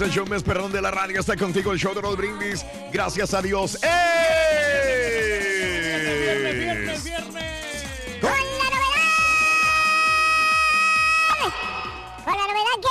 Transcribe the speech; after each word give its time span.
El 0.00 0.10
show 0.12 0.24
más 0.26 0.42
perrón 0.44 0.70
de 0.72 0.80
la 0.80 0.90
radio 0.92 1.18
está 1.20 1.36
contigo, 1.36 1.72
el 1.72 1.78
show 1.78 1.92
de 1.94 2.00
Raúl 2.00 2.16
Brindis. 2.16 2.64
Gracias 2.92 3.34
a 3.34 3.42
Dios. 3.42 3.78
¡Eh! 3.82 3.88
Viernes, 6.54 7.04
viernes. 7.04 7.84
Con 8.20 8.30
la 8.30 8.36
novedad. 8.70 9.10
Con 12.24 12.32
la 12.36 12.46
novedad 12.46 12.78
que 12.80 12.88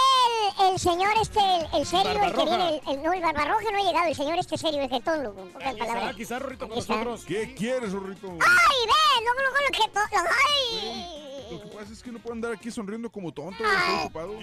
el, 0.66 0.74
el 0.74 0.80
señor 0.80 1.14
este, 1.22 1.40
el, 1.40 1.68
el 1.80 1.86
serio, 1.88 2.12
el 2.24 2.34
que 2.34 2.44
viene, 2.46 2.70
el, 2.70 2.82
el- 2.98 3.04
no, 3.04 3.14
el 3.14 3.22
barbarroja 3.22 3.72
no 3.72 3.78
ha 3.78 3.82
llegado, 3.84 4.08
el 4.08 4.16
señor 4.16 4.38
este 4.40 4.58
serio, 4.58 4.82
el 4.82 4.90
jetón, 4.90 5.24
loco, 5.24 5.42
en 5.44 5.50
pocas 5.54 5.76
palabras. 5.76 6.10
aquí 6.14 6.24
está 6.24 6.40
Rorrito 6.40 6.68
con 6.68 6.78
nosotros. 6.78 7.24
¿Qué 7.26 7.56
quieres, 7.56 7.94
Rorrito? 7.94 8.28
¡Ay, 8.28 8.38
ve! 8.86 8.94
Lo 9.26 9.32
que... 9.72 9.82
¡Ay! 10.18 11.24
Lo 11.52 11.62
que 11.62 11.68
pasa 11.78 11.94
es 11.94 12.04
que 12.04 12.12
no 12.12 12.20
puedo 12.20 12.34
andar 12.34 12.52
aquí 12.52 12.70
sonriendo 12.70 13.10
como 13.10 13.32
tonto, 13.32 13.64
estoy 13.64 13.96
ocupado. 14.04 14.40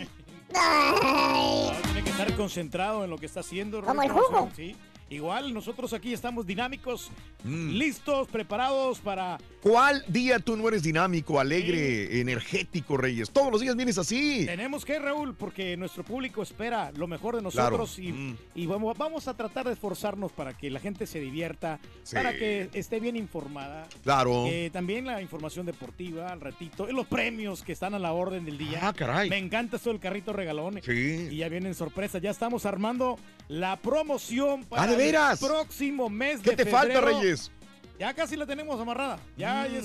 ¡Ay! 0.54 1.72
Tiene 1.82 2.04
que 2.04 2.10
estar 2.10 2.36
concentrado 2.36 3.04
en 3.04 3.10
lo 3.10 3.18
que 3.18 3.26
está 3.26 3.40
haciendo. 3.40 3.82
Como 3.82 4.02
el 4.02 4.10
jugo. 4.10 4.50
Sí. 4.54 4.76
Igual 5.10 5.52
nosotros 5.52 5.92
aquí 5.92 6.12
estamos 6.12 6.46
dinámicos, 6.46 7.10
Mm. 7.44 7.72
listos, 7.72 8.26
preparados 8.28 9.00
para... 9.00 9.36
¿Cuál 9.60 10.02
día 10.08 10.38
tú 10.38 10.56
no 10.56 10.66
eres 10.66 10.82
dinámico, 10.82 11.38
alegre, 11.38 12.20
energético, 12.20 12.96
Reyes? 12.96 13.30
Todos 13.30 13.52
los 13.52 13.60
días 13.60 13.76
vienes 13.76 13.98
así. 13.98 14.44
Tenemos 14.46 14.84
que, 14.84 14.98
Raúl, 14.98 15.34
porque 15.34 15.76
nuestro 15.76 16.04
público 16.04 16.42
espera 16.42 16.90
lo 16.96 17.06
mejor 17.06 17.36
de 17.36 17.42
Claro. 17.50 17.76
nosotros 17.78 17.98
y, 17.98 18.12
Mm. 18.12 18.36
y 18.54 18.66
vamos, 18.66 18.96
vamos 18.96 19.28
a 19.28 19.34
tratar 19.34 19.66
de 19.66 19.72
esforzarnos 19.74 20.32
para 20.32 20.54
que 20.56 20.70
la 20.70 20.80
gente 20.80 21.06
se 21.06 21.20
divierta, 21.20 21.78
Sí. 22.02 22.14
para 22.16 22.32
que 22.34 22.70
esté 22.72 22.98
bien 22.98 23.16
informada. 23.16 23.86
Claro. 24.02 24.46
Eh, 24.46 24.70
también 24.72 25.04
la 25.06 25.20
información 25.20 25.66
deportiva 25.66 26.28
al 26.28 26.40
ratito, 26.40 26.88
y 26.88 26.92
los 26.94 27.06
premios 27.06 27.62
que 27.62 27.72
están 27.72 27.92
a 27.94 27.98
la 27.98 28.12
orden 28.14 28.44
del 28.46 28.56
día. 28.56 28.80
Ah, 28.82 28.92
caray. 28.94 29.28
Me 29.28 29.36
encanta 29.38 29.76
eso 29.76 29.90
del 29.90 30.00
carrito 30.00 30.32
regalón. 30.32 30.80
Sí. 30.82 31.28
Y 31.30 31.36
ya 31.36 31.48
vienen 31.50 31.74
sorpresas. 31.74 32.22
Ya 32.22 32.30
estamos 32.30 32.64
armando 32.64 33.18
la 33.48 33.76
promoción 33.76 34.64
para 34.64 34.82
Ah, 34.84 34.86
¿de 34.96 35.04
veras? 35.04 35.38
próximo 35.40 36.08
mes 36.10 36.40
¿Qué 36.40 36.50
de 36.50 36.64
te 36.64 36.66
falta. 36.70 37.00
Reyes? 37.00 37.50
Ya 37.98 38.12
casi 38.14 38.36
la 38.36 38.46
tenemos 38.46 38.80
amarrada. 38.80 39.18
Ya 39.36 39.66
Mm. 39.70 39.74
es. 39.76 39.84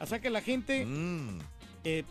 O 0.00 0.06
sea 0.06 0.20
que 0.20 0.30
la 0.30 0.40
gente 0.40 0.86
Mm. 0.86 1.38
eh, 1.84 2.04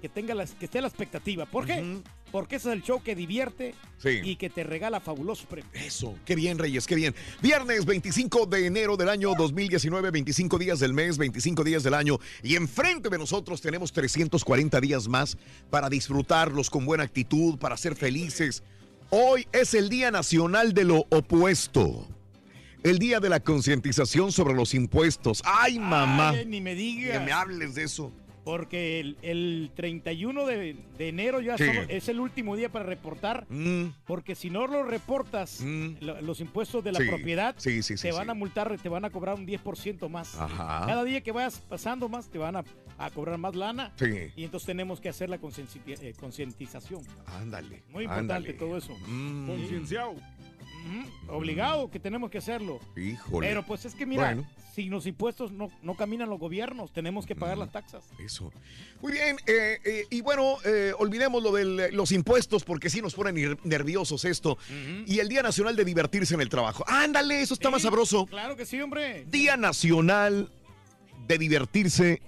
que 0.00 0.08
tenga 0.08 0.34
las, 0.34 0.52
que 0.52 0.64
esté 0.64 0.80
la 0.80 0.88
expectativa. 0.88 1.44
¿Por 1.46 1.66
qué? 1.66 1.98
Porque 2.32 2.56
ese 2.56 2.68
es 2.68 2.74
el 2.74 2.82
show 2.82 3.02
que 3.02 3.14
divierte 3.16 3.74
Sí. 3.98 4.20
y 4.22 4.36
que 4.36 4.48
te 4.48 4.62
regala 4.64 5.00
fabulosos 5.00 5.44
premios. 5.46 5.74
Eso, 5.74 6.14
qué 6.24 6.34
bien, 6.36 6.58
Reyes, 6.58 6.86
qué 6.86 6.94
bien. 6.94 7.14
Viernes 7.42 7.84
25 7.84 8.46
de 8.46 8.66
enero 8.66 8.96
del 8.96 9.08
año 9.08 9.34
2019, 9.36 10.10
25 10.10 10.56
días 10.58 10.78
del 10.78 10.94
mes, 10.94 11.18
25 11.18 11.64
días 11.64 11.82
del 11.82 11.92
año. 11.94 12.18
Y 12.42 12.54
enfrente 12.56 13.08
de 13.10 13.18
nosotros 13.18 13.60
tenemos 13.60 13.92
340 13.92 14.80
días 14.80 15.08
más 15.08 15.36
para 15.70 15.88
disfrutarlos 15.90 16.70
con 16.70 16.86
buena 16.86 17.02
actitud, 17.04 17.58
para 17.58 17.76
ser 17.76 17.94
felices. 17.96 18.62
Hoy 19.10 19.46
es 19.52 19.74
el 19.74 19.88
Día 19.88 20.10
Nacional 20.10 20.72
de 20.72 20.84
lo 20.84 21.06
Opuesto. 21.10 22.06
El 22.82 22.98
Día 22.98 23.20
de 23.20 23.28
la 23.28 23.40
Concientización 23.40 24.32
sobre 24.32 24.54
los 24.54 24.72
Impuestos. 24.72 25.42
¡Ay, 25.44 25.78
mamá! 25.78 26.30
Ay, 26.30 26.46
ni 26.46 26.60
me 26.60 26.70
Que 26.74 26.76
digas. 26.80 27.24
me 27.24 27.32
hables 27.32 27.74
de 27.74 27.82
eso. 27.84 28.12
Porque 28.50 28.98
el, 28.98 29.16
el 29.22 29.70
31 29.76 30.44
de, 30.44 30.76
de 30.98 31.08
enero 31.08 31.40
ya 31.40 31.56
Sí. 31.56 31.64
somos- 31.64 31.86
es 31.88 32.08
el 32.08 32.18
último 32.18 32.56
día 32.56 32.68
para 32.68 32.84
reportar. 32.84 33.46
Mm, 33.48 33.90
Porque 34.06 34.34
si 34.34 34.50
no 34.50 34.66
lo 34.66 34.82
reportas, 34.82 35.60
Mm. 35.60 35.96
lo- 36.00 36.20
los 36.20 36.40
impuestos 36.40 36.82
de 36.82 36.90
la 36.92 36.98
Sí, 36.98 37.06
propiedad, 37.06 37.54
sí, 37.58 37.82
sí, 37.84 37.96
sí, 37.96 38.08
te 38.08 38.12
van 38.12 38.24
sí. 38.24 38.30
a 38.30 38.34
multar, 38.34 38.76
te 38.82 38.88
van 38.88 39.04
a 39.04 39.10
cobrar 39.10 39.36
un 39.36 39.46
10% 39.46 40.08
más. 40.08 40.34
Ajá. 40.34 40.84
Cada 40.86 41.04
día 41.04 41.20
que 41.20 41.30
vayas 41.32 41.60
pasando 41.60 42.08
más, 42.08 42.28
te 42.28 42.38
van 42.38 42.56
a, 42.56 42.64
a 42.98 43.10
cobrar 43.10 43.38
más 43.38 43.54
lana. 43.54 43.92
Sí. 43.96 44.32
Y 44.34 44.44
entonces 44.44 44.66
tenemos 44.66 45.00
que 45.00 45.08
hacer 45.08 45.28
la 45.30 45.36
eh, 45.36 46.12
concientización. 46.18 47.02
Ándale. 47.26 47.82
Muy 47.90 48.04
importante 48.04 48.34
ándale. 48.34 48.52
todo 48.54 48.76
eso. 48.76 48.96
Mm, 49.06 49.46
Concienciado. 49.46 50.14
Obligado 51.28 51.90
que 51.90 52.00
tenemos 52.00 52.30
que 52.30 52.38
hacerlo. 52.38 52.80
híjole. 52.96 53.46
Pero 53.48 53.64
pues 53.64 53.84
es 53.84 53.94
que 53.94 54.04
mira, 54.06 54.24
Bueno. 54.34 54.46
sin 54.74 54.90
los 54.90 55.06
impuestos 55.06 55.52
no, 55.52 55.70
no 55.82 55.94
caminan 55.94 56.28
los 56.28 56.38
gobiernos, 56.38 56.92
tenemos 56.92 57.26
que 57.26 57.36
pagar 57.36 57.56
Mm. 57.56 57.60
las 57.60 57.72
taxas. 57.72 58.04
Eso. 58.18 58.52
Muy 59.00 59.12
bien, 59.12 59.36
eh, 59.46 59.78
eh, 59.84 60.06
y 60.10 60.20
bueno, 60.22 60.56
eh, 60.64 60.92
olvidemos 60.98 61.42
lo 61.42 61.52
de 61.52 61.92
los 61.92 62.12
impuestos 62.12 62.64
porque 62.64 62.90
sí 62.90 63.00
nos 63.00 63.14
ponen 63.14 63.58
nerviosos 63.64 64.24
esto. 64.24 64.58
Y 65.06 65.18
el 65.20 65.28
Día 65.28 65.42
Nacional 65.42 65.76
de 65.76 65.84
Divertirse 65.84 66.34
en 66.34 66.40
el 66.40 66.48
Trabajo. 66.48 66.84
Ándale, 66.88 67.40
eso 67.42 67.54
está 67.54 67.70
más 67.70 67.82
sabroso. 67.82 68.26
Claro 68.26 68.56
que 68.56 68.66
sí, 68.66 68.80
hombre. 68.80 69.24
Día 69.26 69.56
Nacional 69.56 70.50
de 71.26 71.38
Divertirse 71.38 72.22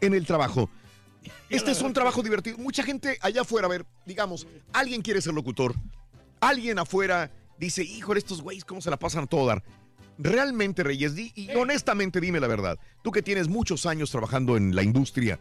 en 0.00 0.14
el 0.14 0.26
Trabajo. 0.26 0.68
Este 1.48 1.70
es 1.72 1.80
un 1.82 1.92
trabajo 1.92 2.22
divertido. 2.22 2.58
Mucha 2.58 2.82
gente 2.84 3.18
allá 3.20 3.40
afuera, 3.42 3.66
a 3.66 3.70
ver, 3.70 3.84
digamos, 4.04 4.46
alguien 4.72 5.00
quiere 5.02 5.20
ser 5.20 5.32
locutor. 5.34 5.74
Alguien 6.40 6.78
afuera 6.78 7.30
dice, 7.58 7.82
híjole, 7.82 8.18
estos 8.18 8.42
güeyes, 8.42 8.64
¿cómo 8.64 8.80
se 8.80 8.90
la 8.90 8.98
pasan 8.98 9.24
a 9.24 9.26
todo 9.26 9.46
dar? 9.46 9.62
Realmente, 10.18 10.82
Reyes, 10.82 11.14
di- 11.14 11.32
y 11.34 11.50
honestamente 11.54 12.20
dime 12.20 12.40
la 12.40 12.46
verdad. 12.46 12.78
Tú 13.02 13.10
que 13.12 13.22
tienes 13.22 13.48
muchos 13.48 13.84
años 13.86 14.10
trabajando 14.10 14.56
en 14.56 14.74
la 14.74 14.82
industria, 14.82 15.38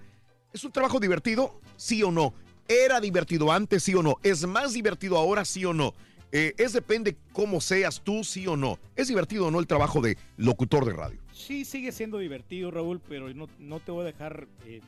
¿es 0.53 0.63
un 0.63 0.71
trabajo 0.71 1.00
divertido? 1.00 1.62
¿Sí 1.77 2.03
o 2.03 2.12
no? 2.12 2.33
¿Era 2.67 3.00
divertido 3.00 3.51
antes? 3.51 3.83
¿Sí 3.83 3.94
o 3.95 4.03
no? 4.03 4.17
¿Es 4.23 4.45
más 4.45 4.73
divertido 4.73 5.17
ahora? 5.17 5.45
¿Sí 5.45 5.63
o 5.65 5.73
no? 5.73 5.94
Eh, 6.31 6.53
es 6.57 6.73
depende 6.73 7.15
cómo 7.31 7.62
seas 7.62 8.01
tú, 8.03 8.23
sí 8.25 8.45
o 8.47 8.57
no. 8.57 8.77
¿Es 8.95 9.07
divertido 9.07 9.47
o 9.47 9.51
no 9.51 9.59
el 9.59 9.67
trabajo 9.67 10.01
de 10.01 10.17
locutor 10.35 10.83
de 10.83 10.91
radio? 10.94 11.21
Sí, 11.31 11.63
sigue 11.63 11.91
siendo 11.94 12.17
divertido, 12.17 12.71
Raúl, 12.71 13.00
pero 13.07 13.33
no, 13.33 13.47
no 13.59 13.79
te 13.79 13.91
voy 13.91 14.01
a 14.01 14.06
dejar, 14.06 14.47
eh, 14.65 14.81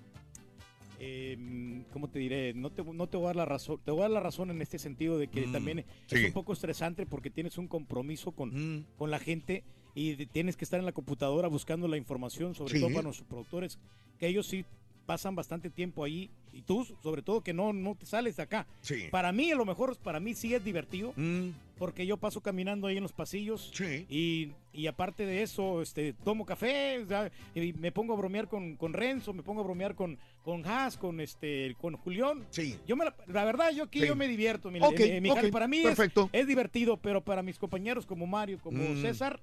eh, 1.00 1.84
¿cómo 1.94 2.10
te 2.10 2.20
diré? 2.20 2.54
No 2.54 2.72
te, 2.72 2.84
no 2.84 3.08
te 3.08 3.18
voy 3.18 3.26
a 3.26 3.28
dar 3.28 3.36
la 3.38 3.46
razón, 3.46 3.80
te 3.84 3.92
voy 3.92 4.00
a 4.02 4.04
dar 4.04 4.12
la 4.12 4.20
razón 4.20 4.50
en 4.52 4.62
este 4.62 4.80
sentido 4.80 5.18
de 5.18 5.28
que 5.28 5.48
Mm, 5.48 5.52
también 5.52 5.86
sí. 6.08 6.16
es 6.18 6.26
un 6.26 6.34
poco 6.34 6.54
estresante 6.54 7.06
porque 7.06 7.30
tienes 7.30 7.58
un 7.58 7.68
compromiso 7.68 8.32
con, 8.32 8.50
Mm. 8.80 8.86
con 8.98 9.12
la 9.12 9.20
gente 9.20 9.64
y 9.96 10.16
de- 10.16 10.26
tienes 10.26 10.56
que 10.58 10.66
estar 10.66 10.80
en 10.80 10.86
la 10.86 10.92
computadora 10.92 11.48
buscando 11.48 11.88
la 11.88 11.98
información, 11.98 12.54
sobre 12.56 12.74
Sí. 12.74 12.80
todo 12.80 12.90
para 12.92 13.04
nuestros 13.04 13.28
productores, 13.28 13.80
que 14.20 14.28
ellos 14.28 14.48
sí 14.48 14.66
pasan 15.06 15.36
bastante 15.36 15.70
tiempo 15.70 16.04
ahí 16.04 16.30
y 16.52 16.62
tú, 16.64 16.84
sobre 17.02 17.22
todo, 17.22 17.40
que 17.42 17.54
no, 17.54 17.72
no 17.72 17.96
te 17.96 18.06
sales 18.06 18.36
de 18.36 18.44
acá. 18.44 18.68
Sí. 18.82 19.06
Para 19.10 19.32
mí, 19.32 19.52
a 19.52 19.56
lo 19.56 19.64
mejor, 19.64 19.96
para 19.98 20.20
mí 20.20 20.34
sí 20.34 20.54
es 20.54 20.62
divertido, 20.66 21.14
Mm, 21.16 21.52
porque 21.78 22.06
yo 22.06 22.18
paso 22.18 22.42
caminando 22.42 22.88
ahí 22.88 22.98
en 22.98 23.04
los 23.04 23.14
pasillos 23.14 23.72
sí. 23.74 24.06
y, 24.10 24.52
y 24.74 24.88
aparte 24.88 25.26
de 25.26 25.44
eso, 25.44 25.82
este, 25.82 26.12
tomo 26.12 26.46
café, 26.46 27.00
o 27.00 27.08
sea, 27.08 27.32
y 27.56 27.72
me 27.74 27.94
pongo 27.94 28.14
a 28.14 28.18
bromear 28.18 28.50
con, 28.50 28.76
con 28.76 28.92
Renzo, 28.92 29.32
me 29.34 29.44
pongo 29.44 29.62
a 29.62 29.64
bromear 29.64 29.96
con, 29.96 30.18
con 30.48 30.66
Haas, 30.66 30.96
con, 30.96 31.20
este, 31.20 31.76
con 31.78 31.98
Julián. 31.98 32.46
Sí. 32.52 32.80
Yo 32.88 32.96
me 32.96 33.04
la, 33.04 33.14
la 33.28 33.44
verdad, 33.44 33.70
yo 33.72 33.84
aquí 33.84 34.00
Sí. 34.00 34.08
yo 34.08 34.16
me 34.16 34.30
divierto, 34.30 34.72
mi, 34.72 34.80
Ok, 34.82 34.98
mi- 34.98 35.20
mi 35.20 35.52
para 35.52 35.68
mí 35.68 35.80
es, 35.80 35.84
perfecto. 35.88 36.30
es 36.32 36.48
divertido, 36.48 36.96
pero 36.96 37.20
para 37.22 37.44
mis 37.44 37.60
compañeros 37.60 38.06
como 38.06 38.26
Mario, 38.28 38.58
como 38.64 38.82
Mm, 38.82 39.02
César 39.02 39.42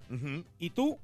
y 0.59 0.71
tú, 0.71 0.99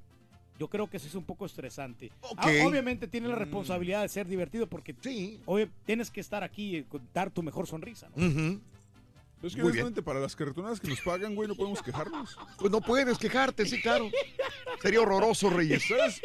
yo 0.59 0.69
creo 0.69 0.89
que 0.89 0.97
eso 0.97 1.07
es 1.07 1.15
un 1.15 1.25
poco 1.25 1.45
estresante. 1.45 2.11
Ok. 2.23 2.39
Ah, 2.39 2.51
obviamente 2.65 3.09
tiene 3.09 3.29
la 3.29 3.37
Mm. 3.37 3.41
responsabilidad 3.41 4.01
de 4.01 4.09
ser 4.09 4.27
divertido 4.27 4.67
porque 4.67 4.97
Sí. 5.03 5.39
obvio, 5.45 5.69
tienes 5.85 6.11
que 6.11 6.21
estar 6.23 6.43
aquí 6.43 6.79
y 6.79 6.87
dar 7.13 7.31
tu 7.31 7.43
mejor 7.43 7.67
sonrisa. 7.67 8.09
¿no? 8.17 8.27
Ujú. 8.27 8.59
Es 9.43 9.55
que 9.55 9.61
Muy 9.63 9.73
bien. 9.73 9.85
honestamente, 9.85 10.03
para 10.03 10.19
las 10.19 10.35
carretonadas 10.35 10.81
que 10.81 10.89
nos 10.89 11.01
pagan, 11.03 11.35
güey, 11.35 11.47
no 11.47 11.55
podemos 11.55 11.83
quejarnos. 11.83 12.39
Pues 12.59 12.73
no 12.73 12.81
puedes 12.81 13.19
quejarte, 13.19 13.67
sí, 13.67 13.83
claro. 13.83 14.11
Sería 14.81 15.03
horroroso, 15.03 15.51
Reyes. 15.51 15.83
¿Sabes? 15.87 16.23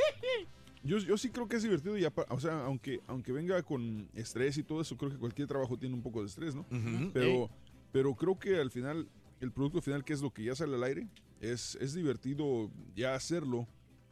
Yo, 0.85 0.97
yo 0.99 1.17
sí 1.17 1.29
creo 1.29 1.47
que 1.47 1.55
es 1.57 1.63
divertido, 1.63 1.97
y 1.97 2.05
o 2.05 2.39
sea, 2.39 2.65
aunque, 2.65 3.01
aunque 3.07 3.31
venga 3.31 3.61
con 3.63 4.07
estrés 4.13 4.57
y 4.57 4.63
todo 4.63 4.81
eso, 4.81 4.95
creo 4.95 5.11
que 5.11 5.17
cualquier 5.17 5.47
trabajo 5.47 5.77
tiene 5.77 5.95
un 5.95 6.01
poco 6.01 6.21
de 6.21 6.27
estrés, 6.27 6.53
¿no? 6.55 6.61
Ujú. 6.61 7.11
Pero, 7.11 7.49
pero 7.91 8.13
creo 8.15 8.37
que 8.37 8.57
al 8.57 8.69
final, 8.71 9.07
el 9.41 9.51
producto 9.51 9.81
final, 9.81 10.03
que 10.05 10.13
es 10.13 10.21
lo 10.21 10.31
que 10.31 10.43
ya 10.43 10.55
sale 10.55 10.75
al 10.75 10.83
aire, 10.83 11.07
es, 11.41 11.75
es 11.81 11.93
divertido 11.93 12.69
ya 12.95 13.15
hacerlo. 13.15 13.67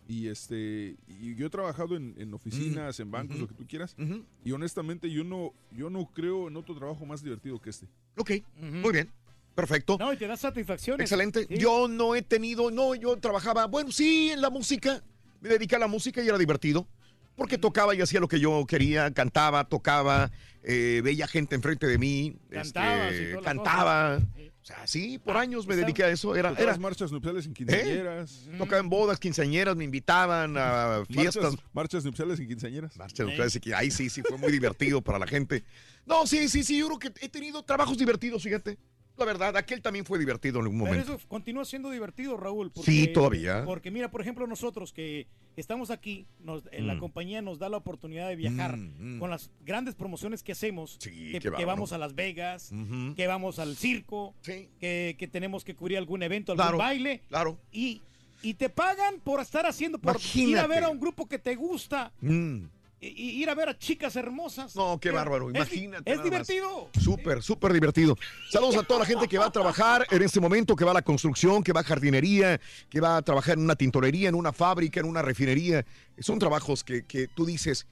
Y 0.06 0.28
este 0.28 0.98
y 1.08 1.34
yo 1.36 1.48
he 1.48 1.50
trabajado 1.50 1.96
en, 1.96 2.14
en 2.18 2.34
oficinas, 2.34 3.00
en 3.00 3.10
bancos, 3.10 3.38
Ujú. 3.38 3.44
lo 3.44 3.48
que 3.48 3.54
tú 3.56 3.66
quieras. 3.66 3.96
Ujú. 3.98 4.26
Y 4.44 4.52
honestamente, 4.52 5.10
yo 5.10 5.24
no, 5.24 5.54
yo 5.72 5.90
no 5.90 6.12
creo 6.14 6.50
en 6.50 6.58
otro 6.58 6.76
trabajo 6.76 7.06
más 7.06 7.24
divertido 7.24 7.62
que 7.62 7.70
este. 7.70 7.88
Ok, 8.18 8.32
muy 8.60 8.92
bien. 8.92 9.10
Perfecto. 9.56 9.98
No, 9.98 10.12
y 10.12 10.18
te 10.18 10.28
da 10.28 10.36
satisfacción. 10.36 11.00
Excelente. 11.00 11.46
Sí. 11.48 11.58
Yo 11.58 11.88
no 11.88 12.16
he 12.16 12.22
tenido, 12.22 12.70
no, 12.70 12.96
yo 12.96 13.16
trabajaba, 13.18 13.68
bueno, 13.68 13.94
sí, 13.94 14.32
en 14.32 14.42
la 14.42 14.50
música. 14.50 15.02
Me 15.44 15.50
dediqué 15.50 15.76
a 15.76 15.80
la 15.80 15.88
música 15.88 16.24
y 16.24 16.28
era 16.30 16.38
divertido. 16.38 16.88
Porque 17.36 17.58
tocaba 17.58 17.94
y 17.96 18.02
hacía 18.02 18.20
lo 18.20 18.28
que 18.28 18.40
yo 18.40 18.64
quería, 18.68 19.12
cantaba, 19.12 19.68
tocaba, 19.68 20.32
eh, 20.62 21.02
veía 21.04 21.28
gente 21.28 21.56
enfrente 21.56 21.88
de 21.88 21.98
mí, 21.98 22.38
Cantabas 22.50 23.12
este, 23.12 23.42
cantaba. 23.42 24.18
O 24.18 24.66
sea, 24.66 24.86
sí, 24.86 25.18
por 25.18 25.36
años 25.36 25.68
me 25.68 25.76
dediqué 25.76 26.04
a 26.04 26.10
eso. 26.10 26.36
Era, 26.36 26.54
era, 26.58 26.78
marchas 26.78 27.12
nupciales 27.12 27.48
en 27.48 27.54
quinceañeras. 27.54 28.48
tocaba 28.58 28.80
en 28.80 28.88
bodas, 28.88 29.20
quinceañeras, 29.20 29.76
me 29.76 29.84
invitaban 29.84 30.56
a 30.58 31.04
fiestas. 31.10 31.44
Marchas, 31.44 31.66
marchas 31.74 32.06
nupciales 32.06 32.40
en 32.40 32.48
quinceañeras. 32.48 32.96
Marchas 32.96 33.26
nupciales, 33.26 33.60
y 33.62 33.74
ahí 33.74 33.92
sí, 33.92 34.10
sí, 34.10 34.22
fue 34.22 34.38
muy 34.38 34.52
divertido 34.52 35.02
para 35.02 35.18
la 35.18 35.28
gente. 35.28 35.66
No, 36.06 36.28
sí, 36.28 36.48
sí, 36.48 36.64
sí, 36.64 36.78
yo 36.78 36.88
creo 36.88 37.00
que 37.00 37.26
he 37.26 37.30
tenido 37.30 37.64
trabajos 37.64 37.98
divertidos, 37.98 38.44
fíjate. 38.44 38.78
La 39.18 39.26
verdad, 39.26 39.56
aquel 39.58 39.82
también 39.82 40.06
fue 40.06 40.18
divertido 40.18 40.60
en 40.60 40.66
algún 40.66 40.80
Pero 40.80 40.92
momento. 40.92 41.16
eso 41.16 41.28
continúa 41.28 41.66
siendo 41.66 41.92
divertido, 41.92 42.36
Raúl. 42.36 42.72
Sí, 42.84 43.08
todavía. 43.08 43.64
Porque 43.64 43.92
mira, 43.92 44.10
por 44.10 44.22
ejemplo, 44.22 44.48
nosotros 44.48 44.92
que 44.92 45.28
estamos 45.56 45.92
aquí, 45.92 46.26
nos- 46.40 46.64
en 46.72 46.88
la 46.88 46.96
Mm. 46.96 47.00
compañía 47.00 47.42
nos 47.44 47.60
da 47.60 47.70
la 47.70 47.78
oportunidad 47.78 48.28
de 48.28 48.36
viajar 48.36 48.76
Mm, 48.76 49.18
mm. 49.18 49.20
con 49.20 49.30
las 49.30 49.52
grandes 49.64 49.94
promociones 49.94 50.42
que 50.42 50.54
hacemos. 50.54 50.98
Sí, 51.00 51.32
que, 51.32 51.40
que 51.40 51.66
vamos 51.66 51.94
a 51.94 52.00
Las 52.00 52.16
Vegas, 52.16 52.72
que 53.16 53.28
vamos 53.28 53.60
al 53.60 53.76
circo, 53.76 54.34
Sí. 54.42 54.68
que, 54.80 55.16
que 55.20 55.28
tenemos 55.28 55.64
que 55.64 55.76
cubrir 55.76 56.00
algún 56.00 56.24
evento, 56.24 56.54
algún 56.54 56.64
Claro, 56.66 56.78
baile. 56.80 57.22
claro. 57.30 57.60
Y, 57.72 58.02
y 58.42 58.56
te 58.56 58.70
pagan 58.70 59.20
por 59.24 59.40
estar 59.42 59.68
haciendo, 59.68 60.00
por 60.00 60.18
ir 60.34 60.58
a 60.58 60.66
ver 60.66 60.84
a 60.86 60.90
un 60.90 61.00
grupo 61.00 61.28
que 61.28 61.38
te 61.38 61.54
gusta, 61.56 62.12
Mm. 62.20 62.64
Y, 63.04 63.42
ir 63.42 63.50
a 63.50 63.56
ver 63.56 63.70
a 63.70 63.78
chicas 63.78 64.16
hermosas. 64.16 64.76
No, 64.76 65.00
qué 65.00 65.12
bárbaro, 65.12 65.50
imagínate 65.50 66.12
Es, 66.12 66.24
divertido. 66.24 66.90
Súper, 67.00 67.44
súper 67.44 67.74
divertido. 67.74 68.18
Saludos 68.50 68.78
a 68.78 68.84
toda 68.84 69.02
la 69.02 69.06
gente 69.06 69.28
que 69.28 69.38
va 69.38 69.48
a 69.48 69.52
trabajar 69.52 70.08
en 70.10 70.22
este 70.22 70.40
momento, 70.40 70.76
que 70.76 70.86
va 70.86 70.92
a 70.92 70.96
la 70.96 71.02
construcción, 71.02 71.64
que 71.64 71.74
va 71.74 71.82
a 71.82 71.84
jardinería, 71.84 72.60
que 72.90 73.00
va 73.00 73.18
a 73.18 73.22
trabajar 73.22 73.58
en 73.58 73.64
una 73.64 73.76
tintorería, 73.76 74.30
en 74.30 74.36
una 74.36 74.54
fábrica, 74.54 75.00
en 75.00 75.06
una 75.06 75.22
refinería. 75.22 75.86
Son 76.20 76.40
trabajos 76.40 76.84
que, 76.84 77.06
que 77.06 77.28
tú 77.28 77.46
dices, 77.46 77.88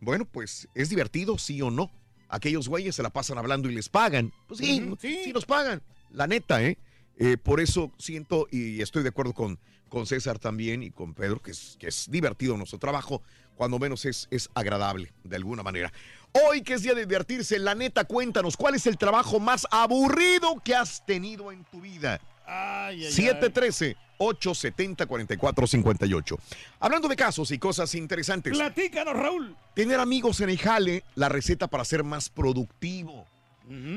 bueno, 0.00 0.24
pues 0.24 0.68
es 0.74 0.88
divertido, 0.88 1.38
sí 1.38 1.62
o 1.62 1.70
no. 1.70 1.90
Aquellos 2.28 2.68
güeyes 2.68 2.96
se 2.96 3.02
la 3.02 3.10
pasan 3.10 3.38
hablando 3.38 3.70
y 3.70 3.74
les 3.74 3.88
pagan. 3.88 4.32
Pues 4.48 4.58
sí, 4.58 4.84
sí. 5.00 5.20
sí, 5.24 5.32
nos 5.32 5.46
pagan. 5.46 5.82
La 6.10 6.26
neta, 6.26 6.62
¿eh? 6.62 6.78
Eh, 7.18 7.36
por 7.38 7.60
eso 7.60 7.92
siento 7.98 8.46
y 8.50 8.82
estoy 8.82 9.02
de 9.02 9.08
acuerdo 9.08 9.32
con, 9.32 9.58
con 9.88 10.06
César 10.06 10.38
también 10.38 10.82
y 10.82 10.90
con 10.90 11.14
Pedro, 11.14 11.40
que 11.40 11.52
es, 11.52 11.76
que 11.78 11.88
es 11.88 12.10
divertido 12.10 12.56
nuestro 12.56 12.78
trabajo, 12.78 13.22
cuando 13.56 13.78
menos 13.78 14.04
es, 14.04 14.28
es 14.30 14.50
agradable 14.54 15.12
de 15.24 15.36
alguna 15.36 15.62
manera. 15.62 15.92
Hoy 16.32 16.62
que 16.62 16.74
es 16.74 16.82
día 16.82 16.94
de 16.94 17.06
divertirse, 17.06 17.58
la 17.58 17.74
neta, 17.74 18.04
cuéntanos, 18.04 18.56
¿cuál 18.56 18.74
es 18.74 18.86
el 18.86 18.98
trabajo 18.98 19.40
más 19.40 19.66
aburrido 19.70 20.60
que 20.62 20.74
has 20.74 21.04
tenido 21.06 21.50
en 21.50 21.64
tu 21.64 21.80
vida? 21.80 22.20
Ay, 22.46 23.06
ay, 23.06 23.08
ay. 23.18 23.96
713-870-4458. 24.18 26.38
Hablando 26.80 27.08
de 27.08 27.16
casos 27.16 27.50
y 27.50 27.58
cosas 27.58 27.94
interesantes, 27.94 28.52
Platícanos, 28.52 29.14
Raúl. 29.14 29.56
tener 29.74 30.00
amigos 30.00 30.40
en 30.40 30.50
el 30.50 30.58
jale, 30.58 31.04
la 31.14 31.28
receta 31.28 31.68
para 31.68 31.84
ser 31.84 32.04
más 32.04 32.28
productivo. 32.28 33.26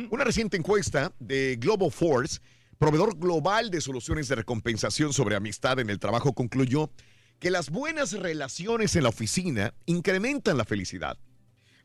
Una 0.09 0.23
reciente 0.23 0.57
encuesta 0.57 1.11
de 1.19 1.55
Global 1.57 1.91
Force, 1.91 2.39
proveedor 2.79 3.15
global 3.19 3.69
de 3.69 3.81
soluciones 3.81 4.27
de 4.27 4.35
recompensación 4.35 5.13
sobre 5.13 5.35
amistad 5.35 5.79
en 5.79 5.91
el 5.91 5.99
trabajo, 5.99 6.33
concluyó 6.33 6.89
que 7.39 7.51
las 7.51 7.69
buenas 7.69 8.13
relaciones 8.13 8.95
en 8.95 9.03
la 9.03 9.09
oficina 9.09 9.73
incrementan 9.85 10.57
la 10.57 10.65
felicidad. 10.65 11.17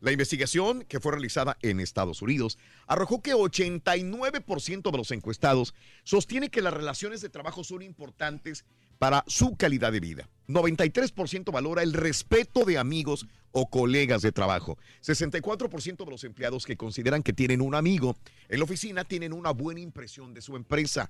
La 0.01 0.11
investigación, 0.11 0.83
que 0.83 0.99
fue 0.99 1.13
realizada 1.13 1.57
en 1.61 1.79
Estados 1.79 2.21
Unidos, 2.21 2.57
arrojó 2.85 3.21
que 3.21 3.33
89% 3.33 4.91
de 4.91 4.97
los 4.97 5.11
encuestados 5.11 5.73
sostiene 6.03 6.49
que 6.49 6.61
las 6.61 6.73
relaciones 6.73 7.21
de 7.21 7.29
trabajo 7.29 7.63
son 7.63 7.81
importantes 7.81 8.65
para 8.99 9.23
su 9.27 9.55
calidad 9.55 9.91
de 9.91 10.01
vida. 10.01 10.29
93% 10.47 11.51
valora 11.51 11.81
el 11.81 11.93
respeto 11.93 12.65
de 12.65 12.77
amigos 12.77 13.25
o 13.51 13.69
colegas 13.69 14.21
de 14.21 14.31
trabajo. 14.31 14.77
64% 15.01 16.03
de 16.03 16.11
los 16.11 16.23
empleados 16.23 16.65
que 16.65 16.77
consideran 16.77 17.23
que 17.23 17.33
tienen 17.33 17.61
un 17.61 17.73
amigo 17.73 18.15
en 18.49 18.59
la 18.59 18.65
oficina 18.65 19.05
tienen 19.05 19.33
una 19.33 19.51
buena 19.51 19.79
impresión 19.79 20.33
de 20.33 20.41
su 20.41 20.55
empresa 20.55 21.09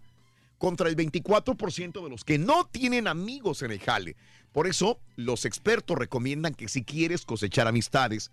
contra 0.58 0.90
el 0.90 0.96
24% 0.96 2.04
de 2.04 2.10
los 2.10 2.24
que 2.24 2.38
no 2.38 2.66
tienen 2.68 3.08
amigos 3.08 3.62
en 3.62 3.72
el 3.72 3.80
jale. 3.80 4.16
Por 4.52 4.68
eso, 4.68 5.00
los 5.16 5.46
expertos 5.46 5.98
recomiendan 5.98 6.54
que 6.54 6.70
si 6.70 6.84
quieres 6.84 7.26
cosechar 7.26 7.68
amistades 7.68 8.32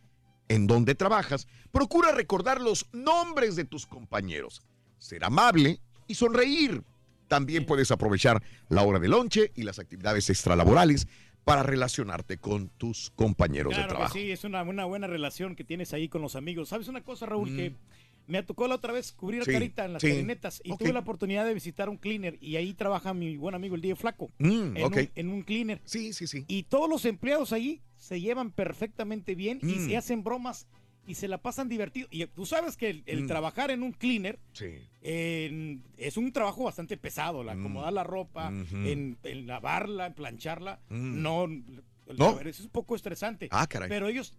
en 0.48 0.66
donde 0.66 0.94
trabajas, 0.94 1.48
procura 1.70 2.12
recordar 2.12 2.60
los 2.60 2.86
nombres 2.92 3.56
de 3.56 3.64
tus 3.64 3.86
compañeros, 3.86 4.62
ser 4.98 5.24
amable 5.24 5.80
y 6.06 6.14
sonreír. 6.14 6.82
También 7.28 7.64
puedes 7.64 7.90
aprovechar 7.90 8.42
la 8.68 8.82
hora 8.82 8.98
de 8.98 9.08
lonche 9.08 9.52
y 9.54 9.62
las 9.62 9.78
actividades 9.78 10.28
extralaborales 10.30 11.08
para 11.44 11.62
relacionarte 11.62 12.38
con 12.38 12.68
tus 12.68 13.10
compañeros 13.16 13.70
de 13.70 13.76
Claro 13.76 13.88
que 13.88 13.94
trabajo. 13.94 14.14
sí, 14.14 14.30
es 14.30 14.44
una, 14.44 14.62
una 14.62 14.84
buena 14.84 15.06
relación 15.06 15.56
que 15.56 15.64
tienes 15.64 15.92
ahí 15.92 16.08
con 16.08 16.22
los 16.22 16.36
amigos. 16.36 16.68
¿Sabes 16.68 16.88
una 16.88 17.02
cosa, 17.02 17.26
Raúl? 17.26 17.50
Mm. 17.50 17.56
Que 17.56 17.74
me 18.26 18.42
tocó 18.42 18.68
la 18.68 18.76
otra 18.76 18.92
vez 18.92 19.12
cubrir 19.12 19.44
Sí, 19.44 19.52
Carita 19.52 19.84
en 19.84 19.94
las 19.94 20.02
sí. 20.02 20.08
carinetas 20.08 20.60
y 20.64 20.76
tuve 20.76 20.92
la 20.92 21.00
oportunidad 21.00 21.44
de 21.44 21.54
visitar 21.54 21.88
un 21.88 21.96
cleaner 21.96 22.38
y 22.40 22.56
ahí 22.56 22.72
trabaja 22.74 23.12
mi 23.14 23.36
buen 23.36 23.54
amigo 23.54 23.74
el 23.74 23.80
Día 23.82 23.96
Flaco. 23.96 24.30
Mm, 24.38 24.76
en, 24.76 24.82
ok. 24.84 24.96
un, 24.96 25.10
en 25.14 25.28
un 25.28 25.42
cleaner. 25.42 25.80
Sí, 25.84 26.12
sí, 26.12 26.26
sí. 26.26 26.44
Y 26.48 26.62
todos 26.64 26.88
los 26.88 27.04
empleados 27.04 27.52
ahí 27.52 27.82
se 27.96 28.20
llevan 28.20 28.50
perfectamente 28.52 29.34
bien 29.34 29.58
y 29.62 29.66
Mm. 29.74 29.88
se 29.88 29.96
hacen 29.96 30.22
bromas 30.24 30.66
y 31.06 31.14
se 31.16 31.26
la 31.26 31.38
pasan 31.38 31.68
divertido. 31.68 32.06
Y 32.12 32.24
tú 32.26 32.46
sabes 32.46 32.76
que 32.76 32.90
el, 32.90 33.02
el 33.06 33.24
Mm. 33.24 33.26
trabajar 33.26 33.70
en 33.72 33.82
un 33.82 33.92
cleaner 33.92 34.38
Sí. 34.52 34.66
es 35.96 36.16
un 36.16 36.32
trabajo 36.32 36.64
bastante 36.64 36.96
pesado, 36.96 37.42
la 37.42 37.52
acomodar 37.52 37.92
la 37.92 38.04
ropa, 38.04 38.48
en, 38.50 39.18
en 39.22 39.46
lavarla, 39.46 40.06
en 40.06 40.14
plancharla. 40.14 40.80
No, 40.88 41.48
¿No? 41.48 42.40
es 42.40 42.60
un 42.60 42.68
poco 42.70 42.94
estresante. 42.94 43.48
Ah, 43.50 43.66
caray. 43.66 43.88
Pero 43.88 44.08
ellos, 44.08 44.34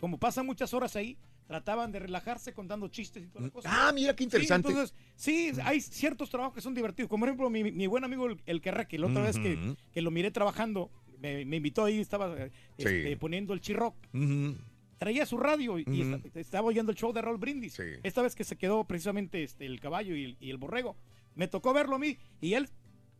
como 0.00 0.18
pasan 0.18 0.46
muchas 0.46 0.72
horas 0.74 0.96
ahí, 0.96 1.16
trataban 1.46 1.92
de 1.92 2.00
relajarse 2.00 2.52
contando 2.52 2.88
chistes 2.88 3.22
y 3.24 3.26
todas 3.28 3.42
las 3.44 3.52
cosas. 3.52 3.72
Ah, 3.74 3.92
mira 3.94 4.14
qué 4.16 4.24
interesante. 4.24 4.68
Sí, 4.68 4.74
entonces, 4.74 4.96
sí, 5.14 5.52
hay 5.64 5.80
ciertos 5.80 6.28
trabajos 6.30 6.54
que 6.54 6.60
son 6.60 6.74
divertidos. 6.74 7.08
Como 7.08 7.20
por 7.22 7.28
ejemplo, 7.28 7.50
mi, 7.50 7.70
mi 7.70 7.86
buen 7.86 8.04
amigo 8.04 8.26
el, 8.26 8.40
el 8.46 8.60
la 9.00 9.06
otra 9.06 9.22
vez 9.22 9.38
que, 9.38 9.74
que 9.92 10.02
lo 10.02 10.10
miré 10.10 10.30
trabajando, 10.30 10.90
me, 11.20 11.44
me 11.44 11.56
invitó 11.56 11.84
ahí, 11.84 12.00
estaba 12.00 12.34
eh, 12.36 12.50
Sí. 12.78 12.84
este, 12.84 13.16
poniendo 13.16 13.54
el 13.54 13.60
chirroc. 13.60 13.94
Ujú. 14.12 14.56
Traía 14.98 15.26
su 15.26 15.36
radio 15.36 15.78
y, 15.78 15.84
y 15.86 16.02
Ujú. 16.02 16.26
esta- 16.26 16.40
estaba 16.40 16.66
oyendo 16.68 16.90
el 16.90 16.98
show 16.98 17.12
de 17.12 17.22
Raúl 17.22 17.38
Brindis. 17.38 17.74
Sí. 17.74 17.82
Esta 18.02 18.22
vez 18.22 18.34
que 18.34 18.44
se 18.44 18.56
quedó 18.56 18.84
precisamente 18.84 19.42
este, 19.44 19.66
el 19.66 19.78
caballo 19.78 20.16
y 20.16 20.24
el, 20.24 20.36
y 20.40 20.50
el 20.50 20.56
borrego. 20.56 20.96
Me 21.34 21.48
tocó 21.48 21.72
verlo 21.74 21.96
a 21.96 21.98
mí 21.98 22.16
y 22.40 22.54
él 22.54 22.68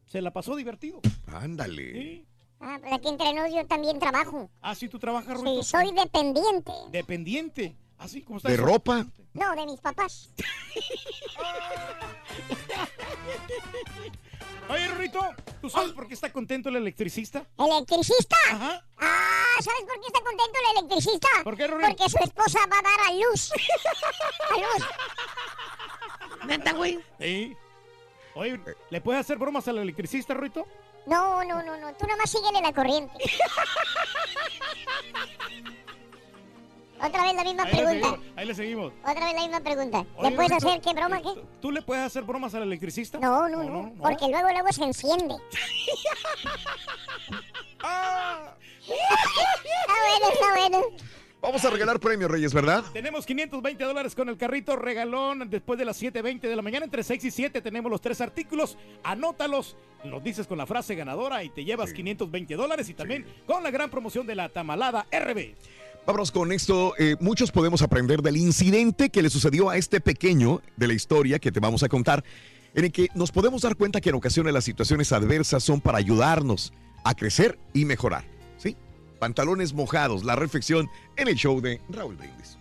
se 0.07 0.21
la 0.23 0.33
pasó 0.33 0.57
divertido. 0.57 1.01
Ándale. 1.27 1.93
¿sí? 1.93 2.27
Ah, 2.61 2.79
pues 2.81 2.93
aquí 2.95 3.09
entre 3.09 3.35
nos 3.35 3.55
yo 3.55 3.67
también 3.67 3.99
trabajo. 3.99 4.51
Ah, 4.63 4.75
sí, 4.75 4.89
tú 4.89 4.99
trabajas, 4.99 5.39
Sí, 5.39 5.45
Ruito? 5.45 5.63
soy 5.63 5.93
dependiente. 5.95 6.73
Dependiente. 6.91 7.77
Así 7.99 8.23
como 8.23 8.37
está 8.39 8.49
¿De 8.51 8.55
eso? 8.57 8.65
ropa? 8.65 9.07
No, 9.35 9.55
de 9.55 9.67
mis 9.67 9.81
papás. 9.81 10.31
Oye, 14.69 14.89
Rito, 14.95 15.21
¿tú 15.61 15.71
sabes 15.71 15.93
por 15.93 16.09
qué 16.09 16.15
está 16.15 16.33
contento 16.33 16.69
el 16.69 16.75
electricista? 16.77 17.47
¿Electricista? 17.57 18.35
Ajá. 18.51 18.85
Ah, 18.99 19.45
¿sabes 19.63 19.83
por 19.87 20.01
qué 20.01 20.07
está 20.09 20.21
contento 20.21 20.59
el 20.59 20.79
electricista? 20.79 21.29
¿Por 21.45 21.57
qué, 21.57 21.67
Ruri? 21.69 21.85
Porque 21.87 22.09
su 22.09 22.19
esposa 22.19 22.59
va 22.71 22.79
a 22.79 22.83
dar 22.83 23.01
a 23.09 23.13
luz. 23.13 23.53
a 24.51 24.55
luz. 24.57 24.85
¿Neta, 26.47 26.73
güey? 26.73 26.99
Sí. 27.21 27.57
Oye, 28.35 28.61
¿le 28.91 29.01
puedes 29.01 29.21
hacer 29.21 29.39
bromas 29.39 29.69
al 29.69 29.79
electricista, 29.79 30.35
Ruito? 30.35 30.67
No, 31.07 31.45
no, 31.45 31.63
no, 31.63 31.77
no. 31.77 31.95
Tú 31.95 32.05
nomás 32.07 32.29
síguele 32.31 32.61
la 32.61 32.73
corriente. 32.73 33.17
Otra 37.03 37.23
vez 37.25 37.35
la 37.35 37.45
misma 37.45 37.63
Ahí 37.65 37.71
pregunta. 37.73 38.19
Ahí 38.37 38.47
le 38.47 38.55
seguimos. 38.55 38.93
Otra 39.03 39.27
vez 39.27 39.35
la 39.35 39.43
misma 39.43 39.61
pregunta. 39.61 40.07
Oye, 40.17 40.31
¿Le 40.31 40.37
puedes 40.37 40.53
hacer 40.53 40.81
qué 40.81 40.95
broma 40.95 41.21
qué? 41.21 41.29
¿Tú 41.61 41.71
le 41.71 41.83
puedes 41.83 42.05
hacer 42.05 42.23
bromas 42.25 42.55
al 42.55 42.63
electricista? 42.63 43.19
No, 43.19 43.49
no, 43.49 43.65
no. 43.65 43.93
Porque 44.01 44.29
luego, 44.29 44.49
luego 44.51 44.73
se 44.73 44.85
enciende. 44.85 45.35
está 48.87 49.95
bueno, 50.09 50.33
está 50.33 50.51
bueno. 50.57 50.79
Vamos 51.43 51.65
a 51.65 51.71
regalar 51.71 52.01
premios, 52.01 52.31
Reyes, 52.31 52.53
¿verdad? 52.53 52.83
Tenemos 52.93 53.25
520 53.27 53.85
dólares 53.85 54.15
con 54.15 54.29
el 54.29 54.37
carrito 54.37 54.75
regalón 54.75 55.49
después 55.49 55.79
de 55.79 55.85
las 55.85 56.03
7.20 56.03 56.41
de 56.41 56.57
la 56.57 56.63
mañana. 56.63 56.87
Entre 56.87 57.05
6 57.05 57.25
y 57.25 57.31
7 57.31 57.61
tenemos 57.61 57.91
los 57.91 58.01
tres 58.01 58.21
artículos. 58.21 58.77
Anótalos, 59.05 59.77
los 60.03 60.25
dices 60.25 60.47
con 60.47 60.59
la 60.59 60.67
frase 60.67 60.95
ganadora 60.95 61.45
y 61.45 61.51
te 61.51 61.65
llevas 61.65 61.93
520 61.93 62.57
dólares. 62.57 62.89
Y 62.89 62.95
también 62.95 63.27
con 63.47 63.63
la 63.63 63.71
gran 63.71 63.91
promoción 63.91 64.27
de 64.27 64.35
la 64.35 64.49
tamalada 64.49 65.07
RB. 65.13 65.55
Vámonos 66.07 66.31
con 66.31 66.53
esto. 66.53 66.95
Eh, 66.99 67.17
muchos 67.19 67.51
podemos 67.51 67.83
aprender 67.83 68.23
del 68.23 68.37
incidente 68.37 69.11
que 69.11 69.23
le 69.23 69.29
sucedió 69.29 69.71
a 69.71 69.77
este 69.77 70.01
pequeño 70.01 70.63
de 70.77 70.87
la 70.87 70.95
historia 70.95 71.41
que 71.41 71.51
te 71.51 71.59
vamos 71.59 71.83
a 71.83 71.89
contar, 71.89 72.23
en 72.75 72.85
el 72.85 72.93
que 72.93 73.09
nos 73.17 73.33
podemos 73.33 73.63
dar 73.63 73.75
cuenta 73.75 74.01
que 74.01 74.11
en 74.11 74.15
ocasiones 74.15 74.55
las 74.55 74.63
situaciones 74.63 75.11
adversas 75.11 75.65
son 75.65 75.81
para 75.81 75.99
ayudarnos 75.99 76.73
a 77.03 77.15
crecer 77.15 77.59
y 77.75 77.87
mejorar. 77.87 78.25
¿Sí? 78.57 78.77
Pantalones 79.19 79.75
mojados, 79.75 80.23
la 80.23 80.37
reflexión 80.37 80.89
en 81.17 81.27
el 81.27 81.35
show 81.35 81.61
de 81.61 81.81
Raúl 81.89 82.15
Brindis. 82.15 82.57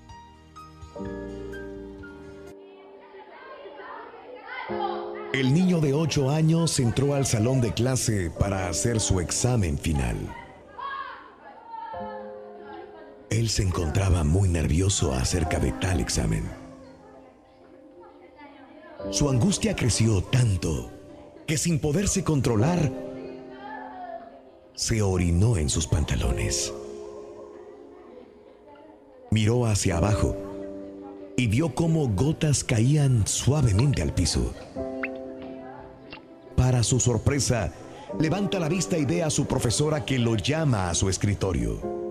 El 5.34 5.54
niño 5.54 5.82
de 5.82 5.94
8 5.94 6.32
años 6.32 6.80
entró 6.80 7.14
al 7.14 7.28
salón 7.28 7.62
de 7.62 7.74
clase 7.76 8.32
para 8.40 8.70
hacer 8.70 9.00
su 9.00 9.20
examen 9.20 9.78
final. 9.78 10.18
Él 13.36 13.50
se 13.50 13.64
encontraba 13.64 14.24
muy 14.24 14.48
nervioso 14.48 15.14
acerca 15.14 15.60
de 15.60 15.74
tal 15.74 16.00
examen. 16.00 16.50
Su 19.12 19.30
angustia 19.30 19.76
creció 19.76 20.24
tanto 20.24 20.90
que 21.46 21.58
sin 21.58 21.80
poderse 21.80 22.24
controlar, 22.24 22.94
se 24.74 25.02
orinó 25.02 25.58
en 25.58 25.70
sus 25.70 25.86
pantalones. 25.86 26.74
Miró 29.32 29.66
hacia 29.66 29.98
abajo 29.98 30.38
y 31.36 31.48
vio 31.48 31.76
cómo 31.76 32.08
gotas 32.08 32.64
caían 32.64 33.28
suavemente 33.28 34.02
al 34.02 34.14
piso. 34.14 34.54
Para 36.56 36.84
su 36.84 37.02
sorpresa, 37.02 37.74
levanta 38.18 38.60
la 38.60 38.70
vista 38.70 38.98
y 38.98 39.04
ve 39.04 39.24
a 39.24 39.30
su 39.30 39.46
profesora 39.46 40.06
que 40.06 40.20
lo 40.20 40.38
llama 40.38 40.90
a 40.90 40.96
su 40.96 41.10
escritorio. 41.10 42.05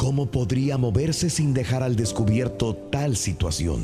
¿Cómo 0.00 0.30
podría 0.30 0.78
moverse 0.78 1.28
sin 1.28 1.52
dejar 1.52 1.82
al 1.82 1.94
descubierto 1.94 2.74
tal 2.74 3.18
situación? 3.18 3.82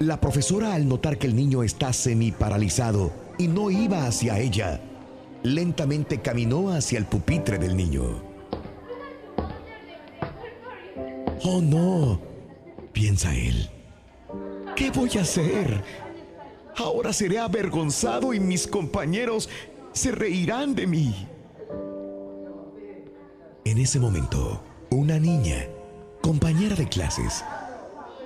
La 0.00 0.20
profesora, 0.20 0.74
al 0.74 0.86
notar 0.86 1.16
que 1.16 1.26
el 1.26 1.34
niño 1.34 1.62
está 1.62 1.94
semi 1.94 2.30
paralizado 2.30 3.10
y 3.38 3.48
no 3.48 3.70
iba 3.70 4.06
hacia 4.06 4.38
ella, 4.38 4.78
lentamente 5.42 6.20
caminó 6.20 6.72
hacia 6.72 6.98
el 6.98 7.06
pupitre 7.06 7.56
del 7.58 7.74
niño. 7.74 8.22
Oh 11.42 11.62
no, 11.62 12.20
piensa 12.92 13.34
él. 13.34 13.70
¿Qué 14.76 14.90
voy 14.90 15.08
a 15.16 15.22
hacer? 15.22 15.82
Ahora 16.76 17.14
seré 17.14 17.38
avergonzado 17.38 18.34
y 18.34 18.40
mis 18.40 18.66
compañeros 18.66 19.48
se 19.94 20.12
reirán 20.12 20.74
de 20.74 20.86
mí. 20.86 21.29
En 23.70 23.78
ese 23.78 24.00
momento, 24.00 24.60
una 24.90 25.20
niña, 25.20 25.68
compañera 26.22 26.74
de 26.74 26.88
clases, 26.88 27.44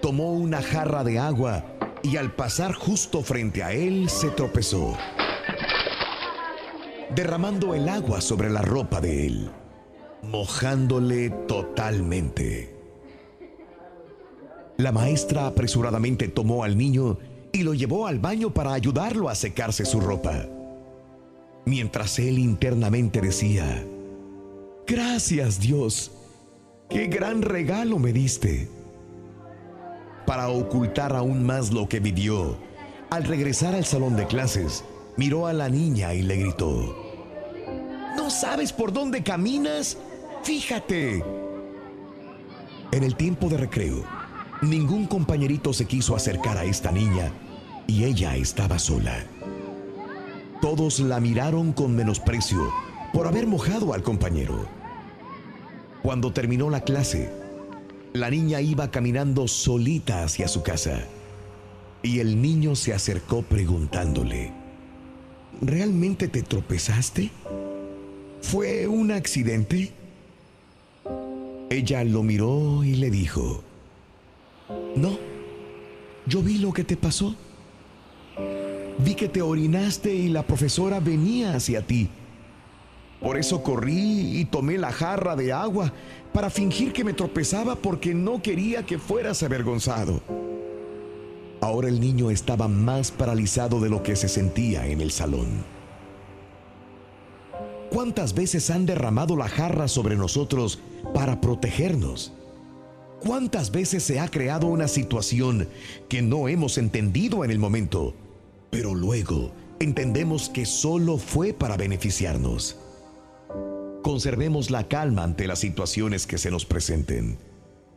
tomó 0.00 0.32
una 0.32 0.62
jarra 0.62 1.04
de 1.04 1.18
agua 1.18 1.66
y 2.02 2.16
al 2.16 2.32
pasar 2.32 2.72
justo 2.72 3.20
frente 3.20 3.62
a 3.62 3.70
él 3.72 4.08
se 4.08 4.30
tropezó, 4.30 4.96
derramando 7.14 7.74
el 7.74 7.90
agua 7.90 8.22
sobre 8.22 8.48
la 8.48 8.62
ropa 8.62 9.02
de 9.02 9.26
él, 9.26 9.50
mojándole 10.22 11.28
totalmente. 11.28 12.74
La 14.78 14.92
maestra 14.92 15.46
apresuradamente 15.46 16.28
tomó 16.28 16.64
al 16.64 16.78
niño 16.78 17.18
y 17.52 17.64
lo 17.64 17.74
llevó 17.74 18.06
al 18.06 18.18
baño 18.18 18.54
para 18.54 18.72
ayudarlo 18.72 19.28
a 19.28 19.34
secarse 19.34 19.84
su 19.84 20.00
ropa. 20.00 20.46
Mientras 21.66 22.18
él 22.18 22.38
internamente 22.38 23.20
decía, 23.20 23.84
Gracias 24.86 25.60
Dios, 25.60 26.10
qué 26.90 27.06
gran 27.06 27.40
regalo 27.40 27.98
me 27.98 28.12
diste. 28.12 28.68
Para 30.26 30.50
ocultar 30.50 31.16
aún 31.16 31.42
más 31.42 31.72
lo 31.72 31.88
que 31.88 32.00
vivió, 32.00 32.58
al 33.08 33.24
regresar 33.24 33.74
al 33.74 33.86
salón 33.86 34.14
de 34.14 34.26
clases, 34.26 34.84
miró 35.16 35.46
a 35.46 35.54
la 35.54 35.70
niña 35.70 36.12
y 36.12 36.20
le 36.20 36.36
gritó, 36.36 36.94
¿No 38.14 38.28
sabes 38.28 38.74
por 38.74 38.92
dónde 38.92 39.22
caminas? 39.22 39.96
Fíjate. 40.42 41.24
En 42.92 43.04
el 43.04 43.16
tiempo 43.16 43.48
de 43.48 43.56
recreo, 43.56 44.04
ningún 44.60 45.06
compañerito 45.06 45.72
se 45.72 45.86
quiso 45.86 46.14
acercar 46.14 46.58
a 46.58 46.64
esta 46.64 46.92
niña 46.92 47.32
y 47.86 48.04
ella 48.04 48.36
estaba 48.36 48.78
sola. 48.78 49.24
Todos 50.60 51.00
la 51.00 51.20
miraron 51.20 51.72
con 51.72 51.96
menosprecio 51.96 52.70
por 53.14 53.28
haber 53.28 53.46
mojado 53.46 53.94
al 53.94 54.02
compañero. 54.02 54.66
Cuando 56.02 56.32
terminó 56.32 56.68
la 56.68 56.80
clase, 56.80 57.30
la 58.12 58.28
niña 58.28 58.60
iba 58.60 58.90
caminando 58.90 59.46
solita 59.46 60.24
hacia 60.24 60.48
su 60.48 60.64
casa 60.64 61.04
y 62.02 62.18
el 62.18 62.42
niño 62.42 62.74
se 62.74 62.92
acercó 62.92 63.42
preguntándole, 63.42 64.52
¿realmente 65.62 66.26
te 66.26 66.42
tropezaste? 66.42 67.30
¿Fue 68.42 68.88
un 68.88 69.12
accidente? 69.12 69.92
Ella 71.70 72.02
lo 72.02 72.24
miró 72.24 72.82
y 72.82 72.96
le 72.96 73.10
dijo, 73.10 73.62
no, 74.96 75.16
yo 76.26 76.42
vi 76.42 76.58
lo 76.58 76.72
que 76.72 76.82
te 76.82 76.96
pasó. 76.96 77.36
Vi 78.98 79.14
que 79.14 79.28
te 79.28 79.40
orinaste 79.40 80.12
y 80.12 80.28
la 80.28 80.42
profesora 80.42 80.98
venía 80.98 81.54
hacia 81.54 81.86
ti. 81.86 82.10
Por 83.24 83.38
eso 83.38 83.62
corrí 83.62 84.38
y 84.38 84.44
tomé 84.44 84.76
la 84.76 84.92
jarra 84.92 85.34
de 85.34 85.50
agua 85.50 85.94
para 86.34 86.50
fingir 86.50 86.92
que 86.92 87.04
me 87.04 87.14
tropezaba 87.14 87.74
porque 87.74 88.12
no 88.12 88.42
quería 88.42 88.84
que 88.84 88.98
fueras 88.98 89.42
avergonzado. 89.42 90.20
Ahora 91.62 91.88
el 91.88 92.00
niño 92.00 92.30
estaba 92.30 92.68
más 92.68 93.10
paralizado 93.10 93.80
de 93.80 93.88
lo 93.88 94.02
que 94.02 94.14
se 94.14 94.28
sentía 94.28 94.86
en 94.86 95.00
el 95.00 95.10
salón. 95.10 95.64
¿Cuántas 97.90 98.34
veces 98.34 98.68
han 98.68 98.84
derramado 98.84 99.36
la 99.36 99.48
jarra 99.48 99.88
sobre 99.88 100.16
nosotros 100.16 100.80
para 101.14 101.40
protegernos? 101.40 102.34
¿Cuántas 103.20 103.70
veces 103.70 104.02
se 104.02 104.20
ha 104.20 104.28
creado 104.28 104.66
una 104.66 104.86
situación 104.86 105.66
que 106.10 106.20
no 106.20 106.48
hemos 106.48 106.76
entendido 106.76 107.42
en 107.42 107.50
el 107.50 107.58
momento, 107.58 108.14
pero 108.68 108.94
luego 108.94 109.50
entendemos 109.80 110.50
que 110.50 110.66
solo 110.66 111.16
fue 111.16 111.54
para 111.54 111.78
beneficiarnos? 111.78 112.83
Conservemos 114.04 114.70
la 114.70 114.86
calma 114.86 115.22
ante 115.22 115.46
las 115.46 115.60
situaciones 115.60 116.26
que 116.26 116.36
se 116.36 116.50
nos 116.50 116.66
presenten. 116.66 117.38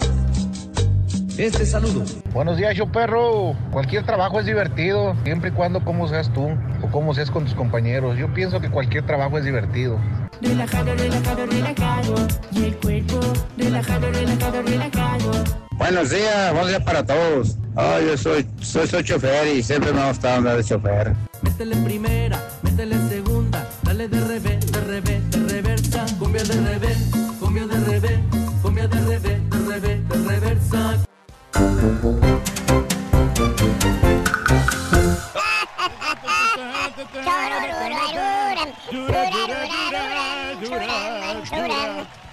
este 1.38 1.66
saludo. 1.66 2.04
Buenos 2.34 2.58
días, 2.58 2.76
yo 2.76 2.92
perro. 2.92 3.56
Cualquier 3.72 4.06
trabajo 4.06 4.40
es 4.40 4.46
divertido, 4.46 5.16
siempre 5.24 5.50
y 5.50 5.54
cuando 5.54 5.84
como 5.84 6.08
seas 6.08 6.32
tú 6.34 6.48
o 6.82 6.92
como 6.92 7.14
seas 7.14 7.30
con 7.30 7.44
tus 7.46 7.54
compañeros. 7.56 8.18
Yo 8.18 8.34
pienso 8.34 8.60
que 8.62 8.70
cualquier 8.70 9.06
trabajo 9.06 9.38
es 9.38 9.46
divertido. 9.46 10.00
Relajado, 10.42 10.96
relajado, 10.96 11.46
relajado. 11.46 12.16
Y 12.52 12.64
el 12.66 12.76
cuerpo, 12.78 13.20
relajado, 13.58 14.12
relajado, 14.12 14.62
relajado. 14.62 15.32
Buenos 15.72 16.10
días, 16.10 16.52
buenos 16.52 16.70
días 16.70 16.84
para 16.84 17.06
todos. 17.06 17.58
Yo 17.76 18.18
soy, 18.18 18.48
soy, 18.62 18.88
soy 18.88 19.04
chofer 19.04 19.56
y 19.56 19.62
siempre 19.62 19.92
me 19.92 20.02
ha 20.02 20.08
gustado 20.08 20.38
andar 20.38 20.58
de 20.58 20.64
chofer. 20.64 21.14
Métele 21.42 21.76
en 21.76 21.84
primera, 21.84 22.42
métele 22.64 22.95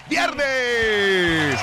¡Viernes! 0.09 1.61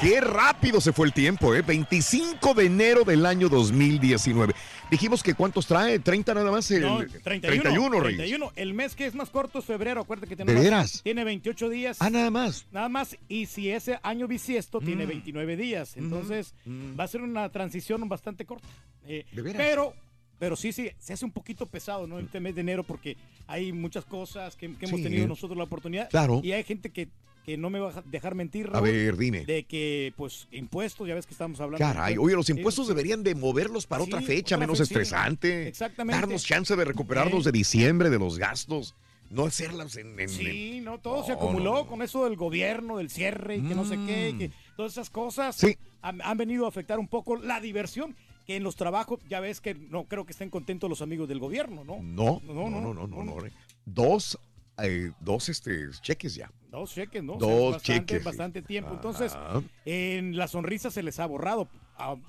¡Qué 0.00 0.18
rápido 0.22 0.80
se 0.80 0.94
fue 0.94 1.06
el 1.06 1.12
tiempo, 1.12 1.54
eh! 1.54 1.60
25 1.60 2.54
de 2.54 2.64
enero 2.64 3.04
del 3.04 3.26
año 3.26 3.50
2019. 3.50 4.54
Dijimos 4.90 5.22
que 5.22 5.34
¿cuántos 5.34 5.66
trae? 5.66 6.00
¿30 6.02 6.34
nada 6.34 6.50
más? 6.50 6.70
El, 6.70 6.80
No, 6.82 6.98
31. 7.22 7.40
31, 7.62 8.00
Reyes. 8.00 8.16
31. 8.18 8.52
El 8.56 8.72
mes 8.72 8.94
que 8.96 9.04
es 9.04 9.14
más 9.14 9.28
corto 9.28 9.58
es 9.58 9.66
febrero. 9.66 10.00
Acuérdate 10.00 10.26
que 10.28 10.36
¿De 10.36 10.44
tenemos- 10.46 10.64
veras? 10.64 11.00
tiene 11.02 11.22
28 11.24 11.68
días. 11.68 11.98
Ah, 12.00 12.08
nada 12.08 12.30
más. 12.30 12.64
Nada 12.72 12.88
más. 12.88 13.14
Y 13.28 13.44
si 13.44 13.70
ese 13.70 13.98
año 14.02 14.26
bisiesto 14.26 14.80
tiene 14.80 15.04
Mm. 15.04 15.08
29 15.08 15.56
días. 15.58 15.94
Entonces 15.98 16.54
va 16.98 17.04
a 17.04 17.08
ser 17.08 17.20
una 17.20 17.50
transición 17.50 18.08
bastante 18.08 18.46
corta. 18.46 18.66
Eh, 19.06 19.26
¿De 19.32 19.42
veras? 19.42 19.62
Pero, 19.62 19.92
pero 20.38 20.56
sí, 20.56 20.72
sí, 20.72 20.88
se 20.98 21.12
hace 21.12 21.26
un 21.26 21.30
poquito 21.32 21.66
pesado, 21.66 22.06
¿no? 22.06 22.18
Este 22.18 22.40
mes 22.40 22.54
de 22.54 22.62
enero 22.62 22.84
porque 22.84 23.18
hay 23.46 23.70
muchas 23.72 24.06
cosas 24.06 24.56
que, 24.56 24.74
que 24.76 24.86
hemos 24.86 25.00
Sí. 25.00 25.04
tenido 25.04 25.26
nosotros 25.28 25.58
la 25.58 25.64
oportunidad. 25.64 26.08
Claro. 26.08 26.40
Y 26.42 26.52
hay 26.52 26.64
gente 26.64 26.88
que, 26.90 27.08
que 27.44 27.56
no 27.56 27.70
me 27.70 27.78
va 27.80 27.90
a 27.90 28.02
dejar 28.02 28.34
mentir. 28.34 28.70
A 28.72 28.80
ver, 28.80 29.16
dime. 29.16 29.44
De 29.44 29.64
que, 29.64 30.12
pues, 30.16 30.46
impuestos, 30.52 31.08
ya 31.08 31.14
ves 31.14 31.26
que 31.26 31.32
estamos 31.34 31.60
hablando. 31.60 31.84
Caray, 31.84 32.16
oye, 32.18 32.34
los 32.36 32.50
impuestos 32.50 32.86
deberían 32.88 33.22
de 33.22 33.34
moverlos 33.34 33.86
para 33.86 34.04
otra 34.04 34.20
fecha, 34.20 34.56
otra 34.56 34.66
menos 34.66 34.78
fecha, 34.78 34.86
sí. 34.88 34.92
estresante. 34.94 35.68
Exactamente. 35.68 36.20
Darnos 36.20 36.44
chance 36.44 36.74
de 36.76 36.84
recuperarnos 36.84 37.44
de 37.44 37.52
diciembre, 37.52 38.10
de 38.10 38.18
los 38.18 38.38
gastos. 38.38 38.94
No 39.30 39.46
hacerlas 39.46 39.96
en... 39.96 40.18
en- 40.18 40.28
Sí, 40.28 40.76
en- 40.78 40.84
no, 40.84 40.98
todo 40.98 41.24
se 41.24 41.32
acumuló 41.32 41.72
no, 41.72 41.78
no. 41.82 41.86
con 41.86 42.02
eso 42.02 42.24
del 42.24 42.36
gobierno, 42.36 42.96
del 42.98 43.10
cierre 43.10 43.56
y 43.56 43.62
que 43.62 43.74
no 43.76 43.84
sé 43.84 43.96
qué, 44.06 44.32
Mm. 44.34 44.38
que 44.38 44.50
todas 44.76 44.92
esas 44.92 45.08
cosas 45.08 45.54
Sí. 45.56 45.76
han, 46.02 46.20
han 46.22 46.36
venido 46.36 46.66
a 46.66 46.68
afectar 46.68 46.98
un 46.98 47.06
poco 47.06 47.36
la 47.36 47.60
diversión 47.60 48.16
que 48.46 48.56
en 48.56 48.64
los 48.64 48.74
trabajos, 48.74 49.20
ya 49.28 49.38
ves 49.38 49.60
que 49.60 49.74
no 49.74 50.04
creo 50.04 50.24
que 50.26 50.32
estén 50.32 50.50
contentos 50.50 50.90
los 50.90 51.00
amigos 51.00 51.28
del 51.28 51.38
gobierno, 51.38 51.84
¿no? 51.84 51.98
No, 52.02 52.42
no, 52.44 52.68
no, 52.68 52.80
no, 52.80 52.92
no, 52.92 53.06
no, 53.06 53.24
no, 53.24 53.46
eh. 53.46 53.52
Dos, 53.86 54.36
eh, 54.82 55.12
dos 55.20 55.48
este, 55.48 55.88
cheques 56.00 56.34
ya. 56.34 56.50
Dos 56.70 56.94
cheques, 56.94 57.22
¿no? 57.22 57.34
O 57.34 57.38
Dos 57.38 57.50
sea, 57.50 57.70
bastante, 57.72 57.84
cheques, 57.84 58.24
bastante 58.24 58.62
tiempo. 58.62 58.92
Entonces, 58.92 59.32
Ajá. 59.32 59.62
en 59.84 60.36
la 60.36 60.46
sonrisa 60.46 60.90
se 60.90 61.02
les 61.02 61.18
ha 61.18 61.26
borrado. 61.26 61.68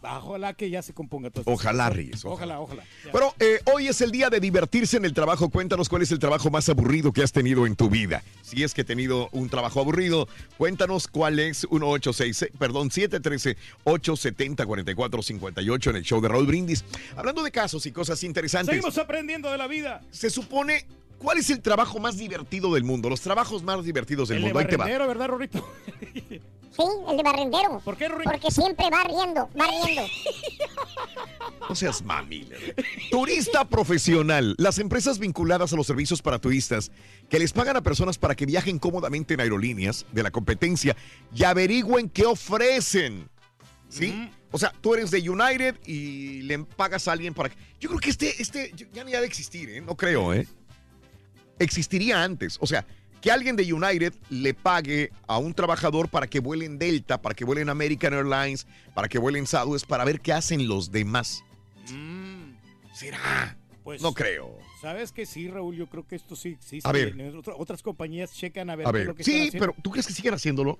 Ojalá 0.03 0.53
que 0.53 0.69
ya 0.69 0.81
se 0.81 0.93
componga 0.93 1.29
todo 1.29 1.41
esto. 1.41 1.51
Ojalá, 1.51 1.89
Reyes, 1.89 2.25
Ojalá, 2.25 2.59
ojalá. 2.59 2.83
Ya. 3.05 3.11
Bueno, 3.11 3.33
eh, 3.39 3.59
hoy 3.73 3.87
es 3.87 4.01
el 4.01 4.11
día 4.11 4.29
de 4.29 4.41
divertirse 4.41 4.97
en 4.97 5.05
el 5.05 5.13
trabajo. 5.13 5.49
Cuéntanos 5.49 5.87
cuál 5.87 6.01
es 6.01 6.11
el 6.11 6.19
trabajo 6.19 6.49
más 6.49 6.67
aburrido 6.67 7.13
que 7.13 7.23
has 7.23 7.31
tenido 7.31 7.65
en 7.65 7.77
tu 7.77 7.89
vida. 7.89 8.21
Si 8.41 8.63
es 8.63 8.73
que 8.73 8.81
he 8.81 8.83
tenido 8.83 9.29
un 9.31 9.47
trabajo 9.47 9.79
aburrido, 9.79 10.27
cuéntanos 10.57 11.07
cuál 11.07 11.39
es 11.39 11.65
1866, 11.71 12.51
perdón, 12.59 12.89
713-870-4458 12.89 15.89
en 15.89 15.95
el 15.95 16.03
show 16.03 16.19
de 16.19 16.27
Raúl 16.27 16.47
Brindis. 16.47 16.83
Hablando 17.15 17.43
de 17.43 17.51
casos 17.51 17.85
y 17.85 17.91
cosas 17.91 18.23
interesantes. 18.23 18.75
Seguimos 18.75 18.97
aprendiendo 18.97 19.51
de 19.51 19.57
la 19.57 19.67
vida. 19.67 20.01
Se 20.11 20.29
supone, 20.29 20.85
¿cuál 21.21 21.37
es 21.37 21.49
el 21.49 21.61
trabajo 21.61 21.99
más 21.99 22.17
divertido 22.17 22.73
del 22.73 22.83
mundo? 22.83 23.09
Los 23.09 23.21
trabajos 23.21 23.63
más 23.63 23.83
divertidos 23.83 24.29
del 24.29 24.37
El 24.37 24.43
de 24.43 24.47
mundo. 24.49 24.59
Ahí 24.59 24.67
te 24.67 24.77
va. 24.77 24.85
barrendero, 24.85 25.07
¿verdad, 25.07 25.27
Rorito? 25.27 25.69
Sí, 26.71 26.83
el 27.09 27.17
de 27.17 27.23
barrendero. 27.23 27.81
¿Por 27.83 27.97
qué, 27.97 28.09
Porque 28.09 28.49
siempre 28.49 28.89
va 28.89 29.03
riendo, 29.03 29.49
va 29.59 29.67
riendo. 29.67 30.03
No 31.69 31.75
seas 31.75 32.01
mami. 32.01 32.47
Turista 33.11 33.65
profesional. 33.65 34.55
Las 34.57 34.79
empresas 34.79 35.19
vinculadas 35.19 35.71
a 35.71 35.75
los 35.75 35.85
servicios 35.87 36.21
para 36.21 36.39
turistas 36.39 36.91
que 37.29 37.39
les 37.39 37.53
pagan 37.53 37.75
a 37.77 37.81
personas 37.81 38.17
para 38.17 38.35
que 38.35 38.45
viajen 38.45 38.79
cómodamente 38.79 39.35
en 39.35 39.41
aerolíneas 39.41 40.05
de 40.11 40.23
la 40.23 40.31
competencia 40.31 40.95
y 41.33 41.43
averigüen 41.43 42.09
qué 42.09 42.25
ofrecen. 42.25 43.29
¿Sí? 43.89 44.31
O 44.51 44.57
sea, 44.57 44.73
tú 44.81 44.95
eres 44.95 45.11
de 45.11 45.29
United 45.29 45.77
y 45.85 46.41
le 46.41 46.59
pagas 46.59 47.07
a 47.07 47.13
alguien 47.13 47.33
para 47.33 47.49
que... 47.49 47.55
Yo 47.79 47.89
creo 47.89 47.99
que 48.01 48.09
este, 48.09 48.41
este 48.41 48.73
ya 48.91 49.03
ni 49.03 49.13
ha 49.13 49.21
de 49.21 49.27
existir, 49.27 49.69
¿eh? 49.69 49.81
No 49.81 49.95
creo, 49.95 50.33
¿eh? 50.33 50.47
Existiría 51.61 52.23
antes. 52.23 52.57
O 52.59 52.67
sea, 52.67 52.85
que 53.21 53.31
alguien 53.31 53.55
de 53.55 53.71
United 53.71 54.13
le 54.29 54.53
pague 54.53 55.11
a 55.27 55.37
un 55.37 55.53
trabajador 55.53 56.09
para 56.09 56.27
que 56.27 56.39
vuele 56.39 56.65
en 56.65 56.79
Delta, 56.79 57.21
para 57.21 57.35
que 57.35 57.45
vuele 57.45 57.61
en 57.61 57.69
American 57.69 58.13
Airlines, 58.13 58.65
para 58.95 59.07
que 59.07 59.19
vuele 59.19 59.39
en 59.39 59.47
Southwest, 59.47 59.85
para 59.85 60.03
ver 60.03 60.19
qué 60.19 60.33
hacen 60.33 60.67
los 60.67 60.91
demás. 60.91 61.43
¿Será? 62.93 63.57
Pues, 63.83 64.01
no 64.01 64.13
creo. 64.13 64.57
¿Sabes 64.81 65.11
que 65.11 65.25
sí, 65.25 65.47
Raúl? 65.47 65.75
Yo 65.75 65.87
creo 65.87 66.07
que 66.07 66.15
esto 66.15 66.35
sí 66.35 66.49
existe. 66.49 66.87
A 66.87 66.91
ver. 66.91 67.15
Otras 67.57 67.83
compañías 67.83 68.33
checan 68.33 68.69
a 68.69 68.75
ver, 68.75 68.87
A 68.87 68.91
qué 68.91 69.01
es 69.01 69.05
lo 69.05 69.15
que 69.15 69.23
sí, 69.23 69.49
pero 69.51 69.75
¿tú 69.81 69.91
crees 69.91 70.07
que 70.07 70.13
siguen 70.13 70.33
haciéndolo? 70.33 70.79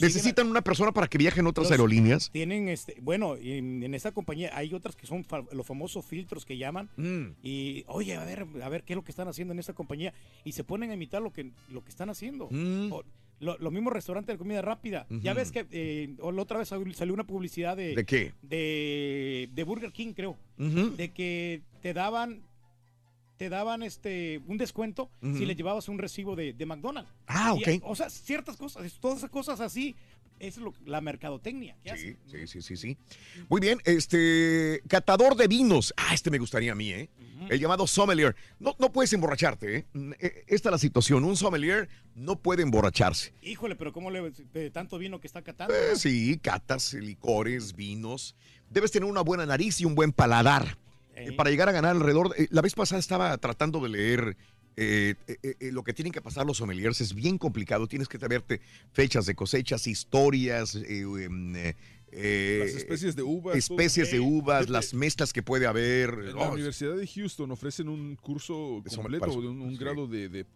¿Necesitan 0.00 0.48
una 0.48 0.62
persona 0.62 0.92
para 0.92 1.06
que 1.08 1.18
viaje 1.18 1.40
en 1.40 1.46
otras 1.46 1.64
Los- 1.66 1.70
aerolíneas? 1.72 2.30
Tienen, 2.30 2.68
este, 2.68 2.96
bueno, 3.00 3.36
en, 3.36 3.82
en 3.82 3.94
esta 3.94 4.12
compañía 4.12 4.50
hay 4.56 4.72
otras 4.74 4.96
que 4.96 5.06
son 5.06 5.24
fa- 5.24 5.44
los 5.52 5.66
famosos 5.66 6.04
filtros 6.04 6.44
que 6.44 6.56
llaman. 6.56 6.88
Mm. 6.96 7.36
Y, 7.42 7.84
oye, 7.86 8.14
a 8.16 8.24
ver, 8.24 8.46
a 8.62 8.68
ver 8.68 8.84
qué 8.84 8.92
es 8.92 8.96
lo 8.96 9.04
que 9.04 9.10
están 9.12 9.28
haciendo 9.28 9.52
en 9.52 9.58
esta 9.58 9.72
compañía. 9.72 10.12
Y 10.44 10.52
se 10.52 10.64
ponen 10.64 10.90
a 10.90 10.94
imitar 10.94 11.22
lo 11.22 11.32
que, 11.32 11.50
lo 11.70 11.82
que 11.82 11.90
están 11.90 12.10
haciendo. 12.10 12.48
O- 12.90 13.04
lo, 13.40 13.58
lo 13.58 13.70
mismo 13.72 13.90
restaurante 13.90 14.30
de 14.32 14.38
comida 14.38 14.62
rápida. 14.62 15.06
Ya 15.10 15.34
ves 15.34 15.50
que 15.52 15.66
eh, 15.72 16.14
la 16.18 16.40
otra 16.42 16.58
vez 16.58 16.68
salió 16.68 17.12
una 17.12 17.24
publicidad 17.26 17.76
de... 17.76 17.94
¿De 17.94 18.04
qué? 18.04 18.32
De, 18.42 19.48
de 19.52 19.64
Burger 19.64 19.92
King, 19.92 20.12
creo. 20.14 20.36
De 20.56 21.10
que 21.12 21.62
te 21.82 21.92
daban... 21.94 22.42
Te 23.44 23.50
daban 23.50 23.82
este 23.82 24.40
un 24.46 24.56
descuento 24.56 25.10
si 25.20 25.44
le 25.44 25.54
llevabas 25.54 25.90
un 25.90 25.98
recibo 25.98 26.34
de, 26.34 26.54
de 26.54 26.64
McDonald's. 26.64 27.10
Ah, 27.26 27.54
Y, 27.54 27.76
ok. 27.78 27.82
o 27.84 27.94
sea, 27.94 28.08
ciertas 28.08 28.56
cosas, 28.56 28.90
todas 28.98 29.18
esas 29.18 29.28
cosas 29.28 29.60
así, 29.60 29.94
es 30.38 30.56
lo, 30.56 30.72
la 30.86 31.02
mercadotecnia. 31.02 31.76
que 31.84 31.94
Sí, 31.94 32.16
sí, 32.24 32.46
sí, 32.46 32.62
sí, 32.62 32.76
sí. 32.78 32.96
Muy 33.50 33.60
bien, 33.60 33.80
este 33.84 34.80
catador 34.88 35.36
de 35.36 35.46
vinos. 35.46 35.92
Ah, 35.98 36.14
este 36.14 36.30
me 36.30 36.38
gustaría 36.38 36.72
a 36.72 36.74
mí, 36.74 36.88
¿eh? 36.90 37.10
El 37.50 37.60
llamado 37.60 37.86
sommelier. 37.86 38.34
No, 38.58 38.74
no 38.78 38.90
puedes 38.90 39.12
emborracharte, 39.12 39.76
¿eh? 39.76 39.86
Mm, 39.92 40.12
eh, 40.18 40.44
Esta 40.46 40.70
es 40.70 40.72
la 40.72 40.78
situación. 40.78 41.22
Un 41.24 41.36
sommelier 41.36 41.90
no 42.14 42.36
puede 42.36 42.62
emborracharse. 42.62 43.34
Híjole, 43.42 43.76
pero 43.76 43.92
¿cómo 43.92 44.10
le 44.10 44.30
de 44.54 44.70
tanto 44.70 44.96
vino 44.96 45.20
que 45.20 45.26
está 45.26 45.42
catando? 45.42 45.74
Eh, 45.74 45.96
sí, 45.96 46.38
catas, 46.38 46.94
licores, 46.94 47.76
vinos. 47.76 48.36
Debes 48.70 48.90
tener 48.90 49.06
una 49.06 49.20
buena 49.20 49.44
nariz 49.44 49.82
y 49.82 49.84
un 49.84 49.94
buen 49.94 50.12
paladar. 50.12 50.78
Eh, 51.16 51.32
para 51.32 51.50
llegar 51.50 51.68
a 51.68 51.72
ganar 51.72 51.92
alrededor. 51.92 52.34
eh, 52.36 52.48
la 52.50 52.62
vez 52.62 52.74
pasada 52.74 52.98
estaba 52.98 53.36
tratando 53.38 53.80
de 53.80 53.88
leer 53.88 54.36
eh, 54.76 55.14
lo 55.72 55.84
que 55.84 55.92
tienen 55.92 56.12
que 56.12 56.20
pasar 56.20 56.46
los 56.46 56.56
sommeliers. 56.58 57.00
Es 57.00 57.14
bien 57.14 57.38
complicado. 57.38 57.86
Tienes 57.86 58.08
que 58.08 58.18
saberte 58.18 58.60
fechas 58.92 59.26
de 59.26 59.34
cosechas, 59.34 59.86
historias. 59.86 60.76
Eh, 62.16 62.58
Las 62.64 62.74
especies 62.74 63.16
de 63.16 63.22
uvas, 63.22 63.56
Especies 63.56 64.10
de 64.10 64.20
uvas, 64.20 64.68
las 64.68 64.94
mezclas 64.94 65.32
que 65.32 65.42
puede 65.42 65.66
haber. 65.66 66.10
En 66.10 66.36
la 66.36 66.50
Universidad 66.50 66.96
de 66.96 67.06
Houston 67.06 67.50
ofrecen 67.50 67.88
un 67.88 68.16
curso 68.16 68.82
completo, 68.94 69.26
de 69.40 69.48
un, 69.48 69.60
un 69.60 69.70
sí. 69.72 69.76
grado 69.78 70.06
de, 70.06 70.28
de. 70.28 70.46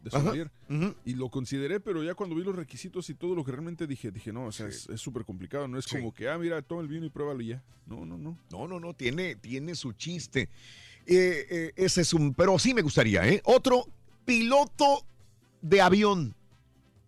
Y 1.04 1.14
lo 1.14 1.28
consideré, 1.28 1.80
pero 1.80 2.02
ya 2.02 2.14
cuando 2.14 2.36
vi 2.36 2.44
los 2.44 2.54
requisitos 2.56 3.08
y 3.10 3.14
todo 3.14 3.34
lo 3.34 3.44
que 3.44 3.52
realmente 3.52 3.86
dije, 3.86 4.10
dije, 4.10 4.32
no, 4.32 4.46
o 4.46 4.52
sea, 4.52 4.68
es 4.68 4.88
es 4.88 5.00
súper 5.00 5.24
complicado. 5.24 5.68
No 5.68 5.78
es 5.78 5.84
Sí. 5.86 5.96
como 5.96 6.12
que, 6.12 6.28
ah, 6.28 6.38
mira, 6.38 6.60
toma 6.62 6.82
el 6.82 6.88
vino 6.88 7.06
y 7.06 7.10
pruébalo 7.10 7.40
y 7.40 7.48
ya. 7.48 7.62
No, 7.86 8.04
no, 8.04 8.18
no. 8.18 8.38
No, 8.50 8.68
no, 8.68 8.78
no, 8.78 8.94
tiene, 8.94 9.36
tiene 9.36 9.74
su 9.74 9.92
chiste. 9.92 10.48
Eh, 11.06 11.46
eh, 11.50 11.72
ese 11.76 12.02
es 12.02 12.12
un, 12.12 12.34
pero 12.34 12.58
sí 12.58 12.74
me 12.74 12.82
gustaría, 12.82 13.26
¿eh? 13.26 13.40
Otro, 13.44 13.86
piloto 14.24 15.04
de 15.62 15.80
avión. 15.80 16.34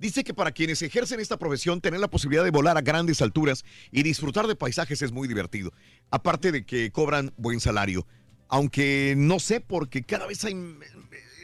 Dice 0.01 0.25
que 0.25 0.33
para 0.33 0.51
quienes 0.51 0.81
ejercen 0.81 1.21
esta 1.21 1.39
profesión, 1.39 1.83
tener 1.83 2.01
la 2.01 2.09
posibilidad 2.09 2.43
de 2.43 2.51
volar 2.51 2.79
a 2.79 2.81
grandes 2.81 3.21
alturas 3.21 3.67
y 3.93 4.03
disfrutar 4.03 4.47
de 4.47 4.57
paisajes 4.57 5.03
es 5.03 5.13
muy 5.13 5.29
divertido. 5.29 5.75
Aparte 6.11 6.53
de 6.53 6.65
que 6.65 6.91
cobran 6.91 7.35
buen 7.37 7.61
salario. 7.61 8.07
Aunque 8.49 9.13
no 9.15 9.39
sé, 9.39 9.61
porque 9.61 10.03
cada 10.03 10.27
vez 10.27 10.43
hay, 10.47 10.55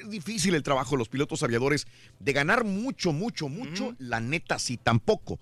es 0.03 0.09
difícil 0.09 0.55
el 0.55 0.63
trabajo 0.63 0.93
de 0.93 0.97
los 1.01 1.11
pilotos 1.11 1.43
aviadores 1.43 1.87
de 2.19 2.33
ganar 2.33 2.65
mucho, 2.65 3.13
mucho, 3.13 3.51
mucho. 3.51 3.95
La 3.99 4.21
neta, 4.21 4.59
sí, 4.59 4.79
tampoco. 4.79 5.39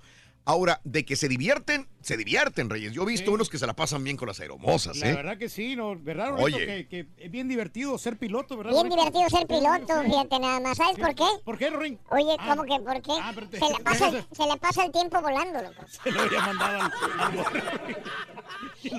Ahora, 0.46 0.78
de 0.84 1.06
que 1.06 1.16
se 1.16 1.26
divierten, 1.26 1.88
se 2.02 2.18
divierten, 2.18 2.68
Reyes. 2.68 2.92
Yo 2.92 3.04
he 3.04 3.06
visto 3.06 3.32
unos 3.32 3.48
que 3.48 3.56
se 3.56 3.66
la 3.66 3.72
pasan 3.74 4.04
bien 4.04 4.18
con 4.18 4.28
las 4.28 4.40
aeromosas, 4.40 4.98
La 4.98 5.08
¿eh? 5.08 5.14
verdad 5.14 5.38
que 5.38 5.48
sí, 5.48 5.74
¿no? 5.74 5.96
¿Verdad? 5.98 6.34
Oye. 6.38 6.66
Que, 6.66 6.86
que 6.86 7.06
es 7.24 7.30
bien 7.30 7.48
divertido 7.48 7.96
ser 7.96 8.18
piloto, 8.18 8.58
¿verdad? 8.58 8.72
Bien 8.72 8.90
divertido 8.90 9.26
ser 9.30 9.46
piloto, 9.46 10.02
fíjate 10.04 10.38
nada 10.38 10.60
más. 10.60 10.76
¿Sabes 10.76 10.98
por 10.98 11.14
qué? 11.14 11.24
¿Por 11.46 11.56
qué, 11.56 11.70
Rorín? 11.70 11.98
Oye, 12.10 12.36
Ah. 12.38 12.48
¿cómo 12.56 12.64
que 12.64 12.78
por 12.84 13.00
qué? 13.00 13.12
Ah, 13.22 13.32
pero 13.34 13.48
te- 13.48 13.58
se, 13.58 13.64
le 13.72 13.78
pasa 13.82 14.08
el, 14.08 14.24
se 14.32 14.46
le 14.46 14.56
pasa 14.58 14.84
el 14.84 14.92
tiempo 14.92 15.22
volando, 15.22 15.62
loco. 15.62 15.82
Se 16.04 16.10
lo 16.12 16.20
había 16.20 16.40
mandado 16.40 16.78
al, 16.82 16.92
al 17.20 17.46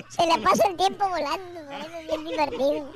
Se 0.08 0.26
le 0.26 0.38
pasa 0.42 0.68
el 0.68 0.76
tiempo 0.76 1.08
volando, 1.08 1.60
eso 1.70 1.96
es 2.00 2.06
bien 2.08 2.24
divertido. 2.24 2.92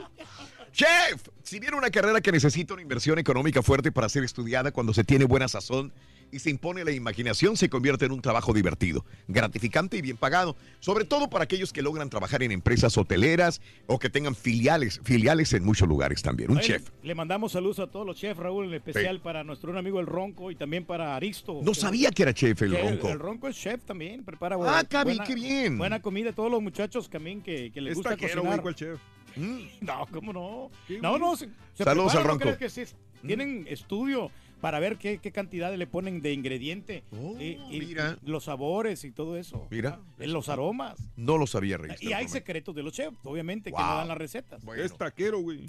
Chef, 0.73 1.23
si 1.45 1.61
viene 1.61 1.77
una 1.77 1.91
carrera 1.91 2.21
que 2.21 2.33
necesita 2.33 2.75
una 2.75 2.83
inversión 2.83 3.19
económica 3.21 3.63
fuerte 3.63 3.93
para 3.93 4.09
ser 4.09 4.25
estudiada 4.25 4.73
cuando 4.73 4.93
se 4.95 5.05
tiene 5.05 5.25
buena 5.25 5.47
sazón 5.49 5.93
y 6.33 6.39
se 6.39 6.51
impone 6.51 6.85
la 6.85 6.91
imaginación, 6.93 7.57
se 7.57 7.69
convierte 7.69 8.05
en 8.05 8.13
un 8.13 8.21
trabajo 8.23 8.53
divertido, 8.53 9.05
gratificante 9.29 9.97
y 9.97 10.03
bien 10.03 10.17
pagado, 10.17 10.57
sobre 10.81 11.05
todo 11.05 11.29
para 11.31 11.45
aquellos 11.45 11.73
que 11.73 11.83
logran 11.83 12.11
trabajar 12.11 12.43
en 12.43 12.53
empresas 12.53 12.97
hoteleras 12.99 13.61
o 13.87 13.99
que 13.99 14.11
tengan 14.11 14.35
filiales, 14.35 15.01
filiales 15.05 15.53
en 15.53 15.65
muchos 15.65 15.89
lugares 15.89 16.23
también. 16.23 16.51
Un 16.51 16.59
Oye, 16.59 16.67
chef. 16.67 16.91
Le 17.03 17.15
mandamos 17.15 17.53
saludos 17.53 17.79
a 17.81 17.87
todos 17.87 18.07
los 18.07 18.17
chefs, 18.17 18.39
Raúl, 18.39 18.67
en 18.67 18.75
especial 18.75 19.17
Sí. 19.17 19.23
para 19.23 19.45
nuestro 19.45 19.71
un 19.71 19.79
amigo 19.79 20.01
el 20.01 20.07
Ronco 20.07 20.51
y 20.51 20.57
también 20.57 20.85
para 20.85 21.17
Aristo. 21.17 21.61
No 21.63 21.75
sabía 21.75 22.11
que 22.11 22.23
era 22.23 22.35
chef 22.35 22.61
el 22.63 22.73
Que 22.73 22.83
Ronco. 22.83 23.09
El, 23.11 23.19
Ronco 23.19 23.49
es 23.49 23.57
chef 23.57 23.83
también, 23.85 24.25
prepara 24.25 24.55
Ah, 24.55 24.59
buena- 24.59 24.85
Cabi, 24.85 25.11
buena- 25.13 25.25
qué 25.25 25.35
bien. 25.35 25.79
Buena 25.79 26.01
comida, 26.03 26.33
todos 26.33 26.51
los 26.51 26.63
muchachos 26.63 27.09
también 27.11 27.43
que, 27.43 27.71
que 27.73 27.81
les 27.81 27.93
Es 27.93 27.97
gusta 27.99 28.17
cocinar. 28.17 28.61
¿cuál 28.63 28.75
chef? 28.75 28.99
No, 29.81 30.07
¿cómo 30.13 30.33
no? 30.33 30.71
Sí, 30.89 30.99
No, 31.01 31.19
no, 31.19 31.37
se, 31.37 31.49
se 31.75 31.85
Saludos 31.85 32.13
preparan, 32.13 32.17
al 32.17 32.23
¿no 32.25 32.29
Ronco. 32.45 32.57
crees 32.59 32.75
que 32.75 32.87
sí? 32.87 32.93
Tienen 33.27 33.67
estudio 33.69 34.31
para 34.61 34.79
ver 34.79 34.97
qué, 34.97 35.19
qué 35.19 35.33
cantidad 35.33 35.75
le 35.75 35.87
ponen 35.87 36.21
de 36.21 36.33
ingrediente 36.33 37.03
y, 37.39 37.59
y 37.71 37.81
mira. 37.81 38.19
los 38.25 38.45
sabores 38.45 39.05
y 39.05 39.11
todo 39.11 39.37
eso. 39.37 39.67
Mira. 39.71 40.01
Ah, 40.01 40.25
los 40.27 40.49
aromas. 40.49 40.99
No 41.17 41.39
lo 41.39 41.47
sabía, 41.47 41.77
Reyes. 41.79 42.03
Y 42.03 42.13
hay 42.13 42.29
secretos 42.29 42.75
de 42.75 42.83
los 42.83 42.93
chefs, 42.93 43.17
obviamente, 43.25 43.71
que 43.71 43.79
no 43.79 43.97
dan 43.97 44.09
las 44.09 44.19
recetas. 44.19 44.63
Es 44.77 44.97
taquero, 44.97 45.41
güey. 45.41 45.67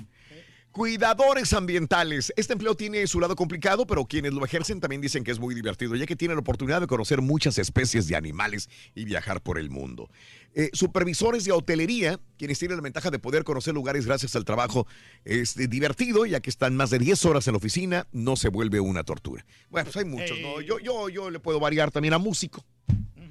Cuidadores 0.71 1.51
ambientales. 1.51 2.31
Este 2.37 2.53
empleo 2.53 2.75
tiene 2.75 3.05
su 3.05 3.19
lado 3.19 3.35
complicado, 3.35 3.85
pero 3.85 4.05
quienes 4.05 4.31
lo 4.31 4.45
ejercen 4.45 4.79
también 4.79 5.01
dicen 5.01 5.25
que 5.25 5.31
es 5.31 5.39
muy 5.39 5.53
divertido, 5.53 5.95
ya 5.95 6.05
que 6.05 6.15
tienen 6.15 6.37
la 6.37 6.39
oportunidad 6.39 6.79
de 6.79 6.87
conocer 6.87 7.21
muchas 7.21 7.57
especies 7.57 8.07
de 8.07 8.15
animales 8.15 8.69
y 8.95 9.03
viajar 9.03 9.41
por 9.41 9.59
el 9.59 9.69
mundo. 9.69 10.09
Eh, 10.53 10.69
supervisores 10.71 11.43
de 11.43 11.51
hotelería, 11.51 12.21
quienes 12.37 12.57
tienen 12.57 12.77
la 12.77 12.83
ventaja 12.83 13.11
de 13.11 13.19
poder 13.19 13.43
conocer 13.43 13.73
lugares 13.73 14.05
gracias 14.05 14.33
al 14.37 14.45
trabajo, 14.45 14.87
es 15.25 15.57
eh, 15.57 15.67
divertido, 15.67 16.25
ya 16.25 16.39
que 16.39 16.49
están 16.49 16.77
más 16.77 16.89
de 16.89 16.99
10 16.99 17.25
horas 17.25 17.47
en 17.47 17.53
la 17.53 17.57
oficina, 17.57 18.07
no 18.13 18.37
se 18.37 18.47
vuelve 18.47 18.79
una 18.79 19.03
tortura. 19.03 19.45
Bueno, 19.69 19.91
pues 19.91 19.97
hay 19.97 20.09
muchos, 20.09 20.39
¿no? 20.39 20.61
Yo, 20.61 20.79
yo, 20.79 21.09
yo 21.09 21.29
le 21.29 21.41
puedo 21.41 21.59
variar 21.59 21.91
también 21.91 22.13
a 22.13 22.17
músico. 22.17 22.65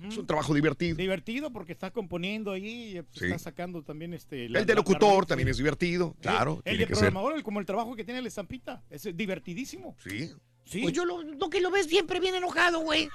Es 0.08 0.16
un 0.18 0.26
trabajo 0.26 0.54
divertido. 0.54 0.96
Divertido 0.96 1.50
porque 1.52 1.72
estás 1.72 1.90
componiendo 1.92 2.52
ahí, 2.52 3.00
Sí. 3.12 3.24
estás 3.26 3.42
sacando 3.42 3.82
también 3.82 4.14
este. 4.14 4.46
El 4.46 4.66
de 4.66 4.74
locutor 4.74 5.26
también 5.26 5.48
es 5.48 5.56
divertido, 5.58 6.14
claro. 6.20 6.56
El 6.64 6.76
tiene 6.76 6.78
de 6.78 6.86
programador, 6.86 7.34
el- 7.36 7.42
como 7.42 7.60
el 7.60 7.66
trabajo 7.66 7.94
que 7.96 8.04
tiene 8.04 8.22
la 8.22 8.28
estampita, 8.28 8.82
es 8.90 9.08
divertidísimo. 9.16 9.96
Sí. 10.02 10.30
Sí. 10.64 10.82
Pues 10.82 10.94
yo 10.94 11.04
lo, 11.04 11.22
lo 11.22 11.50
que 11.50 11.60
lo 11.60 11.70
ves 11.70 11.86
siempre 11.86 12.20
bien 12.20 12.34
enojado, 12.36 12.80
güey. 12.80 13.08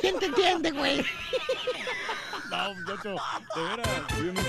¿Quién 0.00 0.18
te 0.18 0.26
entiende, 0.26 0.70
güey? 0.70 0.98
No, 2.50 2.74
muchacho, 2.74 3.16
de 3.56 3.62
veras. 3.62 3.88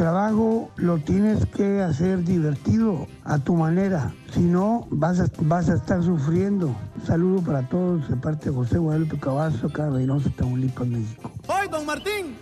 Trabajo 0.00 0.70
lo 0.76 0.96
tienes 0.96 1.44
que 1.44 1.82
hacer 1.82 2.24
divertido 2.24 3.06
a 3.22 3.38
tu 3.38 3.54
manera. 3.54 4.14
Si 4.32 4.40
no, 4.40 4.86
vas 4.88 5.20
a, 5.20 5.26
vas 5.40 5.68
a 5.68 5.74
estar 5.74 6.02
sufriendo. 6.02 6.74
Saludo 7.06 7.42
para 7.42 7.68
todos 7.68 8.08
de 8.08 8.16
parte 8.16 8.48
de 8.48 8.56
José 8.56 8.78
Guadalupe 8.78 9.18
Cavazo, 9.20 9.66
acá 9.66 9.90
de 9.90 9.98
Reynosa, 9.98 10.30
Tamaulipas, 10.30 10.86
México. 10.86 11.30
¡Hoy, 11.48 11.68
don 11.70 11.84
Martín! 11.84 12.34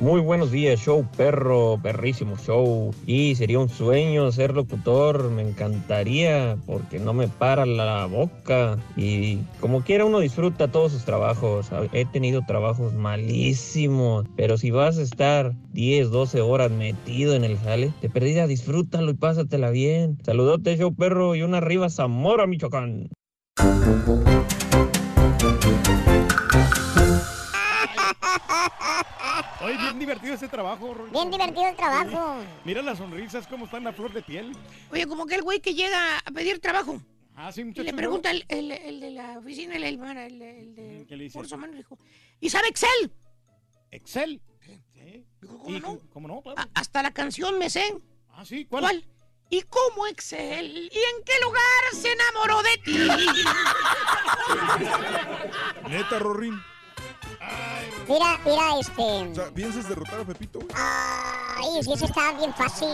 Muy 0.00 0.20
buenos 0.20 0.52
días, 0.52 0.78
show 0.78 1.04
perro, 1.16 1.76
perrísimo 1.82 2.36
show. 2.36 2.94
Y 3.04 3.34
sería 3.34 3.58
un 3.58 3.68
sueño 3.68 4.30
ser 4.30 4.54
locutor, 4.54 5.28
me 5.28 5.42
encantaría 5.42 6.56
porque 6.66 7.00
no 7.00 7.12
me 7.12 7.26
para 7.26 7.66
la 7.66 8.06
boca. 8.06 8.78
Y 8.96 9.38
como 9.60 9.82
quiera 9.82 10.04
uno 10.04 10.20
disfruta 10.20 10.68
todos 10.68 10.92
sus 10.92 11.04
trabajos. 11.04 11.70
He 11.92 12.04
tenido 12.04 12.42
trabajos 12.46 12.94
malísimos, 12.94 14.24
pero 14.36 14.56
si 14.56 14.70
vas 14.70 14.98
a 14.98 15.02
estar 15.02 15.54
10, 15.72 16.10
12 16.10 16.42
horas 16.42 16.70
metido 16.70 17.34
en 17.34 17.42
el 17.42 17.58
jale, 17.58 17.92
de 18.00 18.08
perdida 18.08 18.46
disfrútalo 18.46 19.10
y 19.10 19.14
pásatela 19.14 19.70
bien. 19.70 20.18
Saludote, 20.22 20.76
show 20.76 20.94
perro, 20.94 21.34
y 21.34 21.42
una 21.42 21.58
arriba 21.58 21.90
Zamora, 21.90 22.46
Michoacán. 22.46 23.08
Oye, 29.68 29.76
bien 29.78 29.98
divertido 29.98 30.34
ese 30.34 30.48
trabajo, 30.48 30.94
Rorín. 30.94 31.12
Bien 31.12 31.30
divertido 31.30 31.66
el 31.68 31.76
trabajo. 31.76 32.36
Mira 32.64 32.82
las 32.82 32.98
sonrisas, 32.98 33.46
cómo 33.46 33.64
están 33.66 33.86
a 33.86 33.92
flor 33.92 34.12
de 34.12 34.22
piel. 34.22 34.52
Oye, 34.90 35.06
como 35.06 35.26
que 35.26 35.34
el 35.36 35.42
güey 35.42 35.60
que 35.60 35.74
llega 35.74 36.18
a 36.18 36.30
pedir 36.30 36.58
trabajo. 36.60 37.00
Ah, 37.36 37.52
sí, 37.52 37.60
Y 37.60 37.64
muchacho. 37.64 37.84
le 37.84 37.92
pregunta 37.94 38.30
el, 38.32 38.44
el- 38.48 38.72
el 38.72 39.00
de 39.00 39.10
la 39.10 39.38
oficina, 39.38 39.76
el, 39.76 39.84
el, 39.84 40.00
el, 40.02 40.42
el 40.42 40.74
de 40.74 41.06
¿Qué 41.08 41.16
le 41.16 41.24
dice? 41.24 41.38
dijo, 41.72 41.98
¿y 42.40 42.50
sabe 42.50 42.68
Excel? 42.68 43.12
¿Excel? 43.92 44.42
Dijo, 45.40 45.58
¿cómo 45.58 45.76
¿Y 45.76 45.80
no? 45.80 45.98
¿Cómo 46.12 46.26
no? 46.28 46.42
Claro. 46.42 46.60
A- 46.60 46.68
hasta 46.74 47.00
la 47.02 47.12
canción 47.12 47.56
me 47.58 47.70
sé. 47.70 47.94
Ah, 48.30 48.44
sí, 48.44 48.64
¿cuál? 48.64 49.06
¿Y 49.50 49.62
cómo 49.62 50.06
Excel? 50.08 50.90
¿Y 50.92 50.98
en 50.98 51.24
qué 51.24 51.32
lugar 51.42 51.62
se 51.92 52.12
enamoró 52.12 52.60
de 52.62 52.76
ti? 52.84 52.98
Neta, 55.88 56.18
Rorín. 56.18 56.60
Mira, 58.08 58.38
mira, 58.44 58.78
este. 58.80 59.02
O 59.02 59.34
sea, 59.34 59.50
¿piensas 59.54 59.88
derrotar 59.88 60.20
a 60.20 60.24
Pepito? 60.24 60.60
Ah, 60.74 61.56
Ay, 61.58 61.82
sí, 61.82 61.92
ese 61.92 62.06
estaba 62.06 62.32
bien 62.38 62.52
fácil. 62.54 62.88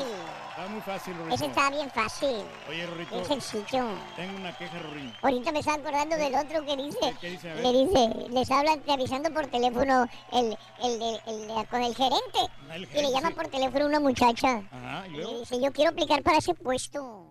Está 0.51 0.69
muy 0.69 0.81
fácil, 0.83 1.15
Rorrito. 1.17 1.35
Ese 1.35 1.47
estaba 1.47 1.71
bien 1.71 1.91
fácil. 1.91 2.37
Oye, 2.69 2.87
Rorrito. 2.87 3.15
Bien 3.15 3.25
sencillo. 3.27 3.85
Tengo 4.17 4.37
una 4.39 4.57
queja, 4.57 4.79
Rorrín. 4.79 5.13
Ahorita 5.23 5.53
me 5.53 5.59
estaba 5.61 5.77
acordando 5.79 6.17
del 6.17 6.35
otro 6.35 6.65
que 6.65 6.77
dice. 6.77 7.17
¿Qué 7.21 7.31
dice? 7.31 7.51
A 7.51 7.55
ver. 7.55 7.63
Le 7.65 7.73
dice, 7.73 8.29
les 8.31 8.51
hablan 8.51 8.81
te 8.81 8.93
avisando 8.93 9.31
por 9.33 9.47
teléfono 9.47 10.09
el, 10.33 10.57
el, 10.83 11.03
el- 11.03 11.51
el- 11.51 11.67
con 11.69 11.83
el 11.83 11.95
gerente. 11.95 12.39
Ah, 12.71 12.77
el 12.77 12.83
Y 12.83 12.87
le 12.87 12.93
gerente, 12.93 13.13
llama 13.13 13.31
por 13.31 13.49
teléfono 13.49 13.87
una 13.87 14.01
muchacha. 14.01 14.63
Ajá, 14.71 15.07
y 15.09 15.15
Y 15.15 15.17
le 15.17 15.39
dice, 15.41 15.61
yo 15.61 15.73
quiero 15.73 15.91
aplicar 15.91 16.23
para 16.23 16.39
ese 16.39 16.55
puesto. 16.55 17.27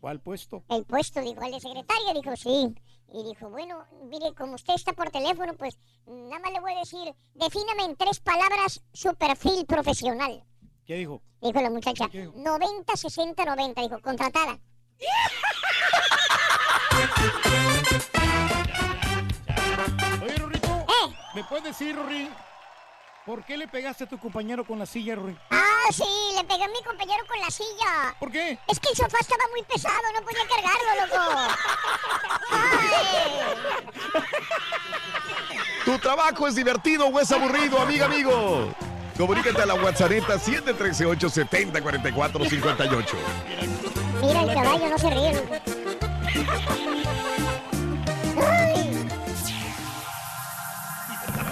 ¿Cuál 0.00 0.20
puesto? 0.20 0.62
El 0.68 0.84
puesto, 0.84 1.20
dijo, 1.20 1.42
el 1.42 1.52
de 1.52 1.60
secretaria, 1.60 2.12
dijo, 2.14 2.36
sí. 2.36 2.74
Y 3.14 3.22
dijo, 3.22 3.48
bueno, 3.48 3.86
mire, 4.10 4.34
como 4.34 4.54
usted 4.56 4.74
está 4.74 4.92
por 4.92 5.08
teléfono, 5.08 5.54
pues 5.54 5.78
nada 6.04 6.40
más 6.40 6.52
le 6.52 6.58
voy 6.58 6.72
a 6.72 6.80
decir, 6.80 7.14
defíname 7.34 7.84
en 7.84 7.96
tres 7.96 8.18
palabras 8.18 8.82
su 8.92 9.14
perfil 9.14 9.64
profesional. 9.66 10.44
¿Qué 10.84 10.96
dijo? 10.96 11.22
Dijo 11.40 11.60
la 11.60 11.70
muchacha, 11.70 12.08
90, 12.34 12.96
60, 12.96 13.44
90, 13.44 13.82
dijo, 13.82 14.00
contratada. 14.00 14.58
Oye, 20.20 20.34
Rorrito. 20.36 20.68
¿Eh? 20.68 21.14
¿Me 21.36 21.44
puedes 21.44 21.64
decir, 21.66 21.94
Rorín, 21.94 22.30
por 23.24 23.44
qué 23.44 23.56
le 23.56 23.68
pegaste 23.68 24.04
a 24.04 24.08
tu 24.08 24.18
compañero 24.18 24.66
con 24.66 24.80
la 24.80 24.86
silla, 24.86 25.14
Rorín? 25.14 25.38
Ah, 25.50 25.73
sí, 25.92 26.04
le 26.36 26.44
pegué 26.44 26.64
a 26.64 26.68
mi 26.68 26.82
compañero 26.82 27.24
con 27.26 27.38
la 27.40 27.50
silla. 27.50 28.14
¿Por 28.18 28.30
qué? 28.30 28.58
Es 28.68 28.78
que 28.80 28.90
el 28.90 28.96
sofá 28.96 29.18
estaba 29.20 29.44
muy 29.50 29.62
pesado, 29.62 30.02
no 30.14 30.20
podía 30.22 30.46
cargarlo, 30.48 31.06
loco. 31.06 31.22
Ay. 32.50 32.88
¿Tu 35.84 35.98
trabajo 35.98 36.48
es 36.48 36.54
divertido 36.54 37.06
o 37.06 37.20
es 37.20 37.30
aburrido, 37.30 37.78
amiga, 37.80 38.06
amigo? 38.06 38.72
Comunícate 39.16 39.62
a 39.62 39.66
la 39.66 39.74
WhatsApp 39.74 40.10
713-870-4458. 40.10 43.06
Mira, 44.22 44.42
el 44.42 44.54
caballo 44.54 44.88
no 44.88 44.98
se 44.98 45.10
ríe, 45.10 45.34
loco. 45.34 45.54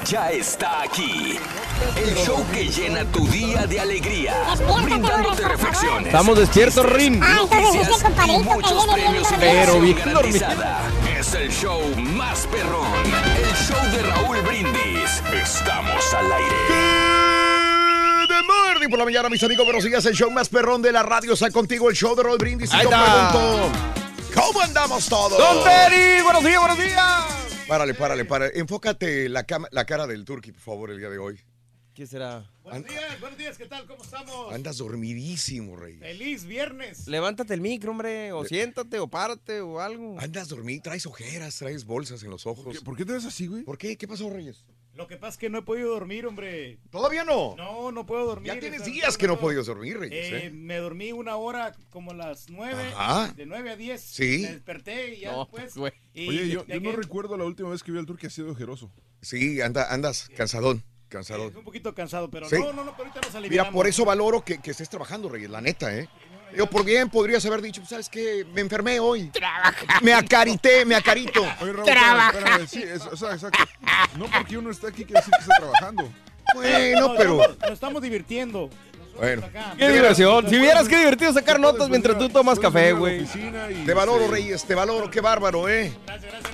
Ya 0.07 0.31
está 0.31 0.83
aquí. 0.83 1.39
El 1.97 2.15
show 2.17 2.45
que 2.53 2.69
llena 2.69 3.05
tu 3.07 3.27
día 3.29 3.67
de 3.67 3.81
alegría. 3.81 4.35
Brindándote 4.85 5.47
reflexiones. 5.49 6.07
Estamos 6.07 6.39
despiertos, 6.39 6.85
Rin. 6.87 7.21
Ah, 7.23 7.39
entonces 7.43 7.63
noticias 7.63 7.89
ese 7.89 8.05
compadrito 8.05 8.39
que 8.43 8.55
muchos 8.55 8.95
viene 8.95 9.13
bien 9.13 9.25
premios 9.25 9.33
y 9.33 9.33
dormido. 9.33 10.03
Pero 10.05 10.23
bien. 10.23 10.43
Es 11.19 11.35
el 11.35 11.51
show 11.51 11.81
más 11.97 12.47
perrón. 12.49 12.87
El 13.37 13.55
show 13.57 13.91
de 13.93 14.03
Raúl 14.03 14.41
Brindis. 14.43 15.23
Estamos 15.33 16.15
al 16.15 16.33
aire. 16.33 16.57
Good 18.27 18.45
morning 18.47 18.89
por 18.91 18.99
la 18.99 19.05
mañana, 19.05 19.29
mis 19.29 19.43
amigos. 19.45 19.65
Buenos 19.65 19.85
días, 19.85 20.05
el 20.07 20.15
show 20.15 20.31
más 20.31 20.49
perrón 20.49 20.83
de 20.83 20.93
la 20.93 21.03
radio. 21.05 21.33
Está 21.35 21.51
contigo 21.51 21.89
el 21.89 21.97
show 21.97 22.15
de 22.17 22.23
Roll 22.25 22.39
Brindis. 22.39 22.73
Y 22.73 22.77
Ahí 22.77 22.83
yo 22.85 22.91
está. 22.91 23.31
pregunto, 23.31 23.73
¿cómo 24.35 24.61
andamos 24.61 25.07
todos? 25.07 25.39
¡Don 25.39 25.63
Terry! 25.65 26.23
¡Buenos 26.23 26.45
días, 26.45 26.59
buenos 26.59 26.79
días! 26.79 27.25
Párale, 27.73 27.95
párale, 27.95 28.27
párale. 28.27 28.53
Enfócate 28.59 29.31
la, 29.31 29.45
cama- 29.45 29.67
la 29.71 29.87
cara 29.87 30.07
del 30.07 30.27
turqui, 30.27 30.53
por 30.53 30.61
favor, 30.61 30.91
el 30.91 30.99
día 30.99 31.09
de 31.09 31.17
hoy. 31.17 31.41
¿Qué 31.95 32.07
será? 32.07 32.47
Buenos 32.63 32.87
días, 32.87 33.19
buenos 33.19 33.39
días, 33.39 33.57
¿qué 33.57 33.65
tal? 33.65 33.87
¿Cómo 33.87 34.03
estamos? 34.05 34.53
Andas 34.53 34.77
dormidísimo, 34.77 35.75
rey. 35.77 35.97
Feliz 35.97 36.45
viernes. 36.45 37.09
Levántate 37.09 37.55
el 37.55 37.63
micro, 37.63 37.93
hombre, 37.93 38.31
o 38.33 38.45
siéntate, 38.45 38.99
o 38.99 39.09
párate, 39.09 39.63
o 39.63 39.81
algo. 39.81 40.21
Andas 40.21 40.49
dormido, 40.49 40.83
traes 40.83 41.07
ojeras, 41.07 41.57
traes 41.57 41.87
bolsas 41.87 42.23
en 42.23 42.29
los 42.29 42.45
ojos. 42.47 42.79
¿Por 42.83 42.95
qué 42.95 43.07
te 43.07 43.13
ves 43.15 43.25
así, 43.25 43.47
güey? 43.47 43.63
¿Por 43.63 43.79
qué? 43.79 43.97
¿Qué 43.97 44.07
pasó, 44.07 44.29
Reyes? 44.29 44.67
Lo 44.95 45.07
que 45.09 45.17
pasa 45.17 45.31
es 45.31 45.39
que 45.39 45.49
no 45.49 45.59
he 45.59 45.63
podido 45.63 45.89
dormir, 45.91 46.27
hombre. 46.27 46.79
¿Todavía 46.91 47.25
no? 47.25 47.55
No, 47.57 47.91
no 47.93 48.05
puedo 48.05 48.27
dormir. 48.27 48.53
Ya 48.53 48.61
tienes 48.61 48.85
días 48.85 49.17
que 49.17 49.27
no 49.27 49.39
podías 49.41 49.65
dormir, 49.67 49.99
Reyes, 49.99 50.33
Eh, 50.33 50.47
¿eh? 50.47 50.51
Me 50.51 50.77
dormí 50.77 51.13
una 51.13 51.37
hora 51.37 51.75
como 51.89 52.13
las 52.13 52.51
nueve. 52.51 52.93
Ajá. 52.95 53.33
De 53.33 53.47
nueve 53.47 53.71
a 53.71 53.77
diez. 53.77 54.03
Sí. 54.03 54.43
Me 54.43 54.53
desperté 54.53 55.15
y 55.15 55.21
ya 55.21 55.33
No, 55.33 55.39
después. 55.45 55.75
güey. 55.77 55.93
y 56.13 56.29
Oye, 56.29 56.49
yo, 56.51 56.67
yo 56.67 56.81
no 56.81 56.91
que- 56.91 56.97
recuerdo 56.97 57.39
la 57.39 57.45
última 57.45 57.71
vez 57.71 57.83
que 57.83 57.91
vi 57.91 57.99
al 57.99 58.05
Turque 58.07 58.27
así 58.27 58.43
de 58.43 58.51
ojeroso. 58.51 58.93
Sí, 59.23 59.63
anda, 59.63 59.91
andas 59.93 60.29
cansadón, 60.37 60.83
cansadón. 61.09 61.57
Un 61.57 61.65
poquito 61.65 61.95
cansado, 61.95 62.31
pero 62.31 62.47
Sí. 62.51 62.57
no, 62.59 62.73
no, 62.75 62.85
no, 62.85 62.93
pero 62.95 63.09
ahorita 63.09 63.21
nos 63.21 63.29
Mira, 63.31 63.39
aliviamos. 63.39 63.73
por 63.73 63.87
eso 63.87 64.05
valoro 64.05 64.45
que, 64.45 64.59
que 64.61 64.73
estés 64.73 64.91
trabajando, 64.91 65.31
Reyes, 65.31 65.49
la 65.49 65.63
neta, 65.63 65.97
¿eh? 65.97 66.09
Yo, 66.57 66.67
por 66.67 66.85
bien 66.85 67.09
podrías 67.09 67.45
haber 67.47 67.63
dicho, 67.63 67.83
¿sabes 67.87 68.09
qué? 68.09 68.45
Me 68.53 68.61
enfermé 68.61 69.01
hoy. 69.01 69.31
Me 70.03 70.13
acarité, 70.13 70.85
me 70.85 70.95
acarito. 70.95 71.43
Oye, 71.61 71.73
Raúl, 71.73 71.89
espérame, 71.89 72.29
espérame, 72.37 72.67
sí, 72.69 72.83
es- 72.83 73.07
o 73.07 73.17
sea, 73.17 73.33
exacto. 73.33 73.59
No 74.17 74.27
porque 74.31 74.59
uno 74.59 74.71
está 74.71 74.89
aquí 74.89 75.05
quiere 75.05 75.21
decir 75.21 75.33
que 75.37 75.43
está 75.43 75.55
trabajando. 75.57 76.13
Bueno, 76.55 77.15
pero... 77.17 77.39
Nos 77.61 77.71
estamos 77.71 78.03
divirtiendo. 78.03 78.69
Bueno. 79.17 79.43
¡Qué 79.79 79.91
diversión! 79.91 80.49
Si 80.49 80.59
vieras 80.59 80.89
qué 80.89 80.99
divertido 80.99 81.33
sacar 81.33 81.61
notas 81.61 81.89
mientras 81.89 82.19
tú 82.19 82.29
tomas 82.29 82.59
café, 82.59 82.93
güey. 82.93 83.25
Te 83.85 83.95
valoro, 83.95 84.29
Reyes, 84.29 84.65
te 84.65 84.75
valoro, 84.75 85.11
qué 85.11 85.21
bárbaro, 85.21 85.69
¿eh? 85.69 85.93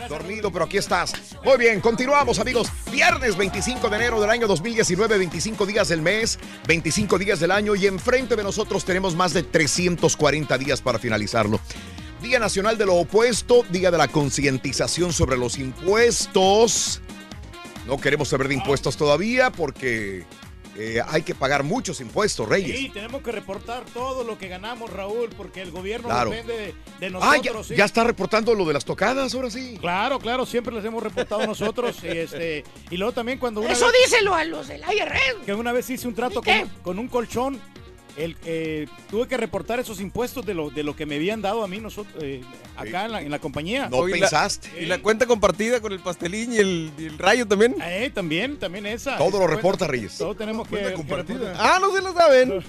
Dormido, 0.09 0.51
pero 0.51 0.65
aquí 0.65 0.77
estás. 0.77 1.13
Muy 1.45 1.57
bien, 1.57 1.81
continuamos, 1.81 2.39
amigos. 2.39 2.69
Viernes 2.91 3.37
25 3.37 3.89
de 3.89 3.97
enero 3.97 4.21
del 4.21 4.31
año 4.31 4.47
2019, 4.47 5.19
25 5.19 5.67
días 5.67 5.89
del 5.89 6.03
mes, 6.03 6.39
25 6.67 7.19
días 7.19 7.41
del 7.41 7.53
año 7.53 7.75
y 7.75 7.87
enfrente 7.87 8.37
de 8.37 8.43
nosotros 8.43 8.85
tenemos 8.85 9.15
más 9.15 9.33
de 9.33 9.43
340 9.43 10.59
días 10.59 10.81
para 10.81 10.99
finalizarlo. 10.99 11.61
Día 12.23 12.41
Nacional 12.41 12.77
de 12.77 12.87
lo 12.87 12.97
Opuesto, 12.97 13.65
Día 13.71 13.91
de 13.91 13.99
la 13.99 14.09
Concientización 14.09 15.13
sobre 15.13 15.37
los 15.37 15.59
Impuestos. 15.59 17.01
No 17.87 17.97
queremos 17.99 18.29
saber 18.29 18.49
de 18.49 18.55
impuestos 18.55 18.97
todavía 18.97 19.51
porque 19.51 20.25
eh, 20.79 21.03
hay 21.09 21.23
que 21.23 21.35
pagar 21.35 21.65
muchos 21.65 22.01
impuestos, 22.01 22.49
Reyes. 22.49 22.79
Sí, 22.79 22.89
tenemos 22.91 23.21
que 23.23 23.33
reportar 23.33 23.85
todo 23.93 24.23
lo 24.25 24.39
que 24.39 24.47
ganamos, 24.49 24.91
Raúl, 24.91 25.29
porque 25.37 25.61
el 25.61 25.71
gobierno 25.73 26.09
Claro. 26.09 26.31
depende 26.31 26.57
de, 26.57 26.67
de 27.01 27.07
Ah, 27.07 27.11
nosotros. 27.11 27.43
ya, 27.69 27.75
¿sí? 27.75 27.77
ya 27.79 27.85
está 27.85 28.05
reportando 28.05 28.55
lo 28.55 28.65
de 28.65 28.73
las 28.75 28.85
tocadas, 28.85 29.35
ahora 29.35 29.51
sí. 29.51 29.77
Claro, 29.81 30.19
claro, 30.19 30.47
siempre 30.47 30.75
les 30.75 30.85
hemos 30.85 31.03
reportado 31.03 31.47
nosotros. 31.47 31.97
y, 32.05 32.09
este, 32.09 32.65
y 32.91 32.97
luego 32.97 33.13
también 33.13 33.39
cuando 33.39 33.61
una 33.61 33.73
Eso 33.73 33.87
vez, 33.87 33.95
díselo 34.05 34.35
a 34.35 34.45
los 34.45 34.69
del 34.69 34.81
IRS. 34.83 35.45
que 35.45 35.53
una 35.55 35.73
vez 35.73 35.91
hice 35.91 36.07
un 36.07 36.15
trato 36.15 36.41
con 36.83 36.99
un 36.99 37.09
colchón, 37.09 37.61
el, 38.19 38.37
eh, 38.45 38.87
tuve 39.11 39.27
que 39.29 39.37
reportar 39.37 39.81
esos 39.81 40.01
impuestos 40.01 40.45
de 40.45 40.53
lo, 40.55 40.71
de 40.71 40.83
lo 40.83 40.95
que 40.97 41.07
me 41.07 41.17
habían 41.17 41.41
dado 41.41 41.63
a 41.65 41.69
mí 41.69 41.79
nosotros, 41.81 42.15
eh, 42.23 42.43
acá 42.77 43.05
en 43.07 43.13
la, 43.13 43.23
en 43.23 43.31
la 43.31 43.39
compañía. 43.39 43.89
No 43.89 44.07
la- 44.07 44.13
pensaste. 44.19 44.71
Y 44.83 44.87
la 44.87 44.99
cuenta 44.99 45.27
compartida 45.27 45.81
con 45.81 45.93
el 45.93 46.01
pastelín 46.01 46.53
y 46.53 46.57
el, 46.59 46.91
y 46.99 47.07
el 47.07 47.19
rayo 47.19 47.47
también. 47.47 47.77
Eh, 47.83 48.11
también, 48.15 48.59
también 48.59 48.87
esa. 48.87 49.17
Todo 49.17 49.39
lo 49.39 49.47
reporta, 49.47 49.61
cuenta- 49.61 49.87
Reyes. 49.87 50.19
Todo 50.19 50.35
tenemos 50.35 50.67
que, 50.67 50.71
Cuenta 50.71 50.91
que 50.91 50.95
compartida. 50.97 51.55
Ah, 51.59 51.79
no 51.81 51.95
se 51.95 52.03
lo 52.03 52.13
saben. 52.13 52.65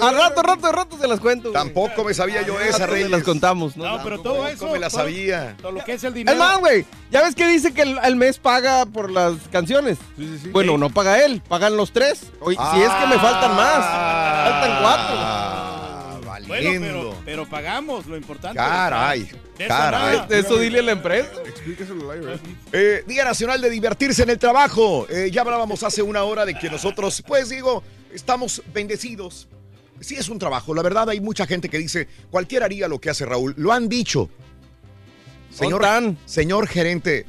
A 0.00 0.10
rato, 0.12 0.42
rato, 0.42 0.72
rato 0.72 0.98
se 0.98 1.06
las 1.06 1.20
cuento. 1.20 1.50
Tampoco 1.52 2.04
me 2.04 2.12
sabía 2.14 2.42
yo 2.42 2.60
esa, 2.60 2.78
se 2.78 2.86
Reyes. 2.86 3.10
las 3.10 3.22
contamos. 3.22 3.76
¿no? 3.76 3.84
No, 3.98 4.02
pero 4.04 4.20
todo 4.20 4.42
Tampoco 4.44 4.48
eso. 4.66 4.72
me 4.72 4.78
la 4.78 4.88
todo- 4.90 5.00
sabía. 5.00 5.56
Todo 5.60 5.72
lo 5.72 5.84
que 5.84 5.92
es 5.94 6.04
el 6.04 6.14
dinero. 6.14 6.32
Es 6.32 6.38
más, 6.38 6.58
güey, 6.58 6.84
ya 7.10 7.22
ves 7.22 7.34
que 7.34 7.46
dice 7.46 7.72
que 7.72 7.82
el, 7.82 7.98
el 8.02 8.16
mes 8.16 8.38
paga 8.38 8.84
por 8.86 9.10
las 9.10 9.34
canciones. 9.50 9.98
Sí, 10.16 10.26
sí, 10.26 10.38
sí. 10.44 10.48
Bueno, 10.50 10.76
no 10.78 10.90
paga 10.90 11.24
él, 11.24 11.42
pagan 11.48 11.76
los 11.76 11.92
tres. 11.92 12.24
Oye, 12.40 12.56
si 12.74 12.80
es 12.82 12.90
que 12.90 13.06
me 13.06 13.18
faltan 13.18 13.54
más, 13.56 13.84
faltan 14.60 14.82
cuatro. 14.82 15.16
Ah, 15.18 16.18
Bueno, 16.20 16.48
valiendo. 16.48 16.86
pero, 16.86 17.14
pero 17.24 17.48
pagamos, 17.48 18.06
lo 18.06 18.16
importante. 18.16 18.56
Caray, 18.56 19.20
De 19.56 19.64
eso 19.64 19.68
caray. 19.68 20.16
nada. 20.16 20.26
De 20.26 20.38
eso 20.38 20.58
dile 20.58 20.78
a 20.78 20.82
la 20.82 20.92
empresa. 20.92 21.30
Explícaselo 21.46 22.10
al 22.10 22.22
IRS. 22.22 22.40
Eh, 22.72 23.04
Día 23.06 23.24
Nacional 23.24 23.60
de 23.60 23.70
Divertirse 23.70 24.22
en 24.22 24.30
el 24.30 24.38
Trabajo. 24.38 25.06
Eh, 25.10 25.30
ya 25.32 25.40
hablábamos 25.42 25.82
hace 25.82 26.02
una 26.02 26.22
hora 26.24 26.44
de 26.46 26.54
que 26.54 26.70
nosotros, 26.70 27.22
pues 27.26 27.48
digo, 27.48 27.82
estamos 28.12 28.62
bendecidos. 28.72 29.48
Sí 30.00 30.14
es 30.14 30.28
un 30.28 30.38
trabajo. 30.38 30.74
La 30.74 30.82
verdad 30.82 31.08
hay 31.10 31.20
mucha 31.20 31.44
gente 31.46 31.68
que 31.68 31.78
dice, 31.78 32.06
cualquiera 32.30 32.66
haría 32.66 32.86
lo 32.88 33.00
que 33.00 33.10
hace 33.10 33.26
Raúl. 33.26 33.54
Lo 33.56 33.72
han 33.72 33.88
dicho. 33.88 34.30
Señor, 35.50 35.82
señor 36.24 36.68
gerente, 36.68 37.26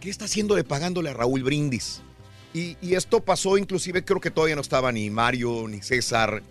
¿qué 0.00 0.10
está 0.10 0.26
haciéndole 0.26 0.64
pagándole 0.64 1.10
a 1.10 1.14
Raúl 1.14 1.42
Brindis? 1.44 2.02
Y, 2.52 2.76
y 2.82 2.94
esto 2.94 3.20
pasó 3.20 3.56
inclusive, 3.56 4.04
creo 4.04 4.20
que 4.20 4.30
todavía 4.30 4.54
no 4.54 4.60
estaba 4.60 4.92
ni 4.92 5.08
Mario 5.08 5.66
ni 5.66 5.80
César. 5.80 6.42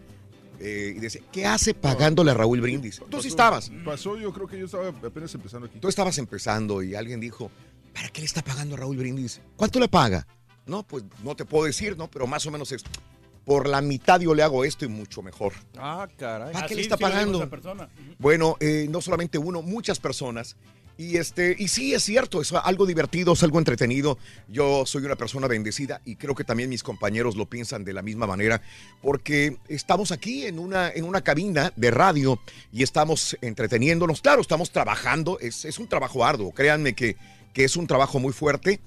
Eh, 0.59 0.93
y 0.95 0.99
decía, 0.99 1.21
¿qué 1.31 1.45
hace 1.45 1.73
pagándole 1.73 2.31
a 2.31 2.33
Raúl 2.33 2.61
Brindis? 2.61 3.01
Tú 3.09 3.21
sí 3.21 3.27
estabas. 3.27 3.71
Pasó, 3.83 4.17
yo 4.17 4.31
creo 4.33 4.47
que 4.47 4.57
yo 4.57 4.65
estaba 4.65 4.89
apenas 4.89 5.33
empezando 5.35 5.67
aquí. 5.67 5.79
Tú 5.79 5.87
estabas 5.87 6.17
empezando 6.17 6.81
y 6.81 6.95
alguien 6.95 7.19
dijo, 7.19 7.51
¿para 7.93 8.09
qué 8.09 8.21
le 8.21 8.25
está 8.25 8.41
pagando 8.41 8.75
a 8.75 8.79
Raúl 8.79 8.97
Brindis? 8.97 9.41
¿Cuánto 9.55 9.79
le 9.79 9.87
paga? 9.87 10.27
No, 10.65 10.83
pues 10.83 11.03
no 11.23 11.35
te 11.35 11.45
puedo 11.45 11.65
decir, 11.65 11.97
¿no? 11.97 12.09
Pero 12.09 12.27
más 12.27 12.45
o 12.45 12.51
menos 12.51 12.71
es, 12.71 12.83
por 13.45 13.67
la 13.67 13.81
mitad 13.81 14.19
yo 14.21 14.33
le 14.33 14.43
hago 14.43 14.63
esto 14.63 14.85
y 14.85 14.87
mucho 14.87 15.21
mejor. 15.21 15.53
Ah, 15.77 16.07
caray. 16.17 16.53
¿Para 16.53 16.67
qué 16.67 16.73
Así 16.73 16.75
le 16.75 16.81
está 16.81 16.97
sí 16.97 17.03
pagando? 17.03 17.49
Bueno, 18.17 18.55
eh, 18.59 18.87
no 18.89 19.01
solamente 19.01 19.37
uno, 19.37 19.61
muchas 19.61 19.99
personas. 19.99 20.55
Y 20.95 21.17
este, 21.17 21.55
y 21.57 21.69
sí 21.69 21.93
es 21.95 22.03
cierto, 22.03 22.39
es 22.39 22.53
algo 22.53 22.85
divertido, 22.85 23.33
es 23.33 23.41
algo 23.41 23.57
entretenido. 23.57 24.19
Yo 24.47 24.85
soy 24.85 25.03
una 25.05 25.15
persona 25.15 25.47
bendecida 25.47 26.01
y 26.05 26.17
creo 26.17 26.35
que 26.35 26.43
también 26.43 26.69
mis 26.69 26.83
compañeros 26.83 27.35
lo 27.35 27.47
piensan 27.47 27.83
de 27.83 27.93
la 27.93 28.03
misma 28.03 28.27
manera, 28.27 28.61
porque 29.01 29.57
estamos 29.69 30.11
aquí 30.11 30.45
en 30.45 30.59
una, 30.59 30.89
en 30.89 31.05
una 31.05 31.21
cabina 31.21 31.73
de 31.75 31.89
radio 31.89 32.39
y 32.71 32.83
estamos 32.83 33.35
entreteniéndonos. 33.41 34.21
Claro, 34.21 34.41
estamos 34.41 34.71
trabajando, 34.71 35.39
es, 35.39 35.65
es 35.65 35.79
un 35.79 35.87
trabajo 35.87 36.23
arduo, 36.23 36.51
créanme 36.51 36.93
que, 36.93 37.17
que 37.53 37.63
es 37.63 37.75
un 37.75 37.87
trabajo 37.87 38.19
muy 38.19 38.33
fuerte, 38.33 38.79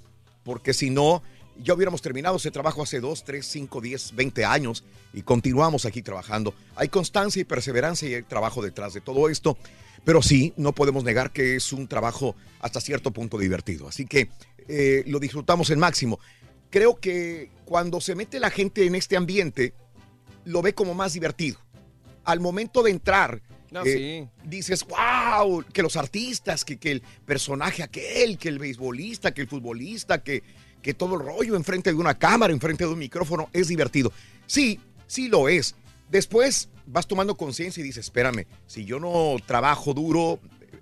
porque 0.44 0.74
si 0.74 0.90
no, 0.90 1.22
Ya 1.62 1.72
hubiéramos 1.74 2.02
terminado 2.02 2.36
ese 2.36 2.50
trabajo 2.50 2.82
hace 2.82 3.00
2, 3.00 3.24
3, 3.24 3.46
5, 3.46 3.80
10, 3.80 4.14
20 4.14 4.44
años 4.44 4.84
y 5.14 5.22
continuamos 5.22 5.86
aquí 5.86 6.02
trabajando. 6.02 6.52
Hay 6.76 6.88
constancia 6.88 7.40
y 7.40 7.44
perseverancia 7.44 8.08
y 8.08 8.14
hay 8.14 8.22
trabajo 8.22 8.62
detrás 8.62 8.92
de 8.92 9.00
todo 9.00 9.30
esto. 9.30 9.56
Pero 10.06 10.22
sí, 10.22 10.52
no 10.56 10.72
podemos 10.72 11.02
negar 11.02 11.32
que 11.32 11.56
es 11.56 11.72
un 11.72 11.88
trabajo 11.88 12.36
hasta 12.60 12.80
cierto 12.80 13.10
punto 13.10 13.38
divertido. 13.38 13.88
Así 13.88 14.06
que 14.06 14.28
eh, 14.68 15.02
lo 15.08 15.18
disfrutamos 15.18 15.68
en 15.70 15.80
máximo. 15.80 16.20
Creo 16.70 17.00
que 17.00 17.50
cuando 17.64 18.00
se 18.00 18.14
mete 18.14 18.38
la 18.38 18.50
gente 18.50 18.86
en 18.86 18.94
este 18.94 19.16
ambiente, 19.16 19.74
lo 20.44 20.62
ve 20.62 20.74
como 20.74 20.94
más 20.94 21.12
divertido. 21.12 21.58
Al 22.22 22.38
momento 22.38 22.84
de 22.84 22.92
entrar, 22.92 23.42
No, 23.72 23.82
eh, 23.84 24.28
dices, 24.44 24.86
wow, 24.86 25.64
que 25.72 25.82
los 25.82 25.96
artistas, 25.96 26.64
que, 26.64 26.76
que 26.76 26.92
el 26.92 27.02
personaje 27.24 27.82
aquel, 27.82 28.38
que 28.38 28.48
el 28.48 28.60
beisbolista, 28.60 29.34
que 29.34 29.40
el 29.40 29.48
futbolista, 29.48 30.22
que, 30.22 30.44
que 30.82 30.94
todo 30.94 31.16
el 31.16 31.26
rollo 31.26 31.56
enfrente 31.56 31.90
de 31.90 31.98
una 31.98 32.16
cámara, 32.16 32.52
enfrente 32.52 32.84
de 32.84 32.92
un 32.92 32.98
micrófono, 33.00 33.50
es 33.52 33.66
divertido. 33.66 34.12
Sí, 34.46 34.78
sí 35.08 35.26
lo 35.26 35.48
es. 35.48 35.74
Después 36.10 36.68
vas 36.86 37.06
tomando 37.06 37.36
conciencia 37.36 37.80
y 37.80 37.84
dices, 37.84 38.06
espérame, 38.06 38.46
si 38.66 38.84
yo 38.84 39.00
no 39.00 39.36
trabajo 39.44 39.92
duro, 39.92 40.40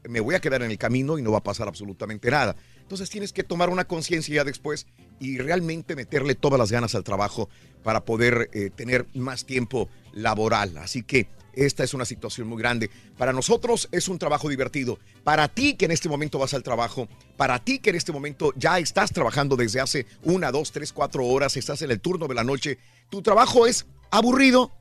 me 0.08 0.20
voy 0.20 0.34
a 0.34 0.40
quedar 0.40 0.62
en 0.62 0.70
el 0.70 0.78
camino 0.78 1.18
y 1.18 1.22
no 1.22 1.32
va 1.32 1.38
a 1.38 1.42
pasar 1.42 1.68
absolutamente 1.68 2.30
nada. 2.30 2.56
Entonces 2.80 3.08
tienes 3.08 3.32
que 3.32 3.42
tomar 3.42 3.70
una 3.70 3.86
conciencia 3.86 4.34
ya 4.34 4.44
después 4.44 4.86
y 5.18 5.38
realmente 5.38 5.96
meterle 5.96 6.34
todas 6.34 6.58
las 6.58 6.70
ganas 6.70 6.94
al 6.94 7.04
trabajo 7.04 7.48
para 7.82 8.04
poder 8.04 8.50
eh, 8.52 8.70
tener 8.74 9.06
más 9.14 9.46
tiempo 9.46 9.88
laboral. 10.12 10.76
Así 10.76 11.02
que 11.02 11.28
esta 11.54 11.84
es 11.84 11.94
una 11.94 12.04
situación 12.04 12.48
muy 12.48 12.58
grande. 12.58 12.90
Para 13.16 13.32
nosotros 13.32 13.88
es 13.92 14.08
un 14.08 14.18
trabajo 14.18 14.48
divertido. 14.48 14.98
Para 15.22 15.48
ti 15.48 15.74
que 15.74 15.86
en 15.86 15.92
este 15.92 16.08
momento 16.08 16.38
vas 16.38 16.52
al 16.52 16.62
trabajo, 16.62 17.08
para 17.36 17.58
ti 17.58 17.78
que 17.78 17.90
en 17.90 17.96
este 17.96 18.12
momento 18.12 18.52
ya 18.56 18.78
estás 18.78 19.12
trabajando 19.12 19.56
desde 19.56 19.80
hace 19.80 20.06
una, 20.22 20.50
dos, 20.50 20.72
tres, 20.72 20.92
cuatro 20.92 21.24
horas, 21.26 21.56
estás 21.56 21.80
en 21.82 21.90
el 21.90 22.00
turno 22.00 22.26
de 22.26 22.34
la 22.34 22.44
noche, 22.44 22.78
tu 23.08 23.22
trabajo 23.22 23.66
es 23.66 23.86
aburrido. 24.10 24.72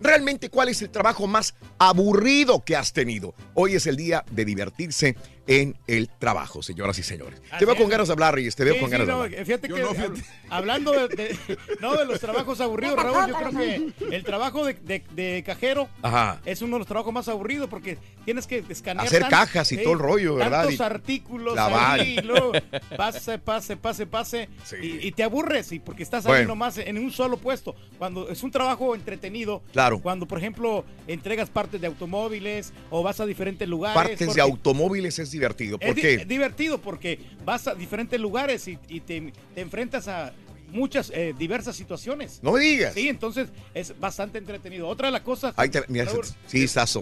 Realmente, 0.00 0.50
¿cuál 0.50 0.68
es 0.68 0.82
el 0.82 0.90
trabajo 0.90 1.26
más 1.26 1.54
aburrido 1.78 2.64
que 2.64 2.76
has 2.76 2.92
tenido? 2.92 3.34
Hoy 3.54 3.74
es 3.74 3.86
el 3.86 3.96
día 3.96 4.24
de 4.30 4.44
divertirse 4.44 5.16
en 5.46 5.76
el 5.88 6.08
trabajo, 6.08 6.62
señoras 6.62 6.98
y 6.98 7.02
señores. 7.02 7.40
te 7.58 7.64
veo 7.66 7.76
con 7.76 7.88
ganas 7.88 8.08
de 8.08 8.12
hablar, 8.12 8.34
Reyes, 8.34 8.54
te 8.54 8.64
veo 8.64 8.74
Sí, 8.74 8.80
con 8.80 8.88
sí, 8.88 8.92
ganas 8.92 9.08
no, 9.08 9.18
de 9.18 9.24
hablar. 9.26 9.44
Fíjate 9.44 9.68
que 9.68 9.84
hab- 9.84 10.24
hablando 10.50 10.92
de, 10.92 11.08
de- 11.08 11.38
no, 11.80 11.96
de 11.96 12.04
los 12.06 12.20
trabajos 12.20 12.60
aburridos, 12.60 12.96
Raúl, 13.02 13.28
yo 13.28 13.36
creo 13.36 13.50
que 13.98 14.14
el 14.16 14.22
trabajo 14.24 14.64
de, 14.64 14.74
de- 14.74 15.02
de 15.14 15.42
cajero 15.44 15.88
Ajá. 16.02 16.40
es 16.44 16.62
uno 16.62 16.76
de 16.76 16.78
los 16.80 16.86
trabajos 16.88 17.12
más 17.12 17.26
aburridos 17.28 17.68
porque 17.68 17.98
tienes 18.24 18.46
que 18.46 18.64
escanear 18.68 19.06
Hacer 19.06 19.26
cajas 19.28 19.72
y 19.72 19.78
todo 19.82 19.94
el 19.94 19.98
rollo, 19.98 20.36
¿verdad? 20.36 20.62
Tantos 20.64 20.78
Y 20.78 20.82
artículos 20.82 21.54
lavar. 21.56 22.00
ahí, 22.00 22.18
y 22.18 22.22
luego 22.22 22.52
pase, 22.96 23.38
pase, 23.38 23.76
pase, 23.76 24.06
pase 24.06 24.48
y, 24.80 25.08
y 25.08 25.12
te 25.12 25.24
aburres 25.24 25.72
y 25.72 25.80
porque 25.80 26.02
estás 26.04 26.24
ahí 26.26 26.30
Bueno. 26.32 26.48
nomás 26.48 26.78
en 26.78 26.98
un 26.98 27.10
solo 27.10 27.36
puesto. 27.36 27.74
Cuando 27.98 28.28
es 28.28 28.42
un 28.44 28.50
trabajo 28.52 28.94
entretenido, 28.94 29.62
Claro. 29.72 29.98
cuando 30.00 30.26
por 30.26 30.38
ejemplo 30.38 30.84
entregas 31.08 31.50
partes 31.50 31.80
de 31.80 31.88
automóviles 31.88 32.72
o 32.90 33.02
vas 33.02 33.18
a 33.18 33.26
diferentes 33.26 33.68
lugares. 33.68 33.94
Partes 33.94 34.34
de 34.34 34.40
automóviles 34.40 35.18
es 35.18 35.31
divertido. 35.32 35.78
es 35.80 35.86
¿Por 35.86 35.96
qué? 35.96 36.14
es 36.14 36.28
divertido 36.28 36.78
porque 36.80 37.18
vas 37.44 37.66
a 37.66 37.74
diferentes 37.74 38.20
lugares 38.20 38.66
y, 38.68 38.78
y 38.88 39.00
te, 39.00 39.32
te 39.54 39.60
enfrentas 39.60 40.06
a 40.08 40.32
muchas 40.68 41.10
eh, 41.14 41.34
diversas 41.38 41.76
situaciones. 41.76 42.38
No 42.42 42.52
me 42.52 42.60
digas. 42.60 42.94
Sí, 42.94 43.08
entonces 43.08 43.50
es 43.74 43.98
bastante 44.00 44.38
entretenido. 44.38 44.88
Otra 44.88 45.08
de 45.08 45.12
las 45.12 45.20
cosas. 45.20 45.52
Ahí 45.58 45.68
te- 45.68 45.84
mira, 45.88 46.06
Raúl, 46.06 46.24
sí, 46.46 46.64
estás 46.64 46.96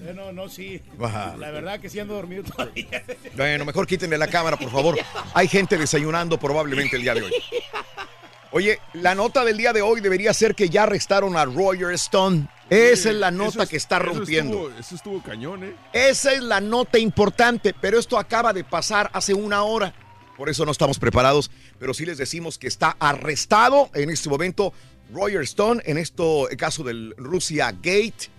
Reyes. 0.00 0.10
eh, 0.10 0.12
no, 0.14 0.32
no, 0.32 0.48
sí. 0.48 0.80
La 0.98 1.50
verdad 1.50 1.78
que 1.78 1.90
sí 1.90 1.98
ando 2.00 2.14
dormido 2.14 2.42
todavía. 2.44 2.86
Bueno, 3.36 3.66
mejor 3.66 3.86
quítenle 3.86 4.16
la 4.16 4.28
cámara, 4.28 4.56
por 4.56 4.70
favor. 4.70 4.96
Hay 5.34 5.46
gente 5.46 5.76
desayunando 5.76 6.38
probablemente 6.38 6.96
el 6.96 7.02
día 7.02 7.14
de 7.14 7.22
hoy. 7.22 7.32
Oye, 8.52 8.78
la 8.94 9.14
nota 9.14 9.44
del 9.44 9.58
día 9.58 9.72
de 9.74 9.82
hoy 9.82 10.00
debería 10.00 10.32
ser 10.32 10.54
que 10.54 10.70
ya 10.70 10.84
arrestaron 10.84 11.36
a 11.36 11.44
Roger 11.44 11.90
Stone. 11.92 12.48
Esa 12.70 13.10
es 13.10 13.14
la 13.16 13.30
nota 13.30 13.62
es- 13.62 13.68
que 13.68 13.76
está 13.76 13.96
eso 13.98 14.06
rompiendo. 14.06 14.68
estuvo- 14.68 14.80
Eso 14.80 14.94
estuvo 14.96 15.22
cañón, 15.22 15.64
¿eh? 15.64 15.76
Esa 15.92 16.32
es 16.32 16.42
la 16.42 16.60
nota 16.60 16.98
importante, 16.98 17.74
pero 17.80 17.98
esto 17.98 18.18
acaba 18.18 18.52
de 18.52 18.64
pasar 18.64 19.10
hace 19.12 19.34
una 19.34 19.62
hora. 19.62 19.94
Por 20.36 20.48
eso 20.50 20.66
no 20.66 20.72
estamos 20.72 20.98
preparados, 20.98 21.50
pero 21.78 21.94
sí 21.94 22.04
les 22.04 22.18
decimos 22.18 22.58
que 22.58 22.66
está 22.66 22.96
arrestado 22.98 23.88
en 23.94 24.10
este 24.10 24.28
momento 24.28 24.72
Roger 25.14 25.42
Stone 25.42 25.80
en 25.86 25.96
esto 25.98 26.48
el 26.50 26.56
caso 26.56 26.82
del 26.84 27.14
Rusia 27.16 27.70
Gate. 27.72 28.30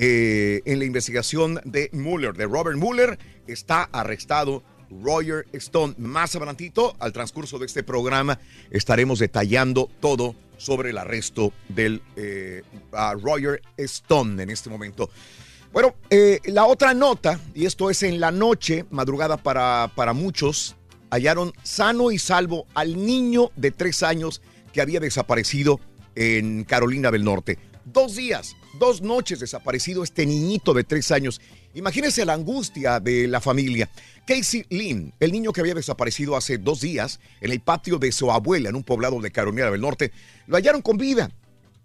eh, 0.00 0.62
en 0.64 0.78
la 0.78 0.84
investigación 0.84 1.60
de 1.64 1.90
Mueller, 1.92 2.32
de 2.34 2.44
Robert 2.46 2.78
Mueller, 2.78 3.18
está 3.48 3.82
arrestado 3.90 4.62
Roger 5.02 5.44
Stone. 5.54 5.96
Más 5.98 6.36
adelantito, 6.36 6.94
al 7.00 7.12
transcurso 7.12 7.58
de 7.58 7.66
este 7.66 7.82
programa, 7.82 8.38
estaremos 8.70 9.18
detallando 9.18 9.90
todo 10.00 10.36
sobre 10.58 10.90
el 10.90 10.98
arresto 10.98 11.54
del 11.68 12.02
eh, 12.16 12.62
Roger 13.22 13.62
Stone 13.78 14.42
en 14.42 14.50
este 14.50 14.68
momento. 14.68 15.08
Bueno, 15.72 15.94
eh, 16.10 16.40
la 16.44 16.66
otra 16.66 16.92
nota, 16.92 17.40
y 17.54 17.66
esto 17.66 17.88
es 17.90 18.02
en 18.02 18.20
la 18.20 18.30
noche, 18.30 18.84
madrugada 18.90 19.36
para, 19.36 19.90
para 19.94 20.12
muchos, 20.12 20.76
hallaron 21.10 21.52
sano 21.62 22.10
y 22.10 22.18
salvo 22.18 22.66
al 22.74 23.04
niño 23.04 23.50
de 23.56 23.70
tres 23.70 24.02
años 24.02 24.42
que 24.72 24.80
había 24.80 25.00
desaparecido 25.00 25.80
en 26.14 26.64
Carolina 26.64 27.10
del 27.10 27.24
Norte. 27.24 27.58
Dos 27.84 28.16
días, 28.16 28.56
dos 28.78 29.00
noches 29.00 29.40
desaparecido 29.40 30.02
este 30.02 30.26
niñito 30.26 30.74
de 30.74 30.84
tres 30.84 31.10
años. 31.10 31.40
Imagínense 31.74 32.24
la 32.24 32.32
angustia 32.32 32.98
de 33.00 33.28
la 33.28 33.40
familia. 33.40 33.88
Casey 34.26 34.64
Lynn, 34.70 35.12
el 35.20 35.32
niño 35.32 35.52
que 35.52 35.60
había 35.60 35.74
desaparecido 35.74 36.36
hace 36.36 36.58
dos 36.58 36.80
días 36.80 37.20
en 37.40 37.52
el 37.52 37.60
patio 37.60 37.98
de 37.98 38.12
su 38.12 38.30
abuela 38.30 38.68
en 38.68 38.76
un 38.76 38.84
poblado 38.84 39.20
de 39.20 39.30
Carolina 39.30 39.70
del 39.70 39.80
Norte, 39.80 40.12
lo 40.46 40.56
hallaron 40.56 40.82
con 40.82 40.96
vida 40.96 41.30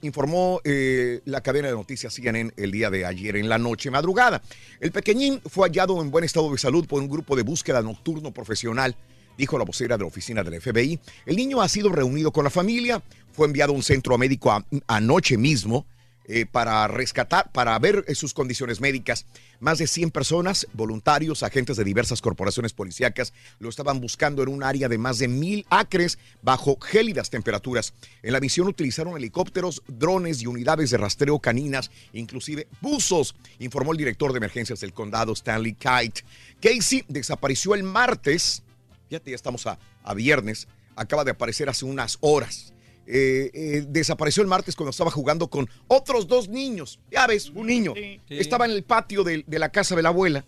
informó 0.03 0.59
eh, 0.63 1.21
la 1.25 1.41
cadena 1.41 1.69
de 1.69 1.73
noticias 1.73 2.13
CNN 2.13 2.51
el 2.57 2.71
día 2.71 2.89
de 2.89 3.05
ayer 3.05 3.37
en 3.37 3.49
la 3.49 3.57
noche 3.57 3.89
madrugada. 3.89 4.41
El 4.79 4.91
pequeñín 4.91 5.41
fue 5.45 5.69
hallado 5.69 6.01
en 6.01 6.11
buen 6.11 6.25
estado 6.25 6.51
de 6.51 6.57
salud 6.57 6.85
por 6.87 7.01
un 7.01 7.07
grupo 7.07 7.35
de 7.35 7.43
búsqueda 7.43 7.81
nocturno 7.81 8.31
profesional, 8.33 8.95
dijo 9.37 9.57
la 9.57 9.63
vocera 9.63 9.97
de 9.97 10.03
la 10.03 10.07
oficina 10.07 10.43
del 10.43 10.61
FBI. 10.61 10.99
El 11.25 11.35
niño 11.35 11.61
ha 11.61 11.69
sido 11.69 11.89
reunido 11.89 12.31
con 12.31 12.43
la 12.43 12.49
familia, 12.49 13.01
fue 13.31 13.47
enviado 13.47 13.71
a 13.71 13.75
un 13.75 13.83
centro 13.83 14.17
médico 14.17 14.53
anoche 14.87 15.37
mismo 15.37 15.85
eh, 16.25 16.45
para 16.45 16.87
rescatar, 16.87 17.51
para 17.51 17.77
ver 17.79 18.05
eh, 18.07 18.15
sus 18.15 18.33
condiciones 18.33 18.79
médicas. 18.79 19.25
Más 19.59 19.77
de 19.77 19.87
100 19.87 20.11
personas, 20.11 20.67
voluntarios, 20.73 21.43
agentes 21.43 21.75
de 21.75 21.83
diversas 21.83 22.21
corporaciones 22.21 22.71
policíacas, 22.71 23.33
lo 23.59 23.67
estaban 23.67 23.99
buscando 23.99 24.41
en 24.41 24.49
un 24.49 24.63
área 24.63 24.87
de 24.87 24.97
más 24.97 25.19
de 25.19 25.27
mil 25.27 25.65
acres 25.69 26.17
bajo 26.41 26.79
gélidas 26.79 27.29
temperaturas. 27.29 27.93
En 28.21 28.31
la 28.31 28.39
misión 28.39 28.67
utilizaron 28.67 29.17
helicópteros, 29.17 29.83
drones 29.87 30.41
y 30.41 30.47
unidades 30.47 30.91
de 30.91 30.97
rastreo 30.97 31.39
caninas, 31.39 31.91
inclusive 32.13 32.67
buzos, 32.79 33.35
informó 33.59 33.91
el 33.91 33.97
director 33.97 34.31
de 34.31 34.37
emergencias 34.37 34.79
del 34.79 34.93
condado, 34.93 35.33
Stanley 35.33 35.73
Kite. 35.73 36.23
Casey 36.61 37.03
desapareció 37.09 37.75
el 37.75 37.83
martes, 37.83 38.63
fíjate, 39.09 39.31
ya 39.31 39.35
estamos 39.35 39.67
a, 39.67 39.77
a 40.03 40.13
viernes, 40.13 40.67
acaba 40.95 41.23
de 41.23 41.31
aparecer 41.31 41.69
hace 41.69 41.85
unas 41.85 42.17
horas. 42.21 42.72
Eh, 43.05 43.51
eh, 43.53 43.85
desapareció 43.87 44.41
el 44.41 44.47
martes 44.47 44.75
cuando 44.75 44.91
estaba 44.91 45.11
jugando 45.11 45.49
con 45.49 45.69
otros 45.87 46.27
dos 46.27 46.47
niños. 46.47 46.99
Ya 47.11 47.27
ves, 47.27 47.49
un 47.49 47.67
niño. 47.67 47.93
Estaba 48.29 48.65
en 48.65 48.71
el 48.71 48.83
patio 48.83 49.23
de, 49.23 49.43
de 49.45 49.59
la 49.59 49.69
casa 49.69 49.95
de 49.95 50.01
la 50.01 50.09
abuela 50.09 50.45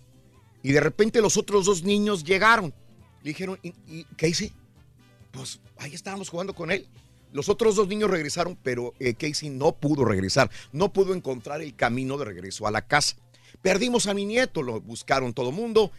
y 0.66 0.72
de 0.72 0.80
repente 0.80 1.22
los 1.22 1.38
otros 1.38 1.66
dos 1.66 1.84
niños 1.84 2.24
llegaron. 2.24 2.74
Le 3.22 3.30
dijeron, 3.30 3.60
¿y? 3.62 4.06
Pues 5.32 5.60
ahí 5.78 5.94
estábamos 5.94 6.30
jugando 6.30 6.56
con 6.56 6.72
él. 6.72 6.88
Los 7.32 7.50
otros 7.50 7.76
dos 7.76 7.88
niños 7.88 8.10
regresaron, 8.10 8.58
pero 8.64 8.94
eh, 9.00 9.14
Casey 9.14 9.50
no 9.50 9.74
pudo 9.74 10.06
regresar. 10.06 10.50
No 10.72 10.92
pudo 10.92 11.14
encontrar 11.14 11.62
el 11.62 11.76
camino 11.76 12.18
de 12.18 12.26
regreso 12.26 12.66
a 12.66 12.72
la 12.72 12.88
casa. 12.88 13.16
Perdimos 13.62 14.08
a 14.08 14.14
mi 14.14 14.26
nieto, 14.26 14.64
lo 14.64 14.82
buscaron 14.82 15.34
todo 15.34 15.52
mundo. 15.52 15.92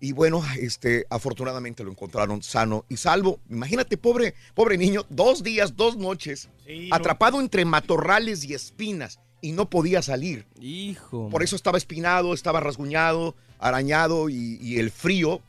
Y 0.00 0.12
bueno, 0.12 0.42
este, 0.60 1.06
afortunadamente 1.10 1.82
lo 1.82 1.90
encontraron 1.90 2.42
sano 2.42 2.84
y 2.88 2.96
salvo. 2.96 3.40
Imagínate, 3.50 3.96
pobre, 3.96 4.34
pobre 4.54 4.78
niño, 4.78 5.04
dos 5.10 5.42
días, 5.42 5.76
dos 5.76 5.96
noches, 5.96 6.48
Sí, 6.66 6.88
no. 6.88 6.94
atrapado 6.94 7.40
entre 7.40 7.64
matorrales 7.64 8.44
y 8.44 8.54
espinas 8.54 9.18
y 9.40 9.52
no 9.52 9.68
podía 9.68 10.00
salir. 10.02 10.46
Hijo. 10.60 11.28
Por 11.30 11.42
eso 11.42 11.56
estaba 11.56 11.78
espinado, 11.78 12.32
estaba 12.34 12.60
rasguñado, 12.60 13.34
arañado 13.58 14.28
y, 14.28 14.58
y 14.62 14.78
el 14.78 14.90
frío. 14.90 15.40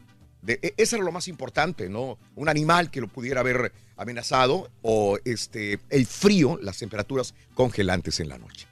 De, 0.42 0.58
e- 0.64 0.74
eso 0.78 0.96
era 0.96 1.06
lo 1.06 1.12
más 1.12 1.28
importante, 1.28 1.90
¿no? 1.90 2.18
Un 2.36 2.50
animal 2.50 2.90
que 2.90 3.02
lo 3.02 3.08
pudiera 3.08 3.42
haber 3.42 3.72
amenazado 3.98 4.70
o 4.82 5.20
este, 5.26 5.80
el 5.90 6.06
frío, 6.08 6.58
las 6.62 6.78
temperaturas 6.80 7.36
congelantes 7.54 8.20
en 8.20 8.30
la 8.30 8.38
noche. 8.38 8.66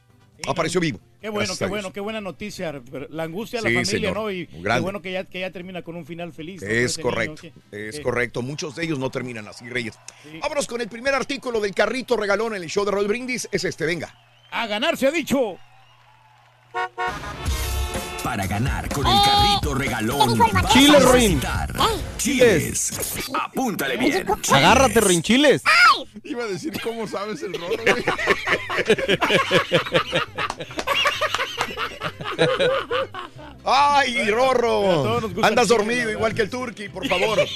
Apareció 0.48 0.80
vivo. 0.80 1.00
Qué 1.20 1.30
bueno, 1.30 1.48
Gracias 1.48 1.58
qué 1.60 1.66
bueno, 1.66 1.92
qué 1.94 2.00
buena 2.00 2.22
noticia. 2.22 2.80
La 3.10 3.24
angustia 3.24 3.60
de 3.62 3.70
Sí, 3.70 3.74
la 3.74 3.80
familia, 3.82 4.10
señor. 4.10 4.16
¿no? 4.16 4.32
Y 4.32 4.46
qué 4.48 4.80
bueno 4.80 5.02
que 5.02 5.12
ya, 5.12 5.24
que 5.24 5.40
ya 5.40 5.52
termina 5.52 5.82
con 5.82 5.96
un 5.96 6.06
final 6.06 6.32
feliz. 6.32 6.62
Es 6.62 6.98
correcto, 7.00 7.42
niño 7.44 7.56
que- 7.72 7.90
es 7.90 8.00
correcto. 8.02 8.42
Muchos 8.44 8.76
de 8.76 8.84
ellos 8.86 9.00
no 9.00 9.10
terminan 9.10 9.48
así, 9.48 9.68
Reyes. 9.68 9.98
Vámonos 10.42 10.68
con 10.68 10.80
el 10.80 10.88
primer 10.90 11.16
artículo 11.16 11.60
del 11.60 11.74
carrito 11.74 12.18
regalón 12.18 12.56
en 12.56 12.62
el 12.64 12.70
show 12.70 12.86
de 12.86 12.92
Roll 12.92 13.08
Brindis. 13.08 13.50
Es 13.52 13.64
este, 13.64 13.86
venga. 13.86 14.14
A 14.52 14.68
ganar 14.68 14.96
se 14.96 15.08
ha 15.08 15.12
dicho. 15.12 15.58
Para 18.28 18.46
ganar 18.46 18.90
con 18.90 19.08
el 19.08 19.16
carrito 19.24 19.74
regalón. 19.74 20.38
vas 20.38 20.74
Chiles, 20.74 21.06
a 21.06 21.12
Rin. 21.14 21.40
Chiles. 22.18 22.92
Apúntale 23.34 23.96
bien. 23.96 24.28
Agárrate, 24.52 25.00
Rinchiles. 25.00 25.62
Iba 26.26 26.44
a 26.44 26.48
decir 26.48 26.74
cómo 26.84 27.08
sabes 27.08 27.42
el 27.44 27.54
rorro, 27.54 27.78
güey. 27.78 28.04
¡Ay, 33.64 34.30
Rorro! 34.30 35.20
Andas 35.42 35.68
chile, 35.68 35.78
dormido 35.78 36.12
igual 36.12 36.36
que 36.36 36.42
el 36.42 36.50
turqui, 36.50 36.90
por 36.90 37.08
favor. 37.08 37.40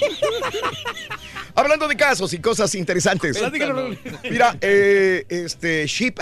Hablando 1.54 1.88
de 1.88 1.96
casos 1.96 2.32
y 2.32 2.38
cosas 2.38 2.74
interesantes. 2.74 3.38
Mira, 4.30 4.56
eh, 4.60 5.24
este 5.28 5.86
Chief 5.86 6.14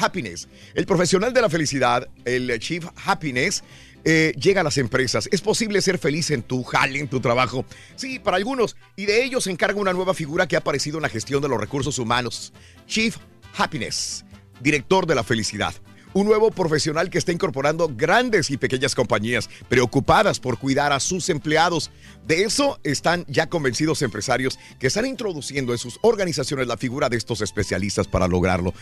Happiness, 0.00 0.48
el 0.74 0.86
profesional 0.86 1.32
de 1.32 1.40
la 1.40 1.48
felicidad, 1.48 2.08
el 2.24 2.58
Chief 2.58 2.84
Happiness, 3.04 3.62
eh, 4.04 4.32
llega 4.36 4.62
a 4.62 4.64
las 4.64 4.78
empresas. 4.78 5.28
Es 5.30 5.40
posible 5.40 5.80
ser 5.80 5.98
feliz 5.98 6.30
en 6.30 6.42
tu 6.42 6.64
jale, 6.64 6.98
en 6.98 7.08
tu 7.08 7.20
trabajo. 7.20 7.64
Sí, 7.94 8.18
para 8.18 8.36
algunos. 8.36 8.76
Y 8.96 9.06
de 9.06 9.22
ellos 9.24 9.44
se 9.44 9.50
encarga 9.50 9.80
una 9.80 9.92
nueva 9.92 10.14
figura 10.14 10.48
que 10.48 10.56
ha 10.56 10.60
aparecido 10.60 10.98
en 10.98 11.02
la 11.02 11.08
gestión 11.08 11.40
de 11.40 11.48
los 11.48 11.60
recursos 11.60 11.98
humanos. 11.98 12.52
Chief 12.86 13.16
Happiness, 13.56 14.24
director 14.60 15.06
de 15.06 15.14
la 15.14 15.22
felicidad. 15.22 15.74
Un 16.14 16.26
nuevo 16.26 16.50
profesional 16.50 17.08
que 17.08 17.16
está 17.16 17.32
incorporando 17.32 17.88
grandes 17.88 18.50
y 18.50 18.58
pequeñas 18.58 18.94
compañías 18.94 19.48
preocupadas 19.70 20.40
por 20.40 20.58
cuidar 20.58 20.92
a 20.92 21.00
sus 21.00 21.30
empleados. 21.30 21.90
De 22.26 22.42
eso 22.42 22.78
están 22.82 23.24
ya 23.28 23.48
convencidos 23.48 24.02
empresarios 24.02 24.58
que 24.78 24.88
están 24.88 25.06
introduciendo 25.06 25.72
en 25.72 25.78
sus 25.78 25.98
organizaciones 26.02 26.66
la 26.66 26.76
figura 26.76 27.08
de 27.08 27.16
estos 27.16 27.40
especialistas 27.40 28.08
para 28.08 28.28
lograrlo. 28.28 28.74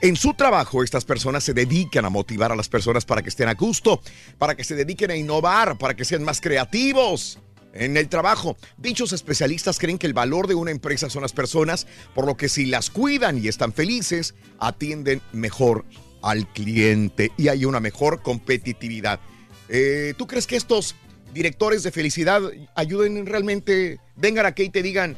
En 0.00 0.14
su 0.14 0.34
trabajo, 0.34 0.84
estas 0.84 1.04
personas 1.04 1.42
se 1.42 1.54
dedican 1.54 2.04
a 2.04 2.10
motivar 2.10 2.52
a 2.52 2.56
las 2.56 2.68
personas 2.68 3.04
para 3.04 3.20
que 3.20 3.30
estén 3.30 3.48
a 3.48 3.54
gusto, 3.54 4.00
para 4.38 4.54
que 4.54 4.62
se 4.62 4.76
dediquen 4.76 5.10
a 5.10 5.16
innovar, 5.16 5.78
para 5.78 5.96
que 5.96 6.04
sean 6.04 6.22
más 6.22 6.40
creativos. 6.40 7.40
En 7.72 7.96
el 7.96 8.08
trabajo, 8.08 8.56
dichos 8.78 9.12
especialistas 9.12 9.80
creen 9.80 9.98
que 9.98 10.06
el 10.06 10.14
valor 10.14 10.46
de 10.46 10.54
una 10.54 10.70
empresa 10.70 11.10
son 11.10 11.22
las 11.22 11.32
personas, 11.32 11.88
por 12.14 12.26
lo 12.26 12.36
que 12.36 12.48
si 12.48 12.66
las 12.66 12.90
cuidan 12.90 13.42
y 13.42 13.48
están 13.48 13.72
felices, 13.72 14.34
atienden 14.60 15.20
mejor 15.32 15.84
al 16.26 16.48
cliente 16.52 17.30
y 17.36 17.48
hay 17.48 17.64
una 17.64 17.78
mejor 17.78 18.20
competitividad. 18.20 19.20
Eh, 19.68 20.12
¿Tú 20.18 20.26
crees 20.26 20.48
que 20.48 20.56
estos 20.56 20.96
directores 21.32 21.84
de 21.84 21.92
felicidad 21.92 22.42
ayuden 22.74 23.26
realmente, 23.26 24.00
vengan 24.16 24.44
aquí 24.44 24.64
y 24.64 24.70
te 24.70 24.82
digan, 24.82 25.16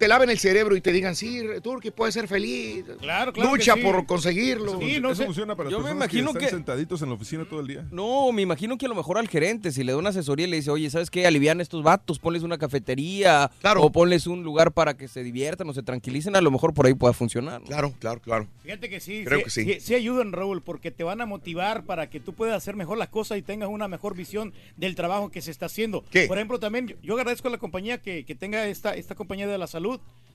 te 0.00 0.08
laven 0.08 0.30
el 0.30 0.38
cerebro 0.38 0.74
y 0.76 0.80
te 0.80 0.92
digan, 0.92 1.14
sí, 1.14 1.42
Turki 1.62 1.90
puede 1.90 2.10
ser 2.10 2.26
feliz. 2.26 2.86
Claro, 3.00 3.34
claro 3.34 3.50
Lucha 3.50 3.74
que 3.74 3.80
sí. 3.82 3.86
por 3.86 4.06
conseguirlo. 4.06 4.78
Sí, 4.80 4.98
no 4.98 5.10
Eso 5.10 5.16
sé. 5.20 5.24
funciona 5.26 5.54
para 5.54 5.68
las 5.68 5.72
Yo 5.72 5.78
me 5.78 5.90
personas 5.90 6.04
imagino 6.14 6.32
que 6.32 6.38
que- 6.38 6.44
están 6.46 6.58
sentaditos 6.60 7.02
en 7.02 7.08
la 7.10 7.14
oficina 7.16 7.44
todo 7.44 7.60
el 7.60 7.66
día. 7.66 7.86
No, 7.90 8.32
me 8.32 8.40
imagino 8.40 8.78
que 8.78 8.86
a 8.86 8.88
lo 8.88 8.94
mejor 8.94 9.18
al 9.18 9.28
gerente, 9.28 9.70
si 9.72 9.84
le 9.84 9.92
da 9.92 9.98
una 9.98 10.08
asesoría 10.08 10.46
y 10.46 10.50
le 10.50 10.56
dice, 10.56 10.70
oye, 10.70 10.88
¿sabes 10.88 11.10
qué? 11.10 11.26
Alivian 11.26 11.60
estos 11.60 11.82
vatos, 11.82 12.18
ponles 12.18 12.42
una 12.42 12.56
cafetería 12.56 13.50
o 13.76 13.92
ponles 13.92 14.26
un 14.26 14.42
lugar 14.42 14.72
para 14.72 14.96
que 14.96 15.06
se 15.06 15.22
diviertan 15.22 15.68
o 15.68 15.74
se 15.74 15.82
tranquilicen, 15.82 16.34
a 16.34 16.40
lo 16.40 16.50
mejor 16.50 16.72
por 16.72 16.86
ahí 16.86 16.94
pueda 16.94 17.12
funcionar. 17.12 17.60
¿no? 17.60 17.66
Claro, 17.66 17.92
claro, 17.98 18.20
claro. 18.20 18.46
Fíjate 18.62 18.88
que 18.88 19.00
sí, 19.00 19.22
Creo 19.24 19.38
sí, 19.40 19.44
que 19.44 19.50
sí. 19.50 19.64
sí, 19.64 19.80
sí 19.80 19.94
ayudan, 19.94 20.32
Raúl, 20.32 20.62
porque 20.62 20.90
te 20.90 21.04
van 21.04 21.20
a 21.20 21.26
motivar 21.26 21.84
para 21.84 22.08
que 22.08 22.20
tú 22.20 22.32
puedas 22.32 22.56
hacer 22.56 22.74
mejor 22.74 22.96
las 22.96 23.08
cosas 23.08 23.36
y 23.36 23.42
tengas 23.42 23.68
una 23.68 23.86
mejor 23.88 24.14
visión 24.16 24.52
del 24.76 24.94
trabajo 24.94 25.30
que 25.30 25.42
se 25.42 25.50
está 25.50 25.66
haciendo. 25.66 26.04
¿Qué? 26.10 26.26
Por 26.26 26.38
ejemplo, 26.38 26.58
también 26.58 26.86
yo, 26.88 26.96
yo 27.02 27.14
agradezco 27.16 27.48
a 27.48 27.50
la 27.50 27.58
compañía 27.58 27.98
que, 27.98 28.24
que 28.24 28.34
tenga 28.34 28.66
esta, 28.66 28.94
esta 28.94 29.14
compañía 29.14 29.46
de 29.46 29.58
la 29.58 29.66
salud, 29.66 29.89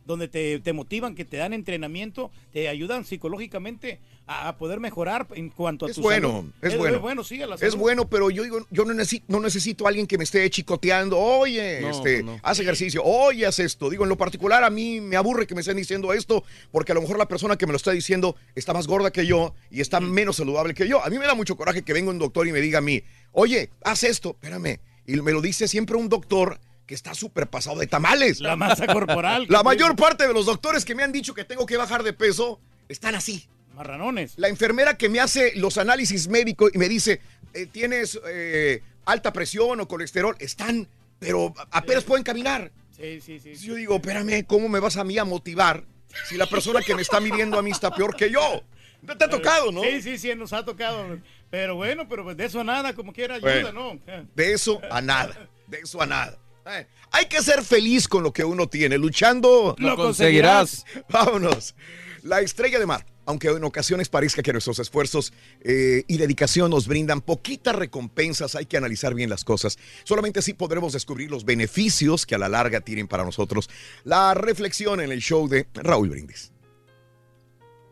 donde 0.06 0.28
te, 0.28 0.60
te 0.60 0.72
motivan, 0.72 1.16
que 1.16 1.26
te 1.26 1.38
dan 1.38 1.51
entrenamiento, 1.51 2.30
te 2.53 2.68
ayudan 2.70 3.06
psicológicamente 3.06 3.99
a, 4.28 4.49
a 4.49 4.58
poder 4.58 4.80
mejorar 4.80 5.26
en 5.34 5.49
cuanto 5.49 5.88
a 5.88 5.89
Es 5.89 5.95
tu 5.95 6.01
bueno, 6.03 6.30
salud. 6.30 6.51
es 6.62 6.78
bueno. 6.78 6.95
Es 6.97 7.01
bueno, 7.01 7.24
sí, 7.24 7.41
a 7.41 7.47
la 7.47 7.56
Es 7.56 7.76
bueno, 7.76 8.08
pero 8.08 8.30
yo 8.30 8.43
digo, 8.43 8.68
yo 8.70 8.86
no 8.86 8.93
necesito, 8.93 9.26
no 9.30 9.39
necesito 9.39 9.86
a 9.86 9.89
alguien 9.89 10.06
que 10.06 10.20
me 10.20 10.24
esté 10.24 10.47
chicoteando, 10.51 11.18
oye, 11.18 11.82
No, 11.82 11.89
este, 11.89 12.22
no. 12.22 12.39
haz 12.43 12.60
ejercicio, 12.60 13.01
oye, 13.03 13.47
haz 13.47 13.58
esto. 13.58 13.89
Digo, 13.89 14.03
en 14.03 14.10
lo 14.10 14.16
particular 14.16 14.64
a 14.64 14.70
mí 14.70 15.01
me 15.01 15.16
aburre 15.16 15.47
que 15.47 15.56
me 15.56 15.62
estén 15.62 15.78
diciendo 15.78 16.14
esto, 16.14 16.43
porque 16.72 16.91
a 16.91 16.95
lo 16.95 17.01
mejor 17.01 17.18
la 17.18 17.28
persona 17.28 17.56
que 17.58 17.66
me 17.66 17.72
lo 17.74 17.78
está 17.78 17.89
diciendo 17.91 18.36
está 18.53 18.74
más 18.74 18.86
gorda 18.86 19.10
que 19.12 19.26
yo 19.26 19.56
y 19.72 19.82
está 19.82 19.99
menos 20.01 20.36
saludable 20.36 20.76
que 20.76 20.88
yo. 20.88 21.03
A 21.03 21.10
mí 21.10 21.18
me 21.18 21.26
da 21.26 21.34
mucho 21.34 21.58
coraje 21.58 21.82
que 21.82 21.93
venga 21.93 22.12
un 22.12 22.20
doctor 22.20 22.47
y 22.47 22.51
me 22.51 22.62
diga 22.62 22.78
a 22.78 22.82
mí, 22.82 23.01
oye, 23.32 23.72
haz 23.84 24.03
esto, 24.03 24.32
espérame. 24.39 24.78
Y 25.08 25.14
me 25.22 25.32
lo 25.32 25.41
dice 25.41 25.68
siempre 25.68 25.97
un 25.97 26.10
doctor 26.10 26.60
que 26.86 26.95
está 26.95 27.13
súper 27.13 27.47
pasado 27.47 27.79
de 27.79 27.88
tamales. 27.88 28.39
La 28.39 28.55
masa 28.55 28.88
corporal. 28.88 29.45
La 29.49 29.63
mayor 29.63 29.95
parte 29.95 30.27
de 30.27 30.33
los 30.33 30.45
doctores 30.45 30.86
que 30.86 30.95
me 30.95 31.03
han 31.03 31.11
dicho 31.11 31.33
que 31.33 31.43
tengo 31.43 31.65
que 31.65 31.77
bajar 31.77 32.03
de 32.03 32.13
peso 32.13 32.59
están 32.89 33.15
así. 33.15 33.47
Marranones. 33.75 34.33
La 34.38 34.47
enfermera 34.47 34.97
que 34.97 35.09
me 35.09 35.19
hace 35.19 35.53
los 35.55 35.77
análisis 35.77 36.27
médicos 36.27 36.71
y 36.73 36.77
me 36.77 36.88
dice, 36.88 37.21
eh, 37.53 37.65
tienes 37.65 38.19
eh, 38.27 38.81
alta 39.05 39.33
presión 39.33 39.79
o 39.81 39.88
colesterol, 39.88 40.36
están, 40.39 40.88
pero 41.19 41.53
apenas 41.71 42.03
pueden 42.03 42.23
caminar. 42.23 42.71
Sí, 42.95 43.19
sí, 43.19 43.39
sí. 43.39 43.55
Yo 43.55 43.75
digo, 43.75 43.95
espérame, 43.95 44.45
¿cómo 44.45 44.69
me 44.69 44.79
vas 44.79 44.95
a 44.97 45.03
mí 45.03 45.17
a 45.17 45.25
motivar 45.25 45.83
si 46.29 46.38
la 46.38 46.45
persona 46.45 46.81
que 46.81 46.95
me 46.95 47.01
está 47.01 47.19
midiendo 47.19 47.59
a 47.59 47.61
mí 47.61 47.71
está 47.71 47.93
peor 47.93 48.15
que 48.15 48.31
yo? 48.31 48.63
Te 49.05 49.25
ha 49.25 49.29
tocado, 49.29 49.71
¿no? 49.71 49.83
Sí, 49.83 50.01
sí, 50.01 50.17
sí, 50.17 50.33
nos 50.36 50.53
ha 50.53 50.63
tocado. 50.63 51.19
Pero 51.51 51.75
bueno, 51.75 52.07
pero 52.07 52.23
pues 52.23 52.38
de 52.38 52.45
eso 52.45 52.61
a 52.61 52.63
nada, 52.63 52.93
como 52.93 53.13
quiera, 53.13 53.36
ayuda, 53.36 53.71
Bueno. 53.71 53.99
¿no? 54.07 54.23
De 54.33 54.53
eso 54.53 54.81
a 54.89 55.01
nada, 55.01 55.49
de 55.67 55.79
eso 55.79 56.01
a 56.01 56.05
nada. 56.05 56.38
Eh, 56.66 56.88
Hay 57.11 57.26
que 57.26 57.41
ser 57.41 57.63
feliz 57.63 58.07
con 58.07 58.24
lo 58.24 58.34
que 58.34 58.43
uno 58.43 58.68
tiene, 58.68 58.97
luchando. 58.97 59.76
Lo 59.78 59.95
conseguirás. 59.95 60.86
Vámonos. 61.09 61.76
La 62.24 62.41
estrella 62.41 62.80
de 62.80 62.86
mar. 62.86 63.05
Aunque 63.28 63.47
en 63.47 63.63
ocasiones 63.63 64.07
parezca 64.07 64.43
que 64.43 64.51
nuestros 64.51 64.78
esfuerzos 64.78 65.34
eh, 65.61 66.03
y 66.07 66.18
dedicación 66.18 66.70
nos 66.70 66.88
brindan 66.88 67.22
poquitas 67.22 67.76
recompensas, 67.76 68.55
hay 68.55 68.68
que 68.68 68.78
analizar 68.78 69.16
bien 69.16 69.32
las 69.32 69.43
cosas. 69.43 69.80
Solamente 70.03 70.39
así 70.39 70.53
podremos 70.53 70.93
descubrir 70.93 71.32
los 71.32 71.43
beneficios 71.43 72.28
que 72.28 72.36
a 72.36 72.38
la 72.38 72.49
larga 72.49 72.82
tienen 72.82 73.07
para 73.07 73.24
nosotros. 73.24 73.68
La 74.03 74.36
reflexión 74.36 75.01
en 75.01 75.11
el 75.11 75.22
show 75.22 75.47
de 75.47 75.68
Raúl 75.74 76.09
Brindis. 76.09 76.51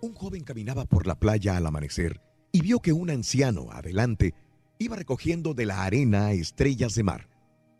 Un 0.02 0.14
joven 0.14 0.44
caminaba 0.44 0.86
por 0.86 1.08
la 1.08 1.16
playa 1.16 1.58
al 1.58 1.66
amanecer 1.66 2.22
y 2.52 2.62
vio 2.62 2.80
que 2.80 2.94
un 2.94 3.10
anciano 3.10 3.72
adelante 3.72 4.36
iba 4.78 4.96
recogiendo 4.96 5.56
de 5.56 5.66
la 5.66 5.84
arena 5.84 6.32
estrellas 6.34 6.94
de 6.94 7.04
mar, 7.04 7.28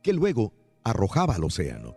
que 0.02 0.14
luego 0.14 0.54
arrojaba 0.84 1.36
al 1.36 1.44
océano. 1.44 1.96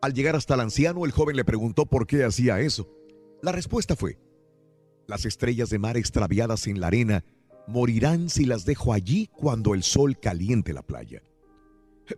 Al 0.00 0.14
llegar 0.14 0.36
hasta 0.36 0.54
el 0.54 0.60
anciano, 0.60 1.04
el 1.04 1.12
joven 1.12 1.36
le 1.36 1.44
preguntó 1.44 1.86
por 1.86 2.06
qué 2.06 2.24
hacía 2.24 2.60
eso. 2.60 2.88
La 3.42 3.52
respuesta 3.52 3.96
fue, 3.96 4.18
las 5.06 5.24
estrellas 5.24 5.70
de 5.70 5.78
mar 5.78 5.96
extraviadas 5.96 6.66
en 6.66 6.80
la 6.80 6.88
arena 6.88 7.24
morirán 7.66 8.28
si 8.28 8.44
las 8.44 8.64
dejo 8.64 8.92
allí 8.92 9.28
cuando 9.28 9.74
el 9.74 9.82
sol 9.82 10.18
caliente 10.18 10.72
la 10.72 10.82
playa. 10.82 11.22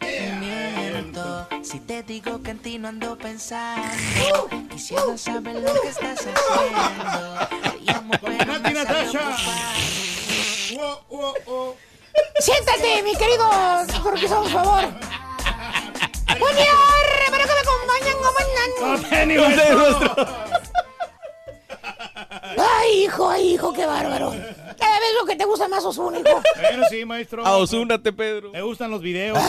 Yeah. 0.00 0.38
Miento, 0.38 1.48
si 1.64 1.80
te 1.80 2.04
digo 2.04 2.40
que 2.40 2.52
en 2.52 2.58
ti 2.58 2.78
no 2.78 2.88
ando 2.88 3.18
pensando, 3.18 4.48
quisiera 4.70 5.18
saber 5.18 5.56
lo 5.56 5.72
que 5.82 5.88
estás 5.88 6.20
haciendo. 6.20 7.48
Te 7.72 7.80
llamo, 7.80 8.12
pero 8.22 8.44
no. 8.46 8.62
Siéntate, 12.38 13.02
mi 13.02 13.16
querido 13.16 13.50
corquizón, 14.00 14.42
por 14.44 14.52
favor. 14.52 14.84
¡Junior! 16.28 17.04
¡Pero 17.30 17.44
que 17.48 17.52
me 17.52 17.60
acompañen 17.60 18.16
acompañan! 18.16 18.70
¡Acompañan! 19.34 20.63
Ay, 22.84 23.04
hijo, 23.04 23.28
ay, 23.28 23.54
hijo, 23.54 23.72
qué 23.72 23.86
bárbaro. 23.86 24.30
Cada 24.30 24.98
vez 25.00 25.08
lo 25.18 25.26
que 25.26 25.36
te 25.36 25.44
gusta 25.44 25.68
más 25.68 25.84
Ozuna, 25.84 26.18
hijo. 26.20 26.42
Bueno, 26.60 26.86
sí, 26.90 27.04
maestro. 27.04 27.44
A 27.46 27.56
Osúnate, 27.56 28.12
Pedro. 28.12 28.50
Me 28.52 28.62
gustan 28.62 28.90
los 28.90 29.00
videos. 29.00 29.38
eso. 29.38 29.46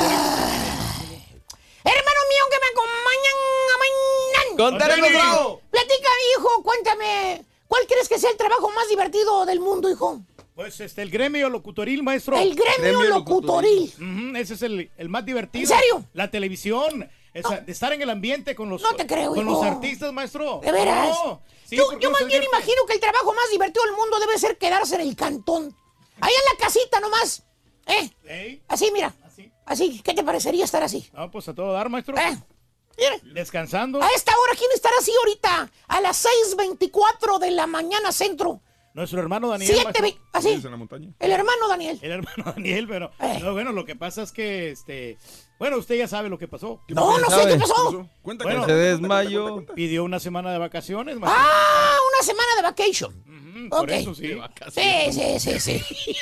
Hermano 1.83 2.21
mío, 2.29 2.43
que 2.49 2.57
me 2.61 2.69
acompañan, 2.71 3.35
amañan. 3.75 4.57
Con 4.57 4.77
tenis, 5.03 5.13
bravo. 5.13 5.61
Platica, 5.69 6.09
hijo, 6.37 6.63
cuéntame. 6.63 7.43
¿Cuál 7.67 7.85
crees 7.87 8.07
que 8.07 8.19
sea 8.19 8.29
el 8.31 8.37
trabajo 8.37 8.71
más 8.71 8.87
divertido 8.89 9.45
del 9.45 9.59
mundo, 9.59 9.89
hijo? 9.89 10.21
Pues 10.55 10.79
este, 10.79 11.01
el 11.01 11.09
gremio 11.11 11.49
locutoril, 11.49 12.01
maestro. 12.03 12.37
El 12.37 12.55
gremio 12.55 13.03
locutoril. 13.03 13.91
Ese 14.37 14.53
es 14.53 14.61
el, 14.61 14.89
el 14.97 15.09
más 15.09 15.25
divertido. 15.25 15.73
¿En 15.73 15.79
serio? 15.79 16.05
La 16.13 16.31
televisión. 16.31 17.09
Esa- 17.33 17.57
de 17.59 17.71
estar 17.73 17.91
en 17.91 18.01
el 18.01 18.09
ambiente 18.09 18.55
con 18.55 18.69
los, 18.69 18.81
No 18.81 18.93
te 18.95 19.05
creo, 19.05 19.31
con 19.35 19.39
hijo. 19.45 19.51
los 19.51 19.63
artistas, 19.63 20.13
maestro. 20.13 20.61
¿De 20.63 20.71
veras? 20.71 21.09
No. 21.09 21.41
Sí, 21.65 21.75
yo 21.75 21.99
yo 21.99 22.11
más 22.11 22.25
bien 22.27 22.43
imagino 22.43 22.85
que 22.87 22.93
el 22.93 22.99
trabajo 22.99 23.33
más 23.33 23.49
divertido 23.49 23.83
del 23.85 23.95
mundo 23.95 24.19
debe 24.19 24.37
ser 24.37 24.57
quedarse 24.57 24.95
en 24.95 25.01
el 25.01 25.15
cantón. 25.15 25.75
Ahí 26.21 26.33
en 26.33 26.53
la 26.57 26.65
casita 26.65 26.99
nomás. 26.99 27.43
¿Eh? 27.87 28.09
Ey, 28.25 28.63
Así, 28.67 28.89
mira. 28.91 29.13
Así. 29.65 30.01
¿qué 30.01 30.13
te 30.13 30.23
parecería 30.23 30.63
estar 30.63 30.83
así? 30.83 31.09
No, 31.13 31.29
pues 31.31 31.47
a 31.49 31.53
todo 31.55 31.73
dar, 31.73 31.89
maestro. 31.89 32.15
Eh, 32.17 32.37
mira. 32.97 33.17
Descansando. 33.33 34.01
A 34.01 34.07
esta 34.09 34.31
hora, 34.31 34.53
¿quién 34.57 34.71
estará 34.73 34.95
así 34.99 35.11
ahorita? 35.19 35.71
A 35.87 36.01
las 36.01 36.25
6.24 36.55 37.39
de 37.39 37.51
la 37.51 37.65
mañana 37.67 38.11
centro. 38.11 38.61
Nuestro 38.93 39.19
hermano 39.19 39.49
Daniel. 39.49 39.73
Siete 39.73 40.17
así. 40.31 40.49
¿Vives 40.49 40.65
en 40.65 40.71
la 40.71 40.77
montaña? 40.77 41.09
El 41.19 41.31
hermano 41.31 41.67
Daniel. 41.67 41.99
El 42.01 42.11
hermano 42.11 42.43
Daniel, 42.55 42.87
pero. 42.87 43.11
Eh. 43.19 43.39
No, 43.41 43.51
bueno, 43.51 43.73
lo 43.73 43.83
que 43.85 43.95
pasa 43.95 44.21
es 44.23 44.31
que, 44.31 44.71
este. 44.71 45.17
Bueno, 45.57 45.77
usted 45.77 45.95
ya 45.95 46.07
sabe 46.07 46.27
lo 46.29 46.37
que 46.37 46.47
pasó. 46.47 46.81
No, 46.89 47.17
no 47.17 47.29
sé 47.29 47.47
qué 47.47 47.55
pasó. 47.57 48.09
Cuenta, 48.21 48.43
Bueno, 48.43 48.65
Se 48.65 48.73
desmayó. 48.73 49.65
pidió 49.73 50.03
una 50.03 50.19
semana 50.19 50.51
de 50.51 50.57
vacaciones, 50.59 51.17
maestro. 51.17 51.41
Ah, 51.43 51.97
una 52.13 52.25
semana 52.25 52.55
de 52.57 52.61
vacation. 52.63 53.23
Mm, 53.25 53.69
por 53.69 53.83
ok. 53.83 53.89
eso 53.91 54.13
sí. 54.15 54.37
Sí, 54.71 55.11
sí, 55.13 55.39
sí, 55.39 55.59
sí. 55.59 55.81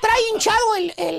Trae 0.00 0.20
hinchado 0.32 0.74
el... 0.76 0.94
el, 0.96 1.18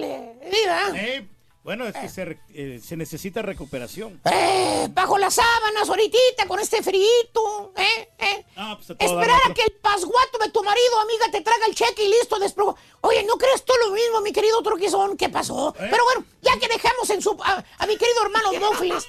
mira. 0.49 0.91
Eh, 0.95 1.27
bueno, 1.63 1.87
es 1.87 1.95
que 1.95 2.09
se, 2.09 2.25
re- 2.25 2.39
eh, 2.53 2.81
se 2.83 2.97
necesita 2.97 3.41
recuperación. 3.41 4.19
Eh, 4.25 4.87
bajo 4.91 5.17
las 5.17 5.35
sábanas, 5.35 5.87
ahorita, 5.87 6.45
con 6.47 6.59
este 6.59 6.83
frito, 6.83 7.73
¿eh? 7.77 8.09
¿eh? 8.19 8.45
No, 8.57 8.77
pues 8.77 8.89
a 8.91 8.93
Esperar 8.99 9.39
a 9.49 9.53
que 9.53 9.63
el 9.63 9.71
pasguato 9.81 10.37
de 10.43 10.51
tu 10.51 10.63
marido, 10.63 10.99
amiga, 10.99 11.31
te 11.31 11.41
traga 11.41 11.65
el 11.65 11.75
cheque 11.75 12.03
y 12.03 12.09
listo, 12.09 12.37
despro... 12.37 12.75
Oye, 13.01 13.23
¿no 13.23 13.37
crees 13.37 13.63
tú 13.63 13.73
lo 13.85 13.91
mismo, 13.91 14.21
mi 14.21 14.31
querido 14.33 14.61
Troquizón? 14.61 15.17
¿Qué 15.17 15.29
pasó? 15.29 15.73
¿Eh? 15.79 15.87
Pero 15.89 16.03
bueno, 16.03 16.25
ya 16.41 16.57
que 16.59 16.67
dejamos 16.67 17.09
en 17.09 17.21
su... 17.21 17.37
A, 17.43 17.63
a 17.77 17.87
mi 17.87 17.97
querido 17.97 18.23
hermano 18.23 18.53
Mofles, 18.59 19.07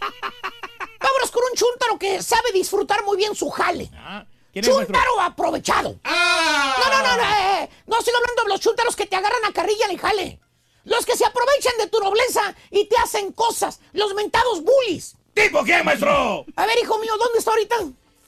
vámonos 1.01 1.31
con 1.31 1.43
un 1.51 1.57
chúntaro 1.57 1.99
que 1.99 2.23
sabe 2.23 2.53
disfrutar 2.53 3.05
muy 3.05 3.17
bien 3.17 3.35
su 3.35 3.51
jale. 3.51 3.91
Ah. 3.95 4.25
Chúntaro 4.63 5.21
aprovechado. 5.21 5.99
¡Ah! 6.05 6.77
No, 6.79 6.89
no, 6.89 7.03
no, 7.03 7.17
no, 7.17 7.23
eh, 7.25 7.69
no 7.87 7.99
estoy 7.99 8.15
hablando 8.15 8.43
de 8.45 8.49
los 8.51 8.61
chúntaros 8.61 8.95
que 8.95 9.07
te 9.07 9.17
agarran 9.17 9.45
a 9.45 9.53
carrilla 9.53 9.87
el 9.91 9.99
jale. 9.99 10.39
Los 10.85 11.07
que 11.07 11.17
se 11.17 11.25
aprovechan 11.25 11.75
de 11.79 11.87
tu 11.89 11.99
nobleza 11.99 12.55
y 12.71 12.87
te 12.87 12.97
hacen 12.99 13.33
cosas. 13.33 13.81
Los 13.93 14.15
mentados 14.15 14.63
bullies. 14.63 15.17
¿Tipo 15.33 15.65
qué, 15.65 15.83
maestro? 15.83 16.45
A 16.57 16.67
ver, 16.67 16.79
hijo 16.83 16.99
mío, 16.99 17.13
¿dónde 17.19 17.39
está 17.39 17.51
ahorita? 17.51 17.77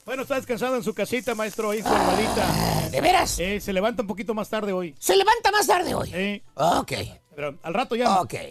Bueno, 0.05 0.21
está 0.23 0.35
descansando 0.35 0.77
en 0.77 0.83
su 0.83 0.93
casita, 0.93 1.35
maestro, 1.35 1.69
ahí 1.69 1.81
su 1.81 1.87
hermanita. 1.89 2.89
¿De 2.91 3.01
veras? 3.01 3.37
Eh, 3.39 3.59
se 3.59 3.73
levanta 3.73 4.01
un 4.01 4.07
poquito 4.07 4.33
más 4.33 4.49
tarde 4.49 4.71
hoy. 4.73 4.95
Se 4.99 5.15
levanta 5.15 5.51
más 5.51 5.67
tarde 5.67 5.93
hoy. 5.93 6.11
Eh, 6.13 6.41
Ok, 6.55 6.93
pero 7.35 7.57
al 7.61 7.73
rato 7.73 7.95
ya. 7.95 8.21
ok. 8.21 8.33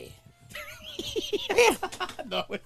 No, 2.26 2.44
pues, 2.48 2.60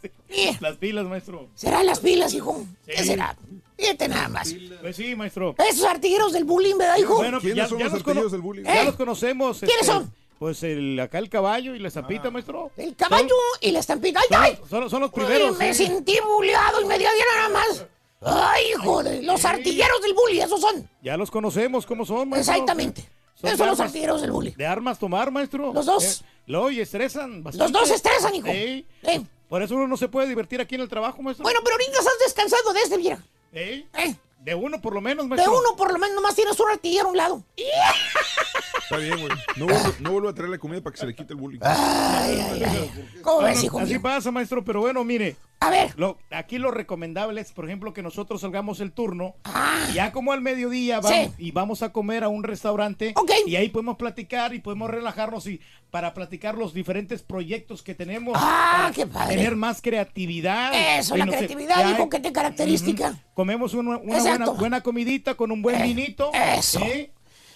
las 0.61 0.76
pilas, 0.76 1.05
maestro. 1.05 1.49
¿Serán 1.55 1.84
las 1.84 2.01
pilas, 2.01 2.32
hijo? 2.32 2.64
¿Qué 2.86 3.05
será? 3.05 3.36
Fíjate 3.76 4.09
nada 4.09 4.28
más. 4.28 4.55
Pues 4.80 4.97
sí, 4.97 5.14
maestro. 5.14 5.55
Esos 5.68 5.84
artilleros 5.84 6.32
del 6.32 6.45
bullying, 6.45 6.76
¿verdad, 6.78 6.97
hijo? 6.99 7.16
Bueno, 7.16 7.41
¿Quiénes 7.41 7.57
ya, 7.57 7.68
son 7.68 7.78
ya 7.78 7.84
los 7.86 7.95
artilleros 7.95 8.32
del 8.32 8.41
bullying? 8.41 8.64
Ya 8.64 8.82
¿Eh? 8.82 8.84
los 8.86 8.97
conocemos. 8.97 9.59
¿Quiénes 9.59 9.76
este, 9.80 9.86
son? 9.93 10.14
Pues 10.41 10.62
el, 10.62 10.99
acá 10.99 11.18
el 11.18 11.28
caballo 11.28 11.74
y 11.74 11.78
la 11.80 11.88
estampita, 11.88 12.30
maestro. 12.30 12.70
El 12.78 12.97
caballo 12.97 13.34
y 13.61 13.72
la 13.72 13.80
estampita. 13.80 14.20
¡Ay, 14.20 14.26
Son, 14.30 14.43
ay! 14.43 14.59
son- 14.70 14.91
son 14.91 15.01
los 15.03 15.11
Uy, 15.12 15.22
primeros. 15.22 15.59
me 15.59 15.74
sí. 15.74 15.84
sentí 15.86 16.16
bulleado 16.26 16.80
y 16.80 16.86
me 16.86 16.99
dio 16.99 17.09
nada 17.36 17.49
más. 17.51 17.86
¡Ay, 18.22 18.64
hijo 18.74 19.03
de 19.03 19.22
los 19.22 19.45
artilleros 19.45 20.01
del 20.01 20.14
bullying! 20.14 20.41
Esos 20.41 20.59
son. 20.62 20.88
Ya 21.03 21.18
los 21.18 21.30
conocemos, 21.30 21.84
¿cómo 21.84 22.07
son, 22.07 22.30
maestro? 22.30 22.55
Exactamente. 22.55 23.03
Son 23.34 23.49
Esos 23.49 23.59
son 23.59 23.66
los 23.68 23.80
artilleros 23.80 24.22
del 24.22 24.30
bullying. 24.32 24.53
De 24.57 24.66
armas 24.66 24.99
tomar, 24.99 25.30
maestro. 25.30 25.74
Los 25.74 25.84
dos. 25.84 26.22
Eh, 26.22 26.24
lo 26.47 26.70
y 26.70 26.80
estresan 26.80 27.43
bastante. 27.43 27.70
Los 27.70 27.72
dos 27.80 27.88
se 27.88 27.95
estresan, 27.97 28.34
hijo. 28.34 28.47
Sí. 28.47 28.86
Eh, 29.03 29.20
Por 29.47 29.62
eso 29.62 29.74
uno 29.74 29.86
no 29.88 29.99
se 29.99 30.09
puede 30.09 30.26
divertir 30.26 30.59
aquí 30.62 30.74
en 30.74 30.80
el 30.80 30.88
trabajo, 30.88 31.20
maestro. 31.20 31.43
Bueno, 31.43 31.61
pero 31.62 31.74
ahorita 31.74 31.99
estás 31.99 32.14
descansando 32.24 32.72
de 32.72 32.80
este, 32.80 32.97
vieja. 32.97 33.22
¿Eh? 33.53 33.84
Eh, 33.95 34.14
De 34.41 34.55
uno 34.55 34.80
por 34.80 34.95
lo 34.95 35.01
menos, 35.03 35.24
de 35.24 35.28
maestro. 35.28 35.53
uno 35.53 35.76
por 35.76 35.93
lo 35.93 35.99
menos 35.99 36.14
nomás 36.16 36.34
tienes 36.34 36.59
un 36.59 36.70
artillero 36.70 37.09
a 37.09 37.11
un 37.11 37.16
lado. 37.16 37.45
Está 38.82 38.97
bien, 38.97 39.20
güey. 39.20 39.32
No 39.57 39.66
vuelvo, 39.66 39.95
no 40.01 40.12
vuelvo 40.12 40.28
a 40.30 40.34
traerle 40.34 40.59
comida 40.59 40.80
para 40.80 40.95
que 40.95 41.01
se 41.01 41.07
le 41.07 41.14
quite 41.14 41.34
el 41.34 41.38
bullying. 41.38 41.61
Ay, 41.62 42.41
ay, 42.51 42.62
ay. 42.64 43.20
¿Cómo 43.22 43.43
ves, 43.43 43.62
hijo 43.62 43.78
así 43.78 43.93
mío? 43.93 44.03
pasa, 44.03 44.30
maestro, 44.30 44.64
pero 44.64 44.80
bueno, 44.80 45.05
mire. 45.05 45.36
A 45.62 45.68
ver. 45.68 45.93
Lo, 45.97 46.16
aquí 46.30 46.57
lo 46.57 46.70
recomendable 46.70 47.41
es, 47.43 47.53
por 47.53 47.66
ejemplo, 47.66 47.93
que 47.93 48.03
nosotros 48.03 48.41
salgamos 48.41 48.80
el 48.80 48.93
turno. 48.93 49.34
Ah. 49.45 49.86
Ya 49.93 50.11
como 50.11 50.32
al 50.32 50.41
mediodía 50.41 51.01
vamos, 51.01 51.34
y 51.36 51.51
vamos 51.51 51.82
a 51.82 51.93
comer 51.93 52.24
a 52.24 52.28
un 52.28 52.45
restaurante. 52.45 53.12
Ok. 53.14 53.30
Y 53.47 53.57
ahí 53.57 53.68
podemos 53.68 53.97
platicar 53.97 54.55
y 54.55 54.61
podemos 54.61 54.88
relajarnos 54.88 55.47
y 55.47 55.61
para 55.91 56.14
platicar 56.14 56.57
los 56.57 56.72
diferentes 56.72 57.22
proyectos 57.22 57.82
que 57.82 57.95
tenemos. 57.95 58.38
Ah, 58.41 58.91
qué 58.95 59.07
padre. 59.07 59.36
Tener 59.36 59.55
más 59.55 59.82
creatividad. 59.82 60.99
Eso, 60.99 61.14
Y 61.14 61.18
la 61.18 61.26
no 61.26 61.32
sé, 61.32 61.38
creatividad, 61.38 61.76
ya, 61.76 61.91
hijo, 61.91 62.09
que 62.09 62.20
te 62.20 62.32
característica. 62.32 63.20
Comemos 63.34 63.74
una, 63.74 63.99
una. 63.99 64.30
Buena, 64.39 64.51
buena 64.51 64.83
comidita 64.83 65.35
con 65.35 65.51
un 65.53 65.62
buen 65.62 65.76
Eh, 65.81 65.85
vinito. 65.85 66.31
eso. 66.35 66.81
¿eh? 66.81 67.12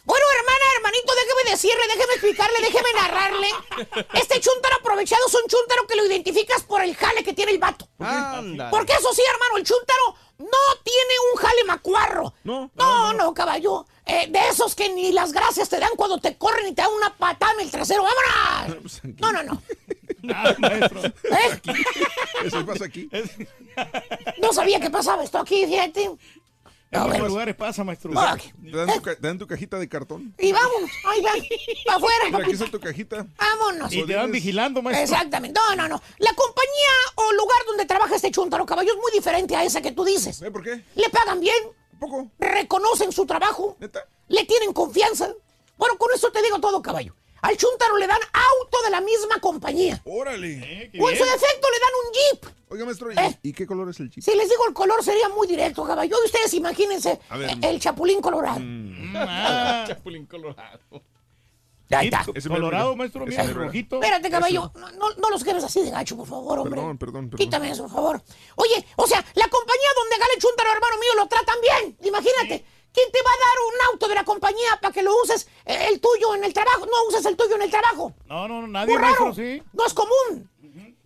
Bueno, 0.07 0.25
hermana, 0.39 0.65
hermanito, 0.77 1.13
déjeme 1.15 1.51
decirle, 1.53 1.83
déjeme 1.87 2.13
explicarle, 2.13 2.61
déjeme 2.61 2.89
narrarle. 2.95 3.49
Este 4.13 4.39
chúntaro 4.39 4.77
aprovechado 4.77 5.23
es 5.27 5.35
un 5.35 5.49
chúntaro 5.49 5.87
que 5.87 5.97
lo 5.97 6.05
identificas 6.05 6.63
por 6.63 6.83
el 6.83 6.95
jale 6.95 7.25
que 7.25 7.33
tiene 7.33 7.53
el 7.53 7.59
vato. 7.59 7.89
Porque 8.71 8.93
eso 8.93 9.15
sí, 9.15 9.23
hermano, 9.33 9.57
el 9.57 9.65
chúntaro 9.65 10.15
no 10.39 10.81
tiene 10.83 11.15
un 11.33 11.41
jale 11.41 11.65
macuarro. 11.65 12.35
No. 12.45 12.71
No, 12.75 13.15
no, 13.15 13.33
caballo. 13.33 13.87
Eh, 14.05 14.27
de 14.29 14.49
esos 14.51 14.75
que 14.75 14.91
ni 14.91 15.11
las 15.13 15.33
gracias 15.33 15.71
te 15.71 15.81
dan 15.81 15.93
cuando 15.97 16.19
te 16.19 16.37
corren 16.37 16.67
y 16.69 16.75
te 16.75 16.83
dan 16.83 16.93
una 16.93 17.17
patada 17.17 17.55
en 17.55 17.61
el 17.61 17.71
trasero. 17.71 18.03
¡Vámonos! 18.03 19.01
No, 19.19 19.33
no, 19.33 19.43
no. 19.43 19.63
Ah, 20.35 20.55
maestro. 20.59 21.03
¿Eh? 21.05 21.61
Eso 22.45 22.65
pasa 22.67 22.85
aquí. 22.85 23.09
No 24.43 24.53
sabía 24.53 24.81
que 24.81 24.91
pasaba 24.91 25.25
esto 25.25 25.39
aquí, 25.39 25.65
fíjate. 25.67 26.11
En 26.95 27.01
A 27.01 27.05
ver. 27.07 27.15
muchos 27.15 27.29
lugares 27.29 27.57
pasa, 27.57 27.83
maestro. 27.83 28.13
Ah, 28.17 28.37
Te 28.63 28.71
dan, 28.77 28.87
tu, 28.95 29.03
ca- 29.03 29.17
te 29.17 29.27
dan 29.27 29.39
tu 29.39 29.47
cajita 29.49 29.79
de 29.79 29.89
cartón. 29.89 30.33
Y 30.39 30.53
vámonos. 30.53 30.91
Ahí 31.07 31.21
va. 31.23 31.31
Para 31.85 31.97
afuera, 31.97 32.25
Mira, 32.27 32.39
aquí 32.39 32.53
está 32.53 32.67
tu 32.71 32.79
cajita. 32.81 33.27
Vámonos. 33.37 33.93
Y 33.93 34.05
te 34.05 34.15
van 34.15 34.31
vigilando, 34.31 34.81
maestro. 34.81 35.03
Exactamente. 35.17 35.59
No, 35.59 35.75
no, 35.75 35.89
no. 35.89 36.01
La 36.19 36.33
compañía 36.35 36.93
o 37.17 37.33
lugar 37.33 37.59
donde 37.67 37.85
trabaja 37.85 38.15
este 38.15 38.31
chuntaro 38.31 38.65
caballo 38.65 38.93
es 38.93 38.99
muy 39.01 39.11
diferente 39.13 39.57
a 39.57 39.65
esa 39.65 39.81
que 39.83 39.91
tú 39.93 40.05
dices. 40.05 40.41
¿Eh? 40.43 40.51
¿Por 40.53 40.63
qué? 40.63 40.85
Le 40.95 41.09
pagan 41.11 41.41
bien, 41.41 41.57
¿Poco? 41.99 42.31
reconocen 42.39 43.11
su 43.11 43.27
trabajo, 43.27 43.77
¿Neta? 43.81 44.07
le 44.29 44.45
tienen 44.45 44.73
confianza. 44.73 45.31
Bueno, 45.77 45.99
con 45.99 46.11
eso 46.15 46.31
te 46.31 46.41
digo 46.43 46.61
todo, 46.61 46.81
caballo. 46.81 47.15
Al 47.45 47.57
chuntaro 47.59 47.97
le 47.99 48.07
dan 48.07 48.21
auto 48.33 48.83
de 48.85 48.91
la 48.91 49.01
misma 49.03 49.39
compañía. 49.41 50.01
Órale. 50.05 50.53
Eh, 50.53 50.91
O 51.01 51.11
en 51.11 51.17
su 51.17 51.25
defecto 51.25 51.69
le 51.71 51.79
dan 51.79 51.93
un 52.07 52.13
jeep. 52.15 52.55
Oiga, 52.71 52.85
maestro, 52.87 53.13
¿y, 53.13 53.17
¿Eh? 53.19 53.39
¿y 53.43 53.53
qué 53.53 53.67
color 53.67 53.91
es 53.91 54.01
el 54.01 54.11
chip? 54.11 54.23
Si 54.25 54.35
les 54.35 54.49
digo 54.49 54.67
el 54.67 54.73
color 54.75 55.05
sería 55.05 55.29
muy 55.29 55.47
directo, 55.47 55.85
caballo. 55.85 56.17
Ustedes 56.25 56.55
imagínense 56.55 57.21
ver. 57.31 57.51
eh, 57.51 57.59
el 57.63 57.81
chapulín 57.81 58.21
colorado. 58.23 58.61
Ah, 59.15 59.85
Chapulín 59.89 60.25
colorado. 60.27 60.81
Ahí 61.91 62.07
está. 62.07 62.25
Mero, 62.27 62.49
Colorado, 62.55 62.97
maestro, 62.97 63.27
mira, 63.27 63.45
mero. 63.45 63.65
rojito. 63.65 63.97
Espérate, 63.97 64.31
caballo. 64.31 64.73
No, 64.75 64.91
no, 64.93 65.11
no 65.17 65.31
los 65.31 65.45
quemes 65.45 65.63
así 65.63 65.83
de 65.83 65.91
gacho, 65.91 66.17
por 66.17 66.27
favor, 66.27 66.59
hombre. 66.61 66.81
Perdón, 66.81 66.99
perdón, 66.99 67.31
perdón. 67.31 67.37
Quítame 67.45 67.71
eso, 67.71 67.83
por 67.85 67.93
favor. 67.93 68.23
Oye, 68.57 68.85
o 68.97 69.07
sea, 69.07 69.19
la 69.35 69.47
compañía 69.49 69.89
donde 69.97 70.17
gana 70.17 70.31
el 70.35 70.41
chúntaro, 70.41 70.71
hermano 70.73 70.97
mío, 70.97 71.11
lo 71.17 71.27
tratan 71.29 71.57
bien. 71.61 71.97
Imagínate. 72.09 72.65
¿Quién 72.95 73.11
te 73.11 73.19
va 73.23 73.31
a 73.31 73.39
dar 73.47 73.57
un 73.67 73.93
auto 73.93 74.09
de 74.09 74.15
la 74.15 74.25
compañía 74.25 74.79
para 74.81 74.95
que 74.95 75.03
lo 75.03 75.13
uses 75.21 75.49
eh, 75.67 75.89
el 75.91 76.01
tuyo 76.01 76.35
en 76.37 76.45
el 76.45 76.55
trabajo? 76.55 76.87
No 76.87 77.09
uses 77.09 77.27
el 77.27 77.37
tuyo 77.37 77.57
en 77.57 77.63
el 77.63 77.71
trabajo. 77.71 78.15
No, 78.27 78.47
no, 78.49 78.63
no, 78.63 78.69
nadie, 78.69 78.97
raro. 78.97 79.27
maestro, 79.27 79.35
sí. 79.35 79.63
No 79.73 79.85
es 79.85 79.93
común. 79.93 80.49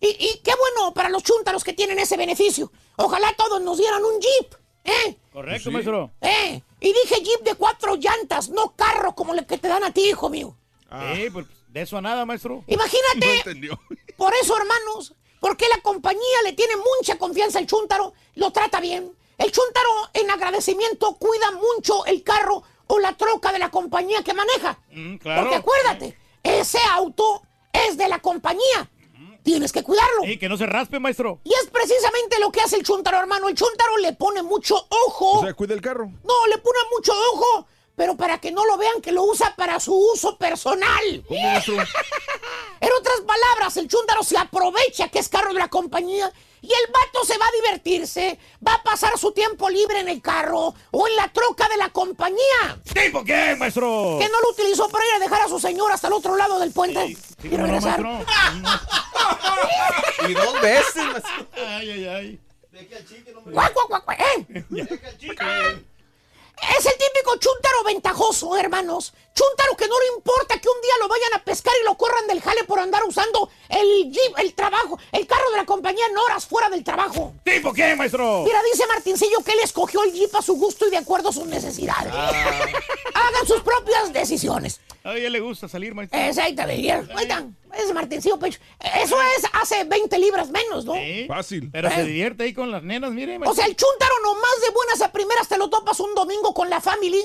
y, 0.00 0.08
y 0.08 0.38
qué 0.44 0.52
bueno 0.54 0.92
para 0.92 1.08
los 1.08 1.22
chúntaros 1.22 1.64
que 1.64 1.72
tienen 1.72 1.98
ese 1.98 2.16
beneficio. 2.18 2.70
Ojalá 2.96 3.34
todos 3.36 3.60
nos 3.62 3.78
dieran 3.78 4.04
un 4.04 4.20
jeep. 4.20 4.54
¿Eh? 4.84 5.16
Correcto, 5.32 5.70
maestro. 5.70 6.10
¿Eh? 6.20 6.62
Y 6.80 6.92
dije 6.92 7.22
jeep 7.22 7.40
de 7.42 7.54
cuatro 7.54 7.96
llantas, 7.96 8.48
no 8.50 8.74
carro 8.76 9.14
como 9.14 9.34
el 9.34 9.46
que 9.46 9.58
te 9.58 9.68
dan 9.68 9.84
a 9.84 9.92
ti, 9.92 10.10
hijo 10.10 10.28
mío. 10.28 10.56
Eh, 10.92 11.30
pues, 11.32 11.46
de 11.68 11.82
eso 11.82 11.96
a 11.96 12.00
nada, 12.02 12.24
maestro. 12.24 12.64
Imagínate. 12.66 13.26
No 13.26 13.32
entendió. 13.32 13.80
Por 14.16 14.34
eso, 14.34 14.56
hermanos, 14.56 15.14
porque 15.40 15.68
la 15.68 15.80
compañía 15.82 16.42
le 16.44 16.52
tiene 16.52 16.74
mucha 16.76 17.18
confianza 17.18 17.58
al 17.58 17.66
chúntaro, 17.66 18.12
lo 18.34 18.50
trata 18.50 18.80
bien. 18.80 19.12
El 19.38 19.52
chúntaro, 19.52 19.88
en 20.14 20.30
agradecimiento, 20.30 21.14
cuida 21.14 21.52
mucho 21.52 22.04
el 22.06 22.22
carro 22.22 22.62
o 22.88 22.98
la 22.98 23.16
troca 23.16 23.52
de 23.52 23.58
la 23.58 23.70
compañía 23.70 24.22
que 24.22 24.34
maneja. 24.34 24.78
Mm, 24.90 25.16
claro. 25.16 25.42
Porque 25.42 25.56
acuérdate, 25.56 26.18
ese 26.42 26.78
auto 26.92 27.42
es 27.72 27.96
de 27.96 28.08
la 28.08 28.18
compañía. 28.18 28.90
Tienes 29.42 29.72
que 29.72 29.82
cuidarlo. 29.82 30.24
Y 30.24 30.36
que 30.36 30.48
no 30.48 30.58
se 30.58 30.66
raspe, 30.66 30.98
maestro. 30.98 31.40
Y 31.44 31.50
es 31.54 31.70
precisamente 31.70 32.38
lo 32.38 32.50
que 32.50 32.60
hace 32.60 32.76
el 32.76 32.82
chuntaro, 32.82 33.18
hermano. 33.18 33.48
El 33.48 33.54
chuntaro 33.54 33.96
le 33.98 34.12
pone 34.12 34.42
mucho 34.42 34.76
ojo. 35.06 35.38
O 35.38 35.42
sea, 35.42 35.54
cuida 35.54 35.72
el 35.72 35.80
carro. 35.80 36.10
No, 36.24 36.46
le 36.48 36.58
pone 36.58 36.78
mucho 36.94 37.12
ojo, 37.32 37.66
pero 37.96 38.14
para 38.16 38.38
que 38.38 38.50
no 38.52 38.66
lo 38.66 38.76
vean 38.76 39.00
que 39.00 39.12
lo 39.12 39.22
usa 39.24 39.54
para 39.56 39.80
su 39.80 39.94
uso 39.94 40.36
personal. 40.36 41.24
¿Cómo, 41.26 41.40
otras 42.98 43.20
palabras, 43.20 43.76
el 43.76 43.88
chúndaro 43.88 44.22
se 44.22 44.36
aprovecha 44.36 45.08
que 45.08 45.18
es 45.18 45.28
carro 45.28 45.52
de 45.52 45.58
la 45.58 45.68
compañía 45.68 46.32
y 46.60 46.66
el 46.66 46.92
vato 46.92 47.24
se 47.24 47.38
va 47.38 47.46
a 47.46 47.52
divertirse, 47.52 48.38
va 48.66 48.74
a 48.74 48.82
pasar 48.82 49.16
su 49.18 49.32
tiempo 49.32 49.70
libre 49.70 50.00
en 50.00 50.08
el 50.08 50.20
carro 50.20 50.74
o 50.90 51.08
en 51.08 51.16
la 51.16 51.28
troca 51.32 51.68
de 51.68 51.76
la 51.76 51.90
compañía. 51.90 52.80
¿Tipo 52.92 53.24
qué, 53.24 53.54
maestro? 53.56 54.18
Que 54.20 54.28
no 54.28 54.40
lo 54.40 54.50
utilizó 54.50 54.88
para 54.88 55.06
ir 55.06 55.12
a 55.14 55.18
dejar 55.20 55.42
a 55.42 55.48
su 55.48 55.58
señor 55.58 55.92
hasta 55.92 56.08
el 56.08 56.14
otro 56.14 56.36
lado 56.36 56.58
del 56.58 56.72
puente 56.72 57.04
y 57.06 57.48
¿cómo 57.48 57.58
no, 57.58 57.64
regresar. 57.64 58.04
Y 60.28 60.34
dos 60.34 60.60
veces, 60.60 61.04
maestro. 61.04 61.46
Ay, 61.56 61.90
ay, 61.90 62.06
ay. 62.06 62.40
Guau, 63.46 63.72
guau, 63.72 63.88
guau, 63.88 64.02
guau, 64.04 64.16
¿eh? 64.18 64.46
Es 66.76 66.86
el 66.86 66.92
típico 66.92 67.36
chúntaro 67.38 67.84
ventajoso, 67.84 68.56
hermanos. 68.56 69.14
Chúntaro 69.38 69.76
que 69.76 69.86
no 69.86 69.94
le 70.00 70.06
importa 70.16 70.58
que 70.60 70.68
un 70.68 70.80
día 70.82 70.92
lo 71.00 71.06
vayan 71.06 71.32
a 71.34 71.44
pescar 71.44 71.72
y 71.80 71.84
lo 71.84 71.96
corran 71.96 72.26
del 72.26 72.40
jale 72.42 72.64
por 72.64 72.80
andar 72.80 73.04
usando 73.04 73.48
el 73.68 74.10
jeep, 74.10 74.36
el 74.38 74.52
trabajo, 74.54 74.98
el 75.12 75.26
carro 75.28 75.48
de 75.52 75.58
la 75.58 75.64
compañía 75.64 76.06
en 76.10 76.16
horas 76.18 76.44
fuera 76.46 76.68
del 76.68 76.82
trabajo. 76.82 77.34
¿Tipo 77.44 77.72
qué, 77.72 77.94
maestro? 77.94 78.42
Mira, 78.44 78.60
dice 78.72 78.84
Martincillo 78.88 79.38
que 79.44 79.52
él 79.52 79.60
escogió 79.62 80.02
el 80.02 80.12
jeep 80.12 80.34
a 80.34 80.42
su 80.42 80.54
gusto 80.56 80.88
y 80.88 80.90
de 80.90 80.96
acuerdo 80.96 81.28
a 81.28 81.32
sus 81.32 81.46
necesidades. 81.46 82.12
Hagan 82.12 83.46
sus 83.46 83.60
propias 83.62 84.12
decisiones. 84.12 84.80
A 85.04 85.14
ella 85.14 85.30
le 85.30 85.40
gusta 85.40 85.68
salir, 85.68 85.94
maestro. 85.94 86.18
Exactamente. 86.18 86.92
Ahí 87.14 87.22
está. 87.22 87.46
Ese 87.74 87.94
Martincillo 87.94 88.38
Pecho. 88.40 88.58
Eso 89.02 89.16
es 89.36 89.44
hace 89.52 89.84
20 89.84 90.18
libras 90.18 90.50
menos, 90.50 90.84
¿no? 90.84 90.94
Sí. 90.94 91.26
Fácil. 91.28 91.70
Pero 91.70 91.88
Eh. 91.88 91.92
se 91.94 92.04
divierte 92.04 92.42
ahí 92.44 92.52
con 92.52 92.72
las 92.72 92.82
nenas, 92.82 93.12
mire. 93.12 93.38
O 93.46 93.54
sea, 93.54 93.66
el 93.66 93.76
chúntaro 93.76 94.14
nomás 94.24 94.60
de 94.66 94.70
buenas 94.74 95.00
a 95.02 95.12
primeras 95.12 95.46
te 95.48 95.56
lo 95.58 95.70
topas 95.70 96.00
un 96.00 96.14
domingo 96.14 96.52
con 96.52 96.68
la 96.68 96.80
family, 96.80 97.22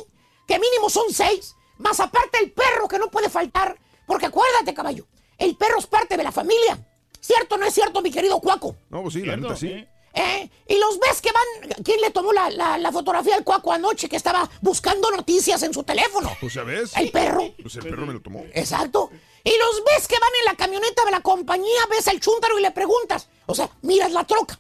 que 0.48 0.60
mínimo 0.60 0.90
son 0.90 1.06
seis, 1.12 1.56
más 1.78 2.00
aparte 2.00 2.40
el 2.40 2.52
perro 2.52 2.88
que 2.88 3.00
no 3.00 3.10
puede 3.10 3.30
faltar, 3.30 3.78
porque 4.06 4.26
acuérdate, 4.28 4.74
caballo, 4.74 5.06
el 5.38 5.56
perro 5.56 5.80
es 5.80 5.88
parte 5.88 6.18
de 6.18 6.24
la 6.24 6.32
familia. 6.32 6.78
¿Cierto 7.20 7.56
o 7.56 7.58
no 7.58 7.66
es 7.66 7.74
cierto, 7.74 8.02
mi 8.02 8.12
querido 8.12 8.40
Cuaco? 8.40 8.76
No, 8.90 9.02
pues 9.04 9.14
sí, 9.14 9.24
la 9.24 9.38
neta 9.38 9.56
sí. 9.56 9.86
¿Eh? 10.16 10.50
Y 10.68 10.78
los 10.78 11.00
ves 11.00 11.22
que 11.22 11.32
van... 11.32 11.74
¿Quién 11.84 12.00
le 12.02 12.12
tomó 12.12 12.34
la, 12.34 12.50
la- 12.52 12.78
la 12.78 12.92
fotografía 12.92 13.36
al 13.36 13.44
Cuaco 13.44 13.72
anoche 13.72 14.08
que 14.08 14.16
estaba 14.18 14.48
buscando 14.62 15.10
noticias 15.10 15.64
en 15.64 15.74
su 15.74 15.84
teléfono? 15.84 16.30
Pues 16.40 16.54
ya 16.54 16.64
ves. 16.64 16.96
El 16.98 17.10
perro. 17.12 17.52
Pues 17.62 17.76
el 17.78 17.84
perro 17.84 18.06
me 18.06 18.14
lo 18.14 18.22
tomó. 18.22 18.44
Exacto. 18.54 19.10
Y 19.44 19.50
los 19.58 19.84
ves 19.86 20.08
que 20.08 20.20
van 20.20 20.30
en 20.42 20.46
la 20.46 20.56
camioneta 20.56 21.04
de 21.06 21.12
la 21.12 21.22
compañía, 21.22 21.80
ves 21.90 22.08
al 22.10 22.20
chúntaro 22.20 22.60
y 22.60 22.62
le 22.62 22.70
preguntas. 22.72 23.28
O 23.48 23.56
sea, 23.56 23.70
miras 23.82 24.12
la 24.12 24.24
troca. 24.26 24.60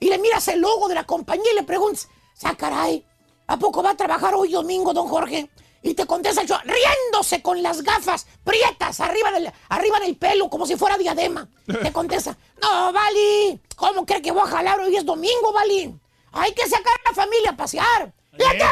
Y 0.00 0.08
le 0.08 0.18
miras 0.18 0.48
el 0.48 0.60
logo 0.60 0.88
de 0.88 0.94
la 0.96 1.04
compañía 1.04 1.52
y 1.52 1.54
le 1.54 1.62
preguntas, 1.62 2.08
¡ah, 2.42 2.56
caray! 2.56 3.04
¿A 3.46 3.58
poco 3.58 3.82
va 3.82 3.90
a 3.90 3.96
trabajar 3.96 4.34
hoy 4.34 4.50
domingo, 4.50 4.92
don 4.92 5.06
Jorge? 5.06 5.50
Y 5.82 5.94
te 5.94 6.06
contesta 6.06 6.42
el 6.42 6.48
riéndose 6.48 7.40
con 7.40 7.62
las 7.62 7.82
gafas 7.82 8.26
prietas 8.44 9.00
arriba 9.00 9.30
del, 9.32 9.50
arriba 9.70 9.98
del 10.00 10.14
pelo, 10.16 10.50
como 10.50 10.66
si 10.66 10.76
fuera 10.76 10.98
diadema. 10.98 11.48
Te 11.66 11.90
contesta, 11.92 12.36
no, 12.60 12.92
Vali, 12.92 13.58
¿cómo 13.76 14.04
cree 14.04 14.20
que 14.20 14.30
voy 14.30 14.42
a 14.44 14.50
jalar 14.50 14.78
hoy 14.80 14.94
es 14.96 15.04
domingo, 15.06 15.52
Vali? 15.52 15.94
Hay 16.32 16.52
que 16.52 16.68
sacar 16.68 16.92
a 17.04 17.10
la 17.10 17.14
familia 17.14 17.50
a 17.50 17.56
pasear. 17.56 18.12
Fíjate, 18.36 18.64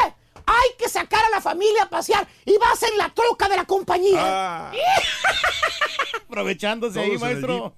hay 0.45 0.69
que 0.77 0.87
sacar 0.87 1.23
a 1.25 1.29
la 1.29 1.41
familia 1.41 1.83
a 1.83 1.89
pasear 1.89 2.27
y 2.45 2.57
vas 2.57 2.81
en 2.83 2.97
la 2.97 3.09
troca 3.09 3.49
de 3.49 3.55
la 3.55 3.65
compañía. 3.65 4.19
Ah. 4.21 4.71
Aprovechándose 6.27 6.99
ahí, 6.99 7.09
Todos 7.09 7.21
maestro. 7.21 7.73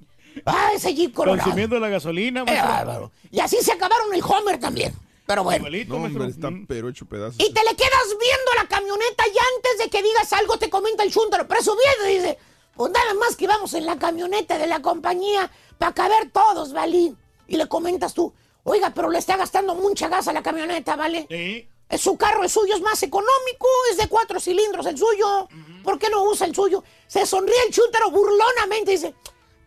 Ah, 0.45 0.71
ese 0.73 0.93
Jeep 0.93 1.13
Colorado. 1.13 1.43
Consumiendo 1.43 1.79
la 1.79 1.89
gasolina, 1.89 2.41
Eh, 2.41 2.45
maestro. 2.45 3.11
Y 3.32 3.39
así 3.39 3.57
se 3.61 3.71
acabaron 3.71 4.13
el 4.13 4.21
Homer 4.23 4.59
también. 4.59 4.93
Pero 5.32 5.45
bueno. 5.45 5.65
No, 5.88 5.95
hombre, 5.95 6.27
está 6.27 6.49
pero 6.67 6.89
hecho 6.89 7.05
pedazos. 7.05 7.38
Y 7.39 7.53
te 7.53 7.63
le 7.63 7.73
quedas 7.77 8.07
viendo 8.19 8.51
la 8.57 8.67
camioneta 8.67 9.23
y 9.27 9.38
antes 9.55 9.77
de 9.77 9.89
que 9.89 10.03
digas 10.03 10.34
algo 10.34 10.57
te 10.57 10.69
comenta 10.69 11.03
el 11.03 11.13
chúntaro 11.13 11.47
presumiendo 11.47 12.09
y 12.09 12.15
dice, 12.15 12.38
pues 12.75 12.91
nada 12.91 13.13
más 13.13 13.38
que 13.38 13.47
vamos 13.47 13.73
en 13.73 13.86
la 13.86 13.97
camioneta 13.97 14.57
de 14.57 14.67
la 14.67 14.82
compañía 14.82 15.49
para 15.77 15.93
caber 15.93 16.32
todos, 16.32 16.73
¿vale? 16.73 17.13
Y 17.47 17.55
le 17.55 17.65
comentas 17.69 18.13
tú, 18.13 18.34
oiga, 18.63 18.93
pero 18.93 19.09
le 19.09 19.19
está 19.19 19.38
gastando 19.38 19.73
mucha 19.73 20.09
gas 20.09 20.27
a 20.27 20.34
la 20.34 20.43
camioneta, 20.43 20.97
¿vale? 20.97 21.27
Sí. 21.29 21.65
Es 21.88 22.01
Su 22.01 22.17
carro, 22.17 22.43
el 22.43 22.49
suyo 22.49 22.75
es 22.75 22.82
más 22.82 23.01
económico, 23.01 23.67
es 23.89 23.95
de 23.95 24.09
cuatro 24.09 24.38
cilindros 24.38 24.86
el 24.86 24.97
suyo. 24.97 25.47
¿Por 25.82 25.97
qué 25.97 26.09
no 26.09 26.25
usa 26.25 26.45
el 26.45 26.53
suyo? 26.53 26.84
Se 27.07 27.25
sonríe 27.25 27.63
el 27.67 27.73
chúntaro 27.73 28.11
burlonamente 28.11 28.91
y 28.91 28.95
dice, 28.95 29.15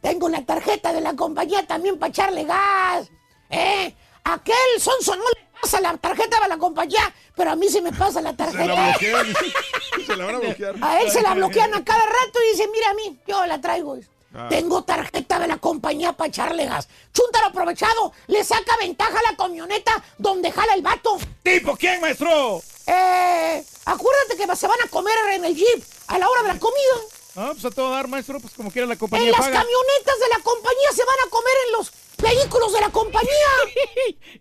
tengo 0.02 0.28
la 0.28 0.44
tarjeta 0.44 0.92
de 0.92 1.00
la 1.00 1.16
compañía 1.16 1.66
también 1.66 1.98
para 1.98 2.10
echarle 2.10 2.44
gas. 2.44 3.10
¿Eh? 3.48 3.94
Aquel 4.24 4.80
sonso 4.80 5.16
no 5.16 5.24
le 5.24 5.43
pasa 5.60 5.80
la 5.80 5.96
tarjeta 5.96 6.40
de 6.40 6.48
la 6.48 6.58
compañía, 6.58 7.12
pero 7.36 7.50
a 7.52 7.56
mí 7.56 7.68
sí 7.68 7.80
me 7.80 7.92
pasa 7.92 8.20
la 8.20 8.30
Se 8.30 8.36
tarjeta. 8.36 8.66
la 8.66 8.88
bloquean. 8.90 9.26
dice. 9.26 9.52
Se 10.06 10.16
la 10.16 10.24
van 10.26 10.34
a 10.34 10.38
bloquear. 10.38 10.74
A 10.82 11.00
él 11.00 11.10
se 11.10 11.22
la 11.22 11.34
bloquean 11.34 11.72
a 11.74 11.84
cada 11.84 12.04
rato 12.04 12.38
y 12.42 12.52
dice, 12.52 12.68
mira 12.72 12.90
a 12.90 12.94
mí, 12.94 13.18
yo 13.26 13.46
la 13.46 13.60
traigo. 13.60 13.96
Ah. 14.36 14.46
Tengo 14.50 14.82
tarjeta 14.82 15.38
de 15.38 15.46
la 15.46 15.58
compañía 15.58 16.12
para 16.12 16.28
echarle 16.28 16.66
gas. 16.66 16.88
Chúntaro 17.12 17.46
aprovechado, 17.46 18.12
le 18.26 18.42
saca 18.42 18.76
ventaja 18.78 19.16
a 19.16 19.30
la 19.30 19.36
camioneta 19.36 20.02
donde 20.18 20.50
jala 20.50 20.74
el 20.74 20.82
vato. 20.82 21.18
¿Tipo 21.42 21.76
quién, 21.76 22.00
maestro? 22.00 22.60
Eh, 22.86 23.64
acuérdate 23.84 24.36
que 24.36 24.56
se 24.56 24.66
van 24.66 24.78
a 24.84 24.88
comer 24.88 25.14
en 25.34 25.44
el 25.44 25.54
jeep 25.54 25.84
a 26.08 26.18
la 26.18 26.28
hora 26.28 26.42
de 26.42 26.48
la 26.48 26.58
comida. 26.58 26.96
Ah, 27.36 27.50
pues 27.52 27.64
a 27.64 27.70
todo 27.70 27.90
dar, 27.90 28.08
maestro, 28.08 28.38
pues 28.40 28.52
como 28.54 28.70
quiera 28.70 28.86
la 28.86 28.94
En 28.94 28.98
compañía 28.98 29.30
las 29.30 29.40
paga. 29.40 29.52
camionetas 29.60 30.18
de 30.20 30.28
la 30.36 30.38
compañía 30.42 30.88
se 30.94 31.04
van 31.04 31.16
a 31.26 31.30
comer 31.30 31.54
en 31.66 31.72
los 31.72 31.92
vehículos 32.16 32.72
de 32.72 32.80
la 32.80 32.90
compañía. 32.90 33.30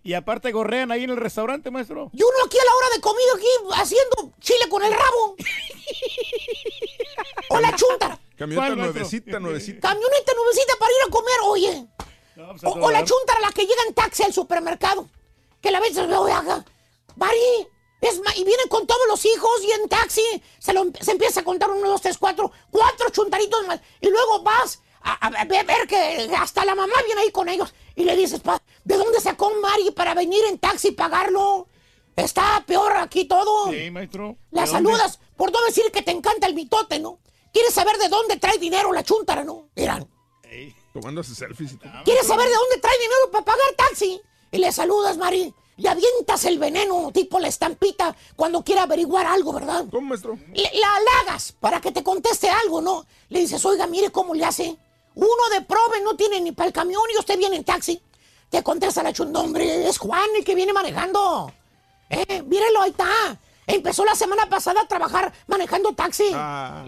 Y 0.02 0.14
aparte 0.14 0.52
gorrean 0.52 0.90
ahí 0.92 1.04
en 1.04 1.10
el 1.10 1.16
restaurante, 1.16 1.70
maestro. 1.70 2.10
Y 2.12 2.22
uno 2.22 2.34
aquí 2.46 2.58
a 2.58 2.64
la 2.64 2.74
hora 2.74 2.86
de 2.94 3.00
comida 3.00 3.32
aquí 3.34 3.46
haciendo 3.80 4.32
chile 4.40 4.68
con 4.68 4.82
el 4.82 4.92
rabo. 4.92 5.36
o 7.50 7.60
la 7.60 7.74
chúntara. 7.74 8.18
Camioneta 8.36 8.74
nuevecita, 8.74 9.40
nuevecita. 9.40 9.88
Camioneta 9.88 10.32
nuevecita 10.34 10.74
para 10.78 10.92
ir 10.92 10.98
a 11.06 11.10
comer, 11.10 11.34
oye. 11.44 11.86
No, 12.36 12.48
pues 12.50 12.64
a 12.64 12.68
O, 12.68 12.90
la 12.90 12.98
dar. 12.98 13.08
chúntara, 13.08 13.40
la 13.40 13.52
que 13.52 13.62
llega 13.62 13.82
en 13.88 13.94
taxi 13.94 14.22
al 14.24 14.32
supermercado. 14.32 15.08
Que 15.62 15.70
la 15.70 15.80
ves, 15.80 15.96
oye, 15.96 16.32
haga. 16.32 16.64
Mari, 17.16 17.68
es 18.00 18.20
y 18.36 18.44
vienen 18.44 18.68
con 18.68 18.86
todos 18.86 19.06
los 19.08 19.24
hijos 19.24 19.62
y 19.62 19.70
en 19.70 19.88
taxi 19.88 20.42
se, 20.58 20.72
lo, 20.74 20.84
se 21.00 21.12
empieza 21.12 21.40
a 21.40 21.44
contar 21.44 21.70
uno, 21.70 21.88
dos, 21.88 22.02
tres, 22.02 22.18
cuatro, 22.18 22.50
cuatro 22.70 23.08
chuntaritos 23.10 23.66
más. 23.66 23.80
Y 24.00 24.10
luego 24.10 24.42
vas 24.42 24.80
a, 25.12 25.26
a 25.26 25.44
ver 25.44 25.86
que 25.86 26.30
hasta 26.36 26.64
la 26.64 26.74
mamá 26.74 26.94
viene 27.06 27.20
ahí 27.22 27.30
con 27.30 27.48
ellos. 27.48 27.74
Y 27.94 28.04
le 28.04 28.16
dices, 28.16 28.40
pa, 28.40 28.60
¿de 28.84 28.96
dónde 28.96 29.20
sacó 29.20 29.52
Mari 29.60 29.90
para 29.92 30.14
venir 30.14 30.42
en 30.48 30.58
taxi 30.58 30.88
y 30.88 30.92
pagarlo? 30.92 31.68
Está 32.16 32.62
peor 32.66 32.96
aquí 32.96 33.24
todo. 33.26 33.70
Sí, 33.72 33.90
maestro. 33.90 34.36
La 34.50 34.66
saludas, 34.66 35.18
por 35.36 35.52
no 35.52 35.60
decir 35.64 35.84
que 35.92 36.02
te 36.02 36.10
encanta 36.12 36.46
el 36.46 36.54
mitote, 36.54 36.98
¿no? 36.98 37.18
Quieres 37.52 37.74
saber 37.74 37.96
de 37.98 38.08
dónde 38.08 38.36
trae 38.36 38.58
dinero 38.58 38.92
la 38.92 39.02
chúntara, 39.04 39.44
¿no? 39.44 39.68
Miran. 39.76 40.08
Tomándose 40.92 41.34
selfies 41.34 41.72
y 41.72 41.76
todo. 41.76 41.90
¿Quieres 42.04 42.26
saber 42.26 42.46
de 42.48 42.54
dónde 42.54 42.78
trae 42.80 42.96
dinero 42.98 43.30
para 43.32 43.44
pagar 43.44 43.66
taxi? 43.76 44.20
Y 44.52 44.58
le 44.58 44.70
saludas, 44.72 45.16
Mari. 45.16 45.52
Le 45.76 45.88
avientas 45.88 46.44
el 46.44 46.60
veneno, 46.60 47.10
tipo 47.12 47.40
la 47.40 47.48
estampita, 47.48 48.14
cuando 48.36 48.62
quiere 48.62 48.80
averiguar 48.80 49.26
algo, 49.26 49.52
¿verdad? 49.52 49.84
¿Cómo, 49.90 50.06
maestro? 50.06 50.38
Le- 50.52 50.70
la 50.78 50.94
halagas 50.94 51.50
para 51.58 51.80
que 51.80 51.90
te 51.90 52.04
conteste 52.04 52.48
algo, 52.48 52.80
¿no? 52.80 53.04
Le 53.28 53.40
dices, 53.40 53.64
oiga, 53.64 53.88
mire 53.88 54.12
cómo 54.12 54.34
le 54.34 54.44
hace. 54.44 54.76
Uno 55.14 55.48
de 55.52 55.62
prove 55.62 56.00
no 56.02 56.16
tiene 56.16 56.40
ni 56.40 56.52
para 56.52 56.66
el 56.68 56.72
camión 56.72 57.02
y 57.14 57.18
usted 57.18 57.38
viene 57.38 57.56
en 57.56 57.64
taxi. 57.64 58.00
Te 58.50 58.62
contesta 58.62 59.02
la 59.02 59.12
chunda, 59.12 59.40
hombre, 59.40 59.88
es 59.88 59.98
Juan 59.98 60.28
el 60.36 60.44
que 60.44 60.54
viene 60.54 60.72
manejando. 60.72 61.52
Eh, 62.10 62.42
mírelo, 62.42 62.82
ahí 62.82 62.90
está. 62.90 63.38
Empezó 63.66 64.04
la 64.04 64.14
semana 64.14 64.48
pasada 64.48 64.82
a 64.82 64.88
trabajar 64.88 65.32
manejando 65.46 65.92
taxi. 65.94 66.30
Ah, 66.34 66.84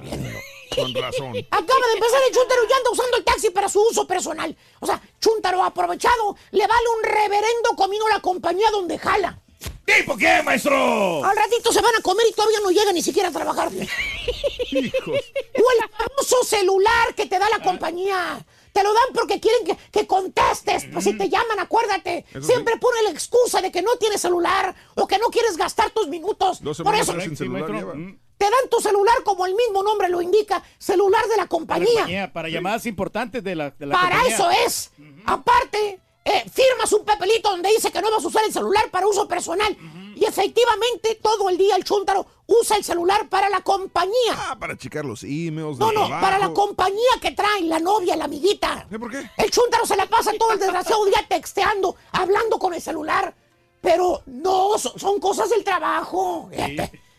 con 0.75 0.95
razón. 0.95 1.33
Acaba 1.51 1.87
de 1.87 1.95
empezar 1.95 2.21
el 2.29 2.35
Chuntaro 2.35 2.63
y 2.69 2.73
anda 2.73 2.91
usando 2.91 3.17
el 3.17 3.25
taxi 3.25 3.51
para 3.51 3.69
su 3.69 3.81
uso 3.81 4.07
personal. 4.07 4.55
O 4.81 4.87
sea, 4.87 5.01
Chuntaro 5.21 5.63
aprovechado, 5.65 6.37
le 6.51 6.67
vale 6.67 6.85
un 6.99 7.05
reverendo 7.05 7.71
comino 7.77 8.07
a 8.07 8.15
la 8.15 8.21
compañía 8.21 8.71
donde 8.71 8.99
jala. 8.99 9.41
¿Tipo 9.87 10.17
qué, 10.17 10.43
maestro? 10.43 11.25
Al 11.25 11.37
ratito 11.37 11.73
se 11.73 11.81
van 11.81 11.95
a 11.97 12.03
comer 12.03 12.27
y 12.29 12.33
todavía 12.33 12.59
no 12.61 12.71
llega 12.71 12.93
ni 12.93 13.03
siquiera 13.03 13.29
a 13.29 13.33
trabajar. 13.33 13.71
Hijos. 14.73 15.07
O 15.09 15.13
el 15.15 15.91
famoso 15.97 16.45
celular 16.45 17.15
que 17.15 17.27
te 17.27 17.39
da 17.39 17.49
la 17.49 17.61
compañía. 17.63 18.45
Te 18.73 18.83
lo 18.83 18.93
dan 18.93 19.05
porque 19.15 19.41
quieren 19.41 19.65
que, 19.65 19.77
que 19.93 20.07
contestes. 20.07 20.87
Pues 20.93 21.05
si 21.05 21.17
te 21.17 21.29
llaman, 21.31 21.61
acuérdate. 21.61 22.27
Eso 22.31 22.43
Siempre 22.43 22.75
sí. 22.75 22.81
pone 22.81 23.03
la 23.05 23.11
excusa 23.11 23.63
de 23.63 23.71
que 23.73 23.81
no 23.81 23.97
tienes 23.97 24.21
celular 24.21 24.75
o 24.97 25.07
que 25.07 25.19
no 25.19 25.29
quieres 25.29 25.57
gastar 25.57 25.91
tus 25.93 26.09
minutos. 26.09 26.61
Dos 26.63 26.79
Por 26.83 26.95
eso 26.95 27.19
sin 27.21 27.37
celular 27.37 27.71
lleva. 27.71 27.95
Mm. 27.95 28.19
te 28.37 28.45
dan 28.45 28.69
tu 28.71 28.81
celular 28.81 29.15
como 29.25 29.47
el 29.47 29.55
mismo 29.55 29.83
nombre 29.83 30.09
lo 30.11 30.21
indica. 30.21 30.63
Celular 30.79 31.25
de 31.29 31.37
la 31.37 31.47
compañía. 31.47 31.87
compañía, 31.95 32.33
para 32.33 32.49
llamadas 32.51 32.85
importantes 32.87 33.43
de 33.43 33.55
la, 33.55 33.71
de 33.71 33.87
la 33.87 33.95
Para 33.95 34.11
compañía. 34.17 34.35
eso 34.35 34.51
es. 34.67 34.91
Aparte, 35.25 36.01
eh, 36.27 36.45
firmas 36.53 36.93
un 36.93 37.05
papelito 37.05 37.51
donde 37.51 37.69
dice 37.69 37.93
que 37.93 38.03
no 38.03 38.11
vas 38.11 38.25
a 38.25 38.27
usar 38.27 38.45
el 38.45 38.53
celular 38.53 38.91
para 38.91 39.07
uso 39.07 39.29
personal. 39.29 39.77
Y 40.17 40.25
efectivamente, 40.25 41.21
todo 41.23 41.49
el 41.49 41.57
día 41.57 41.77
el 41.77 41.85
chúntaro 41.85 42.27
usa 42.47 42.77
el 42.77 42.83
celular 42.83 43.29
para 43.29 43.49
la 43.49 43.61
compañía. 43.61 44.35
Ah, 44.35 44.57
para 44.59 44.77
checar 44.77 45.05
los 45.05 45.23
emails. 45.23 45.79
No, 45.79 45.93
no, 45.93 46.07
trabajo. 46.07 46.21
para 46.21 46.39
la 46.39 46.53
compañía 46.53 47.13
que 47.23 47.31
trae, 47.31 47.63
la 47.63 47.79
novia, 47.79 48.17
la 48.17 48.25
amiguita. 48.25 48.89
¿Por 48.99 49.09
qué? 49.09 49.31
El 49.37 49.51
chúntaro 49.53 49.87
se 49.87 49.97
la 49.97 50.07
pasa 50.07 50.33
todo 50.37 50.53
el 50.53 50.59
desgraciado 50.59 51.05
día 51.05 51.25
texteando, 51.29 51.95
hablando 52.11 52.59
con 52.59 52.75
el 52.75 52.83
celular. 52.83 53.33
Pero 53.81 54.23
no, 54.27 54.77
son, 54.79 54.99
son 54.99 55.21
cosas 55.21 55.49
del 55.51 55.63
trabajo. 55.63 56.51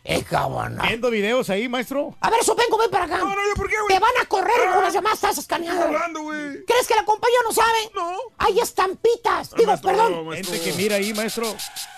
Es 0.08 0.24
cabrón. 0.24 0.80
Viendo 0.82 1.10
videos 1.10 1.50
ahí, 1.50 1.68
maestro. 1.68 2.16
A 2.22 2.30
ver, 2.30 2.42
Sopenco, 2.42 2.78
ven 2.78 2.90
para 2.90 3.04
acá. 3.04 3.18
No, 3.18 3.26
no, 3.26 3.42
yo 3.46 3.56
por 3.56 3.70
qué, 3.70 3.76
güey. 3.76 3.94
Te 3.94 4.00
van 4.00 4.14
a 4.22 4.26
correr 4.26 4.72
con 4.74 4.82
las 4.82 4.94
llamadas 4.94 5.18
estás 5.18 5.38
escaneadas. 5.38 5.82
Estoy 5.82 5.96
hablando, 5.96 6.22
güey. 6.22 6.64
¿Crees 6.66 6.88
que 6.88 6.96
la 6.96 7.04
compañía 7.04 7.38
no 7.44 7.52
sabe? 7.52 7.92
No. 7.94 8.14
Hay 8.38 8.58
estampitas. 8.58 9.52
Digo, 9.56 9.76
perdón. 9.82 10.32
Gente 10.34 10.62
que 10.62 10.72
mira 10.74 10.96
ahí, 10.96 11.14
maestro. 11.14 11.54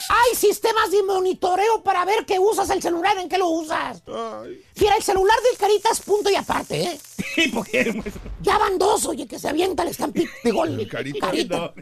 Hay 0.09 0.35
sistemas 0.35 0.89
de 0.89 1.03
monitoreo 1.03 1.83
para 1.83 2.03
ver 2.03 2.25
que 2.25 2.39
usas 2.39 2.71
el 2.71 2.81
celular, 2.81 3.15
en 3.19 3.29
qué 3.29 3.37
lo 3.37 3.47
usas. 3.47 4.01
Mira, 4.07 4.95
el 4.95 5.03
celular 5.03 5.37
del 5.43 5.57
Caritas, 5.57 6.01
punto 6.01 6.31
y 6.31 6.35
aparte, 6.35 6.81
¿eh? 6.81 6.99
Ya 8.41 8.57
van 8.57 8.79
dos, 8.79 9.05
oye, 9.05 9.27
que 9.27 9.37
se 9.37 9.49
avienta 9.49 9.83
el 9.83 9.89
estampita 9.89 10.31
de 10.43 10.51
gol. 10.51 10.87
Carita. 10.89 11.27
Carita. 11.27 11.73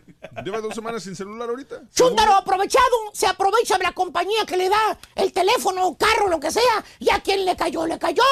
¿Lleva 0.44 0.60
dos 0.60 0.76
semanas 0.76 1.04
sin 1.04 1.16
celular 1.16 1.50
ahorita? 1.50 1.84
Chúntaro 1.96 2.34
aprovechado, 2.34 2.86
se 3.14 3.28
aprovecha 3.28 3.78
de 3.78 3.84
la 3.84 3.94
compañía 3.94 4.46
que 4.46 4.58
le 4.58 4.68
da 4.68 4.98
el 5.16 5.32
teléfono, 5.32 5.96
carro, 6.18 6.30
lo 6.30 6.40
que 6.40 6.52
sea, 6.52 6.84
y 7.00 7.10
a 7.10 7.20
quien 7.20 7.46
le 7.46 7.56
cayó, 7.56 7.86
le 7.86 7.98
cayó. 8.00 8.24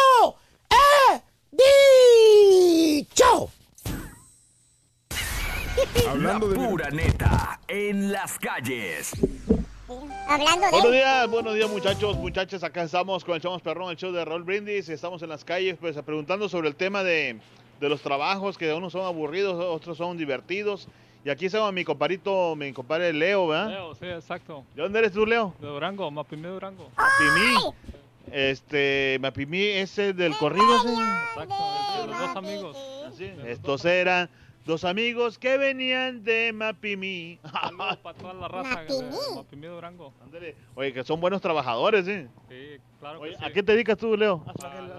¡Eh! 0.69 1.21
¡Dicho! 2.97 3.49
Hablando 6.09 6.47
de 6.47 6.67
pura 6.67 6.89
neta 6.89 7.59
en 7.67 8.11
las 8.11 8.39
calles. 8.39 9.11
Hablando 10.27 10.71
Buenos 10.71 10.91
días, 10.91 11.29
buenos 11.29 11.53
días 11.53 11.69
muchachos, 11.69 12.17
muchachas, 12.17 12.63
acá 12.63 12.83
estamos 12.83 13.23
con 13.23 13.35
el 13.35 13.41
Chamos 13.41 13.61
Perrón, 13.61 13.91
el 13.91 13.97
show 13.97 14.11
de 14.11 14.25
Raúl 14.25 14.41
Brindis, 14.43 14.89
estamos 14.89 15.21
en 15.21 15.29
las 15.29 15.45
calles 15.45 15.77
pues 15.79 15.95
preguntando 16.01 16.49
sobre 16.49 16.69
el 16.69 16.75
tema 16.75 17.03
de, 17.03 17.39
de 17.79 17.89
los 17.89 18.01
trabajos, 18.01 18.57
que 18.57 18.73
unos 18.73 18.93
son 18.93 19.05
aburridos, 19.05 19.63
otros 19.63 19.97
son 19.97 20.17
divertidos. 20.17 20.87
Y 21.25 21.29
aquí 21.31 21.47
estamos 21.47 21.73
mi 21.73 21.83
comparito, 21.83 22.55
mi 22.55 22.71
compadre 22.71 23.11
Leo, 23.11 23.47
¿verdad? 23.47 23.69
Leo, 23.69 23.95
sí, 23.95 24.05
exacto. 24.05 24.63
¿De 24.75 24.83
dónde 24.83 24.99
eres 24.99 25.11
tú, 25.11 25.25
Leo? 25.25 25.55
De 25.59 25.65
Durango, 25.65 26.11
Mapimí 26.11 26.47
Durango. 26.47 26.91
Mapimí. 26.95 27.73
Este, 28.31 29.17
Mapimí, 29.19 29.63
ese 29.63 30.13
del 30.13 30.37
corrido, 30.37 30.83
¿sí? 30.83 30.89
Exacto, 30.89 32.01
de 32.01 32.07
los 32.09 32.19
dos 32.19 32.35
amigos. 32.35 32.77
Estos 33.47 33.85
eran 33.85 34.29
dos 34.65 34.83
amigos 34.83 35.39
que 35.39 35.57
venían 35.57 36.23
de 36.23 36.53
Mapimí. 36.53 37.39
Saludos 37.51 37.97
para 37.97 38.17
toda 38.19 38.33
la 38.35 38.47
raza 38.47 38.83
de 38.83 39.09
Mapimí 39.35 39.65
Durango. 39.65 40.13
Ándale. 40.21 40.55
Oye, 40.75 40.93
que 40.93 41.03
son 41.03 41.19
buenos 41.19 41.41
trabajadores, 41.41 42.05
¿sí? 42.05 42.27
Sí, 42.49 42.79
claro 42.99 43.19
Oye, 43.21 43.31
que 43.31 43.39
sí. 43.39 43.45
¿A 43.45 43.51
qué 43.51 43.63
te 43.63 43.71
dedicas 43.71 43.97
tú, 43.97 44.15
Leo? 44.15 44.45
A 44.45 44.67
a 44.67 44.81
la 44.81 44.93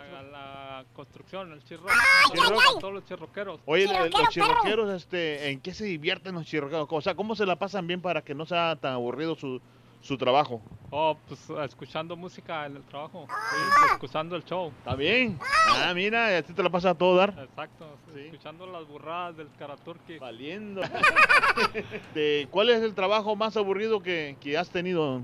construcción, 0.97 1.53
el 1.53 1.62
chirro. 1.62 1.84
Chirro. 2.32 2.57
Todos 2.80 2.94
los 2.94 3.05
chirroqueros. 3.05 3.61
Oye, 3.66 3.86
los, 3.86 4.11
los 4.11 4.28
chirroqueros, 4.30 4.90
este, 4.94 5.51
¿en 5.51 5.61
qué 5.61 5.74
se 5.74 5.84
divierten 5.84 6.34
los 6.34 6.47
chirroqueros? 6.47 6.88
O 6.90 7.01
sea, 7.03 7.14
¿cómo 7.14 7.36
se 7.36 7.44
la 7.44 7.57
pasan 7.57 7.86
bien 7.86 8.01
para 8.01 8.22
que 8.22 8.34
no 8.34 8.47
sea 8.47 8.76
tan 8.76 8.94
aburrido 8.94 9.36
su, 9.36 9.61
su 10.01 10.16
trabajo? 10.16 10.62
Oh, 10.90 11.16
pues 11.28 11.51
escuchando 11.68 12.16
música 12.16 12.64
en 12.64 12.76
el 12.76 12.82
trabajo. 12.84 13.26
Sí, 13.28 13.92
escuchando 13.92 14.36
el 14.36 14.44
show. 14.44 14.72
¿Está 14.78 14.94
bien? 14.94 15.38
Ah, 15.68 15.92
mira, 15.94 16.38
así 16.38 16.55
te 16.55 16.62
la 16.62 16.70
pasas 16.70 16.92
a 16.92 16.94
todo 16.99 17.16
dar. 17.16 17.30
Exacto, 17.38 17.86
escuchando 18.16 18.66
las 18.66 18.86
burradas 18.86 19.36
del 19.36 19.49
Karaturki. 19.59 20.18
Valiendo. 20.18 20.80
De, 22.14 22.49
¿Cuál 22.51 22.70
es 22.70 22.82
el 22.82 22.94
trabajo 22.94 23.36
más 23.36 23.57
aburrido 23.57 24.03
que, 24.03 24.36
que 24.40 24.57
has 24.57 24.70
tenido? 24.70 25.20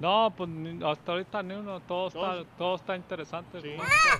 No, 0.00 0.32
pues 0.34 0.48
ni- 0.48 0.82
hasta 0.82 1.12
ahorita 1.12 1.42
ni 1.42 1.54
uno, 1.54 1.78
todo 1.80 2.08
está, 2.08 2.44
todo 2.56 2.74
está 2.74 2.96
interesante. 2.96 3.60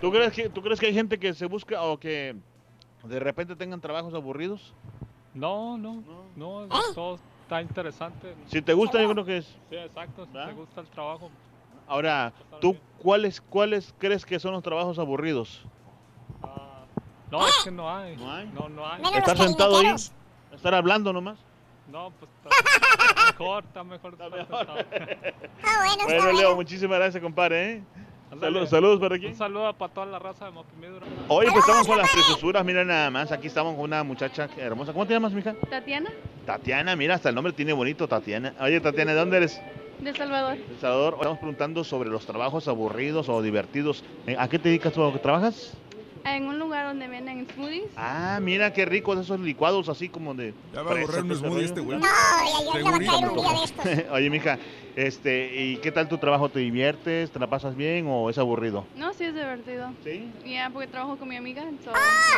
¿Tú 0.00 0.10
crees, 0.12 0.32
que, 0.32 0.48
¿Tú 0.50 0.60
crees 0.62 0.78
que 0.78 0.86
hay 0.86 0.94
gente 0.94 1.18
que 1.18 1.32
se 1.32 1.46
busca 1.46 1.82
o 1.82 1.98
que 1.98 2.36
de 3.02 3.18
repente 3.18 3.56
tengan 3.56 3.80
trabajos 3.80 4.12
aburridos? 4.12 4.74
No, 5.32 5.78
no, 5.78 6.02
no, 6.36 6.68
todo 6.94 7.18
está 7.42 7.62
interesante. 7.62 8.34
Si 8.46 8.60
te 8.60 8.74
gusta, 8.74 9.00
yo 9.00 9.10
creo 9.10 9.24
que 9.24 9.38
es. 9.38 9.46
Sí, 9.70 9.76
exacto, 9.76 10.26
si 10.26 10.32
te 10.32 10.52
gusta 10.52 10.82
el 10.82 10.86
trabajo. 10.88 11.30
Ahora, 11.88 12.32
¿tú 12.60 12.76
cuáles, 12.98 13.40
cuáles 13.40 13.94
crees 13.98 14.24
que 14.26 14.38
son 14.38 14.52
los 14.52 14.62
trabajos 14.62 14.98
aburridos? 14.98 15.64
No, 17.30 17.46
es 17.46 17.60
que 17.64 17.70
no 17.70 17.88
hay. 17.88 18.16
No 18.16 18.30
hay. 18.30 18.46
No, 18.48 18.68
no 18.68 18.86
hay. 18.86 19.02
¿Estar 19.16 19.38
sentado 19.38 19.78
ahí? 19.78 19.94
¿Estar 20.52 20.74
hablando 20.74 21.12
nomás? 21.12 21.38
No, 21.90 22.12
pues 22.18 22.30
está 22.30 23.26
mejor, 23.32 23.64
está 23.64 23.84
mejor. 23.84 24.12
Está 24.12 24.28
mejor. 24.28 24.86
Bueno, 26.04 26.32
Leo, 26.32 26.54
muchísimas 26.56 26.98
gracias, 26.98 27.22
compadre. 27.22 27.72
¿eh? 27.72 27.82
Saludos, 28.38 28.70
saludos 28.70 29.00
para 29.00 29.16
aquí. 29.16 29.26
Un 29.26 29.34
saludo 29.34 29.72
para 29.76 29.92
toda 29.92 30.06
la 30.06 30.18
raza 30.20 30.44
de 30.44 30.52
Mapimí 30.52 30.86
Durango. 30.86 31.14
Oye, 31.28 31.50
pues 31.50 31.64
estamos 31.64 31.86
con 31.86 31.98
las 31.98 32.10
preciosura, 32.10 32.62
mira 32.62 32.84
nada 32.84 33.10
más. 33.10 33.32
Aquí 33.32 33.48
estamos 33.48 33.74
con 33.74 33.84
una 33.84 34.04
muchacha 34.04 34.48
hermosa. 34.56 34.92
¿Cómo 34.92 35.06
te 35.06 35.14
llamas, 35.14 35.32
mija? 35.32 35.54
Tatiana, 35.68 36.10
Tatiana, 36.46 36.94
mira, 36.94 37.16
hasta 37.16 37.30
el 37.30 37.34
nombre 37.34 37.52
tiene 37.52 37.72
bonito, 37.72 38.06
Tatiana. 38.06 38.54
Oye, 38.60 38.80
Tatiana, 38.80 39.12
¿de 39.12 39.18
dónde 39.18 39.36
eres? 39.38 39.60
de 40.00 40.10
El 40.10 40.16
Salvador. 40.16 40.56
El 40.56 40.78
Salvador. 40.80 41.14
Estamos 41.14 41.38
preguntando 41.38 41.84
sobre 41.84 42.08
los 42.08 42.24
trabajos 42.24 42.68
aburridos 42.68 43.28
o 43.28 43.42
divertidos. 43.42 44.04
Eh, 44.26 44.36
¿A 44.38 44.48
qué 44.48 44.58
te 44.58 44.68
dedicas 44.68 44.92
tú? 44.92 45.04
¿A 45.04 45.12
qué 45.12 45.18
trabajas? 45.18 45.76
En 46.24 46.44
un 46.46 46.58
lugar 46.58 46.86
donde 46.86 47.08
venden 47.08 47.46
smoothies. 47.54 47.84
Ah, 47.96 48.38
mira 48.42 48.72
qué 48.72 48.84
ricos 48.84 49.18
esos 49.18 49.40
licuados 49.40 49.88
así 49.88 50.08
como 50.08 50.34
de. 50.34 50.52
Ya 50.74 50.82
va 50.82 50.92
a 50.92 51.00
borrar 51.00 51.22
un 51.24 51.34
smoothie 51.34 51.64
este 51.64 51.80
güey. 51.80 51.98
No, 51.98 52.04
ya, 52.06 52.74
ya, 52.74 52.80
ya 52.82 52.90
va 52.90 52.96
a 52.96 52.98
caer 52.98 53.28
un 53.28 53.36
día 53.36 53.52
de 53.52 53.64
estos. 53.64 54.10
Oye, 54.12 54.30
mija, 54.30 54.58
este, 54.96 55.62
¿y 55.64 55.76
qué 55.78 55.90
tal 55.90 56.08
tu 56.08 56.18
trabajo? 56.18 56.48
¿Te 56.50 56.58
diviertes? 56.60 57.30
¿Te 57.30 57.38
la 57.38 57.46
pasas 57.48 57.74
bien 57.74 58.06
o 58.08 58.28
es 58.28 58.36
aburrido? 58.38 58.84
No, 58.96 59.12
sí 59.14 59.24
es 59.24 59.34
divertido. 59.34 59.92
¿Sí? 60.04 60.30
Ya, 60.44 60.68
porque 60.70 60.88
trabajo 60.88 61.16
con 61.16 61.28
mi 61.28 61.36
amiga. 61.36 61.62
so- 61.84 61.90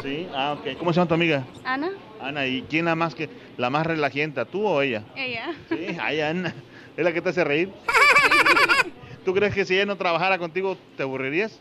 Sí, 0.03 0.29
ah, 0.35 0.57
ok. 0.59 0.79
¿Cómo 0.79 0.93
se 0.93 1.01
llama 1.01 1.09
tu 1.09 1.15
amiga? 1.15 1.45
Ana, 1.65 1.91
Ana, 2.21 2.47
¿y 2.47 2.63
quién 2.63 2.85
la 2.85 2.95
más 2.95 3.15
que 3.17 3.29
la 3.57 3.69
más 3.69 3.85
relajienta, 3.87 4.45
tú 4.45 4.65
o 4.67 4.81
ella? 4.81 5.03
ella. 5.17 5.53
Sí, 5.69 5.97
ay, 6.01 6.21
Ana. 6.21 6.55
¿Es 6.97 7.05
la 7.05 7.13
que 7.13 7.21
te 7.21 7.31
hace 7.31 7.43
reír? 7.43 7.71
¿Tú 9.25 9.35
crees 9.35 9.55
que 9.55 9.65
si 9.65 9.75
ella 9.75 9.87
no 9.87 9.97
trabajara 9.97 10.39
contigo 10.39 10.77
te 10.97 11.03
aburrirías? 11.03 11.59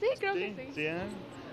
Sí, 0.00 0.06
creo 0.18 0.34
que 0.34 0.54
sí. 0.56 0.68
Sí, 0.74 0.80
¿eh? 0.82 0.96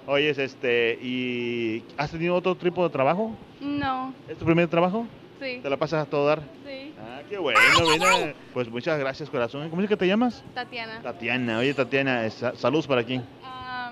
Oyes, 0.05 0.37
este, 0.37 0.99
¿y 1.01 1.83
has 1.97 2.11
tenido 2.11 2.35
otro 2.35 2.55
tipo 2.55 2.83
de 2.83 2.89
trabajo? 2.89 3.35
No, 3.61 4.13
¿Es 4.27 4.37
tu 4.37 4.45
primer 4.45 4.67
trabajo? 4.67 5.07
sí. 5.39 5.59
¿Te 5.61 5.69
la 5.69 5.77
pasas 5.77 6.05
a 6.05 6.09
todo 6.09 6.25
dar? 6.27 6.41
Sí. 6.65 6.93
Ah, 6.99 7.21
qué 7.29 7.37
bueno, 7.37 7.59
mira. 7.91 8.33
Pues 8.53 8.69
muchas 8.69 8.97
gracias, 8.99 9.29
corazón. 9.29 9.69
¿Cómo 9.69 9.81
es 9.81 9.87
que 9.89 9.97
te 9.97 10.07
llamas? 10.07 10.43
Tatiana. 10.53 11.01
Tatiana. 11.01 11.59
Oye, 11.59 11.73
Tatiana, 11.73 12.29
sa- 12.29 12.55
saludos 12.55 12.85
para 12.87 13.01
aquí. 13.01 13.21
Ah, 13.43 13.91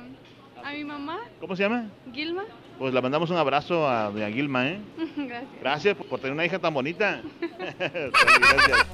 a 0.63 0.71
mi 0.73 0.83
mamá, 0.83 1.19
¿Cómo 1.39 1.55
se 1.55 1.63
llama? 1.63 1.89
Gilma. 2.13 2.43
Pues 2.77 2.93
le 2.93 3.01
mandamos 3.01 3.29
un 3.29 3.37
abrazo 3.37 3.87
a 3.87 4.09
doña 4.11 4.29
Gilma, 4.31 4.67
¿eh? 4.69 4.79
Gracias. 5.17 5.49
Gracias 5.61 5.95
por, 5.97 6.07
por 6.07 6.19
tener 6.19 6.33
una 6.33 6.45
hija 6.45 6.59
tan 6.59 6.73
bonita. 6.73 7.21
Gracias. 7.79 8.85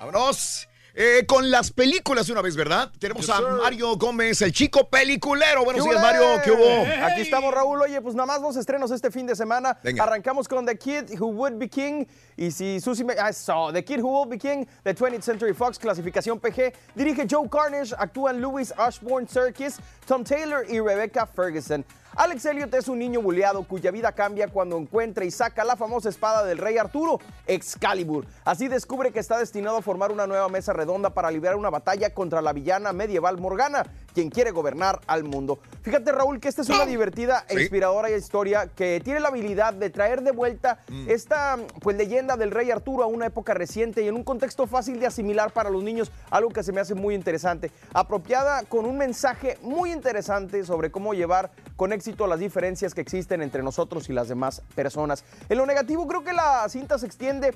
Vámonos. 0.00 0.68
Eh, 0.94 1.24
con 1.26 1.50
las 1.50 1.70
películas 1.70 2.26
de 2.26 2.32
una 2.34 2.42
vez, 2.42 2.54
¿verdad? 2.54 2.90
Tenemos 2.98 3.26
a 3.30 3.40
Mario 3.40 3.96
Gómez, 3.96 4.42
el 4.42 4.52
chico 4.52 4.90
peliculero. 4.90 5.64
Buenos 5.64 5.84
días, 5.84 6.02
Mario. 6.02 6.42
¿Qué 6.44 6.50
hubo? 6.50 6.82
Aquí 7.06 7.22
estamos, 7.22 7.54
Raúl. 7.54 7.80
Oye, 7.80 7.98
pues 8.02 8.14
nada 8.14 8.26
más 8.26 8.42
los 8.42 8.56
estrenos 8.56 8.90
este 8.90 9.10
fin 9.10 9.26
de 9.26 9.34
semana. 9.34 9.78
Venga. 9.82 10.02
Arrancamos 10.02 10.46
con 10.46 10.66
The 10.66 10.76
Kid 10.76 11.18
Who 11.18 11.28
Would 11.28 11.56
Be 11.56 11.70
King. 11.70 12.04
Y 12.36 12.50
si 12.50 12.78
Susie 12.78 13.04
me... 13.04 13.14
ah, 13.18 13.32
so, 13.32 13.72
The 13.72 13.82
Kid 13.82 14.00
Who 14.00 14.20
Will 14.20 14.28
Be 14.28 14.38
King, 14.38 14.66
de 14.84 14.94
20th 14.94 15.22
Century 15.22 15.54
Fox, 15.54 15.78
clasificación 15.78 16.38
PG. 16.38 16.74
Dirige 16.94 17.26
Joe 17.26 17.48
Carnage, 17.48 17.94
actúan 17.96 18.42
Louis 18.42 18.70
Ashbourne 18.76 19.26
Serkis, 19.26 19.78
Tom 20.06 20.24
Taylor 20.24 20.62
y 20.68 20.78
Rebecca 20.78 21.26
Ferguson. 21.26 21.86
Alex 22.14 22.44
Elliot 22.44 22.74
es 22.74 22.88
un 22.88 22.98
niño 22.98 23.22
buleado 23.22 23.62
cuya 23.62 23.90
vida 23.90 24.12
cambia 24.12 24.48
cuando 24.48 24.76
encuentra 24.76 25.24
y 25.24 25.30
saca 25.30 25.64
la 25.64 25.76
famosa 25.76 26.10
espada 26.10 26.44
del 26.44 26.58
rey 26.58 26.76
Arturo, 26.76 27.18
Excalibur. 27.46 28.26
Así 28.44 28.68
descubre 28.68 29.12
que 29.12 29.18
está 29.18 29.38
destinado 29.38 29.78
a 29.78 29.82
formar 29.82 30.12
una 30.12 30.26
nueva 30.26 30.50
mesa 30.50 30.74
redonda 30.74 31.10
para 31.10 31.30
librar 31.30 31.56
una 31.56 31.70
batalla 31.70 32.12
contra 32.12 32.42
la 32.42 32.52
villana 32.52 32.92
medieval 32.92 33.38
Morgana, 33.38 33.86
quien 34.14 34.30
quiere 34.30 34.50
gobernar 34.50 35.00
al 35.06 35.24
mundo. 35.24 35.58
Fíjate, 35.82 36.12
Raúl, 36.12 36.38
que 36.40 36.48
esta 36.48 36.62
es 36.62 36.68
una 36.68 36.86
divertida 36.86 37.44
e 37.48 37.54
Sí. 37.54 37.60
inspiradora 37.62 38.10
historia 38.10 38.66
que 38.68 39.00
tiene 39.02 39.20
la 39.20 39.28
habilidad 39.28 39.72
de 39.74 39.90
traer 39.90 40.22
de 40.22 40.30
vuelta 40.32 40.78
esta 41.06 41.58
pues, 41.80 41.96
leyenda 41.96 42.36
del 42.36 42.50
rey 42.50 42.70
Arturo 42.70 43.02
a 43.02 43.06
una 43.06 43.26
época 43.26 43.54
reciente 43.54 44.02
y 44.02 44.08
en 44.08 44.14
un 44.14 44.24
contexto 44.24 44.66
fácil 44.66 45.00
de 45.00 45.06
asimilar 45.06 45.52
para 45.52 45.70
los 45.70 45.82
niños, 45.82 46.10
algo 46.30 46.50
que 46.50 46.62
se 46.62 46.72
me 46.72 46.80
hace 46.80 46.94
muy 46.94 47.14
interesante. 47.14 47.70
Apropiada 47.94 48.62
con 48.64 48.84
un 48.84 48.98
mensaje 48.98 49.58
muy 49.62 49.92
interesante 49.92 50.64
sobre 50.64 50.90
cómo 50.90 51.14
llevar 51.14 51.50
con 51.76 51.92
éxito 51.92 52.26
las 52.26 52.38
diferencias 52.38 52.94
que 52.94 53.00
existen 53.00 53.42
entre 53.42 53.62
nosotros 53.62 54.08
y 54.08 54.12
las 54.12 54.28
demás 54.28 54.62
personas. 54.74 55.24
En 55.48 55.58
lo 55.58 55.66
negativo, 55.66 56.06
creo 56.06 56.22
que 56.22 56.32
la 56.32 56.68
cinta 56.68 56.98
se 56.98 57.06
extiende 57.06 57.54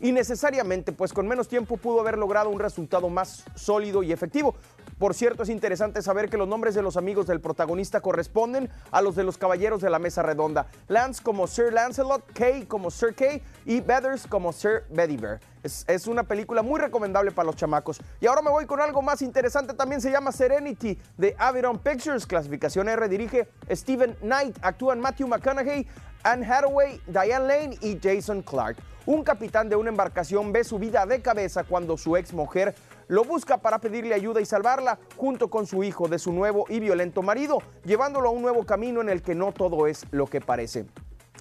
innecesariamente, 0.00 0.92
pues 0.92 1.12
con 1.12 1.26
menos 1.26 1.48
tiempo 1.48 1.76
pudo 1.76 2.00
haber 2.00 2.16
logrado 2.18 2.50
un 2.50 2.60
resultado 2.60 3.08
más 3.08 3.44
sólido 3.56 4.02
y 4.02 4.12
efectivo. 4.12 4.54
Por 4.98 5.14
cierto, 5.14 5.44
es 5.44 5.48
interesante 5.48 6.02
saber 6.02 6.28
que 6.28 6.36
los 6.36 6.48
nombres 6.48 6.74
de 6.74 6.82
los 6.82 6.96
amigos 6.96 7.26
del 7.26 7.40
protagonista 7.40 8.00
corresponden 8.00 8.68
a 8.90 9.00
los 9.00 9.14
de 9.14 9.22
los 9.22 9.38
caballeros 9.38 9.80
de 9.80 9.90
la 9.90 10.00
mesa 10.00 10.22
redonda. 10.22 10.66
Lance 10.88 11.22
como 11.22 11.46
Sir 11.46 11.72
Lancelot, 11.72 12.32
Kay 12.32 12.66
como 12.66 12.90
Sir 12.90 13.14
Kay 13.14 13.40
y 13.64 13.80
Beathers 13.80 14.26
como 14.26 14.52
Sir 14.52 14.84
Bedivere. 14.90 15.38
Es, 15.62 15.84
es 15.86 16.06
una 16.08 16.24
película 16.24 16.62
muy 16.62 16.80
recomendable 16.80 17.30
para 17.30 17.46
los 17.46 17.56
chamacos. 17.56 18.00
Y 18.20 18.26
ahora 18.26 18.42
me 18.42 18.50
voy 18.50 18.66
con 18.66 18.80
algo 18.80 19.00
más 19.00 19.22
interesante. 19.22 19.72
También 19.74 20.00
se 20.00 20.10
llama 20.10 20.32
Serenity 20.32 20.98
de 21.16 21.36
Aviron 21.38 21.78
Pictures. 21.78 22.26
Clasificación 22.26 22.88
R. 22.88 23.08
Dirige 23.08 23.48
Steven 23.70 24.14
Knight. 24.20 24.56
Actúan 24.62 25.00
Matthew 25.00 25.28
McConaughey, 25.28 25.86
Anne 26.24 26.44
Hathaway, 26.44 27.00
Diane 27.06 27.46
Lane 27.46 27.78
y 27.80 27.98
Jason 28.02 28.42
Clark. 28.42 28.76
Un 29.08 29.22
capitán 29.22 29.70
de 29.70 29.76
una 29.76 29.88
embarcación 29.88 30.52
ve 30.52 30.64
su 30.64 30.78
vida 30.78 31.06
de 31.06 31.22
cabeza 31.22 31.64
cuando 31.64 31.96
su 31.96 32.18
ex 32.18 32.34
mujer 32.34 32.74
lo 33.06 33.24
busca 33.24 33.56
para 33.56 33.78
pedirle 33.78 34.14
ayuda 34.14 34.42
y 34.42 34.44
salvarla 34.44 34.98
junto 35.16 35.48
con 35.48 35.66
su 35.66 35.82
hijo 35.82 36.08
de 36.08 36.18
su 36.18 36.30
nuevo 36.30 36.66
y 36.68 36.78
violento 36.78 37.22
marido, 37.22 37.62
llevándolo 37.86 38.28
a 38.28 38.32
un 38.32 38.42
nuevo 38.42 38.66
camino 38.66 39.00
en 39.00 39.08
el 39.08 39.22
que 39.22 39.34
no 39.34 39.52
todo 39.52 39.86
es 39.86 40.04
lo 40.10 40.26
que 40.26 40.42
parece. 40.42 40.84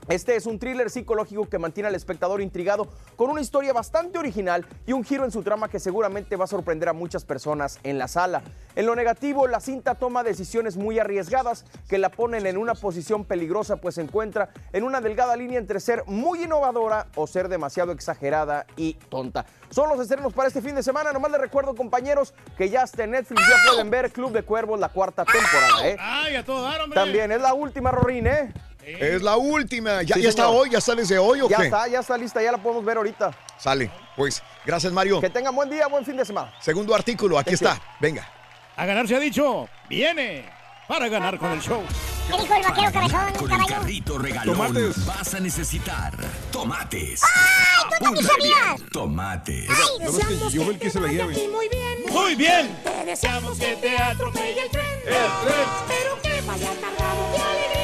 Este 0.10 0.38
es 0.38 0.46
un 0.46 0.58
thriller 0.58 0.90
psicológico 0.90 1.50
que 1.50 1.60
mantiene 1.60 1.90
al 1.90 1.96
espectador 1.96 2.42
intrigado 2.42 2.88
con 3.18 3.30
una 3.30 3.42
historia 3.42 3.74
bastante 3.74 4.18
original 4.18 4.66
y 4.86 4.94
un 4.94 5.04
giro 5.04 5.26
en 5.26 5.32
su 5.32 5.44
trama 5.44 5.68
que 5.68 5.82
seguramente 5.82 6.38
va 6.38 6.46
a 6.46 6.48
sorprender 6.48 6.88
a 6.88 6.94
muchas 6.94 7.26
personas 7.26 7.78
en 7.84 7.98
la 7.98 8.08
sala. 8.08 8.42
En 8.76 8.86
lo 8.86 8.96
negativo, 8.96 9.48
la 9.48 9.60
cinta 9.60 9.96
toma 9.96 10.24
decisiones 10.24 10.78
muy 10.78 10.98
arriesgadas 10.98 11.66
que 11.90 11.98
la 11.98 12.10
ponen 12.10 12.46
en 12.46 12.58
una 12.58 12.74
posición 12.74 13.26
peligrosa 13.26 13.78
pues 13.78 13.96
se 13.96 14.02
encuentra 14.02 14.50
en 14.72 14.84
una 14.84 15.02
delgada 15.02 15.36
línea 15.36 15.60
entre 15.60 15.82
ser 15.82 16.06
muy 16.06 16.44
innovadora 16.44 17.08
o 17.16 17.28
ser 17.28 17.50
demasiado 17.50 17.92
exagerada 17.92 18.66
y 18.78 18.94
tonta. 19.10 19.46
Son 19.72 19.90
los 19.90 20.00
estrenos 20.00 20.32
para 20.32 20.48
este 20.48 20.62
fin 20.62 20.76
de 20.76 20.84
semana. 20.84 21.12
Nomás 21.12 21.32
les 21.32 21.42
recuerdo, 21.42 21.76
compañeros, 21.76 22.34
que 22.58 22.70
ya 22.70 22.84
está 22.84 23.04
en 23.04 23.12
Netflix, 23.12 23.42
ya 23.42 23.72
pueden 23.72 23.90
ver 23.90 24.10
Club 24.14 24.32
de 24.32 24.44
Cuervos 24.44 24.80
la 24.80 24.88
cuarta 24.88 25.26
temporada. 25.26 25.86
¿eh? 25.86 25.98
Ay, 26.00 26.36
a 26.38 26.46
todo 26.46 26.62
dar, 26.62 26.80
hombre. 26.80 26.96
También 26.96 27.30
es 27.34 27.42
la 27.42 27.54
última, 27.54 27.92
Rorín, 27.92 28.28
¿eh? 28.28 28.54
Es 28.88 29.22
la 29.22 29.36
última. 29.38 30.02
¿Ya, 30.04 30.16
Sí, 30.16 30.22
ya 30.22 30.30
está 30.30 30.48
hoy? 30.48 30.70
¿Ya 30.70 30.78
está 30.78 30.96
desde 30.96 31.18
hoy 31.18 31.42
o 31.42 31.50
Ya 31.50 31.58
qué? 31.58 31.64
está, 31.66 31.88
ya 31.88 32.00
está 32.00 32.18
lista, 32.18 32.42
ya 32.42 32.52
la 32.52 32.58
podemos 32.58 32.84
ver 32.86 32.98
ahorita. 32.98 33.32
Sale. 33.58 33.92
Pues, 34.16 34.42
gracias, 34.66 34.94
Mario. 34.94 35.20
Que 35.20 35.30
tengan 35.30 35.54
buen 35.56 35.70
día, 35.70 35.88
buen 35.88 36.06
fin 36.06 36.16
de 36.18 36.26
semana. 36.26 36.54
Segundo 36.62 36.96
artículo, 36.96 37.38
aquí 37.38 37.54
está. 37.54 37.80
Venga. 38.00 38.28
A 38.76 38.86
ganar 38.86 39.08
se 39.08 39.16
ha 39.16 39.20
dicho. 39.20 39.68
Viene 39.90 40.50
para 40.88 41.10
ganar 41.10 41.38
con 41.38 41.52
el 41.52 41.62
show. 41.62 41.84
¿Qué 42.30 42.42
dijo 42.42 42.54
el 42.56 42.62
vaquero 42.64 42.92
cabezón, 42.92 43.34
Con 43.40 43.52
el 43.52 43.66
carrito 43.68 44.18
regalón 44.18 44.56
Tomates. 44.56 45.06
vas 45.06 45.34
a 45.34 45.40
necesitar 45.40 46.14
tomates. 46.52 47.22
¡Ay, 47.24 47.84
tú 47.98 48.04
también 48.04 48.26
sabías! 48.26 48.82
Tomates. 48.92 49.70
Ay, 49.70 49.76
No, 50.06 50.10
es 50.20 50.26
que 50.26 50.38
yo 50.58 50.64
fui 50.64 50.74
el 50.74 50.80
que 50.80 50.90
se 50.90 51.00
la 51.00 51.08
lleve. 51.08 51.48
Muy 51.50 51.70
bien. 51.70 51.98
Muy 52.10 52.36
bien. 52.36 52.78
Te 52.84 53.06
deseamos 53.06 53.58
que 53.58 53.76
te 53.78 53.98
atropelle 53.98 54.62
el 54.62 54.70
tren. 54.70 54.86
Pero 55.06 56.22
que 56.22 56.42
vaya 56.42 56.70
cargado 56.82 57.32
de 57.32 57.38
alegría 57.40 57.77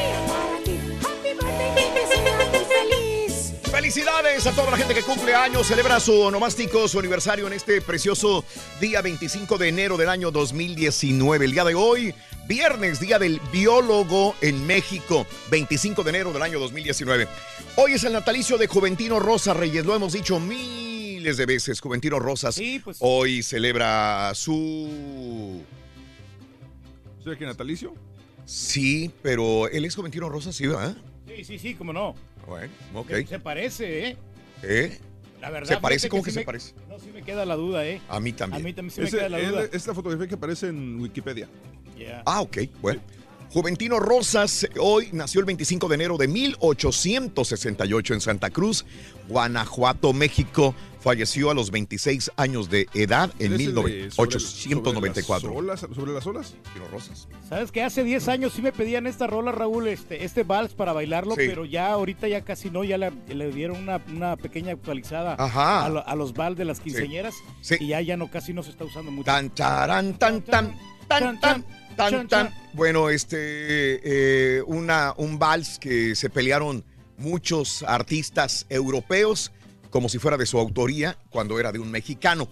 Felicidades 3.74 4.46
a 4.46 4.52
toda 4.52 4.70
la 4.70 4.78
gente 4.78 4.94
que 4.94 5.02
cumple 5.02 5.34
años, 5.34 5.66
celebra 5.66 6.00
su 6.00 6.14
onomástico, 6.22 6.88
su 6.88 7.00
aniversario 7.00 7.48
en 7.48 7.54
este 7.54 7.82
precioso 7.82 8.46
día 8.80 9.02
25 9.02 9.58
de 9.58 9.70
enero 9.70 9.98
del 9.98 10.10
año 10.10 10.30
2019. 10.30 11.46
El 11.46 11.52
día 11.54 11.64
de 11.64 11.74
hoy, 11.74 12.14
viernes, 12.48 13.00
día 13.00 13.18
del 13.18 13.42
biólogo 13.52 14.36
en 14.42 14.68
México, 14.68 15.26
25 15.50 16.04
de 16.04 16.10
enero 16.12 16.32
del 16.32 16.44
año 16.44 16.60
2019. 16.60 17.28
Hoy 17.78 17.94
es 17.94 18.04
el 18.04 18.14
natalicio 18.14 18.60
de 18.60 18.68
Juventino 18.68 19.20
Rosa 19.20 19.56
Reyes, 19.56 19.84
lo 19.84 19.96
hemos 19.96 20.14
dicho 20.14 20.40
miles 20.40 21.38
de 21.38 21.48
veces, 21.48 21.82
Juventino 21.82 22.20
Rosas. 22.20 22.62
pues. 22.84 22.98
Hoy 23.00 23.42
celebra 23.42 24.36
su... 24.36 25.64
¿Será 27.24 27.36
que 27.36 27.46
natalicio? 27.48 27.96
Sí, 28.46 29.12
pero 29.24 29.68
él 29.68 29.84
es 29.84 29.96
Juventino 29.96 30.30
Rosas, 30.30 30.56
sí, 30.56 30.68
¿verdad? 30.68 30.96
Sí, 31.26 31.44
sí, 31.44 31.58
sí, 31.58 31.74
cómo 31.74 31.92
no. 31.92 32.14
Bueno, 32.48 32.72
ok. 32.94 33.12
Se 33.28 33.40
parece, 33.40 34.08
¿eh? 34.10 34.18
¿Eh? 34.64 35.00
La 35.42 35.50
verdad. 35.50 35.76
¿Se 35.76 35.82
parece? 35.82 36.10
¿Cómo 36.10 36.24
que 36.24 36.32
sí 36.32 36.36
se 36.36 36.40
me- 36.42 36.46
parece? 36.46 36.74
No, 36.90 37.00
sí 37.00 37.10
me 37.14 37.22
queda 37.24 37.46
la 37.46 37.56
duda, 37.56 37.86
¿eh? 37.86 38.02
A 38.10 38.20
mí 38.20 38.32
también. 38.34 38.62
A 38.62 38.64
mí 38.64 38.74
también 38.74 38.94
sí 38.96 39.02
me 39.02 39.10
queda 39.10 39.30
la 39.30 39.40
duda. 39.40 39.66
es 39.72 39.86
la 39.88 39.94
fotografía 39.94 40.28
que 40.28 40.36
aparece 40.36 40.68
en 40.68 41.00
Wikipedia. 41.02 41.48
Ah, 42.26 42.42
ok, 42.42 42.58
bueno. 42.82 43.02
Juventino 43.50 44.00
Rosas 44.00 44.68
hoy 44.80 45.10
nació 45.12 45.40
el 45.40 45.46
25 45.46 45.88
de 45.88 45.94
enero 45.96 46.18
de 46.18 46.28
1868 46.28 48.14
en 48.16 48.22
Santa 48.22 48.50
Cruz, 48.50 48.84
Guanajuato, 49.28 50.12
México. 50.14 50.74
Falleció 51.04 51.52
a 51.52 51.54
los 51.54 51.70
26 51.70 52.32
años 52.38 52.70
de 52.70 52.88
edad 52.94 53.30
en 53.40 53.52
¿Él 53.52 53.60
es 53.60 53.68
el 53.68 53.76
de 53.76 53.82
sobre- 53.82 53.94
1894. 54.04 55.50
¿Sobre 55.50 55.68
las 55.68 55.84
olas? 55.84 55.96
¿Sobre 55.96 56.14
las 56.14 56.26
olas? 56.28 56.56
Juventino 56.64 56.88
Rosas. 56.88 57.28
¿Sabes 57.50 57.72
que 57.74 57.84
Hace 57.84 58.06
10 58.06 58.30
años 58.30 58.54
sí 58.54 58.62
me 58.62 58.72
pedían 58.72 59.06
esta 59.06 59.28
rola, 59.28 59.52
Raúl, 59.52 59.90
este, 59.90 60.24
este 60.24 60.44
vals 60.44 60.74
para 60.74 60.94
bailarlo, 60.94 61.36
Sí. 61.36 61.42
pero 61.46 61.66
ya 61.66 61.92
ahorita 61.92 62.30
ya 62.30 62.46
casi 62.46 62.70
no, 62.70 62.86
ya 62.86 62.98
le, 62.98 63.12
le 63.28 63.52
dieron 63.52 63.78
una, 63.78 64.02
una 64.08 64.38
pequeña 64.38 64.72
actualizada 64.72 65.36
Ajá. 65.38 65.84
A, 65.86 65.90
lo- 65.90 66.08
a 66.08 66.16
los 66.16 66.34
vals 66.34 66.58
de 66.58 66.64
las 66.64 66.80
quinceañeras 66.80 67.34
Sí. 67.60 67.76
y 67.82 67.88
ya, 67.90 68.00
ya 68.00 68.16
no 68.16 68.32
casi 68.32 68.54
no 68.54 68.64
se 68.64 68.70
está 68.70 68.86
usando 68.86 69.12
mucho. 69.12 69.26
Tan, 69.26 69.50
tarán, 69.50 70.18
tan, 70.18 70.42
tan, 70.42 70.74
tan, 71.10 71.38
tan, 71.42 71.66
tan, 71.98 72.28
tan. 72.30 72.50
Bueno, 72.72 73.10
este, 73.10 73.38
eh, 73.40 74.62
una, 74.68 75.14
un 75.18 75.38
vals 75.38 75.80
que 75.80 76.16
se 76.16 76.30
pelearon 76.30 76.86
muchos 77.18 77.84
artistas 77.84 78.66
europeos 78.70 79.52
como 79.94 80.10
si 80.10 80.18
fuera 80.18 80.38
de 80.38 80.48
su 80.48 80.58
autoría 80.58 81.16
cuando 81.30 81.60
era 81.60 81.72
de 81.72 81.78
un 81.78 81.92
mexicano. 81.92 82.50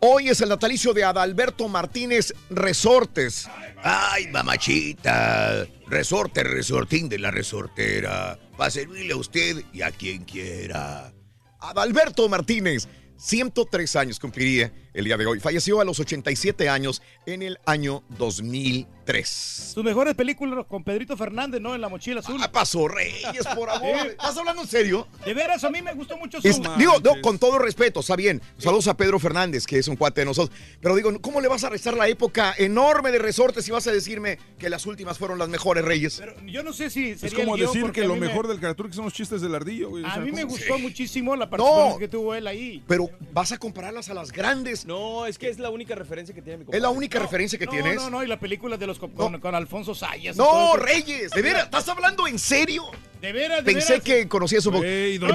Hoy 0.00 0.28
es 0.28 0.42
el 0.42 0.50
natalicio 0.50 0.92
de 0.92 1.04
Adalberto 1.04 1.66
Martínez 1.66 2.34
Resortes. 2.50 3.48
Ay, 3.82 4.26
mamachita. 4.28 5.66
Resorte, 5.86 6.42
resortín 6.44 7.08
de 7.08 7.18
la 7.18 7.30
resortera. 7.30 8.38
Para 8.58 8.70
servirle 8.70 9.14
a 9.14 9.16
usted 9.16 9.64
y 9.72 9.80
a 9.80 9.90
quien 9.90 10.24
quiera. 10.24 11.14
Adalberto 11.60 12.28
Martínez, 12.28 12.86
103 13.16 13.96
años 13.96 14.20
cumpliría 14.20 14.70
el 14.94 15.04
día 15.04 15.16
de 15.16 15.26
hoy. 15.26 15.40
Falleció 15.40 15.80
a 15.80 15.84
los 15.84 15.98
87 16.00 16.68
años 16.68 17.02
en 17.26 17.42
el 17.42 17.58
año 17.66 18.02
2003. 18.18 19.28
Sus 19.74 19.82
mejores 19.84 20.14
películas 20.14 20.64
con 20.68 20.84
Pedrito 20.84 21.16
Fernández, 21.16 21.60
¿no? 21.60 21.74
En 21.74 21.80
la 21.80 21.88
mochila 21.88 22.20
azul. 22.20 22.40
Ah, 22.42 22.50
pasó 22.52 22.86
Reyes, 22.88 23.46
por 23.54 23.68
amor. 23.70 24.06
¿Estás 24.06 24.36
hablando 24.36 24.62
en 24.62 24.68
serio? 24.68 25.06
De 25.24 25.34
veras, 25.34 25.64
a 25.64 25.70
mí 25.70 25.82
me 25.82 25.92
gustó 25.94 26.16
mucho 26.16 26.40
su... 26.40 26.46
Es- 26.48 26.60
digo, 26.78 26.94
no, 27.02 27.20
con 27.20 27.38
todo 27.38 27.58
respeto, 27.58 28.00
está 28.00 28.16
bien. 28.16 28.40
Saludos 28.58 28.86
a 28.88 28.96
Pedro 28.96 29.18
Fernández, 29.18 29.66
que 29.66 29.78
es 29.78 29.88
un 29.88 29.96
cuate 29.96 30.20
de 30.20 30.26
nosotros. 30.26 30.56
Pero 30.80 30.94
digo, 30.94 31.10
¿cómo 31.20 31.40
le 31.40 31.48
vas 31.48 31.64
a 31.64 31.70
restar 31.70 31.94
la 31.96 32.08
época 32.08 32.54
enorme 32.58 33.10
de 33.10 33.18
resortes 33.18 33.64
si 33.64 33.70
vas 33.70 33.86
a 33.86 33.92
decirme 33.92 34.38
que 34.58 34.70
las 34.70 34.86
últimas 34.86 35.18
fueron 35.18 35.38
las 35.38 35.48
mejores, 35.48 35.84
Reyes? 35.84 36.22
Yo 36.46 36.62
no 36.62 36.72
sé 36.72 36.90
si 36.90 37.10
Es 37.10 37.34
como 37.34 37.56
el 37.56 37.62
decir 37.62 37.90
que 37.92 38.04
lo 38.04 38.14
me- 38.14 38.28
mejor 38.28 38.46
del 38.46 38.60
caricatura 38.60 38.92
son 38.92 39.04
los 39.06 39.12
chistes 39.14 39.40
del 39.40 39.54
ardillo. 39.54 39.90
güey. 39.90 40.04
O 40.04 40.06
A 40.06 40.14
sea, 40.14 40.22
mí 40.22 40.30
me 40.32 40.44
gustó 40.44 40.78
muchísimo 40.78 41.34
la 41.34 41.48
participación 41.50 41.98
que 41.98 42.08
tuvo 42.08 42.34
él 42.34 42.46
ahí. 42.46 42.82
Pero 42.86 43.10
vas 43.32 43.52
a 43.52 43.58
compararlas 43.58 44.08
a 44.10 44.14
las 44.14 44.30
grandes. 44.32 44.81
No, 44.86 45.26
es 45.26 45.38
que 45.38 45.48
es 45.48 45.58
la 45.58 45.70
única 45.70 45.94
referencia 45.94 46.34
que 46.34 46.42
tiene 46.42 46.58
mi 46.58 46.62
Es 46.62 46.66
compadre. 46.66 46.82
la 46.82 46.90
única 46.90 47.18
referencia 47.18 47.58
que 47.58 47.66
no, 47.66 47.72
tienes. 47.72 47.96
No, 47.96 48.10
no, 48.10 48.22
y 48.22 48.26
la 48.26 48.38
película 48.40 48.76
de 48.76 48.86
los 48.86 48.98
con, 48.98 49.10
con- 49.12 49.40
con 49.40 49.54
Alfonso 49.54 49.94
Sayas. 49.94 50.36
No. 50.36 50.76
Reyes, 50.76 51.30
de 51.30 51.42
veras, 51.42 51.64
¿estás 51.64 51.88
hablando 51.88 52.26
en 52.26 52.38
serio? 52.38 52.84
De 53.20 53.32
veras, 53.32 53.64
de 53.64 53.72
Pensé 53.72 53.92
veras. 53.94 54.04
que 54.04 54.28
conocía 54.28 54.60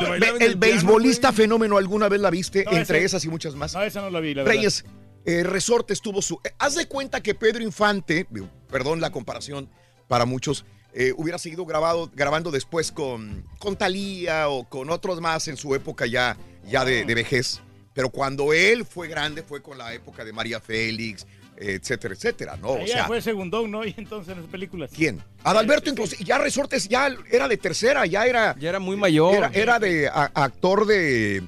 bailaba 0.10 0.36
en 0.38 0.42
el, 0.42 0.42
el 0.52 0.56
beisbolista 0.56 1.32
fenómeno, 1.32 1.78
¿alguna 1.78 2.10
vez 2.10 2.20
la 2.22 2.30
viste? 2.30 2.66
No, 2.66 2.72
Entre 2.72 2.98
ese- 2.98 3.06
esas 3.06 3.26
y 3.26 3.30
muchas 3.30 3.56
más. 3.56 3.74
No, 3.74 3.82
esa 3.84 4.02
no 4.02 4.10
la 4.10 4.20
vi, 4.20 4.34
la. 4.34 4.44
Reyes, 4.44 4.84
eh, 5.26 5.44
Resortes 5.44 6.02
tuvo 6.02 6.22
su. 6.22 6.40
eh, 6.44 6.52
haz 6.60 6.76
de 6.76 6.88
cuenta 6.88 7.22
que 7.22 7.34
Pedro 7.36 7.64
Infante, 7.64 8.28
perdón 8.70 9.00
la 9.02 9.12
comparación 9.12 9.70
para 10.08 10.26
muchos, 10.26 10.66
eh, 10.94 11.14
hubiera 11.16 11.38
seguido 11.38 11.66
grabado, 11.66 12.10
grabando 12.16 12.50
después 12.52 12.92
con, 12.92 13.46
con 13.60 13.78
Talía 13.78 14.50
o 14.50 14.68
con 14.68 14.90
otros 14.90 15.22
más 15.22 15.48
en 15.48 15.56
su 15.58 15.76
época 15.76 16.06
ya, 16.06 16.38
ya 16.68 16.84
de, 16.86 17.06
de 17.06 17.16
vejez. 17.16 17.62
Pero 17.98 18.12
cuando 18.12 18.54
él 18.54 18.86
fue 18.86 19.08
grande 19.08 19.42
fue 19.42 19.60
con 19.60 19.76
la 19.76 19.92
época 19.92 20.24
de 20.24 20.32
María 20.32 20.60
Félix, 20.60 21.26
etcétera, 21.58 22.14
etcétera, 22.14 22.56
¿no? 22.56 22.68
O 22.74 22.78
Ella 22.78 22.94
sea, 22.94 23.08
fue 23.08 23.20
segundón, 23.24 23.72
¿no? 23.72 23.84
Y 23.88 23.96
entonces 23.98 24.34
en 24.36 24.42
las 24.42 24.52
películas. 24.52 24.92
¿quién? 24.96 25.20
Adalberto, 25.44 25.90
incluso, 25.90 26.16
ya 26.24 26.38
Resortes 26.38 26.88
ya 26.88 27.10
era 27.32 27.48
de 27.48 27.58
tercera, 27.58 28.06
ya 28.06 28.28
era. 28.28 28.56
Ya 28.60 28.70
era 28.70 28.78
muy 28.80 28.98
mayor. 28.98 29.34
Era, 29.34 29.50
era 29.52 29.80
de 29.80 30.08
a- 30.10 30.30
actor 30.36 30.86
de. 30.86 31.42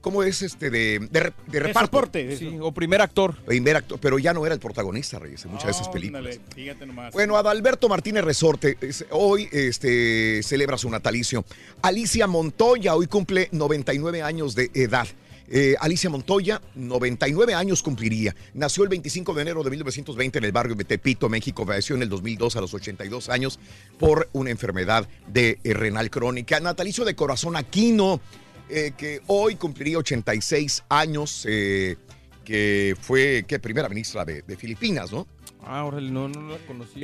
¿Cómo 0.00 0.24
es 0.24 0.42
este? 0.42 0.70
De, 0.70 0.98
de, 0.98 1.32
de 1.46 1.60
reparto. 1.60 1.86
soporte, 1.98 2.36
Sí, 2.36 2.58
o 2.60 2.72
primer 2.72 3.00
actor. 3.00 3.36
Primer 3.44 3.76
actor, 3.76 4.00
pero 4.00 4.18
ya 4.18 4.32
no 4.34 4.44
era 4.44 4.52
el 4.56 4.60
protagonista, 4.60 5.20
Reyes, 5.20 5.44
en 5.44 5.52
muchas 5.52 5.66
de 5.66 5.70
esas 5.70 5.88
películas. 5.90 6.40
Fíjate 6.52 6.84
nomás. 6.84 7.12
Bueno, 7.12 7.36
Adalberto 7.36 7.88
Martínez 7.88 8.24
Resorte 8.24 8.76
es- 8.80 9.04
hoy 9.10 9.48
este, 9.52 10.42
celebra 10.42 10.76
su 10.78 10.90
natalicio. 10.90 11.44
Alicia 11.82 12.26
Montoya 12.26 12.96
hoy 12.96 13.06
cumple 13.06 13.48
99 13.52 14.22
años 14.22 14.56
de 14.56 14.72
edad. 14.74 15.06
Eh, 15.54 15.76
Alicia 15.80 16.08
Montoya, 16.08 16.62
99 16.74 17.52
años 17.52 17.82
cumpliría. 17.82 18.34
Nació 18.54 18.84
el 18.84 18.88
25 18.88 19.34
de 19.34 19.42
enero 19.42 19.62
de 19.62 19.68
1920 19.68 20.38
en 20.38 20.44
el 20.44 20.52
barrio 20.52 20.74
de 20.74 20.84
Tepito, 20.84 21.28
México. 21.28 21.66
Falleció 21.66 21.94
en 21.94 22.00
el 22.00 22.08
2002 22.08 22.56
a 22.56 22.62
los 22.62 22.72
82 22.72 23.28
años 23.28 23.58
por 23.98 24.30
una 24.32 24.48
enfermedad 24.48 25.06
de 25.28 25.58
eh, 25.62 25.74
renal 25.74 26.08
crónica. 26.08 26.58
Natalicio 26.58 27.04
de 27.04 27.14
Corazón 27.14 27.56
Aquino, 27.56 28.22
eh, 28.70 28.92
que 28.96 29.20
hoy 29.26 29.56
cumpliría 29.56 29.98
86 29.98 30.84
años, 30.88 31.42
que 31.44 32.96
fue 32.98 33.44
¿qué? 33.46 33.58
primera 33.58 33.90
ministra 33.90 34.24
de, 34.24 34.40
de 34.40 34.56
Filipinas, 34.56 35.12
¿no? 35.12 35.26
Ah, 35.66 35.84
órale, 35.84 36.10
no, 36.10 36.28
no 36.28 36.48
la 36.48 36.58
conocí. 36.66 36.98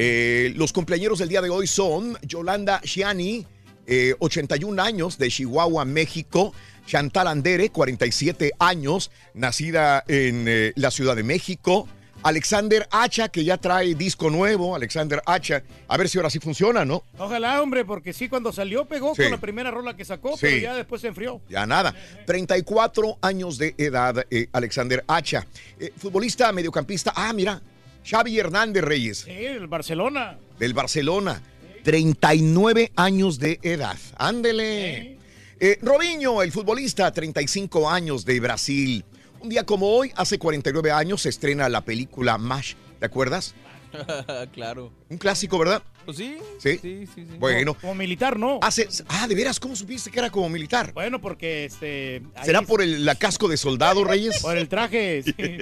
Los 0.55 0.73
cumpleaños 0.73 1.19
del 1.19 1.29
día 1.29 1.43
de 1.43 1.51
hoy 1.51 1.67
son 1.67 2.17
Yolanda 2.23 2.81
Shiani, 2.83 3.47
eh, 3.91 4.15
81 4.19 4.83
años 4.83 5.17
de 5.17 5.31
Chihuahua, 5.31 5.87
México. 5.87 6.53
Chantal 6.89 7.29
Andere, 7.29 7.69
47 7.69 8.53
años, 8.59 9.11
nacida 9.35 10.03
en 10.09 10.47
eh, 10.49 10.73
la 10.75 10.91
Ciudad 10.91 11.15
de 11.17 11.23
México. 11.23 11.87
Alexander 12.23 12.89
Hacha, 12.91 13.29
que 13.29 13.45
ya 13.45 13.59
trae 13.59 13.95
disco 13.95 14.31
nuevo, 14.31 14.75
Alexander 14.75 15.23
Hacha. 15.27 15.63
A 15.87 15.97
ver 15.99 16.09
si 16.09 16.17
ahora 16.19 16.31
sí 16.31 16.39
funciona, 16.41 16.87
¿no? 16.87 17.05
Ojalá, 17.19 17.61
hombre, 17.63 17.85
porque 17.85 18.13
sí, 18.15 18.29
cuando 18.31 18.53
salió 18.53 18.87
pegó 18.87 19.15
Sí. 19.15 19.23
con 19.23 19.31
la 19.33 19.37
primera 19.39 19.71
rola 19.71 19.95
que 19.97 20.05
sacó, 20.07 20.31
Sí. 20.31 20.39
pero 20.47 20.57
ya 20.57 20.75
después 20.75 21.03
se 21.03 21.09
enfrió. 21.09 21.43
Ya 21.51 21.67
nada. 21.67 21.95
34 22.27 23.19
años 23.21 23.59
de 23.59 23.75
edad, 23.77 24.25
eh, 24.31 24.49
Alexander 24.53 25.05
Hacha. 25.07 25.47
Eh, 25.79 25.93
futbolista, 25.97 26.51
mediocampista. 26.53 27.13
Ah, 27.15 27.33
mira, 27.35 27.61
Xavi 28.05 28.39
Hernández 28.39 28.83
Reyes, 28.83 29.19
Sí, 29.19 29.31
el 29.31 29.67
Barcelona. 29.67 30.39
del 30.59 30.73
Barcelona. 30.73 31.43
39 31.85 32.93
años 32.97 33.39
de 33.39 33.61
edad. 33.63 33.97
Ándele. 34.17 35.18
Eh, 35.61 35.79
Robinho, 35.83 36.43
el 36.43 36.53
futbolista, 36.53 37.11
35 37.11 37.91
años 37.91 38.25
de 38.25 38.39
Brasil. 38.39 39.05
Un 39.41 39.49
día 39.49 39.65
como 39.65 39.89
hoy, 39.89 40.13
hace 40.15 40.39
49 40.39 40.93
años, 40.93 41.23
se 41.23 41.31
estrena 41.31 41.69
la 41.69 41.81
película 41.81 42.39
MASH. 42.39 42.75
¿Te 43.01 43.07
acuerdas? 43.07 43.55
claro. 44.53 44.93
Un 45.09 45.19
clásico, 45.19 45.59
¿verdad? 45.59 45.83
Pues 46.05 46.17
sí. 46.17 46.39
Sí. 46.59 46.79
Sí, 46.81 47.07
sí, 47.13 47.27
sí. 47.29 47.37
Bueno. 47.39 47.75
Como 47.75 47.97
militar, 47.97 48.39
¿no? 48.39 48.61
Hace, 48.63 48.89
ah, 49.09 49.27
¿de 49.27 49.35
veras? 49.35 49.59
¿Cómo 49.59 49.75
supiste 49.75 50.13
que 50.13 50.21
era 50.21 50.31
como 50.31 50.49
militar? 50.49 50.93
Bueno, 50.93 51.21
porque 51.21 51.65
este. 51.65 52.23
¿Será 52.45 52.63
por 52.63 52.81
el 52.81 53.05
la 53.05 53.17
casco 53.17 53.49
de 53.49 53.57
soldado, 53.57 54.05
Reyes? 54.05 54.39
Por 54.43 54.57
el 54.57 54.69
traje. 54.69 55.23
sí. 55.25 55.35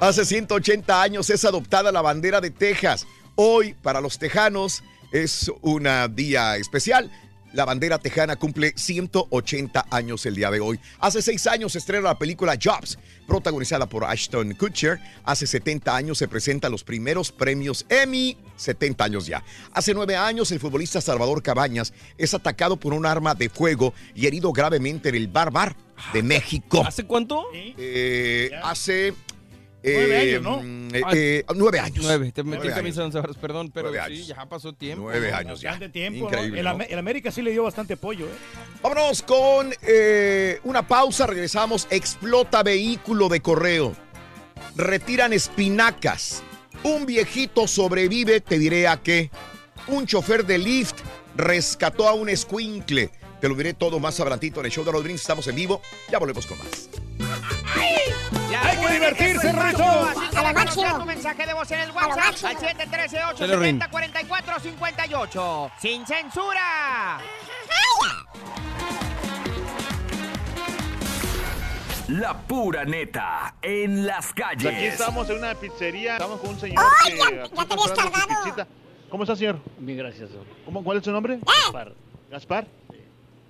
Hace 0.00 0.24
180 0.24 1.02
años 1.02 1.28
es 1.30 1.44
adoptada 1.44 1.90
la 1.90 2.02
bandera 2.02 2.40
de 2.40 2.50
Texas. 2.50 3.06
Hoy, 3.34 3.74
para 3.74 4.00
los 4.00 4.18
tejanos, 4.18 4.82
es 5.12 5.50
un 5.62 5.88
día 6.14 6.56
especial. 6.56 7.10
La 7.52 7.64
bandera 7.64 7.98
tejana 7.98 8.36
cumple 8.36 8.72
180 8.76 9.86
años 9.90 10.26
el 10.26 10.34
día 10.34 10.50
de 10.50 10.60
hoy. 10.60 10.78
Hace 10.98 11.22
seis 11.22 11.46
años 11.46 11.72
se 11.72 11.78
estrena 11.78 12.08
la 12.08 12.18
película 12.18 12.58
Jobs, 12.62 12.98
protagonizada 13.26 13.86
por 13.86 14.04
Ashton 14.04 14.54
Kutcher. 14.54 15.00
Hace 15.24 15.46
70 15.46 15.94
años 15.94 16.18
se 16.18 16.28
presentan 16.28 16.72
los 16.72 16.84
primeros 16.84 17.32
premios 17.32 17.86
Emmy, 17.88 18.36
70 18.56 19.04
años 19.04 19.26
ya. 19.26 19.42
Hace 19.72 19.94
nueve 19.94 20.16
años 20.16 20.50
el 20.52 20.60
futbolista 20.60 21.00
Salvador 21.00 21.42
Cabañas 21.42 21.92
es 22.18 22.34
atacado 22.34 22.76
por 22.76 22.92
un 22.92 23.06
arma 23.06 23.34
de 23.34 23.48
fuego 23.48 23.94
y 24.14 24.26
herido 24.26 24.52
gravemente 24.52 25.08
en 25.08 25.14
el 25.14 25.28
Bar 25.28 25.50
Bar 25.50 25.76
de 26.12 26.22
México. 26.22 26.84
¿Hace 26.86 27.04
cuánto? 27.04 27.44
Eh, 27.52 28.50
hace... 28.62 29.14
Nueve 29.94 30.16
eh, 30.16 30.36
años, 30.36 30.42
¿no? 30.42 30.62
eh, 30.96 31.02
eh, 31.14 31.44
nueve 31.54 31.78
años. 31.78 32.04
Nueve. 32.04 32.32
Te 32.32 32.42
metí 32.42 32.68
camisa 32.68 33.00
de 33.00 33.06
once 33.06 33.20
varas, 33.20 33.36
perdón, 33.36 33.70
pero 33.72 33.90
Nueve 33.90 34.04
sí, 34.08 34.14
años. 34.14 34.26
ya 34.26 34.46
pasó 34.46 34.72
tiempo. 34.72 35.04
Nueve 35.04 35.30
¿no? 35.30 35.36
años 35.36 35.60
ya. 35.60 35.70
Bastante 35.70 35.92
tiempo, 35.92 36.24
¿no? 36.24 36.26
Increíble, 36.28 36.58
El, 36.58 36.64
¿no? 36.64 36.70
Am- 36.70 36.80
el 36.88 36.98
América 36.98 37.30
sí 37.30 37.42
le 37.42 37.52
dio 37.52 37.62
bastante 37.62 37.94
apoyo, 37.94 38.26
¿eh? 38.26 38.30
Vámonos 38.82 39.22
con 39.22 39.72
eh, 39.82 40.60
una 40.64 40.86
pausa, 40.86 41.26
regresamos. 41.26 41.86
Explota 41.90 42.62
vehículo 42.62 43.28
de 43.28 43.40
correo. 43.40 43.94
Retiran 44.74 45.32
espinacas. 45.32 46.42
Un 46.82 47.06
viejito 47.06 47.66
sobrevive, 47.68 48.40
te 48.40 48.58
diré 48.58 48.88
a 48.88 48.96
qué. 48.98 49.30
Un 49.88 50.06
chofer 50.06 50.44
de 50.44 50.58
Lyft 50.58 50.96
rescató 51.36 52.08
a 52.08 52.12
un 52.14 52.28
escuincle. 52.28 53.10
Te 53.40 53.48
lo 53.48 53.54
diré 53.54 53.74
todo 53.74 54.00
más 54.00 54.18
adelantito 54.18 54.60
en 54.60 54.66
el 54.66 54.72
show 54.72 54.84
de 54.84 54.92
los 54.92 55.02
drinks. 55.04 55.20
Estamos 55.20 55.46
en 55.46 55.54
vivo. 55.56 55.80
Ya 56.10 56.18
volvemos 56.18 56.46
con 56.46 56.58
más. 56.58 56.88
¡Hay 57.76 58.76
que 58.78 58.92
divertirse! 58.92 59.48
Así 59.50 59.76
que 60.30 60.36
déjanos 60.40 60.76
ya 60.76 60.98
tu 60.98 61.04
mensaje 61.04 61.46
de 61.46 61.54
voz 61.54 61.70
en 61.70 61.80
el 61.80 61.90
WhatsApp 61.90 62.16
máximo. 62.16 62.48
al 62.50 62.58
713 62.58 63.16
Dale, 63.38 63.56
Rin. 63.56 63.82
870 63.82 63.88
4458 63.88 65.70
¡Sin 65.80 66.06
censura! 66.06 67.18
La 72.08 72.38
pura 72.38 72.84
neta 72.84 73.56
en 73.60 74.06
las 74.06 74.32
calles. 74.32 74.72
Aquí 74.72 74.84
estamos 74.84 75.28
en 75.28 75.38
una 75.38 75.54
pizzería. 75.56 76.12
Estamos 76.12 76.40
con 76.40 76.50
un 76.50 76.60
señor 76.60 76.84
¡Ay, 77.04 77.12
que 77.12 77.18
ya- 77.18 77.24
ya 77.30 77.64
te 77.66 77.72
habías 77.74 77.94
tardado! 77.94 78.26
pizzita. 78.44 78.66
¿Cómo 79.10 79.24
está, 79.24 79.34
señor? 79.36 79.58
Bien, 79.78 79.98
gracias. 79.98 80.30
señor. 80.30 80.44
¿Cómo, 80.64 80.84
¿Cuál 80.84 80.98
es 80.98 81.04
su 81.04 81.10
nombre? 81.10 81.38
Gaspar. 81.44 81.92
Gaspar. 82.30 82.66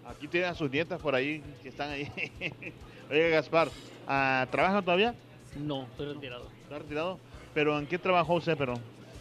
Aquí 0.08 0.26
tiene 0.28 0.46
a 0.46 0.54
sus 0.54 0.70
nietas 0.70 1.00
por 1.00 1.14
ahí 1.14 1.42
que 1.62 1.68
están 1.68 1.90
ahí. 1.90 2.10
Oiga, 3.10 3.28
Gaspar, 3.28 3.68
ah, 4.06 4.46
¿trabaja 4.50 4.82
todavía? 4.82 5.14
No, 5.56 5.82
estoy 5.84 6.14
retirado. 6.14 6.46
¿Está 6.64 6.78
retirado? 6.78 7.18
¿Pero 7.54 7.78
en 7.78 7.86
qué 7.86 7.98
trabajó 7.98 8.34
usted, 8.34 8.56
pero? 8.56 8.74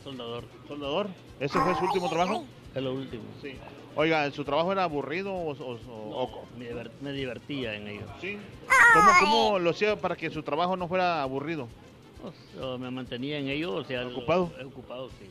Soldador. 0.04 0.44
¿Soldador? 0.68 1.08
¿Ese 1.40 1.60
fue 1.60 1.76
su 1.76 1.86
último 1.86 2.10
trabajo? 2.10 2.46
Es 2.74 2.84
lo 2.84 2.94
último. 2.94 3.24
Sí. 3.42 3.56
Oiga, 3.96 4.30
¿su 4.32 4.44
trabajo 4.44 4.72
era 4.74 4.84
aburrido 4.84 5.34
o...? 5.34 5.52
o- 5.52 6.46
Me, 6.58 6.70
diver- 6.70 6.92
me 7.02 7.12
divertía 7.14 7.76
en 7.76 7.88
ello. 7.88 8.06
¿Sí? 8.20 8.38
¿Cómo, 8.94 9.10
¿Cómo 9.22 9.60
lo 9.60 9.70
hacía 9.70 9.96
para 9.96 10.16
que 10.18 10.30
su 10.30 10.44
trabajo 10.44 10.76
no 10.76 10.88
fuera 10.88 11.22
aburrido? 11.24 11.68
O 12.24 12.32
sea, 12.60 12.78
me 12.78 12.92
mantenía 12.92 13.38
en 13.40 13.48
ello, 13.48 13.74
o 13.76 13.84
sea... 13.86 14.06
¿Ocupado? 14.08 14.52
lo- 14.60 14.68
Ocupado, 14.68 15.10
sí. 15.12 15.30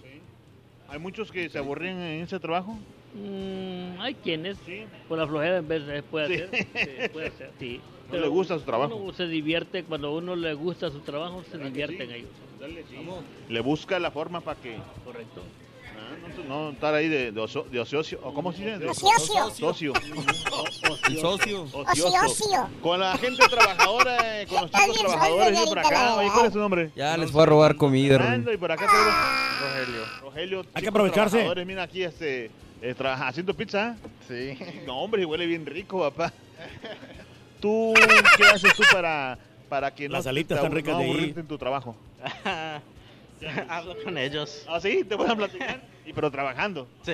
¿Hay 0.89 0.99
muchos 0.99 1.31
que 1.31 1.49
se 1.51 1.59
aburrían 1.59 1.99
en 2.01 2.23
ese 2.23 2.39
trabajo? 2.41 2.77
Mm, 3.15 4.01
hay 4.01 4.15
quienes, 4.15 4.57
por 5.09 5.19
la 5.19 5.27
flojera 5.27 5.59
en 5.59 5.69
vez 5.69 5.87
de 5.87 6.03
puede 6.03 6.27
Sí. 6.37 6.43
hacer, 6.43 6.67
sí, 6.75 7.09
puede 7.13 7.31
ser, 7.33 7.51
sí. 7.59 7.81
No 8.13 8.19
le 8.21 8.29
gusta 8.29 8.59
su 8.59 8.65
trabajo. 8.65 8.95
Uno 8.97 9.13
se 9.15 9.27
divierte, 9.27 9.83
cuando 9.85 10.15
uno 10.15 10.37
le 10.37 10.53
gusta 10.55 10.91
su 10.91 11.01
trabajo, 11.01 11.43
se 11.51 11.57
¿Verdad 11.57 11.65
que 11.65 11.71
divierte 11.71 12.07
sí? 12.07 12.13
en 12.13 12.19
ello. 12.19 13.23
Le 13.49 13.61
busca 13.61 13.99
la 13.99 14.11
forma 14.11 14.41
para 14.41 14.61
que... 14.61 14.77
Correcto. 15.05 15.43
Ah, 15.97 16.43
no, 16.47 16.65
no 16.67 16.71
estar 16.71 16.93
ahí 16.95 17.09
de, 17.09 17.33
de, 17.33 17.41
ocio- 17.41 17.65
de 17.65 17.81
ocioso, 17.81 18.17
¿o 18.23 18.35
cómo 18.35 18.53
se 18.53 18.59
dice? 18.65 18.79
De 18.79 18.89
Ocioso. 18.89 19.51
Socio. 19.55 19.93
El 21.09 21.19
socio. 21.19 21.67
Ocioso. 21.73 22.69
Con 22.83 23.01
la 23.01 23.17
gente 23.17 23.43
trabajadora, 23.49 24.43
eh, 24.43 24.47
con 24.47 24.63
los 24.63 24.71
chicos 24.71 24.99
trabajadores, 24.99 25.61
y 25.63 25.67
por 25.67 25.79
acá. 25.79 26.17
Oye, 26.17 26.29
¿cuál 26.33 26.47
es 26.47 26.53
su 26.53 26.59
nombre? 26.59 26.91
Ya 26.95 27.17
les 27.17 27.31
fue 27.31 27.43
a 27.43 27.47
robar 27.47 27.77
comida. 27.77 28.19
Fernando, 28.19 28.53
y 28.53 28.57
por 28.59 28.71
acá 28.71 28.87
tenemos 28.87 29.15
Rogelio. 29.63 30.05
Rogelio, 30.21 30.67
Hay 30.75 30.83
que 30.83 30.89
aprovecharse. 30.89 31.65
Mira 31.65 31.85
aquí, 31.85 32.03
este, 32.03 32.51
eh, 32.85 32.95
trabaja- 32.95 33.29
haciendo 33.29 33.55
pizza. 33.55 33.97
Sí. 34.29 34.59
No, 34.87 34.99
hombre, 35.01 35.23
y 35.23 35.25
huele 35.25 35.47
bien 35.47 35.65
rico, 35.65 36.01
papá. 36.01 36.33
¿Tú 37.61 37.95
qué 38.37 38.45
haces 38.45 38.75
tú 38.75 38.83
para, 38.93 39.39
para 39.69 39.95
que 39.95 40.09
no 40.09 40.15
Las 40.17 40.27
alitas 40.27 40.59
te 40.59 40.65
están 40.65 40.77
ricas 40.77 40.95
no 40.95 40.99
de 41.01 41.05
ahí. 41.07 41.35
en 41.37 41.47
tu 41.47 41.57
trabajo? 41.57 41.97
Hablo 43.69 43.97
con 44.03 44.17
ellos. 44.19 44.65
¿Ah, 44.69 44.81
sí? 44.81 45.05
¿Te 45.05 45.17
pueden 45.17 45.37
platicar? 45.37 45.81
Y 46.07 46.13
pero 46.13 46.31
trabajando. 46.31 46.87
Sí. 47.05 47.13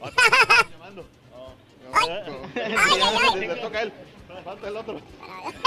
Ah, 0.00 0.10
te 0.10 0.22
están 0.22 0.70
llamando. 0.72 1.06
Oh. 1.32 3.36
Le 3.36 3.54
toca 3.56 3.78
a 3.78 3.82
él. 3.82 3.92
Falta 4.44 4.68
el 4.68 4.76
otro. 4.76 5.00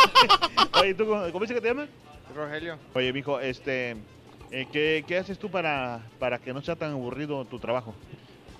Oye, 0.82 0.94
¿tú 0.94 1.06
cómo 1.06 1.40
dice 1.42 1.54
que 1.56 1.62
te 1.62 1.68
llamas? 1.68 1.90
Rogelio. 2.36 2.78
Oye, 2.94 3.12
mijo, 3.14 3.40
este, 3.40 3.96
eh, 4.52 4.68
¿qué, 4.72 5.04
¿qué 5.08 5.18
haces 5.18 5.40
tú 5.40 5.50
para, 5.50 6.02
para 6.20 6.38
que 6.38 6.54
no 6.54 6.62
sea 6.62 6.76
tan 6.76 6.92
aburrido 6.92 7.44
tu 7.46 7.58
trabajo? 7.60 7.96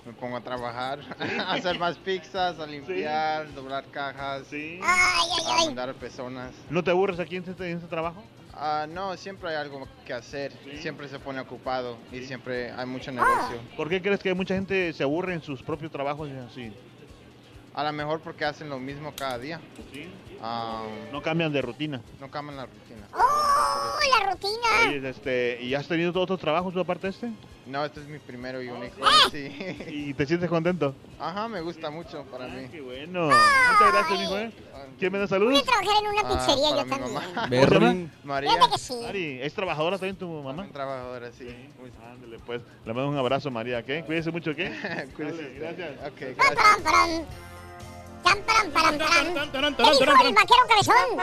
Me 0.06 0.12
pongo 0.14 0.36
a 0.36 0.40
trabajar, 0.40 1.00
a 1.46 1.52
hacer 1.52 1.78
más 1.78 1.96
pizzas, 1.98 2.58
a 2.58 2.66
limpiar, 2.66 3.52
doblar 3.54 3.84
cajas, 3.90 4.46
a 4.82 5.64
mandar 5.66 5.90
a 5.90 5.94
personas. 5.94 6.52
¿No 6.70 6.82
te 6.82 6.90
aburres 6.90 7.20
aquí 7.20 7.36
en 7.36 7.44
este, 7.48 7.70
en 7.70 7.76
este 7.76 7.88
trabajo? 7.88 8.22
Ah, 8.54 8.86
no, 8.88 9.16
siempre 9.16 9.50
hay 9.50 9.56
algo 9.56 9.86
que 10.04 10.12
hacer, 10.12 10.52
siempre 10.80 11.08
se 11.08 11.18
pone 11.18 11.40
ocupado 11.40 11.96
y 12.12 12.22
siempre 12.24 12.70
hay 12.72 12.86
mucho 12.86 13.12
negocio. 13.12 13.58
¿Por 13.76 13.88
qué 13.88 14.02
crees 14.02 14.20
que 14.20 14.34
mucha 14.34 14.54
gente 14.54 14.92
se 14.92 15.02
aburre 15.02 15.34
en 15.34 15.42
sus 15.42 15.62
propios 15.62 15.92
trabajos 15.92 16.28
y 16.28 16.32
así? 16.32 16.72
A 17.72 17.84
lo 17.84 17.92
mejor 17.92 18.20
porque 18.20 18.44
hacen 18.44 18.68
lo 18.68 18.78
mismo 18.78 19.12
cada 19.16 19.38
día. 19.38 19.60
Ah, 20.42 20.82
No 21.12 21.22
cambian 21.22 21.52
de 21.52 21.62
rutina. 21.62 22.00
no 22.20 22.30
cambian 22.30 22.56
la 22.56 22.66
rutina. 22.66 23.06
¡Oh, 23.14 23.98
la 24.18 24.30
rutina! 24.32 24.88
Oye, 24.88 25.08
este, 25.08 25.58
¿y 25.62 25.74
has 25.74 25.86
tenido 25.86 26.12
todos 26.12 26.24
otros 26.24 26.40
trabajos 26.40 26.76
aparte 26.76 27.06
de 27.06 27.10
este? 27.12 27.30
No, 27.70 27.84
este 27.84 28.00
es 28.00 28.06
mi 28.08 28.18
primero 28.18 28.60
y 28.62 28.68
único. 28.68 28.96
Sí. 29.30 29.76
¿Y 29.88 30.14
te 30.14 30.26
sientes 30.26 30.48
contento? 30.50 30.94
Ajá, 31.18 31.46
me 31.48 31.60
gusta 31.60 31.88
mucho 31.90 32.24
para 32.24 32.48
mí. 32.48 32.66
Qué 32.70 32.80
bueno. 32.80 33.26
Muchas 33.26 33.92
gracias, 33.92 34.18
mijo. 34.20 34.38
¿eh? 34.38 34.50
¿Quién 34.98 35.12
me 35.12 35.18
da 35.18 35.24
Voy 35.24 35.28
saludos? 35.28 35.62
a 35.62 35.64
trabajar 35.64 36.02
en 36.02 36.08
una 36.10 36.20
Ah, 36.24 36.28
pizzería 36.36 36.70
para 36.70 36.80
yo 36.80 36.84
mi 36.84 36.90
también. 36.90 37.14
mamá. 37.14 37.48
¿Cómo 37.48 37.68
se 37.68 37.80
llama? 37.80 38.10
María. 38.24 38.50
Que 38.72 38.78
sí. 38.78 39.00
Mari, 39.02 39.40
¿es 39.42 39.54
trabajadora 39.54 39.98
también 39.98 40.16
tu 40.16 40.28
mamá? 40.28 40.48
También 40.50 40.72
trabajadora, 40.72 41.30
sí. 41.32 41.48
Ándale, 42.12 42.38
pues. 42.44 42.62
Le 42.84 42.92
mando 42.92 43.08
un 43.10 43.16
abrazo, 43.18 43.50
María, 43.50 43.82
¿qué? 43.84 44.02
Cuídese 44.04 44.30
mucho, 44.30 44.54
¿qué? 44.54 44.70
Cuídese. 45.16 45.58
Dale, 45.60 45.76
gracias. 45.76 46.08
Ok, 46.08 46.20
gracias. 46.36 47.49
Pam, 48.22 48.38
pam. 48.42 48.72
Cham, 48.72 48.72
pam, 48.72 48.98
pam, 48.98 48.98
pam. 48.98 49.34
Taran, 49.34 49.52
taran, 49.52 49.74
¿Qué 49.74 49.82
taran, 49.82 49.92
dijo 49.92 49.98
taran. 49.98 50.26
el 50.26 50.34
vaquero 50.34 50.66
cabezón? 50.68 51.16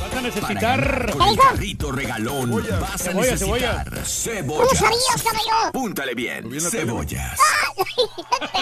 Vas 0.00 0.14
a 0.16 0.20
necesitar. 0.22 1.14
el 1.28 1.36
carrito 1.38 1.92
regalón 1.92 2.64
vas 2.80 2.94
a 2.94 2.98
Cebolla, 2.98 3.30
necesitar 3.30 3.88
¿Cómo 3.88 4.04
cebollas. 4.04 4.78
sabías, 4.78 5.22
caballo? 5.22 5.68
Apúntale 5.68 6.14
bien, 6.14 6.60
cebollas. 6.60 7.38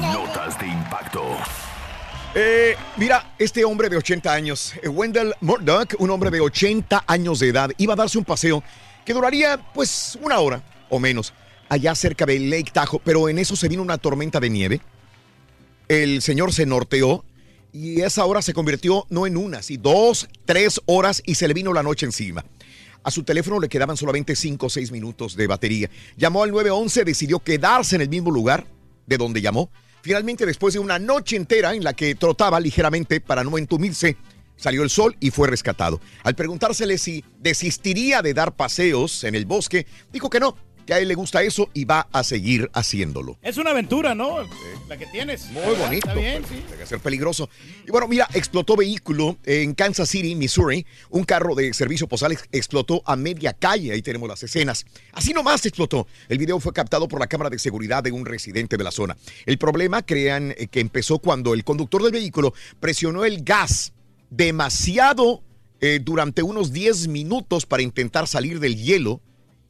Notas 0.00 0.58
de 0.58 0.66
impacto. 0.66 1.22
Eh, 2.34 2.76
mira, 2.96 3.34
este 3.38 3.64
hombre 3.64 3.88
de 3.90 3.96
80 3.98 4.32
años, 4.32 4.72
eh, 4.82 4.88
Wendell 4.88 5.34
Murdoch, 5.40 5.94
un 5.98 6.10
hombre 6.10 6.30
de 6.30 6.40
80 6.40 7.04
años 7.06 7.38
de 7.40 7.48
edad, 7.48 7.70
iba 7.76 7.92
a 7.92 7.96
darse 7.96 8.16
un 8.18 8.24
paseo 8.24 8.62
que 9.04 9.12
duraría 9.12 9.58
pues 9.74 10.18
una 10.22 10.38
hora 10.38 10.62
o 10.88 10.98
menos 10.98 11.34
allá 11.68 11.94
cerca 11.94 12.24
de 12.26 12.38
Lake 12.38 12.70
Tahoe, 12.72 13.00
pero 13.04 13.28
en 13.28 13.38
eso 13.38 13.54
se 13.56 13.68
vino 13.68 13.82
una 13.82 13.98
tormenta 13.98 14.40
de 14.40 14.48
nieve. 14.50 14.80
El 15.92 16.22
señor 16.22 16.54
se 16.54 16.64
norteó 16.64 17.24
y 17.70 18.00
esa 18.00 18.24
hora 18.24 18.40
se 18.40 18.54
convirtió 18.54 19.06
no 19.10 19.26
en 19.26 19.36
una, 19.36 19.62
sino 19.62 19.82
dos, 19.82 20.26
tres 20.46 20.80
horas 20.86 21.22
y 21.26 21.34
se 21.34 21.46
le 21.46 21.54
vino 21.54 21.74
la 21.74 21.82
noche 21.82 22.06
encima. 22.06 22.44
A 23.04 23.10
su 23.10 23.24
teléfono 23.24 23.60
le 23.60 23.68
quedaban 23.68 23.96
solamente 23.96 24.34
5 24.34 24.66
o 24.66 24.70
6 24.70 24.90
minutos 24.90 25.36
de 25.36 25.46
batería. 25.46 25.90
Llamó 26.16 26.44
al 26.44 26.50
911, 26.50 27.04
decidió 27.04 27.40
quedarse 27.40 27.96
en 27.96 28.02
el 28.02 28.08
mismo 28.08 28.30
lugar 28.30 28.66
de 29.06 29.18
donde 29.18 29.42
llamó. 29.42 29.70
Finalmente, 30.02 30.46
después 30.46 30.72
de 30.72 30.80
una 30.80 30.98
noche 30.98 31.36
entera 31.36 31.74
en 31.74 31.84
la 31.84 31.92
que 31.92 32.14
trotaba 32.14 32.58
ligeramente 32.58 33.20
para 33.20 33.44
no 33.44 33.58
entumirse, 33.58 34.16
salió 34.56 34.82
el 34.82 34.90
sol 34.90 35.16
y 35.20 35.30
fue 35.30 35.48
rescatado. 35.48 36.00
Al 36.22 36.34
preguntársele 36.34 36.96
si 36.96 37.24
desistiría 37.40 38.22
de 38.22 38.32
dar 38.32 38.54
paseos 38.54 39.24
en 39.24 39.34
el 39.34 39.44
bosque, 39.44 39.86
dijo 40.12 40.30
que 40.30 40.40
no, 40.40 40.56
que 40.86 40.94
a 40.94 40.98
él 40.98 41.08
le 41.08 41.14
gusta 41.14 41.42
eso 41.42 41.70
y 41.74 41.84
va 41.84 42.08
a 42.12 42.24
seguir 42.24 42.70
haciéndolo. 42.72 43.38
Es 43.42 43.56
una 43.56 43.70
aventura, 43.70 44.14
¿no? 44.14 44.38
La 44.88 44.96
que 44.96 45.06
tienes. 45.06 45.46
Muy 45.50 45.74
bonito. 45.76 46.08
Está 46.08 46.14
bien, 46.14 46.42
sí. 46.48 46.62
Debe 46.70 46.86
ser 46.86 47.00
peligroso. 47.00 47.48
Y 47.86 47.90
bueno, 47.90 48.08
mira, 48.08 48.28
explotó 48.34 48.76
vehículo 48.76 49.36
en 49.44 49.74
Kansas 49.74 50.08
City, 50.08 50.34
Missouri. 50.34 50.84
Un 51.10 51.24
carro 51.24 51.54
de 51.54 51.72
servicio 51.72 52.06
postal 52.08 52.32
ex- 52.32 52.48
explotó 52.52 53.02
a 53.06 53.16
media 53.16 53.52
calle. 53.52 53.92
Ahí 53.92 54.02
tenemos 54.02 54.28
las 54.28 54.42
escenas. 54.42 54.84
Así 55.12 55.32
nomás 55.32 55.64
explotó. 55.66 56.06
El 56.28 56.38
video 56.38 56.58
fue 56.60 56.72
captado 56.72 57.08
por 57.08 57.20
la 57.20 57.26
cámara 57.26 57.50
de 57.50 57.58
seguridad 57.58 58.02
de 58.02 58.12
un 58.12 58.26
residente 58.26 58.76
de 58.76 58.84
la 58.84 58.90
zona. 58.90 59.16
El 59.46 59.58
problema, 59.58 60.02
crean 60.02 60.52
eh, 60.56 60.66
que 60.68 60.80
empezó 60.80 61.18
cuando 61.18 61.54
el 61.54 61.64
conductor 61.64 62.02
del 62.02 62.12
vehículo 62.12 62.54
presionó 62.80 63.24
el 63.24 63.42
gas 63.44 63.92
demasiado 64.30 65.42
eh, 65.80 65.98
durante 66.02 66.42
unos 66.42 66.72
10 66.72 67.08
minutos 67.08 67.66
para 67.66 67.82
intentar 67.82 68.26
salir 68.28 68.60
del 68.60 68.76
hielo 68.76 69.20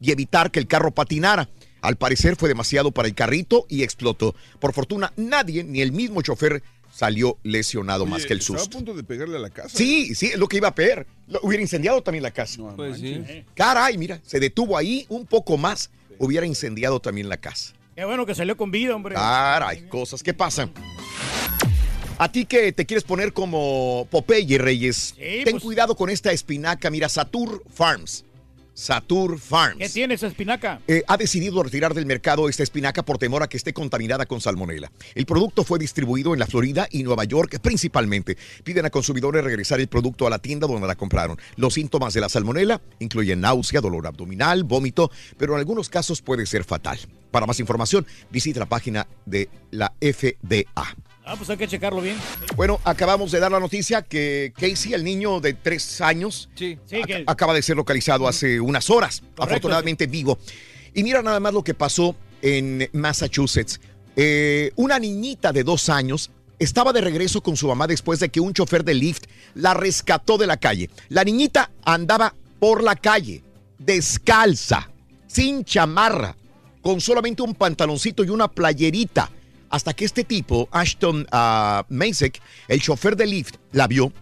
y 0.03 0.11
evitar 0.11 0.51
que 0.51 0.59
el 0.59 0.67
carro 0.67 0.91
patinara. 0.91 1.49
Al 1.81 1.95
parecer 1.95 2.35
fue 2.35 2.49
demasiado 2.49 2.91
para 2.91 3.07
el 3.07 3.15
carrito 3.15 3.65
y 3.69 3.83
explotó. 3.83 4.35
Por 4.59 4.73
fortuna, 4.73 5.11
nadie, 5.15 5.63
ni 5.63 5.81
el 5.81 5.91
mismo 5.91 6.21
chofer, 6.21 6.61
salió 6.93 7.37
lesionado 7.43 8.05
más 8.05 8.25
que 8.25 8.33
el 8.33 8.39
estaba 8.39 8.59
susto. 8.59 8.77
a 8.77 8.79
punto 8.79 8.93
de 8.93 9.03
pegarle 9.03 9.37
a 9.37 9.39
la 9.39 9.49
casa. 9.49 9.75
Sí, 9.75 10.13
sí, 10.13 10.27
es 10.27 10.37
lo 10.37 10.47
que 10.47 10.57
iba 10.57 10.67
a 10.67 10.75
pegar. 10.75 11.07
Lo- 11.27 11.39
hubiera 11.41 11.61
incendiado 11.61 12.03
también 12.03 12.21
la 12.23 12.31
casa. 12.31 12.61
Pues 12.75 12.99
sí. 12.99 13.23
Caray, 13.55 13.97
mira, 13.97 14.21
se 14.25 14.39
detuvo 14.39 14.77
ahí 14.77 15.05
un 15.09 15.25
poco 15.25 15.57
más, 15.57 15.89
hubiera 16.19 16.45
incendiado 16.45 16.99
también 16.99 17.27
la 17.29 17.37
casa. 17.37 17.73
Qué 17.95 18.05
bueno 18.05 18.25
que 18.25 18.35
salió 18.35 18.55
con 18.57 18.71
vida, 18.71 18.95
hombre. 18.95 19.15
Caray, 19.15 19.87
cosas 19.87 20.21
que 20.23 20.33
pasan. 20.33 20.71
A 22.17 22.31
ti 22.31 22.45
que 22.45 22.71
te 22.71 22.85
quieres 22.85 23.03
poner 23.03 23.33
como 23.33 24.07
Popeye 24.11 24.57
Reyes, 24.57 25.15
ten 25.17 25.43
pues. 25.51 25.63
cuidado 25.63 25.95
con 25.95 26.09
esta 26.09 26.31
espinaca. 26.31 26.89
Mira, 26.89 27.09
Satur 27.09 27.63
Farms. 27.73 28.23
Satur 28.73 29.39
Farms. 29.39 29.77
¿Qué 29.77 29.89
tiene 29.89 30.15
esa 30.15 30.27
espinaca? 30.27 30.81
Eh, 30.87 31.03
ha 31.07 31.17
decidido 31.17 31.61
retirar 31.61 31.93
del 31.93 32.05
mercado 32.05 32.49
esta 32.49 32.63
espinaca 32.63 33.03
por 33.03 33.17
temor 33.17 33.43
a 33.43 33.47
que 33.47 33.57
esté 33.57 33.73
contaminada 33.73 34.25
con 34.25 34.41
salmonela. 34.41 34.91
El 35.15 35.25
producto 35.25 35.63
fue 35.63 35.79
distribuido 35.79 36.33
en 36.33 36.39
la 36.39 36.47
Florida 36.47 36.87
y 36.91 37.03
Nueva 37.03 37.23
York 37.23 37.59
principalmente. 37.61 38.37
Piden 38.63 38.85
a 38.85 38.89
consumidores 38.89 39.43
regresar 39.43 39.79
el 39.79 39.87
producto 39.87 40.27
a 40.27 40.29
la 40.29 40.39
tienda 40.39 40.67
donde 40.67 40.87
la 40.87 40.95
compraron. 40.95 41.37
Los 41.55 41.75
síntomas 41.75 42.13
de 42.13 42.21
la 42.21 42.29
salmonela 42.29 42.81
incluyen 42.99 43.41
náusea, 43.41 43.81
dolor 43.81 44.07
abdominal, 44.07 44.63
vómito, 44.63 45.11
pero 45.37 45.53
en 45.53 45.59
algunos 45.59 45.89
casos 45.89 46.21
puede 46.21 46.45
ser 46.45 46.63
fatal. 46.63 46.99
Para 47.31 47.47
más 47.47 47.59
información, 47.59 48.05
visita 48.29 48.59
la 48.59 48.67
página 48.67 49.07
de 49.25 49.49
la 49.71 49.91
FDA. 49.99 50.95
Ah, 51.25 51.35
pues 51.37 51.49
hay 51.49 51.57
que 51.57 51.67
checarlo 51.67 52.01
bien. 52.01 52.17
Bueno, 52.55 52.81
acabamos 52.83 53.31
de 53.31 53.39
dar 53.39 53.51
la 53.51 53.59
noticia 53.59 54.01
que 54.01 54.51
Casey, 54.57 54.93
el 54.93 55.03
niño 55.05 55.39
de 55.39 55.53
tres 55.53 56.01
años, 56.01 56.49
Sí, 56.55 56.77
ac- 56.89 57.05
que- 57.05 57.23
acaba 57.25 57.53
de 57.53 57.61
ser 57.61 57.77
localizado 57.77 58.27
hace 58.27 58.59
unas 58.59 58.89
horas, 58.89 59.23
afortunadamente 59.37 60.05
vivo. 60.07 60.37
Y 60.93 61.01
mira 61.03 61.21
nada 61.21 61.39
más 61.39 61.53
lo 61.53 61.63
que 61.63 61.73
pasó 61.73 62.15
en 62.41 62.89
Massachusetts. 62.91 63.79
Eh, 64.17 64.71
una 64.75 64.99
niñita 64.99 65.53
de 65.53 65.63
dos 65.63 65.87
años 65.89 66.29
estaba 66.59 66.91
de 66.91 66.99
regreso 67.01 67.41
con 67.41 67.55
su 67.55 67.67
mamá 67.67 67.87
después 67.87 68.19
de 68.19 68.27
que 68.29 68.41
un 68.41 68.53
chofer 68.53 68.83
de 68.83 68.93
Lyft 68.93 69.23
la 69.55 69.73
rescató 69.73 70.37
de 70.37 70.45
la 70.47 70.57
calle. 70.57 70.89
La 71.07 71.23
niñita 71.23 71.71
andaba 71.85 72.35
por 72.59 72.83
la 72.83 72.95
calle, 72.97 73.41
descalza, 73.79 74.89
sin 75.27 75.63
chamarra, 75.63 76.35
con 76.81 76.99
solamente 76.99 77.41
un 77.41 77.55
pantaloncito 77.55 78.25
y 78.25 78.29
una 78.29 78.49
playerita. 78.49 79.31
Hasta 79.73 79.95
que 79.95 80.05
este 80.05 80.23
tipo, 80.23 80.69
Ashton 80.71 81.25
Masek, 81.89 82.39
el 82.67 82.79
chofer 82.79 83.15
de 83.15 83.25
Lyft, 83.25 83.55
la 83.71 83.87
vio 83.87 84.13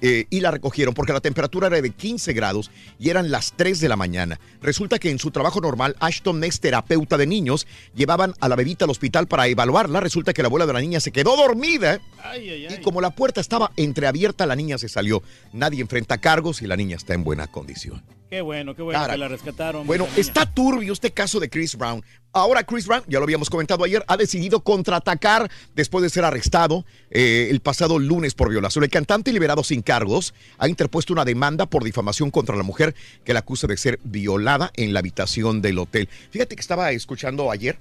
eh, 0.00 0.24
y 0.30 0.40
la 0.40 0.50
recogieron 0.50 0.94
porque 0.94 1.12
la 1.12 1.20
temperatura 1.20 1.68
era 1.68 1.80
de 1.80 1.90
15 1.90 2.32
grados 2.32 2.72
y 2.98 3.08
eran 3.08 3.30
las 3.30 3.52
3 3.52 3.78
de 3.78 3.88
la 3.88 3.94
mañana. 3.94 4.40
Resulta 4.60 4.98
que 4.98 5.10
en 5.10 5.20
su 5.20 5.30
trabajo 5.30 5.60
normal, 5.60 5.94
Ashton 6.00 6.42
es 6.42 6.58
terapeuta 6.58 7.16
de 7.16 7.28
niños, 7.28 7.68
llevaban 7.94 8.34
a 8.40 8.48
la 8.48 8.56
bebita 8.56 8.84
al 8.84 8.90
hospital 8.90 9.28
para 9.28 9.46
evaluarla. 9.46 10.00
Resulta 10.00 10.32
que 10.32 10.42
la 10.42 10.48
abuela 10.48 10.66
de 10.66 10.72
la 10.72 10.80
niña 10.80 10.98
se 10.98 11.12
quedó 11.12 11.36
dormida 11.36 12.00
y 12.36 12.82
como 12.82 13.00
la 13.00 13.10
puerta 13.10 13.40
estaba 13.40 13.70
entreabierta, 13.76 14.44
la 14.44 14.56
niña 14.56 14.76
se 14.76 14.88
salió. 14.88 15.22
Nadie 15.52 15.82
enfrenta 15.82 16.18
cargos 16.18 16.62
y 16.62 16.66
la 16.66 16.76
niña 16.76 16.96
está 16.96 17.14
en 17.14 17.22
buena 17.22 17.46
condición. 17.46 18.02
Qué 18.30 18.42
bueno, 18.42 18.76
qué 18.76 18.82
bueno 18.82 19.04
que 19.08 19.16
la 19.16 19.26
rescataron. 19.26 19.84
Bueno, 19.88 20.06
está 20.16 20.46
turbio 20.46 20.92
este 20.92 21.10
caso 21.10 21.40
de 21.40 21.50
Chris 21.50 21.74
Brown. 21.76 22.04
Ahora 22.32 22.62
Chris 22.62 22.86
Brown, 22.86 23.02
ya 23.08 23.18
lo 23.18 23.24
habíamos 23.24 23.50
comentado 23.50 23.82
ayer, 23.82 24.04
ha 24.06 24.16
decidido 24.16 24.60
contraatacar 24.62 25.50
después 25.74 26.04
de 26.04 26.10
ser 26.10 26.24
arrestado 26.24 26.86
eh, 27.10 27.48
el 27.50 27.58
pasado 27.58 27.98
lunes 27.98 28.34
por 28.34 28.48
violación. 28.48 28.84
El 28.84 28.90
cantante 28.90 29.32
liberado 29.32 29.64
sin 29.64 29.82
cargos 29.82 30.32
ha 30.58 30.68
interpuesto 30.68 31.12
una 31.12 31.24
demanda 31.24 31.66
por 31.66 31.82
difamación 31.82 32.30
contra 32.30 32.54
la 32.54 32.62
mujer 32.62 32.94
que 33.24 33.32
la 33.34 33.40
acusa 33.40 33.66
de 33.66 33.76
ser 33.76 33.98
violada 34.04 34.70
en 34.76 34.92
la 34.92 35.00
habitación 35.00 35.60
del 35.60 35.80
hotel. 35.80 36.08
Fíjate 36.30 36.54
que 36.54 36.60
estaba 36.60 36.92
escuchando 36.92 37.50
ayer 37.50 37.80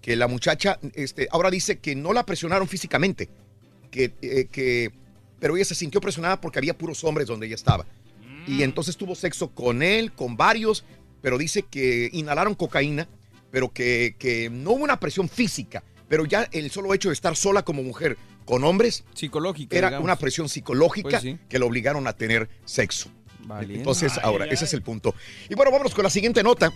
que 0.00 0.14
la 0.14 0.28
muchacha 0.28 0.78
este, 0.94 1.26
ahora 1.32 1.50
dice 1.50 1.80
que 1.80 1.96
no 1.96 2.12
la 2.12 2.24
presionaron 2.24 2.68
físicamente, 2.68 3.28
que, 3.90 4.12
eh, 4.22 4.46
que, 4.52 4.92
pero 5.40 5.56
ella 5.56 5.64
se 5.64 5.74
sintió 5.74 6.00
presionada 6.00 6.40
porque 6.40 6.60
había 6.60 6.78
puros 6.78 7.02
hombres 7.02 7.26
donde 7.26 7.46
ella 7.46 7.56
estaba. 7.56 7.84
Y 8.48 8.62
entonces 8.62 8.96
tuvo 8.96 9.14
sexo 9.14 9.50
con 9.50 9.82
él, 9.82 10.12
con 10.12 10.36
varios, 10.36 10.84
pero 11.20 11.38
dice 11.38 11.62
que 11.62 12.08
inhalaron 12.12 12.54
cocaína, 12.54 13.08
pero 13.50 13.72
que, 13.72 14.16
que 14.18 14.50
no 14.50 14.72
hubo 14.72 14.84
una 14.84 14.98
presión 15.00 15.28
física. 15.28 15.82
Pero 16.08 16.24
ya 16.24 16.48
el 16.52 16.70
solo 16.70 16.94
hecho 16.94 17.08
de 17.10 17.14
estar 17.14 17.36
sola 17.36 17.62
como 17.62 17.82
mujer 17.82 18.16
con 18.46 18.64
hombres 18.64 19.04
Psicológica. 19.12 19.76
era 19.76 19.88
digamos. 19.88 20.04
una 20.04 20.16
presión 20.16 20.48
psicológica 20.48 21.08
Pues 21.10 21.22
sí. 21.22 21.38
que 21.50 21.58
lo 21.58 21.66
obligaron 21.66 22.06
a 22.06 22.14
tener 22.14 22.48
sexo. 22.64 23.10
Valiente. 23.44 23.78
Entonces, 23.78 24.12
ahora, 24.22 24.44
ay. 24.44 24.50
ese 24.52 24.64
es 24.64 24.72
el 24.74 24.82
punto. 24.82 25.14
Y 25.50 25.54
bueno, 25.54 25.70
vámonos 25.70 25.94
con 25.94 26.04
la 26.04 26.10
siguiente 26.10 26.42
nota. 26.42 26.72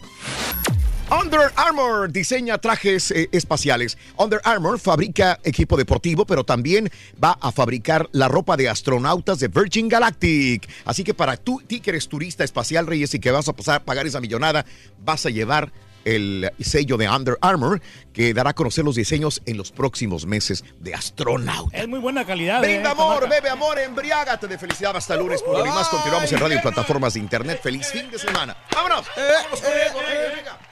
Under 1.20 1.52
Armour 1.56 2.10
diseña 2.10 2.56
trajes 2.58 3.10
eh, 3.10 3.28
espaciales. 3.32 3.98
Under 4.16 4.40
Armour 4.44 4.78
fabrica 4.78 5.38
equipo 5.44 5.76
deportivo, 5.76 6.24
pero 6.24 6.42
también 6.44 6.90
va 7.22 7.36
a 7.40 7.52
fabricar 7.52 8.08
la 8.12 8.28
ropa 8.28 8.56
de 8.56 8.68
astronautas 8.70 9.38
de 9.38 9.48
Virgin 9.48 9.88
Galactic. 9.88 10.66
Así 10.86 11.04
que 11.04 11.12
para 11.12 11.36
tú, 11.36 11.60
ti 11.66 11.80
que 11.80 11.90
eres 11.90 12.08
turista 12.08 12.44
espacial, 12.44 12.86
Reyes, 12.86 13.12
y 13.12 13.18
que 13.20 13.30
vas 13.30 13.46
a 13.48 13.52
pasar, 13.52 13.84
pagar 13.84 14.06
esa 14.06 14.20
millonada, 14.20 14.64
vas 15.04 15.26
a 15.26 15.30
llevar 15.30 15.70
el 16.04 16.50
sello 16.60 16.96
de 16.96 17.08
Under 17.08 17.38
Armour 17.40 17.80
que 18.12 18.34
dará 18.34 18.50
a 18.50 18.54
conocer 18.54 18.84
los 18.84 18.96
diseños 18.96 19.40
en 19.46 19.56
los 19.56 19.70
próximos 19.70 20.26
meses 20.26 20.64
de 20.80 20.94
astronauta. 20.94 21.76
Es 21.76 21.86
muy 21.86 22.00
buena 22.00 22.24
calidad. 22.24 22.58
eh, 22.64 22.66
Brinda 22.66 22.90
esta 22.90 23.02
amor, 23.02 23.28
bebe 23.28 23.48
amor, 23.50 23.78
embriágate 23.78 24.48
de 24.48 24.58
felicidad 24.58 24.96
hasta 24.96 25.14
lunes. 25.16 25.42
Por 25.42 25.58
lo 25.58 25.62
demás, 25.62 25.88
continuamos 25.88 26.32
en 26.32 26.40
radio 26.40 26.56
y 26.58 26.60
plataformas 26.60 27.14
de 27.14 27.20
internet. 27.20 27.60
Feliz 27.62 27.86
fin 27.88 28.10
de 28.10 28.18
semana. 28.18 28.56
¡Vámonos! 28.74 29.06
¡Vámonos 29.14 29.60
corriendo! 29.60 30.00
¡Ey, 30.00 30.36
venga! 30.36 30.58
Gran 30.58 30.62
grupo. 30.62 30.71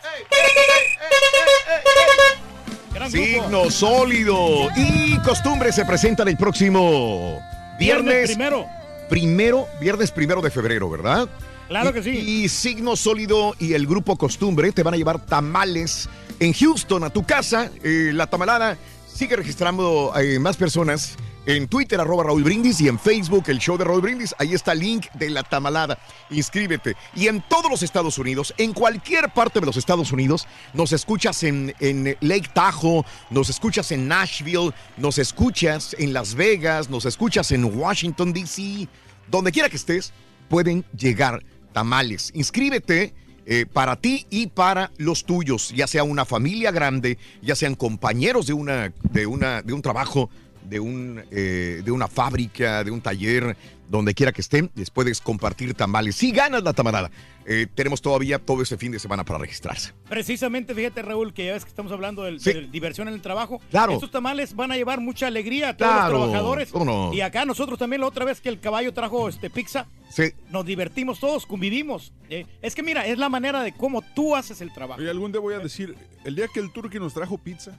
Signo 3.11 3.71
sólido 3.71 4.69
y 4.77 5.19
costumbre 5.19 5.73
se 5.73 5.85
presentan 5.85 6.29
el 6.29 6.37
próximo 6.37 7.41
viernes, 7.79 8.05
Viernes 8.05 8.31
primero. 8.31 8.67
primero, 9.09 9.69
viernes 9.81 10.11
primero 10.13 10.41
de 10.41 10.51
febrero, 10.51 10.89
¿verdad? 10.89 11.29
Claro 11.69 11.93
que 11.93 12.03
sí. 12.03 12.11
Y 12.11 12.49
Signo 12.49 12.97
Sólido 12.97 13.55
y 13.59 13.75
el 13.75 13.87
grupo 13.87 14.17
Costumbre 14.17 14.73
te 14.73 14.83
van 14.83 14.95
a 14.95 14.97
llevar 14.97 15.25
tamales 15.25 16.09
en 16.41 16.53
Houston 16.53 17.05
a 17.05 17.11
tu 17.11 17.25
casa. 17.25 17.71
Eh, 17.83 18.11
la 18.13 18.27
tamalada 18.29 18.77
sigue 19.13 19.37
registrando 19.37 20.13
eh, 20.21 20.39
más 20.39 20.57
personas 20.57 21.17
en 21.57 21.69
Twitter, 21.69 22.01
arroba 22.01 22.25
Raúl 22.25 22.43
Brindis, 22.43 22.81
y 22.81 22.89
en 22.89 22.99
Facebook, 22.99 23.45
el 23.49 23.59
show 23.59 23.77
de 23.77 23.85
Raúl 23.85 24.01
Brindis. 24.01 24.35
Ahí 24.39 24.55
está 24.55 24.73
el 24.73 24.81
link 24.81 25.07
de 25.15 25.31
la 25.31 25.43
tamalada. 25.43 25.99
Inscríbete. 26.31 26.97
Y 27.15 27.29
en 27.29 27.43
todos 27.43 27.71
los 27.71 27.83
Estados 27.83 28.19
Unidos, 28.19 28.55
en 28.59 28.73
cualquier 28.73 29.31
parte 29.33 29.61
de 29.61 29.67
los 29.67 29.77
Estados 29.77 30.13
Unidos, 30.13 30.47
nos 30.75 30.93
escuchas 30.93 31.43
en, 31.43 31.75
en 31.81 32.17
Lake 32.21 32.51
Tahoe, 32.55 33.05
nos 33.31 33.49
escuchas 33.51 33.91
en 33.93 34.07
Nashville, 34.09 34.73
nos 34.97 35.19
escuchas 35.19 35.97
en 35.99 36.13
Las 36.13 36.35
Vegas, 36.35 36.89
nos 36.89 37.05
escuchas 37.05 37.51
en 37.53 37.65
Washington, 37.65 38.33
D.C., 38.33 38.89
donde 39.29 39.53
quiera 39.53 39.69
que 39.69 39.77
estés, 39.77 40.13
pueden 40.49 40.85
llegar 40.97 41.43
tamales. 41.73 42.31
Inscríbete 42.35 43.15
eh, 43.47 43.67
para 43.67 43.97
ti 43.97 44.27
y 44.31 44.49
para 44.49 44.93
los 44.99 45.25
tuyos, 45.25 45.73
ya 45.75 45.87
sea 45.87 46.05
una 46.05 46.25
familia 46.25 46.71
grande, 46.71 47.19
ya 47.43 47.57
sean 47.57 47.75
compañeros 47.75 48.47
de, 48.47 48.53
una, 48.53 48.93
de, 49.11 49.27
una, 49.27 49.63
de 49.63 49.73
un 49.73 49.83
trabajo, 49.83 50.31
de, 50.65 50.81
un, 50.81 51.23
eh, 51.31 51.83
de 51.85 51.91
una 51.91 52.09
fábrica, 52.09 52.85
de 52.85 52.91
un 52.91 53.01
taller, 53.01 53.57
donde 53.89 54.15
quiera 54.15 54.31
que 54.33 54.41
estén, 54.41 54.71
les 54.77 54.89
puedes 54.91 55.21
compartir 55.21 55.75
tamales. 55.75 56.15
Si 56.15 56.31
ganas 56.31 56.63
la 56.63 56.73
tamalada, 56.73 57.11
eh, 57.45 57.67
tenemos 57.75 58.01
todavía 58.01 58.39
todo 58.39 58.63
ese 58.63 58.77
fin 58.77 58.93
de 58.93 59.01
semana 59.01 59.25
para 59.25 59.41
registrarse. 59.41 59.93
Precisamente, 60.09 60.77
fíjate, 60.77 61.03
Raúl, 61.03 61.35
que 61.35 61.47
ya 61.47 61.55
ves 61.55 61.65
que 61.65 61.71
estamos 61.71 61.91
hablando 61.91 62.23
del- 62.23 62.39
Sí. 62.39 62.53
de 62.53 62.69
diversión 62.69 63.09
en 63.09 63.15
el 63.15 63.21
trabajo. 63.21 63.61
Claro. 63.71 63.95
Estos 63.95 64.13
tamales 64.13 64.55
van 64.55 64.71
a 64.71 64.77
llevar 64.77 65.01
mucha 65.01 65.27
alegría 65.27 65.71
a 65.71 65.77
todos 65.77 65.91
Claro, 65.91 66.13
los 66.13 66.21
trabajadores. 66.29 66.71
¿cómo 66.71 66.85
no? 66.85 67.13
Y 67.13 67.21
acá 67.21 67.45
nosotros 67.45 67.81
también, 67.81 68.01
la 68.03 68.07
otra 68.07 68.25
vez 68.25 68.41
que 68.41 68.49
el 68.49 68.61
caballo 68.61 68.95
trajo 68.95 69.29
este 69.29 69.51
pizza, 69.51 69.89
Sí. 70.09 70.25
nos 70.51 70.65
divertimos 70.65 71.19
todos, 71.19 71.45
convivimos. 71.45 72.13
Eh, 72.29 72.47
es 72.63 72.77
que 72.77 72.85
mira, 72.85 73.07
es 73.07 73.19
la 73.19 73.29
manera 73.29 73.61
de 73.63 73.73
cómo 73.73 74.03
tú 74.15 74.37
haces 74.37 74.61
el 74.61 74.73
trabajo. 74.73 75.01
Oye, 75.01 75.11
algún 75.11 75.33
día 75.33 75.41
voy 75.41 75.55
a 75.55 75.59
decir, 75.59 75.97
el 76.25 76.37
día 76.37 76.47
que 76.53 76.61
el 76.61 76.71
turqui 76.73 77.01
nos 77.01 77.13
trajo 77.15 77.39
pizza. 77.39 77.77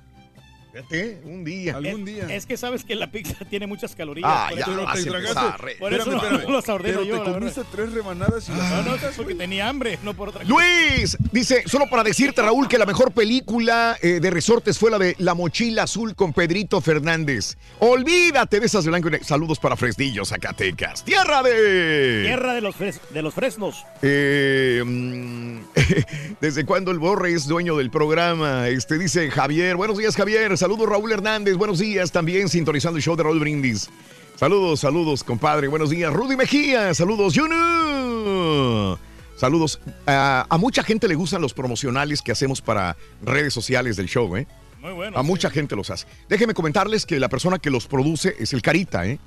Fíjate, 0.72 1.22
un 1.26 1.43
día. 1.43 1.76
Algún 1.76 2.02
es, 2.02 2.06
día. 2.06 2.35
Es 2.35 2.45
que 2.45 2.56
sabes 2.57 2.84
que 2.84 2.95
la 2.95 3.11
pizza 3.11 3.35
tiene 3.49 3.68
muchas 3.68 3.95
calorías. 3.95 4.30
Ah, 4.31 4.48
por 4.49 4.57
ya 4.60 4.64
eso- 4.65 4.84
vas 4.84 5.03
te 5.03 5.10
tragaste. 5.10 5.76
Por 5.80 5.93
eso 5.93 6.02
Espérame, 6.02 6.06
no- 6.07 6.15
espérame. 6.23 6.43
no 6.48 6.52
los 6.52 6.69
ordeno 6.69 6.99
Pero 7.02 7.03
yo, 7.18 7.23
te 7.23 7.30
la 7.30 7.38
comiste 7.38 7.61
tres 7.72 7.91
remanadas 7.93 8.48
y 8.49 8.52
las 8.53 8.69
No, 8.72 8.84
no, 8.84 8.95
sacaste. 8.95 9.15
porque 9.18 9.35
tenía 9.35 9.68
hambre, 9.68 9.99
no 10.03 10.14
por 10.14 10.30
otra 10.30 10.41
cosa. 10.43 10.53
Luis 10.53 11.18
dice, 11.31 11.64
solo 11.65 11.88
para 11.89 12.03
decirte, 12.03 12.41
Raúl, 12.41 12.68
que 12.68 12.77
la 12.77 12.85
mejor 12.85 13.11
película 13.11 13.98
eh, 14.02 14.19
de 14.22 14.30
resortes 14.30 14.77
fue 14.80 14.91
la 14.91 14.98
de 14.99 15.15
La 15.19 15.34
Mochila 15.34 15.84
Azul 15.84 16.15
con 16.15 16.34
Pedrito 16.34 16.80
Fernández. 16.81 17.57
Olvídate 17.80 18.60
de 18.60 18.65
esas 18.65 18.84
de 18.85 18.89
blanco 18.91 19.10
y. 19.10 19.23
Saludos 19.23 19.60
para 19.60 19.76
Fresnillo, 19.76 20.23
Zacatecas. 20.26 21.03
Tierra 21.03 21.43
de... 21.43 22.23
Tierra 22.26 22.53
de 22.53 22.61
los, 22.61 22.76
fres- 22.76 23.02
de 23.10 23.22
los 23.22 23.34
fresnos. 23.34 23.84
Eh, 24.02 24.81
mm, 24.85 25.60
¿Desde 26.41 26.65
cuándo 26.65 26.91
el 26.91 26.99
Borre 26.99 27.34
es 27.34 27.48
dueño 27.48 27.76
del 27.77 27.89
programa? 27.91 28.68
Este 28.69 28.98
dice 28.98 29.30
Javier. 29.31 29.76
Buenos 29.76 29.98
días, 29.98 30.15
Javier. 30.15 30.57
Saludos, 30.61 30.88
Raúl 30.88 31.11
Hernández. 31.11 31.55
Buenos 31.55 31.79
días, 31.79 32.11
también 32.11 32.47
sintonizando 32.47 32.97
el 32.97 33.03
show 33.03 33.15
de 33.15 33.23
Raúl 33.23 33.39
Brindis. 33.39 33.89
Saludos, 34.35 34.79
saludos, 34.81 35.23
compadre. 35.23 35.67
Buenos 35.67 35.89
días. 35.89 36.13
Rudy 36.13 36.35
Mejía. 36.35 36.93
Saludos, 36.93 37.33
Juno. 37.35 38.99
Saludos. 39.38 39.79
A, 40.05 40.45
a 40.47 40.57
mucha 40.59 40.83
gente 40.83 41.07
le 41.07 41.15
gustan 41.15 41.41
los 41.41 41.55
promocionales 41.55 42.21
que 42.21 42.31
hacemos 42.31 42.61
para 42.61 42.95
redes 43.23 43.55
sociales 43.55 43.97
del 43.97 44.05
show, 44.07 44.35
¿eh? 44.38 44.45
Muy 44.79 44.91
bueno. 44.93 45.17
A 45.17 45.23
mucha 45.23 45.49
gente 45.49 45.75
los 45.75 45.89
hace. 45.89 46.05
Déjenme 46.29 46.53
comentarles 46.53 47.07
que 47.07 47.19
la 47.19 47.27
persona 47.27 47.57
que 47.57 47.71
los 47.71 47.88
produce 47.88 48.35
es 48.38 48.53
el 48.53 48.61
Carita, 48.61 49.07
¿eh? 49.07 49.17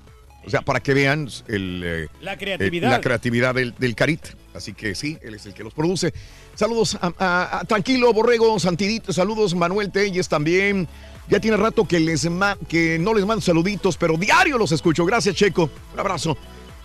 O 0.46 0.50
sea, 0.50 0.62
para 0.62 0.78
que 0.78 0.94
vean 0.94 1.28
el, 1.48 1.82
eh, 1.84 2.06
La 2.20 2.34
eh, 2.34 2.38
creatividad. 2.38 2.90
la 2.90 3.00
creatividad 3.00 3.54
del, 3.56 3.74
del 3.76 3.96
Carita. 3.96 4.30
Así 4.54 4.72
que 4.72 4.94
sí, 4.94 5.18
él 5.20 5.34
es 5.34 5.46
el 5.46 5.54
que 5.54 5.64
los 5.64 5.74
produce. 5.74 6.14
Saludos 6.54 6.96
a, 7.00 7.12
a- 7.18 7.58
a- 7.58 7.64
Tranquilo, 7.64 8.12
Borrego, 8.12 8.60
Santidito. 8.60 9.12
Saludos, 9.12 9.52
Manuel 9.56 9.90
Telles 9.90 10.28
también. 10.28 10.86
Ya 11.28 11.40
tiene 11.40 11.56
rato 11.56 11.86
que, 11.86 12.00
les 12.00 12.28
que 12.68 12.98
no 12.98 13.14
les 13.14 13.24
mando 13.24 13.40
saluditos, 13.40 13.96
pero 13.96 14.16
diario 14.16 14.58
los 14.58 14.72
escucho. 14.72 15.04
Gracias, 15.04 15.34
Checo. 15.34 15.70
Un 15.92 16.00
abrazo. 16.00 16.36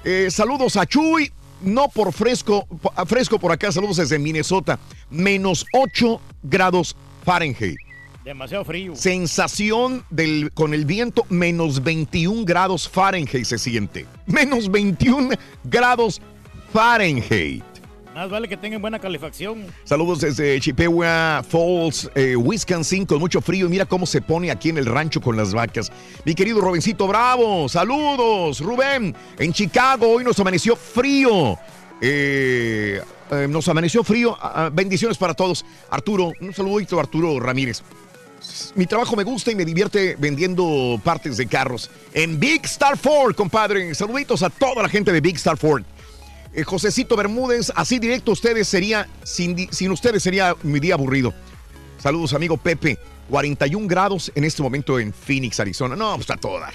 Eh, 0.03 0.29
saludos 0.31 0.77
a 0.77 0.85
Chuy. 0.85 1.31
No 1.61 1.89
por 1.89 2.13
fresco, 2.13 2.65
fresco 3.05 3.37
por 3.37 3.51
acá. 3.51 3.71
Saludos 3.71 3.97
desde 3.97 4.17
Minnesota. 4.17 4.79
Menos 5.09 5.65
8 5.73 6.21
grados 6.43 6.95
Fahrenheit. 7.25 7.77
Demasiado 8.23 8.63
frío. 8.63 8.95
Sensación 8.95 10.05
del, 10.09 10.51
con 10.53 10.73
el 10.73 10.85
viento, 10.85 11.25
menos 11.29 11.83
21 11.83 12.45
grados 12.45 12.87
Fahrenheit 12.87 13.43
se 13.43 13.57
siente. 13.57 14.05
Menos 14.25 14.69
21 14.69 15.31
grados 15.63 16.21
Fahrenheit. 16.71 17.63
Más 18.19 18.29
vale 18.29 18.49
que 18.49 18.57
tengan 18.57 18.81
buena 18.81 18.99
calefacción. 18.99 19.65
Saludos 19.85 20.19
desde 20.19 20.59
Chippewa 20.59 21.41
Falls, 21.41 22.11
eh, 22.15 22.35
Wisconsin, 22.35 23.05
con 23.05 23.17
mucho 23.17 23.39
frío. 23.39 23.67
Y 23.67 23.69
mira 23.69 23.85
cómo 23.85 24.05
se 24.05 24.21
pone 24.21 24.51
aquí 24.51 24.67
en 24.67 24.77
el 24.77 24.87
rancho 24.87 25.21
con 25.21 25.37
las 25.37 25.53
vacas. 25.53 25.89
Mi 26.25 26.35
querido 26.35 26.59
Robencito 26.59 27.07
Bravo, 27.07 27.69
saludos. 27.69 28.59
Rubén, 28.59 29.15
en 29.37 29.53
Chicago 29.53 30.09
hoy 30.09 30.25
nos 30.25 30.37
amaneció 30.37 30.75
frío. 30.75 31.57
Eh, 32.01 33.01
eh, 33.31 33.47
nos 33.49 33.69
amaneció 33.69 34.03
frío. 34.03 34.37
Ah, 34.41 34.65
ah, 34.65 34.69
bendiciones 34.69 35.17
para 35.17 35.33
todos. 35.33 35.63
Arturo, 35.89 36.33
un 36.41 36.53
saludito 36.53 36.97
a 36.97 37.03
Arturo 37.03 37.39
Ramírez. 37.39 37.83
Mi 38.75 38.85
trabajo 38.85 39.15
me 39.15 39.23
gusta 39.23 39.51
y 39.51 39.55
me 39.55 39.63
divierte 39.63 40.17
vendiendo 40.19 40.99
partes 41.05 41.37
de 41.37 41.47
carros. 41.47 41.89
En 42.13 42.37
Big 42.37 42.65
Star 42.65 42.97
Ford, 42.97 43.33
compadre. 43.33 43.95
Saluditos 43.95 44.43
a 44.43 44.49
toda 44.49 44.83
la 44.83 44.89
gente 44.89 45.13
de 45.13 45.21
Big 45.21 45.37
Star 45.37 45.55
Ford. 45.55 45.85
Eh, 46.60 46.64
Josecito 46.65 47.15
Bermúdez, 47.15 47.72
así 47.76 47.99
directo 47.99 48.31
ustedes 48.34 48.68
sería, 48.68 49.07
sin, 49.23 49.56
ustedes 49.91 50.22
sería 50.22 50.56
mi 50.64 50.80
día 50.80 50.95
aburrido. 50.95 51.34
Saludos, 51.99 52.34
amigo 52.34 52.57
Pepe. 52.57 52.98
41 53.30 53.88
grados 53.88 54.31
en 54.36 54.44
este 54.44 54.61
momento 54.64 54.99
en 54.99 55.14
Phoenix, 55.14 55.60
Arizona. 55.60 55.95
No, 55.95 56.10
pues 56.15 56.22
está 56.22 56.36
todo 56.36 56.60
dar. 56.60 56.73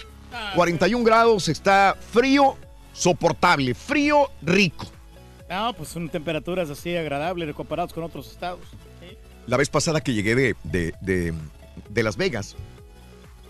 41 0.55 1.05
grados, 1.05 1.49
está 1.49 1.97
frío, 2.13 2.57
soportable, 2.93 3.75
frío, 3.75 4.31
rico. 4.43 4.87
No, 5.51 5.73
pues 5.75 5.91
son 5.91 6.09
temperaturas 6.09 6.71
así 6.71 6.97
agradables 6.97 7.55
comparados 7.55 7.93
con 7.93 8.05
otros 8.05 8.31
estados. 8.31 8.61
Sí. 9.01 9.17
La 9.47 9.57
vez 9.57 9.69
pasada 9.69 10.01
que 10.01 10.15
llegué 10.15 10.35
de, 10.35 10.57
de, 10.65 10.95
de- 11.03 11.35
de 11.91 12.03
Las 12.03 12.17
Vegas, 12.17 12.55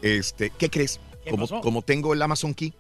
este, 0.02 0.51
¿qué 0.51 0.69
crees? 0.70 0.98
¿Qué 1.24 1.31
como, 1.31 1.47
pasó? 1.47 1.61
como 1.61 1.82
tengo 1.82 2.12
el 2.12 2.23
Amazon 2.23 2.55
Key, 2.55 2.73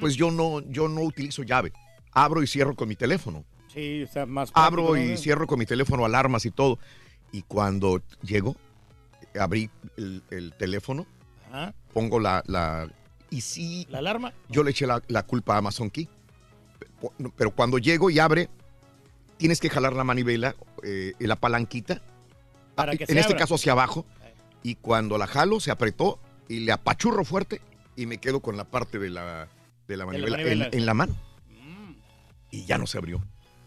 pues 0.00 0.16
yo 0.16 0.30
no, 0.30 0.60
yo 0.70 0.88
no 0.88 1.02
utilizo 1.02 1.42
llave. 1.44 1.72
Abro 2.12 2.42
y 2.42 2.46
cierro 2.46 2.74
con 2.74 2.88
mi 2.88 2.96
teléfono. 2.96 3.44
Sí, 3.72 4.02
o 4.02 4.06
sea, 4.08 4.26
más 4.26 4.50
Abro 4.54 4.96
y 4.96 5.10
¿no? 5.10 5.16
cierro 5.16 5.46
con 5.46 5.58
mi 5.58 5.66
teléfono 5.66 6.04
alarmas 6.04 6.44
y 6.46 6.50
todo. 6.50 6.78
Y 7.32 7.42
cuando 7.42 8.02
llego, 8.22 8.56
abrí 9.38 9.70
el, 9.96 10.22
el 10.30 10.52
teléfono, 10.54 11.06
Ajá. 11.48 11.74
pongo 11.92 12.18
la, 12.18 12.42
la... 12.46 12.88
Y 13.30 13.42
sí, 13.42 13.86
¿La 13.90 13.98
alarma? 13.98 14.32
yo 14.48 14.62
le 14.62 14.70
eché 14.70 14.86
la, 14.86 15.02
la 15.08 15.22
culpa 15.24 15.54
a 15.54 15.58
Amazon 15.58 15.90
Key. 15.90 16.08
Pero- 17.36 17.50
cuando 17.52 17.78
llego 17.78 18.08
y 18.10 18.18
abre, 18.18 18.48
tienes 19.36 19.60
que 19.60 19.68
jalar 19.70 19.92
la 19.92 20.04
manivela, 20.04 20.56
eh, 20.82 21.12
la 21.18 21.36
palanquita, 21.36 22.00
Para 22.74 22.96
que 22.96 23.04
en 23.04 23.08
se 23.08 23.18
este 23.20 23.32
abra. 23.34 23.38
caso 23.40 23.54
hacia 23.56 23.72
abajo. 23.72 24.06
Y 24.62 24.74
cuando 24.76 25.18
la 25.18 25.26
jalo, 25.26 25.60
se 25.60 25.70
apretó 25.70 26.18
y 26.48 26.60
le 26.60 26.72
apachurro 26.72 27.24
fuerte 27.24 27.60
y 27.96 28.06
me 28.06 28.18
quedo 28.18 28.40
con 28.40 28.56
la 28.56 28.64
parte 28.64 28.98
de 28.98 29.10
la, 29.10 29.48
de 29.86 29.96
la 29.96 30.06
manivela. 30.06 30.68
En, 30.72 30.86
la 30.86 30.94
mano. 30.94 31.14
Y 32.50 32.64
ya 32.64 32.78
no 32.78 32.86
se 32.86 32.98
abrió. 32.98 33.22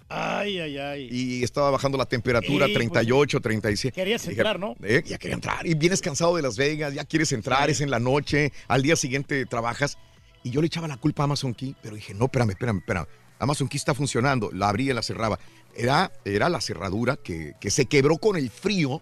Ay, 0.09 0.59
ay, 0.59 0.77
ay. 0.77 1.07
Y 1.09 1.43
estaba 1.43 1.71
bajando 1.71 1.97
la 1.97 2.05
temperatura, 2.05 2.65
pues, 2.65 2.73
38, 2.73 3.39
37. 3.39 3.95
Querías 3.95 4.21
Dije, 4.23 4.33
entrar, 4.33 4.59
¿no? 4.59 4.75
eh, 4.83 5.03
ya 5.05 5.17
quería 5.17 5.35
entrar. 5.35 5.65
Y 5.65 5.73
vienes 5.73 6.01
cansado 6.01 6.35
de 6.35 6.41
Las 6.41 6.57
Vegas, 6.57 6.93
ya 6.93 7.05
quieres 7.05 7.31
entrar, 7.31 7.69
es 7.69 7.79
en 7.79 7.89
la 7.89 7.99
noche, 7.99 8.51
al 8.67 8.81
día 8.81 8.97
siguiente 8.97 9.45
trabajas. 9.45 9.97
Y 10.43 10.49
yo 10.49 10.59
le 10.59 10.67
echaba 10.67 10.87
la 10.89 10.97
culpa 10.97 11.23
a 11.23 11.25
Amazon 11.25 11.53
Key, 11.53 11.75
pero 11.81 11.95
dije, 11.95 12.13
no, 12.13 12.25
espérame, 12.25 12.49
espérame, 12.51 12.79
espérame. 12.79 13.05
Amazon 13.39 13.69
Key 13.69 13.77
está 13.77 13.93
funcionando. 13.93 14.49
La 14.51 14.67
abría 14.69 14.91
y 14.91 14.95
la 14.95 15.01
cerraba. 15.01 15.39
Era, 15.77 16.11
era 16.25 16.49
la 16.49 16.59
cerradura 16.59 17.15
que, 17.15 17.53
que 17.61 17.69
se 17.71 17.85
quebró 17.85 18.17
con 18.17 18.35
el 18.35 18.49
frío. 18.49 19.01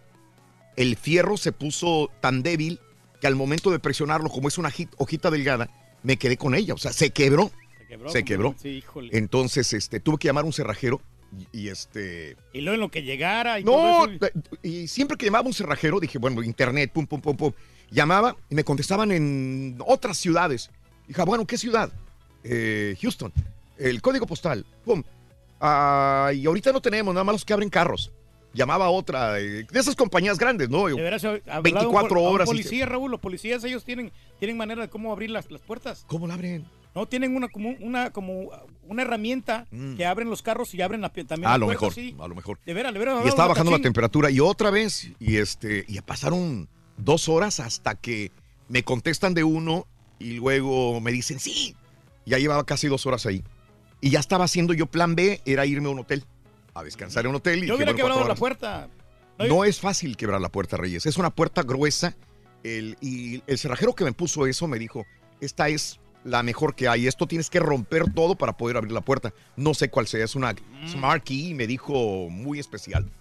El 0.75 0.95
fierro 0.95 1.37
se 1.37 1.51
puso 1.51 2.11
tan 2.21 2.43
débil 2.43 2.79
que 3.19 3.25
al 3.27 3.35
momento 3.35 3.71
de 3.71 3.79
presionarlo, 3.79 4.29
como 4.29 4.47
es 4.47 4.57
una 4.59 4.69
hojita- 4.69 4.93
hojita 4.97 5.31
delgada, 5.31 5.69
me 6.03 6.17
quedé 6.17 6.37
con 6.37 6.53
ella. 6.53 6.75
O 6.75 6.77
sea, 6.77 6.93
se 6.93 7.09
quebró. 7.09 7.51
Se 7.89 7.95
quebró. 7.97 8.09
Se 8.11 8.23
quebró. 8.23 8.55
Sí, 8.61 8.69
híjole. 8.69 9.17
Entonces, 9.17 9.73
este, 9.73 9.99
tuve 9.99 10.17
que 10.19 10.27
llamar 10.27 10.43
a 10.43 10.47
un 10.47 10.53
cerrajero 10.53 11.01
y, 11.53 11.59
y, 11.61 11.67
este. 11.69 12.37
Y 12.53 12.61
luego 12.61 12.75
en 12.75 12.81
lo 12.81 12.91
que 12.91 13.03
llegara 13.03 13.59
y 13.59 13.63
No, 13.63 13.71
todo 13.71 14.05
eso. 14.09 14.31
y 14.63 14.87
siempre 14.87 15.17
que 15.17 15.25
llamaba 15.25 15.47
un 15.47 15.53
cerrajero, 15.53 15.99
dije, 15.99 16.17
bueno, 16.19 16.41
internet, 16.43 16.91
pum, 16.93 17.05
pum, 17.07 17.21
pum, 17.21 17.35
pum. 17.35 17.51
Llamaba 17.91 18.35
y 18.49 18.55
me 18.55 18.63
contestaban 18.63 19.11
en 19.11 19.77
otras 19.85 20.17
ciudades. 20.17 20.69
Dije, 21.07 21.21
"Ah, 21.21 21.25
bueno, 21.25 21.45
¿qué 21.47 21.57
ciudad? 21.57 21.91
"Eh, 22.43 22.95
Houston. 23.01 23.33
El 23.77 24.01
código 24.01 24.27
postal, 24.27 24.65
pum. 24.85 25.03
Ah, 25.59 26.31
y 26.33 26.45
ahorita 26.45 26.71
no 26.71 26.81
tenemos, 26.81 27.13
nada 27.13 27.23
más 27.23 27.33
los 27.33 27.45
que 27.45 27.53
abren 27.53 27.69
carros. 27.69 28.11
Llamaba 28.53 28.85
a 28.85 28.89
otra, 28.89 29.39
eh, 29.39 29.65
de 29.69 29.79
esas 29.79 29.95
compañías 29.95 30.37
grandes, 30.39 30.69
¿no? 30.69 30.87
De 30.87 30.95
veras, 30.95 31.23
hablado 31.23 31.61
24 31.61 32.17
a 32.19 32.29
un 32.29 32.35
horas. 32.35 32.47
y- 32.47 32.51
policía, 32.51 32.85
Raúl, 32.85 33.11
los 33.11 33.19
policías 33.19 33.63
ellos 33.63 33.83
tienen, 33.83 34.11
tienen 34.39 34.57
manera 34.57 34.81
de 34.83 34.89
cómo 34.89 35.11
abrir 35.11 35.29
las, 35.29 35.51
las 35.51 35.61
puertas. 35.61 36.03
¿Cómo 36.07 36.27
la 36.27 36.33
abren? 36.33 36.65
No, 36.95 37.05
tienen 37.05 37.35
una 37.35 37.47
como 37.49 37.69
una 37.79 38.11
como 38.11 38.49
una 38.87 39.01
herramienta 39.03 39.67
Mm. 39.71 39.95
que 39.95 40.05
abren 40.05 40.29
los 40.29 40.41
carros 40.41 40.73
y 40.73 40.81
abren 40.81 41.01
la, 41.01 41.09
también 41.09 41.45
a 41.45 41.51
la 41.51 41.57
lo 41.59 41.65
puerta, 41.67 41.85
mejor, 41.85 41.93
sí. 41.93 42.15
a 42.19 42.27
lo 42.27 42.35
mejor. 42.35 42.59
De 42.65 42.73
veras, 42.73 42.93
de 42.93 42.99
veras. 42.99 43.25
Y 43.25 43.27
estaba 43.27 43.49
bajando 43.49 43.71
la 43.71 43.79
temperatura 43.79 44.31
y 44.31 44.39
otra 44.39 44.71
vez, 44.71 45.11
y 45.19 45.37
este, 45.37 45.85
y 45.87 45.99
pasaron 46.01 46.67
dos 46.97 47.29
horas 47.29 47.59
hasta 47.59 47.95
que 47.95 48.31
me 48.67 48.83
contestan 48.83 49.33
de 49.33 49.43
uno 49.43 49.85
y 50.17 50.33
luego 50.33 50.99
me 50.99 51.11
dicen 51.11 51.39
sí. 51.39 51.75
Ya 52.25 52.37
llevaba 52.37 52.65
casi 52.65 52.87
dos 52.87 53.05
horas 53.05 53.25
ahí. 53.25 53.43
Y 54.01 54.11
ya 54.11 54.19
estaba 54.19 54.45
haciendo 54.45 54.73
yo 54.73 54.85
plan 54.85 55.15
B, 55.15 55.41
era 55.45 55.65
irme 55.65 55.87
a 55.87 55.91
un 55.91 55.99
hotel, 55.99 56.23
a 56.73 56.83
descansar 56.83 57.25
en 57.25 57.29
un 57.31 57.35
hotel. 57.37 57.63
Y 57.63 57.67
Yo 57.67 57.75
hubiera 57.75 57.93
quebrado 57.93 58.27
la 58.27 58.35
puerta. 58.35 58.89
No 59.37 59.63
es 59.63 59.79
fácil 59.79 60.17
quebrar 60.17 60.41
la 60.41 60.49
puerta, 60.49 60.75
Reyes. 60.77 61.05
Es 61.05 61.17
una 61.17 61.29
puerta 61.29 61.63
gruesa. 61.63 62.15
El, 62.63 62.97
y 62.99 63.41
el 63.47 63.57
cerrajero 63.57 63.95
que 63.95 64.03
me 64.03 64.11
puso 64.11 64.45
eso 64.45 64.67
me 64.67 64.77
dijo, 64.77 65.05
esta 65.39 65.69
es 65.69 65.99
la 66.23 66.43
mejor 66.43 66.75
que 66.75 66.87
hay. 66.87 67.07
Esto 67.07 67.27
tienes 67.27 67.49
que 67.49 67.59
romper 67.59 68.13
todo 68.13 68.35
para 68.35 68.57
poder 68.57 68.77
abrir 68.77 68.91
la 68.91 69.01
puerta. 69.01 69.33
No 69.55 69.73
sé 69.73 69.89
cuál 69.89 70.07
sea, 70.07 70.23
es 70.23 70.35
una 70.35 70.55
Smart 70.87 71.23
Key, 71.23 71.53
me 71.53 71.67
dijo 71.67 72.29
muy 72.29 72.59
especial. 72.59 73.05
no 73.05 73.11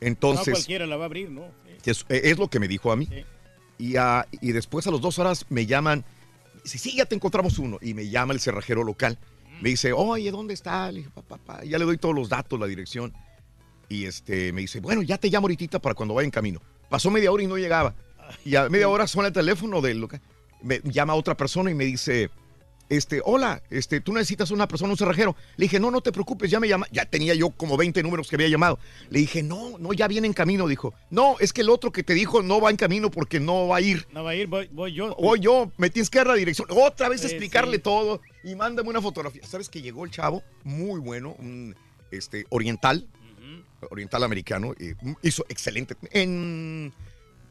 Entonces, 0.00 0.54
cualquiera 0.54 0.86
la 0.86 0.96
va 0.96 1.04
a 1.04 1.06
abrir, 1.06 1.30
¿no? 1.30 1.46
Sí. 1.82 1.90
es, 1.90 2.06
es 2.08 2.38
lo 2.38 2.48
que 2.48 2.60
me 2.60 2.68
dijo 2.68 2.92
a 2.92 2.96
mí. 2.96 3.08
Y, 3.78 3.96
ah, 3.96 4.26
y 4.40 4.52
después 4.52 4.86
a 4.86 4.90
las 4.90 5.00
dos 5.00 5.18
horas 5.18 5.46
me 5.48 5.66
llaman 5.66 6.04
Dice, 6.62 6.78
sí, 6.78 6.96
ya 6.96 7.06
te 7.06 7.14
encontramos 7.14 7.58
uno. 7.58 7.78
Y 7.80 7.94
me 7.94 8.08
llama 8.08 8.32
el 8.32 8.40
cerrajero 8.40 8.84
local. 8.84 9.18
Me 9.60 9.70
dice, 9.70 9.92
oye, 9.92 10.30
¿dónde 10.30 10.54
está? 10.54 10.90
Le 10.90 10.98
dije, 10.98 11.10
papá, 11.10 11.38
papá. 11.38 11.64
Ya 11.64 11.78
le 11.78 11.84
doy 11.84 11.98
todos 11.98 12.14
los 12.14 12.28
datos, 12.28 12.58
la 12.58 12.66
dirección. 12.66 13.12
Y 13.88 14.06
este, 14.06 14.52
me 14.52 14.62
dice, 14.62 14.80
bueno, 14.80 15.02
ya 15.02 15.18
te 15.18 15.28
llamo 15.28 15.46
ahorita 15.46 15.80
para 15.80 15.94
cuando 15.94 16.14
vaya 16.14 16.24
en 16.24 16.30
camino. 16.30 16.60
Pasó 16.88 17.10
media 17.10 17.30
hora 17.32 17.42
y 17.42 17.46
no 17.46 17.58
llegaba. 17.58 17.94
Y 18.44 18.56
a 18.56 18.68
media 18.68 18.88
hora 18.88 19.06
suena 19.06 19.28
el 19.28 19.34
teléfono 19.34 19.80
del 19.80 20.00
local. 20.00 20.20
Me 20.62 20.80
llama 20.84 21.14
otra 21.14 21.36
persona 21.36 21.70
y 21.70 21.74
me 21.74 21.84
dice, 21.84 22.30
este, 22.92 23.22
hola, 23.24 23.62
este, 23.70 24.02
tú 24.02 24.12
necesitas 24.12 24.50
una 24.50 24.68
persona, 24.68 24.92
un 24.92 24.98
cerrajero. 24.98 25.34
Le 25.56 25.64
dije, 25.64 25.80
no, 25.80 25.90
no 25.90 26.02
te 26.02 26.12
preocupes, 26.12 26.50
ya 26.50 26.60
me 26.60 26.68
llama. 26.68 26.86
Ya 26.92 27.06
tenía 27.06 27.34
yo 27.34 27.48
como 27.48 27.78
20 27.78 28.02
números 28.02 28.28
que 28.28 28.36
había 28.36 28.48
llamado. 28.48 28.78
Le 29.08 29.20
dije, 29.20 29.42
no, 29.42 29.78
no, 29.78 29.94
ya 29.94 30.08
viene 30.08 30.26
en 30.26 30.34
camino. 30.34 30.68
Dijo, 30.68 30.92
no, 31.08 31.36
es 31.40 31.54
que 31.54 31.62
el 31.62 31.70
otro 31.70 31.90
que 31.90 32.02
te 32.02 32.12
dijo 32.12 32.42
no 32.42 32.60
va 32.60 32.68
en 32.68 32.76
camino 32.76 33.10
porque 33.10 33.40
no 33.40 33.66
va 33.66 33.78
a 33.78 33.80
ir. 33.80 34.06
No 34.12 34.24
va 34.24 34.32
a 34.32 34.34
ir, 34.34 34.46
voy, 34.46 34.68
voy 34.72 34.92
yo. 34.92 35.16
Voy 35.18 35.40
yo, 35.40 35.72
me 35.78 35.88
tienes 35.88 36.10
que 36.10 36.18
dar 36.18 36.26
la 36.26 36.34
dirección. 36.34 36.68
Otra 36.70 37.08
vez 37.08 37.24
explicarle 37.24 37.76
sí. 37.76 37.82
todo 37.82 38.20
y 38.44 38.54
mándame 38.56 38.90
una 38.90 39.00
fotografía. 39.00 39.42
¿Sabes 39.46 39.70
que 39.70 39.80
llegó 39.80 40.04
el 40.04 40.10
chavo? 40.10 40.42
Muy 40.62 41.00
bueno, 41.00 41.34
un 41.38 41.74
este, 42.10 42.44
oriental, 42.50 43.08
oriental 43.90 44.22
americano. 44.22 44.74
y 44.78 44.92
hizo 45.26 45.46
excelente. 45.48 45.96
En 46.10 46.92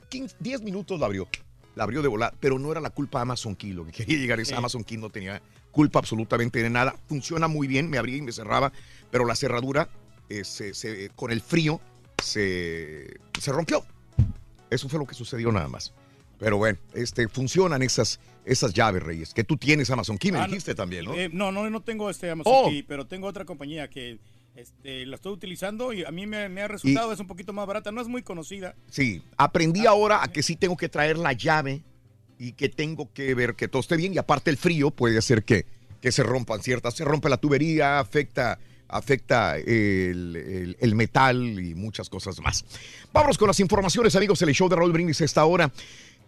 15, 0.09 0.35
10 0.39 0.61
minutos 0.61 0.99
la 0.99 1.07
abrió. 1.07 1.27
La 1.75 1.83
abrió 1.83 2.01
de 2.01 2.07
volar, 2.09 2.33
pero 2.39 2.59
no 2.59 2.71
era 2.71 2.81
la 2.81 2.89
culpa 2.89 3.19
de 3.19 3.23
Amazon 3.23 3.55
Key. 3.55 3.71
Lo 3.73 3.85
que 3.85 3.91
quería 3.91 4.17
llegar 4.17 4.39
es 4.39 4.49
Sí. 4.49 4.53
Amazon 4.53 4.83
Key 4.83 4.97
no 4.97 5.09
tenía 5.09 5.41
culpa 5.71 5.99
absolutamente 5.99 6.61
de 6.61 6.69
nada. 6.69 6.95
Funciona 7.07 7.47
muy 7.47 7.67
bien, 7.67 7.89
me 7.89 7.97
abría 7.97 8.17
y 8.17 8.21
me 8.21 8.31
cerraba, 8.33 8.73
pero 9.09 9.25
la 9.25 9.35
cerradura 9.35 9.89
eh, 10.29 10.43
se- 10.45 10.73
se- 10.73 11.09
con 11.15 11.31
el 11.31 11.41
frío 11.41 11.79
se, 12.23 13.17
se 13.39 13.51
rompió. 13.51 13.83
Eso 14.69 14.87
fue 14.89 14.99
lo 14.99 15.05
que 15.05 15.15
sucedió 15.15 15.51
nada 15.51 15.67
más. 15.67 15.93
Pero 16.39 16.57
bueno, 16.57 16.79
este, 16.93 17.27
funcionan 17.27 17.81
esas, 17.83 18.19
esas 18.45 18.73
llaves, 18.73 19.03
Reyes. 19.03 19.33
Que 19.33 19.43
tú 19.43 19.57
tienes 19.57 19.89
Amazon 19.91 20.17
Key, 20.17 20.31
me 20.31 20.37
Ah, 20.39 20.41
no, 20.41 20.47
dijiste 20.47 20.73
también, 20.73 21.05
¿no? 21.05 21.13
Eh, 21.13 21.29
no, 21.31 21.51
no, 21.51 21.69
no 21.69 21.81
tengo 21.81 22.09
este 22.09 22.31
Amazon 22.31 22.53
Oh. 22.55 22.69
Key, 22.69 22.83
pero 22.83 23.05
tengo 23.05 23.27
otra 23.27 23.45
compañía 23.45 23.89
que 23.89 24.19
este, 24.55 25.05
la 25.05 25.15
estoy 25.15 25.33
utilizando 25.33 25.93
y 25.93 26.03
a 26.03 26.11
mí 26.11 26.27
me, 26.27 26.49
me 26.49 26.61
ha 26.61 26.67
resultado, 26.67 27.13
es 27.13 27.19
un 27.19 27.27
poquito 27.27 27.53
más 27.53 27.65
barata, 27.67 27.91
no 27.91 28.01
es 28.01 28.07
muy 28.07 28.21
conocida. 28.21 28.75
Sí, 28.89 29.21
aprendí 29.37 29.85
ahora 29.85 30.23
a 30.23 30.27
que 30.31 30.43
sí 30.43 30.55
tengo 30.55 30.75
que 30.77 30.89
traer 30.89 31.17
la 31.17 31.33
llave 31.33 31.81
y 32.37 32.53
que 32.53 32.69
tengo 32.69 33.11
que 33.13 33.33
ver 33.35 33.55
que 33.55 33.67
todo 33.67 33.79
esté 33.81 33.95
bien. 33.97 34.13
Y 34.13 34.17
aparte 34.17 34.49
el 34.49 34.57
frío 34.57 34.91
puede 34.91 35.17
hacer 35.17 35.43
que, 35.43 35.65
que 36.01 36.11
se 36.11 36.23
rompan 36.23 36.61
ciertas. 36.61 36.95
Se 36.95 37.05
rompe 37.05 37.29
la 37.29 37.37
tubería, 37.37 37.99
afecta, 37.99 38.59
afecta 38.87 39.57
el, 39.57 40.35
el- 40.35 40.77
el 40.79 40.95
metal 40.95 41.37
y 41.59 41.73
muchas 41.75 42.09
cosas 42.09 42.39
más. 42.41 42.65
Vámonos 43.13 43.37
con 43.37 43.47
las 43.47 43.59
informaciones, 43.59 44.15
amigos. 44.15 44.41
El 44.41 44.53
show 44.53 44.67
de 44.67 44.75
Raúl 44.75 44.91
Brindis 44.91 45.21
a 45.21 45.25
esta 45.25 45.45
hora. 45.45 45.71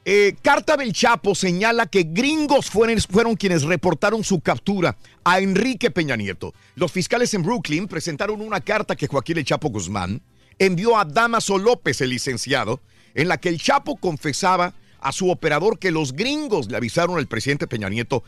Eh, 0.05 0.35
Carta 0.41 0.75
del 0.75 0.91
Chapo 0.91 1.33
señala 1.33 1.85
que 1.85 2.03
gringos 2.03 2.69
fueron, 2.69 3.35
quienes 3.37 3.63
reportaron 3.63 4.23
su 4.25 4.41
captura 4.41 4.97
a 5.23 5.39
Enrique 5.39 5.91
Peña 5.91 6.17
Nieto. 6.17 6.53
Los 6.75 6.91
fiscales 6.91 7.33
en 7.33 7.43
Brooklyn 7.43 7.87
presentaron 7.87 8.41
una 8.41 8.59
carta 8.59 8.97
que 8.97 9.07
Joaquín 9.07 9.37
El 9.37 9.45
Chapo 9.45 9.69
Guzmán 9.69 10.21
envió 10.59 10.97
a 10.97 11.05
Damaso 11.05 11.57
López, 11.57 12.01
el 12.01 12.09
licenciado, 12.09 12.81
en 13.15 13.29
la 13.29 13.37
que 13.37 13.47
el 13.47 13.61
Chapo 13.61 13.95
confesaba 13.95 14.73
a 14.99 15.13
su 15.13 15.29
operador 15.29 15.79
que 15.79 15.91
los 15.91 16.13
gringos 16.13 16.69
le 16.69 16.77
avisaron 16.77 17.17
al 17.17 17.27
presidente 17.27 17.67
Peña 17.67 17.89
Nieto 17.89 18.23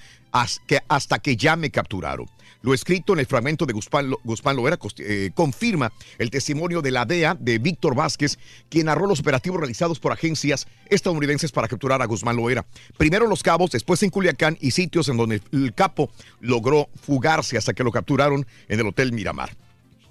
que 0.68 0.80
hasta 0.88 1.20
que 1.20 1.36
ya 1.36 1.58
me 1.58 1.72
capturaron. 1.72 2.28
Lo 2.66 2.74
escrito 2.74 3.14
en 3.14 3.20
el 3.20 3.28
fragmento 3.28 3.68
de 3.68 3.74
Guzmán, 3.74 4.10
Lo- 4.10 4.20
Guzmán 4.24 4.56
Loera 4.56 4.80
eh, 4.98 5.30
confirma 5.36 5.94
el 6.18 6.32
testimonio 6.32 6.82
de 6.82 6.90
la 6.90 7.06
DEA 7.06 7.38
de 7.40 7.60
Víctor 7.60 7.94
Vázquez, 7.94 8.40
quien 8.70 8.88
narró 8.88 9.06
los 9.06 9.20
operativos 9.20 9.60
realizados 9.60 10.00
por 10.00 10.12
agencias 10.12 10.66
estadounidenses 10.90 11.52
para 11.52 11.68
capturar 11.68 12.02
a 12.02 12.06
Guzmán 12.06 12.38
Loera. 12.38 12.66
Primero 12.98 13.26
en 13.26 13.30
Los 13.30 13.44
Cabos, 13.44 13.70
después 13.70 14.02
en 14.02 14.10
Culiacán 14.10 14.58
y 14.60 14.72
sitios 14.72 15.08
en 15.10 15.18
donde 15.18 15.44
el 15.52 15.76
capo 15.76 16.10
logró 16.40 16.90
fugarse 17.04 17.56
hasta 17.56 17.76
que 17.76 17.84
lo 17.84 17.92
capturaron 17.92 18.48
en 18.68 18.80
el 18.80 18.88
Hotel 18.88 19.12
Miramar. 19.12 19.56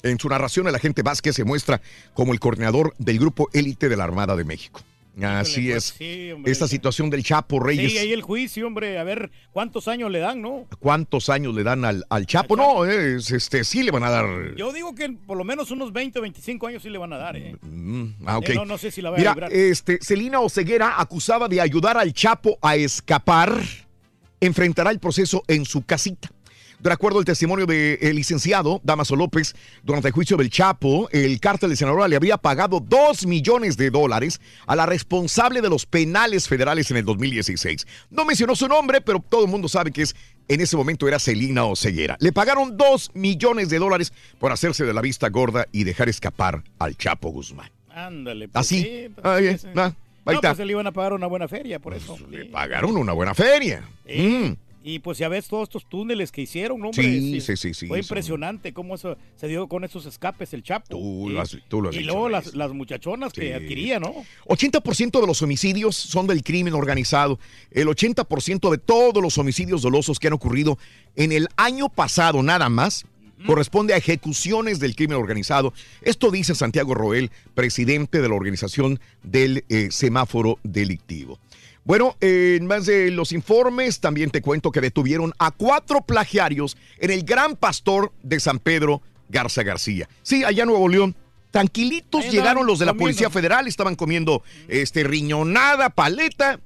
En 0.05 0.21
su 0.21 0.29
narración, 0.29 0.69
el 0.69 0.77
agente 0.77 1.03
Vázquez 1.03 1.35
se 1.35 1.43
muestra 1.43 1.83
como 2.15 2.33
el 2.35 2.39
coordinador 2.39 2.95
del 2.99 3.19
grupo 3.19 3.49
élite 3.53 3.89
de 3.89 3.97
la 3.97 4.05
Armada 4.05 4.37
de 4.37 4.45
México. 4.45 4.81
Así 5.23 5.69
pues, 5.71 5.77
es. 5.77 5.95
sí. 5.97 6.31
Esta 6.45 6.67
situación 6.67 7.09
del 7.09 7.23
Chapo 7.23 7.61
Reyes. 7.61 7.93
Sí, 7.93 7.99
ahí 7.99 8.13
el 8.13 8.23
juicio, 8.23 8.67
hombre, 8.67 8.99
a 8.99 9.05
ver 9.05 9.31
cuántos 9.53 9.87
años 9.87 10.11
le 10.11 10.19
dan, 10.19 10.43
¿no? 10.43 10.67
¿Cuántos 10.81 11.29
años 11.29 11.55
le 11.55 11.63
dan 11.63 11.85
al, 11.85 12.05
al 12.11 12.27
Chapo? 12.27 12.57
No, 12.57 12.85
es, 12.85 13.31
este, 13.31 13.63
sí 13.63 13.83
le 13.85 13.93
van 13.93 14.03
a 14.03 14.11
dar. 14.11 14.55
Yo 14.57 14.73
digo 14.73 14.95
que 14.95 15.11
por 15.11 15.37
lo 15.39 15.45
menos 15.45 15.71
unos 15.71 15.93
20 15.93 16.19
o 16.19 16.23
25 16.23 16.67
años 16.67 16.83
sí 16.83 16.91
le 16.91 16.99
van 16.99 17.13
a 17.13 17.19
dar, 17.19 17.37
¿eh? 17.37 17.57
Mm, 17.63 18.05
ah, 18.27 18.39
ok. 18.39 18.49
Eh, 18.49 18.55
no- 18.55 18.65
no 18.65 18.77
sé 18.79 18.91
si 18.91 19.03
la 19.03 19.11
va 19.11 19.17
a 19.17 19.19
Mira, 19.19 19.47
este, 19.53 19.99
Celina 20.03 20.41
Oceguera, 20.41 21.01
acusada 21.01 21.47
de 21.47 21.61
ayudar 21.61 21.97
al 21.97 22.13
Chapo 22.13 22.59
a 22.61 22.75
escapar, 22.77 23.63
enfrentará 24.41 24.91
el 24.91 24.99
proceso 24.99 25.43
en 25.47 25.65
su 25.65 25.83
casita. 25.85 26.31
De 26.79 26.93
acuerdo 26.93 27.19
al 27.19 27.25
testimonio 27.25 27.65
del 27.67 28.15
licenciado 28.15 28.81
Damaso 28.85 29.17
López, 29.17 29.55
durante 29.83 30.09
el 30.09 30.15
juicio 30.15 30.37
del 30.37 30.51
Chapo, 30.51 31.09
el 31.13 31.41
cártel 31.41 31.71
de 31.71 31.77
Sinaloa 31.77 32.09
le 32.09 32.17
había 32.17 32.37
pagado 32.37 32.81
2 32.81 33.27
millones 33.27 33.77
de 33.79 33.91
dólares 33.91 34.41
a 34.67 34.77
la 34.77 34.85
responsable 34.85 35.63
de 35.63 35.71
los 35.71 35.87
penales 35.87 36.47
federales 36.47 36.91
en 36.91 36.99
el 36.99 37.05
2016. 37.05 37.87
No 38.11 38.25
mencionó 38.25 38.55
su 38.55 38.69
nombre, 38.69 39.01
pero 39.01 39.21
todo 39.21 39.45
el 39.45 39.51
mundo 39.51 39.69
sabe 39.69 39.93
que 39.93 40.03
es 40.03 40.15
en 40.49 40.61
ese 40.61 40.77
momento 40.77 41.09
era 41.09 41.19
Celina 41.19 41.65
Oceguera. 41.65 42.17
Le 42.21 42.33
pagaron 42.33 42.77
2 42.77 43.13
millones 43.15 43.71
de 43.71 43.79
dólares 43.79 44.13
por 44.39 44.53
hacerse 44.53 44.85
de 44.85 44.93
la 44.93 45.01
vista 45.01 45.31
gorda 45.31 45.67
y 45.73 45.85
dejar 45.85 46.11
escapar 46.11 46.63
al 46.79 46.97
Chapo 46.99 47.31
Guzmán. 47.31 47.71
Ándale. 47.91 48.49
pues 48.49 48.61
Así. 48.67 48.83
sí, 48.83 49.09
pues, 49.15 49.25
Ah, 49.25 49.31
ah, 49.33 49.37
ahí 49.37 49.45
no, 50.27 50.33
está. 50.33 50.55
pues 50.55 50.67
le 50.67 50.73
iban 50.73 50.87
a 50.87 50.93
pagar 50.93 51.13
una 51.15 51.27
buena 51.29 51.49
feria 51.49 51.79
por 51.79 51.95
eso. 51.95 52.19
Le 52.31 52.45
pagaron 52.47 52.97
una 52.97 53.13
buena 53.13 53.35
feria. 53.35 53.89
Mm. 54.07 54.53
Y 54.87 54.99
pues 54.99 55.17
ya 55.17 55.31
ves 55.31 55.49
todos 55.49 55.63
estos 55.63 55.89
túneles 55.89 56.31
que 56.31 56.43
hicieron, 56.43 56.79
¿no, 56.79 56.89
hombre. 56.91 57.03
Sí, 57.03 57.41
sí, 57.41 57.57
sí, 57.57 57.73
sí, 57.73 57.87
Fue 57.87 58.01
impresionante 58.01 58.75
cómo 58.75 58.97
eso 58.97 59.17
se 59.35 59.49
dio 59.49 59.67
con 59.67 59.83
esos 59.83 60.05
escapes 60.05 60.53
el 60.53 60.63
Chapo. 60.63 60.89
Tú 60.91 61.31
y, 61.31 61.33
lo 61.33 61.41
has- 61.41 61.57
tú 61.69 61.81
lo 61.81 61.89
has 61.89 61.95
y 61.95 62.01
dicho, 62.01 62.11
luego 62.11 62.29
las 62.29 62.73
muchachonas 62.75 63.33
que 63.33 63.55
adquiría, 63.55 63.99
¿no? 63.99 64.13
80% 64.47 65.21
de 65.23 65.27
los 65.27 65.41
homicidios 65.41 65.97
son 65.97 66.27
del 66.27 66.43
crimen 66.43 66.75
organizado. 66.75 67.39
El 67.71 67.89
80% 67.89 68.71
de 68.71 68.77
todos 68.77 69.23
los 69.23 69.39
homicidios 69.39 69.81
dolosos 69.81 70.19
que 70.19 70.27
han 70.27 70.35
ocurrido 70.35 70.79
en 71.17 71.33
el 71.33 71.49
año 71.57 71.89
pasado 71.89 72.43
nada 72.43 72.69
más 72.69 73.07
corresponde 73.47 73.93
a 73.93 73.99
ejecuciones 73.99 74.81
del 74.81 74.97
crimen 74.97 75.19
organizado. 75.19 75.75
Esto 76.03 76.31
dice 76.31 76.55
Santiago 76.55 76.95
Roel, 76.95 77.31
presidente 77.55 78.23
de 78.23 78.29
la 78.29 78.35
organización 78.35 79.01
del 79.23 79.65
eh, 79.69 79.89
semáforo 79.91 80.59
delictivo. 80.63 81.39
Bueno, 81.85 82.17
en 82.21 82.67
más 82.67 82.87
de 82.87 83.11
los 83.11 83.33
informes, 83.33 84.01
también 84.01 84.31
te 84.31 84.41
cuento 84.41 84.73
que 84.73 84.81
detuvieron 84.81 85.35
a 85.39 85.51
cuatro 85.51 86.01
plagiarios 86.01 86.79
en 86.99 87.11
el 87.11 87.25
Gran 87.25 87.57
Pastor 87.57 88.13
de 88.23 88.41
San 88.41 88.59
Pedro 88.59 89.03
Garza 89.29 89.63
García. 89.63 90.09
Sí, 90.23 90.45
allá 90.45 90.63
en 90.63 90.71
Nuevo 90.71 90.89
León. 90.89 91.15
Tranquilitos 91.51 92.31
llegaron 92.33 92.67
los 92.67 92.79
de 92.79 92.87
la. 92.87 92.95
Policía 92.95 93.31
Federal, 93.31 93.69
estaban 93.69 93.95
comiendo 93.95 94.43
este 94.67 95.05
riñonada, 95.05 95.91
paleta, 95.91 96.59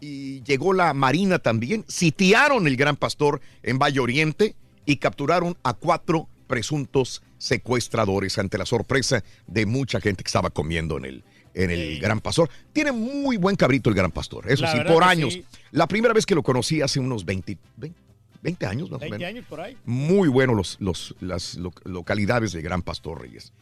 y 0.00 0.42
llegó 0.44 0.72
la 0.72 0.94
Marina 0.94 1.40
también. 1.40 1.84
Sitiaron 1.88 2.66
el 2.66 2.76
Gran 2.76 2.96
Pastor 2.96 3.40
en 3.62 3.78
Valle 3.78 4.00
Oriente 4.00 4.54
y 4.86 4.96
capturaron 4.96 5.58
a 5.62 5.74
cuatro 5.74 6.28
presuntos 6.46 7.22
secuestradores 7.38 8.38
ante 8.38 8.56
la 8.56 8.66
sorpresa 8.66 9.24
de 9.46 9.66
mucha 9.66 10.00
gente 10.00 10.22
que 10.22 10.28
estaba 10.28 10.50
comiendo 10.50 10.96
en 10.96 11.04
el, 11.04 11.24
en 11.54 11.70
el 11.70 11.98
Gran 12.00 12.20
Pastor. 12.20 12.48
Tiene 12.72 12.92
muy 12.92 13.36
buen 13.36 13.56
cabrito 13.56 13.88
el 13.90 13.96
Gran 13.96 14.10
Pastor, 14.10 14.50
eso 14.50 14.62
La 14.64 14.72
sí, 14.72 14.78
por 14.86 15.02
años. 15.04 15.32
sí. 15.34 15.44
La 15.72 15.86
primera 15.86 16.14
vez 16.14 16.26
que 16.26 16.34
lo 16.34 16.42
conocí 16.42 16.80
hace 16.82 17.00
unos 17.00 17.24
20, 17.24 17.56
20, 17.76 17.98
20 18.42 18.66
años 18.66 18.90
más 18.90 19.00
20 19.00 19.16
o 19.16 19.18
menos. 19.18 19.28
años 19.34 19.44
por 19.48 19.60
ahí. 19.60 19.76
Muy 19.84 20.28
buenos 20.28 20.56
los, 20.56 20.76
los, 20.80 21.14
las 21.20 21.54
lo- 21.56 21.72
localidades 21.84 22.52
de 22.52 22.62
Gran 22.62 22.82
Pastor 22.82 23.20
Reyes. 23.22 23.52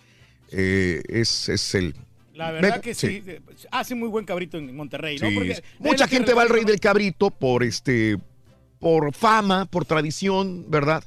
Eh, 0.50 1.02
es, 1.08 1.48
es 1.48 1.74
el... 1.74 1.94
La 2.34 2.52
verdad 2.52 2.76
Me- 2.76 2.80
que 2.80 2.94
sí. 2.94 3.22
Hace 3.72 3.94
muy 3.96 4.08
buen 4.08 4.24
cabrito 4.24 4.58
en 4.58 4.74
Monterrey, 4.76 5.18
¿no? 5.18 5.28
Porque 5.34 5.60
mucha 5.80 6.06
gente 6.06 6.32
va 6.34 6.42
al 6.42 6.48
Rey 6.48 6.64
del 6.64 6.78
Cabrito 6.78 7.30
por 7.30 7.64
este 7.64 8.16
por 8.78 9.12
fama, 9.12 9.64
por 9.66 9.84
tradición, 9.84 10.66
¿verdad? 10.70 11.02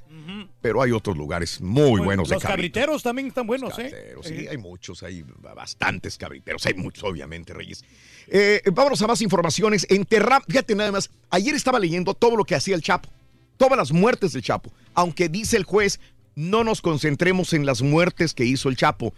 Pero 0.62 0.82
hay 0.82 0.92
otros 0.92 1.18
lugares 1.18 1.62
muy 1.62 2.00
buenos 2.02 2.30
de 2.30 2.36
Los 2.36 2.44
cabriteros 2.44 3.04
también 3.04 3.28
están 3.28 3.48
buenos, 3.48 3.78
¿eh? 3.80 3.90
Pero 3.92 4.24
sí, 4.24 4.48
hay 4.48 4.58
muchos, 4.58 5.04
hay 5.04 5.24
bastantes 5.56 6.18
cabriteros, 6.18 6.66
hay 6.66 6.74
muchos, 6.76 7.04
obviamente, 7.04 7.54
Reyes. 7.54 7.84
Eh, 8.28 8.62
vámonos 8.72 9.02
a 9.02 9.08
más 9.08 9.22
informaciones. 9.22 9.86
Enterra, 9.90 10.42
fíjate 10.48 10.76
nada 10.76 10.92
más, 10.92 11.10
ayer 11.30 11.56
estaba 11.56 11.80
leyendo 11.80 12.14
todo 12.14 12.36
lo 12.36 12.44
que 12.44 12.56
hacía 12.56 12.76
el 12.76 12.82
Chapo, 12.82 13.10
todas 13.58 13.78
las 13.78 13.92
muertes 13.92 14.34
del 14.34 14.42
Chapo, 14.42 14.72
aunque 14.94 15.30
dice 15.30 15.58
el 15.58 15.64
juez, 15.64 16.00
no 16.36 16.64
nos 16.64 16.82
concentremos 16.82 17.54
en 17.54 17.66
las 17.66 17.82
muertes 17.82 18.34
que 18.34 18.46
hizo 18.46 18.70
el 18.70 18.78
Chapo. 18.78 19.14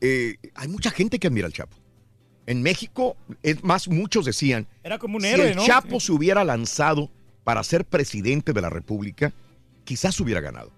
Eh, 0.00 0.36
hay 0.54 0.68
mucha 0.68 0.90
gente 0.90 1.18
que 1.18 1.26
admira 1.26 1.46
al 1.46 1.52
Chapo. 1.52 1.76
En 2.46 2.62
México, 2.62 3.16
es 3.42 3.62
más, 3.62 3.88
muchos 3.88 4.24
decían, 4.24 4.66
Era 4.82 4.98
como 4.98 5.16
un 5.16 5.22
si 5.22 5.28
héroe, 5.28 5.50
el 5.50 5.56
¿no? 5.56 5.66
Chapo 5.66 6.00
se 6.00 6.12
hubiera 6.12 6.42
lanzado 6.44 7.10
para 7.44 7.62
ser 7.62 7.84
presidente 7.84 8.52
de 8.52 8.60
la 8.60 8.70
República, 8.70 9.32
quizás 9.90 10.20
hubiera 10.20 10.40
ganado. 10.40 10.70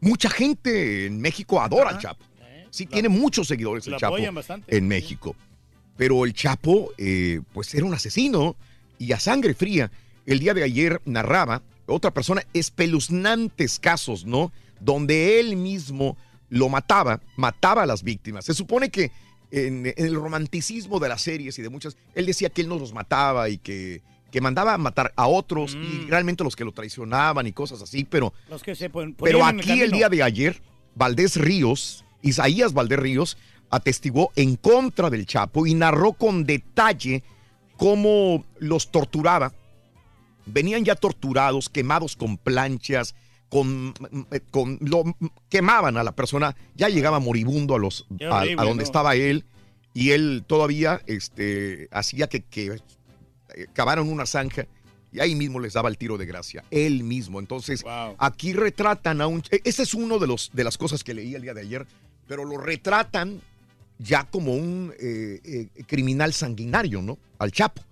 Mucha 0.00 0.28
gente 0.28 1.06
en 1.06 1.20
México 1.20 1.60
adora 1.60 1.90
al 1.90 1.98
Chapo. 1.98 2.24
Sí, 2.70 2.86
tiene 2.86 3.08
muchos 3.08 3.46
seguidores 3.46 3.86
el 3.86 3.96
Chapo 3.98 4.16
bastante, 4.32 4.76
en 4.76 4.88
México. 4.88 5.36
Pero 5.96 6.24
el 6.24 6.34
Chapo, 6.34 6.90
eh, 6.98 7.40
pues 7.52 7.72
era 7.72 7.86
un 7.86 7.94
asesino 7.94 8.56
y 8.98 9.12
a 9.12 9.20
sangre 9.20 9.54
fría. 9.54 9.92
el 10.26 10.40
día 10.40 10.54
de 10.54 10.64
ayer 10.64 11.00
narraba 11.04 11.62
otra 11.86 12.10
persona 12.10 12.42
espeluznantes 12.52 13.78
casos, 13.78 14.26
¿no? 14.26 14.50
Donde 14.80 15.38
él 15.38 15.54
mismo 15.54 16.16
lo 16.48 16.68
mataba, 16.68 17.20
mataba 17.36 17.84
a 17.84 17.86
las 17.86 18.02
víctimas. 18.02 18.44
Se 18.44 18.54
supone 18.54 18.90
que 18.90 19.12
en, 19.52 19.86
en 19.86 19.94
el 20.04 20.16
romanticismo 20.16 20.98
de 20.98 21.08
las 21.10 21.22
series 21.22 21.56
y 21.60 21.62
de 21.62 21.68
muchas, 21.68 21.96
él 22.16 22.26
decía 22.26 22.50
que 22.50 22.62
él 22.62 22.68
no 22.68 22.76
los 22.80 22.92
mataba 22.92 23.48
y 23.50 23.58
que, 23.58 24.02
que 24.32 24.40
mandaba 24.40 24.74
a 24.74 24.78
matar 24.78 25.12
a 25.14 25.28
otros 25.28 25.76
y 25.76 26.06
realmente 26.08 26.42
los 26.42 26.56
que 26.56 26.64
lo 26.64 26.72
traicionaban 26.72 27.46
y 27.46 27.52
cosas 27.52 27.82
así, 27.82 28.04
pero, 28.04 28.32
Los 28.48 28.62
que 28.62 28.74
se 28.74 28.90
pero 28.90 29.38
en 29.48 29.60
aquí 29.60 29.82
el 29.82 29.92
día 29.92 30.08
de 30.08 30.22
ayer, 30.22 30.60
Valdés 30.94 31.36
Ríos, 31.36 32.04
Isaías 32.22 32.72
Valdés 32.72 32.98
Ríos, 32.98 33.36
atestiguó 33.70 34.32
en 34.34 34.56
contra 34.56 35.10
del 35.10 35.26
Chapo 35.26 35.66
y 35.66 35.74
narró 35.74 36.14
con 36.14 36.44
detalle 36.44 37.22
cómo 37.76 38.46
los 38.58 38.90
torturaba. 38.90 39.52
Venían 40.46 40.84
ya 40.84 40.94
torturados, 40.94 41.68
quemados 41.68 42.16
con 42.16 42.38
planchas, 42.38 43.14
con, 43.50 43.92
con 44.50 44.78
lo 44.80 45.04
quemaban 45.50 45.98
a 45.98 46.04
la 46.04 46.12
persona, 46.12 46.56
ya 46.74 46.88
llegaba 46.88 47.20
moribundo 47.20 47.74
a 47.74 47.78
los 47.78 48.06
a, 48.30 48.38
horrible, 48.38 48.62
a 48.62 48.64
donde 48.64 48.82
¿no? 48.82 48.82
estaba 48.82 49.14
él 49.14 49.44
y 49.92 50.12
él 50.12 50.42
todavía 50.46 51.02
este 51.06 51.88
hacía 51.92 52.28
que, 52.28 52.40
que 52.42 52.66
eh, 52.66 52.78
cavaron 53.72 54.08
una 54.08 54.26
zanja 54.26 54.66
y 55.12 55.20
ahí 55.20 55.34
mismo 55.34 55.60
les 55.60 55.74
daba 55.74 55.88
el 55.88 55.98
tiro 55.98 56.16
de 56.16 56.26
gracia, 56.26 56.64
él 56.70 57.04
mismo. 57.04 57.38
Entonces, 57.38 57.84
aquí 58.18 58.52
retratan 58.52 59.20
a 59.20 59.26
un... 59.26 59.42
e- 59.50 59.60
Ese 59.64 59.82
es 59.82 59.94
uno 59.94 60.18
de, 60.18 60.26
los, 60.26 60.50
de 60.52 60.64
las 60.64 60.78
cosas 60.78 61.04
que 61.04 61.12
leí 61.14 61.34
el 61.34 61.42
día 61.42 61.54
de 61.54 61.60
ayer, 61.60 61.86
pero 62.26 62.44
lo 62.44 62.56
retratan 62.56 63.40
ya 63.98 64.24
como 64.24 64.54
un 64.54 64.92
eh, 64.98 65.40
eh, 65.44 65.68
criminal 65.86 66.32
sanguinario, 66.32 67.02
¿no? 67.02 67.18
Al 67.38 67.52
Chapo. 67.52 67.82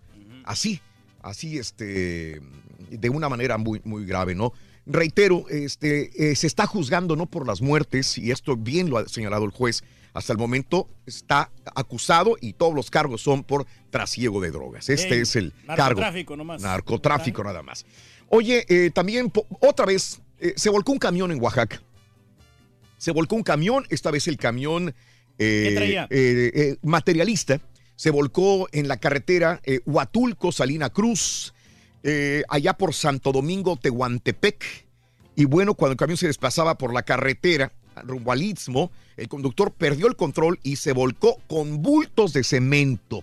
Así, 0.44 0.80
así, 1.22 1.58
este, 1.58 2.40
de 2.90 3.10
una 3.10 3.28
manera 3.28 3.58
muy, 3.58 3.80
muy 3.84 4.06
grave, 4.06 4.34
¿no? 4.34 4.52
Reitero, 4.86 5.44
este, 5.50 6.30
eh, 6.30 6.34
se 6.34 6.46
está 6.46 6.66
juzgando 6.66 7.14
no 7.14 7.26
por 7.26 7.46
las 7.46 7.60
muertes, 7.60 8.16
y 8.16 8.30
esto 8.30 8.56
bien 8.56 8.88
lo 8.88 8.98
ha 8.98 9.06
señalado 9.06 9.44
el 9.44 9.50
juez, 9.50 9.84
hasta 10.12 10.32
el 10.32 10.38
momento 10.38 10.88
está 11.06 11.50
acusado 11.74 12.36
y 12.40 12.54
todos 12.54 12.74
los 12.74 12.90
cargos 12.90 13.22
son 13.22 13.44
por 13.44 13.66
trasiego 13.90 14.40
de 14.40 14.50
drogas. 14.50 14.88
Este 14.88 15.14
Ey, 15.14 15.20
es 15.22 15.36
el 15.36 15.52
cargo. 15.66 15.76
narcotráfico 15.76 16.36
nomás. 16.36 16.62
Narcotráfico 16.62 17.44
nada 17.44 17.62
más. 17.62 17.84
Oye, 18.28 18.64
eh, 18.68 18.90
también 18.90 19.32
otra 19.60 19.86
vez 19.86 20.20
eh, 20.38 20.54
se 20.56 20.70
volcó 20.70 20.92
un 20.92 20.98
camión 20.98 21.32
en 21.32 21.42
Oaxaca. 21.42 21.82
Se 22.96 23.12
volcó 23.12 23.34
un 23.36 23.42
camión, 23.42 23.86
esta 23.88 24.10
vez 24.10 24.28
el 24.28 24.36
camión 24.36 24.94
eh, 25.38 26.76
materialista. 26.82 27.60
Se 27.96 28.10
volcó 28.10 28.68
en 28.72 28.88
la 28.88 28.98
carretera 28.98 29.60
Huatulco, 29.84 30.52
Salina 30.52 30.90
Cruz, 30.90 31.54
allá 32.48 32.74
por 32.74 32.94
Santo 32.94 33.32
Domingo, 33.32 33.76
Tehuantepec. 33.76 34.86
Y 35.36 35.44
bueno, 35.44 35.74
cuando 35.74 35.92
el 35.92 35.96
camión 35.98 36.16
se 36.16 36.26
desplazaba 36.26 36.76
por 36.76 36.94
la 36.94 37.02
carretera 37.02 37.72
rumbo 38.02 38.32
al 38.32 38.42
Istmo, 38.42 38.90
el 39.16 39.28
conductor 39.28 39.72
perdió 39.72 40.06
el 40.06 40.16
control 40.16 40.58
y 40.62 40.76
se 40.76 40.92
volcó 40.92 41.36
con 41.46 41.82
bultos 41.82 42.32
de 42.32 42.44
cemento. 42.44 43.22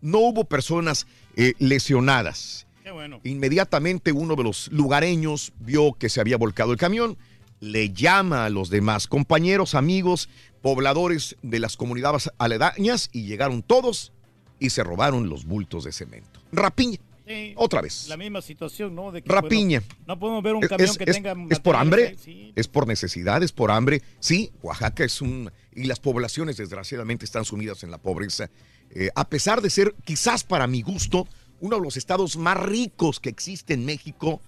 No 0.00 0.18
hubo 0.18 0.44
personas 0.44 1.06
eh, 1.36 1.54
lesionadas. 1.58 2.66
Qué 2.82 2.90
bueno. 2.90 3.20
Inmediatamente 3.24 4.12
uno 4.12 4.36
de 4.36 4.44
los 4.44 4.68
lugareños 4.72 5.52
vio 5.60 5.94
que 5.94 6.08
se 6.08 6.20
había 6.20 6.36
volcado 6.36 6.72
el 6.72 6.78
camión, 6.78 7.18
le 7.60 7.90
llama 7.90 8.44
a 8.44 8.50
los 8.50 8.70
demás 8.70 9.08
compañeros, 9.08 9.74
amigos, 9.74 10.28
pobladores 10.62 11.36
de 11.42 11.58
las 11.58 11.76
comunidades 11.76 12.30
aledañas 12.38 13.10
y 13.12 13.24
llegaron 13.24 13.62
todos 13.62 14.12
y 14.60 14.70
se 14.70 14.84
robaron 14.84 15.28
los 15.28 15.44
bultos 15.44 15.84
de 15.84 15.92
cemento. 15.92 16.40
Rapiña. 16.52 16.98
Sí, 17.28 17.52
Otra 17.56 17.82
vez. 17.82 18.08
La 18.08 18.16
misma 18.16 18.40
situación, 18.40 18.94
¿no? 18.94 19.12
De 19.12 19.22
que, 19.22 19.30
Rapiña. 19.30 19.80
bueno, 19.80 20.04
no 20.06 20.18
podemos 20.18 20.42
ver 20.42 20.54
un 20.54 20.62
camión 20.62 20.88
es, 20.88 20.96
que 20.98 21.04
es- 21.04 21.16
tenga. 21.16 21.34
es 21.50 21.60
por 21.60 21.76
hambre, 21.76 22.16
sí. 22.18 22.52
es 22.56 22.68
por 22.68 22.86
necesidad, 22.86 23.42
es 23.42 23.52
por 23.52 23.70
hambre. 23.70 24.02
Sí, 24.18 24.50
Oaxaca 24.62 25.04
es 25.04 25.20
un... 25.20 25.50
Y 25.74 25.84
las 25.84 26.00
poblaciones 26.00 26.56
desgraciadamente 26.56 27.24
están 27.26 27.44
sumidas 27.44 27.82
en 27.84 27.90
la 27.90 27.98
pobreza. 27.98 28.50
Eh, 28.90 29.10
a 29.14 29.28
pesar 29.28 29.60
de 29.60 29.68
ser, 29.70 29.94
quizás 30.04 30.42
para 30.42 30.66
mi 30.66 30.80
gusto, 30.82 31.28
uno 31.60 31.76
de 31.76 31.82
los 31.82 31.96
estados 31.96 32.36
más 32.36 32.58
ricos 32.58 33.20
que 33.20 33.28
existe 33.28 33.74
en 33.74 33.84
México 33.84 34.40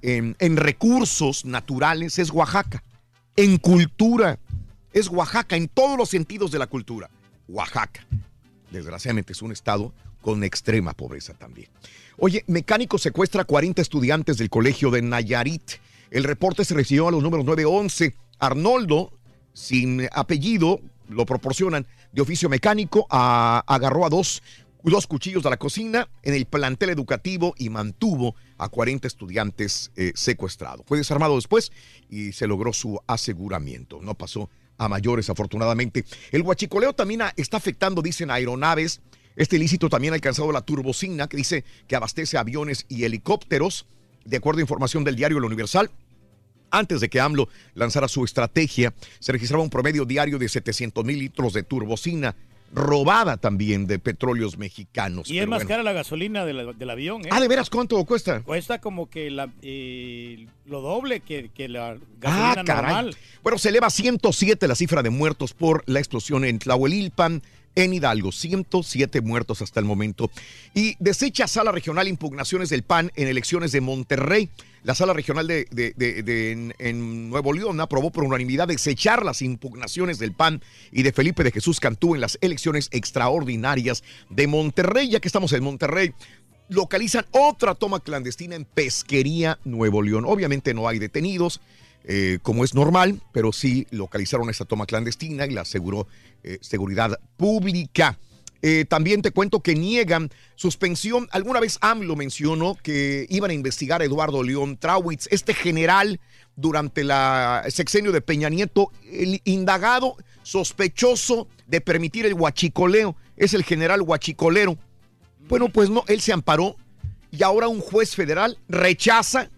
en, 0.00 0.34
en 0.38 0.56
recursos 0.56 1.44
naturales 1.44 2.18
es 2.18 2.30
Oaxaca. 2.30 2.82
En 3.36 3.58
cultura 3.58 4.38
es 4.92 5.08
Oaxaca, 5.08 5.56
en 5.56 5.68
todos 5.68 5.98
los 5.98 6.08
sentidos 6.08 6.50
de 6.50 6.58
la 6.58 6.66
cultura. 6.66 7.10
Oaxaca. 7.48 8.06
Desgraciadamente 8.70 9.32
es 9.34 9.42
un 9.42 9.52
estado 9.52 9.92
con 10.22 10.44
extrema 10.44 10.92
pobreza 10.94 11.34
también. 11.34 11.68
Oye, 12.24 12.44
mecánico 12.46 12.98
secuestra 12.98 13.42
a 13.42 13.44
40 13.44 13.82
estudiantes 13.82 14.36
del 14.36 14.48
colegio 14.48 14.92
de 14.92 15.02
Nayarit. 15.02 15.72
El 16.08 16.22
reporte 16.22 16.64
se 16.64 16.72
recibió 16.72 17.08
a 17.08 17.10
los 17.10 17.20
números 17.20 17.44
911. 17.44 18.14
Arnoldo, 18.38 19.12
sin 19.52 20.06
apellido, 20.12 20.78
lo 21.08 21.26
proporcionan 21.26 21.84
de 22.12 22.22
oficio 22.22 22.48
mecánico, 22.48 23.08
a- 23.10 23.64
agarró 23.66 24.06
a 24.06 24.08
dos, 24.08 24.40
dos 24.84 25.08
cuchillos 25.08 25.42
de 25.42 25.50
la 25.50 25.56
cocina 25.56 26.08
en 26.22 26.34
el 26.34 26.46
plantel 26.46 26.90
educativo 26.90 27.54
y 27.58 27.70
mantuvo 27.70 28.36
a 28.56 28.68
40 28.68 29.08
estudiantes 29.08 29.90
eh, 29.96 30.12
secuestrados. 30.14 30.86
Fue 30.86 30.98
desarmado 30.98 31.34
después 31.34 31.72
y 32.08 32.30
se 32.30 32.46
logró 32.46 32.72
su 32.72 33.00
aseguramiento. 33.08 33.98
No 34.00 34.14
pasó 34.14 34.48
a 34.78 34.88
mayores, 34.88 35.28
afortunadamente. 35.28 36.04
El 36.30 36.42
huachicoleo 36.42 36.92
también 36.92 37.22
está 37.34 37.56
afectando, 37.56 38.00
dicen, 38.00 38.30
aeronaves. 38.30 39.00
Este 39.36 39.56
ilícito 39.56 39.88
también 39.88 40.12
ha 40.12 40.16
alcanzado 40.16 40.52
la 40.52 40.60
turbocina, 40.62 41.26
que 41.28 41.36
dice 41.36 41.64
que 41.88 41.96
abastece 41.96 42.36
aviones 42.38 42.84
y 42.88 43.04
helicópteros. 43.04 43.86
De 44.24 44.36
acuerdo 44.36 44.58
a 44.58 44.62
información 44.62 45.04
del 45.04 45.16
diario 45.16 45.40
La 45.40 45.46
Universal, 45.46 45.90
antes 46.70 47.00
de 47.00 47.08
que 47.10 47.20
AMLO 47.20 47.48
lanzara 47.74 48.08
su 48.08 48.24
estrategia, 48.24 48.94
se 49.18 49.32
registraba 49.32 49.62
un 49.62 49.70
promedio 49.70 50.04
diario 50.04 50.38
de 50.38 50.48
700 50.48 51.04
mil 51.04 51.18
litros 51.18 51.52
de 51.52 51.62
turbocina, 51.62 52.34
robada 52.74 53.36
también 53.36 53.86
de 53.86 53.98
petróleos 53.98 54.56
mexicanos. 54.56 55.28
Y 55.30 55.38
es 55.40 55.46
más 55.46 55.58
bueno. 55.58 55.68
cara 55.68 55.82
la 55.82 55.92
gasolina 55.92 56.46
de 56.46 56.54
la- 56.54 56.72
del 56.72 56.88
avión, 56.88 57.22
¿eh? 57.26 57.28
Ah, 57.30 57.38
¿de 57.40 57.46
veras 57.48 57.68
cuánto 57.68 58.02
cuesta? 58.06 58.40
Cuesta 58.40 58.80
como 58.80 59.10
que 59.10 59.30
la, 59.30 59.50
eh, 59.60 60.46
lo 60.64 60.80
doble 60.80 61.20
que, 61.20 61.50
que 61.54 61.68
la 61.68 61.90
Ah, 61.90 61.96
gasolina 62.18 62.64
caray. 62.64 62.94
normal. 62.94 63.16
Bueno, 63.42 63.58
se 63.58 63.68
eleva 63.68 63.88
a 63.88 63.90
107 63.90 64.66
la 64.68 64.74
cifra 64.74 65.02
de 65.02 65.10
muertos 65.10 65.52
por 65.52 65.82
la 65.86 65.98
explosión 65.98 66.46
en 66.46 66.58
Tlahuelilpan, 66.58 67.42
en 67.74 67.94
Hidalgo. 67.94 68.32
107 68.32 69.20
muertos 69.20 69.62
hasta 69.62 69.80
el 69.80 69.86
momento. 69.86 70.30
Y 70.74 70.96
desecha 70.98 71.46
Sala 71.46 71.72
Regional 71.72 72.08
impugnaciones 72.08 72.68
del 72.68 72.82
PAN 72.82 73.12
en 73.16 73.28
elecciones 73.28 73.72
de 73.72 73.80
Monterrey. 73.80 74.50
La 74.82 74.96
Sala 74.96 75.12
Regional 75.12 75.46
de, 75.46 76.74
en 76.78 77.30
Nuevo 77.30 77.52
León 77.52 77.80
aprobó 77.80 78.10
por 78.10 78.24
unanimidad 78.24 78.66
desechar 78.66 79.24
las 79.24 79.40
impugnaciones 79.40 80.18
del 80.18 80.32
PAN 80.32 80.60
y 80.90 81.04
de 81.04 81.12
Felipe 81.12 81.44
de 81.44 81.52
Jesús 81.52 81.78
Cantú 81.78 82.16
en 82.16 82.20
las 82.20 82.36
elecciones 82.40 82.88
extraordinarias 82.90 84.02
de 84.28 84.48
Monterrey. 84.48 85.08
Ya 85.08 85.20
que 85.20 85.28
estamos 85.28 85.52
en 85.52 85.62
Monterrey, 85.62 86.12
localizan 86.68 87.26
otra 87.30 87.74
toma 87.74 88.00
clandestina 88.00 88.56
en 88.56 88.64
Pesquería, 88.64 89.58
Nuevo 89.64 90.02
León. 90.02 90.24
Obviamente 90.26 90.74
no 90.74 90.88
hay 90.88 90.98
detenidos, 90.98 91.60
eh, 92.04 92.38
como 92.42 92.64
es 92.64 92.74
normal, 92.74 93.20
pero 93.32 93.52
sí 93.52 93.86
localizaron 93.90 94.50
esta 94.50 94.64
toma 94.64 94.86
clandestina 94.86 95.46
y 95.46 95.50
la 95.50 95.62
aseguró 95.62 96.06
eh, 96.42 96.58
Seguridad 96.60 97.18
Pública. 97.36 98.18
Eh, 98.64 98.84
también 98.88 99.22
te 99.22 99.32
cuento 99.32 99.60
que 99.60 99.74
niegan 99.74 100.30
suspensión. 100.54 101.28
Alguna 101.32 101.58
vez 101.58 101.78
AMLO 101.80 102.14
mencionó 102.14 102.76
que 102.80 103.26
iban 103.28 103.50
a 103.50 103.54
investigar 103.54 104.00
a 104.00 104.04
Eduardo 104.04 104.42
León 104.42 104.76
Trauitz, 104.76 105.26
este 105.32 105.52
general 105.52 106.20
durante 106.54 107.02
la 107.02 107.64
sexenio 107.68 108.12
de 108.12 108.20
Peña 108.20 108.48
Nieto, 108.48 108.92
el 109.10 109.40
indagado 109.44 110.16
sospechoso 110.44 111.48
de 111.66 111.80
permitir 111.80 112.24
el 112.24 112.34
huachicoleo. 112.34 113.16
Es 113.36 113.52
el 113.54 113.64
general 113.64 114.02
huachicolero. 114.02 114.78
Bueno, 115.48 115.68
pues 115.68 115.90
no, 115.90 116.04
él 116.06 116.20
se 116.20 116.32
amparó 116.32 116.76
y 117.32 117.42
ahora 117.42 117.66
un 117.66 117.80
juez 117.80 118.14
federal 118.14 118.58
rechaza 118.68 119.50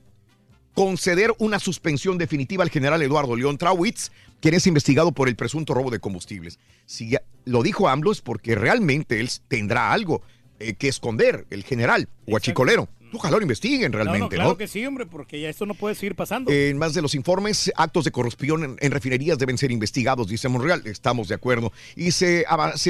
conceder 0.75 1.33
una 1.39 1.59
suspensión 1.59 2.19
definitiva 2.19 2.63
al 2.65 2.71
general 2.71 3.01
Eduardo 3.03 3.37
León 3.37 3.59
Trauitz, 3.59 4.11
quien 4.41 4.55
es 4.55 4.67
investigado 4.67 5.13
por 5.13 5.29
el 5.29 5.37
presunto 5.37 5.73
robo 5.73 5.91
de 5.91 6.01
combustibles. 6.01 6.59
Si 6.85 7.11
ya- 7.11 7.23
lo 7.45 7.63
dijo 7.63 7.89
AMLO 7.89 8.13
es 8.13 8.21
porque 8.21 8.55
realmente 8.55 9.21
él 9.21 9.31
tendrá 9.49 9.93
algo 9.93 10.23
eh, 10.61 10.75
que 10.75 10.89
esconder, 10.89 11.47
el 11.51 11.65
general 11.65 12.09
huachicolero. 12.27 12.89
Ojalá 13.15 13.36
lo 13.36 13.43
investiguen 13.43 13.93
No, 13.93 13.99
no, 13.99 14.05
realmente, 14.05 14.36
claro 14.36 14.51
¿no? 14.51 14.57
que 14.57 14.69
sí, 14.69 14.85
hombre, 14.85 15.07
porque 15.07 15.41
ya 15.41 15.49
esto 15.49 15.66
no 15.66 15.74
puede 15.74 15.95
seguir 15.95 16.15
pasando. 16.15 16.51
En 16.51 16.77
más 16.78 16.95
de 16.95 17.03
los 17.03 17.15
informes, 17.15 17.73
actos 17.77 18.05
de 18.05 18.11
corrupción 18.11 18.65
en, 18.65 18.77
en 18.81 18.91
refinerías 18.93 19.39
deben 19.39 19.59
ser 19.59 19.70
investigados, 19.70 20.28
dice 20.28 20.49
Monreal. 20.49 20.82
Estamos 20.86 21.28
de 21.28 21.35
acuerdo. 21.35 21.73
Y 21.97 22.11
se, 22.11 22.45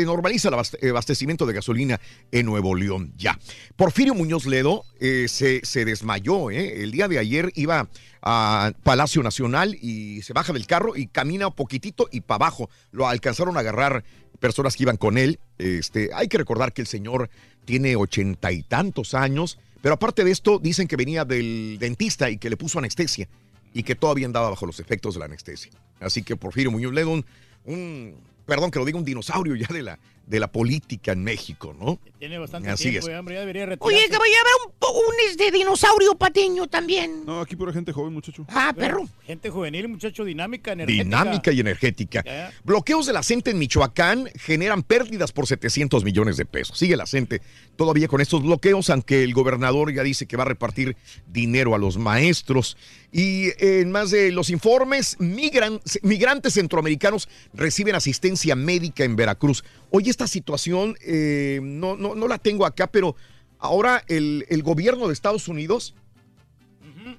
normaliza 0.04 0.48
el 0.48 0.54
abaste- 0.54 0.90
abastecimiento 0.90 1.46
de 1.46 1.52
gasolina 1.52 2.00
en 2.32 2.46
Nuevo 2.46 2.74
León 2.74 3.12
ya. 3.16 3.38
Porfirio 3.76 4.14
Muñoz 4.14 4.46
Ledo 4.46 4.84
eh, 5.00 5.26
se, 5.28 5.60
se 5.64 5.84
desmayó. 5.84 6.50
¿eh? 6.50 6.82
El 6.82 6.90
día 6.90 7.08
de 7.08 7.18
ayer 7.18 7.52
iba 7.54 7.88
a 8.22 8.72
Palacio 8.82 9.22
Nacional 9.22 9.76
y 9.80 10.22
se 10.22 10.32
baja 10.32 10.52
del 10.52 10.66
carro 10.66 10.96
y 10.96 11.06
camina 11.06 11.48
un 11.48 11.54
poquitito 11.54 12.08
y 12.10 12.20
para 12.22 12.36
abajo. 12.36 12.70
Lo 12.90 13.06
alcanzaron 13.06 13.56
a 13.56 13.60
agarrar 13.60 14.04
personas 14.40 14.76
que 14.76 14.84
iban 14.84 14.96
con 14.96 15.18
él. 15.18 15.38
Este, 15.58 16.10
hay 16.14 16.28
que 16.28 16.38
recordar 16.38 16.72
que 16.72 16.80
el 16.80 16.86
señor 16.86 17.28
tiene 17.64 17.96
ochenta 17.96 18.52
y 18.52 18.62
tantos 18.62 19.14
años 19.14 19.58
Pero 19.84 19.96
aparte 19.96 20.24
de 20.24 20.30
esto, 20.30 20.58
dicen 20.58 20.88
que 20.88 20.96
venía 20.96 21.26
del 21.26 21.76
dentista 21.78 22.30
y 22.30 22.38
que 22.38 22.48
le 22.48 22.56
puso 22.56 22.78
anestesia 22.78 23.28
y 23.74 23.82
que 23.82 23.94
todavía 23.94 24.24
andaba 24.24 24.48
bajo 24.48 24.64
los 24.64 24.80
efectos 24.80 25.12
de 25.12 25.20
la 25.20 25.26
anestesia. 25.26 25.70
Así 26.00 26.22
que 26.22 26.36
Porfirio 26.36 26.70
Muñoz 26.70 26.94
Ledo, 26.94 27.10
un, 27.10 27.26
un- 27.66 28.14
perdón 28.46 28.70
que 28.70 28.78
lo 28.78 28.86
diga, 28.86 28.96
un 28.96 29.04
dinosaurio 29.04 29.54
ya 29.54 29.66
de 29.66 29.82
la, 29.82 29.98
de 30.26 30.40
la 30.40 30.50
política 30.50 31.12
en 31.12 31.22
México, 31.22 31.74
¿no? 31.78 31.98
Tiene 32.18 32.38
bastante 32.38 32.70
Así 32.70 32.90
tiempo, 32.90 33.06
es. 33.06 33.12
ya, 33.12 33.20
hombre, 33.20 33.34
ya 33.34 33.40
debería 33.40 33.66
retirarse. 33.66 33.94
Oye, 33.96 34.08
caballero, 34.08 34.40
habrá 34.40 34.90
un, 34.90 34.96
un 34.96 35.14
este 35.28 35.50
dinosaurio 35.50 36.14
pateño 36.14 36.66
también. 36.66 37.24
No, 37.26 37.40
aquí 37.40 37.56
pura 37.56 37.72
gente 37.72 37.92
joven, 37.92 38.14
muchacho. 38.14 38.46
Ah, 38.48 38.72
perro. 38.74 39.06
Gente 39.26 39.50
juvenil, 39.50 39.88
muchacho, 39.88 40.24
dinámica, 40.24 40.72
energética. 40.72 41.04
Dinámica 41.04 41.52
y 41.52 41.60
energética. 41.60 42.22
Ya. 42.24 42.50
Bloqueos 42.64 43.06
de 43.06 43.12
la 43.12 43.22
CENTE 43.22 43.50
en 43.50 43.58
Michoacán 43.58 44.30
generan 44.36 44.82
pérdidas 44.82 45.32
por 45.32 45.46
700 45.46 46.02
millones 46.04 46.38
de 46.38 46.46
pesos. 46.46 46.78
Sigue 46.78 46.96
la 46.96 47.06
CENTE 47.06 47.42
todavía 47.76 48.08
con 48.08 48.22
estos 48.22 48.42
bloqueos, 48.42 48.88
aunque 48.88 49.22
el 49.24 49.34
gobernador 49.34 49.92
ya 49.92 50.02
dice 50.02 50.26
que 50.26 50.36
va 50.38 50.44
a 50.44 50.46
repartir 50.46 50.96
dinero 51.26 51.74
a 51.74 51.78
los 51.78 51.98
maestros. 51.98 52.78
Y 53.16 53.52
en 53.64 53.92
más 53.92 54.10
de 54.10 54.32
los 54.32 54.50
informes, 54.50 55.16
migran- 55.20 55.80
migrantes 56.02 56.54
centroamericanos 56.54 57.28
reciben 57.52 57.94
asistencia 57.94 58.56
médica 58.56 59.04
en 59.04 59.14
Veracruz. 59.14 59.62
Hoy 59.92 60.10
esta 60.10 60.26
situación 60.26 60.96
eh, 61.00 61.60
no, 61.62 61.94
no, 61.96 62.16
no 62.16 62.26
la 62.26 62.38
tengo 62.38 62.66
acá, 62.66 62.88
pero 62.88 63.14
ahora 63.60 64.02
el, 64.08 64.44
el 64.48 64.64
gobierno 64.64 65.06
de 65.06 65.12
Estados 65.14 65.46
Unidos 65.46 65.94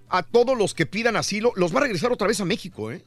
a 0.10 0.22
todos 0.24 0.58
los 0.58 0.74
que 0.74 0.86
pidan 0.86 1.16
asilo 1.16 1.54
los 1.56 1.74
va 1.74 1.80
a 1.80 1.84
regresar 1.84 2.12
otra 2.12 2.28
vez 2.28 2.42
a 2.42 2.46
México, 2.46 2.92
¿eh? 2.92 3.02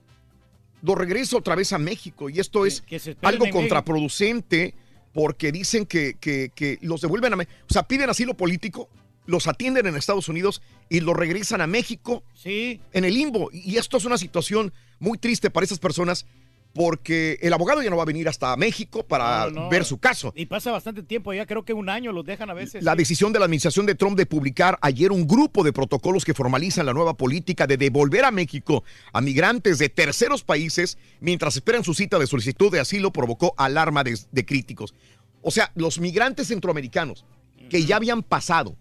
Los 0.80 0.96
regresa 0.96 1.36
otra 1.36 1.56
vez 1.56 1.74
a 1.74 1.78
México 1.78 2.30
y 2.30 2.40
esto 2.40 2.64
es 2.64 2.80
que 2.80 2.98
algo 3.22 3.44
contraproducente 3.60 4.74
porque 5.12 5.52
dicen 5.52 5.84
que, 5.84 6.14
que- 6.18 6.52
que 6.54 6.78
los 6.80 7.02
devuelven 7.02 7.34
a 7.34 7.36
México. 7.36 7.54
O 7.68 7.72
sea, 7.72 7.82
piden 7.82 8.08
asilo 8.08 8.32
político, 8.34 8.88
los 9.28 9.46
atienden 9.46 9.86
en 9.86 9.94
Estados 9.94 10.28
Unidos 10.30 10.62
y 10.88 11.00
los 11.00 11.14
regresan 11.14 11.60
a 11.60 11.66
México 11.66 12.24
sí. 12.34 12.80
en 12.92 13.04
el 13.04 13.12
limbo. 13.12 13.50
Y 13.52 13.76
esto 13.76 13.98
es 13.98 14.06
una 14.06 14.16
situación 14.16 14.72
muy 14.98 15.18
triste 15.18 15.50
para 15.50 15.64
esas 15.66 15.78
personas 15.78 16.24
porque 16.72 17.38
el 17.42 17.52
abogado 17.52 17.82
ya 17.82 17.90
no 17.90 17.96
va 17.96 18.04
a 18.04 18.06
venir 18.06 18.26
hasta 18.26 18.56
México 18.56 19.02
para 19.06 19.50
No, 19.50 19.62
no. 19.64 19.68
ver 19.68 19.84
su 19.84 19.98
caso. 19.98 20.32
Y 20.34 20.46
pasa 20.46 20.70
bastante 20.72 21.02
tiempo, 21.02 21.34
ya 21.34 21.44
creo 21.44 21.62
que 21.62 21.74
un 21.74 21.90
año 21.90 22.10
los 22.10 22.24
dejan 22.24 22.48
a 22.48 22.54
veces. 22.54 22.82
La 22.82 22.92
sí. 22.92 22.98
decisión 22.98 23.32
de 23.34 23.38
la 23.38 23.44
administración 23.44 23.84
de 23.84 23.94
Trump 23.94 24.16
de 24.16 24.24
publicar 24.24 24.78
ayer 24.80 25.12
un 25.12 25.26
grupo 25.26 25.62
de 25.62 25.74
protocolos 25.74 26.24
que 26.24 26.32
formalizan 26.32 26.86
la 26.86 26.94
nueva 26.94 27.14
política 27.14 27.66
de 27.66 27.76
devolver 27.76 28.24
a 28.24 28.30
México 28.30 28.82
a 29.12 29.20
migrantes 29.20 29.78
de 29.78 29.90
terceros 29.90 30.42
países 30.42 30.96
mientras 31.20 31.54
esperan 31.56 31.84
su 31.84 31.92
cita 31.92 32.18
de 32.18 32.26
solicitud 32.26 32.72
de 32.72 32.80
asilo 32.80 33.12
provocó 33.12 33.52
alarma 33.58 34.04
de, 34.04 34.18
de 34.32 34.46
críticos. 34.46 34.94
O 35.42 35.50
sea, 35.50 35.70
los 35.74 36.00
migrantes 36.00 36.48
centroamericanos 36.48 37.26
que 37.68 37.84
ya 37.84 37.96
habían 37.96 38.22
pasado 38.22 38.74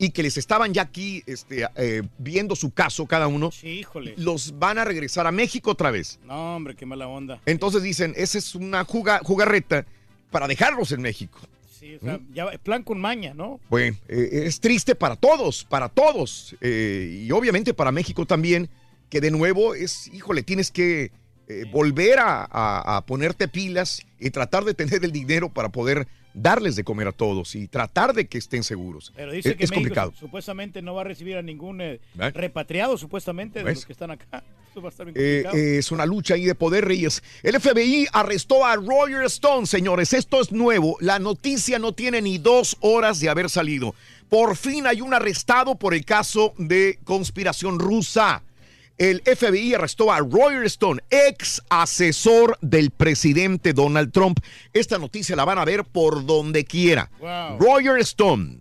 y 0.00 0.10
que 0.10 0.22
les 0.22 0.38
estaban 0.38 0.72
ya 0.72 0.80
aquí 0.82 1.22
este, 1.26 1.68
eh, 1.76 2.02
viendo 2.16 2.56
su 2.56 2.70
caso 2.72 3.04
cada 3.06 3.26
uno, 3.28 3.50
Sí, 3.52 3.68
híjole. 3.68 4.14
los 4.16 4.58
van 4.58 4.78
a 4.78 4.84
regresar 4.84 5.26
a 5.26 5.30
México 5.30 5.72
otra 5.72 5.90
vez. 5.90 6.18
No, 6.24 6.56
hombre, 6.56 6.74
qué 6.74 6.86
mala 6.86 7.06
onda. 7.06 7.38
Entonces 7.44 7.82
dicen, 7.82 8.14
esa 8.16 8.38
es 8.38 8.54
una 8.54 8.84
juga- 8.86 9.20
jugarreta 9.22 9.84
para 10.30 10.48
dejarlos 10.48 10.90
en 10.92 11.02
México. 11.02 11.38
Sí, 11.78 11.96
o 11.96 12.00
sea, 12.00 12.16
¿Mm? 12.18 12.32
ya 12.34 12.50
plan 12.62 12.82
con 12.82 12.98
maña, 12.98 13.34
¿no? 13.34 13.60
Bueno, 13.68 13.96
eh, 14.08 14.44
es 14.46 14.58
triste 14.60 14.94
para 14.94 15.16
todos, 15.16 15.64
para 15.64 15.88
todos. 15.90 16.56
eh, 16.62 17.24
y 17.26 17.30
obviamente 17.32 17.74
para 17.74 17.92
México 17.92 18.24
también, 18.24 18.70
que 19.10 19.20
de 19.20 19.30
nuevo 19.30 19.74
es, 19.74 20.08
híjole, 20.08 20.42
tienes 20.42 20.70
que 20.70 21.10
eh, 21.48 21.64
volver 21.72 22.20
a, 22.20 22.46
a- 22.50 22.96
a 22.96 23.04
ponerte 23.04 23.48
pilas 23.48 24.02
y 24.18 24.30
tratar 24.30 24.64
de 24.64 24.72
tener 24.72 25.04
el 25.04 25.12
dinero 25.12 25.48
para 25.52 25.68
poder 25.68 26.06
darles 26.34 26.76
de 26.76 26.84
comer 26.84 27.08
a 27.08 27.12
todos 27.12 27.54
y 27.54 27.66
tratar 27.68 28.12
de 28.14 28.26
que 28.28 28.38
estén 28.38 28.62
seguros. 28.62 29.12
Pero 29.16 29.32
dice 29.32 29.50
es, 29.50 29.56
que 29.56 29.64
es 29.64 29.70
México 29.70 29.80
complicado. 29.82 30.12
su- 30.12 30.18
supuestamente 30.26 30.80
no 30.82 30.94
va 30.94 31.00
a 31.02 31.04
recibir 31.04 31.36
a 31.36 31.42
ningún 31.42 31.80
eh, 31.80 32.00
¿Ves? 32.14 32.32
repatriado, 32.34 32.96
supuestamente, 32.98 33.62
de 33.64 33.74
los 33.74 33.84
que 33.86 33.92
están 33.92 34.10
acá. 34.10 34.42
Eso 34.70 34.80
va 34.80 34.88
a 34.88 34.90
estar 34.90 35.04
bien 35.04 35.16
Eh, 35.18 35.44
eh, 35.52 35.78
es 35.78 35.90
una 35.90 36.06
lucha 36.06 36.34
ahí 36.34 36.44
de 36.44 36.54
poder, 36.54 36.84
Reyes. 36.84 37.22
El 37.42 37.58
FBI 37.60 38.06
arrestó 38.12 38.64
a 38.64 38.76
Roger 38.76 39.24
Stone, 39.24 39.66
señores. 39.66 40.12
Esto 40.12 40.40
es 40.40 40.52
nuevo. 40.52 40.96
La 41.00 41.18
noticia 41.18 41.78
no 41.80 41.92
tiene 41.92 42.22
ni 42.22 42.38
dos 42.38 42.76
horas 42.80 43.18
de 43.18 43.28
haber 43.28 43.50
salido. 43.50 43.94
Por 44.28 44.54
fin 44.56 44.86
hay 44.86 45.00
un 45.00 45.12
arrestado 45.12 45.74
por 45.74 45.92
el 45.92 46.04
caso 46.04 46.54
de 46.56 47.00
conspiración 47.02 47.80
rusa. 47.80 48.44
El 49.00 49.22
FBI 49.22 49.72
arrestó 49.72 50.12
a 50.12 50.18
Roger 50.18 50.62
Stone, 50.64 51.00
ex 51.08 51.62
asesor 51.70 52.58
del 52.60 52.90
presidente 52.90 53.72
Donald 53.72 54.12
Trump. 54.12 54.40
Esta 54.74 54.98
noticia 54.98 55.34
la 55.34 55.46
van 55.46 55.56
a 55.56 55.64
ver 55.64 55.86
por 55.86 56.26
donde 56.26 56.66
quiera. 56.66 57.10
Wow. 57.18 57.58
Roger 57.58 57.98
Stone, 58.00 58.58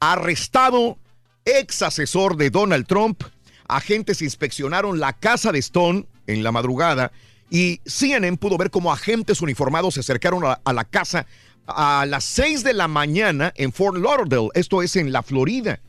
arrestado, 0.00 0.96
ex 1.44 1.82
asesor 1.82 2.38
de 2.38 2.48
Donald 2.48 2.86
Trump. 2.86 3.24
Agentes 3.68 4.22
inspeccionaron 4.22 5.00
la 5.00 5.12
casa 5.12 5.52
de 5.52 5.58
Stone 5.58 6.06
en 6.26 6.42
la 6.42 6.50
madrugada 6.50 7.12
y 7.50 7.82
CNN 7.84 8.38
pudo 8.38 8.56
ver 8.56 8.70
cómo 8.70 8.90
agentes 8.90 9.42
uniformados 9.42 9.92
se 9.92 10.00
acercaron 10.00 10.46
a, 10.46 10.62
a 10.64 10.72
la 10.72 10.84
casa 10.86 11.26
a 11.66 12.06
las 12.08 12.24
6 12.24 12.64
de 12.64 12.72
la 12.72 12.88
mañana 12.88 13.52
en 13.54 13.70
Fort 13.70 13.98
Lauderdale, 13.98 14.48
esto 14.54 14.80
es 14.80 14.96
en 14.96 15.12
la 15.12 15.22
Florida. 15.22 15.80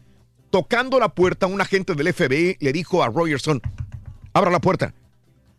Tocando 0.50 1.00
la 1.00 1.10
puerta, 1.10 1.48
un 1.48 1.60
agente 1.60 1.96
del 1.96 2.14
FBI 2.14 2.58
le 2.60 2.72
dijo 2.74 3.04
a 3.04 3.10
Roger 3.10 3.36
Stone, 3.36 3.62
abra 4.36 4.52
la 4.52 4.60
puerta. 4.60 4.94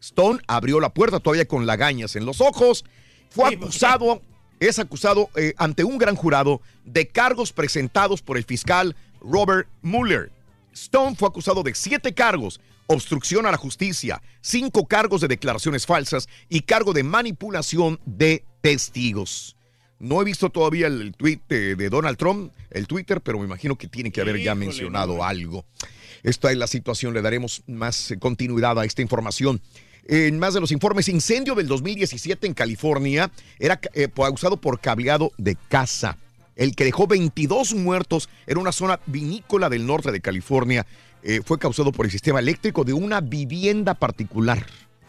Stone 0.01 0.39
abrió 0.47 0.79
la 0.81 0.91
puerta 0.91 1.19
todavía 1.19 1.49
con 1.49 1.67
lagañas 1.67 2.15
en 2.15 2.27
los 2.27 2.41
ojos. 2.43 2.85
Fue 3.31 3.55
acusado, 3.55 4.23
es 4.61 4.79
acusado 4.79 5.31
eh, 5.35 5.55
ante 5.57 5.83
un 5.83 5.99
gran 5.99 6.15
jurado 6.15 6.61
de 6.85 7.09
cargos 7.09 7.53
presentados 7.53 8.21
por 8.21 8.37
el 8.37 8.45
fiscal 8.45 8.95
Robert 9.21 9.67
Mueller. 9.81 10.31
Stone 10.75 11.17
fue 11.17 11.29
acusado 11.29 11.63
de 11.63 11.75
siete 11.75 12.13
cargos, 12.13 12.61
obstrucción 12.87 13.47
a 13.47 13.51
la 13.51 13.57
justicia, 13.57 14.23
cinco 14.43 14.87
cargos 14.87 15.23
de 15.23 15.29
declaraciones 15.29 15.87
falsas 15.87 16.29
y 16.51 16.61
cargo 16.61 16.93
de 16.93 17.03
manipulación 17.03 17.99
de 18.05 18.45
testigos. 18.61 19.57
No 19.99 20.21
he 20.21 20.25
visto 20.25 20.51
todavía 20.51 20.89
el 20.89 21.15
tweet 21.17 21.41
de, 21.49 21.77
de 21.77 21.89
Donald 21.89 22.19
Trump, 22.19 22.53
el 22.71 22.87
Twitter, 22.87 23.23
pero 23.23 23.39
me 23.39 23.47
imagino 23.47 23.77
que 23.77 23.89
tiene 23.89 24.13
que 24.13 24.21
haber 24.21 24.39
ya 24.39 24.55
mencionado 24.55 25.25
algo. 25.25 25.65
Esta 26.23 26.51
es 26.51 26.57
la 26.57 26.67
situación, 26.67 27.15
le 27.15 27.23
daremos 27.23 27.63
más 27.67 28.11
eh, 28.11 28.19
continuidad 28.19 28.79
a 28.79 28.85
esta 28.85 29.03
información. 29.03 29.61
En 30.09 30.39
más 30.39 30.55
de 30.55 30.61
los 30.61 30.71
informes, 30.71 31.09
incendio 31.09 31.57
del 31.57 31.67
2017 31.67 32.47
en 32.47 32.55
California 32.55 33.31
era 33.59 33.81
eh, 33.93 34.09
causado 34.15 34.57
por 34.57 34.81
cableado 34.81 35.33
de 35.37 35.57
casa. 35.69 36.17
El 36.55 36.75
que 36.75 36.85
dejó 36.85 37.07
22 37.07 37.75
muertos 37.75 38.29
en 38.47 38.59
una 38.59 38.73
zona 38.73 39.01
vinícola 39.07 39.69
del 39.69 39.87
norte 39.87 40.13
de 40.13 40.21
California 40.21 40.87
eh, 41.23 41.41
fue 41.45 41.59
causado 41.59 41.91
por 41.91 42.07
el 42.07 42.13
sistema 42.13 42.39
eléctrico 42.39 42.85
de 42.85 42.93
una 42.93 43.21
vivienda 43.21 43.95
particular. 43.95 44.65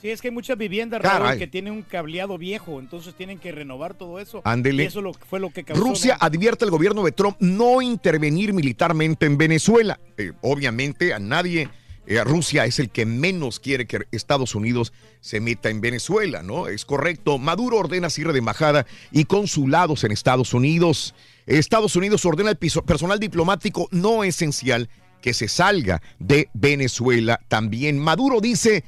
Sí, 0.08 0.12
es 0.14 0.22
que 0.22 0.30
hay 0.30 0.34
muchas 0.34 0.58
viviendas. 0.58 1.02
Raúl, 1.02 1.38
que 1.38 1.48
tienen 1.48 1.74
un 1.74 1.82
cableado 1.82 2.38
viejo, 2.38 2.80
entonces 2.80 3.14
tienen 3.14 3.40
que 3.40 3.52
renovar 3.52 3.94
todo 3.94 4.20
eso. 4.20 4.42
Ándele. 4.46 4.84
Y 4.84 4.86
eso 4.86 5.02
lo, 5.02 5.14
fue 5.14 5.40
lo 5.42 5.50
que 5.50 5.66
causó. 5.66 5.84
Rusia 5.84 6.16
advierte 6.18 6.64
al 6.64 6.72
gobierno 6.72 7.04
de 7.04 7.12
Trump 7.12 7.36
no 7.42 7.82
intervenir 7.82 8.54
militarmente 8.54 9.26
en 9.26 9.38
Venezuela. 9.38 10.00
Eh, 10.18 10.32
obviamente 10.42 11.14
a 11.14 11.20
nadie, 11.20 11.68
eh, 12.06 12.24
Rusia 12.24 12.64
es 12.66 12.80
el 12.80 12.90
que 12.90 13.06
menos 13.06 13.60
quiere 13.60 13.86
que 13.86 14.08
Estados 14.12 14.56
Unidos 14.56 14.94
se 15.20 15.42
meta 15.42 15.70
en 15.70 15.82
Venezuela, 15.82 16.42
¿no? 16.42 16.70
Es 16.70 16.86
correcto. 16.86 17.38
Maduro 17.38 17.76
ordena 17.78 18.10
cierre 18.10 18.32
de 18.32 18.40
embajada 18.40 18.86
y 19.12 19.26
consulados 19.26 20.06
en 20.06 20.14
Estados 20.14 20.54
Unidos. 20.54 21.16
Estados 21.48 21.98
Unidos 21.98 22.24
ordena 22.24 22.50
al 22.52 22.58
piso- 22.58 22.82
personal 22.86 23.20
diplomático 23.20 23.90
no 23.92 24.24
esencial 24.24 24.88
que 25.22 25.34
se 25.34 25.50
salga 25.50 26.02
de 26.20 26.48
Venezuela 26.54 27.42
también. 27.50 28.00
Maduro 28.00 28.40
dice, 28.40 28.86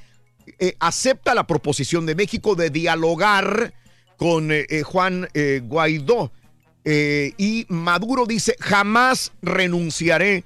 eh, 0.59 0.75
acepta 0.79 1.35
la 1.35 1.45
proposición 1.45 2.05
de 2.05 2.15
México 2.15 2.55
de 2.55 2.69
dialogar 2.69 3.73
con 4.17 4.51
eh, 4.51 4.65
eh, 4.69 4.83
Juan 4.83 5.27
Guaidó. 5.63 6.31
Y 6.85 7.67
Maduro 7.69 8.25
dice, 8.25 8.55
jamás 8.59 9.31
renunciaré, 9.43 10.43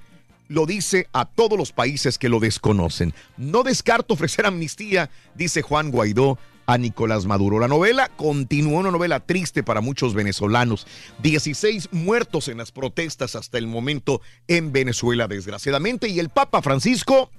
lo 0.50 0.66
dice 0.66 1.08
a 1.14 1.26
todos 1.26 1.58
los 1.58 1.72
países 1.72 2.18
que 2.18 2.28
lo 2.28 2.42
desconocen. 2.42 3.14
No 3.38 3.64
descarto 3.64 4.16
ofrecer 4.16 4.46
amnistía, 4.46 5.10
dice 5.36 5.62
Juan 5.62 5.90
Guaidó 5.90 6.38
a 6.66 6.78
Nicolás 6.78 7.26
Maduro. 7.26 7.60
La 7.60 7.68
novela 7.68 8.10
continúa, 8.16 8.80
una 8.80 8.92
novela 8.92 9.20
triste 9.22 9.64
para 9.64 9.80
muchos 9.82 10.14
venezolanos. 10.14 10.86
16 11.22 11.90
muertos 11.92 12.48
en 12.48 12.58
las 12.58 12.72
protestas 12.72 13.36
hasta 13.36 13.58
el 13.58 13.68
momento 13.68 14.22
en 14.48 14.72
Venezuela, 14.72 15.28
desgraciadamente. 15.28 16.10
Y 16.10 16.20
el 16.20 16.30
Papa 16.30 16.62
Francisco, 16.62 17.32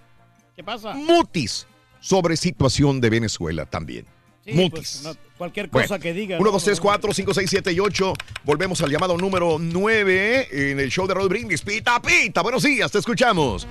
¿Qué 0.56 0.64
pasa? 0.64 0.94
mutis 0.94 1.66
sobre 2.04 2.36
situación 2.36 3.00
de 3.00 3.08
Venezuela 3.08 3.64
también. 3.64 4.04
Sí, 4.44 4.52
mutis. 4.52 4.70
pues, 4.70 5.02
no, 5.04 5.14
cualquier 5.38 5.68
Bueno, 5.68 5.88
cosa 5.88 5.98
que 5.98 6.12
diga. 6.12 6.36
1, 6.36 6.44
¿no? 6.44 6.52
2, 6.52 6.64
3, 6.64 6.78
4, 6.80 7.14
5, 7.14 7.34
6, 7.34 7.50
7 7.50 7.72
y 7.72 7.80
8. 7.80 8.12
Volvemos 8.44 8.82
al 8.82 8.90
llamado 8.90 9.16
número 9.16 9.56
9 9.58 10.70
en 10.70 10.80
el 10.80 10.90
show 10.90 11.06
de 11.06 11.14
Rod 11.14 11.30
Brindis. 11.30 11.62
Pita, 11.62 12.00
pita. 12.02 12.42
Buenos 12.42 12.62
días, 12.62 12.92
te 12.92 12.98
escuchamos. 12.98 13.66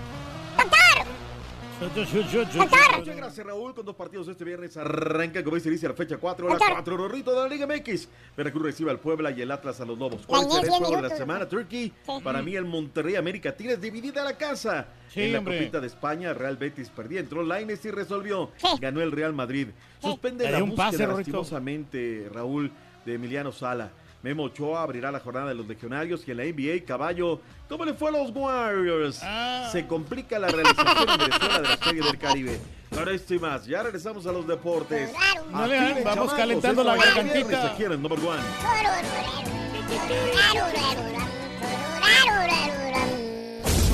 Muchas 1.84 3.16
gracias, 3.16 3.46
Raúl. 3.46 3.74
Con 3.74 3.86
dos 3.86 3.96
partidos 3.96 4.28
este 4.28 4.44
viernes 4.44 4.78
arranca, 4.78 5.44
como 5.44 5.56
dice, 5.56 5.70
dice 5.70 5.88
la 5.88 5.94
fecha 5.94 6.18
4, 6.18 6.48
la 6.48 6.58
4, 6.58 6.98
Rorrito 6.98 7.32
de 7.32 7.38
la 7.38 7.48
Liga 7.48 7.68
MX. 7.68 8.08
Veracruz 8.38 8.64
recibe 8.64 8.92
al 8.92 9.00
Puebla 9.00 9.32
y 9.32 9.42
el 9.42 9.52
Atlas 9.52 9.82
a 9.82 9.86
los 9.86 9.98
Lobos. 9.98 10.26
¿Cuál 10.26 10.48
Gané 10.48 10.54
será 10.54 10.62
el 10.62 10.68
10 10.70 10.78
juego 10.80 10.96
de 11.02 11.10
la 11.10 11.16
semana, 11.16 11.48
Turkey? 11.48 11.94
Para 12.24 12.42
mí, 12.42 12.56
el 12.56 12.66
Monterrey 12.66 13.16
América 13.16 13.56
Tigres 13.56 13.82
dividida 13.82 14.24
la 14.24 14.38
casa. 14.38 14.88
Sí, 15.10 15.24
en 15.24 15.34
la 15.34 15.40
hombre. 15.40 15.58
Copita 15.58 15.80
de 15.80 15.88
España, 15.88 16.34
Real 16.34 16.58
Betis 16.58 16.90
perdió. 16.90 17.20
Entró 17.20 17.44
Laines 17.44 17.84
y 17.86 17.92
resolvió. 17.92 18.52
Ganó 18.80 19.02
el 19.02 19.12
Real 19.12 19.34
Madrid. 19.34 19.68
Suspende 20.02 20.50
la 20.50 20.64
un 20.64 20.70
búsqueda, 20.72 20.86
pase, 20.92 21.06
Rorrito. 21.06 21.18
lastimosamente, 21.18 22.30
Raúl, 22.32 22.72
de 23.06 23.14
Emiliano 23.14 23.52
Sala. 23.52 23.92
Memo 24.24 24.44
Ochoa 24.44 24.82
abrirá 24.84 25.12
la 25.12 25.20
jornada 25.20 25.50
de 25.50 25.56
los 25.56 25.68
legionarios 25.68 26.26
y 26.26 26.32
en 26.32 26.38
la 26.38 26.44
NBA, 26.46 26.86
Caballo, 26.88 27.42
¿cómo 27.68 27.84
le 27.84 27.94
fue 27.94 28.08
a 28.08 28.14
los 28.14 28.32
Warriors? 28.32 29.20
Ah. 29.22 29.68
Se 29.70 29.86
complica 29.86 30.40
la 30.40 30.48
realización 30.48 31.10
en 31.10 31.18
Venezuela 31.18 31.60
de 31.60 31.68
la 31.68 31.78
Serie 31.78 32.02
del 32.02 32.18
Caribe. 32.18 32.60
Ahora 32.98 33.12
esto 33.12 33.34
y 33.34 33.40
más, 33.40 33.66
ya 33.66 33.84
regresamos 33.84 34.26
a 34.26 34.32
los 34.32 34.48
deportes. 34.48 35.12
Dale, 35.52 35.78
Aquí, 35.78 35.90
dale, 35.90 36.04
vamos 36.04 36.16
chamacos, 36.16 36.34
calentando 36.36 36.84
la 36.86 36.96
gargantita. 36.96 37.48
viernes 37.48 37.72
Aquí 37.72 37.84
en 37.84 37.92
el 37.92 38.02
number 38.02 38.20
one. 38.20 38.42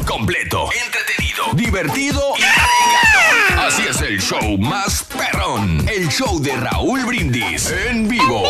Completo, 0.06 0.70
entretenido, 0.86 1.44
divertido 1.56 2.22
y. 2.38 3.19
Así 3.68 3.84
es 3.90 4.02
el 4.02 4.20
show 4.20 4.58
más 4.58 5.04
perrón. 5.04 5.86
El 5.88 6.08
show 6.10 6.40
de 6.40 6.56
Raúl 6.56 7.06
Brindis 7.06 7.72
en 7.90 8.08
vivo. 8.08 8.44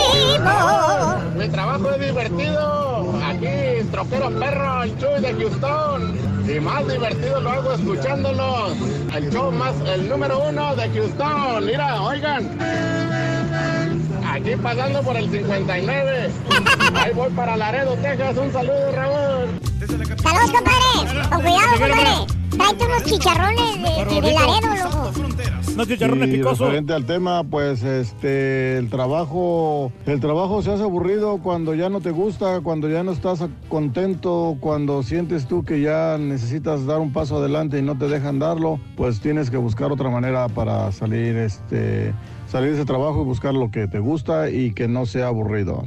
Mi 1.36 1.48
trabajo 1.50 1.92
es 1.92 2.08
divertido. 2.08 3.20
Aquí, 3.24 3.84
troquero 3.92 4.30
perro, 4.40 4.84
el 4.84 4.98
show 4.98 5.20
de 5.20 5.34
Houston. 5.34 6.18
Y 6.48 6.60
más 6.60 6.88
divertido 6.88 7.42
lo 7.42 7.50
hago 7.50 7.74
escuchándolos. 7.74 8.74
El 9.14 9.32
show 9.32 9.52
más, 9.52 9.74
el 9.88 10.08
número 10.10 10.40
uno 10.50 10.76
de 10.76 10.90
Houston. 10.90 11.66
Mira, 11.66 12.02
oigan. 12.02 12.58
Aquí 14.32 14.56
pasando 14.62 15.02
por 15.02 15.18
el 15.18 15.30
59. 15.30 16.30
Ahí 16.96 17.14
voy 17.14 17.30
para 17.32 17.58
Laredo, 17.58 17.96
Texas. 17.96 18.38
Un 18.38 18.54
saludo, 18.54 18.92
Raúl. 18.94 19.60
Saludos, 20.22 20.52
compadre. 20.52 21.30
Con 21.30 21.42
cuidado, 21.42 21.72
compadre. 21.72 22.40
Tráete 22.50 22.86
unos 22.86 23.04
chicharrones 23.04 23.76
de, 23.76 24.06
de, 24.06 24.22
de 24.22 24.34
Laredo, 24.34 24.76
loco. 24.76 24.99
Chicharrones 25.88 26.30
Y 26.30 26.38
picosos. 26.38 26.60
referente 26.60 26.94
al 26.94 27.06
tema, 27.06 27.44
pues 27.44 27.84
este 27.84 28.78
el 28.78 28.90
trabajo, 28.90 29.92
el 30.06 30.20
trabajo 30.20 30.62
se 30.62 30.72
hace 30.72 30.84
aburrido 30.84 31.40
cuando 31.40 31.76
ya 31.76 31.90
no 31.90 32.02
te 32.02 32.12
gusta, 32.12 32.62
cuando 32.62 32.90
ya 32.90 33.04
no 33.04 33.12
estás 33.12 33.44
contento, 33.68 34.58
cuando 34.60 35.04
sientes 35.04 35.48
tú 35.48 35.64
que 35.64 35.82
ya 35.82 36.18
necesitas 36.18 36.86
dar 36.86 37.00
un 37.00 37.14
paso 37.14 37.38
adelante 37.38 37.80
y 37.80 37.82
no 37.82 37.98
te 37.98 38.08
dejan 38.08 38.40
darlo, 38.40 38.80
pues 38.96 39.20
tienes 39.20 39.50
que 39.50 39.58
buscar 39.58 39.92
otra 39.92 40.10
manera 40.10 40.48
para 40.50 40.92
salir 40.92 41.38
este 41.38 42.14
salir 42.48 42.70
de 42.70 42.76
ese 42.78 42.86
trabajo 42.86 43.22
y 43.22 43.26
buscar 43.26 43.54
lo 43.54 43.70
que 43.72 43.88
te 43.88 44.00
gusta 44.00 44.50
y 44.50 44.74
que 44.74 44.88
no 44.88 45.06
sea 45.06 45.28
aburrido. 45.28 45.86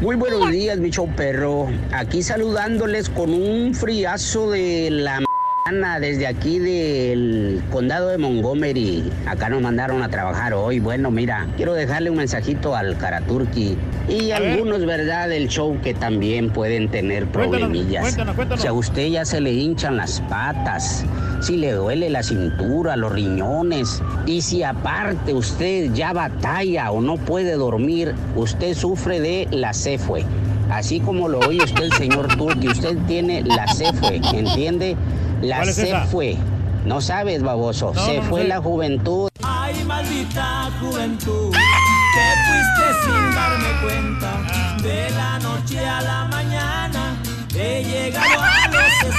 Muy 0.00 0.14
buenos 0.14 0.50
días, 0.50 0.78
mi 0.78 0.90
show 0.90 1.08
perro. 1.16 1.68
Aquí 1.90 2.22
saludándoles 2.22 3.08
con 3.08 3.32
un 3.32 3.74
friazo 3.74 4.50
de 4.50 4.90
la 4.90 5.25
mañana 5.66 5.98
desde 6.00 6.26
aquí 6.26 6.58
del 6.58 7.62
condado 7.70 8.08
de 8.08 8.18
Montgomery. 8.18 9.10
Acá 9.26 9.48
nos 9.48 9.60
mandaron 9.62 10.02
a 10.02 10.08
trabajar 10.08 10.54
hoy. 10.54 10.78
Bueno, 10.78 11.10
mira, 11.10 11.46
quiero 11.56 11.74
dejarle 11.74 12.10
un 12.10 12.16
mensajito 12.18 12.76
al 12.76 12.96
Karaturki 12.96 13.76
y 14.08 14.30
A 14.30 14.38
ver. 14.38 14.52
algunos, 14.52 14.86
¿verdad?, 14.86 15.28
del 15.28 15.48
show 15.48 15.76
que 15.82 15.92
también 15.94 16.50
pueden 16.50 16.88
tener 16.88 17.26
problemillas. 17.26 18.02
cuéntanos, 18.02 18.36
cuéntanos. 18.36 18.62
Si 18.62 18.68
a 18.68 18.72
usted 18.72 19.08
ya 19.08 19.24
se 19.24 19.40
le 19.40 19.52
hinchan 19.52 19.96
las 19.96 20.20
patas, 20.28 21.04
si 21.40 21.56
le 21.56 21.72
duele 21.72 22.10
la 22.10 22.22
cintura, 22.22 22.96
los 22.96 23.10
riñones, 23.12 24.02
y 24.26 24.42
si 24.42 24.62
aparte 24.62 25.34
usted 25.34 25.92
ya 25.94 26.12
batalla 26.12 26.92
o 26.92 27.00
no 27.00 27.16
puede 27.16 27.54
dormir, 27.54 28.14
usted 28.36 28.74
sufre 28.74 29.20
de 29.20 29.48
la 29.50 29.72
cefue. 29.72 30.24
Así 30.70 30.98
como 30.98 31.28
lo 31.28 31.38
oye 31.40 31.62
usted, 31.62 31.90
señor 31.92 32.26
Turki, 32.36 32.68
usted 32.68 32.96
tiene 33.06 33.42
la 33.42 33.66
cefue, 33.72 34.20
¿entiende? 34.34 34.96
La 35.42 35.56
¿Cuál 35.56 35.68
es 35.68 35.78
esa? 35.78 36.02
cefue. 36.04 36.36
No 36.84 37.00
sabes, 37.00 37.42
baboso. 37.42 37.92
No, 37.94 38.04
se 38.06 38.16
no, 38.18 38.22
no 38.22 38.28
fue 38.30 38.42
sé. 38.42 38.48
la 38.48 38.58
juventud. 38.60 39.28
Ay, 39.42 39.84
maldita 39.84 40.70
juventud, 40.80 41.50
que 41.52 42.26
fuiste 42.46 42.84
sin 43.04 43.34
darme 43.34 43.68
cuenta. 43.82 44.82
De 44.82 45.10
la 45.10 45.38
noche 45.40 45.84
a 45.84 46.00
la 46.00 46.24
mañana 46.26 47.16
he 47.54 47.82
llegado 47.82 48.40
a 48.40 48.68
los 48.68 49.14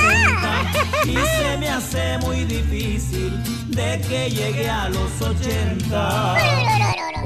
60 1.04 1.12
y 1.12 1.14
se 1.16 1.58
me 1.58 1.70
hace 1.70 2.18
muy 2.20 2.46
difícil 2.46 3.32
de 3.70 4.00
que 4.08 4.30
llegue 4.30 4.70
a 4.70 4.88
los 4.90 5.22
80. 5.22 6.36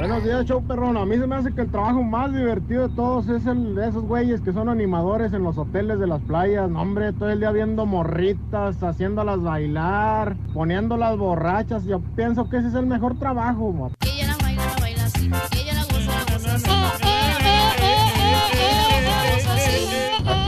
Buenos 0.01 0.23
días, 0.23 0.45
show 0.45 0.63
perrón. 0.63 0.97
A 0.97 1.05
mí 1.05 1.15
se 1.15 1.27
me 1.27 1.35
hace 1.35 1.53
que 1.53 1.61
el 1.61 1.69
trabajo 1.69 2.01
más 2.01 2.33
divertido 2.33 2.87
de 2.87 2.95
todos 2.95 3.29
es 3.29 3.45
el 3.45 3.75
de 3.75 3.87
esos 3.87 4.03
güeyes 4.03 4.41
que 4.41 4.51
son 4.51 4.67
animadores 4.67 5.31
en 5.31 5.43
los 5.43 5.59
hoteles 5.59 5.99
de 5.99 6.07
las 6.07 6.19
playas. 6.23 6.71
No, 6.71 6.81
hombre, 6.81 7.13
todo 7.13 7.29
el 7.29 7.39
día 7.39 7.51
viendo 7.51 7.85
morritas, 7.85 8.81
haciéndolas 8.81 9.43
bailar, 9.43 10.35
poniéndolas 10.55 11.17
borrachas. 11.17 11.85
Yo 11.85 11.99
pienso 12.15 12.49
que 12.49 12.57
ese 12.57 12.69
es 12.69 12.73
el 12.73 12.87
mejor 12.87 13.19
trabajo, 13.19 13.71
mo. 13.71 13.91
Aquí 14.01 14.21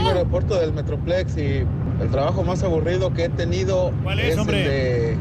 el 0.00 0.06
aeropuerto 0.08 0.58
del 0.58 0.72
Metroplex 0.72 1.36
y 1.36 1.64
el 2.00 2.10
trabajo 2.10 2.42
más 2.42 2.60
aburrido 2.64 3.14
que 3.14 3.26
he 3.26 3.28
tenido 3.28 3.92
es, 4.18 4.32
el 4.32 4.40
hombre? 4.40 4.68
de 4.68 5.16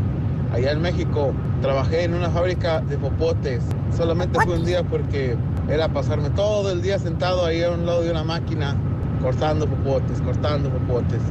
allá 0.54 0.72
en 0.72 0.82
México. 0.82 1.34
Trabajé 1.62 2.04
en 2.04 2.14
una 2.14 2.30
fábrica 2.30 2.80
de 2.82 2.98
popotes. 2.98 3.62
Solamente 3.96 4.40
fue 4.46 4.56
un 4.56 4.66
día 4.66 4.84
porque 4.84 5.36
era 5.70 5.88
pasarme 5.90 6.30
todo 6.32 6.72
el 6.72 6.82
día 6.82 6.98
sentado 7.00 7.46
ahí 7.46 7.64
a 7.64 7.72
un 7.72 7.86
lado 7.86 8.02
de 8.02 8.12
una 8.12 8.24
máquina 8.24 8.76
cortando 9.22 9.68
popotes, 9.68 10.22
cortando 10.22 10.70
popotes. 10.70 11.22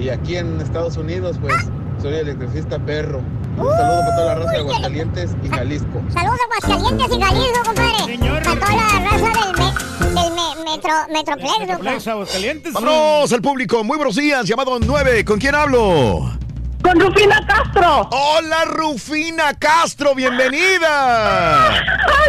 Y 0.00 0.08
aquí 0.08 0.36
en 0.36 0.60
Estados 0.60 0.96
Unidos, 0.96 1.36
pues, 1.40 1.54
soy 2.02 2.14
electricista 2.14 2.78
perro. 2.78 3.20
Un 3.56 3.70
saludo 3.70 4.00
para 4.00 4.16
toda 4.16 4.26
la 4.26 4.34
raza 4.34 4.50
de 4.50 4.58
Aguascalientes 4.58 5.36
y 5.44 5.48
Jalisco. 5.48 6.02
Saludos 6.12 6.38
a 6.40 6.66
Aguascalientes 6.66 7.16
y 7.16 7.20
Jalisco, 7.22 7.60
compadre. 7.64 8.18
Para 8.42 8.60
toda 8.60 8.74
la 8.74 9.10
raza 9.10 9.18
del, 9.18 9.52
me- 9.58 10.20
del 10.20 10.30
me- 10.34 10.70
metro, 10.70 10.90
Metroplex, 11.12 12.06
loco. 12.06 12.24
Vámonos 12.72 13.32
al 13.32 13.42
público. 13.42 13.84
Muy 13.84 13.96
buenos 13.96 14.16
días. 14.16 14.44
Llamado 14.46 14.78
9. 14.80 15.24
¿Con 15.24 15.38
quién 15.38 15.54
hablo? 15.54 16.30
Con 16.84 17.00
Rufina 17.00 17.40
Castro. 17.46 18.08
Hola, 18.12 18.66
Rufina 18.66 19.54
Castro. 19.54 20.14
Bienvenida. 20.14 21.82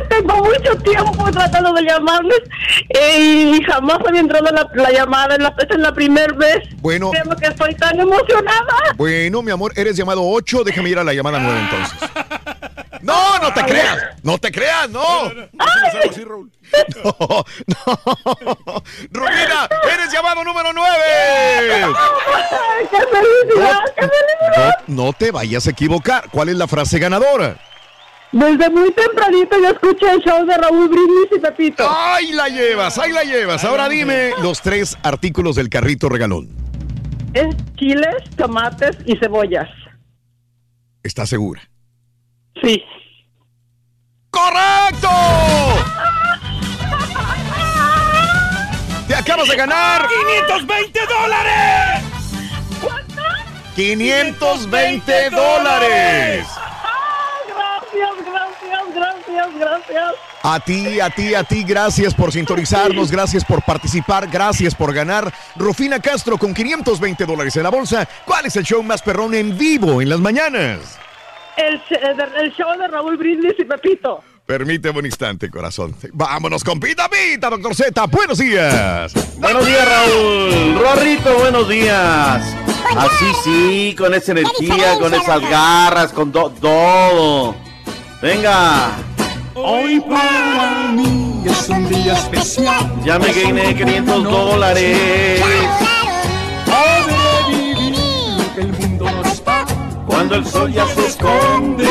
Tengo 0.08 0.38
mucho 0.38 0.78
tiempo 0.78 1.30
tratando 1.30 1.74
de 1.74 1.84
llamarles 1.84 2.40
eh, 2.88 3.58
y 3.58 3.64
jamás 3.64 4.00
había 4.08 4.22
entrado 4.22 4.46
la, 4.52 4.66
la 4.74 4.92
llamada. 4.92 5.38
La, 5.38 5.54
esta 5.60 5.76
es 5.76 5.80
la 5.82 5.94
primera 5.94 6.34
vez. 6.34 6.60
Bueno. 6.78 7.12
Creo 7.12 7.36
que 7.36 7.48
estoy 7.48 7.76
tan 7.76 8.00
emocionada. 8.00 8.94
Bueno, 8.96 9.42
mi 9.42 9.52
amor, 9.52 9.74
eres 9.76 9.98
llamado 9.98 10.22
8. 10.24 10.64
Déjame 10.64 10.90
ir 10.90 11.00
a 11.00 11.04
la 11.04 11.14
llamada 11.14 11.38
9 11.38 11.60
entonces. 11.60 12.10
No, 13.06 13.38
no 13.38 13.54
te 13.54 13.64
creas. 13.64 14.04
No 14.24 14.38
te 14.40 14.52
creas, 14.52 14.90
no. 14.90 15.30
No, 15.30 15.46
no. 17.68 17.86
Rufina, 19.12 19.70
eres 19.94 20.12
llamado 20.12 20.44
número 20.44 20.74
9. 20.74 20.90
Ay, 21.86 22.88
¡Qué 22.90 22.98
felicidad! 22.98 23.80
¡Qué 23.96 24.02
felicidad! 24.02 24.80
No, 24.88 25.06
no 25.06 25.14
te 25.14 25.30
vayas 25.30 25.68
a 25.68 25.70
equivocar. 25.70 26.30
¿Cuál 26.32 26.50
es 26.50 26.56
la 26.56 26.68
frase 26.68 26.98
ganadora? 26.98 27.60
Desde 28.32 28.72
muy 28.72 28.92
tempranito 28.92 29.56
yo 29.60 29.70
escuché 29.70 30.10
el 30.10 30.22
show 30.22 30.44
de 30.44 30.58
Raúl 30.58 30.90
Brindis 30.90 31.38
y 31.38 31.40
Pepito. 31.40 31.88
Ahí 31.88 32.32
la 32.32 32.50
llevas, 32.50 32.98
ahí 32.98 33.12
la 33.12 33.24
llevas. 33.24 33.64
Ahora 33.64 33.88
dime 33.88 34.32
los 34.42 34.62
tres 34.62 34.98
artículos 35.04 35.56
del 35.56 35.70
carrito 35.70 36.10
regalón. 36.10 36.50
Es 37.36 37.56
chiles, 37.76 38.16
tomates 38.36 38.98
y 39.06 39.16
cebollas. 39.18 39.70
¿Estás 41.04 41.30
segura? 41.30 41.62
Sí. 42.62 42.84
¡Correcto! 44.30 45.10
Te 49.08 49.16
acabas 49.16 49.48
de 49.48 49.56
ganar 49.56 50.08
520 50.08 51.00
dólares. 51.08 52.04
520 53.76 55.30
dólares. 55.32 56.48
Gracias, 57.48 58.26
gracias, 58.26 58.96
gracias, 58.96 59.60
gracias. 59.60 60.14
A 60.44 60.60
ti, 60.60 61.00
a 61.00 61.10
ti, 61.10 61.34
a 61.34 61.44
ti, 61.44 61.64
gracias 61.64 62.14
por 62.14 62.32
sintonizarnos, 62.32 63.12
gracias 63.12 63.44
por 63.44 63.64
participar, 63.64 64.28
gracias 64.28 64.76
por 64.76 64.94
ganar. 64.94 65.34
Rufina 65.56 66.00
Castro 66.00 66.38
con 66.38 66.54
520 66.54 67.26
dólares 67.26 67.56
en 67.56 67.64
la 67.64 67.70
bolsa. 67.70 68.08
¿Cuál 68.26 68.46
es 68.46 68.56
el 68.56 68.64
show 68.64 68.82
más 68.84 69.02
perrón 69.02 69.34
en 69.34 69.58
vivo 69.58 70.02
en 70.02 70.10
las 70.10 70.20
mañanas? 70.20 71.00
El, 71.58 71.82
sh- 71.84 72.32
el 72.38 72.52
show 72.54 72.78
de 72.78 72.88
Raúl 72.88 73.18
Brindis 73.18 73.54
y 73.58 73.66
Pepito. 73.66 74.22
Permíteme 74.46 75.00
un 75.00 75.06
instante, 75.06 75.50
corazón. 75.50 75.96
Vámonos 76.14 76.64
con 76.64 76.80
Pita 76.80 77.10
Pita, 77.10 77.50
doctor 77.50 77.74
Z. 77.74 78.06
Buenos 78.08 78.38
días. 78.38 79.12
Buenos 79.38 79.66
días, 79.66 79.88
Raúl. 79.88 80.80
Rorrito, 80.80 81.36
buenos 81.40 81.68
días. 81.68 82.44
Así 82.96 83.26
sí, 83.44 83.96
con 83.98 84.14
esa 84.14 84.34
energía, 84.34 85.00
con 85.00 85.14
esas 85.14 85.42
garras, 85.50 86.12
con 86.14 86.32
to- 86.32 86.52
todo. 86.62 87.56
Venga. 88.22 88.92
Hoy 89.56 90.00
para 90.02 90.90
mí 90.92 91.42
es 91.46 91.70
un 91.70 91.88
día 91.90 92.14
especial. 92.14 92.94
Ya 93.04 93.18
me 93.18 93.32
gané 93.32 93.74
500 93.76 94.24
dólares. 94.24 95.42
Cuando 100.08 100.36
el 100.36 100.46
sol 100.46 100.72
ya 100.72 100.86
se 100.88 101.08
esconde. 101.08 101.88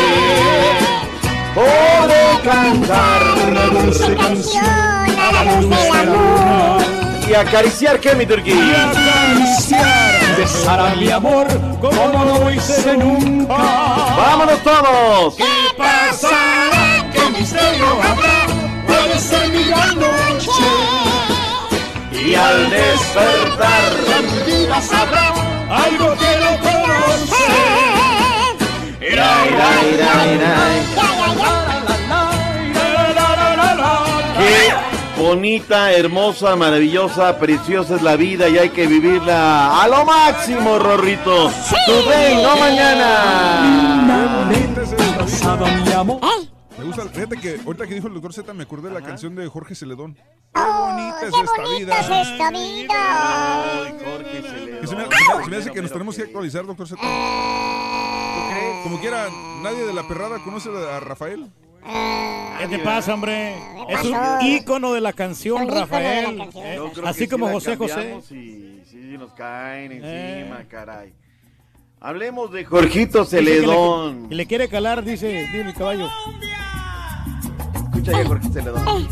Podré 1.55 2.41
cantar 2.43 3.23
una 3.49 3.66
dulce 3.66 4.15
canción 4.16 4.65
a 4.65 5.32
la 5.32 5.61
luz 5.61 5.70
de 5.70 5.91
la 5.91 6.05
luna. 6.05 6.78
Y 7.28 7.35
acariciar, 7.35 8.01
¿qué, 8.01 8.15
mi 8.15 8.27
turquía? 8.27 8.55
Y 8.55 8.73
acariciar, 8.73 10.36
besar 10.36 10.81
a 10.81 10.95
mi 10.95 11.11
amor 11.11 11.47
como 11.81 12.09
no 12.12 12.24
lo 12.24 12.53
hice 12.53 12.97
nunca. 12.97 13.57
¡Vámonos 13.57 14.62
todos! 14.62 15.35
¿Qué 15.36 15.45
pasará? 15.77 17.11
¿Qué 17.12 17.39
misterio 17.39 17.86
habrá? 18.03 18.47
Puede 18.86 19.19
ser 19.19 19.49
mi 19.49 19.65
gran 19.65 19.99
noche. 19.99 20.51
Y 22.12 22.35
al 22.35 22.70
despertar, 22.70 23.93
la 24.09 24.45
vida 24.45 24.81
sabrá 24.82 25.32
algo 25.70 26.15
que 26.16 26.39
no 26.41 26.59
conoce. 26.62 27.84
Qué 34.39 35.20
bonita, 35.22 35.93
hermosa, 35.93 36.56
maravillosa, 36.56 37.39
preciosa 37.39 37.97
es 37.97 38.02
la 38.02 38.16
vida 38.16 38.48
y 38.48 38.59
hay 38.59 38.70
que 38.70 38.86
vivirla 38.86 39.82
a 39.82 39.89
lo 39.89 40.05
máximo, 40.05 40.78
Rorrito. 40.78 41.51
Today, 41.86 42.43
no 42.43 42.56
mañana. 42.56 44.05
Me 46.78 46.85
gusta, 46.85 47.02
fíjate 47.12 47.36
que 47.40 47.60
ahorita 47.64 47.86
que 47.86 47.94
dijo 47.94 48.09
el 48.09 48.14
doctor 48.14 48.32
Z 48.35 48.52
me 48.52 48.64
acordé 48.64 48.89
de 48.89 48.94
la 48.94 49.01
canción 49.02 49.35
de 49.35 49.47
Jorge 49.48 49.74
Celedón. 49.74 50.14
¡Qué 50.14 50.60
bonita 50.60 51.20
es 51.22 51.35
esta 51.35 51.62
vida. 51.78 51.98
es 52.01 52.28
esta 52.28 52.51
vida! 52.51 53.74
Que 54.81 54.86
se, 54.86 54.97
me, 54.97 55.02
se 55.05 55.09
me- 55.09 55.44
se 55.44 55.51
me 55.51 55.56
hace 55.56 55.70
que 55.70 55.82
nos 55.82 55.93
tenemos 55.93 56.16
que 56.16 56.22
actualizar, 56.22 56.66
doctor 56.66 56.89
Z. 56.89 57.01
Como 58.85 59.01
quiera, 59.01 59.28
nadie 59.62 59.85
de 59.85 59.93
la 59.93 60.06
perrada 60.06 60.39
conoce 60.44 60.69
a 60.69 61.01
Rafael. 61.01 61.51
¿Qué 62.61 62.69
te 62.69 62.78
pasa, 62.78 63.15
hombre? 63.15 63.56
Es 63.89 64.05
un 64.05 64.16
ícono 64.43 64.93
de 64.93 65.01
la 65.01 65.12
canción, 65.12 65.66
de 65.66 65.73
la 65.73 65.81
Rafael. 65.81 66.40
Eh, 66.55 66.81
creo 66.94 67.06
Así 67.06 67.27
como 67.27 67.47
sí 67.48 67.52
José 67.55 67.77
José. 67.77 68.20
Y 68.31 68.82
sí, 68.89 69.16
nos 69.19 69.32
caen 69.32 69.90
encima, 69.93 70.61
Eh. 70.61 70.66
caray. 70.70 71.12
Hablemos 72.01 72.52
de 72.52 72.65
Jorgito 72.65 73.24
Dice 73.24 73.36
que 73.39 73.43
le- 73.43 73.55
Celedón. 73.56 74.28
que 74.28 74.35
le 74.35 74.47
quiere 74.47 74.69
calar, 74.69 75.02
dice, 75.05 75.28
dice 75.28 75.61
el 75.62 75.74
caballo. 75.74 76.09
Escucha 77.86 78.12
ya, 78.12 78.27
Jorge 78.27 78.48
Celedón. 78.51 79.09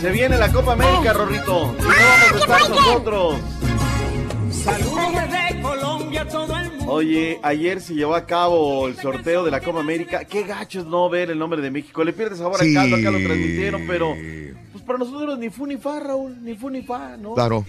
Se 0.00 0.10
viene 0.10 0.38
la 0.38 0.50
Copa 0.52 0.72
América, 0.72 1.12
Rorrito. 1.12 1.74
Y 1.78 1.82
no 1.82 1.88
vamos 1.88 2.32
a 2.32 2.36
estar 2.38 2.70
nosotros. 2.70 3.40
Saludos 4.50 5.12
desde 5.12 5.60
Colombia, 5.62 5.87
todo 6.30 6.56
el 6.56 6.70
mundo. 6.72 6.92
Oye, 6.92 7.38
ayer 7.42 7.80
se 7.80 7.94
llevó 7.94 8.14
a 8.14 8.24
cabo 8.26 8.88
el 8.88 8.96
sorteo 8.96 9.44
de 9.44 9.50
la 9.50 9.60
Copa 9.60 9.80
América. 9.80 10.24
Qué 10.24 10.42
gacho 10.44 10.80
es 10.80 10.86
no 10.86 11.08
ver 11.08 11.30
el 11.30 11.38
nombre 11.38 11.60
de 11.60 11.70
México. 11.70 12.02
Le 12.04 12.12
pierde 12.12 12.36
sabor 12.36 12.58
Sí. 12.60 12.76
al 12.76 12.90
caldo, 12.90 12.96
acá 12.96 13.10
lo 13.10 13.18
transmitieron, 13.26 13.86
pero 13.86 14.14
pues 14.72 14.84
para 14.84 14.98
nosotros 14.98 15.38
ni 15.38 15.50
fu 15.50 15.66
ni 15.66 15.76
fa, 15.76 16.00
Raúl, 16.00 16.42
ni 16.42 16.54
fu 16.56 16.70
ni 16.70 16.82
fa, 16.82 17.16
¿no? 17.16 17.34
Claro. 17.34 17.64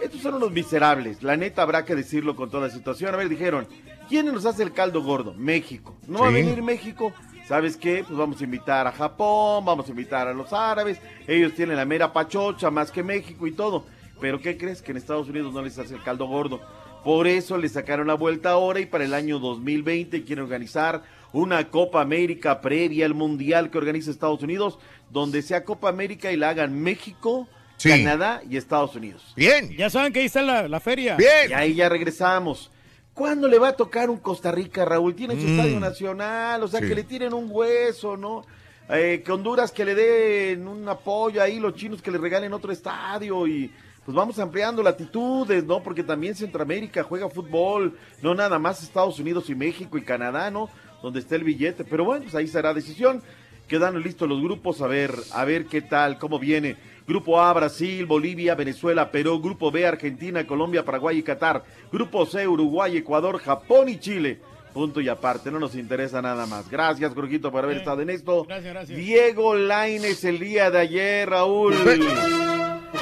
Estos 0.00 0.20
son 0.22 0.34
unos 0.34 0.50
miserables. 0.52 1.22
La 1.22 1.36
neta 1.36 1.62
habrá 1.62 1.84
que 1.84 1.94
decirlo 1.94 2.34
con 2.34 2.50
toda 2.50 2.70
situación. 2.70 3.12
A 3.12 3.18
ver, 3.18 3.28
dijeron, 3.28 3.66
¿quién 4.08 4.26
nos 4.26 4.46
hace 4.46 4.62
el 4.62 4.72
caldo 4.72 5.02
gordo? 5.02 5.34
México. 5.34 5.96
¿No 6.06 6.20
va 6.20 6.28
a 6.28 6.30
venir 6.30 6.62
México? 6.62 7.12
¿Sabes 7.46 7.76
qué? 7.76 8.04
Pues 8.06 8.16
vamos 8.16 8.40
a 8.40 8.44
invitar 8.44 8.86
a 8.86 8.92
Japón, 8.92 9.64
vamos 9.64 9.86
a 9.88 9.90
invitar 9.90 10.26
a 10.28 10.32
los 10.32 10.52
árabes. 10.52 10.98
Ellos 11.26 11.52
tienen 11.54 11.76
la 11.76 11.84
mera 11.84 12.12
pachocha 12.12 12.70
más 12.70 12.90
que 12.90 13.02
México 13.02 13.46
y 13.46 13.52
todo. 13.52 13.84
Pero 14.20 14.40
¿qué 14.40 14.56
crees? 14.56 14.80
Que 14.82 14.92
en 14.92 14.98
Estados 14.98 15.28
Unidos 15.28 15.52
no 15.52 15.60
les 15.60 15.78
hace 15.78 15.94
el 15.94 16.02
caldo 16.02 16.26
gordo. 16.26 16.60
Por 17.04 17.26
eso 17.26 17.56
le 17.56 17.68
sacaron 17.68 18.06
la 18.08 18.14
vuelta 18.14 18.50
ahora 18.50 18.80
y 18.80 18.86
para 18.86 19.04
el 19.04 19.14
año 19.14 19.38
2020 19.38 20.22
quieren 20.24 20.44
organizar 20.44 21.02
una 21.32 21.68
Copa 21.70 22.00
América 22.00 22.60
previa 22.60 23.06
al 23.06 23.14
Mundial 23.14 23.70
que 23.70 23.78
organiza 23.78 24.10
Estados 24.10 24.42
Unidos, 24.42 24.78
donde 25.10 25.42
sea 25.42 25.64
Copa 25.64 25.88
América 25.88 26.30
y 26.32 26.36
la 26.36 26.50
hagan 26.50 26.80
México, 26.80 27.48
Sí. 27.78 27.88
Canadá 27.88 28.42
y 28.48 28.58
Estados 28.58 28.94
Unidos. 28.94 29.32
Bien. 29.36 29.70
Ya 29.74 29.88
saben 29.88 30.12
que 30.12 30.20
ahí 30.20 30.26
está 30.26 30.42
la, 30.42 30.68
la 30.68 30.80
feria. 30.80 31.16
Y 31.48 31.52
ahí 31.54 31.74
ya 31.74 31.88
regresamos. 31.88 32.70
¿Cuándo 33.14 33.48
le 33.48 33.58
va 33.58 33.68
a 33.68 33.72
tocar 33.76 34.10
un 34.10 34.18
Costa 34.18 34.52
Rica, 34.52 34.84
Raúl? 34.84 35.14
Tiene 35.14 35.34
su 35.40 35.46
Mm. 35.46 35.50
estadio 35.58 35.80
nacional, 35.80 36.62
o 36.62 36.68
sea, 36.68 36.80
Sí. 36.80 36.88
que 36.88 36.94
le 36.94 37.04
tiren 37.04 37.32
un 37.32 37.48
hueso, 37.50 38.18
¿no? 38.18 38.44
Eh, 38.90 39.22
que 39.24 39.32
Honduras 39.32 39.72
que 39.72 39.84
le 39.86 39.94
den 39.94 40.68
un 40.68 40.86
apoyo 40.88 41.42
ahí, 41.42 41.58
los 41.58 41.74
chinos 41.74 42.02
que 42.02 42.10
le 42.10 42.18
regalen 42.18 42.52
otro 42.52 42.70
estadio 42.72 43.46
y 43.46 43.70
pues 44.10 44.16
vamos 44.16 44.40
ampliando 44.40 44.82
latitudes, 44.82 45.62
¿no? 45.62 45.84
Porque 45.84 46.02
también 46.02 46.34
Centroamérica 46.34 47.04
juega 47.04 47.30
fútbol, 47.30 47.96
no 48.20 48.34
nada 48.34 48.58
más 48.58 48.82
Estados 48.82 49.20
Unidos 49.20 49.48
y 49.50 49.54
México 49.54 49.96
y 49.96 50.02
Canadá, 50.02 50.50
¿no? 50.50 50.68
Donde 51.00 51.20
está 51.20 51.36
el 51.36 51.44
billete, 51.44 51.84
pero 51.84 52.04
bueno, 52.04 52.24
pues 52.24 52.34
ahí 52.34 52.48
será 52.48 52.74
decisión. 52.74 53.22
Quedan 53.68 54.02
listos 54.02 54.28
los 54.28 54.42
grupos, 54.42 54.82
a 54.82 54.88
ver, 54.88 55.14
a 55.32 55.44
ver 55.44 55.66
qué 55.66 55.80
tal, 55.80 56.18
cómo 56.18 56.40
viene. 56.40 56.74
Grupo 57.06 57.40
A, 57.40 57.52
Brasil, 57.52 58.04
Bolivia, 58.04 58.56
Venezuela, 58.56 59.12
Perú. 59.12 59.40
Grupo 59.40 59.70
B, 59.70 59.86
Argentina, 59.86 60.44
Colombia, 60.44 60.84
Paraguay 60.84 61.18
y 61.18 61.22
Qatar. 61.22 61.62
Grupo 61.92 62.26
C, 62.26 62.48
Uruguay, 62.48 62.96
Ecuador, 62.96 63.38
Japón 63.38 63.90
y 63.90 64.00
Chile. 64.00 64.40
Punto 64.74 65.00
y 65.00 65.08
aparte, 65.08 65.52
no 65.52 65.60
nos 65.60 65.76
interesa 65.76 66.20
nada 66.20 66.46
más. 66.46 66.68
Gracias, 66.68 67.14
Jorgito, 67.14 67.52
por 67.52 67.62
haber 67.62 67.76
estado 67.76 68.02
en 68.02 68.10
esto. 68.10 68.42
Gracias, 68.42 68.72
gracias. 68.72 68.98
Diego 68.98 69.54
Laines 69.54 70.24
el 70.24 70.40
día 70.40 70.68
de 70.68 70.78
ayer, 70.80 71.30
Raúl. 71.30 71.76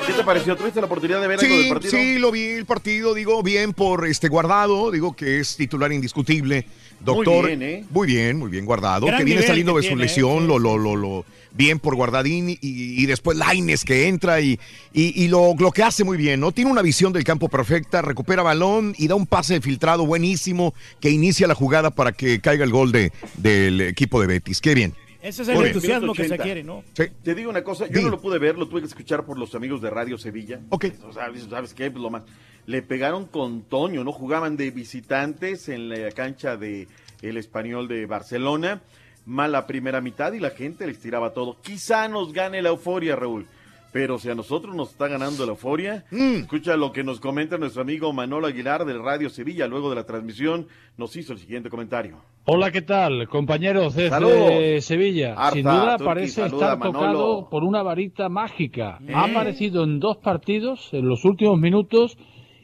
¿Qué 0.06 0.12
te 0.12 0.24
pareció? 0.24 0.56
¿Tuviste 0.56 0.80
la 0.80 0.86
oportunidad 0.86 1.20
de 1.20 1.28
ver 1.28 1.38
algo 1.40 1.54
del 1.54 1.64
Sí, 1.64 1.70
partido? 1.70 1.90
sí, 1.92 2.18
lo 2.18 2.30
vi 2.30 2.42
el 2.44 2.66
partido, 2.66 3.14
digo, 3.14 3.42
bien 3.42 3.72
por 3.72 4.06
este 4.06 4.28
guardado, 4.28 4.90
digo 4.90 5.14
que 5.16 5.40
es 5.40 5.56
titular 5.56 5.92
indiscutible. 5.92 6.66
Doctor, 7.00 7.46
bien, 7.46 7.62
¿eh? 7.62 7.84
muy 7.90 8.06
bien, 8.08 8.38
muy 8.38 8.50
bien 8.50 8.64
guardado, 8.66 9.06
Gran 9.06 9.18
que 9.18 9.24
viene 9.24 9.42
saliendo 9.42 9.72
que 9.74 9.78
de 9.78 9.82
su 9.84 9.88
tiene, 9.90 10.02
lesión, 10.02 10.44
¿eh? 10.44 10.46
lo, 10.48 10.58
lo, 10.58 10.76
lo, 10.76 10.96
lo, 10.96 11.24
bien 11.52 11.78
por 11.78 11.94
guardadín 11.94 12.50
y, 12.50 12.58
y 12.60 13.06
después 13.06 13.38
Laines 13.38 13.84
que 13.84 14.08
entra 14.08 14.40
y, 14.40 14.58
y, 14.92 15.22
y 15.24 15.28
lo, 15.28 15.54
lo 15.56 15.70
que 15.70 15.84
hace 15.84 16.02
muy 16.02 16.16
bien, 16.16 16.40
¿no? 16.40 16.50
Tiene 16.52 16.70
una 16.72 16.82
visión 16.82 17.12
del 17.12 17.22
campo 17.24 17.48
perfecta, 17.48 18.02
recupera 18.02 18.42
balón 18.42 18.94
y 18.98 19.06
da 19.06 19.14
un 19.14 19.26
pase 19.26 19.60
filtrado 19.60 20.06
buenísimo 20.06 20.74
que 21.00 21.10
inicia 21.10 21.46
la 21.46 21.54
jugada 21.54 21.90
para 21.90 22.10
que 22.12 22.40
caiga 22.40 22.64
el 22.64 22.70
gol 22.72 22.90
de, 22.90 23.12
del 23.36 23.80
equipo 23.82 24.20
de 24.20 24.26
Betis. 24.26 24.60
Qué 24.60 24.74
bien. 24.74 24.94
Ese 25.22 25.42
es 25.42 25.48
el 25.48 25.66
entusiasmo 25.66 26.12
que 26.12 26.22
se 26.22 26.34
80. 26.34 26.44
quiere, 26.44 26.62
¿no? 26.62 26.84
Sí. 26.94 27.04
Te 27.22 27.34
digo 27.34 27.50
una 27.50 27.64
cosa, 27.64 27.86
yo 27.88 28.00
no 28.02 28.10
lo 28.10 28.20
pude 28.20 28.38
ver, 28.38 28.56
lo 28.56 28.68
tuve 28.68 28.80
que 28.80 28.86
escuchar 28.86 29.24
por 29.24 29.38
los 29.38 29.54
amigos 29.54 29.80
de 29.82 29.90
Radio 29.90 30.16
Sevilla. 30.16 30.60
Ok. 30.70 30.86
O 31.08 31.12
sea, 31.12 31.30
¿sabes 31.50 31.74
qué? 31.74 31.90
Pues 31.90 32.02
lo 32.02 32.10
más. 32.10 32.22
Le 32.66 32.82
pegaron 32.82 33.26
con 33.26 33.62
Toño, 33.62 34.04
¿no? 34.04 34.12
Jugaban 34.12 34.56
de 34.56 34.70
visitantes 34.70 35.68
en 35.68 35.88
la 35.88 36.10
cancha 36.12 36.56
de 36.56 36.86
el 37.22 37.36
español 37.36 37.88
de 37.88 38.06
Barcelona. 38.06 38.82
Mala 39.26 39.66
primera 39.66 40.00
mitad 40.00 40.32
y 40.32 40.38
la 40.38 40.50
gente 40.50 40.86
les 40.86 41.00
tiraba 41.00 41.32
todo. 41.32 41.60
Quizá 41.60 42.08
nos 42.08 42.32
gane 42.32 42.62
la 42.62 42.70
euforia, 42.70 43.16
Raúl. 43.16 43.46
Pero 43.90 44.18
si 44.18 44.28
a 44.28 44.34
nosotros 44.34 44.74
nos 44.76 44.90
está 44.90 45.08
ganando 45.08 45.46
la 45.46 45.52
euforia, 45.52 46.04
escucha 46.10 46.76
lo 46.76 46.92
que 46.92 47.02
nos 47.02 47.20
comenta 47.20 47.56
nuestro 47.56 47.80
amigo 47.82 48.12
Manolo 48.12 48.46
Aguilar 48.46 48.84
del 48.84 49.02
Radio 49.02 49.30
Sevilla. 49.30 49.66
Luego 49.66 49.88
de 49.88 49.96
la 49.96 50.04
transmisión, 50.04 50.66
nos 50.98 51.16
hizo 51.16 51.32
el 51.32 51.38
siguiente 51.38 51.70
comentario. 51.70 52.18
Hola, 52.44 52.70
¿qué 52.70 52.82
tal, 52.82 53.26
compañeros 53.28 53.94
desde 53.94 54.10
Saludos. 54.10 54.84
Sevilla? 54.84 55.34
Arta, 55.34 55.52
Sin 55.54 55.62
duda 55.62 55.96
Turki, 55.96 56.04
parece 56.04 56.46
estar 56.46 56.78
Manolo. 56.78 56.92
tocado 56.98 57.48
por 57.50 57.64
una 57.64 57.82
varita 57.82 58.28
mágica. 58.28 58.98
¿Eh? 59.06 59.12
Ha 59.14 59.24
aparecido 59.24 59.84
en 59.84 60.00
dos 60.00 60.18
partidos 60.18 60.90
en 60.92 61.08
los 61.08 61.24
últimos 61.24 61.58
minutos 61.58 62.18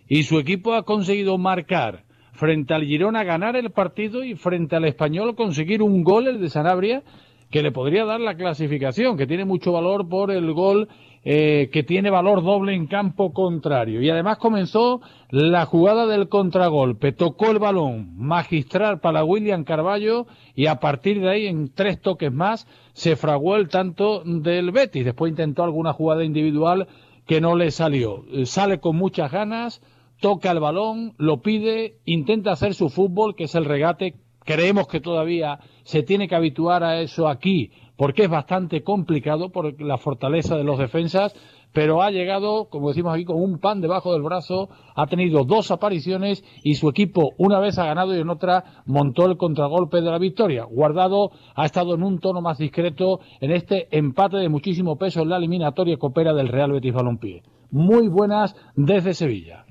y 0.06 0.24
su 0.24 0.38
equipo 0.38 0.74
ha 0.74 0.82
conseguido 0.82 1.38
marcar 1.38 2.04
frente 2.32 2.74
al 2.74 2.84
Girona 2.84 3.24
ganar 3.24 3.56
el 3.56 3.70
partido 3.70 4.24
y 4.24 4.34
frente 4.34 4.76
al 4.76 4.84
Español 4.84 5.34
conseguir 5.36 5.80
un 5.80 6.04
gol 6.04 6.28
el 6.28 6.40
de 6.40 6.50
Sanabria 6.50 7.02
que 7.50 7.62
le 7.62 7.70
podría 7.72 8.04
dar 8.04 8.20
la 8.20 8.34
clasificación, 8.36 9.16
que 9.16 9.26
tiene 9.26 9.44
mucho 9.44 9.70
valor 9.72 10.08
por 10.08 10.30
el 10.32 10.52
gol 10.52 10.88
eh, 11.24 11.70
que 11.72 11.82
tiene 11.82 12.10
valor 12.10 12.42
doble 12.42 12.74
en 12.74 12.86
campo 12.86 13.32
contrario. 13.32 14.02
Y 14.02 14.10
además 14.10 14.38
comenzó 14.38 15.00
la 15.30 15.64
jugada 15.64 16.06
del 16.06 16.28
contragolpe, 16.28 17.12
tocó 17.12 17.50
el 17.50 17.58
balón 17.58 18.12
magistral 18.16 19.00
para 19.00 19.24
William 19.24 19.64
Carballo 19.64 20.26
y 20.54 20.66
a 20.66 20.80
partir 20.80 21.20
de 21.20 21.30
ahí 21.30 21.46
en 21.46 21.72
tres 21.72 22.00
toques 22.00 22.32
más 22.32 22.66
se 22.92 23.16
fraguó 23.16 23.56
el 23.56 23.68
tanto 23.68 24.22
del 24.24 24.70
Betis. 24.70 25.04
Después 25.04 25.30
intentó 25.30 25.64
alguna 25.64 25.92
jugada 25.92 26.24
individual 26.24 26.88
que 27.26 27.40
no 27.40 27.56
le 27.56 27.70
salió. 27.70 28.24
Eh, 28.30 28.44
Sale 28.44 28.80
con 28.80 28.96
muchas 28.96 29.32
ganas, 29.32 29.80
toca 30.20 30.50
el 30.50 30.60
balón, 30.60 31.14
lo 31.16 31.40
pide, 31.40 31.96
intenta 32.04 32.52
hacer 32.52 32.74
su 32.74 32.90
fútbol, 32.90 33.34
que 33.34 33.44
es 33.44 33.54
el 33.54 33.64
regate 33.64 34.14
creemos 34.44 34.86
que 34.86 35.00
todavía 35.00 35.58
se 35.82 36.02
tiene 36.02 36.28
que 36.28 36.34
habituar 36.34 36.84
a 36.84 37.00
eso 37.00 37.28
aquí, 37.28 37.72
porque 37.96 38.24
es 38.24 38.30
bastante 38.30 38.82
complicado 38.82 39.50
por 39.50 39.80
la 39.80 39.98
fortaleza 39.98 40.56
de 40.56 40.64
los 40.64 40.78
defensas, 40.78 41.34
pero 41.72 42.02
ha 42.02 42.10
llegado, 42.10 42.68
como 42.70 42.88
decimos 42.88 43.12
aquí, 43.12 43.24
con 43.24 43.36
un 43.36 43.58
pan 43.58 43.80
debajo 43.80 44.12
del 44.12 44.22
brazo, 44.22 44.68
ha 44.94 45.06
tenido 45.06 45.44
dos 45.44 45.72
apariciones 45.72 46.44
y 46.62 46.74
su 46.74 46.88
equipo 46.88 47.32
una 47.36 47.58
vez 47.58 47.78
ha 47.78 47.86
ganado 47.86 48.16
y 48.16 48.20
en 48.20 48.30
otra 48.30 48.82
montó 48.86 49.26
el 49.26 49.36
contragolpe 49.36 50.00
de 50.00 50.10
la 50.10 50.18
victoria. 50.18 50.64
Guardado 50.64 51.32
ha 51.56 51.66
estado 51.66 51.96
en 51.96 52.04
un 52.04 52.20
tono 52.20 52.40
más 52.40 52.58
discreto 52.58 53.18
en 53.40 53.50
este 53.50 53.88
empate 53.90 54.36
de 54.36 54.48
muchísimo 54.48 54.96
peso 54.96 55.22
en 55.22 55.30
la 55.30 55.36
eliminatoria 55.36 55.96
coopera 55.96 56.32
del 56.32 56.48
Real 56.48 56.72
Betis 56.72 56.94
Balompié. 56.94 57.42
Muy 57.72 58.06
buenas 58.06 58.54
desde 58.76 59.14
Sevilla. 59.14 59.64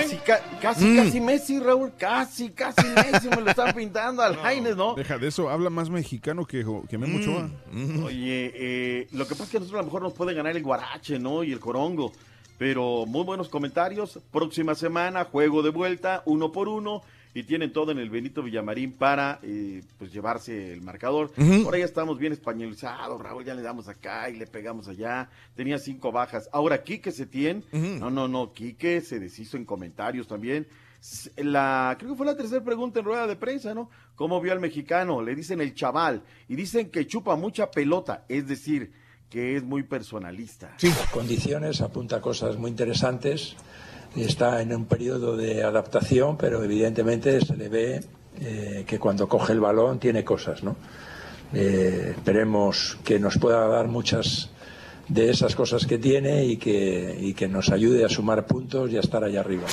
Casi, 0.00 0.16
ca- 0.16 0.42
casi, 0.60 0.84
Mm. 0.84 0.96
casi 0.96 1.20
Messi, 1.20 1.58
Raúl. 1.60 1.92
Casi, 1.98 2.50
casi 2.50 2.86
Messi 2.88 3.28
me 3.28 3.40
lo 3.42 3.50
están 3.50 3.74
pintando 3.76 4.22
al 4.22 4.36
Jaines, 4.36 4.76
¿no? 4.76 4.94
Deja 4.94 5.18
de 5.18 5.28
eso, 5.28 5.48
habla 5.50 5.70
más 5.70 5.90
mexicano 5.90 6.44
que, 6.46 6.64
que 6.88 6.98
Memo 6.98 7.18
Ochoa. 7.18 7.48
Oye, 8.04 8.52
eh, 8.54 9.08
lo 9.12 9.24
que 9.26 9.30
pasa 9.34 9.44
es 9.44 9.50
que 9.50 9.56
a 9.56 9.60
nosotros 9.60 9.78
a 9.78 9.82
lo 9.82 9.86
mejor 9.86 10.02
nos 10.02 10.12
puede 10.12 10.34
ganar 10.34 10.56
el 10.56 10.62
guarache, 10.62 11.18
¿no? 11.18 11.44
Y 11.44 11.52
el 11.52 11.60
corongo. 11.60 12.12
Pero 12.58 13.06
muy 13.06 13.24
buenos 13.24 13.48
comentarios. 13.48 14.20
Próxima 14.30 14.74
semana, 14.74 15.24
juego 15.24 15.62
de 15.62 15.70
vuelta, 15.70 16.22
uno 16.26 16.52
por 16.52 16.68
uno. 16.68 17.02
Y 17.34 17.44
tienen 17.44 17.72
todo 17.72 17.92
en 17.92 17.98
el 17.98 18.10
Benito 18.10 18.42
Villamarín 18.42 18.92
para 18.92 19.38
eh, 19.42 19.82
pues 19.98 20.12
llevarse 20.12 20.72
el 20.72 20.82
marcador. 20.82 21.32
Ujú. 21.36 21.64
Ahora 21.64 21.78
ya 21.78 21.86
estamos 21.86 22.18
bien 22.18 22.32
españolizados, 22.32 23.20
Raúl. 23.20 23.44
Ya 23.44 23.54
le 23.54 23.62
damos 23.62 23.88
acá 23.88 24.28
y 24.28 24.36
le 24.36 24.46
pegamos 24.46 24.86
allá. 24.88 25.30
Tenía 25.56 25.78
cinco 25.78 26.12
bajas. 26.12 26.48
Ahora 26.52 26.82
Quique 26.82 27.10
Setién. 27.10 27.64
No, 27.72 28.10
no, 28.10 28.28
no. 28.28 28.52
Quique 28.52 29.00
se 29.00 29.18
deshizo 29.18 29.56
en 29.56 29.64
comentarios 29.64 30.28
también. 30.28 30.66
La, 31.36 31.96
creo 31.98 32.12
que 32.12 32.16
fue 32.16 32.26
la 32.26 32.36
tercera 32.36 32.62
pregunta 32.62 33.00
en 33.00 33.06
rueda 33.06 33.26
de 33.26 33.34
prensa, 33.34 33.74
¿no? 33.74 33.90
¿Cómo 34.14 34.40
vio 34.40 34.52
al 34.52 34.60
mexicano? 34.60 35.22
Le 35.22 35.34
dicen 35.34 35.60
el 35.60 35.74
chaval. 35.74 36.22
Y 36.48 36.54
dicen 36.54 36.90
que 36.90 37.06
chupa 37.06 37.34
mucha 37.36 37.70
pelota. 37.70 38.24
Es 38.28 38.46
decir, 38.46 38.92
que 39.32 39.56
es 39.56 39.62
muy 39.62 39.82
personalista. 39.82 40.76
condiciones, 41.10 41.80
apunta 41.80 42.20
cosas 42.20 42.58
muy 42.58 42.70
interesantes. 42.70 43.56
Está 44.16 44.60
en 44.60 44.74
un 44.74 44.84
periodo 44.84 45.36
de 45.36 45.62
adaptación, 45.62 46.36
pero 46.36 46.62
evidentemente 46.62 47.40
se 47.40 47.56
le 47.56 47.68
ve 47.68 48.00
eh, 48.40 48.84
que 48.86 48.98
cuando 48.98 49.28
coge 49.28 49.52
el 49.52 49.60
balón 49.60 49.98
tiene 49.98 50.22
cosas, 50.24 50.62
¿no? 50.62 50.76
Eh, 51.54 52.14
esperemos 52.16 52.98
que 53.04 53.18
nos 53.18 53.38
pueda 53.38 53.66
dar 53.66 53.88
muchas 53.88 54.50
de 55.08 55.30
esas 55.30 55.54
cosas 55.54 55.86
que 55.86 55.98
tiene 55.98 56.44
y 56.44 56.56
que, 56.56 57.16
y 57.20 57.34
que 57.34 57.48
nos 57.48 57.70
ayude 57.70 58.04
a 58.04 58.08
sumar 58.08 58.46
puntos 58.46 58.90
y 58.90 58.96
a 58.96 59.00
estar 59.00 59.22
allá 59.24 59.40
arriba. 59.40 59.66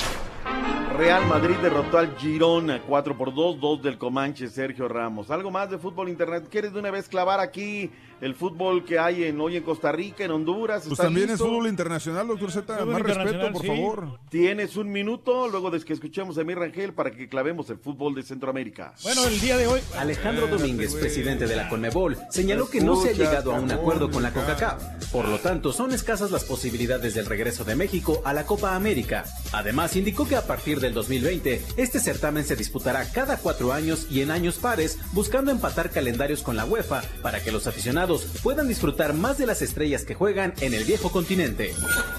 Real 0.96 1.26
Madrid 1.26 1.56
derrotó 1.62 1.96
al 1.96 2.14
Girona 2.18 2.82
4 2.86 3.16
por 3.16 3.34
2, 3.34 3.58
2 3.58 3.82
del 3.82 3.96
Comanche, 3.96 4.48
Sergio 4.48 4.86
Ramos. 4.86 5.30
Algo 5.30 5.50
más 5.50 5.70
de 5.70 5.78
fútbol 5.78 6.10
internet. 6.10 6.48
¿Quieres 6.50 6.74
de 6.74 6.78
una 6.78 6.90
vez 6.90 7.08
clavar 7.08 7.40
aquí 7.40 7.90
el 8.20 8.34
fútbol 8.34 8.84
que 8.84 8.98
hay 8.98 9.24
en, 9.24 9.40
hoy 9.40 9.56
en 9.56 9.62
Costa 9.62 9.92
Rica, 9.92 10.24
en 10.24 10.30
Honduras? 10.30 10.82
Pues 10.82 10.92
¿Está 10.92 11.04
también 11.04 11.28
listo? 11.28 11.44
es 11.44 11.50
fútbol 11.50 11.68
internacional, 11.68 12.28
doctor 12.28 12.52
Z. 12.52 12.84
Más 12.84 13.02
respeto, 13.02 13.52
por 13.52 13.66
favor. 13.66 14.18
Tienes 14.28 14.76
un 14.76 14.90
minuto 14.90 15.48
luego 15.48 15.70
de 15.70 15.80
que 15.80 15.92
escuchemos 15.92 16.36
a 16.36 16.42
Emir 16.42 16.58
Rangel 16.58 16.92
para 16.92 17.10
que 17.10 17.28
clavemos 17.28 17.70
el 17.70 17.78
fútbol 17.78 18.14
de 18.14 18.22
Centroamérica. 18.22 18.94
Bueno, 19.02 19.24
el 19.24 19.40
día 19.40 19.56
de 19.56 19.66
hoy. 19.66 19.80
Alejandro 19.96 20.46
Domínguez, 20.46 20.94
presidente 20.94 21.46
de 21.46 21.56
la 21.56 21.68
Conmebol, 21.68 22.18
señaló 22.30 22.68
que 22.68 22.80
no 22.80 22.96
se 22.96 23.10
ha 23.10 23.12
llegado 23.12 23.54
a 23.54 23.60
un 23.60 23.70
acuerdo 23.70 24.10
con 24.10 24.22
la 24.22 24.32
CONCACAF. 24.32 25.10
Por 25.10 25.28
lo 25.28 25.38
tanto, 25.38 25.72
son 25.72 25.92
escasas 25.92 26.30
las 26.30 26.44
posibilidades 26.44 27.14
del 27.14 27.26
regreso 27.26 27.64
de 27.64 27.76
México 27.76 28.20
a 28.24 28.34
la 28.34 28.44
Copa 28.44 28.76
América. 28.76 29.24
Además, 29.52 29.96
indicó 29.96 30.28
que 30.28 30.36
a 30.36 30.46
partir 30.46 30.80
del 30.80 30.92
2020, 30.92 31.62
este 31.76 32.00
certamen 32.00 32.44
se 32.44 32.56
disputará 32.56 33.10
cada 33.10 33.38
cuatro 33.38 33.72
años 33.72 34.06
y 34.10 34.20
en 34.20 34.30
años 34.30 34.58
pares, 34.58 34.98
buscando 35.12 35.50
empatar 35.50 35.90
calendarios 35.90 36.42
con 36.42 36.56
la 36.56 36.64
UEFA 36.64 37.02
para 37.22 37.42
que 37.42 37.52
los 37.52 37.66
aficionados 37.66 38.09
puedan 38.18 38.68
disfrutar 38.68 39.14
más 39.14 39.38
de 39.38 39.46
las 39.46 39.62
estrellas 39.62 40.04
que 40.04 40.14
juegan 40.14 40.52
en 40.60 40.74
el 40.74 40.84
viejo 40.84 41.10
continente. 41.10 41.72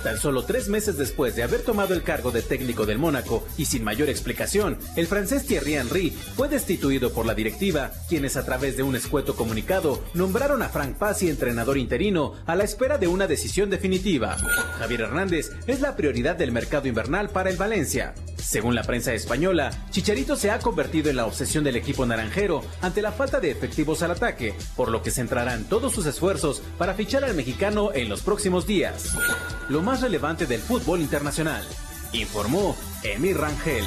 Tan 0.04 0.18
solo 0.18 0.44
tres 0.44 0.70
meses 0.70 0.98
después 0.98 1.36
de 1.36 1.44
haber 1.44 1.62
tomado 1.62 1.94
el 1.94 2.04
cargo 2.04 2.32
de 2.32 2.42
técnico 2.42 2.86
del 2.86 2.98
Mónaco 2.98 3.46
y 3.58 3.66
sin 3.66 3.84
mayor 3.84 4.10
explicación, 4.10 4.78
el 4.96 5.08
francés 5.08 5.46
Thierry 5.46 5.76
Henry 5.76 6.12
fue 6.36 6.48
destituido 6.48 7.12
por 7.12 7.26
la 7.26 7.36
directiva, 7.36 7.92
quienes 8.10 8.38
a 8.38 8.46
través 8.46 8.78
de 8.78 8.84
un 8.84 8.96
escueto 8.96 9.36
comunicado 9.36 10.02
nombraron 10.14 10.62
a 10.62 10.70
Frank 10.70 10.98
Pazzi 10.98 11.30
entrenador 11.30 11.78
interino 11.78 12.34
a 12.46 12.56
la 12.56 12.64
espera 12.64 12.98
de 12.98 13.08
una 13.08 13.28
decisión 13.28 13.70
definitiva. 13.70 14.38
Javier 14.80 15.02
Hernández 15.02 15.52
es 15.68 15.82
la 15.82 15.96
prioridad 15.96 16.36
del 16.36 16.52
mercado 16.52 16.88
invernal 16.88 17.30
para 17.30 17.50
el 17.50 17.58
Valencia. 17.58 18.14
Según 18.38 18.76
la 18.76 18.84
prensa 18.84 19.14
española, 19.14 19.72
Chicharito 19.92 20.36
se 20.36 20.52
ha 20.52 20.60
convertido 20.60 21.10
en 21.10 21.16
la 21.16 21.26
obsesión 21.26 21.64
del 21.64 21.76
equipo 21.76 22.06
naranjero 22.06 22.64
ante 22.82 23.02
la 23.02 23.12
falta 23.12 23.40
de 23.40 23.52
efectivos 23.52 24.02
al 24.02 24.12
ataque, 24.12 24.56
por 24.76 24.90
lo 24.90 25.04
que 25.04 25.12
centrarán 25.12 25.66
todos 25.82 25.96
sus 25.96 26.06
esfuerzos 26.06 26.62
para 26.78 26.94
fichar 26.94 27.24
al 27.24 27.34
mexicano 27.34 27.90
en 27.92 28.08
los 28.08 28.22
próximos 28.22 28.68
días. 28.68 29.18
Lo 29.68 29.82
más 29.82 30.02
relevante 30.02 30.46
del 30.46 30.60
fútbol 30.62 31.02
internacional, 31.02 31.66
informó 32.14 32.78
Emir 33.04 33.38
Rangel. 33.38 33.84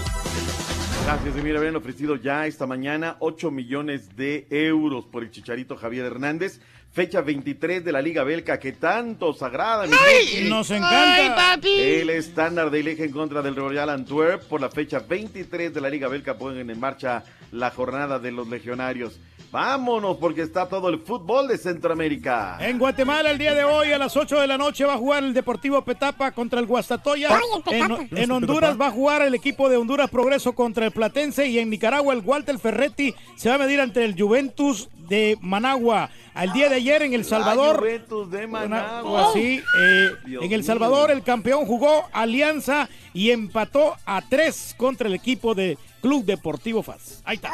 Gracias, 1.05 1.37
Emir. 1.37 1.57
Habían 1.57 1.77
ofrecido 1.77 2.17
ya 2.17 2.49
esta 2.49 2.67
mañana 2.67 3.15
8 3.21 3.53
millones 3.53 4.17
de 4.17 4.49
euros 4.51 5.05
por 5.05 5.23
el 5.23 5.31
Chicharito 5.31 5.77
Javier 5.77 6.07
Hernández. 6.07 6.59
Fecha 6.91 7.21
23 7.21 7.85
de 7.85 7.93
la 7.93 8.03
Liga 8.03 8.25
Belga 8.25 8.59
que 8.59 8.73
tanto 8.73 9.29
os 9.29 9.43
agrada. 9.43 9.87
mi 9.87 9.95
¡Ay! 9.95 10.49
Nos 10.49 10.73
encanta. 10.73 11.15
¡Ay, 11.15 11.29
papi! 11.37 11.81
El 11.81 12.11
estándar 12.11 12.73
de 12.73 12.83
Leje 12.83 13.05
en 13.05 13.13
contra 13.13 13.41
del 13.41 13.55
Royal 13.55 13.89
Antwerp 13.89 14.43
por 14.49 14.61
la 14.61 14.69
fecha 14.69 14.99
23 14.99 15.73
de 15.73 15.81
la 15.81 15.91
Liga 15.91 16.09
Belga 16.09 16.35
ponen 16.35 16.69
en 16.71 16.81
marcha 16.81 17.23
la 17.53 17.71
jornada 17.71 18.19
de 18.19 18.33
los 18.33 18.49
legionarios. 18.49 19.21
Vámonos 19.55 20.17
porque 20.17 20.43
está 20.43 20.69
todo 20.69 20.89
el 20.89 20.99
fútbol 20.99 21.47
de 21.47 21.57
Centroamérica. 21.57 22.59
En 22.59 22.77
Guatemala, 22.77 23.31
el 23.31 23.39
día 23.39 23.55
de 23.55 23.63
hoy, 23.63 23.93
a 23.93 23.99
las 23.99 24.17
8 24.17 24.41
de 24.41 24.49
la 24.49 24.59
noche, 24.59 24.85
va 24.85 24.95
a 24.95 24.99
jugar 24.99 25.23
el 25.23 25.33
Deportivo 25.33 25.81
Petapa 25.85 26.33
contra 26.33 26.59
el 26.59 26.67
Guastatoya. 26.67 27.29
En, 27.67 28.09
en 28.19 28.31
Honduras 28.33 28.77
va 28.81 28.89
a 28.89 28.91
jugar 28.91 29.23
el 29.23 29.33
equipo 29.33 29.69
de 29.69 29.77
Honduras 29.77 30.11
Progreso 30.11 30.57
contra 30.57 30.87
el 30.87 30.91
Platense. 30.91 31.47
Y 31.47 31.61
en 31.61 31.71
Nicaragua, 31.71 32.15
el 32.15 32.23
Walter 32.25 32.59
Ferretti 32.59 33.15
se 33.37 33.49
va 33.49 33.55
a 33.55 33.59
medir 33.59 33.81
ante 33.81 34.05
el 34.05 34.21
Juventus 34.21 34.89
de 35.09 35.39
Managua. 35.41 36.11
Al 36.35 36.53
día 36.53 36.69
de 36.69 36.77
ayer 36.77 37.03
en 37.03 37.15
El 37.15 37.25
Salvador. 37.25 37.79
Juventus 37.79 38.31
de 38.31 38.47
Managua, 38.47 39.31
sí. 39.33 39.63
eh, 39.81 40.11
en 40.27 40.43
El 40.53 40.61
mío. 40.61 40.63
Salvador, 40.63 41.11
el 41.11 41.23
campeón 41.23 41.65
jugó 41.67 42.09
Alianza 42.13 42.89
y 43.13 43.31
empató 43.31 43.97
a 44.05 44.23
tres 44.29 44.75
contra 44.77 45.07
el 45.07 45.15
equipo 45.15 45.55
de 45.55 45.79
Club 46.01 46.25
Deportivo 46.25 46.83
FAS. 46.83 47.23
Ahí 47.25 47.37
está. 47.37 47.51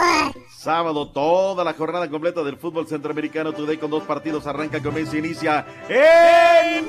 Sábado, 0.57 1.09
toda 1.09 1.63
la 1.63 1.75
jornada 1.75 2.09
completa 2.11 2.43
del 2.43 2.57
fútbol 2.57 2.89
centroamericano 2.89 3.53
Today 3.53 3.77
con 3.77 3.91
dos 3.91 4.03
partidos. 4.05 4.47
Arranca, 4.47 4.83
comienza, 4.83 5.17
inicia 5.17 5.65
en 5.89 6.89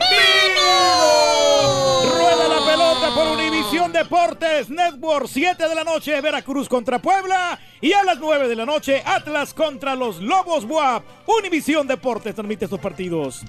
Rueda 2.03 2.47
la 2.47 2.65
pelota 2.65 3.13
por 3.13 3.27
Univisión 3.37 3.91
Deportes 3.91 4.69
Network. 4.69 5.27
7 5.27 5.69
de 5.69 5.75
la 5.75 5.83
noche, 5.83 6.19
Veracruz 6.19 6.67
contra 6.67 6.99
Puebla. 6.99 7.59
Y 7.79 7.93
a 7.93 8.03
las 8.03 8.19
9 8.19 8.47
de 8.47 8.55
la 8.55 8.65
noche, 8.65 9.01
Atlas 9.05 9.53
contra 9.53 9.95
los 9.95 10.19
Lobos 10.21 10.50
Univisión 11.27 11.87
Deportes 11.87 12.35
transmite 12.35 12.65
estos 12.65 12.79
partidos. 12.79 13.43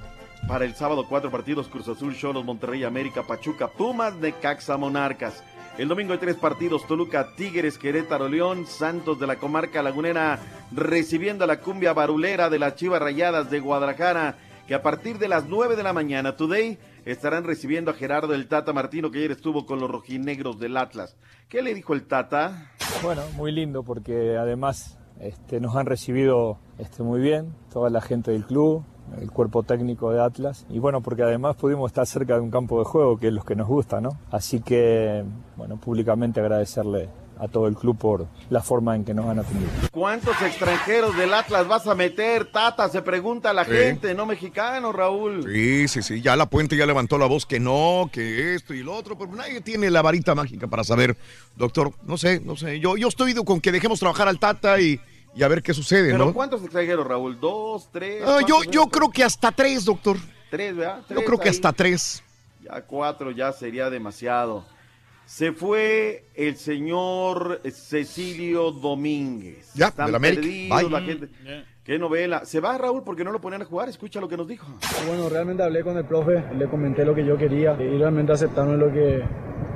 Para 0.46 0.64
el 0.64 0.74
sábado, 0.74 1.06
cuatro 1.08 1.30
partidos: 1.30 1.68
Cruz 1.68 1.88
Azul, 1.88 2.16
Cholos, 2.16 2.44
Monterrey, 2.44 2.84
América, 2.84 3.22
Pachuca, 3.22 3.68
Pumas, 3.68 4.14
Necaxa, 4.14 4.76
Monarcas. 4.76 5.42
El 5.78 5.88
domingo 5.88 6.12
hay 6.12 6.18
tres 6.18 6.36
partidos: 6.36 6.86
Toluca, 6.86 7.34
Tigres, 7.36 7.78
Querétaro, 7.78 8.28
León, 8.28 8.66
Santos 8.66 9.18
de 9.18 9.26
la 9.26 9.36
comarca 9.36 9.82
lagunera, 9.82 10.38
recibiendo 10.70 11.44
a 11.44 11.46
la 11.46 11.60
cumbia 11.60 11.92
barulera 11.92 12.50
de 12.50 12.58
las 12.58 12.76
Chivas 12.76 13.00
Rayadas 13.00 13.50
de 13.50 13.60
Guadalajara, 13.60 14.36
que 14.66 14.74
a 14.74 14.82
partir 14.82 15.18
de 15.18 15.28
las 15.28 15.46
9 15.46 15.76
de 15.76 15.82
la 15.82 15.92
mañana, 15.92 16.36
Today, 16.36 16.78
estarán 17.04 17.44
recibiendo 17.44 17.90
a 17.90 17.94
Gerardo 17.94 18.34
el 18.34 18.48
Tata 18.48 18.72
Martino, 18.72 19.10
que 19.10 19.18
ayer 19.18 19.32
estuvo 19.32 19.66
con 19.66 19.80
los 19.80 19.90
rojinegros 19.90 20.58
del 20.58 20.76
Atlas. 20.76 21.16
¿Qué 21.48 21.62
le 21.62 21.74
dijo 21.74 21.94
el 21.94 22.06
Tata? 22.06 22.70
Bueno, 23.02 23.22
muy 23.34 23.50
lindo 23.50 23.82
porque 23.82 24.36
además 24.36 24.98
este, 25.20 25.60
nos 25.60 25.76
han 25.76 25.86
recibido 25.86 26.58
este, 26.78 27.02
muy 27.02 27.20
bien 27.20 27.54
toda 27.72 27.90
la 27.90 28.00
gente 28.00 28.30
del 28.30 28.44
club, 28.44 28.82
el 29.20 29.30
cuerpo 29.30 29.62
técnico 29.62 30.10
de 30.10 30.20
Atlas 30.20 30.66
y 30.70 30.78
bueno, 30.78 31.00
porque 31.00 31.22
además 31.22 31.56
pudimos 31.56 31.90
estar 31.90 32.06
cerca 32.06 32.34
de 32.34 32.40
un 32.40 32.50
campo 32.50 32.78
de 32.78 32.84
juego 32.84 33.18
que 33.18 33.28
es 33.28 33.32
lo 33.32 33.44
que 33.44 33.56
nos 33.56 33.68
gusta, 33.68 34.00
¿no? 34.00 34.10
Así 34.30 34.60
que, 34.60 35.24
bueno, 35.56 35.76
públicamente 35.76 36.40
agradecerle 36.40 37.08
a 37.42 37.48
todo 37.48 37.66
el 37.66 37.74
club 37.74 37.98
por 37.98 38.26
la 38.50 38.62
forma 38.62 38.94
en 38.94 39.04
que 39.04 39.12
nos 39.12 39.26
han 39.28 39.40
atendido. 39.40 39.68
¿Cuántos 39.90 40.40
extranjeros 40.42 41.16
del 41.16 41.34
Atlas 41.34 41.66
vas 41.66 41.88
a 41.88 41.94
meter, 41.96 42.52
Tata? 42.52 42.88
Se 42.88 43.02
pregunta 43.02 43.52
la 43.52 43.64
Sí. 43.64 43.72
gente, 43.72 44.14
no 44.14 44.26
mexicano, 44.26 44.92
Raúl. 44.92 45.42
Sí, 45.52 45.88
sí, 45.88 46.02
sí. 46.02 46.22
Ya 46.22 46.36
la 46.36 46.46
puente 46.46 46.76
ya 46.76 46.86
levantó 46.86 47.18
la 47.18 47.26
voz 47.26 47.44
que 47.44 47.58
no, 47.58 48.08
que 48.12 48.54
esto 48.54 48.74
y 48.74 48.84
lo 48.84 48.94
otro, 48.94 49.18
pero 49.18 49.32
nadie 49.32 49.60
tiene 49.60 49.90
la 49.90 50.02
varita 50.02 50.36
mágica 50.36 50.68
para 50.68 50.84
saber, 50.84 51.16
doctor. 51.56 51.92
No 52.04 52.16
sé, 52.16 52.40
no 52.44 52.54
sé. 52.54 52.78
Yo, 52.78 52.96
yo 52.96 53.08
estoy 53.08 53.34
con 53.34 53.60
que 53.60 53.72
dejemos 53.72 53.98
trabajar 53.98 54.28
al 54.28 54.38
Tata 54.38 54.80
y, 54.80 55.00
y 55.34 55.42
a 55.42 55.48
ver 55.48 55.64
qué 55.64 55.74
sucede, 55.74 56.12
¿Pero 56.12 56.26
¿no? 56.26 56.32
cuántos 56.34 56.62
extranjeros, 56.62 57.04
Raúl? 57.04 57.40
¿Dos, 57.40 57.88
tres? 57.90 58.22
Ah, 58.24 58.38
yo, 58.46 58.56
¿Cuántos 58.56 58.72
yo 58.74 58.86
creo 58.86 59.10
que 59.10 59.24
hasta 59.24 59.50
tres, 59.50 59.84
doctor. 59.84 60.16
Tres, 60.48 60.76
¿verdad? 60.76 61.00
Yo 61.10 61.24
creo 61.24 61.38
que 61.38 61.48
ahí. 61.48 61.54
hasta 61.56 61.72
tres. 61.72 62.22
Ya 62.62 62.80
cuatro 62.82 63.32
ya 63.32 63.50
sería 63.52 63.90
demasiado. 63.90 64.64
Se 65.26 65.52
fue 65.52 66.26
el 66.34 66.56
señor 66.56 67.62
Cecilio 67.72 68.70
Domínguez. 68.70 69.72
Ya, 69.74 69.88
Están 69.88 70.06
del 70.06 70.14
América. 70.16 70.40
perdidos, 70.42 70.92
la 70.92 71.00
gente. 71.00 71.28
Qué 71.84 71.98
novela. 71.98 72.44
Se 72.44 72.60
va 72.60 72.78
Raúl 72.78 73.02
porque 73.02 73.24
no 73.24 73.32
lo 73.32 73.40
ponían 73.40 73.62
a 73.62 73.64
jugar. 73.64 73.88
Escucha 73.88 74.20
lo 74.20 74.28
que 74.28 74.36
nos 74.36 74.46
dijo. 74.46 74.68
Bueno, 75.08 75.28
realmente 75.28 75.64
hablé 75.64 75.82
con 75.82 75.96
el 75.96 76.04
profe, 76.04 76.44
le 76.56 76.68
comenté 76.68 77.04
lo 77.04 77.12
que 77.12 77.24
yo 77.24 77.36
quería 77.36 77.76
y 77.76 77.98
realmente 77.98 78.32
aceptaron 78.32 78.78
lo 78.78 78.92
que, 78.92 79.20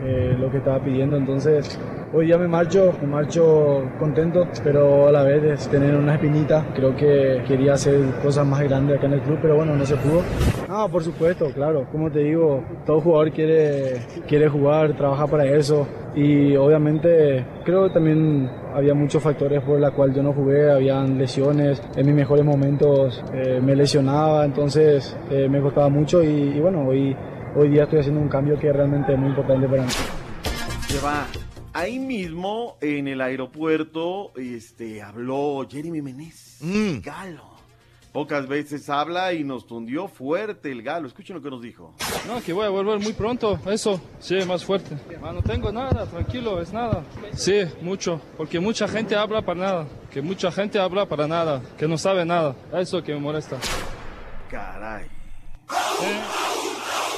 eh, 0.05 0.37
lo 0.39 0.49
que 0.49 0.59
estaba 0.59 0.79
pidiendo. 0.79 1.17
Entonces, 1.17 1.77
hoy 2.13 2.27
día 2.27 2.39
me 2.39 2.47
marcho, 2.47 2.95
me 3.01 3.09
marcho 3.09 3.91
contento, 3.99 4.47
pero 4.63 5.09
a 5.09 5.11
la 5.11 5.25
vez 5.25 5.43
es 5.43 5.69
tener 5.69 5.97
una 5.97 6.15
espinita. 6.15 6.65
Creo 6.77 6.95
que 6.95 7.43
quería 7.45 7.73
hacer 7.73 8.01
cosas 8.23 8.47
más 8.47 8.63
grandes 8.63 8.99
acá 8.99 9.07
en 9.07 9.15
el 9.15 9.23
club, 9.23 9.41
pero 9.43 9.57
bueno, 9.57 9.75
no 9.75 9.85
se 9.85 9.97
pudo. 9.97 10.23
Ah, 10.69 10.87
por 10.89 11.03
supuesto, 11.03 11.51
claro. 11.53 11.89
Como 11.91 12.09
te 12.13 12.21
digo, 12.21 12.63
todo 12.87 13.01
jugador 13.01 13.33
quiere, 13.33 14.07
quiere 14.29 14.49
jugar, 14.49 14.97
trabaja 14.97 15.27
para 15.27 15.45
eso. 15.45 15.89
Y 16.15 16.55
obviamente 16.55 17.45
creo 17.65 17.89
que 17.89 17.95
también 17.95 18.49
había 18.77 18.93
muchos 18.93 19.23
factores 19.23 19.63
por 19.63 19.81
los 19.81 19.91
cuales 19.93 20.15
yo 20.15 20.23
no 20.23 20.35
jugué, 20.35 20.71
habían 20.71 21.17
lesiones, 21.17 21.83
en 21.97 22.05
mis 22.07 22.15
mejores 22.15 22.45
momentos 22.45 23.25
eh, 23.33 23.59
me 23.63 23.75
lesionaba, 23.75 24.45
entonces 24.45 25.17
eh, 25.31 25.49
me 25.49 25.63
costaba 25.63 25.89
mucho 25.89 26.23
y, 26.23 26.27
y 26.29 26.61
bueno, 26.61 26.87
hoy, 26.87 27.17
hoy 27.57 27.71
día 27.71 27.85
estoy 27.85 28.01
haciendo 28.01 28.21
un 28.21 28.29
cambio 28.29 28.59
que 28.59 28.71
realmente 28.71 29.15
es 29.15 29.19
muy 29.19 29.31
importante 29.31 29.67
para 29.67 29.83
mí. 29.83 29.89
Se 30.89 31.01
va. 31.01 31.27
Ahí 31.73 31.99
mismo, 31.99 32.77
en 32.83 33.09
el 33.09 33.21
aeropuerto, 33.23 34.33
este, 34.37 35.01
habló 35.03 35.67
Jeremy 35.69 36.03
Menez, 36.03 36.59
Mm. 36.61 37.01
Galo. 37.03 37.56
Pocas 38.17 38.49
veces 38.49 38.89
habla 38.89 39.35
y 39.35 39.45
nos 39.45 39.67
tundió 39.67 40.09
fuerte 40.09 40.73
el 40.73 40.83
Galo. 40.83 41.07
Escuchen 41.07 41.37
lo 41.37 41.43
que 41.43 41.51
nos 41.51 41.61
dijo. 41.61 41.93
No, 42.27 42.41
que 42.41 42.55
voy 42.55 42.65
a 42.65 42.71
volver 42.71 42.99
muy 42.99 43.13
pronto, 43.13 43.61
eso, 43.67 44.01
sí, 44.21 44.37
más 44.47 44.65
fuerte. 44.65 44.97
Ah, 45.23 45.33
no 45.35 45.43
tengo 45.43 45.71
nada, 45.71 46.07
tranquilo, 46.07 46.63
es 46.63 46.73
nada. 46.73 47.05
Sí, 47.35 47.65
mucho, 47.83 48.19
porque 48.39 48.59
mucha 48.59 48.89
gente 48.89 49.15
habla 49.15 49.43
para 49.43 49.61
nada, 49.61 49.87
que 50.11 50.23
mucha 50.23 50.51
gente 50.51 50.79
habla 50.79 51.05
para 51.05 51.29
nada, 51.29 51.61
que 51.77 51.87
no 51.87 51.99
sabe 51.99 52.25
nada, 52.25 52.57
eso 52.73 53.03
que 53.03 53.13
me 53.13 53.21
molesta. 53.21 53.59
Caray. 54.49 55.05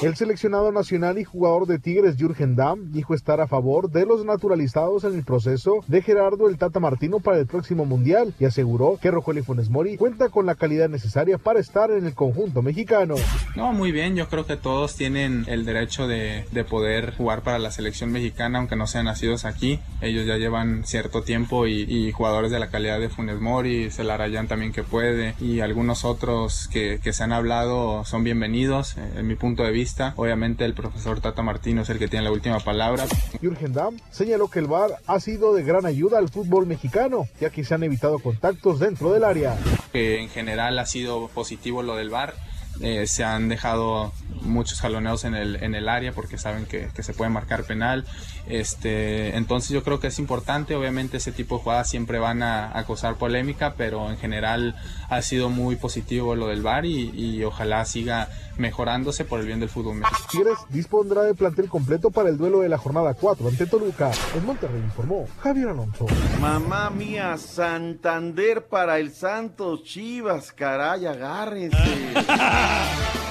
El 0.01 0.15
seleccionado 0.15 0.71
nacional 0.71 1.17
y 1.17 1.25
jugador 1.25 1.67
de 1.67 1.77
Tigres 1.77 2.15
Jürgen 2.15 2.55
Damm 2.55 2.93
dijo 2.93 3.13
estar 3.13 3.41
a 3.41 3.47
favor 3.47 3.91
de 3.91 4.05
los 4.05 4.23
naturalizados 4.23 5.03
en 5.03 5.13
el 5.13 5.25
proceso 5.25 5.83
de 5.87 6.01
Gerardo 6.01 6.47
el 6.47 6.57
Tata 6.57 6.79
Martino 6.79 7.19
para 7.19 7.37
el 7.37 7.47
próximo 7.47 7.83
Mundial 7.83 8.33
y 8.39 8.45
aseguró 8.45 8.97
que 9.01 9.11
Rogelio 9.11 9.43
Funes 9.43 9.69
Mori 9.69 9.97
cuenta 9.97 10.29
con 10.29 10.45
la 10.45 10.55
calidad 10.55 10.87
necesaria 10.87 11.37
para 11.37 11.59
estar 11.59 11.91
en 11.91 12.05
el 12.05 12.13
conjunto 12.13 12.61
mexicano. 12.61 13.15
No, 13.57 13.73
muy 13.73 13.91
bien, 13.91 14.15
yo 14.15 14.29
creo 14.29 14.45
que 14.45 14.55
todos 14.55 14.95
tienen 14.95 15.43
el 15.49 15.65
derecho 15.65 16.07
de, 16.07 16.45
de 16.49 16.63
poder 16.63 17.13
jugar 17.17 17.41
para 17.41 17.59
la 17.59 17.69
selección 17.69 18.09
mexicana, 18.09 18.59
aunque 18.59 18.77
no 18.77 18.87
sean 18.87 19.03
nacidos 19.03 19.43
aquí. 19.43 19.81
Ellos 19.99 20.25
ya 20.25 20.37
llevan 20.37 20.85
cierto 20.85 21.23
tiempo 21.23 21.67
y, 21.67 21.81
y 21.81 22.13
jugadores 22.13 22.51
de 22.51 22.59
la 22.59 22.69
calidad 22.69 23.01
de 23.01 23.09
Funes 23.09 23.41
Mori, 23.41 23.91
Celarayán 23.91 24.47
también 24.47 24.71
que 24.71 24.83
puede, 24.83 25.35
y 25.41 25.59
algunos 25.59 26.05
otros 26.05 26.69
que, 26.71 27.01
que 27.03 27.11
se 27.11 27.23
han 27.23 27.33
hablado 27.33 28.05
son 28.05 28.23
bienvenidos, 28.23 28.95
eh, 28.97 29.01
en 29.17 29.27
mi 29.27 29.35
punto 29.35 29.63
de 29.63 29.71
vista. 29.71 29.88
Obviamente 30.15 30.65
el 30.65 30.73
profesor 30.73 31.19
Tata 31.21 31.41
Martino 31.41 31.81
es 31.81 31.89
el 31.89 31.99
que 31.99 32.07
tiene 32.07 32.25
la 32.25 32.31
última 32.31 32.59
palabra. 32.59 33.05
Jürgen 33.41 33.73
Damm 33.73 33.97
señaló 34.11 34.47
que 34.49 34.59
el 34.59 34.67
VAR 34.67 34.91
ha 35.07 35.19
sido 35.19 35.53
de 35.53 35.63
gran 35.63 35.85
ayuda 35.85 36.17
al 36.19 36.29
fútbol 36.29 36.65
mexicano, 36.65 37.27
ya 37.39 37.49
que 37.49 37.63
se 37.63 37.73
han 37.73 37.83
evitado 37.83 38.19
contactos 38.19 38.79
dentro 38.79 39.11
del 39.11 39.23
área. 39.23 39.57
que 39.91 40.21
en 40.21 40.29
general 40.29 40.77
ha 40.79 40.85
sido 40.85 41.27
positivo 41.29 41.83
lo 41.83 41.95
del 41.95 42.09
VAR. 42.09 42.33
Eh, 42.81 43.07
se 43.07 43.25
han 43.25 43.49
dejado 43.49 44.13
muchos 44.41 44.79
jaloneos 44.79 45.25
en 45.25 45.35
el, 45.35 45.61
en 45.61 45.75
el 45.75 45.89
área 45.89 46.13
porque 46.13 46.37
saben 46.37 46.65
que, 46.65 46.87
que 46.95 47.03
se 47.03 47.13
puede 47.13 47.29
marcar 47.29 47.65
penal. 47.65 48.05
Este, 48.47 49.35
entonces 49.35 49.71
yo 49.71 49.83
creo 49.83 49.99
que 49.99 50.07
es 50.07 50.17
importante, 50.17 50.75
obviamente 50.75 51.17
ese 51.17 51.33
tipo 51.33 51.57
de 51.57 51.63
jugadas 51.63 51.89
siempre 51.89 52.19
van 52.19 52.41
a, 52.41 52.77
a 52.77 52.85
causar 52.85 53.15
polémica, 53.15 53.73
pero 53.75 54.09
en 54.09 54.17
general 54.17 54.75
ha 55.09 55.21
sido 55.21 55.49
muy 55.49 55.75
positivo 55.75 56.35
lo 56.35 56.47
del 56.47 56.61
VAR 56.61 56.85
y, 56.85 57.09
y 57.09 57.43
ojalá 57.43 57.83
siga 57.83 58.29
mejorándose 58.59 59.25
por 59.25 59.39
el 59.39 59.47
bien 59.47 59.59
del 59.59 59.69
fútbol 59.69 59.95
mexicano. 59.95 60.27
Tigres 60.29 60.57
dispondrá 60.69 61.23
de 61.23 61.33
plantel 61.33 61.69
completo 61.69 62.11
para 62.11 62.29
el 62.29 62.37
duelo 62.37 62.59
de 62.59 62.69
la 62.69 62.77
jornada 62.77 63.13
4 63.13 63.47
ante 63.47 63.65
Toluca. 63.65 64.11
En 64.35 64.45
Monterrey 64.45 64.81
informó 64.81 65.27
Javier 65.39 65.69
Alonso. 65.69 66.05
Mamá 66.39 66.89
mía, 66.89 67.37
Santander 67.37 68.67
para 68.67 68.99
el 68.99 69.11
Santos 69.11 69.83
Chivas, 69.83 70.51
caray, 70.51 71.05
agárrense. 71.05 71.77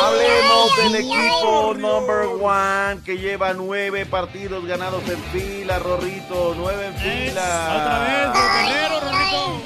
Hablemos 0.00 0.76
del 0.76 0.94
equipo 0.96 1.74
number 1.74 2.26
one 2.40 3.02
que 3.04 3.16
lleva 3.18 3.52
nueve 3.52 4.06
partidos 4.06 4.64
ganados 4.66 5.02
en 5.08 5.18
fila, 5.24 5.78
Rorrito, 5.78 6.54
nueve 6.56 6.86
en 6.86 6.94
fila. 6.94 8.32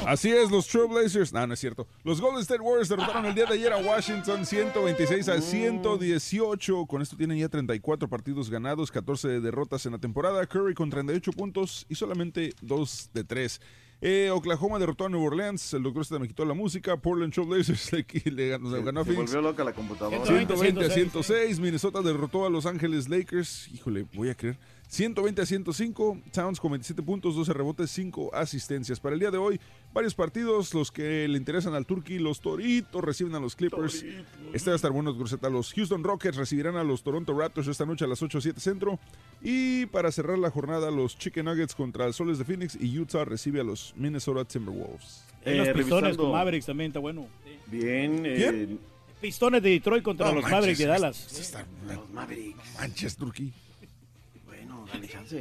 Así 0.06 0.30
es, 0.30 0.50
los 0.50 0.66
Trailblazers. 0.66 1.32
No, 1.32 1.46
no 1.46 1.54
es 1.54 1.60
cierto. 1.60 1.86
Los 2.02 2.20
Golden 2.20 2.42
State 2.42 2.60
Warriors 2.60 2.88
derrotaron 2.88 3.24
el 3.24 3.34
día 3.34 3.46
de 3.46 3.54
ayer 3.54 3.72
a 3.72 3.78
Washington 3.78 4.44
126 4.44 5.28
a 5.28 5.40
118. 5.40 6.86
Con 6.86 7.02
esto 7.02 7.16
tienen 7.16 7.38
ya 7.38 7.48
34 7.48 8.08
partidos 8.08 8.50
ganados, 8.50 8.90
14 8.90 9.40
derrotas 9.40 9.86
en 9.86 9.92
la 9.92 9.98
temporada. 9.98 10.44
Curry 10.46 10.74
con 10.74 10.90
38 10.90 11.32
puntos 11.32 11.86
y 11.88 11.94
solamente 11.94 12.52
2 12.60 13.10
de 13.14 13.24
3. 13.24 13.60
Eh, 14.04 14.30
Oklahoma 14.30 14.80
derrotó 14.80 15.06
a 15.06 15.08
New 15.08 15.22
Orleans. 15.22 15.74
El 15.74 15.84
doctor 15.84 16.02
este 16.02 16.18
me 16.18 16.26
quitó 16.26 16.44
la 16.44 16.54
música. 16.54 16.96
Portland 16.96 17.32
Trailblazers 17.32 17.92
le, 17.92 18.04
le 18.32 18.48
ganó, 18.48 18.76
le 18.76 18.82
ganó 18.82 19.00
a 19.00 19.04
Se 19.04 19.12
Phoenix. 19.12 19.32
volvió 19.32 19.48
loca 19.48 19.62
la 19.62 19.72
computadora. 19.72 20.26
120 20.26 20.84
a 20.84 20.90
106. 20.90 21.60
Minnesota 21.60 22.02
derrotó 22.02 22.44
a 22.44 22.50
Los 22.50 22.66
Ángeles 22.66 23.08
Lakers. 23.08 23.68
Híjole, 23.72 24.04
voy 24.12 24.30
a 24.30 24.34
creer. 24.34 24.58
120 24.96 25.40
a 25.40 25.46
105. 25.46 26.18
Towns 26.32 26.60
con 26.60 26.70
27 26.72 27.02
puntos, 27.02 27.34
12 27.34 27.54
rebotes, 27.54 27.90
5 27.92 28.30
asistencias. 28.34 29.00
Para 29.00 29.14
el 29.14 29.20
día 29.20 29.30
de 29.30 29.38
hoy, 29.38 29.58
varios 29.94 30.14
partidos. 30.14 30.74
Los 30.74 30.92
que 30.92 31.26
le 31.28 31.38
interesan 31.38 31.72
al 31.74 31.86
Turkey, 31.86 32.18
los 32.18 32.42
Toritos 32.42 33.02
reciben 33.02 33.34
a 33.34 33.40
los 33.40 33.56
Clippers. 33.56 34.04
Este 34.52 34.68
va 34.68 34.74
a 34.74 34.76
estar 34.76 34.90
bueno, 34.92 35.14
Groseta. 35.14 35.48
Los 35.48 35.72
Houston 35.72 36.04
Rockets 36.04 36.36
recibirán 36.36 36.76
a 36.76 36.84
los 36.84 37.02
Toronto 37.02 37.32
Raptors 37.32 37.68
esta 37.68 37.86
noche 37.86 38.04
a 38.04 38.08
las 38.08 38.22
8 38.22 38.38
7 38.42 38.60
centro. 38.60 38.98
Y 39.40 39.86
para 39.86 40.12
cerrar 40.12 40.36
la 40.38 40.50
jornada, 40.50 40.90
los 40.90 41.16
Chicken 41.18 41.46
Nuggets 41.46 41.74
contra 41.74 42.06
los 42.06 42.16
Soles 42.16 42.36
de 42.36 42.44
Phoenix 42.44 42.76
y 42.78 42.98
Utah 42.98 43.24
recibe 43.24 43.60
a 43.60 43.64
los 43.64 43.94
Minnesota 43.96 44.44
Timberwolves. 44.44 45.24
En 45.46 45.56
los 45.56 45.68
Eh, 45.68 45.72
pistones 45.74 46.18
con 46.18 46.32
Mavericks 46.32 46.66
también 46.66 46.88
está 46.90 47.00
bueno. 47.00 47.26
Bien. 47.68 48.24
eh, 48.26 48.76
Pistones 49.22 49.62
de 49.62 49.70
Detroit 49.70 50.02
contra 50.02 50.26
No 50.26 50.34
los 50.34 50.42
manches, 50.42 50.52
Mavericks 50.60 50.78
de 50.78 50.84
este- 50.84 50.92
Dallas. 51.00 51.26
este 51.28 51.40
está- 51.40 51.66
Los 51.94 52.10
Mavericks. 52.10 52.58
Manches, 52.78 53.16
Turkey. 53.16 53.52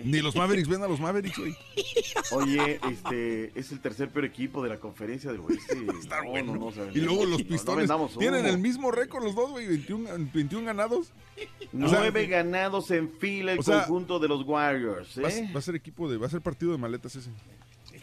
Ni 0.04 0.22
los 0.22 0.36
Mavericks 0.36 0.68
ven 0.70 0.84
a 0.84 0.88
los 0.88 1.00
Mavericks, 1.00 1.38
güey. 1.38 1.56
Oye, 2.32 2.80
este 2.90 3.52
es 3.60 3.72
el 3.72 3.80
tercer 3.80 4.10
peor 4.10 4.26
equipo 4.26 4.64
de 4.64 4.70
la 4.70 4.80
conferencia 4.80 5.32
del 5.32 5.42
oeste. 5.42 5.78
Está 6.00 6.22
bueno. 6.24 6.56
No, 6.56 6.72
no, 6.72 6.92
Y 6.94 7.00
luego 7.02 7.26
los 7.26 7.40
no, 7.40 7.44
no 7.44 7.50
pistones 7.50 7.90
tienen 8.18 8.46
el 8.46 8.58
mismo 8.58 8.92
récord 8.92 9.24
los 9.24 9.36
dos, 9.36 9.52
güey, 9.52 9.68
21, 9.68 10.10
21 10.34 10.66
ganados. 10.66 11.12
O 11.38 11.90
sea, 11.90 12.00
Nueve 12.00 12.28
ganados 12.28 12.92
en 12.92 13.10
fila 13.10 13.54
el 13.54 13.60
o 13.60 13.64
sea, 13.64 13.86
conjunto 13.86 14.20
de 14.20 14.28
los 14.28 14.44
Warriors. 14.46 15.20
va, 15.24 15.30
¿eh? 15.30 15.48
a- 15.50 15.54
va 15.54 15.60
a 15.60 15.62
ser 15.62 15.76
equipo 15.76 16.10
de, 16.10 16.18
va 16.18 16.28
a 16.28 16.30
ser 16.30 16.42
partido 16.42 16.72
de 16.72 16.78
maletas 16.78 17.16
ese. 17.16 17.30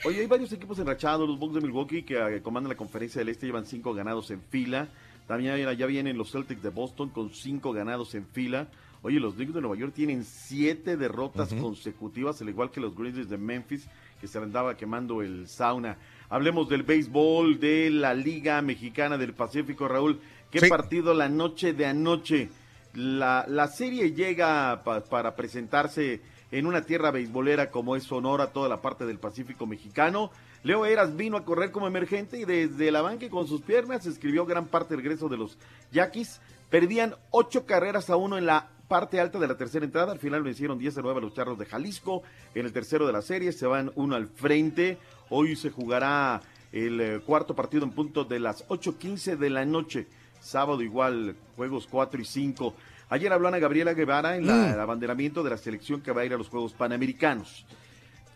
Oye, 0.05 0.21
hay 0.21 0.27
varios 0.27 0.53
equipos 0.53 0.79
enrachados. 0.79 1.29
Los 1.29 1.39
Bucks 1.39 1.55
de 1.55 1.61
Milwaukee 1.61 2.03
que 2.03 2.17
eh, 2.19 2.41
comandan 2.43 2.69
la 2.71 2.77
conferencia 2.77 3.19
del 3.21 3.29
este 3.31 3.47
llevan 3.47 3.67
cinco 3.67 3.95
ganados 3.95 4.31
en 4.31 4.43
fila. 4.43 4.89
También 5.27 5.77
ya 5.77 5.87
vienen 5.87 6.17
los 6.17 6.33
Celtics 6.33 6.63
de 6.63 6.71
Boston 6.71 7.11
con 7.11 7.31
cinco 7.35 7.73
ganados 7.73 8.15
en 8.15 8.27
fila. 8.27 8.69
Oye, 9.03 9.21
los 9.21 9.35
Knicks 9.35 9.55
de 9.55 9.61
Nueva 9.61 9.77
York 9.77 9.93
tienen 9.95 10.25
siete 10.25 10.97
derrotas 10.97 11.55
consecutivas, 11.55 12.41
al 12.43 12.49
igual 12.49 12.71
que 12.71 12.81
los 12.81 12.97
Grizzlies 12.97 13.29
de 13.29 13.39
Memphis, 13.39 13.87
que 14.21 14.27
se 14.27 14.39
andaba 14.39 14.77
quemando 14.77 15.23
el 15.23 15.47
sauna. 15.49 15.97
Hablemos 16.29 16.69
del 16.69 16.83
béisbol 16.83 17.61
de 17.61 17.91
la 17.91 18.13
Liga 18.15 18.61
Mexicana 18.61 19.17
del 19.17 19.35
Pacífico, 19.35 19.87
Raúl. 19.87 20.21
¿Qué 20.51 20.61
Sí. 20.61 20.69
partido 20.69 21.15
la 21.15 21.29
noche 21.29 21.73
de 21.75 21.87
anoche? 21.87 22.49
La, 22.95 23.45
la 23.49 23.69
serie 23.69 24.13
llega 24.13 24.83
pa- 24.83 25.05
para 25.05 25.37
presentarse 25.37 26.21
en 26.51 26.67
una 26.67 26.83
tierra 26.83 27.11
beisbolera 27.11 27.71
como 27.71 27.95
es 27.95 28.03
Sonora, 28.05 28.53
toda 28.53 28.69
la 28.69 28.81
parte 28.81 29.07
del 29.07 29.19
Pacífico 29.19 29.67
mexicano. 29.67 30.31
Leo 30.65 30.85
Eras 30.87 31.15
vino 31.17 31.37
a 31.37 31.45
correr 31.45 31.71
como 31.71 31.87
emergente 31.87 32.39
y 32.41 32.45
desde 32.45 32.91
la 32.91 33.03
banca 33.03 33.27
y 33.27 33.29
con 33.29 33.47
sus 33.47 33.61
piernas 33.61 34.07
escribió 34.07 34.45
gran 34.45 34.67
parte 34.67 34.95
del 34.95 35.05
regreso 35.05 35.29
de 35.29 35.37
los 35.37 35.57
Yaquis. 35.93 36.41
Perdían 36.71 37.15
ocho 37.31 37.65
carreras 37.65 38.11
a 38.11 38.17
uno 38.17 38.37
en 38.39 38.47
la 38.47 38.69
parte 38.89 39.21
alta 39.21 39.39
de 39.39 39.47
la 39.47 39.57
tercera 39.57 39.85
entrada. 39.85 40.13
Al 40.13 40.19
final 40.19 40.43
vencieron 40.43 40.79
10 40.79 40.99
a 40.99 41.03
9 41.03 41.19
a 41.19 41.23
los 41.23 41.35
Charros 41.35 41.59
de 41.59 41.67
Jalisco. 41.67 42.23
En 42.55 42.67
el 42.67 42.73
tercero 42.73 43.07
de 43.07 43.13
la 43.13 43.23
serie 43.23 43.53
se 43.53 43.67
van 43.67 43.93
uno 43.95 44.17
al 44.17 44.27
frente. 44.29 44.99
Hoy 45.31 45.55
se 45.57 45.71
jugará 45.71 46.41
el 46.73 47.01
eh, 47.01 47.21
cuarto 47.25 47.55
partido 47.55 47.85
en 47.85 47.93
punto 47.93 48.25
de 48.25 48.41
las 48.41 48.67
8.15 48.69 49.37
de 49.37 49.51
la 49.51 49.65
noche. 49.65 50.07
Sábado 50.41 50.83
igual, 50.83 51.37
juegos 51.57 51.87
4 51.91 52.21
y 52.21 52.25
5. 52.25 52.75
Ayer 53.11 53.33
habló 53.33 53.49
Ana 53.49 53.59
Gabriela 53.59 53.93
Guevara 53.95 54.37
en 54.37 54.47
la- 54.47 54.55
Mm. 54.55 54.73
el 54.75 54.81
abanderamiento 54.81 55.43
de 55.43 55.51
la 55.51 55.57
selección 55.57 56.01
que 56.01 56.13
va 56.13 56.23
a 56.23 56.25
ir 56.27 56.33
a 56.35 56.37
los 56.39 56.49
Juegos 56.49 56.73
Panamericanos. 56.75 57.67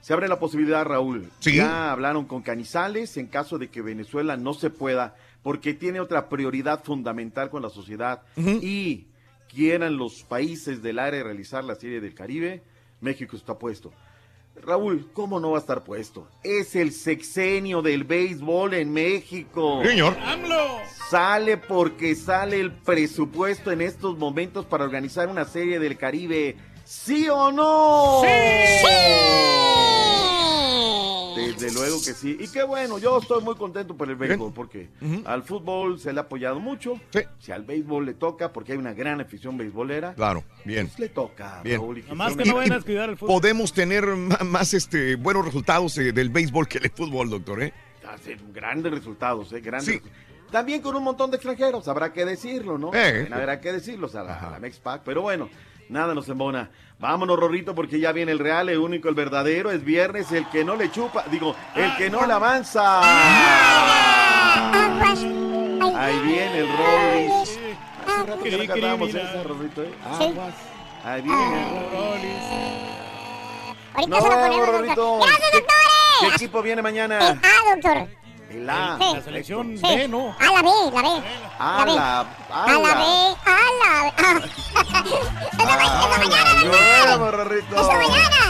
Se 0.01 0.13
abre 0.13 0.27
la 0.29 0.39
posibilidad, 0.41 0.85
Raúl. 0.85 1.31
Sí. 1.39 1.57
Ya 1.57 1.93
hablaron 1.93 2.25
con 2.25 2.43
Canizales 2.43 3.17
en 3.19 3.29
caso 3.29 3.57
de 3.59 3.69
que 3.69 3.83
Venezuela 3.83 4.37
no 4.37 4.53
se 4.53 4.69
pueda, 4.71 5.15
porque 5.43 5.75
tiene 5.75 6.01
otra 6.01 6.29
prioridad 6.29 6.83
fundamental 6.83 7.51
con 7.51 7.63
la 7.63 7.71
sociedad 7.71 8.23
y 8.37 9.07
quieran 9.53 9.97
los 9.97 10.23
países 10.23 10.83
del 10.83 10.99
área 10.99 11.23
realizar 11.23 11.65
la 11.65 11.75
Serie 11.75 12.01
del 12.01 12.15
Caribe, 12.15 12.63
México 13.01 13.37
está 13.37 13.59
puesto. 13.59 13.93
Raúl, 14.55 15.11
¿cómo 15.13 15.41
no 15.41 15.53
va 15.53 15.59
a 15.59 15.61
estar 15.61 15.83
puesto? 15.83 16.29
Es 16.45 16.77
el 16.77 16.93
sexenio 16.93 17.81
del 17.81 18.05
béisbol 18.05 18.75
en 18.75 18.93
México. 18.93 19.83
Señor. 19.83 20.17
Sale 21.09 21.57
porque 21.57 22.15
sale 22.15 22.61
el 22.61 22.73
presupuesto 22.73 23.71
en 23.73 23.81
estos 23.81 24.19
momentos 24.19 24.67
para 24.67 24.85
organizar 24.85 25.29
una 25.29 25.45
serie 25.45 25.79
del 25.79 25.97
Caribe. 25.97 26.57
¿Sí 26.85 27.29
o 27.29 27.51
no? 27.51 28.23
Desde 31.47 31.73
luego 31.73 31.97
que 32.05 32.15
sí. 32.15 32.37
Y 32.39 32.49
qué 32.49 32.63
bueno, 32.63 32.99
yo 32.99 33.19
estoy 33.19 33.43
muy 33.43 33.55
contento 33.57 33.97
por 33.97 34.09
el 34.09 34.17
béisbol 34.17 34.53
porque 34.53 34.89
al 35.25 35.43
fútbol 35.43 35.99
se 35.99 36.13
le 36.13 36.21
ha 36.21 36.23
apoyado 36.23 36.61
mucho. 36.61 37.01
Si 37.39 37.53
al 37.53 37.65
béisbol 37.65 38.07
le 38.07 38.15
toca, 38.15 38.53
porque 38.53 38.73
hay 38.73 38.79
una 38.79 38.93
gran 38.95 39.21
afición 39.21 39.57
beisbolera, 39.57 40.15
Claro, 40.15 40.45
bien. 40.65 40.87
pues 40.87 40.99
le 40.99 41.09
toca. 41.09 41.61
Bien. 41.63 41.81
Raúl, 41.81 42.03
que 42.03 42.45
no 42.45 42.55
vayan 42.57 42.73
a 42.73 42.77
descuidar 42.77 43.11
el 43.11 43.17
fútbol. 43.17 43.41
Podemos 43.41 43.73
tener 43.73 44.07
más 44.07 44.75
este, 44.75 45.17
buenos 45.17 45.45
resultados 45.45 45.97
eh, 45.99 46.13
del 46.13 46.31
béisbol 46.31 46.69
que 46.69 46.79
del 46.79 46.91
fútbol, 46.91 47.31
doctor, 47.31 47.63
¿eh? 47.63 47.73
hace 48.09 48.37
grandes 48.53 48.93
resultados, 48.93 49.53
¿eh? 49.53 49.61
Grandes. 49.61 50.01
También 50.51 50.83
con 50.83 50.95
un 50.95 51.03
montón 51.03 51.31
de 51.31 51.37
extranjeros, 51.37 51.89
habrá 51.89 52.13
que 52.13 52.25
decirlo, 52.27 52.77
¿no? 52.77 52.91
Eh. 52.93 53.27
Habrá 53.33 53.61
que 53.61 53.73
decirlo, 53.73 54.07
o 54.07 54.11
sea, 54.11 54.23
la, 54.23 54.51
la 54.51 54.59
Mexpac, 54.59 55.03
pero 55.03 55.23
bueno, 55.23 55.49
nada 55.89 56.15
nos 56.15 56.29
embona. 56.29 56.71
Vámonos, 57.03 57.37
Rorrito, 57.37 57.75
porque 57.75 57.99
ya 57.99 58.13
viene 58.13 58.31
el 58.31 58.39
real, 58.39 58.69
el 58.69 58.79
único, 58.79 59.09
el 59.09 59.17
verdadero, 59.17 59.73
es 59.73 59.85
viernes, 59.85 60.31
el 60.31 60.49
que 60.51 60.65
no 60.65 60.77
le 60.77 60.89
chupa, 60.89 61.25
digo, 61.33 61.57
el 61.75 61.97
que 61.97 62.09
no 62.09 62.25
le 62.25 62.33
avanza. 62.33 63.01
Ahí 65.97 66.21
viene 66.25 66.59
el 66.61 66.69
Rollis. 66.69 67.59
Hace 68.07 68.25
rato 68.25 68.43
que 68.45 68.57
no 68.57 68.67
cantamos 68.69 69.09
esa, 69.09 69.43
Rorrito, 69.43 69.83
¿eh? 69.83 69.93
Aguas. 70.05 70.55
Ahí 71.03 71.23
viene 71.23 71.81
el 71.81 71.91
Rollis. 71.91 72.45
Ahorita 73.95 74.21
se 74.21 74.29
lo 74.29 74.35
ponemos, 74.35 74.59
doctor. 74.59 74.69
Rorrito. 74.69 75.19
¡Gracias, 75.19 75.51
¿Qué, 75.51 75.59
doctores! 75.59 76.21
qué 76.21 76.27
equipo 76.37 76.63
viene 76.63 76.83
mañana? 76.83 77.41
Ah, 77.43 77.75
doctor. 77.75 78.22
El 78.53 78.69
A. 78.69 78.99
Sí. 78.99 79.05
La 79.15 79.23
selección 79.23 79.77
Sí. 79.79 79.83
B, 79.83 80.09
¿no? 80.09 80.37
A 80.39 80.45
la 80.45 80.63
B, 80.63 80.69
la 80.93 81.03
B. 81.03 81.09
A 81.59 81.85
B. 81.85 81.93
la, 81.95 82.21
A 82.21 82.25
la 82.67 82.79
B, 82.79 83.37
a 83.45 83.57
la 83.81 84.03
B. 84.03 84.13
Ah. 84.19 84.41
Esa 85.53 86.19
mañana, 86.19 87.31
Rorrito. 87.31 87.75
Esa 87.75 87.95
mañana. 87.95 88.41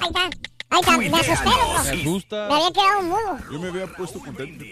Ahí 0.00 0.08
está. 0.08 0.24
Ahí 0.70 0.80
está. 0.80 0.96
Me 0.98 1.06
asusté. 1.08 1.50
Me 1.84 2.00
asusta. 2.00 2.48
Me 2.48 2.54
había 2.54 2.72
quedado 2.72 3.02
mudo. 3.02 3.38
Yo 3.52 3.58
me 3.60 3.68
había 3.68 3.86
puesto 3.86 4.18
contento. 4.20 4.64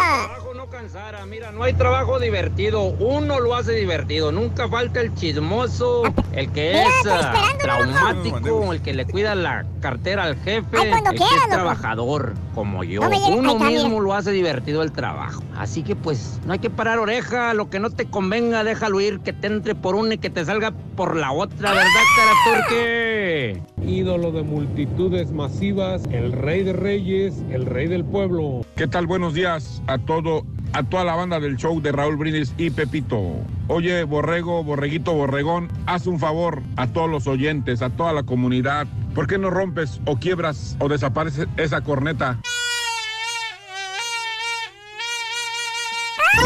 ¡Ah! 0.00 0.38
no 0.58 0.66
cansara, 0.66 1.24
mira, 1.24 1.52
no 1.52 1.62
hay 1.62 1.72
trabajo 1.72 2.18
divertido, 2.18 2.82
uno 2.82 3.38
lo 3.38 3.54
hace 3.54 3.74
divertido, 3.74 4.32
nunca 4.32 4.68
falta 4.68 5.00
el 5.00 5.14
chismoso, 5.14 6.02
el 6.32 6.50
que 6.50 6.72
Mira, 6.72 6.88
es 6.88 7.06
ah, 7.06 7.32
traumático, 7.60 8.72
el 8.72 8.82
que 8.82 8.92
le 8.92 9.06
cuida 9.06 9.36
la 9.36 9.64
cartera 9.80 10.24
al 10.24 10.34
jefe, 10.34 10.76
Ay, 10.76 10.90
el 10.90 11.16
que 11.16 11.22
es 11.22 11.30
loco. 11.30 11.48
trabajador, 11.50 12.34
como 12.56 12.82
yo. 12.82 13.02
No 13.02 13.08
Uno 13.36 13.56
mismo 13.60 14.00
lo 14.00 14.14
hace 14.14 14.32
divertido 14.32 14.82
el 14.82 14.90
trabajo. 14.90 15.44
Así 15.56 15.84
que 15.84 15.94
pues, 15.94 16.40
no 16.44 16.52
hay 16.52 16.58
que 16.58 16.70
parar 16.70 16.98
oreja, 16.98 17.54
lo 17.54 17.70
que 17.70 17.78
no 17.78 17.90
te 17.90 18.06
convenga, 18.06 18.64
déjalo 18.64 19.00
ir, 19.00 19.20
que 19.20 19.32
te 19.32 19.46
entre 19.46 19.76
por 19.76 19.94
una 19.94 20.14
y 20.14 20.18
que 20.18 20.30
te 20.30 20.44
salga 20.44 20.72
por 20.96 21.14
la 21.14 21.30
otra, 21.30 21.70
¿verdad, 21.70 21.84
Caraturque? 22.16 23.62
Ídolo 23.86 24.32
de 24.32 24.42
multitudes 24.42 25.30
masivas, 25.30 26.02
el 26.10 26.32
rey 26.32 26.64
de 26.64 26.72
reyes, 26.72 27.34
el 27.50 27.64
rey 27.64 27.86
del 27.86 28.04
pueblo. 28.04 28.62
¿Qué 28.74 28.88
tal? 28.88 29.06
Buenos 29.06 29.34
días 29.34 29.80
a 29.88 29.98
todo, 29.98 30.44
a 30.74 30.82
toda 30.84 31.04
la 31.04 31.16
banda 31.16 31.40
del 31.40 31.56
show 31.56 31.80
de 31.80 31.90
Raúl 31.90 32.16
Brindis 32.16 32.54
y 32.58 32.70
Pepito. 32.70 33.18
Oye, 33.66 34.04
Borrego, 34.04 34.62
Borreguito, 34.62 35.14
Borregón, 35.14 35.68
haz 35.86 36.06
un 36.06 36.20
favor 36.20 36.62
a 36.76 36.86
todos 36.86 37.10
los 37.10 37.26
oyentes, 37.26 37.82
a 37.82 37.90
toda 37.90 38.12
la 38.12 38.22
comunidad. 38.22 38.86
¿Por 39.14 39.26
qué 39.26 39.38
no 39.38 39.50
rompes 39.50 40.00
o 40.04 40.16
quiebras 40.16 40.76
o 40.78 40.88
desapareces 40.88 41.48
esa 41.56 41.80
corneta? 41.80 42.38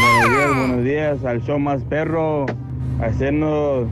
Buenos 0.01 0.29
días, 0.29 0.57
buenos 0.57 0.83
días 0.83 1.25
al 1.25 1.41
show 1.43 1.59
más 1.59 1.83
perro, 1.83 2.45
hacernos 3.01 3.87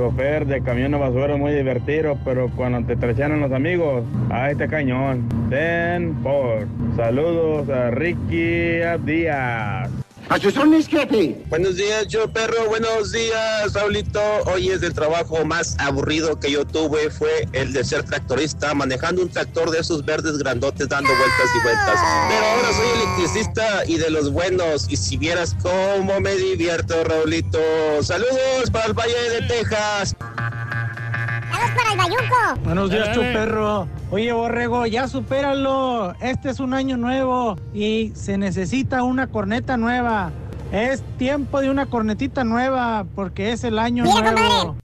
chofer 0.00 0.46
de 0.46 0.62
camión 0.62 0.92
de 0.92 0.98
basura 0.98 1.36
muy 1.36 1.52
divertido, 1.52 2.16
pero 2.24 2.48
cuando 2.56 2.82
te 2.86 2.96
traicionan 2.96 3.40
los 3.40 3.52
amigos, 3.52 4.02
a 4.30 4.50
este 4.50 4.66
cañón. 4.66 5.28
Ten 5.50 6.14
por. 6.22 6.66
Saludos 6.96 7.68
a 7.68 7.90
Ricky 7.90 8.80
Díaz. 9.04 9.90
¡A 10.30 10.38
sus 10.38 10.56
órdenes, 10.56 10.86
jefe! 10.86 11.36
Buenos 11.48 11.74
días, 11.74 12.06
yo 12.06 12.30
perro. 12.32 12.68
Buenos 12.68 13.10
días, 13.10 13.72
Raulito. 13.74 14.20
Hoy 14.46 14.70
es 14.70 14.80
el 14.80 14.94
trabajo 14.94 15.44
más 15.44 15.74
aburrido 15.80 16.38
que 16.38 16.52
yo 16.52 16.64
tuve. 16.64 17.10
Fue 17.10 17.48
el 17.52 17.72
de 17.72 17.82
ser 17.82 18.04
tractorista, 18.04 18.72
manejando 18.72 19.22
un 19.22 19.28
tractor 19.28 19.72
de 19.72 19.80
esos 19.80 20.04
verdes 20.04 20.38
grandotes, 20.38 20.88
dando 20.88 21.10
vueltas 21.10 21.50
y 21.52 21.62
vueltas. 21.64 22.00
Pero 22.28 22.46
ahora 22.46 22.72
soy 22.72 23.02
electricista 23.02 23.84
y 23.86 23.98
de 23.98 24.08
los 24.08 24.30
buenos. 24.30 24.86
Y 24.88 24.96
si 24.96 25.16
vieras 25.16 25.56
cómo 25.60 26.20
me 26.20 26.36
divierto, 26.36 27.02
Raulito. 27.02 27.58
Saludos 28.00 28.70
para 28.70 28.86
el 28.86 28.92
Valle 28.92 29.30
de 29.30 29.48
Texas. 29.48 30.14
Vamos 30.20 31.70
para 31.76 31.90
el 31.90 31.98
Bayuco. 31.98 32.60
Buenos 32.62 32.88
días, 32.88 33.08
Dale, 33.08 33.14
chuperro. 33.16 33.88
Oye, 34.12 34.32
Borrego, 34.32 34.86
ya 34.86 35.06
supéralo. 35.06 36.14
Este 36.20 36.50
es 36.50 36.58
un 36.58 36.74
año 36.74 36.96
nuevo 36.96 37.56
y 37.72 38.10
se 38.16 38.38
necesita 38.38 39.04
una 39.04 39.28
corneta 39.28 39.76
nueva. 39.76 40.32
Es 40.72 41.02
tiempo 41.16 41.60
de 41.60 41.70
una 41.70 41.86
cornetita 41.86 42.42
nueva 42.42 43.06
porque 43.14 43.52
es 43.52 43.62
el 43.62 43.78
año 43.78 44.02
Mira, 44.04 44.32
nuevo. 44.32 44.76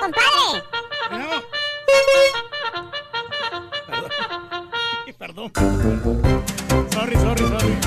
¡Compadre! 0.00 0.62
Perdón. 5.18 5.50
Sorry, 6.90 7.16
sorry, 7.16 7.42
sorry. 7.42 7.78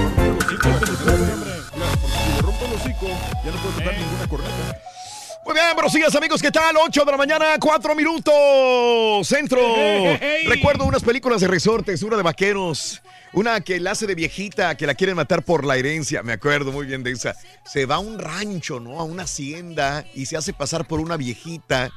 Si 0.89 2.35
le 2.35 2.41
rompo 2.41 2.65
el 2.65 2.73
hocico, 2.73 3.07
ya 3.45 3.51
no 3.51 3.57
puedo 3.57 3.75
tocar 3.77 3.93
ninguna 3.97 4.27
corneta. 4.27 4.98
Muy 5.45 5.53
bien, 5.53 5.74
buenos 5.74 5.94
días 5.94 6.14
amigos, 6.16 6.41
¿qué 6.41 6.52
tal? 6.52 6.76
8 6.78 7.06
de 7.06 7.11
la 7.11 7.18
mañana, 7.18 7.45
4 7.60 7.95
minutos, 7.95 9.28
centro. 9.28 9.60
Hey, 9.76 10.03
hey, 10.06 10.18
hey. 10.22 10.48
Recuerdo 10.48 10.86
unas 10.86 11.02
películas 11.02 11.41
de 11.41 11.48
resortes, 11.48 12.03
una 12.03 12.18
de 12.18 12.24
vaqueros, 12.24 13.02
una 13.34 13.61
que 13.61 13.80
la 13.80 13.91
hace 13.91 14.06
de 14.06 14.16
viejita, 14.16 14.76
que 14.76 14.86
la 14.86 14.94
quieren 14.94 15.16
matar 15.16 15.44
por 15.44 15.66
la 15.66 15.78
herencia, 15.78 16.22
me 16.22 16.34
acuerdo 16.34 16.72
muy 16.72 16.86
bien 16.86 17.02
de 17.03 17.11
esa. 17.11 17.36
Se 17.66 17.86
va 17.86 17.95
a 17.95 17.99
un 17.99 18.20
rancho, 18.20 18.80
¿no? 18.80 18.99
A 18.99 19.03
una 19.03 19.24
hacienda 19.24 20.06
y 20.14 20.28
se 20.28 20.38
hace 20.38 20.53
pasar 20.53 20.86
por 20.88 20.99
una 20.99 21.18
viejita. 21.18 21.90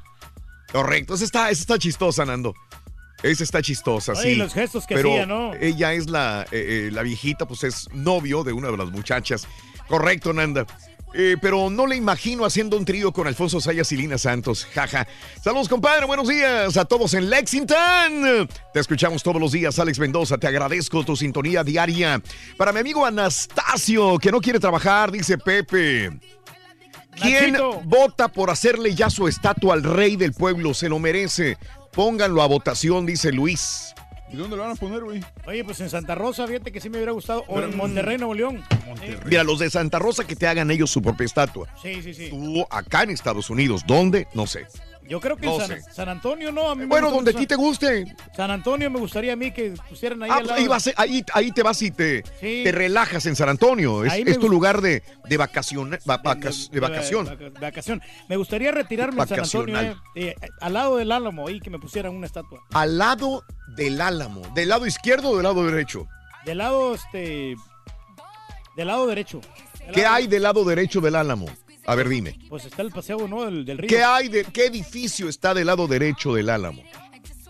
Correcto, 0.70 1.14
esa 1.14 1.24
está, 1.24 1.50
esa 1.50 1.60
está 1.60 1.78
chistosa, 1.78 2.24
Nando. 2.24 2.54
Esa 3.22 3.44
está 3.44 3.60
chistosa, 3.60 4.12
Oye, 4.12 4.22
sí. 4.22 4.34
los 4.36 4.54
gestos 4.54 4.86
que 4.86 4.94
Pero 4.94 5.10
hacía, 5.10 5.26
¿no? 5.26 5.54
Ella 5.54 5.92
es 5.92 6.08
la, 6.08 6.42
eh, 6.50 6.86
eh, 6.86 6.90
la 6.90 7.02
viejita, 7.02 7.46
pues 7.46 7.64
es 7.64 7.88
novio 7.92 8.42
de 8.44 8.52
una 8.52 8.70
de 8.70 8.76
las 8.76 8.90
muchachas. 8.90 9.46
Correcto, 9.88 10.32
Nanda. 10.32 10.66
Eh, 11.14 11.36
pero 11.40 11.68
no 11.68 11.86
le 11.86 11.96
imagino 11.96 12.44
haciendo 12.44 12.76
un 12.76 12.84
trío 12.84 13.12
con 13.12 13.26
Alfonso 13.26 13.60
Sayas 13.60 13.92
y 13.92 13.96
Lina 13.96 14.18
Santos. 14.18 14.66
Jaja. 14.72 15.06
Saludos, 15.42 15.68
compadre. 15.68 16.06
Buenos 16.06 16.28
días 16.28 16.76
a 16.76 16.84
todos 16.84 17.14
en 17.14 17.28
Lexington. 17.28 18.48
Te 18.72 18.80
escuchamos 18.80 19.22
todos 19.22 19.40
los 19.40 19.52
días, 19.52 19.78
Alex 19.78 19.98
Mendoza. 19.98 20.38
Te 20.38 20.46
agradezco 20.46 21.04
tu 21.04 21.14
sintonía 21.16 21.62
diaria. 21.62 22.22
Para 22.56 22.72
mi 22.72 22.80
amigo 22.80 23.04
Anastasio, 23.04 24.18
que 24.18 24.30
no 24.30 24.40
quiere 24.40 24.58
trabajar, 24.58 25.12
dice 25.12 25.36
Pepe. 25.38 26.10
¿Quién 27.20 27.52
Nachito. 27.52 27.82
vota 27.84 28.28
por 28.28 28.48
hacerle 28.48 28.94
ya 28.94 29.10
su 29.10 29.28
estatua 29.28 29.74
al 29.74 29.82
rey 29.82 30.16
del 30.16 30.32
pueblo? 30.32 30.72
Se 30.72 30.88
lo 30.88 30.98
merece. 30.98 31.58
Pónganlo 31.92 32.40
a 32.42 32.46
votación, 32.46 33.04
dice 33.04 33.32
Luis. 33.32 33.94
¿Y 34.32 34.36
dónde 34.36 34.56
lo 34.56 34.62
van 34.62 34.72
a 34.72 34.74
poner, 34.76 35.04
güey? 35.04 35.20
Oye, 35.46 35.62
pues 35.62 35.80
en 35.80 35.90
Santa 35.90 36.14
Rosa, 36.14 36.46
fíjate 36.46 36.72
que 36.72 36.80
sí 36.80 36.88
me 36.88 36.96
hubiera 36.96 37.12
gustado. 37.12 37.44
O 37.48 37.60
en 37.60 37.76
Monterrey, 37.76 38.16
Nuevo 38.16 38.32
León. 38.32 38.62
Mira, 39.26 39.44
los 39.44 39.58
de 39.58 39.68
Santa 39.68 39.98
Rosa 39.98 40.26
que 40.26 40.36
te 40.36 40.46
hagan 40.46 40.70
ellos 40.70 40.90
su 40.90 41.02
propia 41.02 41.26
estatua. 41.26 41.68
Sí, 41.82 42.02
sí, 42.02 42.14
sí. 42.14 42.30
Tú 42.30 42.66
acá 42.70 43.02
en 43.02 43.10
Estados 43.10 43.50
Unidos, 43.50 43.82
¿dónde? 43.86 44.26
No 44.32 44.46
sé. 44.46 44.66
Yo 45.08 45.20
creo 45.20 45.36
que 45.36 45.46
No 45.46 45.58
San. 45.60 45.82
San 45.92 46.08
Antonio, 46.08 46.52
¿no? 46.52 46.70
A 46.70 46.74
mí 46.74 46.86
Bueno, 46.86 47.10
donde 47.10 47.32
a 47.32 47.34
ti 47.34 47.46
te 47.46 47.54
guste. 47.56 48.04
San 48.36 48.50
Antonio 48.50 48.90
me 48.90 48.98
gustaría 48.98 49.32
a 49.32 49.36
mí 49.36 49.50
que 49.52 49.74
pusieran 49.88 50.22
ahí 50.22 50.30
Ah, 50.30 50.34
al 50.34 50.40
pues 50.40 50.48
lado. 50.50 50.60
ahí, 50.62 50.68
vas, 50.68 50.90
ahí, 50.96 51.24
ahí 51.34 51.52
te 51.52 51.62
vas 51.62 51.82
y 51.82 51.90
te, 51.90 52.22
Sí. 52.40 52.62
te 52.64 52.72
relajas 52.72 53.26
en 53.26 53.36
San 53.36 53.48
Antonio. 53.48 54.04
Es, 54.04 54.14
es 54.14 54.38
tu 54.38 54.48
lugar 54.48 54.80
de, 54.80 55.02
de, 55.28 55.38
vacacion- 55.38 55.98
va- 56.08 56.22
vacas- 56.22 56.70
de 56.70 56.80
vacación. 56.80 57.26
vaca- 57.26 57.60
vacación. 57.60 58.00
Me 58.28 58.36
gustaría 58.36 58.70
retirarme 58.72 59.20
en 59.22 59.28
San 59.28 59.40
Antonio, 59.40 59.80
eh, 59.80 59.96
eh, 60.14 60.34
al 60.60 60.72
lado 60.72 60.96
del 60.96 61.10
Álamo, 61.12 61.48
ahí 61.48 61.60
que 61.60 61.68
me 61.70 61.78
pusieran 61.78 62.14
una 62.14 62.26
estatua. 62.26 62.60
Al 62.72 62.96
lado 62.98 63.44
del 63.76 64.00
álamo. 64.00 64.42
¿Del 64.54 64.68
lado 64.68 64.86
izquierdo 64.86 65.30
o 65.30 65.34
del 65.36 65.42
lado 65.44 65.64
derecho? 65.66 66.06
Del 66.46 66.58
lado, 66.58 66.94
este. 66.94 67.54
Del 68.76 68.86
lado 68.86 69.06
derecho. 69.06 69.40
Del 69.80 69.94
¿Qué 69.94 70.02
lado- 70.02 70.14
hay 70.14 70.26
del 70.26 70.42
lado 70.42 70.64
derecho 70.64 71.00
del 71.00 71.16
álamo? 71.16 71.46
A 71.86 71.94
ver, 71.94 72.08
dime. 72.08 72.38
Pues 72.48 72.64
está 72.64 72.82
el 72.82 72.90
paseo, 72.90 73.26
¿no? 73.28 73.44
Del, 73.44 73.64
del 73.64 73.78
río. 73.78 73.88
¿Qué 73.88 74.02
hay 74.04 74.28
de 74.28 74.44
qué 74.44 74.66
edificio 74.66 75.28
está 75.28 75.52
del 75.54 75.66
lado 75.66 75.86
derecho 75.88 76.34
del 76.34 76.48
álamo? 76.50 76.82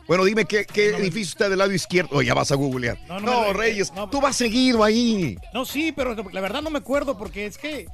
Bueno, 0.09 0.25
dime 0.25 0.45
qué, 0.47 0.65
qué 0.67 0.89
edificio 0.97 1.33
está 1.33 1.49
del 1.49 1.59
lado 1.59 1.73
izquierdo. 1.73 2.11
Oh, 2.17 2.23
ya 2.23 2.35
vas 2.35 2.51
a 2.51 2.55
googlear. 2.57 2.99
No, 3.09 3.21
No, 3.21 3.43
no 3.43 3.47
me- 3.49 3.53
Reyes, 3.53 3.93
tú 4.11 4.21
vas 4.21 4.37
seguido 4.37 4.83
ahí. 4.85 5.37
No, 5.55 5.65
sí, 5.65 5.93
pero 5.93 6.15
la 6.33 6.41
verdad 6.41 6.61
no 6.63 6.71
me 6.71 6.79
acuerdo 6.79 7.17
porque 7.17 7.47
es 7.47 7.57
que 7.57 7.87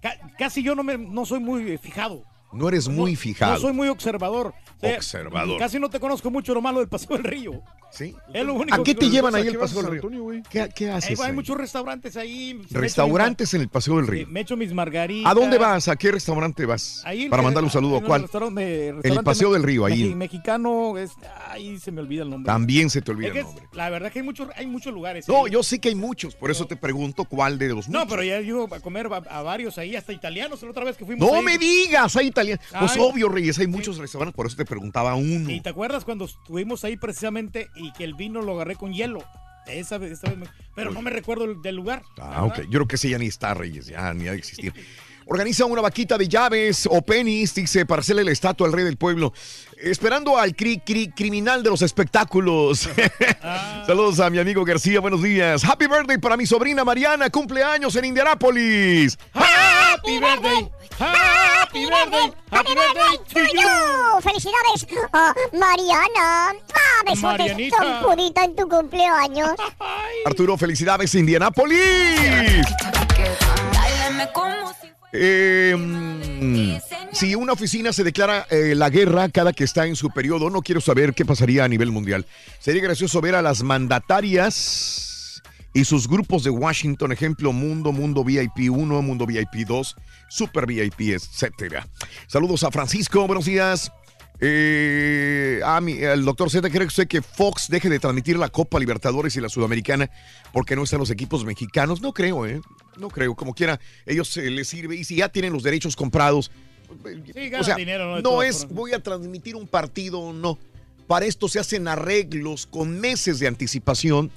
ca- 0.00 0.16
casi 0.38 0.62
yo 0.62 0.74
no, 0.74 0.82
me, 0.82 0.96
no 0.96 1.26
soy 1.26 1.40
muy 1.40 1.72
eh, 1.72 1.78
fijado. 1.78 2.24
No 2.52 2.68
eres 2.68 2.88
muy 2.88 3.16
fijado. 3.16 3.54
No 3.54 3.60
soy 3.60 3.72
muy 3.72 3.88
observador. 3.88 4.48
O 4.48 4.80
sea, 4.80 4.96
Observador. 4.96 5.58
Casi 5.58 5.78
no 5.78 5.90
te 5.90 6.00
conozco 6.00 6.30
mucho 6.30 6.54
lo 6.54 6.62
malo 6.62 6.78
del 6.80 6.88
Paseo 6.88 7.16
del 7.16 7.24
Río. 7.24 7.62
¿Sí? 7.92 8.14
Es 8.32 8.46
lo 8.46 8.54
único 8.54 8.74
¿A 8.74 8.78
qué 8.78 8.94
que 8.94 9.00
te 9.00 9.10
llevan 9.10 9.34
ahí 9.34 9.46
¿A 9.46 9.50
el 9.50 9.58
Paseo 9.58 9.82
del 9.82 9.90
Río? 9.92 10.00
Antonio, 10.04 10.42
¿Qué, 10.48 10.68
qué 10.74 10.90
Ahí 10.90 10.96
haces? 10.98 11.20
hay 11.20 11.32
muchos 11.32 11.56
restaurantes 11.58 12.16
ahí. 12.16 12.58
Restaurantes 12.70 13.52
en 13.54 13.60
el 13.62 13.68
Paseo 13.68 13.96
del 13.96 14.06
Río. 14.06 14.26
me 14.28 14.40
echo 14.40 14.56
mis 14.56 14.72
margaritas. 14.72 15.30
¿A 15.30 15.34
dónde 15.34 15.58
vas? 15.58 15.88
¿A 15.88 15.96
qué 15.96 16.10
restaurante 16.12 16.64
vas? 16.66 17.02
Ahí 17.04 17.28
Para 17.28 17.42
mandarle 17.42 17.66
un 17.66 17.72
saludo. 17.72 17.98
¿A 17.98 18.02
cuál? 18.02 18.22
restaurante- 18.22 18.88
En 18.88 19.12
el 19.12 19.22
Paseo 19.24 19.52
del 19.52 19.62
Río, 19.64 19.84
ahí. 19.84 20.04
mexi- 20.12 20.16
Mexicano, 20.16 20.96
es- 20.98 21.12
ahí 21.48 21.78
se 21.78 21.90
me 21.92 22.00
olvida 22.00 22.22
el 22.22 22.30
nombre. 22.30 22.46
También 22.50 22.88
se 22.90 23.02
te 23.02 23.10
olvida 23.10 23.28
Es 23.28 23.32
el 23.34 23.38
es- 23.40 23.44
nombre. 23.46 23.64
la 23.72 23.90
verdad 23.90 24.10
que 24.12 24.20
hay 24.20 24.24
muchos, 24.24 24.48
hay 24.56 24.66
muchos 24.66 24.94
lugares. 24.94 25.28
No, 25.28 25.44
ahí. 25.44 25.52
yo 25.52 25.62
sé 25.62 25.78
que 25.80 25.90
hay 25.90 25.94
muchos, 25.94 26.34
por 26.36 26.50
eso 26.50 26.66
te 26.66 26.76
pregunto 26.76 27.24
cuál 27.26 27.58
de 27.58 27.68
los 27.70 27.88
No, 27.88 27.98
muchos. 28.00 28.10
pero 28.10 28.22
ya 28.22 28.40
ido 28.40 28.72
a 28.72 28.80
comer 28.80 29.08
a, 29.28 29.42
varios 29.42 29.76
ahí, 29.78 29.94
hasta 29.96 30.12
italianos, 30.12 30.62
la 30.62 30.70
otra 30.70 30.84
vez 30.84 30.96
que 30.96 31.04
fuimos. 31.04 31.28
No 31.30 31.42
me 31.42 31.58
digas, 31.58 32.16
hay 32.16 32.28
italianos. 32.28 32.39
Pues 32.78 32.92
Ay. 32.92 32.98
obvio, 33.00 33.28
Reyes, 33.28 33.58
hay 33.58 33.66
muchos 33.66 33.98
restaurantes, 33.98 34.34
por 34.34 34.46
eso 34.46 34.56
te 34.56 34.64
preguntaba 34.64 35.14
uno. 35.14 35.50
¿Y 35.50 35.60
te 35.60 35.68
acuerdas 35.70 36.04
cuando 36.04 36.24
estuvimos 36.24 36.84
ahí 36.84 36.96
precisamente 36.96 37.68
y 37.76 37.92
que 37.92 38.04
el 38.04 38.14
vino 38.14 38.42
lo 38.42 38.54
agarré 38.54 38.76
con 38.76 38.92
hielo? 38.92 39.22
Esa 39.66 39.98
vez, 39.98 40.12
esta 40.12 40.30
vez 40.30 40.38
me- 40.38 40.46
pero 40.74 40.90
no 40.90 41.02
me 41.02 41.10
recuerdo 41.10 41.44
el- 41.44 41.62
del 41.62 41.76
lugar. 41.76 42.02
Ah, 42.18 42.44
ok. 42.44 42.60
Yo 42.62 42.70
creo 42.70 42.88
que 42.88 42.96
ese 42.96 43.10
ya 43.10 43.18
ni 43.18 43.26
está, 43.26 43.54
Reyes, 43.54 43.86
ya 43.86 44.12
ni 44.14 44.26
ha 44.26 44.32
de 44.32 44.38
existir. 44.38 44.72
Organiza 45.32 45.64
una 45.64 45.80
vaquita 45.80 46.18
de 46.18 46.26
llaves 46.26 46.88
o 46.90 47.00
pennies, 47.02 47.54
dice, 47.54 47.86
para 47.86 48.00
hacerle 48.00 48.24
la 48.24 48.32
estatua 48.32 48.66
al 48.66 48.72
rey 48.72 48.84
del 48.84 48.96
pueblo. 48.96 49.32
Esperando 49.80 50.36
al 50.36 50.56
cri, 50.56 50.82
cri- 50.84 51.14
criminal 51.14 51.62
de 51.62 51.70
los 51.70 51.82
espectáculos. 51.82 52.88
Saludos 53.86 54.18
a 54.18 54.28
mi 54.28 54.40
amigo 54.40 54.64
García, 54.64 54.98
buenos 54.98 55.22
días. 55.22 55.62
Happy 55.62 55.86
birthday 55.86 56.18
para 56.18 56.36
mi 56.36 56.46
sobrina 56.46 56.82
Mariana, 56.84 57.30
cumpleaños 57.30 57.94
en 57.94 58.06
Indianápolis. 58.06 59.16
Happy 59.32 60.18
birthday, 60.18 60.68
happy 60.98 61.84
birthday, 61.86 62.32
happy 62.50 62.74
birthday 62.74 63.18
to 63.32 63.40
you. 63.54 64.20
¡Felicidades, 64.22 64.84
a 65.12 65.32
Mariana! 65.52 66.54
¡Ah, 66.74 67.04
besotes 67.06 67.72
purita 68.02 68.42
en 68.42 68.56
tu 68.56 68.68
cumpleaños! 68.68 69.50
Arturo, 70.26 70.58
felicidades, 70.58 71.14
Indianápolis. 71.14 72.66
Eh, 75.12 76.80
si 77.12 77.34
una 77.34 77.52
oficina 77.52 77.92
se 77.92 78.04
declara 78.04 78.46
eh, 78.50 78.74
la 78.76 78.90
guerra 78.90 79.28
cada 79.28 79.52
que 79.52 79.64
está 79.64 79.86
en 79.86 79.96
su 79.96 80.10
periodo, 80.10 80.50
no 80.50 80.62
quiero 80.62 80.80
saber 80.80 81.14
qué 81.14 81.24
pasaría 81.24 81.64
a 81.64 81.68
nivel 81.68 81.90
mundial. 81.90 82.26
Sería 82.58 82.82
gracioso 82.82 83.20
ver 83.20 83.34
a 83.34 83.42
las 83.42 83.62
mandatarias 83.62 85.42
y 85.72 85.84
sus 85.84 86.08
grupos 86.08 86.42
de 86.44 86.50
Washington, 86.50 87.12
ejemplo, 87.12 87.52
Mundo, 87.52 87.92
Mundo 87.92 88.24
VIP 88.24 88.70
1, 88.70 89.02
Mundo 89.02 89.26
VIP 89.26 89.66
2, 89.66 89.96
Super 90.28 90.66
VIP, 90.66 91.00
etcétera. 91.14 91.86
Saludos 92.26 92.64
a 92.64 92.70
Francisco, 92.70 93.26
buenos 93.26 93.44
días. 93.46 93.92
Eh, 94.42 95.60
a 95.64 95.80
mi- 95.82 95.98
el 95.98 96.24
doctor 96.24 96.50
Z, 96.50 96.70
¿cree 96.70 96.86
usted 96.86 97.06
que 97.06 97.20
Fox 97.20 97.68
deje 97.68 97.90
de 97.90 97.98
transmitir 97.98 98.38
la 98.38 98.48
Copa 98.48 98.78
Libertadores 98.80 99.36
y 99.36 99.40
la 99.40 99.48
Sudamericana 99.50 100.08
porque 100.52 100.74
no 100.76 100.82
están 100.84 100.98
los 101.00 101.10
equipos 101.10 101.44
mexicanos? 101.44 102.00
No 102.00 102.12
creo, 102.14 102.46
¿eh? 102.46 102.60
No 102.96 103.08
creo. 103.08 103.34
Como 103.34 103.54
quiera, 103.54 103.80
ellos 104.06 104.36
eh, 104.36 104.50
les 104.50 104.68
sirve. 104.68 104.96
Y 104.96 105.04
si 105.04 105.16
ya 105.16 105.28
tienen 105.28 105.52
los 105.52 105.62
derechos 105.62 105.96
comprados, 105.96 106.50
Sí, 107.34 107.48
ganan 107.48 107.60
o 107.60 107.64
sea, 107.64 107.76
dinero, 107.76 108.20
¿no? 108.20 108.42
Es 108.42 108.66
voy 108.68 108.92
a 108.92 109.02
transmitir 109.02 109.56
un 109.56 109.66
partido 109.66 110.18
o 110.18 110.32
no. 110.32 110.58
Para 111.06 111.26
esto 111.26 111.48
se 111.48 111.58
hacen 111.58 111.88
arreglos 111.88 112.66
con 112.66 113.00
meses 113.00 113.38
de 113.38 113.46
anticipación 113.46 114.30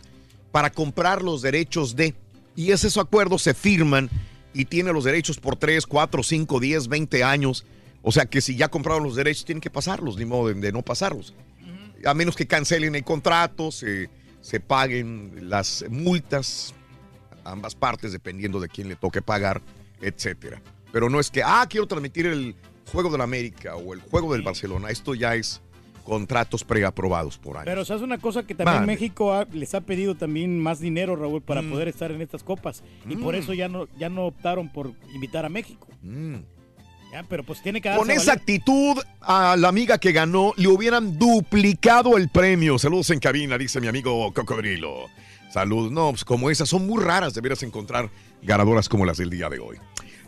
para 0.51 0.71
comprar 0.71 1.21
los 1.21 1.41
derechos 1.41 1.95
de. 1.95 2.13
Y 2.55 2.71
esos 2.71 2.97
acuerdos 2.97 3.41
se 3.41 3.53
firman 3.53 4.09
y 4.53 4.65
tiene 4.65 4.93
los 4.93 5.03
derechos 5.03 5.39
por 5.39 5.55
3, 5.55 5.85
4, 5.87 6.23
5, 6.23 6.59
10, 6.59 6.87
20 6.87 7.23
años. 7.23 7.65
O 8.03 8.11
sea 8.11 8.25
que 8.25 8.41
si 8.41 8.55
ya 8.55 8.67
compraron 8.67 9.03
los 9.03 9.15
derechos, 9.15 9.45
tienen 9.45 9.61
que 9.61 9.71
pasarlos, 9.71 10.17
ni 10.17 10.25
modo 10.25 10.49
de, 10.49 10.53
de 10.55 10.71
no 10.71 10.83
pasarlos. 10.83 11.33
A 12.05 12.13
menos 12.13 12.35
que 12.35 12.45
cancelen 12.45 12.95
el 12.95 13.03
contrato, 13.03 13.71
se, 13.71 14.09
se 14.41 14.59
paguen 14.59 15.49
las 15.49 15.85
multas, 15.89 16.75
ambas 17.45 17.75
partes, 17.75 18.11
dependiendo 18.11 18.59
de 18.59 18.67
quién 18.69 18.87
le 18.89 18.95
toque 18.95 19.21
pagar, 19.21 19.61
etcétera. 20.01 20.61
Pero 20.91 21.09
no 21.09 21.19
es 21.19 21.29
que, 21.31 21.41
ah, 21.43 21.65
quiero 21.69 21.87
transmitir 21.87 22.25
el 22.27 22.55
juego 22.91 23.09
del 23.09 23.21
América 23.21 23.75
o 23.75 23.93
el 23.93 24.01
juego 24.01 24.33
del 24.33 24.41
Barcelona. 24.43 24.89
Esto 24.89 25.15
ya 25.15 25.35
es 25.35 25.61
contratos 26.03 26.63
preaprobados 26.65 27.37
por 27.37 27.55
años. 27.55 27.65
Pero 27.65 27.85
sabes 27.85 28.03
una 28.03 28.17
cosa 28.17 28.43
que 28.43 28.53
también. 28.55 28.85
México 28.85 29.33
ha- 29.33 29.45
les 29.45 29.73
ha 29.73 29.81
pedido 29.81 30.15
también 30.15 30.59
más 30.59 30.79
dinero, 30.81 31.15
Raúl, 31.15 31.41
para 31.41 31.61
Mm. 31.61 31.69
poder 31.71 31.87
estar 31.87 32.11
en 32.11 32.21
estas 32.21 32.43
copas. 32.43 32.83
Y 33.09 33.15
por 33.15 33.33
Mm. 33.35 33.37
eso 33.39 33.53
ya 33.53 33.69
no, 33.69 33.87
ya 33.97 34.09
no 34.09 34.25
optaron 34.25 34.67
por 34.69 34.91
invitar 35.13 35.45
a 35.45 35.49
México. 35.49 35.87
Ya, 37.11 37.23
pero 37.29 37.43
pues 37.43 37.61
tiene 37.61 37.79
que 37.79 37.89
darse 37.89 37.99
Con 38.01 38.09
a 38.09 38.13
esa 38.15 38.31
valer. 38.31 38.39
actitud, 38.41 38.97
a 39.21 39.55
la 39.55 39.67
amiga 39.69 39.99
que 39.99 40.11
ganó 40.11 40.51
le 40.57 40.67
hubieran 40.67 41.17
duplicado 41.19 42.17
el 42.17 42.27
premio. 42.29 42.79
Saludos 42.79 43.11
en 43.11 43.19
cabina, 43.19 43.55
dice 43.57 43.79
mi 43.79 43.87
amigo 43.87 44.33
Cocodrilo. 44.33 45.05
Salud. 45.53 45.91
No, 45.91 46.09
pues 46.09 46.25
como 46.25 46.49
esas 46.49 46.67
son 46.67 46.87
muy 46.87 47.03
raras, 47.03 47.35
deberás 47.35 47.61
encontrar 47.61 48.09
ganadoras 48.41 48.89
como 48.89 49.05
las 49.05 49.17
del 49.17 49.29
día 49.29 49.49
de 49.49 49.59
hoy. 49.59 49.77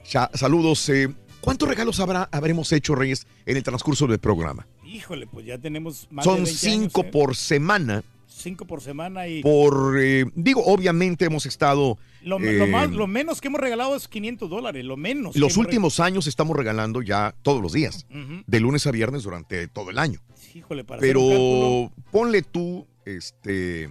Ya, 0.08 0.30
saludos. 0.36 0.88
eh, 0.90 1.12
¿Cuántos 1.42 1.68
regalos 1.68 2.00
habrá, 2.00 2.30
habremos 2.32 2.72
hecho, 2.72 2.94
Reyes, 2.94 3.26
en 3.48 3.58
el 3.58 3.64
transcurso 3.64 4.06
del 4.06 4.20
programa? 4.20 4.68
Híjole, 4.84 5.26
pues 5.26 5.48
ya 5.48 5.58
tenemos 5.58 6.08
más 6.12 6.26
de 6.26 6.32
Son 6.32 6.44
20 6.44 6.52
cinco 6.52 7.02
años, 7.02 7.08
¿eh? 7.08 7.12
por 7.12 7.36
semana. 7.36 8.04
Cinco 8.28 8.66
por 8.66 8.82
semana 8.82 9.28
y... 9.28 9.42
Por, 9.42 9.98
eh, 10.00 10.26
digo, 10.36 10.64
obviamente 10.64 11.26
hemos 11.26 11.48
estado... 11.48 11.98
Lo, 12.22 12.40
eh, 12.40 12.54
lo 12.54 12.68
más, 12.68 12.92
lo 12.92 13.08
menos 13.08 13.42
que 13.42 13.48
hemos 13.48 13.62
regalado 13.62 13.96
es 13.96 14.08
500 14.08 14.48
dólares, 14.48 14.86
lo 14.86 14.96
menos. 14.96 15.36
los 15.36 15.58
últimos 15.58 16.00
años 16.00 16.28
estamos 16.28 16.56
regalando 16.56 17.02
ya 17.02 17.36
todos 17.42 17.62
los 17.64 17.74
días, 17.74 18.06
de 18.46 18.60
lunes 18.60 18.86
a 18.86 18.92
viernes 18.92 19.24
durante 19.24 19.68
todo 19.68 19.90
el 19.90 19.98
año. 19.98 20.20
Híjole, 20.54 20.84
para 20.84 21.00
hacer 21.00 21.18
un 21.18 21.30
Pero 21.30 21.92
ponle 22.12 22.42
tú, 22.44 22.88
este, 23.06 23.90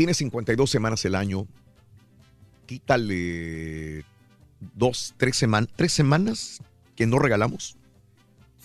tienes 0.00 0.16
52 0.16 0.70
semanas 0.70 1.04
el 1.04 1.14
año, 1.14 1.46
quítale 2.64 4.02
dos, 4.74 5.12
tres 5.18 5.36
semanas, 5.36 5.68
tres 5.76 5.92
semanas 5.92 6.62
que 6.96 7.06
no 7.06 7.18
regalamos 7.18 7.76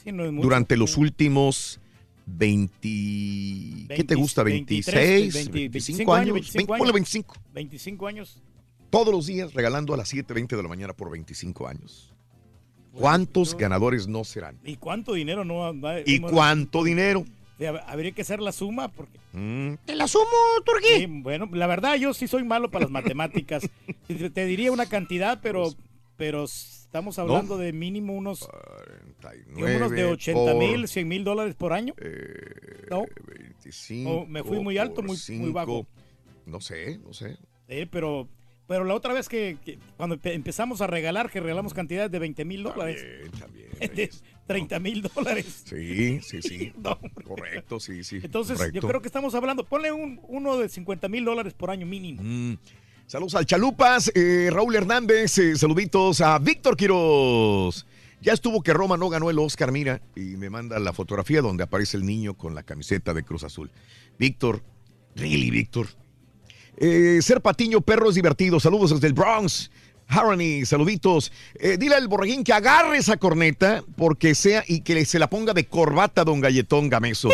sí, 0.02 0.14
no 0.14 0.32
mucho. 0.32 0.44
durante 0.44 0.78
los 0.78 0.96
últimos 0.96 1.82
20, 2.26 2.80
¿qué 2.82 3.86
te 3.88 3.96
20, 3.98 4.16
gusta? 4.16 4.44
23, 4.44 4.96
26, 4.96 5.34
20, 5.34 5.52
25 5.70 6.14
años, 6.14 6.34
25 6.36 6.72
20, 6.72 6.78
ponle 6.80 6.94
25. 6.94 7.36
25 7.54 8.08
años. 8.08 8.42
Todos 8.90 9.14
los 9.14 9.26
días 9.26 9.54
regalando 9.54 9.94
a 9.94 9.98
las 9.98 10.14
7.20 10.14 10.56
de 10.56 10.64
la 10.64 10.70
mañana 10.70 10.94
por 10.94 11.12
25 11.12 11.68
años. 11.68 12.14
¿Cuántos 12.94 13.58
ganadores 13.58 14.08
no 14.08 14.24
serán? 14.24 14.58
¿Y 14.64 14.78
cuánto 14.78 15.12
dinero 15.14 15.44
no 15.44 15.80
va- 15.82 16.00
¿Y 16.06 16.20
cuánto 16.22 16.82
dinero? 16.82 17.26
Sí, 17.58 17.64
hab- 17.64 17.84
Habría 17.88 18.12
que 18.12 18.22
hacer 18.22 18.42
la 18.42 18.52
suma 18.52 18.90
porque... 18.90 19.18
Mm, 19.34 19.76
¿Te 19.86 19.96
la 19.96 20.08
sumo, 20.08 20.26
Turquí? 20.66 21.06
bueno, 21.08 21.50
la 21.54 21.68
verdad 21.68 21.96
yo 21.96 22.14
sí 22.14 22.28
soy 22.28 22.44
malo 22.44 22.70
para 22.70 22.84
las 22.86 22.92
matemáticas. 22.92 23.70
te, 24.08 24.30
te 24.30 24.46
diría 24.46 24.72
una 24.72 24.86
cantidad, 24.88 25.40
pero, 25.42 25.74
pero 26.18 26.44
estamos 26.46 27.18
hablando 27.20 27.58
de 27.58 27.72
mínimo 27.74 28.14
unos, 28.14 28.48
unos 29.56 29.92
de 29.92 30.06
80 30.06 30.54
mil, 30.56 30.88
100 30.88 31.08
mil 31.08 31.24
dólares 31.24 31.56
por 31.56 31.74
año. 31.74 31.94
¿No? 32.90 33.06
25 33.28 34.10
O 34.12 34.26
me 34.26 34.44
fui 34.44 34.60
muy 34.60 34.78
alto, 34.78 35.02
muy, 35.02 35.18
muy 35.38 35.52
bajo. 35.52 35.88
No 36.46 36.62
sé, 36.62 37.00
no 37.00 37.14
sé. 37.14 37.38
Eh, 37.68 37.88
pero, 37.90 38.28
pero 38.68 38.84
la 38.84 38.94
otra 38.94 39.14
vez 39.14 39.28
que, 39.28 39.58
que 39.66 39.80
cuando 39.98 40.18
empe- 40.18 40.34
empezamos 40.34 40.82
a 40.82 40.88
regalar, 40.88 41.30
que 41.32 41.40
regalamos 41.40 41.74
cantidades 41.74 42.12
de 42.12 42.20
20 42.20 42.46
mil 42.46 42.64
dólares. 42.64 43.02
de 43.02 44.10
30 44.48 44.80
mil 44.80 45.02
dólares. 45.02 45.64
Sí, 45.66 46.20
sí, 46.22 46.42
sí. 46.42 46.74
No. 46.82 47.00
Correcto, 47.24 47.80
sí, 47.80 48.04
sí. 48.04 48.20
Entonces, 48.22 48.58
correcto. 48.58 48.80
yo 48.80 48.88
creo 48.88 49.02
que 49.02 49.08
estamos 49.08 49.34
hablando, 49.36 49.66
ponle 49.66 49.92
un, 49.92 50.20
uno 50.28 50.58
de 50.58 50.70
50 50.70 51.08
mil 51.10 51.26
dólares 51.26 51.54
por 51.54 51.70
año 51.72 51.86
mínimo. 51.86 52.22
Mm. 52.24 52.58
Saludos 53.08 53.36
al 53.36 53.46
Chalupas, 53.46 54.12
eh, 54.16 54.50
Raúl 54.52 54.76
Hernández, 54.76 55.38
eh, 55.38 55.56
saluditos 55.56 56.22
a 56.22 56.40
Víctor 56.40 56.76
Quiroz. 56.76 57.86
Ya 58.20 58.34
estuvo 58.34 58.64
que 58.64 58.74
Roma 58.74 58.98
no 58.98 59.10
ganó 59.10 59.30
el 59.30 59.38
Oscar, 59.38 59.72
mira, 59.72 60.02
y 60.16 60.38
me 60.38 60.50
manda 60.50 60.80
la 60.80 60.92
fotografía 60.92 61.42
donde 61.42 61.64
aparece 61.64 61.98
el 61.98 62.06
niño 62.06 62.34
con 62.34 62.56
la 62.56 62.64
camiseta 62.64 63.14
de 63.14 63.24
Cruz 63.24 63.44
Azul. 63.44 63.70
Víctor, 64.18 64.64
really, 65.16 65.52
Víctor. 65.52 65.88
Eh, 66.78 67.20
ser 67.22 67.42
patiño 67.42 67.82
perro 67.82 68.10
es 68.10 68.16
divertido. 68.16 68.60
Saludos 68.60 68.92
desde 68.92 69.08
el 69.08 69.14
Bronx. 69.14 69.70
Harony, 70.08 70.66
saluditos. 70.66 71.32
Eh, 71.56 71.78
dile 71.78 71.96
al 71.96 72.08
borreguín 72.08 72.44
que 72.44 72.54
agarre 72.54 72.98
esa 72.98 73.18
corneta 73.18 73.84
porque 73.96 74.36
sea 74.36 74.64
y 74.68 74.82
que 74.82 75.06
se 75.06 75.20
la 75.20 75.30
ponga 75.30 75.54
de 75.54 75.66
corbata 75.66 76.24
don 76.24 76.42
Galletón 76.42 76.90
Gameso. 76.90 77.30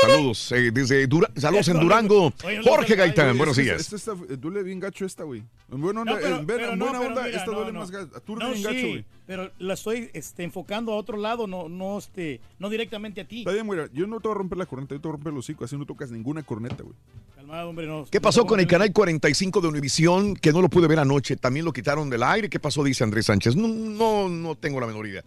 Saludos 0.00 0.52
eh, 0.52 0.70
desde 0.72 1.06
Dura- 1.06 1.30
saludos 1.36 1.68
en 1.68 1.80
Durango. 1.80 2.32
Jorge 2.64 2.94
Gaitán, 2.96 3.36
buenos 3.36 3.58
Esta- 3.58 3.62
días. 3.76 3.92
Esta, 3.92 3.96
está- 4.12 4.32
eh, 4.32 4.36
duele 4.36 4.62
bien 4.62 4.80
gacho 4.80 5.04
esta, 5.04 5.24
güey. 5.24 5.42
En 5.70 5.80
buena 5.80 6.00
onda, 6.00 6.12
No, 6.14 6.18
pero- 6.20 6.36
en 6.38 6.46
pero 6.46 6.72
en 6.72 6.78
no, 6.78 6.84
buena 6.86 6.98
pero 7.00 7.10
onda 7.10 7.22
mira, 7.24 7.36
esta 7.38 7.50
no, 7.50 7.56
duele 7.58 7.72
no. 7.72 7.80
más 7.80 7.90
gacho. 7.90 8.20
Tú 8.22 8.36
No, 8.36 8.50
bien 8.50 8.62
gacho, 8.62 8.74
sí, 8.76 8.88
güey. 8.88 9.04
pero 9.26 9.50
la 9.58 9.74
estoy 9.74 10.10
este, 10.14 10.42
enfocando 10.42 10.92
a 10.92 10.96
otro 10.96 11.16
lado, 11.16 11.46
no, 11.46 11.68
no, 11.68 11.98
este, 11.98 12.40
no 12.58 12.68
directamente 12.70 13.20
a 13.20 13.28
ti. 13.28 13.40
Está 13.40 13.52
bien, 13.52 13.66
güey. 13.66 13.80
Yo 13.92 14.06
no 14.06 14.20
te 14.20 14.28
voy 14.28 14.34
a 14.34 14.38
romper 14.38 14.58
la 14.58 14.66
corneta, 14.66 14.94
yo 14.94 15.00
te 15.00 15.08
voy 15.08 15.12
a 15.12 15.16
romper 15.16 15.32
el 15.32 15.38
hocico. 15.38 15.64
Así 15.64 15.76
no 15.76 15.84
tocas 15.86 16.10
ninguna 16.10 16.42
corneta, 16.42 16.82
güey. 16.82 16.94
Calmado, 17.36 17.68
hombre, 17.68 17.86
no. 17.86 18.06
¿Qué 18.10 18.20
pasó 18.20 18.46
con 18.46 18.58
el 18.60 18.66
canal 18.66 18.92
45 18.92 19.60
de 19.60 19.68
Univisión 19.68 20.34
que 20.34 20.52
no 20.52 20.62
lo 20.62 20.68
pude 20.68 20.86
ver 20.88 20.98
anoche? 20.98 21.36
También 21.36 21.64
lo 21.64 21.72
quitaron 21.72 22.08
del 22.10 22.22
aire. 22.22 22.48
¿Qué 22.48 22.58
pasó? 22.58 22.82
Dice 22.84 23.04
Andrés 23.04 23.26
Sánchez. 23.26 23.54
No, 23.56 23.68
no, 23.68 24.28
no 24.28 24.54
tengo 24.56 24.80
la 24.80 24.86
menor 24.86 25.06
idea. 25.06 25.24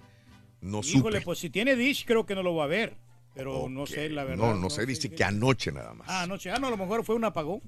No 0.62 0.80
Híjole, 0.80 1.18
supe. 1.20 1.22
pues 1.26 1.40
si 1.40 1.50
tiene 1.50 1.76
Dish, 1.76 2.06
creo 2.06 2.26
que 2.26 2.36
no 2.36 2.42
lo 2.44 2.56
va 2.56 2.64
a 2.66 2.68
ver. 2.68 2.96
Pero 3.34 3.68
no 3.70 3.86
sé, 3.86 4.10
la 4.10 4.24
verdad. 4.24 4.46
No, 4.46 4.54
no 4.54 4.70
sé, 4.70 4.86
dice 4.86 5.10
que 5.10 5.24
anoche 5.24 5.72
nada 5.72 5.94
más. 5.94 6.08
Ah, 6.10 6.24
anoche. 6.24 6.52
Ah, 6.52 6.58
no, 6.60 6.68
a 6.68 6.70
lo 6.70 6.78
mejor 6.78 7.04
fue 7.04 7.16
un 7.16 7.26
apagón. 7.26 7.62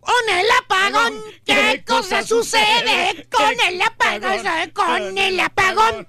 Con 0.00 0.14
el 0.34 0.46
apagón, 0.62 1.20
¿qué 1.44 1.84
cosa 1.86 2.22
sucede? 2.22 3.26
Con 3.30 3.52
el 3.68 3.82
apagón, 3.82 4.70
con 4.72 5.18
el 5.18 5.38
apagón. 5.38 6.08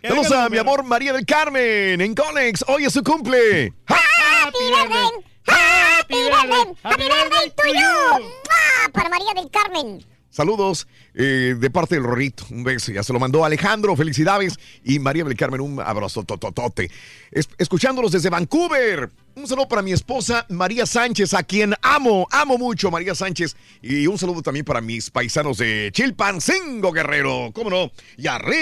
Saludos 0.00 0.30
a 0.32 0.48
mi 0.48 0.58
amor 0.58 0.84
María 0.84 1.12
del 1.12 1.26
Carmen 1.26 2.00
en 2.00 2.14
Conex. 2.14 2.64
Hoy 2.68 2.84
es 2.84 2.92
su 2.92 3.02
cumple. 3.02 3.72
Happy 3.86 4.58
birthday, 4.70 5.10
happy 5.46 6.14
birthday, 6.14 6.74
happy 6.84 7.02
birthday 7.02 7.50
to 7.50 7.66
you. 7.68 8.90
Para 8.92 9.08
María 9.08 9.34
del 9.34 9.50
Carmen. 9.50 10.04
Saludos 10.32 10.88
eh, 11.14 11.54
de 11.58 11.70
parte 11.70 11.94
del 11.94 12.04
Rorrito. 12.04 12.44
Un 12.50 12.64
beso. 12.64 12.90
Ya 12.90 13.02
se 13.02 13.12
lo 13.12 13.20
mandó 13.20 13.44
Alejandro. 13.44 13.94
Felicidades. 13.94 14.58
Y 14.82 14.98
María 14.98 15.24
del 15.24 15.36
Carmen, 15.36 15.60
un 15.60 15.78
abrazo 15.80 16.24
tototote. 16.24 16.90
Es- 17.30 17.48
escuchándolos 17.58 18.12
desde 18.12 18.30
Vancouver. 18.30 19.10
Un 19.34 19.46
saludo 19.46 19.68
para 19.68 19.82
mi 19.82 19.92
esposa 19.92 20.44
María 20.48 20.86
Sánchez, 20.86 21.34
a 21.34 21.42
quien 21.42 21.74
amo, 21.82 22.26
amo 22.30 22.58
mucho, 22.58 22.90
María 22.90 23.14
Sánchez. 23.14 23.56
Y 23.82 24.06
un 24.06 24.18
saludo 24.18 24.42
también 24.42 24.64
para 24.64 24.80
mis 24.80 25.10
paisanos 25.10 25.58
de 25.58 25.90
Chilpancingo, 25.92 26.92
Guerrero. 26.92 27.50
¿Cómo 27.54 27.70
no? 27.70 27.92
Y 28.16 28.26
arriba 28.26 28.52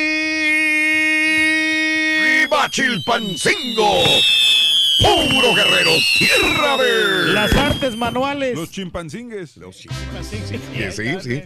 Chilpancingo. 2.70 4.02
Puro 5.00 5.54
guerrero, 5.54 5.90
tierra 6.18 6.76
de... 6.76 7.32
Las 7.32 7.54
artes 7.54 7.96
manuales. 7.96 8.54
Los 8.54 8.70
chimpancingues. 8.70 9.56
Los 9.56 9.76
Sí, 9.76 9.88
sí, 10.92 11.04
sí. 11.22 11.42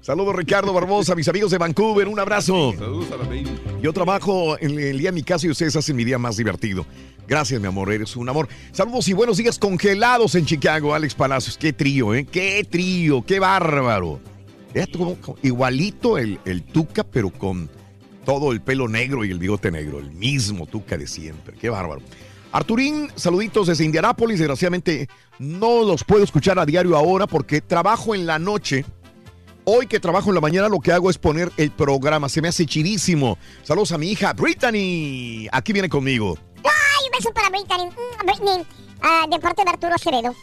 Saludos 0.00 0.34
Ricardo 0.34 0.72
Barbosa, 0.72 1.14
mis 1.14 1.28
amigos 1.28 1.50
de 1.50 1.58
Vancouver, 1.58 2.08
un 2.08 2.18
abrazo. 2.18 2.72
Saludos 2.78 3.10
a 3.12 3.16
la 3.16 3.24
baby. 3.24 3.50
Yo 3.80 3.92
trabajo 3.92 4.56
en 4.58 4.78
el 4.78 4.98
día 4.98 5.10
de 5.10 5.14
mi 5.14 5.22
casa 5.22 5.46
y 5.46 5.50
ustedes 5.50 5.76
hacen 5.76 5.94
mi 5.96 6.04
día 6.04 6.18
más 6.18 6.36
divertido. 6.36 6.86
Gracias, 7.26 7.60
mi 7.60 7.66
amor, 7.68 7.92
eres 7.92 8.16
un 8.16 8.28
amor. 8.28 8.48
Saludos 8.72 9.08
y 9.08 9.12
buenos 9.12 9.36
días 9.36 9.58
congelados 9.58 10.34
en 10.34 10.44
Chicago, 10.44 10.94
Alex 10.94 11.14
Palacios. 11.14 11.56
Qué 11.56 11.72
trío, 11.72 12.14
¿eh? 12.14 12.24
Qué 12.24 12.66
trío, 12.68 13.24
qué 13.24 13.38
bárbaro. 13.38 14.20
Igualito 15.42 16.18
el, 16.18 16.38
el 16.44 16.62
Tuca, 16.62 17.04
pero 17.04 17.30
con 17.30 17.68
todo 18.24 18.52
el 18.52 18.60
pelo 18.60 18.88
negro 18.88 19.24
y 19.24 19.30
el 19.30 19.38
bigote 19.38 19.70
negro. 19.70 19.98
El 19.98 20.12
mismo 20.12 20.66
Tuca 20.66 20.96
de 20.96 21.06
siempre. 21.06 21.56
Qué 21.60 21.68
bárbaro. 21.68 22.02
Arturín, 22.52 23.10
saluditos 23.16 23.66
desde 23.66 23.84
Indianápolis. 23.84 24.38
Desgraciadamente 24.38 25.08
no 25.38 25.82
los 25.82 26.04
puedo 26.04 26.22
escuchar 26.22 26.58
a 26.58 26.66
diario 26.66 26.96
ahora 26.96 27.26
porque 27.26 27.62
trabajo 27.62 28.14
en 28.14 28.26
la 28.26 28.38
noche. 28.38 28.84
Hoy 29.64 29.86
que 29.86 30.00
trabajo 30.00 30.28
en 30.28 30.34
la 30.34 30.40
mañana 30.40 30.68
lo 30.68 30.80
que 30.80 30.92
hago 30.92 31.08
es 31.08 31.16
poner 31.16 31.50
el 31.56 31.70
programa. 31.70 32.28
Se 32.28 32.42
me 32.42 32.48
hace 32.48 32.66
chidísimo. 32.66 33.38
Saludos 33.62 33.92
a 33.92 33.98
mi 33.98 34.10
hija 34.10 34.34
Brittany. 34.34 35.48
Aquí 35.50 35.72
viene 35.72 35.88
conmigo. 35.88 36.36
Ay, 36.56 37.06
un 37.06 37.18
beso 37.18 37.32
para 37.32 37.48
Britney, 37.48 37.86
mm, 37.86 38.26
Britney, 38.26 38.66
ah, 39.00 39.26
de 39.30 39.38
parte 39.38 39.64
de 39.64 39.70
Arturo 39.70 39.94
Acevedo. 39.94 40.34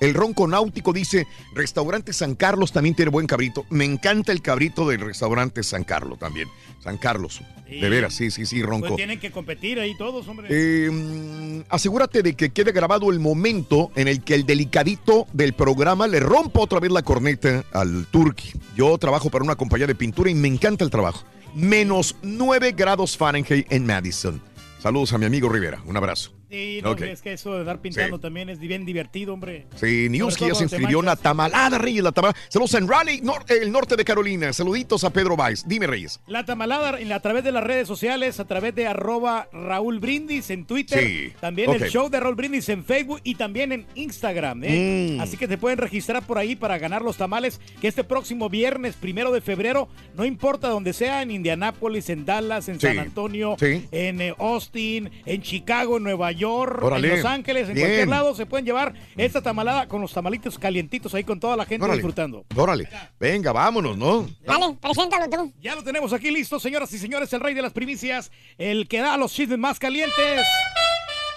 El 0.00 0.14
Ronco 0.14 0.48
Náutico 0.48 0.92
dice, 0.92 1.26
restaurante 1.54 2.12
San 2.14 2.34
Carlos 2.34 2.72
también 2.72 2.94
tiene 2.94 3.10
buen 3.10 3.26
cabrito. 3.26 3.66
Me 3.68 3.84
encanta 3.84 4.32
el 4.32 4.40
cabrito 4.40 4.88
del 4.88 5.00
restaurante 5.00 5.62
San 5.62 5.84
Carlos 5.84 6.18
también. 6.18 6.48
San 6.82 6.96
Carlos. 6.96 7.42
De 7.68 7.88
veras, 7.88 8.14
sí, 8.14 8.30
sí, 8.30 8.46
sí, 8.46 8.62
Ronco. 8.62 8.88
Pues 8.88 8.96
tienen 8.96 9.20
que 9.20 9.30
competir 9.30 9.78
ahí 9.78 9.96
todos, 9.96 10.26
hombre. 10.26 10.48
Eh, 10.50 10.90
mm, 10.90 11.66
asegúrate 11.68 12.22
de 12.22 12.34
que 12.34 12.50
quede 12.50 12.72
grabado 12.72 13.10
el 13.10 13.20
momento 13.20 13.92
en 13.94 14.08
el 14.08 14.24
que 14.24 14.34
el 14.34 14.44
delicadito 14.44 15.26
del 15.32 15.52
programa 15.52 16.08
le 16.08 16.18
rompa 16.18 16.60
otra 16.60 16.80
vez 16.80 16.90
la 16.90 17.02
corneta 17.02 17.64
al 17.72 18.06
turqui. 18.06 18.52
Yo 18.74 18.96
trabajo 18.98 19.30
para 19.30 19.44
una 19.44 19.54
compañía 19.54 19.86
de 19.86 19.94
pintura 19.94 20.30
y 20.30 20.34
me 20.34 20.48
encanta 20.48 20.82
el 20.82 20.90
trabajo. 20.90 21.24
Menos 21.54 22.16
9 22.22 22.72
grados 22.72 23.16
Fahrenheit 23.16 23.70
en 23.70 23.86
Madison. 23.86 24.42
Saludos 24.80 25.12
a 25.12 25.18
mi 25.18 25.26
amigo 25.26 25.48
Rivera. 25.48 25.82
Un 25.84 25.96
abrazo. 25.96 26.39
Sí, 26.50 26.80
no, 26.82 26.90
Ok. 26.90 26.94
hombre, 26.96 27.12
es 27.12 27.22
que 27.22 27.32
eso 27.32 27.56
de 27.56 27.62
dar 27.64 27.80
pintando 27.80 28.16
Sí. 28.16 28.22
también 28.22 28.48
es 28.48 28.58
bien 28.58 28.84
divertido, 28.84 29.32
hombre. 29.34 29.66
Sí, 29.76 30.08
Sobre 30.18 30.48
ya 30.48 30.54
se 30.56 30.64
inscribió 30.64 30.98
en 30.98 31.04
la 31.06 31.10
manchas. 31.12 31.22
tamalada, 31.22 31.78
Reyes, 31.78 32.02
la 32.02 32.10
tamalada. 32.10 32.38
Saludos 32.48 32.74
en 32.74 32.88
Raleigh, 32.88 33.22
nor- 33.22 33.44
el 33.48 33.70
norte 33.70 33.94
de 33.94 34.04
Carolina. 34.04 34.52
Saluditos 34.52 35.04
a 35.04 35.10
Pedro 35.10 35.36
Valls. 35.36 35.68
Dime, 35.68 35.86
Reyes. 35.86 36.18
La 36.26 36.44
tamalada 36.44 36.98
a 37.14 37.20
través 37.20 37.44
de 37.44 37.52
las 37.52 37.62
redes 37.62 37.86
sociales, 37.86 38.40
a 38.40 38.46
través 38.46 38.74
de 38.74 38.88
arroba 38.88 39.48
Raúl 39.52 40.00
Brindis 40.00 40.50
en 40.50 40.64
Twitter, 40.66 40.98
Sí, 41.06 41.32
también 41.40 41.70
ok. 41.70 41.76
el 41.82 41.88
show 41.90 42.08
de 42.10 42.18
Raúl 42.18 42.34
Brindis 42.34 42.68
en 42.68 42.84
Facebook 42.84 43.20
y 43.22 43.36
también 43.36 43.70
en 43.70 43.86
Instagram. 43.94 44.62
¿eh? 44.64 45.14
Mm. 45.16 45.20
Así 45.20 45.36
que 45.36 45.46
te 45.46 45.56
pueden 45.56 45.78
registrar 45.78 46.26
por 46.26 46.38
ahí 46.38 46.56
para 46.56 46.78
ganar 46.78 47.02
los 47.02 47.16
tamales 47.16 47.60
que 47.80 47.86
este 47.86 48.02
próximo 48.02 48.48
viernes, 48.48 48.96
primero 48.96 49.30
de 49.30 49.40
febrero, 49.40 49.88
no 50.16 50.24
importa 50.24 50.68
donde 50.68 50.92
sea, 50.94 51.22
en 51.22 51.30
Indianápolis, 51.30 52.10
en 52.10 52.24
Dallas, 52.24 52.68
en 52.68 52.80
San 52.80 52.98
Antonio, 52.98 53.56
en 53.60 54.20
eh, 54.20 54.34
Austin, 54.38 55.10
en 55.26 55.42
Chicago, 55.42 55.98
en 55.98 56.02
Nueva 56.02 56.32
York, 56.32 56.39
Órale. 56.44 57.08
en 57.08 57.16
Los 57.16 57.24
Ángeles, 57.24 57.68
en 57.68 57.74
Bien. 57.74 57.86
cualquier 57.86 58.08
lado 58.08 58.34
se 58.34 58.46
pueden 58.46 58.64
llevar 58.66 58.94
esta 59.16 59.42
tamalada 59.42 59.86
con 59.88 60.00
los 60.00 60.12
tamalitos 60.12 60.58
calientitos 60.58 61.14
ahí 61.14 61.24
con 61.24 61.38
toda 61.40 61.56
la 61.56 61.64
gente 61.66 61.84
Órale. 61.84 61.98
disfrutando. 61.98 62.44
Órale. 62.56 62.88
Venga, 63.18 63.52
vámonos, 63.52 63.96
¿no? 63.96 64.28
Dale, 64.44 64.76
preséntalo 64.80 65.28
tú. 65.28 65.52
Ya 65.60 65.74
lo 65.74 65.82
tenemos 65.82 66.12
aquí 66.12 66.30
listo, 66.30 66.58
señoras 66.60 66.92
y 66.92 66.98
señores, 66.98 67.32
el 67.32 67.40
rey 67.40 67.54
de 67.54 67.62
las 67.62 67.72
primicias, 67.72 68.30
el 68.58 68.88
que 68.88 69.00
da 69.00 69.16
los 69.16 69.32
chismes 69.32 69.58
más 69.58 69.78
calientes. 69.78 70.46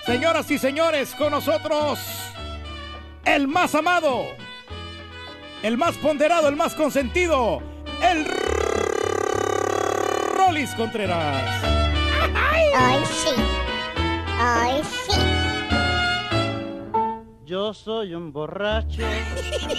Señoras 0.05 0.49
y 0.51 0.57
señores, 0.57 1.13
con 1.15 1.31
nosotros, 1.31 1.99
el 3.25 3.47
más 3.47 3.73
amado, 3.73 4.25
el 5.61 5.77
más 5.77 5.95
ponderado, 5.97 6.49
el 6.49 6.57
más 6.57 6.75
consentido, 6.75 7.61
el 8.01 8.25
Rolis 10.37 10.71
Contreras. 10.75 11.63
Ay, 12.35 13.03
sí. 13.05 13.62
Ay, 14.39 14.81
sí. 14.83 15.21
Yo 17.45 17.73
soy 17.73 18.15
un 18.15 18.31
borracho, 18.33 19.03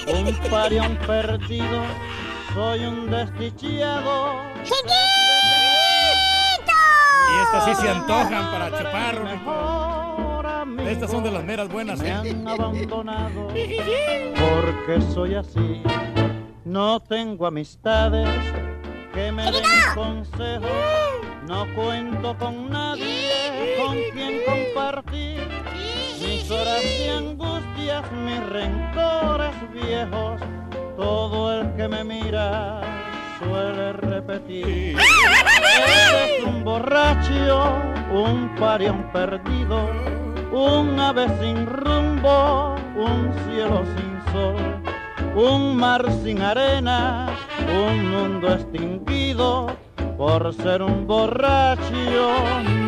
un 0.06 0.34
parión 0.50 0.96
perdido, 1.06 1.82
soy 2.54 2.84
un 2.84 3.10
desdichado. 3.10 4.34
Y 7.32 7.36
estas 7.40 7.64
sí 7.64 7.74
se 7.74 7.88
antojan 7.88 8.52
para 8.52 8.70
chupar. 8.78 9.14
Estas 10.86 11.10
son 11.10 11.24
de 11.24 11.30
las 11.30 11.42
meras 11.44 11.68
buenas. 11.68 11.98
Me 12.00 12.08
¿eh? 12.08 12.12
han 12.12 12.48
abandonado 12.60 13.48
porque 13.48 15.00
soy 15.12 15.34
así. 15.34 15.82
No 16.64 17.00
tengo 17.00 17.46
amistades 17.46 18.28
que 19.14 19.30
me 19.30 19.44
den 19.44 19.62
consejos. 19.94 20.70
No 21.46 21.66
cuento 21.74 22.36
con 22.36 22.68
nadie 22.70 23.76
con 23.78 23.96
quien 24.12 24.40
compartir. 24.44 25.48
Mis 26.20 26.50
horas 26.50 26.82
de 26.82 27.10
angustias, 27.10 28.02
mis 28.12 28.44
rencores 28.48 29.54
viejos. 29.72 30.40
Todo 30.96 31.60
el 31.60 31.74
que 31.76 31.88
me 31.88 32.04
mira 32.04 32.80
suele 33.38 33.92
repetir. 33.92 34.96
Eres 35.76 36.44
un 36.44 36.64
borracho, 36.64 37.72
un 38.12 38.54
parión 38.56 39.10
perdido, 39.12 39.90
un 40.52 40.98
ave 40.98 41.26
sin 41.40 41.66
rumbo, 41.66 42.76
un 42.96 43.32
cielo 43.44 43.82
sin 43.96 44.32
sol, 44.32 44.93
un 45.34 45.76
mar 45.76 46.04
sin 46.22 46.40
arena, 46.40 47.28
un 47.68 48.10
mundo 48.10 48.52
extinguido. 48.52 49.76
Por 50.16 50.54
ser 50.54 50.80
un 50.80 51.06
borracho 51.08 51.90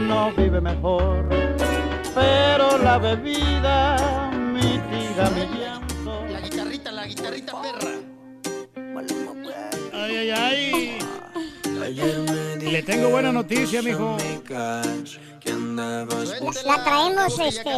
no 0.07 0.31
vive 0.37 0.61
mejor, 0.61 1.29
pero 2.15 2.79
la 2.79 2.99
bebida 2.99 4.31
mitiga 4.33 5.29
mi 5.31 5.59
llanto. 5.59 6.25
La 6.31 6.41
guitarrita, 6.41 6.93
la 6.93 7.07
guitarrita 7.07 7.53
perra. 7.61 7.91
Ay, 9.93 10.17
ay, 10.17 10.31
ay. 10.31 11.06
Le 11.91 12.83
tengo 12.83 13.09
buena 13.11 13.33
noticia, 13.33 13.83
mijo. 13.83 14.17
La 16.65 16.85
traemos, 16.85 17.39
este. 17.39 17.71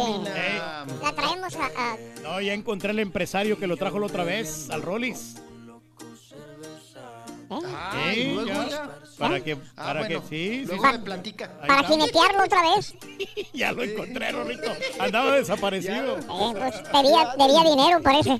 La 1.01 1.13
traemos 1.15 1.55
a. 1.55 1.65
a- 1.65 1.97
No, 2.23 2.41
ya 2.41 2.53
encontré 2.53 2.91
el 2.91 2.99
empresario 2.99 3.57
que 3.59 3.67
lo 3.67 3.77
trajo 3.77 3.99
la 3.99 4.07
otra 4.07 4.23
vez, 4.23 4.69
al 4.69 4.81
Rollis. 4.81 5.35
¿Eh? 7.49 8.13
Sí, 8.13 8.31
luego 8.33 8.69
ya. 8.69 8.89
Para 9.17 9.39
que, 9.41 9.53
Ah, 9.53 9.57
para 9.75 9.99
bueno, 10.01 10.21
que, 10.21 10.27
sí, 10.27 10.59
sí. 10.61 10.65
luego 10.65 10.85
sí. 10.85 10.91
me 10.91 10.99
platica. 10.99 11.51
Para 11.67 11.83
jinetearlo 11.87 12.43
otra 12.43 12.61
vez. 12.75 12.95
Ya 13.53 13.71
lo 13.73 13.83
encontré, 13.83 14.31
Rorrito. 14.31 14.71
Andaba 14.99 15.35
desaparecido. 15.35 16.17
Eh, 16.19 16.23
pues 16.27 16.83
debía, 16.93 17.35
debía 17.37 17.63
dinero, 17.69 18.01
parece. 18.01 18.31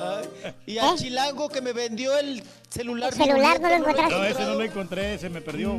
Ay, 0.00 0.28
y 0.66 0.78
al 0.78 0.96
chilango 0.96 1.48
que 1.48 1.60
me 1.60 1.72
vendió 1.72 2.16
el 2.18 2.42
celular. 2.68 3.12
El 3.12 3.18
celular 3.18 3.60
no 3.60 3.68
lo 3.68 3.74
encontraste. 3.74 4.14
No, 4.14 4.24
ese 4.24 4.42
no 4.44 4.54
lo 4.54 4.62
encontré, 4.62 5.18
se 5.18 5.28
me 5.28 5.40
perdió. 5.40 5.76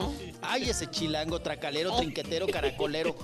Ay, 0.42 0.70
ese 0.70 0.88
chilango, 0.90 1.40
tracalero, 1.40 1.96
trinquetero, 1.96 2.46
caracolero. 2.46 3.16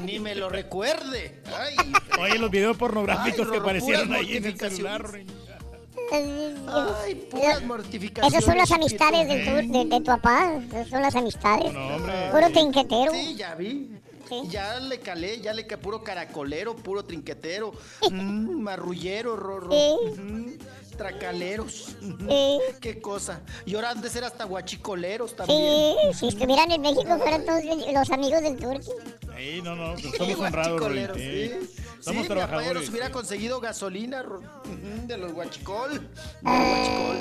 Ni 0.00 0.18
me 0.18 0.34
lo 0.34 0.48
recuerde. 0.48 1.42
Ay, 1.56 1.76
Oye, 2.20 2.38
los 2.38 2.50
videos 2.50 2.76
pornográficos 2.76 3.46
Ay, 3.46 3.52
que 3.52 3.58
aparecieron 3.58 4.12
ahí 4.12 4.36
en 4.36 4.44
el 4.46 4.58
celular. 4.58 5.04
Ay, 6.12 7.14
puras 7.30 7.62
mortificaciones. 7.64 8.32
Esas 8.34 8.44
son 8.44 8.56
las 8.58 8.70
amistades 8.72 9.28
del 9.28 9.44
tu- 9.44 9.72
de, 9.72 9.84
de 9.84 9.98
tu 9.98 10.04
papá. 10.04 10.60
Esas 10.70 10.88
son 10.88 11.02
las 11.02 11.14
amistades. 11.14 11.72
Puro 12.30 12.50
trinquetero. 12.52 13.12
Sí, 13.12 13.34
ya 13.36 13.54
vi. 13.54 13.90
Ya 14.50 14.78
le 14.78 15.00
calé, 15.00 15.40
ya 15.40 15.54
le 15.54 15.66
calé 15.66 15.82
puro 15.82 16.04
caracolero, 16.04 16.76
puro 16.76 17.02
trinquetero, 17.02 17.72
mm, 18.10 18.60
marrullero, 18.60 19.36
rorro. 19.36 19.68
ujú, 19.74 20.52
Tracaleros. 20.98 21.96
Qué 22.80 23.00
cosa. 23.00 23.40
Y 23.64 23.74
ahora 23.76 23.90
han 23.90 24.00
de 24.02 24.10
ser 24.10 24.24
hasta 24.24 24.44
guachicoleros 24.44 25.30
Sí, 25.30 25.36
también. 25.36 25.96
si 26.12 26.28
estuvieran 26.28 26.70
en 26.72 26.80
México 26.82 27.16
fueran 27.18 27.46
todos 27.46 27.62
los 27.64 28.10
amigos 28.10 28.42
del 28.42 28.56
Turqui. 28.56 28.90
Sí, 29.36 29.62
no, 29.62 29.76
no, 29.76 29.92
pues 29.92 30.02
Sí, 30.04 30.10
somos 30.18 30.38
honrados, 30.40 30.80
guachicoleros, 30.80 31.16
Rorrito. 31.16 31.58
sí. 31.64 31.70
Somos 32.00 32.02
Sí, 32.04 32.10
mi 32.10 32.16
papá 32.16 32.22
ya 32.22 32.46
trabajadores. 32.46 32.82
nos 32.82 32.90
hubiera 32.90 33.10
conseguido 33.10 33.60
gasolina 33.60 34.24
de 35.06 35.16
los 35.16 35.32
guachicol. 35.32 35.92
de 35.92 35.98
los 35.98 36.52
guachicol. 36.52 37.16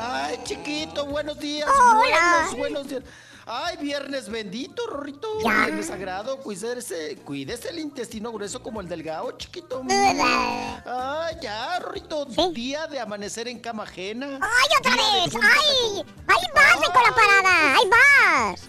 Ay, 0.00 0.38
chiquito, 0.44 1.06
buenos 1.06 1.38
días. 1.38 1.68
Hola. 1.68 2.46
Buenos, 2.50 2.56
buenos 2.58 2.88
días. 2.88 3.02
Ay, 3.50 3.78
viernes 3.78 4.28
bendito, 4.28 4.86
Rorrito. 4.86 5.26
Ya. 5.42 5.64
Viernes 5.64 5.86
sagrado. 5.86 6.36
Cuídese, 6.36 7.16
cuídese 7.24 7.70
el 7.70 7.78
intestino 7.78 8.30
grueso 8.30 8.62
como 8.62 8.82
el 8.82 8.88
delgado, 8.88 9.32
chiquito. 9.38 9.82
Ay, 9.88 11.36
ya, 11.40 11.78
Rorrito. 11.78 12.26
Día 12.52 12.86
de 12.88 13.00
amanecer 13.00 13.48
en 13.48 13.58
cama 13.58 13.84
ajena. 13.84 14.38
¡Ay, 14.42 14.68
otra 14.78 14.96
vez! 14.96 15.34
¡Ay! 15.34 16.04
¡Ahí 16.26 16.44
vas, 16.54 16.90
con 16.90 17.02
la 17.02 17.14
parada! 17.14 17.74
¡Ahí 17.74 17.88
vas! 17.88 18.68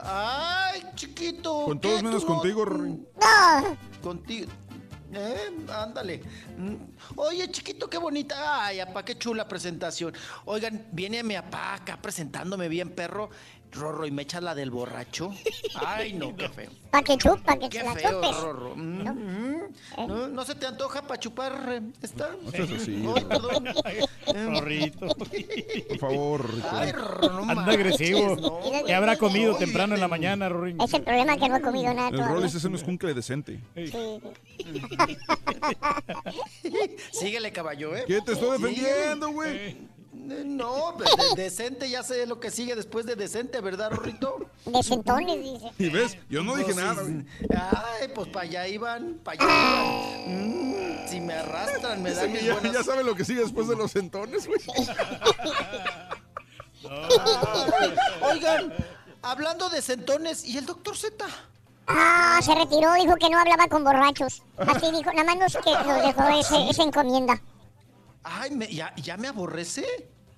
Ay, 0.00 0.82
chiquito. 0.96 1.64
Con 1.64 1.80
todos 1.80 1.98
¿qué 1.98 2.02
menos 2.02 2.24
contigo, 2.24 2.64
Rory. 2.64 2.90
No. 2.90 3.76
Contigo. 4.02 4.50
Eh, 5.12 5.50
ándale. 5.72 6.20
Mm. 6.58 6.74
Oye, 7.16 7.50
chiquito, 7.50 7.88
qué 7.88 7.96
bonita. 7.96 8.66
Ay, 8.66 8.80
apá, 8.80 9.04
qué 9.04 9.16
chula 9.16 9.46
presentación. 9.48 10.12
Oigan, 10.44 10.88
viene 10.92 11.22
mi 11.22 11.36
apá 11.36 11.74
acá 11.74 11.96
presentándome 12.02 12.68
bien, 12.68 12.90
perro. 12.90 13.30
Rorro, 13.76 14.06
y 14.06 14.10
me 14.10 14.22
echas 14.22 14.42
la 14.42 14.54
del 14.54 14.70
borracho. 14.70 15.30
Ay, 15.74 16.12
no, 16.14 16.34
qué 16.36 16.48
feo. 16.48 16.70
Pa' 16.90 17.02
que 17.02 17.16
chup, 17.18 17.40
pa' 17.42 17.58
que 17.58 17.68
Qué 17.68 17.82
la 17.82 17.94
feo, 17.94 18.20
chupes. 18.22 18.36
Rorro. 18.40 18.74
Mm, 18.76 19.08
mm. 19.08 19.56
¿No, 20.08 20.28
no 20.28 20.44
se 20.44 20.54
te 20.54 20.66
antoja 20.66 21.02
para 21.02 21.20
chupar 21.20 21.52
eh, 21.72 21.82
esta? 22.02 22.30
No 22.42 22.50
seas 22.50 22.70
así, 22.70 23.04
Ay, 23.14 23.24
perdón. 23.24 23.64
Rorrito. 24.54 25.06
Por 25.88 25.98
favor, 25.98 26.40
Rorrito. 26.42 26.68
Ay, 26.72 26.92
Rorro, 26.92 27.44
no 27.44 27.50
Anda 27.50 27.72
agresivo. 27.72 28.36
no. 28.36 28.60
¿Qué 28.86 28.94
habrá 28.94 29.16
comido 29.16 29.56
temprano 29.56 29.94
en 29.94 30.00
la 30.00 30.08
mañana, 30.08 30.48
Rorrito? 30.48 30.84
Es 30.84 30.94
el 30.94 31.02
problema 31.02 31.36
que 31.36 31.48
no 31.48 31.56
he 31.56 31.60
comido 31.60 31.92
nada 31.92 32.08
El. 32.08 32.24
Rollis 32.24 32.54
es 32.54 32.64
un 32.64 32.74
escuincle 32.74 33.14
decente. 33.14 33.60
Sí. 33.74 33.92
Síguele, 37.12 37.52
caballo, 37.52 37.94
¿eh? 37.94 38.04
¿Qué 38.06 38.20
te 38.20 38.32
estoy 38.32 38.58
defendiendo, 38.58 39.30
güey? 39.30 39.76
Eh, 40.28 40.42
No, 40.44 40.94
pues, 40.96 41.08
de- 41.36 41.42
decente 41.42 41.88
ya 41.90 42.02
sé 42.02 42.26
lo 42.26 42.40
que 42.40 42.50
sigue 42.50 42.74
después 42.74 43.06
de 43.06 43.14
decente, 43.16 43.60
¿verdad, 43.60 43.90
Rorrito? 43.92 44.38
Decentones, 44.64 45.42
dice. 45.42 45.70
Y 45.78 45.88
ves, 45.90 46.16
yo 46.28 46.42
no 46.42 46.56
dije 46.56 46.72
sí, 46.72 46.78
nada. 46.78 47.02
Ay, 48.00 48.08
pues 48.14 48.28
para 48.28 48.44
allá 48.46 48.66
iban, 48.66 49.20
para 49.22 49.44
allá 49.44 49.52
iban. 50.24 51.04
Mm, 51.04 51.08
si 51.08 51.20
me 51.20 51.34
arrastran, 51.34 52.02
me 52.02 52.10
Dice 52.10 52.22
dan 52.22 52.32
mis 52.32 52.42
ya, 52.42 52.52
buenas... 52.54 52.72
ya 52.72 52.82
sabe 52.82 53.04
lo 53.04 53.14
que 53.14 53.24
sigue 53.24 53.42
después 53.42 53.68
de 53.68 53.76
los 53.76 53.92
centones, 53.92 54.46
güey. 54.48 54.60
Oigan, 58.22 58.72
hablando 59.22 59.68
de 59.68 59.82
centones, 59.82 60.44
¿y 60.44 60.58
el 60.58 60.66
doctor 60.66 60.96
Z? 60.96 61.24
Ah, 61.88 62.40
se 62.42 62.54
retiró, 62.54 62.92
dijo 62.94 63.14
que 63.16 63.30
no 63.30 63.38
hablaba 63.38 63.68
con 63.68 63.84
borrachos. 63.84 64.42
Así 64.58 64.90
dijo, 64.90 65.12
nada 65.12 65.24
más 65.24 65.36
nos, 65.54 65.64
que 65.64 65.70
nos 65.72 66.02
dejó 66.02 66.28
ese- 66.40 66.68
esa 66.70 66.82
encomienda. 66.82 67.40
Ay, 68.28 68.50
me- 68.50 68.66
ya, 68.72 68.92
¿ya 68.96 69.16
me 69.16 69.28
aborrece? 69.28 69.84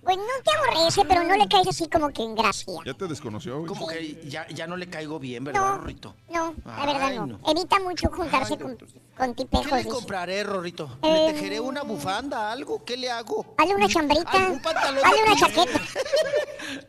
Pues 0.02 0.16
no 0.16 0.24
te 0.44 0.51
aborrece, 0.56 1.05
pero 1.06 1.24
no 1.24 1.35
le 1.36 1.48
caes 1.48 1.69
así 1.69 1.89
como 1.89 2.10
que 2.10 2.23
en 2.23 2.35
gracia. 2.35 2.73
Ya 2.86 2.94
te 2.94 3.06
desconoció, 3.09 3.56
güey. 3.59 3.66
Como 3.66 3.89
que 3.89 4.20
ya, 4.28 4.47
ya 4.48 4.66
no 4.66 4.77
le 4.77 4.89
caigo 4.89 5.19
bien, 5.19 5.44
¿verdad, 5.44 5.60
No. 5.60 5.77
Rorrito? 5.78 6.15
No, 6.31 6.55
la 6.65 6.86
verdad 6.86 7.02
Ay, 7.09 7.16
no. 7.16 7.27
no. 7.27 7.40
Evita 7.47 7.81
mucho 7.81 8.09
juntarse 8.10 8.55
Ay, 8.55 8.59
con, 8.60 8.78
con 9.16 9.35
tipejos. 9.35 9.66
¿Qué 9.66 9.73
le 9.73 9.78
dice. 9.78 9.89
compraré, 9.90 10.44
Rorrito? 10.44 10.98
Eh, 11.02 11.27
¿Le 11.27 11.32
tejeré 11.35 11.60
una 11.60 11.82
bufanda, 11.82 12.51
algo? 12.52 12.85
¿Qué 12.85 12.97
le 12.97 13.10
hago? 13.10 13.55
Hazle 13.59 13.74
una 13.74 13.89
chambrita. 13.89 14.31
¿Algún 14.31 14.62
pantalón 14.62 15.05
Hazle 15.05 15.23
una 15.24 15.36
chaqueta. 15.36 15.81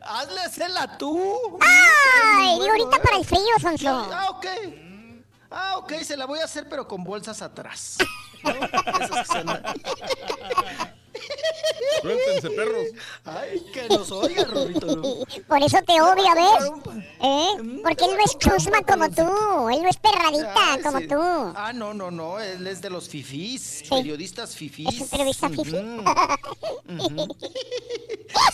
Hazle 0.02 0.40
hacerla 0.40 0.96
tú. 0.98 1.58
¡Ay! 1.60 2.58
Y 2.62 2.68
ahorita 2.68 2.96
¿eh? 2.96 3.00
para 3.02 3.16
el 3.18 3.24
frío, 3.24 3.40
Sonso. 3.60 3.88
Ah, 4.12 4.28
ok. 4.30 4.46
Ah, 5.50 5.78
ok, 5.78 5.94
se 6.04 6.16
la 6.16 6.26
voy 6.26 6.38
a 6.38 6.44
hacer, 6.44 6.68
pero 6.68 6.86
con 6.86 7.02
bolsas 7.02 7.42
atrás. 7.42 7.98
¿no? 8.44 9.04
Esas 9.04 9.28
que 9.28 9.32
son- 9.32 10.99
Suéltense, 12.02 12.50
perros. 12.50 12.86
Ay, 13.24 13.60
que 13.72 13.88
nos 13.88 14.10
oiga, 14.10 14.44
Rorrito. 14.44 15.02
Por 15.46 15.62
eso 15.62 15.78
te 15.86 16.00
odia, 16.00 16.34
¿ves? 16.34 17.04
¿Eh? 17.22 17.80
Porque 17.82 18.04
él 18.06 18.12
no 18.16 18.24
es 18.24 18.38
chusma 18.38 18.82
como 18.82 19.08
tú. 19.10 19.68
Él 19.68 19.82
no 19.82 19.88
es 19.88 19.96
perradita 19.98 20.54
Ay, 20.74 20.82
como 20.82 20.98
sí. 20.98 21.08
tú. 21.08 21.16
Ah, 21.20 21.72
no, 21.74 21.92
no, 21.92 22.10
no, 22.10 22.38
él 22.40 22.66
es 22.66 22.80
de 22.80 22.90
los 22.90 23.08
fifís, 23.08 23.82
periodistas 23.88 24.54
fifís. 24.56 24.88
Es 24.88 25.00
un 25.02 25.08
periodista 25.08 25.48
fifí. 25.50 25.76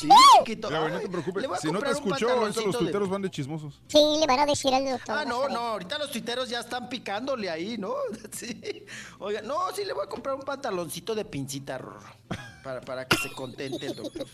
Sí, 0.00 0.08
chiquito. 0.38 0.70
Ya, 0.70 0.80
güey, 0.80 0.92
no 0.92 1.00
te 1.00 1.08
preocupes. 1.08 1.42
le 1.42 1.48
voy 1.48 1.56
a 1.56 1.60
Si 1.60 1.66
no 1.70 1.78
te 1.78 1.86
comprar 1.86 2.02
un 2.02 2.08
escuchó, 2.12 2.30
ahorita 2.30 2.60
los 2.62 2.72
de- 2.72 2.78
tuiteros 2.78 3.08
van 3.08 3.22
de 3.22 3.30
chismosos. 3.30 3.80
Sí, 3.88 3.98
le 4.20 4.26
van 4.26 4.40
a 4.40 4.46
decir 4.46 4.72
al 4.74 4.84
doctor. 4.84 5.16
Ah, 5.18 5.24
no, 5.24 5.48
no, 5.48 5.58
ahorita 5.60 5.98
los 5.98 6.10
tuiteros 6.10 6.48
ya 6.48 6.60
están 6.60 6.88
picándole 6.88 7.50
ahí, 7.50 7.76
¿no? 7.78 7.94
Sí. 8.32 8.84
Oiga, 9.18 9.40
no, 9.42 9.56
sí 9.74 9.84
le 9.84 9.92
voy 9.92 10.04
a 10.04 10.08
comprar 10.08 10.34
un 10.34 10.42
pantaloncito 10.42 11.14
de 11.14 11.24
pincita, 11.24 11.78
Rorro, 11.78 12.00
para, 12.62 12.80
para 12.80 13.04
que 13.06 13.16
se 13.18 13.30
contente 13.32 13.86
el 13.86 13.94
doctor. 13.96 14.26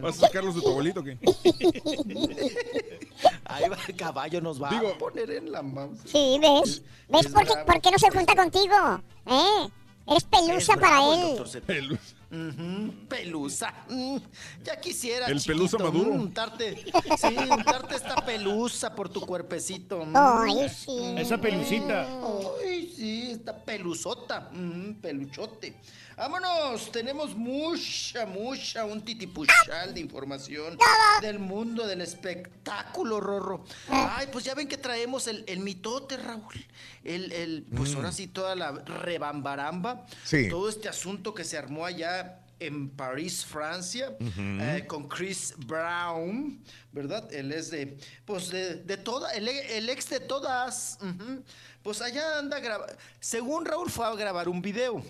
¿Vas 0.00 0.16
a 0.18 0.26
sacarlos 0.26 0.54
de 0.56 0.60
tu 0.62 0.68
abuelito 0.70 1.00
o 1.00 1.04
qué? 1.04 1.18
Ahí 3.44 3.68
va 3.68 3.78
el 3.86 3.96
caballo, 3.96 4.40
nos 4.40 4.62
va 4.62 4.70
Digo- 4.70 4.88
a 4.94 4.98
poner 4.98 5.30
en 5.30 5.52
la 5.52 5.62
mano. 5.62 5.92
Sí, 6.04 6.38
¿ves? 6.40 6.82
¿Ves 7.08 7.26
Es 7.26 7.32
por 7.32 7.46
qué, 7.46 7.54
por 7.66 7.80
qué 7.80 7.90
no 7.90 7.98
se 7.98 8.10
junta 8.10 8.34
contigo? 8.36 8.74
¿Eh? 9.26 9.68
Eres 10.06 10.24
pelusa 10.24 10.72
Es 10.74 10.78
para 10.80 11.00
bravo 11.00 11.14
él. 11.14 11.36
doctor 11.36 11.98
Pelusa. 13.08 13.72
Mm, 13.88 14.18
Ya 14.64 14.76
quisiera. 14.80 15.26
El 15.26 15.38
chiquito, 15.40 15.56
pelusa 15.56 15.78
maduro. 15.78 16.10
mm, 16.12 16.20
untarte, 16.20 16.76
sí, 17.16 17.36
untarte 17.50 17.96
esta 17.96 18.16
pelusa 18.24 18.94
por 18.94 19.08
tu 19.08 19.20
cuerpecito. 19.22 20.04
mm. 20.04 20.12
Ay, 20.14 20.68
sí. 20.68 21.14
Esa 21.16 21.38
pelucita. 21.38 22.06
Ay, 22.62 22.92
sí, 22.94 23.30
esta 23.32 23.56
peluzota. 23.64 24.50
peluchote. 25.00 25.74
Vámonos, 26.16 26.90
tenemos 26.90 27.36
mucha, 27.36 28.26
mucha, 28.26 28.84
un 28.84 29.02
titipuchal 29.04 29.94
de 29.94 30.00
información 30.00 30.76
del 31.22 31.38
mundo 31.38 31.86
del 31.86 32.00
espectáculo, 32.00 33.20
Rorro. 33.20 33.64
Ay, 33.88 34.26
pues 34.32 34.44
ya 34.44 34.54
ven 34.54 34.66
que 34.66 34.76
traemos 34.76 35.28
el, 35.28 35.44
el 35.46 35.60
mitote, 35.60 36.16
Raúl. 36.16 36.66
El, 37.04 37.30
el, 37.30 37.62
pues 37.74 37.94
ahora 37.94 38.10
sí, 38.10 38.26
toda 38.26 38.56
la 38.56 38.72
rebambaramba. 38.72 40.04
Sí. 40.24 40.48
Todo 40.48 40.68
este 40.68 40.88
asunto 40.88 41.32
que 41.32 41.44
se 41.44 41.56
armó 41.56 41.86
allá 41.86 42.17
en 42.60 42.90
París, 42.90 43.44
Francia, 43.44 44.16
eh, 44.20 44.84
con 44.86 45.08
Chris 45.08 45.54
Brown, 45.66 46.60
¿verdad? 46.92 47.32
Él 47.32 47.52
es 47.52 47.70
de, 47.70 47.96
pues 48.24 48.50
de, 48.50 48.76
de 48.76 48.96
toda, 48.96 49.32
el, 49.32 49.48
el 49.48 49.88
ex 49.88 50.08
de 50.10 50.20
todas. 50.20 50.98
Pues 51.82 52.02
allá 52.02 52.38
anda 52.38 52.58
grabando. 52.60 52.92
Según 53.20 53.64
Raúl 53.64 53.90
fue 53.90 54.06
a 54.06 54.14
grabar 54.14 54.48
un 54.48 54.60
video. 54.60 55.02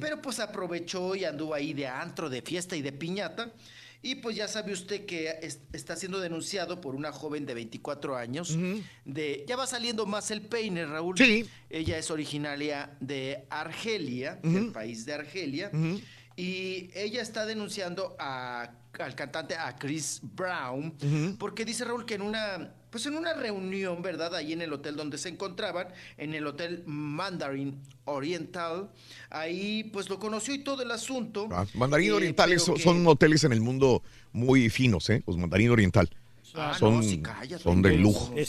Pero 0.00 0.22
pues 0.22 0.38
aprovechó 0.40 1.14
y 1.16 1.24
anduvo 1.24 1.54
ahí 1.54 1.72
de 1.74 1.86
antro, 1.86 2.30
de 2.30 2.42
fiesta 2.42 2.76
y 2.76 2.82
de 2.82 2.92
piñata. 2.92 3.50
Y 4.02 4.14
pues 4.14 4.34
ya 4.34 4.48
sabe 4.48 4.72
usted 4.72 5.04
que 5.04 5.28
es- 5.42 5.58
está 5.74 5.94
siendo 5.94 6.20
denunciado 6.20 6.80
por 6.80 6.94
una 6.94 7.12
joven 7.12 7.44
de 7.44 7.52
24 7.52 8.16
años. 8.16 8.56
de, 9.04 9.44
ya 9.46 9.56
va 9.56 9.66
saliendo 9.66 10.06
más 10.06 10.30
el 10.30 10.40
peine, 10.40 10.86
Raúl. 10.86 11.18
Sí. 11.18 11.46
Ella 11.68 11.98
es 11.98 12.10
originaria 12.10 12.96
de 13.00 13.44
Argelia, 13.50 14.38
Ujú. 14.42 14.54
del 14.54 14.72
país 14.72 15.04
de 15.04 15.12
Argelia. 15.12 15.70
Ujú. 15.74 16.00
Y 16.40 16.90
ella 16.94 17.20
está 17.20 17.44
denunciando 17.44 18.16
a- 18.18 18.70
al 18.98 19.14
cantante, 19.14 19.54
a 19.56 19.76
Chris 19.76 20.20
Brown, 20.22 21.36
porque 21.38 21.64
dice 21.66 21.84
Raúl 21.84 22.06
que 22.06 22.14
en 22.14 22.22
una 22.22 22.72
pues 22.90 23.06
en 23.06 23.14
una 23.14 23.32
reunión, 23.34 24.02
¿verdad? 24.02 24.34
Ahí 24.34 24.52
en 24.52 24.62
el 24.62 24.72
hotel 24.72 24.96
donde 24.96 25.16
se 25.16 25.28
encontraban, 25.28 25.86
en 26.16 26.34
el 26.34 26.44
hotel 26.44 26.82
Mandarin 26.86 27.80
Oriental, 28.04 28.90
ahí 29.30 29.84
pues 29.92 30.08
lo 30.08 30.18
conoció 30.18 30.52
y 30.54 30.58
todo 30.64 30.82
el 30.82 30.90
asunto. 30.90 31.46
Ah, 31.52 31.66
Mandarín 31.74 32.08
Eh, 32.08 32.12
Oriental 32.14 32.58
son, 32.58 32.74
que- 32.74 32.82
son 32.82 33.06
hoteles 33.06 33.44
en 33.44 33.52
el 33.52 33.60
mundo 33.60 34.02
muy 34.32 34.70
finos, 34.70 35.08
¿eh? 35.10 35.22
Los 35.26 35.36
Mandarín 35.36 35.70
Oriental. 35.70 36.10
Ah, 36.54 36.74
son 36.78 36.96
no, 36.96 37.02
sí, 37.02 37.20
cállate. 37.22 37.62
son 37.62 37.82
de 37.82 37.92
lujo. 37.96 38.26
Bueno. 38.26 38.40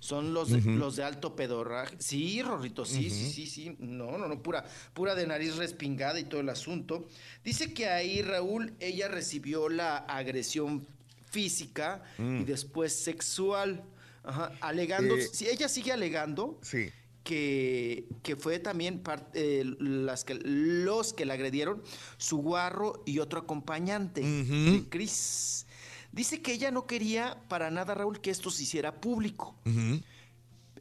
Son 0.00 0.32
los 0.34 0.50
de, 0.50 0.58
Ujú. 0.58 0.70
los 0.70 0.96
de 0.96 1.04
alto 1.04 1.34
pedorraje. 1.34 1.96
Sí, 1.98 2.42
Rorrito, 2.42 2.84
sí, 2.84 3.10
sí, 3.10 3.30
sí, 3.32 3.46
sí. 3.46 3.76
No, 3.78 4.16
no, 4.18 4.28
no, 4.28 4.42
pura, 4.42 4.64
pura 4.94 5.14
de 5.14 5.26
nariz 5.26 5.56
respingada 5.56 6.18
y 6.20 6.24
todo 6.24 6.40
el 6.40 6.48
asunto. 6.48 7.06
Dice 7.44 7.72
que 7.74 7.88
ahí, 7.88 8.22
Raúl, 8.22 8.74
ella 8.80 9.08
recibió 9.08 9.68
la 9.68 9.96
agresión 9.98 10.86
física 11.30 12.02
Mm. 12.18 12.42
y 12.42 12.44
después 12.44 12.92
sexual. 12.94 13.82
Ajá, 14.24 14.52
alegando, 14.60 15.16
Eh, 15.16 15.26
si 15.32 15.46
ella 15.48 15.68
sigue 15.68 15.92
alegando 15.92 16.58
Sí. 16.62 16.90
que, 17.24 18.06
que 18.22 18.36
fue 18.36 18.58
también 18.58 19.00
parte, 19.00 19.60
eh, 19.60 19.64
las 19.78 20.24
que, 20.24 20.34
los 20.42 21.12
que 21.12 21.24
la 21.26 21.34
agredieron, 21.34 21.82
su 22.18 22.38
guarro 22.38 23.02
y 23.06 23.18
otro 23.20 23.40
acompañante, 23.40 24.20
de 24.22 24.84
Chris. 24.90 25.66
Dice 26.12 26.40
que 26.42 26.52
ella 26.52 26.70
no 26.70 26.86
quería 26.86 27.38
para 27.48 27.70
nada, 27.70 27.94
Raúl, 27.94 28.20
que 28.20 28.30
esto 28.30 28.50
se 28.50 28.62
hiciera 28.62 29.00
público. 29.00 29.54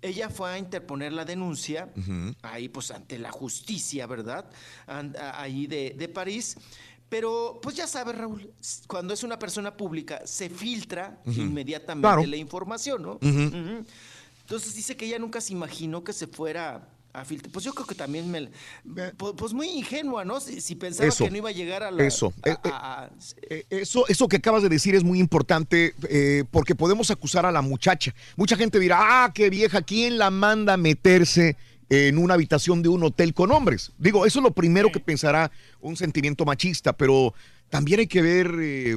Ella 0.01 0.29
fue 0.29 0.51
a 0.51 0.57
interponer 0.57 1.11
la 1.11 1.25
denuncia, 1.25 1.89
ahí 2.43 2.69
pues 2.69 2.91
ante 2.91 3.17
la 3.17 3.31
justicia, 3.31 4.05
¿verdad? 4.07 4.49
A- 4.87 5.41
Ahí 5.41 5.67
de, 5.67 5.95
de 5.97 6.07
París. 6.07 6.55
Pero 7.09 7.59
pues 7.61 7.75
ya 7.75 7.87
sabes, 7.87 8.17
Raúl, 8.17 8.51
cuando 8.87 9.13
es 9.13 9.23
una 9.23 9.39
persona 9.39 9.75
pública, 9.75 10.21
se 10.27 10.49
filtra 10.49 11.21
inmediatamente 11.25 12.05
Claro. 12.07 12.25
la 12.25 12.35
información, 12.37 13.01
¿no? 13.01 13.19
Entonces 13.21 14.75
dice 14.75 14.95
que 14.95 15.05
ella 15.05 15.19
nunca 15.19 15.41
se 15.41 15.53
imaginó 15.53 16.03
que 16.03 16.13
se 16.13 16.27
fuera 16.27 16.87
a 17.21 17.25
filtrar. 17.25 17.51
Pues 17.51 17.65
yo 17.65 17.73
creo 17.73 17.85
que 17.87 17.95
también 17.95 18.29
me... 18.29 18.49
Pues, 19.17 19.33
pues 19.35 19.53
muy 19.53 19.67
ingenua, 19.69 20.23
¿no? 20.23 20.39
Si, 20.39 20.61
si 20.61 20.75
pensaba 20.75 21.07
Eso, 21.09 21.23
que 21.25 21.31
no 21.31 21.37
iba 21.37 21.49
a 21.49 21.53
llegar 21.53 21.83
a 21.83 21.91
la... 21.91 22.03
eso. 22.05 22.33
a- 22.43 22.49
Eh, 22.49 22.53
eh, 22.63 22.69
a- 22.71 23.03
a- 23.03 23.09
Eh, 23.49 23.65
Eso, 23.69 24.07
eso 24.07 24.27
que 24.27 24.37
acabas 24.37 24.63
de 24.63 24.69
decir 24.69 24.95
es 24.95 25.03
muy 25.03 25.19
importante 25.19 25.93
eh, 26.09 26.43
porque 26.51 26.75
podemos 26.75 27.09
acusar 27.11 27.45
a 27.45 27.51
la 27.51 27.61
muchacha. 27.61 28.13
Mucha 28.35 28.55
gente 28.55 28.79
dirá, 28.79 28.97
ah, 29.25 29.31
qué 29.33 29.49
vieja, 29.49 29.81
¿quién 29.81 30.17
la 30.17 30.29
manda 30.31 30.73
a 30.73 30.77
meterse 30.77 31.55
en 31.89 32.17
una 32.17 32.33
habitación 32.33 32.81
de 32.83 32.89
un 32.89 33.03
hotel 33.03 33.33
con 33.33 33.51
hombres? 33.51 33.91
Digo, 33.97 34.25
eso 34.25 34.39
es 34.39 34.43
lo 34.43 34.51
primero 34.51 34.91
que 34.91 34.99
pensará 34.99 35.51
un 35.81 35.95
sentimiento 35.95 36.45
machista, 36.45 36.93
pero 36.93 37.33
también 37.69 37.99
hay 38.01 38.07
que 38.07 38.21
ver 38.21 38.51
eh, 38.59 38.95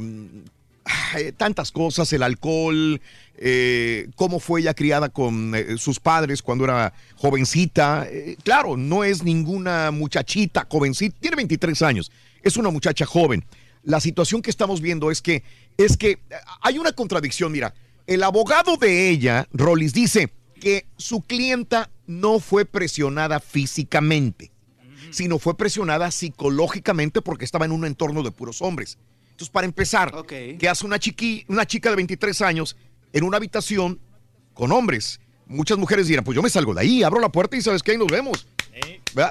tantas 1.36 1.72
cosas, 1.72 2.12
el 2.12 2.22
alcohol, 2.22 3.00
eh, 3.42 4.08
cómo 4.16 4.38
fue 4.38 4.60
ella 4.60 4.74
criada 4.74 5.08
con 5.08 5.54
eh, 5.54 5.78
sus 5.78 5.98
padres 5.98 6.42
cuando 6.42 6.64
era 6.64 6.92
jovencita. 7.16 8.06
Eh, 8.08 8.36
claro, 8.44 8.76
no 8.76 9.02
es 9.02 9.22
ninguna 9.22 9.90
muchachita 9.90 10.66
jovencita, 10.70 11.16
tiene 11.20 11.36
23 11.36 11.80
años, 11.82 12.12
es 12.42 12.58
una 12.58 12.70
muchacha 12.70 13.06
joven. 13.06 13.44
La 13.82 13.98
situación 13.98 14.42
que 14.42 14.50
estamos 14.50 14.82
viendo 14.82 15.10
es 15.10 15.22
que, 15.22 15.42
es 15.78 15.96
que 15.96 16.18
hay 16.60 16.78
una 16.78 16.92
contradicción, 16.92 17.50
mira, 17.50 17.72
el 18.06 18.22
abogado 18.22 18.76
de 18.76 19.08
ella, 19.08 19.48
Rollis, 19.54 19.94
dice 19.94 20.30
que 20.60 20.84
su 20.98 21.22
clienta 21.22 21.90
no 22.06 22.40
fue 22.40 22.66
presionada 22.66 23.40
físicamente, 23.40 24.50
sino 25.10 25.38
fue 25.38 25.56
presionada 25.56 26.10
psicológicamente 26.10 27.22
porque 27.22 27.46
estaba 27.46 27.64
en 27.64 27.72
un 27.72 27.86
entorno 27.86 28.22
de 28.22 28.32
puros 28.32 28.60
hombres. 28.60 28.98
Entonces, 29.40 29.52
para 29.54 29.64
empezar, 29.64 30.12
¿qué 30.26 30.68
hace 30.68 30.84
una, 30.84 30.98
chiqui, 30.98 31.46
una 31.48 31.64
chica 31.64 31.88
de 31.88 31.96
23 31.96 32.42
años 32.42 32.76
en 33.10 33.24
una 33.24 33.38
habitación 33.38 33.98
con 34.52 34.70
hombres? 34.70 35.18
Muchas 35.46 35.78
mujeres 35.78 36.08
dirán, 36.08 36.24
pues 36.24 36.36
yo 36.36 36.42
me 36.42 36.50
salgo 36.50 36.74
de 36.74 36.82
ahí, 36.82 37.02
abro 37.02 37.20
la 37.20 37.30
puerta 37.30 37.56
y 37.56 37.62
sabes 37.62 37.82
qué, 37.82 37.92
ahí 37.92 37.96
nos 37.96 38.08
vemos. 38.08 38.46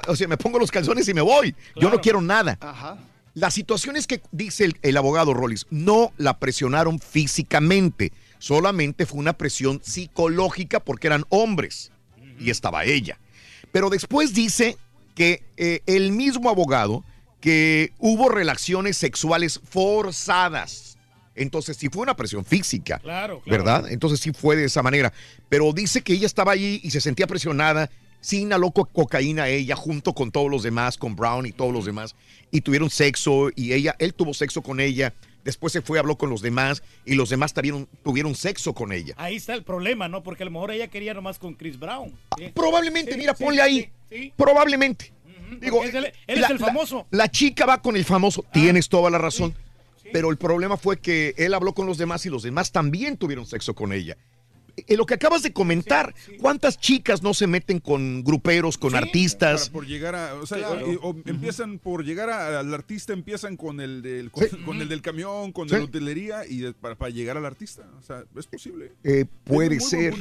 O 0.08 0.16
sea, 0.16 0.26
me 0.26 0.36
pongo 0.36 0.58
los 0.58 0.72
calzones 0.72 1.06
y 1.06 1.14
me 1.14 1.20
voy. 1.20 1.54
Yo 1.76 1.90
no 1.90 2.00
quiero 2.00 2.20
nada. 2.20 2.58
Ajá. 2.60 2.98
La 3.34 3.52
situación 3.52 3.96
es 3.96 4.08
que, 4.08 4.20
dice 4.32 4.64
el, 4.64 4.78
el 4.82 4.96
abogado 4.96 5.32
Rollis, 5.32 5.68
no 5.70 6.12
la 6.16 6.40
presionaron 6.40 6.98
físicamente, 6.98 8.12
solamente 8.40 9.06
fue 9.06 9.20
una 9.20 9.34
presión 9.34 9.80
psicológica 9.84 10.80
porque 10.80 11.06
eran 11.06 11.24
hombres 11.28 11.92
y 12.36 12.50
estaba 12.50 12.84
ella. 12.84 13.20
Pero 13.70 13.90
después 13.90 14.34
dice 14.34 14.76
que 15.14 15.44
eh, 15.56 15.82
el 15.86 16.10
mismo 16.10 16.50
abogado 16.50 17.04
que 17.40 17.92
hubo 17.98 18.28
relaciones 18.28 18.96
sexuales 18.96 19.60
forzadas. 19.64 20.98
Entonces 21.34 21.76
sí 21.76 21.88
fue 21.88 22.02
una 22.02 22.16
presión 22.16 22.44
física. 22.44 22.98
Claro, 22.98 23.40
claro. 23.40 23.64
¿Verdad? 23.64 23.90
Entonces 23.90 24.20
sí 24.20 24.32
fue 24.32 24.56
de 24.56 24.64
esa 24.64 24.82
manera. 24.82 25.12
Pero 25.48 25.72
dice 25.72 26.02
que 26.02 26.12
ella 26.12 26.26
estaba 26.26 26.52
allí 26.52 26.80
y 26.82 26.90
se 26.90 27.00
sentía 27.00 27.26
presionada. 27.26 27.90
Sí 28.20 28.40
inhaló 28.42 28.70
co- 28.72 28.84
cocaína 28.84 29.48
ella 29.48 29.74
junto 29.76 30.12
con 30.12 30.30
todos 30.30 30.50
los 30.50 30.62
demás, 30.62 30.98
con 30.98 31.16
Brown 31.16 31.46
y 31.46 31.52
todos 31.52 31.72
los 31.72 31.86
demás. 31.86 32.14
Y 32.50 32.60
tuvieron 32.60 32.90
sexo 32.90 33.48
y 33.56 33.72
ella, 33.72 33.94
él 33.98 34.12
tuvo 34.12 34.34
sexo 34.34 34.60
con 34.60 34.80
ella. 34.80 35.14
Después 35.42 35.72
se 35.72 35.80
fue, 35.80 35.98
habló 35.98 36.18
con 36.18 36.28
los 36.28 36.42
demás 36.42 36.82
y 37.06 37.14
los 37.14 37.30
demás 37.30 37.54
tuvieron, 37.54 37.88
tuvieron 38.04 38.34
sexo 38.34 38.74
con 38.74 38.92
ella. 38.92 39.14
Ahí 39.16 39.36
está 39.36 39.54
el 39.54 39.62
problema, 39.62 40.06
¿no? 40.08 40.22
Porque 40.22 40.42
a 40.42 40.46
lo 40.46 40.50
mejor 40.52 40.70
ella 40.72 40.88
quería 40.88 41.14
nomás 41.14 41.38
con 41.38 41.54
Chris 41.54 41.78
Brown. 41.78 42.12
Probablemente, 42.54 43.12
Sí, 43.12 43.18
mira, 43.18 43.34
sí, 43.34 43.42
ponle 43.44 43.62
ahí. 43.62 43.90
sí. 44.10 44.34
Probablemente. 44.36 45.12
Digo, 45.60 45.82
él 45.84 45.92
la- 46.02 46.08
es 46.44 46.50
el 46.50 46.58
famoso. 46.58 47.06
La, 47.10 47.28
chica 47.30 47.66
va 47.66 47.80
con 47.82 47.96
el 47.96 48.04
famoso, 48.04 48.44
tienes 48.52 48.88
toda 48.88 49.10
la 49.10 49.18
razón. 49.18 49.54
Pero 50.12 50.30
el 50.30 50.38
problema 50.38 50.76
fue 50.76 50.98
que 50.98 51.34
él 51.36 51.54
habló 51.54 51.72
con 51.72 51.86
los 51.86 51.96
demás 51.98 52.26
y 52.26 52.30
los 52.30 52.42
demás 52.42 52.72
también 52.72 53.16
tuvieron 53.16 53.46
sexo 53.46 53.74
con 53.74 53.92
ella. 53.92 54.16
Eh, 54.88 54.96
lo 54.96 55.04
que 55.04 55.14
acabas 55.14 55.42
de 55.42 55.52
comentar, 55.52 56.14
¿cuántas 56.40 56.78
chicas 56.80 57.22
no 57.22 57.34
se 57.34 57.46
meten 57.46 57.80
con 57.80 58.24
gruperos, 58.24 58.78
con 58.78 58.94
artistas? 58.96 59.62
Para- 59.68 59.72
por 59.72 59.86
llegar 59.86 60.14
a, 60.14 60.34
o 60.34 60.46
sea, 60.46 60.58
Claro. 60.58 60.86
o- 61.02 61.10
o 61.10 61.16
empiezan 61.26 61.78
por 61.78 62.04
llegar 62.04 62.30
a- 62.30 62.58
al 62.60 62.72
artista, 62.72 63.12
empiezan 63.12 63.56
con 63.56 63.80
el 63.80 64.00
del, 64.02 64.30
con, 64.30 64.80
el 64.80 64.88
del 64.88 65.02
camión, 65.02 65.52
con 65.52 65.68
la 65.68 65.82
hotelería 65.82 66.46
y 66.48 66.58
de- 66.58 66.72
para, 66.72 66.94
para 66.96 67.10
llegar 67.10 67.36
al 67.36 67.44
artista. 67.46 67.82
O 67.98 68.02
sea, 68.02 68.24
es 68.36 68.46
posible. 68.46 68.92
Eh, 69.04 69.26
puede 69.44 69.76
Es 69.76 69.82
muy 69.82 69.90
ser. 69.90 70.14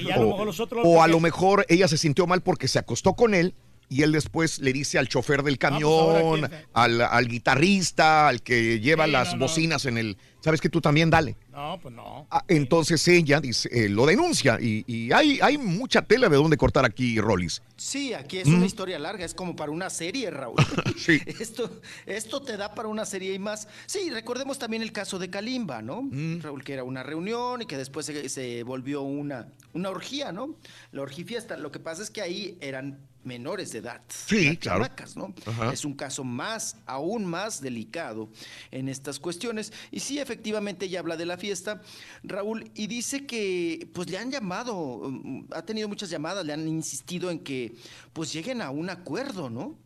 O, 0.83 1.01
a 1.01 1.07
lo 1.07 1.19
mejor 1.19 1.65
ella 1.69 1.87
se 1.87 1.97
sintió 1.97 2.27
mal 2.27 2.41
porque 2.41 2.67
se 2.67 2.79
acostó 2.79 3.13
con 3.13 3.33
él 3.33 3.53
y 3.89 4.03
él 4.03 4.11
después 4.11 4.59
le 4.59 4.71
dice 4.71 4.97
al 4.99 5.07
chofer 5.09 5.43
del 5.43 5.55
Ah, 5.55 5.57
pues 5.57 5.71
camión, 5.71 6.49
al, 6.73 7.01
al 7.01 7.27
guitarrista, 7.27 8.27
al 8.27 8.41
que 8.41 8.79
lleva 8.79 9.05
Sí, 9.05 9.11
las 9.11 9.27
no, 9.29 9.33
no. 9.33 9.39
bocinas 9.45 9.85
en 9.85 9.97
el... 9.97 10.17
¿Sabes 10.41 10.61
que 10.61 10.69
tú 10.69 10.79
también 10.79 11.09
dale? 11.09 11.35
No, 11.51 11.77
pues 11.81 11.93
no. 11.93 12.25
Ah, 12.31 12.45
entonces 12.47 13.05
ella 13.09 13.41
dice, 13.41 13.67
eh, 13.73 13.89
lo 13.89 14.05
denuncia 14.05 14.57
y, 14.61 14.85
y 14.87 15.11
hay, 15.11 15.37
hay 15.41 15.57
mucha 15.57 16.01
tela 16.01 16.29
de 16.29 16.37
dónde 16.37 16.55
cortar 16.55 16.85
aquí, 16.85 17.19
Rollis. 17.19 17.61
Sí, 17.75 18.13
aquí 18.13 18.37
es 18.37 18.47
Mm. 18.47 18.55
una 18.55 18.65
historia 18.65 18.97
larga, 18.99 19.25
es 19.25 19.33
como 19.33 19.53
para 19.57 19.69
una 19.71 19.89
serie, 19.89 20.29
Raúl. 20.31 20.55
Sí. 20.97 21.19
Esto, 21.39 21.81
esto 22.05 22.41
te 22.41 22.55
da 22.55 22.73
para 22.73 22.87
una 22.87 23.05
serie 23.05 23.33
y 23.33 23.39
más. 23.39 23.67
Sí, 23.85 24.09
recordemos 24.11 24.59
también 24.59 24.81
el 24.81 24.91
caso 24.93 25.19
de 25.19 25.29
Kalimba, 25.29 25.81
¿no? 25.81 26.03
Mm. 26.03 26.39
Raúl, 26.41 26.63
que 26.63 26.71
era 26.73 26.83
una 26.85 27.03
reunión 27.03 27.61
y 27.61 27.65
que 27.65 27.75
después 27.77 28.05
se, 28.05 28.29
se 28.29 28.63
volvió 28.63 29.01
una, 29.01 29.47
una 29.73 29.89
orgía, 29.89 30.31
¿no? 30.31 30.55
La 30.93 31.01
orgifiesta. 31.01 31.57
Lo 31.57 31.69
que 31.71 31.79
pasa 31.79 32.01
es 32.01 32.09
que 32.09 32.21
ahí 32.21 32.57
eran 32.61 32.99
menores 33.23 33.71
de 33.71 33.79
edad. 33.79 34.01
Sí, 34.07 34.57
claro. 34.57 34.83
chamacas, 34.83 35.15
¿no? 35.15 35.33
Ajá. 35.45 35.73
Es 35.73 35.85
un 35.85 35.93
caso 35.93 36.23
más, 36.23 36.77
aún 36.85 37.25
más 37.25 37.61
delicado 37.61 38.29
en 38.71 38.89
estas 38.89 39.19
cuestiones. 39.19 39.73
Y 39.91 39.99
sí, 39.99 40.19
efectivamente, 40.19 40.85
ella 40.85 40.99
habla 40.99 41.17
de 41.17 41.25
la 41.25 41.37
fiesta, 41.37 41.81
Raúl, 42.23 42.71
y 42.75 42.87
dice 42.87 43.25
que 43.25 43.89
pues 43.93 44.09
le 44.09 44.17
han 44.17 44.31
llamado, 44.31 44.75
um, 44.75 45.45
ha 45.51 45.61
tenido 45.63 45.87
muchas 45.87 46.09
llamadas, 46.09 46.45
le 46.45 46.53
han 46.53 46.67
insistido 46.67 47.29
en 47.29 47.39
que 47.39 47.75
pues 48.13 48.31
lleguen 48.33 48.61
a 48.61 48.69
un 48.69 48.89
acuerdo, 48.89 49.49
¿no? 49.49 49.77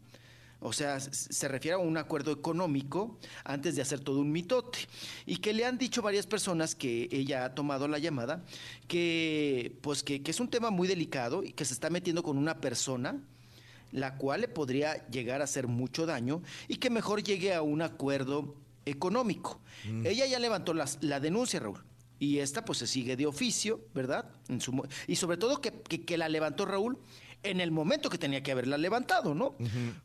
O 0.65 0.71
sea, 0.73 0.99
se 0.99 1.47
refiere 1.49 1.75
a 1.75 1.77
un 1.77 1.97
acuerdo 1.97 2.31
económico 2.31 3.17
antes 3.43 3.75
de 3.75 3.81
hacer 3.81 3.99
todo 3.99 4.19
un 4.19 4.31
mitote. 4.31 4.79
Y 5.25 5.37
que 5.37 5.53
le 5.53 5.65
han 5.65 5.77
dicho 5.77 6.01
varias 6.01 6.25
personas 6.25 6.73
que 6.73 7.09
ella 7.11 7.43
ha 7.45 7.53
tomado 7.53 7.87
la 7.87 7.99
llamada, 7.99 8.45
que 8.87 9.77
pues 9.81 10.03
que, 10.03 10.21
que 10.23 10.31
es 10.31 10.39
un 10.39 10.49
tema 10.49 10.69
muy 10.69 10.87
delicado 10.87 11.43
y 11.43 11.51
que 11.51 11.65
se 11.65 11.73
está 11.73 11.89
metiendo 11.89 12.23
con 12.23 12.37
una 12.37 12.61
persona 12.61 13.21
la 13.91 14.17
cual 14.17 14.41
le 14.41 14.47
podría 14.47 15.05
llegar 15.09 15.41
a 15.41 15.43
hacer 15.43 15.67
mucho 15.67 16.05
daño 16.07 16.41
y 16.67 16.77
que 16.77 16.89
mejor 16.89 17.21
llegue 17.23 17.53
a 17.53 17.61
un 17.61 17.81
acuerdo 17.83 18.55
económico. 18.85 19.59
Ella 20.05 20.25
ya 20.25 20.39
levantó 20.39 20.73
las- 20.73 20.97
la 21.01 21.19
denuncia, 21.19 21.59
Raúl. 21.59 21.83
Y 22.19 22.37
esta 22.39 22.63
pues 22.63 22.77
se 22.79 22.87
sigue 22.87 23.15
de 23.17 23.25
oficio, 23.25 23.81
¿verdad? 23.93 24.29
En 24.47 24.61
su 24.61 24.71
mo- 24.71 24.85
y 25.07 25.15
sobre 25.17 25.37
todo 25.37 25.59
que, 25.61 25.71
que- 25.81 26.03
que 26.05 26.17
la 26.17 26.29
levantó 26.29 26.65
Raúl 26.65 26.97
en 27.43 27.59
el 27.59 27.71
momento 27.71 28.09
que 28.09 28.17
tenía 28.17 28.41
que 28.41 28.51
haberla 28.53 28.77
levantado, 28.77 29.35
¿no? 29.35 29.55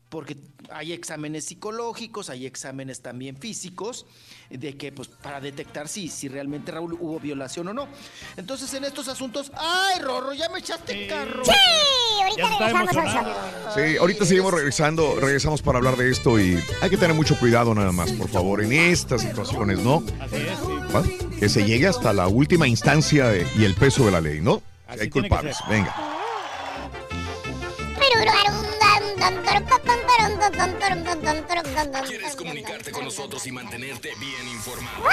Porque 0.09 0.35
hay 0.69 0.91
exámenes 0.91 1.45
psicológicos, 1.45 2.29
hay 2.29 2.45
exámenes 2.45 3.01
también 3.01 3.37
físicos, 3.37 4.05
de 4.49 4.75
que, 4.77 4.91
pues, 4.91 5.07
para 5.07 5.39
detectar 5.39 5.87
si, 5.87 6.09
si 6.09 6.27
realmente 6.27 6.71
Raúl 6.71 6.93
hubo 6.99 7.19
violación 7.19 7.67
o 7.69 7.73
no. 7.73 7.87
Entonces, 8.35 8.73
en 8.73 8.83
estos 8.83 9.07
asuntos, 9.07 9.51
¡ay, 9.55 9.99
Rorro, 10.01 10.33
ya 10.33 10.49
me 10.49 10.59
echaste 10.59 11.07
carro! 11.07 11.43
Sí, 11.45 11.51
ahorita 12.23 12.67
regresamos 12.67 13.15
al. 13.15 13.73
Sí, 13.75 13.97
ahorita 13.97 14.25
seguimos 14.25 14.53
regresando, 14.53 15.15
regresamos 15.19 15.61
para 15.61 15.77
hablar 15.77 15.95
de 15.95 16.11
esto 16.11 16.39
y 16.39 16.59
hay 16.81 16.89
que 16.89 16.97
tener 16.97 17.15
mucho 17.15 17.37
cuidado 17.39 17.73
nada 17.73 17.91
más, 17.91 18.11
por 18.11 18.27
favor, 18.29 18.63
en 18.63 18.73
estas 18.73 19.21
situaciones, 19.21 19.79
¿no? 19.79 20.03
Así 20.19 20.35
es, 20.35 20.59
sí. 20.59 21.39
Que 21.39 21.47
se 21.47 21.63
llegue 21.63 21.87
hasta 21.87 22.11
la 22.11 22.27
última 22.27 22.67
instancia 22.67 23.27
de- 23.27 23.47
y 23.57 23.63
el 23.63 23.75
peso 23.75 24.03
de 24.05 24.11
la 24.11 24.19
ley, 24.19 24.41
¿no? 24.41 24.61
Hay 24.87 25.09
tiene 29.19 29.41
que 29.41 29.41
culpables. 29.41 29.63
ser. 29.63 29.63
Venga. 29.83 29.98
¿Quieres 32.07 32.35
comunicarte 32.35 32.91
con 32.91 33.05
nosotros 33.05 33.45
y 33.45 33.51
mantenerte 33.51 34.09
bien 34.19 34.47
informado? 34.47 35.03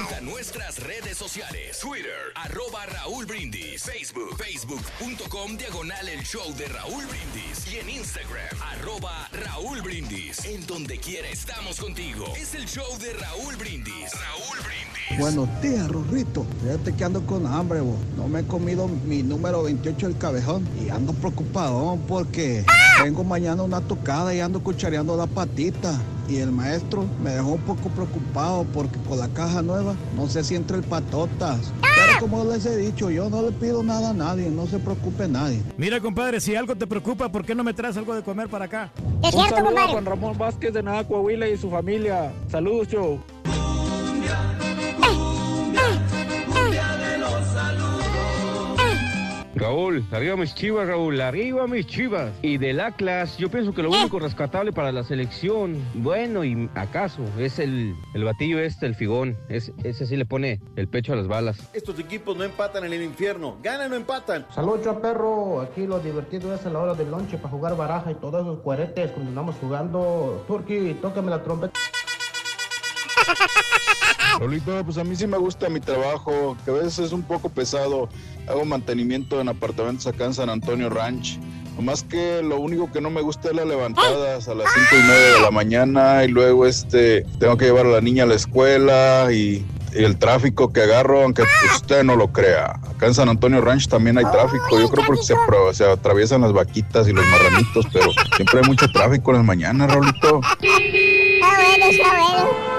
Entra 0.00 0.18
a 0.18 0.20
nuestras 0.20 0.78
redes 0.78 1.16
sociales. 1.16 1.78
Twitter, 1.80 2.32
arroba 2.34 2.86
Raúl 2.86 3.26
Brindis. 3.26 3.82
Facebook, 3.82 4.36
facebook.com, 4.36 5.56
diagonal 5.56 6.08
el 6.08 6.22
show 6.22 6.54
de 6.54 6.66
Raúl 6.68 7.04
Brindis. 7.06 7.72
Y 7.72 7.78
en 7.78 7.90
Instagram, 7.90 8.62
arroba 8.62 9.28
Raúl 9.32 9.82
Brindis. 9.82 10.44
En 10.44 10.66
donde 10.66 10.98
quiera 10.98 11.28
estamos 11.28 11.80
contigo. 11.80 12.32
Es 12.36 12.54
el 12.54 12.66
show 12.66 12.96
de 12.98 13.12
Raúl 13.14 13.56
Brindis. 13.56 14.12
Raúl 14.12 14.58
Brindis. 14.64 15.18
Buenos 15.18 15.62
días, 15.62 15.88
Rorrito. 15.88 16.46
Fíjate 16.62 16.94
que 16.94 17.04
ando 17.04 17.26
con 17.26 17.46
hambre, 17.46 17.80
bo. 17.80 17.96
No 18.16 18.28
me 18.28 18.40
he 18.40 18.46
comido 18.46 18.88
mi 18.88 19.22
número 19.22 19.62
28 19.64 20.08
del 20.08 20.18
cabezón. 20.18 20.68
Y 20.84 20.90
ando 20.90 21.12
preocupado 21.12 21.98
porque 22.08 22.64
tengo 23.02 23.24
mañana 23.24 23.62
una 23.62 23.80
tocada 23.80 24.34
y 24.34 24.40
ando 24.40 24.62
cuchareando 24.76 25.16
la 25.16 25.26
patita. 25.26 25.98
Y 26.28 26.38
el 26.38 26.50
maestro 26.52 27.06
me 27.22 27.30
dejó 27.30 27.52
un 27.52 27.60
poco 27.60 27.88
preocupado 27.88 28.66
porque 28.74 28.98
con 29.08 29.18
la 29.18 29.28
caja 29.28 29.62
nueva 29.62 29.94
no 30.16 30.28
sé 30.28 30.42
si 30.44 30.54
entra 30.56 30.76
el 30.76 30.82
patotas. 30.82 31.72
Pero 31.80 32.20
como 32.20 32.44
les 32.44 32.66
he 32.66 32.76
dicho, 32.76 33.10
yo 33.10 33.30
no 33.30 33.42
le 33.42 33.52
pido 33.52 33.82
nada 33.82 34.10
a 34.10 34.12
nadie, 34.12 34.50
no 34.50 34.66
se 34.66 34.78
preocupe 34.78 35.28
nadie. 35.28 35.62
Mira, 35.78 36.00
compadre, 36.00 36.40
si 36.40 36.54
algo 36.56 36.74
te 36.76 36.86
preocupa, 36.86 37.30
¿por 37.30 37.44
qué 37.46 37.54
no 37.54 37.62
me 37.64 37.72
traes 37.72 37.96
algo 37.96 38.14
de 38.14 38.22
comer 38.22 38.48
para 38.48 38.64
acá? 38.66 38.90
Es 39.22 39.34
Un 39.34 39.44
cierto, 39.44 39.64
compadre. 39.64 39.92
Juan 39.92 40.04
Ramón 40.04 40.36
Vázquez 40.36 40.74
de 40.74 40.82
Nada 40.82 41.06
Coahuila 41.06 41.48
y 41.48 41.56
su 41.56 41.70
familia. 41.70 42.32
Saludos, 42.50 42.88
show. 42.88 43.20
Raúl, 49.56 50.04
arriba 50.12 50.36
mis 50.36 50.54
chivas, 50.54 50.86
Raúl, 50.86 51.18
arriba 51.18 51.66
mis 51.66 51.86
chivas. 51.86 52.30
Y 52.42 52.58
del 52.58 52.78
Atlas, 52.78 53.38
yo 53.38 53.50
pienso 53.50 53.72
que 53.72 53.82
lo 53.82 53.90
único 53.90 54.18
rescatable 54.18 54.70
para 54.70 54.92
la 54.92 55.02
selección, 55.02 55.82
bueno, 55.94 56.44
y 56.44 56.68
acaso, 56.74 57.22
es 57.38 57.58
el, 57.58 57.94
el 58.12 58.24
batillo 58.24 58.58
este, 58.58 58.84
el 58.84 58.94
figón. 58.94 59.38
Es, 59.48 59.72
ese 59.82 60.06
sí 60.06 60.14
le 60.16 60.26
pone 60.26 60.60
el 60.76 60.88
pecho 60.88 61.14
a 61.14 61.16
las 61.16 61.26
balas. 61.26 61.70
Estos 61.72 61.98
equipos 61.98 62.36
no 62.36 62.44
empatan 62.44 62.84
en 62.84 62.92
el 62.92 63.02
infierno. 63.02 63.56
Ganan 63.62 63.90
o 63.94 63.96
empatan. 63.96 64.46
Saludos, 64.54 64.84
yo 64.84 65.00
perro. 65.00 65.62
Aquí 65.62 65.86
lo 65.86 66.00
divertido 66.00 66.54
es 66.54 66.66
a 66.66 66.70
la 66.70 66.80
hora 66.80 66.92
del 66.92 67.10
lonche 67.10 67.38
para 67.38 67.48
jugar 67.48 67.78
baraja 67.78 68.10
y 68.10 68.14
todos 68.16 68.42
esos 68.42 68.58
cuaretes 68.58 69.10
cuando 69.12 69.30
andamos 69.30 69.56
jugando. 69.56 70.44
Turkey, 70.46 70.98
tócame 71.00 71.30
la 71.30 71.42
trompeta. 71.42 71.72
Rolito, 74.38 74.84
pues 74.84 74.98
a 74.98 75.04
mí 75.04 75.16
sí 75.16 75.26
me 75.26 75.38
gusta 75.38 75.68
mi 75.68 75.80
trabajo, 75.80 76.56
que 76.64 76.70
a 76.70 76.74
veces 76.74 76.98
es 76.98 77.12
un 77.12 77.22
poco 77.22 77.48
pesado. 77.48 78.08
Hago 78.48 78.64
mantenimiento 78.64 79.40
en 79.40 79.48
apartamentos 79.48 80.06
acá 80.06 80.26
en 80.26 80.34
San 80.34 80.50
Antonio 80.50 80.88
Ranch. 80.90 81.38
Nomás 81.76 82.02
que 82.02 82.42
lo 82.42 82.58
único 82.58 82.90
que 82.90 83.00
no 83.00 83.10
me 83.10 83.20
gusta 83.20 83.48
es 83.48 83.54
las 83.54 83.66
levantadas 83.66 84.48
a 84.48 84.54
las 84.54 84.66
cinco 84.72 85.02
y 85.02 85.06
media 85.06 85.34
de 85.34 85.40
la 85.42 85.50
mañana 85.50 86.24
y 86.24 86.28
luego 86.28 86.66
este 86.66 87.26
tengo 87.38 87.56
que 87.58 87.66
llevar 87.66 87.84
a 87.86 87.90
la 87.90 88.00
niña 88.00 88.22
a 88.22 88.26
la 88.26 88.34
escuela 88.34 89.28
y, 89.30 89.64
y 89.94 90.04
el 90.04 90.18
tráfico 90.18 90.72
que 90.72 90.82
agarro, 90.82 91.22
aunque 91.22 91.42
usted 91.74 92.02
no 92.02 92.16
lo 92.16 92.32
crea. 92.32 92.80
Acá 92.90 93.06
en 93.06 93.14
San 93.14 93.28
Antonio 93.28 93.60
Ranch 93.60 93.88
también 93.88 94.16
hay 94.16 94.24
tráfico. 94.24 94.78
Yo 94.78 94.88
creo 94.88 95.06
porque 95.06 95.22
se 95.72 95.84
atraviesan 95.84 96.40
las 96.40 96.52
vaquitas 96.52 97.08
y 97.08 97.12
los 97.12 97.26
marranitos, 97.26 97.86
pero 97.92 98.06
siempre 98.36 98.60
hay 98.60 98.66
mucho 98.66 98.90
tráfico 98.90 99.32
en 99.32 99.36
las 99.38 99.46
mañanas, 99.46 99.92
Rolito. 99.92 100.40
Está 100.62 101.56
bueno, 101.56 101.84
está 101.90 102.10
bueno. 102.10 102.75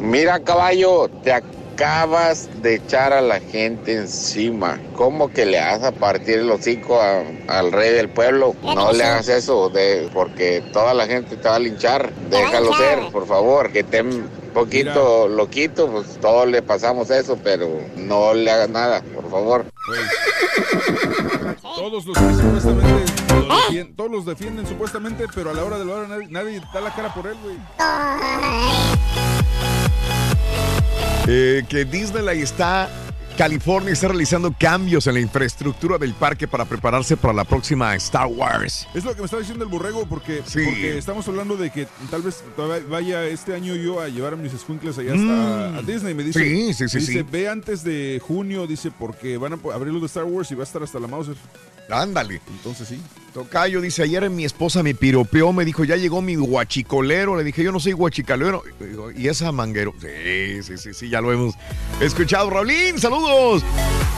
Mira, 0.00 0.40
caballo, 0.40 1.08
te 1.22 1.32
acabas 1.32 2.48
de 2.62 2.76
echar 2.76 3.12
a 3.12 3.20
la 3.20 3.40
gente 3.40 3.94
encima. 3.94 4.78
¿Cómo 4.96 5.30
que 5.30 5.46
le 5.46 5.58
vas 5.60 5.82
a 5.82 5.92
partir 5.92 6.38
el 6.40 6.50
hocico 6.50 7.00
a- 7.00 7.22
al 7.48 7.72
rey 7.72 7.92
del 7.92 8.08
pueblo? 8.08 8.54
No 8.62 8.92
le 8.92 9.04
hagas 9.04 9.28
eso, 9.28 9.68
de, 9.70 10.08
porque 10.12 10.62
toda 10.72 10.94
la 10.94 11.06
gente 11.06 11.36
te 11.36 11.48
va 11.48 11.56
a 11.56 11.58
linchar. 11.58 12.10
Déjalo 12.30 12.72
ser, 12.76 12.98
por 13.12 13.26
favor, 13.26 13.70
que 13.72 13.80
esté 13.80 14.02
un 14.02 14.28
poquito 14.54 15.28
loquito, 15.28 15.88
pues 15.90 16.18
todos 16.20 16.48
le 16.48 16.60
pasamos 16.62 17.10
eso, 17.10 17.38
pero 17.42 17.68
no 17.96 18.34
le 18.34 18.50
hagas 18.50 18.68
nada, 18.70 19.02
por 19.14 19.30
favor. 19.30 19.64
Todos 21.62 22.04
los 22.04 22.18
que 22.18 22.34
supuestamente 22.34 23.19
defien- 23.50 23.94
todos 23.96 24.10
los 24.10 24.24
defienden 24.26 24.66
supuestamente, 24.66 25.26
pero 25.34 25.50
a 25.50 25.54
la 25.54 25.64
hora 25.64 25.78
de 25.78 25.84
la 25.84 25.92
hora 25.94 26.08
nadie, 26.08 26.26
nadie 26.28 26.62
da 26.72 26.80
la 26.80 26.94
cara 26.94 27.12
por 27.14 27.26
él, 27.26 27.36
güey. 27.42 27.56
Eh, 31.26 31.64
que 31.68 31.84
Disneyland 31.84 32.40
está, 32.42 32.88
California 33.36 33.92
está 33.92 34.08
realizando 34.08 34.52
cambios 34.58 35.06
en 35.06 35.14
la 35.14 35.20
infraestructura 35.20 35.96
del 35.96 36.12
parque 36.14 36.48
para 36.48 36.64
prepararse 36.64 37.16
para 37.16 37.32
la 37.32 37.44
próxima 37.44 37.94
Star 37.96 38.26
Wars. 38.26 38.86
Es 38.94 39.04
lo 39.04 39.12
que 39.14 39.20
me 39.20 39.26
estaba 39.26 39.40
diciendo 39.40 39.64
el 39.64 39.70
borrego, 39.70 40.06
porque, 40.06 40.42
Sí. 40.44 40.64
porque 40.64 40.98
estamos 40.98 41.28
hablando 41.28 41.56
de 41.56 41.70
que 41.70 41.86
tal 42.10 42.22
vez 42.22 42.42
vaya 42.88 43.24
este 43.24 43.54
año 43.54 43.76
yo 43.76 44.00
a 44.00 44.08
llevar 44.08 44.32
a 44.32 44.36
mis 44.36 44.52
squinkles 44.52 44.98
allá 44.98 45.12
hasta 45.12 45.70
Mm. 45.72 45.78
a 45.78 45.82
Disney. 45.82 46.14
Me 46.14 46.24
dice, 46.24 46.40
Sí, 46.40 46.74
sí, 46.74 46.88
sí, 46.88 46.96
me 46.96 47.00
dice, 47.00 47.12
sí. 47.20 47.26
ve 47.30 47.48
antes 47.48 47.84
de 47.84 48.20
junio, 48.26 48.66
dice, 48.66 48.90
porque 48.90 49.36
van 49.36 49.52
a 49.52 49.58
abrir 49.74 49.92
los 49.92 50.02
de 50.02 50.06
Star 50.06 50.24
Wars 50.24 50.50
y 50.50 50.54
va 50.56 50.62
a 50.62 50.66
estar 50.66 50.82
hasta 50.82 50.98
la 50.98 51.06
Mauser. 51.06 51.36
Ándale. 51.88 52.40
Entonces 52.48 52.88
sí. 52.88 53.00
Tocayo 53.32 53.80
dice, 53.80 54.02
ayer 54.02 54.28
mi 54.28 54.44
esposa 54.44 54.82
me 54.82 54.94
piropeó, 54.94 55.52
me 55.52 55.64
dijo, 55.64 55.84
ya 55.84 55.96
llegó 55.96 56.20
mi 56.20 56.34
guachicolero. 56.34 57.36
Le 57.36 57.44
dije, 57.44 57.62
yo 57.62 57.70
no 57.70 57.78
soy 57.78 57.92
digo, 57.92 59.10
¿Y 59.12 59.28
esa 59.28 59.52
manguero? 59.52 59.94
Sí, 60.00 60.62
sí, 60.62 60.76
sí, 60.76 60.94
sí, 60.94 61.08
ya 61.08 61.20
lo 61.20 61.32
hemos 61.32 61.54
escuchado. 62.00 62.50
Raulín, 62.50 62.98
saludos. 62.98 63.62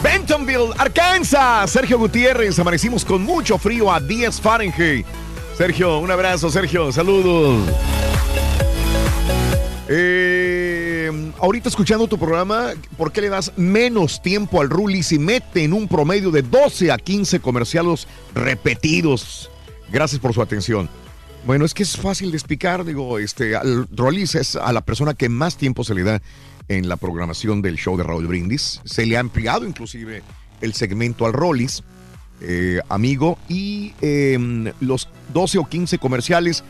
Bentonville, 0.02 0.72
Arkansas. 0.78 1.70
Sergio 1.70 1.98
Gutiérrez, 1.98 2.59
amanecimos 2.59 3.05
con 3.05 3.22
mucho 3.22 3.59
frío 3.59 3.93
a 3.93 4.01
10 4.01 4.40
Fahrenheit. 4.40 5.06
Sergio, 5.59 5.98
un 5.98 6.10
abrazo, 6.10 6.51
Sergio, 6.51 6.90
saludos. 6.90 7.68
Eh, 9.89 10.91
ahorita 11.40 11.68
escuchando 11.68 12.06
tu 12.09 12.18
programa, 12.18 12.70
¿por 12.97 13.12
qué 13.12 13.20
le 13.20 13.28
das 13.28 13.52
menos 13.56 14.22
tiempo 14.22 14.60
al 14.60 14.70
Ruli 14.70 15.02
si 15.02 15.18
mete 15.18 15.64
en 15.64 15.72
un 15.72 15.89
promedio 15.89 16.30
de 16.30 16.43
12 16.43 16.90
a 16.90 16.98
15 16.98 17.40
comerciales 17.40 18.06
repetidos? 18.34 19.51
Gracias 19.90 20.20
por 20.20 20.32
su 20.32 20.43
atención. 20.43 20.89
Bueno, 21.44 21.64
es 21.64 21.74
que 21.74 21.82
es 21.82 21.97
fácil 21.97 22.30
de 22.30 22.36
explicar, 22.36 22.84
digo, 22.84 23.18
este, 23.18 23.56
al 23.56 23.89
Rollis 23.89 24.36
es 24.36 24.56
a 24.56 24.72
la 24.72 24.80
persona 24.80 25.14
que 25.14 25.28
más 25.28 25.56
tiempo 25.56 25.82
se 25.82 25.94
le 25.94 26.05
da 26.05 26.22
en 26.68 26.89
la 26.89 26.97
programación 26.97 27.62
del 27.62 27.76
show 27.76 27.97
de 27.97 28.05
Raúl 28.05 28.26
Brindis. 28.26 28.80
Se 28.84 29.06
le 29.06 29.16
ha 29.16 29.20
ampliado 29.20 29.66
inclusive 29.66 30.22
el 30.60 30.74
segmento 30.74 31.26
al 31.26 31.32
Rollis, 31.32 31.82
eh, 32.41 32.81
amigo, 32.89 33.39
y 33.49 33.92
eh, 34.00 34.39
los 34.81 35.08
12 35.32 35.58
o 35.58 35.68
15 35.68 35.99
comerciales 35.99 36.62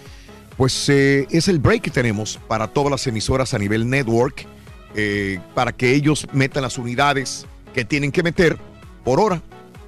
pues 0.62 0.88
eh, 0.90 1.26
es 1.32 1.48
el 1.48 1.58
break 1.58 1.82
que 1.82 1.90
tenemos 1.90 2.38
para 2.46 2.68
todas 2.68 2.88
las 2.88 3.04
emisoras 3.08 3.52
a 3.52 3.58
nivel 3.58 3.90
network, 3.90 4.46
eh, 4.94 5.40
para 5.56 5.72
que 5.72 5.92
ellos 5.92 6.28
metan 6.32 6.62
las 6.62 6.78
unidades 6.78 7.46
que 7.74 7.84
tienen 7.84 8.12
que 8.12 8.22
meter 8.22 8.56
por 9.02 9.18
hora. 9.18 9.42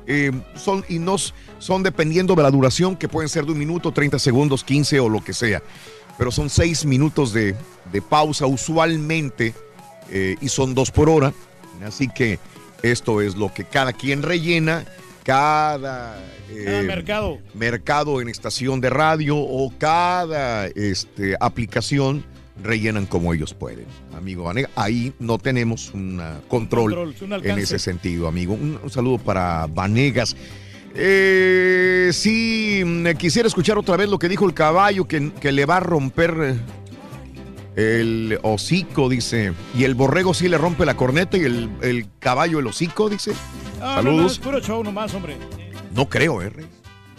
Eh, 0.09 0.33
son, 0.57 0.85
y 0.89 0.99
nos, 0.99 1.33
son 1.61 1.85
dependiendo 1.85 2.35
de 2.35 2.43
la 2.43 2.51
duración, 2.51 2.97
que 2.97 3.07
pueden 3.07 3.28
ser 3.28 3.44
de 3.47 3.53
un 3.53 3.59
minuto, 3.59 3.93
30 3.93 4.19
segundos, 4.19 4.65
15 4.65 4.99
o 4.99 5.09
lo 5.09 5.23
que 5.23 5.33
sea. 5.33 5.62
Pero 6.19 6.33
son 6.33 6.51
seis 6.51 6.85
minutos 6.85 7.33
de, 7.33 7.55
de 7.93 8.03
pausa 8.03 8.47
usualmente 8.47 9.55
y 10.41 10.49
son 10.49 10.75
dos 10.75 10.91
por 10.91 11.09
hora. 11.09 11.33
Así 11.86 12.09
que 12.09 12.41
esto 12.83 13.20
es 13.20 13.36
lo 13.36 13.55
que 13.55 13.62
cada 13.62 13.93
quien 13.93 14.25
rellena, 14.25 14.85
cada, 15.25 16.19
eh, 16.51 16.65
Cada 16.65 16.83
mercado. 16.83 17.39
mercado 17.55 18.20
en 18.20 18.28
estación 18.28 18.81
de 18.81 18.91
radio 18.91 19.36
o 19.36 19.73
cada 19.78 20.67
este, 20.69 21.35
aplicación 21.41 22.25
rellenan 22.62 23.07
como 23.07 23.35
ellos 23.35 23.53
pueden. 23.55 23.86
Amigo 24.17 24.44
Vanega, 24.44 24.70
ahí 24.77 25.12
no 25.19 25.39
tenemos 25.39 25.93
un 25.93 26.23
control, 26.47 26.94
Control, 26.94 27.41
un 27.41 27.47
en 27.47 27.59
ese 27.59 27.78
sentido, 27.78 28.28
amigo. 28.28 28.55
Un, 28.55 28.78
un 28.81 28.91
saludo 28.91 29.19
para 29.19 29.67
Vanegas. 29.67 30.36
Eh, 30.97 32.11
sí, 32.12 32.83
mm, 32.85 33.09
quisiera 33.19 33.49
escuchar 33.49 33.77
otra 33.77 33.97
vez 33.97 34.09
lo 34.09 34.19
que 34.19 34.28
dijo 34.28 34.47
el 34.47 34.55
caballo, 34.55 35.07
que, 35.09 35.33
que 35.33 35.51
le 35.51 35.67
va 35.67 35.78
a 35.78 35.81
romper 35.81 36.36
eh, 36.41 36.55
el 37.77 38.39
hocico, 38.43 39.09
dice. 39.09 39.53
Y 39.77 39.85
el 39.85 39.94
borrego 39.94 40.35
sí 40.35 40.49
le 40.49 40.59
rompe 40.59 40.85
la 40.86 40.97
corneta 40.97 41.36
y 41.36 41.41
el, 41.43 41.70
el 41.83 42.07
caballo 42.19 42.59
el 42.61 42.67
hocico, 42.67 43.09
dice. 43.09 43.33
Ah, 43.81 44.01
no, 44.03 44.03
no, 44.03 44.11
Saludos. 44.12 44.33
es 44.33 44.39
puro 44.39 44.61
show 44.61 44.83
nomás, 44.85 45.12
hombre. 45.15 45.36
No 45.94 46.09
creo, 46.09 46.43
¿eh? 46.43 46.53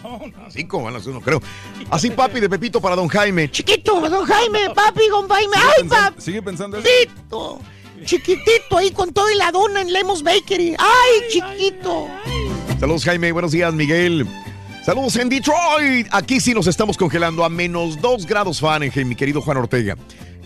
No, 0.04 0.20
no. 0.20 0.46
Así 0.46 0.66
como 0.66 0.86
van 0.86 0.96
a 0.96 0.98
hacer, 1.00 1.14
no 1.14 1.22
creo. 1.22 1.42
Así, 1.90 2.10
papi, 2.12 2.40
de 2.40 2.50
Pepito 2.50 2.80
para 2.80 2.96
don 2.96 3.08
Jaime. 3.08 3.50
Chiquito, 3.50 4.00
don 4.10 4.26
Jaime, 4.26 4.70
papi, 4.76 5.08
don 5.10 5.28
Jaime. 5.28 5.56
¡Ay, 5.58 5.82
pensando- 5.82 6.22
Sigue 6.22 6.42
pensando 6.42 6.78
eso. 6.78 6.88
papito! 6.88 7.60
Chiquitito 8.04 8.78
ahí 8.78 8.92
con 8.92 9.12
todo 9.14 9.32
y 9.32 9.36
la 9.36 9.52
dona 9.52 9.82
en 9.82 9.92
Lemos 9.92 10.22
Bakery. 10.22 10.76
¡Ay, 10.78 11.22
chiquito! 11.32 12.08
Saludos, 12.80 13.04
Jaime. 13.04 13.32
Buenos 13.32 13.52
días, 13.52 13.74
Miguel. 13.74 14.28
Saludos 14.86 15.16
en 15.16 15.30
Detroit. 15.30 16.08
Aquí 16.12 16.40
sí 16.40 16.54
nos 16.54 16.68
estamos 16.68 16.98
congelando 16.98 17.44
a 17.44 17.50
menos 17.50 18.00
2 18.00 18.28
grados 18.28 18.60
Fahrenheit, 18.60 19.08
mi 19.08 19.16
querido 19.16 19.42
Juan 19.42 19.58
Ortega. 19.58 19.98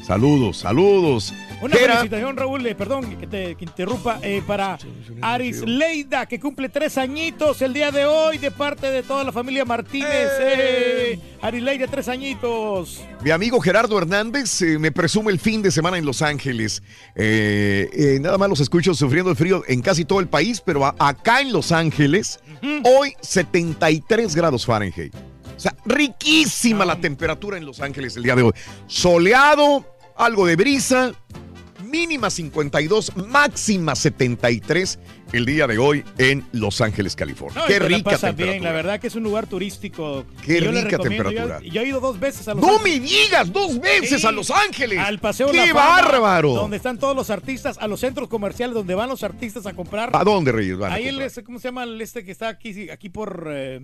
Saludos, 0.09 0.57
saludos. 0.57 1.31
Una 1.61 1.75
Jera, 1.75 1.97
felicitación, 1.97 2.35
Raúl, 2.35 2.65
eh, 2.65 2.73
perdón 2.73 3.15
que 3.15 3.27
te 3.27 3.53
que 3.53 3.63
interrumpa, 3.65 4.17
eh, 4.23 4.41
para 4.47 4.75
Aris 5.21 5.61
Leida, 5.61 6.25
que 6.25 6.39
cumple 6.39 6.67
tres 6.67 6.97
añitos 6.97 7.61
el 7.61 7.73
día 7.73 7.91
de 7.91 8.07
hoy 8.07 8.39
de 8.39 8.49
parte 8.49 8.89
de 8.89 9.03
toda 9.03 9.23
la 9.23 9.31
familia 9.31 9.65
Martínez. 9.65 10.09
Eh. 10.39 11.19
Aris 11.43 11.61
Leida, 11.61 11.85
tres 11.85 12.07
añitos. 12.07 13.03
Mi 13.23 13.29
amigo 13.29 13.59
Gerardo 13.61 13.99
Hernández 13.99 14.59
eh, 14.63 14.79
me 14.79 14.91
presume 14.91 15.31
el 15.31 15.37
fin 15.39 15.61
de 15.61 15.69
semana 15.69 15.99
en 15.99 16.05
Los 16.07 16.23
Ángeles. 16.23 16.81
Eh, 17.13 17.87
eh, 17.93 18.17
nada 18.19 18.39
más 18.39 18.49
los 18.49 18.61
escucho 18.61 18.95
sufriendo 18.95 19.29
el 19.29 19.37
frío 19.37 19.61
en 19.67 19.79
casi 19.83 20.05
todo 20.05 20.21
el 20.21 20.27
país, 20.27 20.59
pero 20.59 20.85
a- 20.87 20.95
acá 20.97 21.41
en 21.41 21.53
Los 21.53 21.71
Ángeles, 21.71 22.39
hoy 22.83 23.13
73 23.21 24.35
grados 24.35 24.65
Fahrenheit. 24.65 25.13
O 25.55 25.59
sea, 25.61 25.75
riquísima 25.85 26.83
la 26.83 26.95
temperatura 26.99 27.57
en 27.57 27.65
Los 27.65 27.79
Ángeles 27.79 28.17
el 28.17 28.23
día 28.23 28.35
de 28.35 28.41
hoy. 28.41 28.53
Soleado, 28.87 29.85
algo 30.19 30.45
de 30.45 30.55
brisa, 30.55 31.13
mínima 31.85 32.29
52, 32.29 33.15
máxima 33.27 33.95
73 33.95 34.99
el 35.31 35.45
día 35.45 35.65
de 35.67 35.77
hoy 35.77 36.03
en 36.17 36.45
Los 36.51 36.81
Ángeles, 36.81 37.15
California. 37.15 37.61
No, 37.61 37.67
Qué 37.67 37.79
la 37.79 37.87
rica 37.87 38.11
pasa 38.11 38.27
temperatura. 38.27 38.51
bien, 38.51 38.63
la 38.63 38.71
verdad 38.71 38.99
que 38.99 39.07
es 39.07 39.15
un 39.15 39.23
lugar 39.23 39.47
turístico. 39.47 40.25
Qué 40.45 40.61
yo 40.61 40.71
rica 40.71 40.97
temperatura. 40.97 41.61
Yo, 41.61 41.71
yo 41.71 41.81
he 41.81 41.87
ido 41.87 41.99
dos 41.99 42.19
veces 42.19 42.47
a 42.47 42.53
Los 42.53 42.63
¡No 42.65 42.77
Ángeles. 42.77 43.01
me 43.01 43.07
digas! 43.07 43.51
¡Dos 43.53 43.79
veces 43.79 44.25
a 44.25 44.31
Los 44.31 44.49
Ángeles! 44.51 44.99
Al 44.99 45.19
Paseo 45.19 45.51
¡Qué 45.51 45.67
La 45.67 45.73
bárbaro! 45.73 46.53
Donde 46.53 46.77
están 46.77 46.97
todos 46.99 47.15
los 47.15 47.29
artistas, 47.29 47.77
a 47.79 47.87
los 47.87 47.99
centros 47.99 48.27
comerciales 48.27 48.73
donde 48.75 48.95
van 48.95 49.07
los 49.09 49.23
artistas 49.23 49.65
a 49.67 49.73
comprar. 49.73 50.09
¿A 50.13 50.23
dónde, 50.23 50.51
Reyes? 50.51 50.77
van 50.77 50.91
Ahí 50.91 51.07
el, 51.07 51.21
este, 51.21 51.43
¿cómo 51.43 51.59
se 51.59 51.67
llama 51.69 51.83
el 51.83 52.01
este 52.01 52.25
que 52.25 52.31
está 52.31 52.49
aquí, 52.49 52.89
aquí 52.89 53.09
por... 53.09 53.47
eh, 53.51 53.79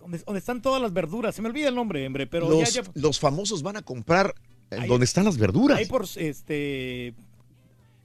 donde, 0.00 0.18
donde 0.26 0.38
están 0.40 0.60
todas 0.60 0.82
las 0.82 0.92
verduras. 0.92 1.34
Se 1.34 1.40
me 1.42 1.48
olvida 1.48 1.68
el 1.68 1.76
nombre, 1.76 2.04
hombre, 2.06 2.26
pero 2.26 2.48
los, 2.50 2.74
ya- 2.74 2.82
los 2.94 3.20
famosos 3.20 3.62
van 3.62 3.76
a 3.76 3.82
comprar 3.82 4.34
Ahí- 4.80 4.88
donde 4.88 5.04
están 5.04 5.24
las 5.24 5.36
verduras. 5.38 5.78
Ahí 5.78 5.86
por 5.86 6.04
este... 6.16 7.14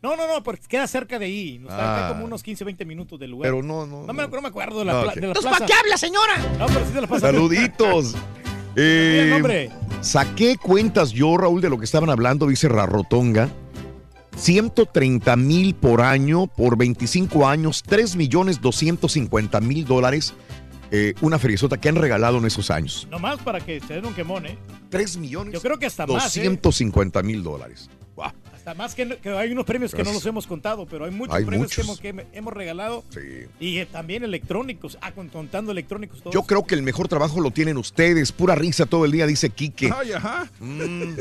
No, 0.02 0.16
no, 0.16 0.28
no, 0.28 0.44
porque 0.44 0.62
queda 0.68 0.86
cerca 0.88 1.18
de 1.18 1.26
ahí. 1.26 1.58
Nos 1.60 1.72
está 1.72 2.08
Ah. 2.08 2.10
como 2.14 2.26
unos 2.26 2.44
15, 2.44 2.64
20 2.64 2.86
minutos 2.86 3.20
del 3.20 3.32
lugar. 3.32 3.50
Pero 3.52 3.64
no, 3.64 3.86
no. 3.88 4.06
No 4.06 4.14
me, 4.14 4.28
no 4.28 4.42
me 4.42 4.48
acuerdo 4.48 4.80
de 4.80 4.86
la, 4.86 4.94
No, 4.94 5.02
pla- 5.02 5.12
ok. 5.14 5.16
de 5.20 5.28
la 5.28 5.34
plaza. 5.34 5.50
¿para 5.50 5.66
qué 5.66 5.74
habla, 5.74 5.98
señora? 5.98 6.38
No, 6.60 6.68
pero 6.68 6.86
sí 6.86 6.94
se 6.94 7.02
la 7.02 7.08
pasa. 7.08 7.28
Saluditos. 7.28 8.16
Eh, 8.80 9.30
nombre. 9.32 9.72
saqué 10.02 10.56
cuentas 10.56 11.10
yo, 11.12 11.36
Raúl, 11.36 11.62
de 11.62 11.70
lo 11.70 11.80
que 11.80 11.86
estaban 11.86 12.12
hablando, 12.12 12.46
dice 12.46 12.70
Rarrotonga. 12.70 13.50
130 14.36 15.36
mil 15.36 15.74
por 15.74 16.02
año, 16.02 16.46
por 16.46 16.78
25 16.78 17.48
años, 17.48 17.82
3 17.82 18.16
millones 18.16 18.62
250 18.62 19.60
mil 19.62 19.84
dólares. 19.86 20.36
Eh, 20.92 21.14
una 21.22 21.40
feriezota 21.40 21.78
que 21.78 21.90
han 21.90 21.96
regalado 21.96 22.38
en 22.38 22.46
esos 22.46 22.72
años. 22.72 23.08
Nomás 23.10 23.40
para 23.40 23.60
que 23.60 23.80
se 23.82 23.96
den 23.96 24.06
un 24.06 24.14
quemón, 24.14 24.46
¿eh? 24.46 24.58
3 24.90 25.18
millones 25.18 25.54
Yo 25.54 25.62
creo 25.62 25.78
que 25.78 25.86
hasta 25.86 26.08
más, 26.08 26.36
¿eh? 26.38 26.42
250 26.42 27.22
mil 27.24 27.44
dólares. 27.44 27.90
Hasta 28.54 28.74
más 28.74 28.96
que, 28.96 29.08
que 29.20 29.30
hay 29.30 29.52
unos 29.52 29.64
premios 29.66 29.94
que 29.96 30.04
no 30.04 30.12
los 30.12 30.26
hemos 30.26 30.46
contado, 30.46 30.86
pero 30.86 31.06
hay 31.06 31.12
muchos 31.12 31.34
Hay 31.36 31.46
premios 31.46 31.74
que 31.74 31.82
hemos, 31.82 32.00
que 32.02 32.26
hemos 32.34 32.54
regalado. 32.54 33.04
Y 33.62 33.78
eh, 33.78 33.86
también 33.86 34.24
electrónicos. 34.26 34.98
Ah, 35.02 35.14
con- 35.14 35.30
contando 35.30 35.72
electrónicos 35.72 36.20
todos. 36.22 36.34
Yo 36.34 36.44
creo 36.44 36.66
que 36.66 36.76
el 36.76 36.82
mejor 36.82 37.08
trabajo 37.08 37.40
lo 37.40 37.52
tienen 37.52 37.78
ustedes. 37.78 38.34
Pura 38.34 38.56
risa 38.56 38.86
todo 38.86 39.06
el 39.06 39.12
día, 39.12 39.26
dice 39.26 39.52
Quique. 39.52 39.90
Ay, 39.96 40.12
ajá. 40.12 40.50
Mm. 40.60 41.14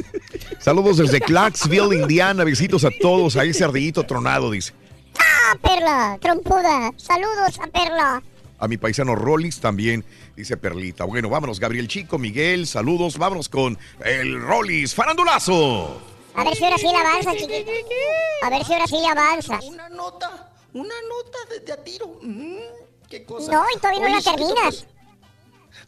Saludos 0.59 0.97
desde 0.97 1.21
Clarksville, 1.21 1.95
Indiana. 1.95 2.43
Besitos 2.43 2.85
a 2.85 2.91
todos. 3.01 3.37
A 3.37 3.45
ese 3.45 3.63
ardillito 3.63 4.03
tronado, 4.05 4.51
dice. 4.51 4.73
¡Ah, 5.19 5.57
Perla! 5.63 6.19
¡Trompuda! 6.21 6.93
¡Saludos 6.97 7.61
a 7.63 7.67
Perla! 7.69 8.23
A 8.59 8.69
mi 8.69 8.77
paisano 8.79 9.15
Rollis 9.15 9.61
también, 9.61 10.05
dice 10.35 10.57
Perlita. 10.57 11.05
Bueno, 11.05 11.29
vámonos, 11.29 11.61
Gabriel 11.61 11.89
Chico, 11.89 12.19
Miguel, 12.19 12.67
saludos. 12.67 13.19
Vámonos 13.19 13.49
con 13.49 13.79
el 14.05 14.41
Rollis. 14.41 14.95
¡Farandulazo! 14.95 16.01
A 16.35 16.45
ver 16.45 16.55
si 16.55 16.65
ahora 16.65 16.79
sí 16.79 16.87
le 16.87 16.97
avanza, 16.97 17.33
chiquito. 17.33 17.71
A 18.43 18.51
ver 18.51 18.65
si 18.65 18.73
ahora 18.73 18.87
sí 18.87 18.97
le 19.01 19.07
avanza. 19.07 19.59
Una 19.63 19.89
nota, 19.89 20.51
una 20.73 20.95
nota 21.09 21.39
de, 21.51 21.61
de 21.61 21.73
a 21.73 21.83
tiro. 21.85 22.19
Mm, 22.23 22.57
qué 23.09 23.25
cosa. 23.25 23.53
No, 23.53 23.65
y 23.75 23.79
todavía 23.79 24.01
no 24.01 24.09
la 24.09 24.19
chiquito, 24.23 24.37
terminas. 24.37 24.75
pues, 24.75 24.87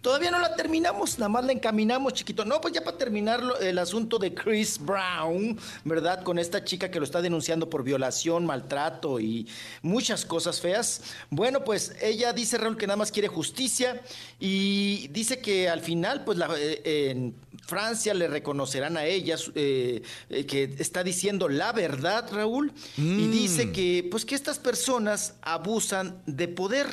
Todavía 0.00 0.30
no 0.30 0.38
la 0.38 0.54
terminamos, 0.54 1.18
nada 1.18 1.28
más 1.28 1.44
la 1.44 1.52
encaminamos, 1.52 2.12
chiquito. 2.14 2.44
No, 2.44 2.60
pues 2.60 2.74
ya 2.74 2.82
para 2.82 2.96
terminar 2.96 3.42
el 3.60 3.78
asunto 3.78 4.18
de 4.18 4.32
Chris 4.34 4.78
Brown, 4.78 5.58
¿verdad? 5.84 6.22
Con 6.22 6.38
esta 6.38 6.64
chica 6.64 6.90
que 6.90 6.98
lo 6.98 7.04
está 7.04 7.20
denunciando 7.20 7.68
por 7.68 7.82
violación, 7.82 8.46
maltrato 8.46 9.20
y 9.20 9.46
muchas 9.82 10.24
cosas 10.24 10.60
feas. 10.60 11.02
Bueno, 11.30 11.64
pues 11.64 11.94
ella 12.00 12.32
dice, 12.32 12.58
Raúl, 12.58 12.76
que 12.76 12.86
nada 12.86 12.96
más 12.96 13.10
quiere 13.12 13.28
justicia 13.28 14.00
y 14.38 15.08
dice 15.08 15.40
que 15.40 15.68
al 15.68 15.80
final, 15.80 16.24
pues 16.24 16.38
la- 16.38 16.48
eh, 16.58 17.10
en 17.10 17.34
Francia 17.66 18.14
le 18.14 18.28
reconocerán 18.28 18.96
a 18.96 19.04
ella 19.04 19.36
eh, 19.54 20.02
eh, 20.30 20.46
que 20.46 20.74
está 20.78 21.02
diciendo 21.04 21.48
la 21.48 21.72
verdad, 21.72 22.28
Raúl, 22.32 22.72
y 22.96 23.00
Mm. 23.00 23.30
dice 23.30 23.72
que, 23.72 24.06
pues 24.10 24.24
que 24.24 24.34
estas 24.34 24.58
personas 24.58 25.34
abusan 25.42 26.22
de 26.26 26.48
poder. 26.48 26.86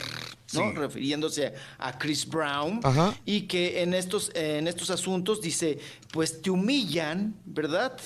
¿No? 0.56 0.72
Refiriéndose 0.72 1.53
a 1.77 1.98
Chris 1.98 2.27
Brown. 2.27 2.80
Ajá. 2.84 3.16
Y 3.25 3.42
que 3.42 3.82
en 3.82 3.93
estos, 3.93 4.32
en 4.34 4.67
estos 4.67 4.90
asuntos 4.90 5.42
dice, 5.42 5.77
pues 6.11 6.42
te 6.42 6.50
humillan, 6.50 7.35
¿verdad? 7.45 7.98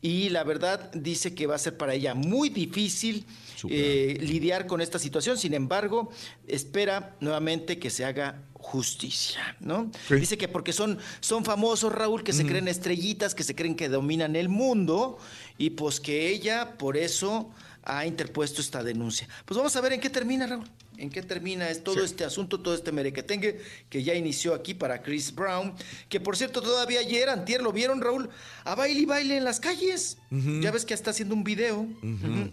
Y 0.00 0.28
la 0.28 0.44
verdad 0.44 0.92
dice 0.92 1.34
que 1.34 1.46
va 1.46 1.56
a 1.56 1.58
ser 1.58 1.76
para 1.76 1.94
ella 1.94 2.14
muy 2.14 2.48
difícil 2.50 3.26
eh, 3.68 4.16
lidiar 4.20 4.66
con 4.66 4.80
esta 4.80 4.98
situación. 4.98 5.36
Sin 5.38 5.54
embargo, 5.54 6.10
espera 6.46 7.16
nuevamente 7.20 7.78
que 7.78 7.90
se 7.90 8.04
haga 8.04 8.42
justicia, 8.54 9.56
¿no? 9.60 9.90
Sí. 10.08 10.14
Dice 10.16 10.36
que 10.38 10.48
porque 10.48 10.72
son, 10.72 10.98
son 11.20 11.44
famosos, 11.44 11.92
Raúl, 11.92 12.22
que 12.22 12.32
se 12.32 12.42
Ujú. 12.42 12.50
creen 12.50 12.68
estrellitas, 12.68 13.34
que 13.34 13.42
se 13.44 13.54
creen 13.54 13.74
que 13.74 13.88
dominan 13.88 14.36
el 14.36 14.48
mundo, 14.48 15.18
y 15.56 15.70
pues 15.70 16.00
que 16.00 16.28
ella 16.28 16.76
por 16.76 16.96
eso 16.96 17.50
ha 17.84 18.04
interpuesto 18.04 18.60
esta 18.60 18.82
denuncia. 18.82 19.28
Pues 19.44 19.56
vamos 19.56 19.74
a 19.76 19.80
ver 19.80 19.94
en 19.94 20.00
qué 20.00 20.10
termina, 20.10 20.46
Raúl. 20.46 20.68
En 20.98 21.10
qué 21.10 21.22
termina 21.22 21.70
es 21.70 21.84
todo 21.84 22.02
este 22.02 22.24
asunto, 22.24 22.60
todo 22.60 22.74
este 22.74 22.90
merequetengue 22.90 23.60
que 23.88 24.02
ya 24.02 24.14
inició 24.14 24.52
aquí 24.52 24.74
para 24.74 25.00
Chris 25.00 25.32
Brown, 25.32 25.72
que 26.08 26.18
por 26.18 26.36
cierto 26.36 26.60
todavía 26.60 26.98
ayer, 27.00 27.28
antier, 27.28 27.62
lo 27.62 27.72
vieron, 27.72 28.00
Raúl, 28.00 28.28
a 28.64 28.74
baile 28.74 29.00
y 29.00 29.04
baile 29.04 29.36
en 29.36 29.44
las 29.44 29.60
calles. 29.60 30.18
Ya 30.60 30.70
ves 30.72 30.84
que 30.84 30.94
está 30.94 31.10
haciendo 31.10 31.34
un 31.36 31.44
video 31.44 31.86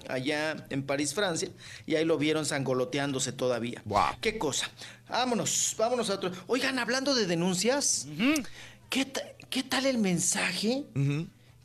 allá 0.08 0.66
en 0.70 0.84
París, 0.84 1.14
Francia, 1.16 1.50
y 1.88 1.96
ahí 1.96 2.06
lo 2.06 2.18
vieron 2.20 2.46
sangoloteándose 2.46 3.32
todavía. 3.32 3.82
Qué 4.22 4.38
cosa. 4.38 4.70
Vámonos, 5.10 5.74
vámonos 5.78 6.10
a 6.12 6.14
otro. 6.16 6.32
Oigan, 6.48 6.78
hablando 6.78 7.16
de 7.16 7.26
denuncias, 7.26 8.08
¿qué, 8.92 9.06
ta- 9.06 9.24
qué 9.50 9.64
tal 9.64 9.88
el 9.88 9.98
mensaje 9.98 10.84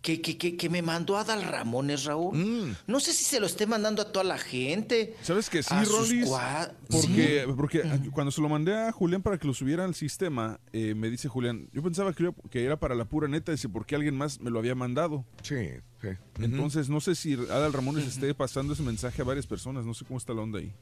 que, 0.02 0.20
que, 0.22 0.38
que, 0.38 0.56
que 0.56 0.68
me 0.70 0.80
mandó 0.82 1.16
Adal 1.18 1.42
Ramones, 1.42 2.04
Raúl? 2.04 2.36
Mm. 2.36 2.76
No 2.86 3.00
sé 3.00 3.12
si 3.12 3.24
se 3.24 3.38
lo 3.40 3.46
esté 3.46 3.66
mandando 3.66 4.00
a 4.02 4.12
toda 4.12 4.24
la 4.24 4.38
gente. 4.38 5.14
¿Sabes 5.22 5.50
que 5.50 5.62
sí, 5.62 5.74
Rolis? 5.84 6.26
cua- 6.28 6.72
Porque, 6.90 7.44
Sí. 7.46 7.52
porque 7.56 7.82
cuando 8.12 8.30
se 8.30 8.40
lo 8.40 8.48
mandé 8.48 8.74
a 8.74 8.92
Julián 8.92 9.22
para 9.22 9.38
que 9.38 9.46
lo 9.46 9.52
subiera 9.54 9.84
al 9.84 9.94
sistema, 9.94 10.58
eh, 10.72 10.94
me 10.94 11.10
dice 11.10 11.28
Julián, 11.28 11.68
yo 11.72 11.82
pensaba 11.82 12.12
que, 12.14 12.22
era- 12.24 12.34
que 12.50 12.64
era 12.64 12.78
para 12.80 12.94
la 12.94 13.04
pura 13.04 13.28
neta, 13.28 13.52
dice, 13.52 13.68
porque 13.68 13.94
alguien 13.94 14.16
más 14.16 14.40
me 14.40 14.50
lo 14.50 14.58
había 14.58 14.74
mandado. 14.74 15.24
Sí, 15.42 15.56
sí. 16.00 16.08
Entonces, 16.40 16.88
no 16.88 17.00
sé 17.00 17.14
si 17.14 17.34
Adal 17.34 17.72
Ramones 17.72 18.06
esté 18.06 18.32
pasando 18.34 18.72
ese 18.72 18.82
mensaje 18.82 19.20
a 19.20 19.24
varias 19.24 19.46
personas, 19.46 19.84
no 19.84 19.92
sé 19.94 20.04
cómo 20.06 20.18
está 20.18 20.32
la 20.32 20.40
onda 20.42 20.58
ahí. 20.60 20.72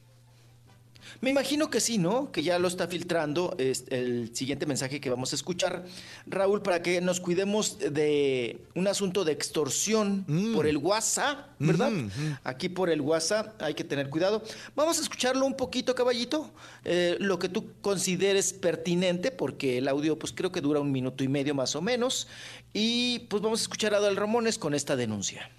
Me 1.21 1.29
imagino 1.29 1.69
que 1.69 1.81
sí, 1.81 1.97
¿no? 1.97 2.31
Que 2.31 2.43
ya 2.43 2.59
lo 2.59 2.69
está 2.69 2.87
filtrando 2.87 3.55
es 3.57 3.83
el 3.89 4.33
siguiente 4.33 4.65
mensaje 4.65 5.01
que 5.01 5.09
vamos 5.09 5.33
a 5.33 5.35
escuchar, 5.35 5.83
Raúl, 6.25 6.61
para 6.61 6.81
que 6.81 7.01
nos 7.01 7.19
cuidemos 7.19 7.77
de 7.77 8.61
un 8.73 8.87
asunto 8.87 9.25
de 9.25 9.33
extorsión 9.33 10.25
por 10.55 10.65
el 10.65 10.77
WhatsApp, 10.77 11.49
¿verdad? 11.59 11.91
Mm. 11.91 12.05
Ujú. 12.05 12.37
Aquí 12.45 12.69
por 12.69 12.89
el 12.89 13.01
WhatsApp 13.01 13.61
hay 13.61 13.73
que 13.73 13.83
tener 13.83 14.09
cuidado. 14.09 14.41
Vamos 14.75 14.97
a 14.99 15.01
escucharlo 15.01 15.45
un 15.45 15.55
poquito, 15.55 15.93
caballito, 15.93 16.51
eh, 16.85 17.17
lo 17.19 17.37
que 17.37 17.49
tú 17.49 17.73
consideres 17.81 18.53
pertinente, 18.53 19.31
porque 19.31 19.79
el 19.79 19.89
audio 19.89 20.17
pues 20.17 20.31
creo 20.31 20.53
que 20.53 20.61
dura 20.61 20.79
un 20.79 20.91
minuto 20.91 21.25
y 21.25 21.27
medio 21.27 21.53
más 21.53 21.75
o 21.75 21.81
menos. 21.81 22.27
Y 22.71 23.19
pues 23.29 23.43
vamos 23.43 23.59
a 23.59 23.63
escuchar 23.63 23.93
a 23.93 23.97
Adal 23.97 24.15
Ramones 24.15 24.57
con 24.57 24.73
esta 24.73 24.95
denuncia. 24.95 25.49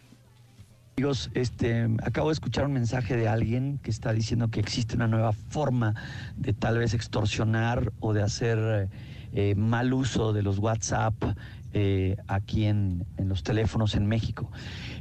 Amigos, 0.96 1.30
este, 1.32 1.88
acabo 2.02 2.28
de 2.28 2.34
escuchar 2.34 2.66
un 2.66 2.74
mensaje 2.74 3.16
de 3.16 3.26
alguien 3.26 3.78
que 3.82 3.90
está 3.90 4.12
diciendo 4.12 4.48
que 4.48 4.60
existe 4.60 4.96
una 4.96 5.06
nueva 5.06 5.32
forma 5.32 5.94
de 6.36 6.52
tal 6.52 6.76
vez 6.78 6.92
extorsionar 6.92 7.92
o 8.00 8.12
de 8.12 8.22
hacer 8.22 8.90
eh, 9.32 9.54
mal 9.54 9.94
uso 9.94 10.34
de 10.34 10.42
los 10.42 10.58
WhatsApp 10.58 11.14
eh, 11.72 12.16
aquí 12.26 12.66
en, 12.66 13.06
en 13.16 13.28
los 13.28 13.42
teléfonos 13.42 13.94
en 13.94 14.06
México. 14.06 14.50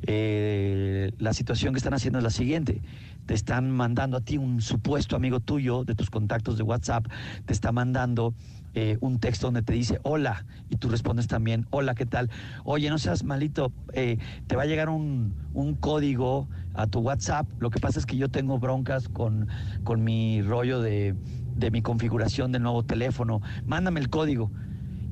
Eh, 0.03 1.11
la 1.17 1.33
situación 1.33 1.73
que 1.73 1.79
están 1.79 1.93
haciendo 1.93 2.19
es 2.19 2.23
la 2.23 2.29
siguiente. 2.29 2.81
Te 3.25 3.33
están 3.33 3.69
mandando 3.69 4.17
a 4.17 4.21
ti 4.21 4.37
un 4.37 4.61
supuesto 4.61 5.15
amigo 5.15 5.39
tuyo 5.41 5.83
de 5.83 5.95
tus 5.95 6.09
contactos 6.09 6.57
de 6.57 6.63
WhatsApp, 6.63 7.07
te 7.45 7.53
está 7.53 7.71
mandando 7.71 8.33
eh, 8.73 8.97
un 9.01 9.19
texto 9.19 9.47
donde 9.47 9.63
te 9.63 9.73
dice 9.73 9.99
hola 10.03 10.45
y 10.69 10.77
tú 10.77 10.89
respondes 10.89 11.27
también 11.27 11.65
hola, 11.71 11.95
¿qué 11.95 12.05
tal? 12.05 12.29
Oye, 12.63 12.89
no 12.89 12.97
seas 12.99 13.23
malito, 13.23 13.73
eh, 13.93 14.17
te 14.47 14.55
va 14.55 14.63
a 14.63 14.65
llegar 14.65 14.89
un, 14.89 15.35
un 15.53 15.75
código 15.75 16.49
a 16.73 16.87
tu 16.87 16.99
WhatsApp. 16.99 17.47
Lo 17.59 17.69
que 17.69 17.79
pasa 17.79 17.99
es 17.99 18.05
que 18.05 18.17
yo 18.17 18.29
tengo 18.29 18.59
broncas 18.59 19.09
con, 19.09 19.47
con 19.83 20.03
mi 20.03 20.41
rollo 20.41 20.81
de, 20.81 21.15
de 21.55 21.71
mi 21.71 21.81
configuración 21.81 22.51
del 22.51 22.63
nuevo 22.63 22.83
teléfono. 22.83 23.41
Mándame 23.65 23.99
el 23.99 24.09
código. 24.09 24.51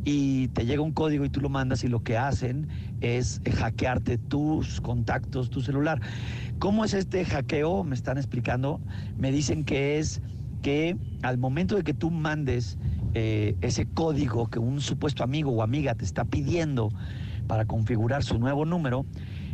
y 0.05 0.47
te 0.49 0.65
llega 0.65 0.81
un 0.81 0.93
código 0.93 1.25
y 1.25 1.29
tú 1.29 1.41
lo 1.41 1.49
mandas 1.49 1.83
y 1.83 1.87
lo 1.89 2.01
que 2.01 2.17
hacen 2.17 2.69
es 3.01 3.41
hackearte 3.57 4.17
tus 4.17 4.79
contactos, 4.81 5.49
tu 5.49 5.61
celular. 5.61 6.01
¿Cómo 6.59 6.85
es 6.85 6.93
este 6.93 7.25
hackeo? 7.25 7.83
Me 7.83 7.95
están 7.95 8.17
explicando. 8.17 8.81
Me 9.17 9.31
dicen 9.31 9.65
que 9.65 9.99
es 9.99 10.21
que 10.61 10.97
al 11.23 11.37
momento 11.37 11.75
de 11.75 11.83
que 11.83 11.93
tú 11.93 12.09
mandes 12.11 12.79
eh, 13.19 13.55
ese 13.61 13.87
código 13.87 14.47
que 14.47 14.59
un 14.59 14.79
supuesto 14.79 15.23
amigo 15.23 15.49
o 15.49 15.63
amiga 15.63 15.95
te 15.95 16.05
está 16.05 16.23
pidiendo 16.23 16.91
para 17.47 17.65
configurar 17.65 18.23
su 18.23 18.37
nuevo 18.37 18.63
número, 18.63 19.07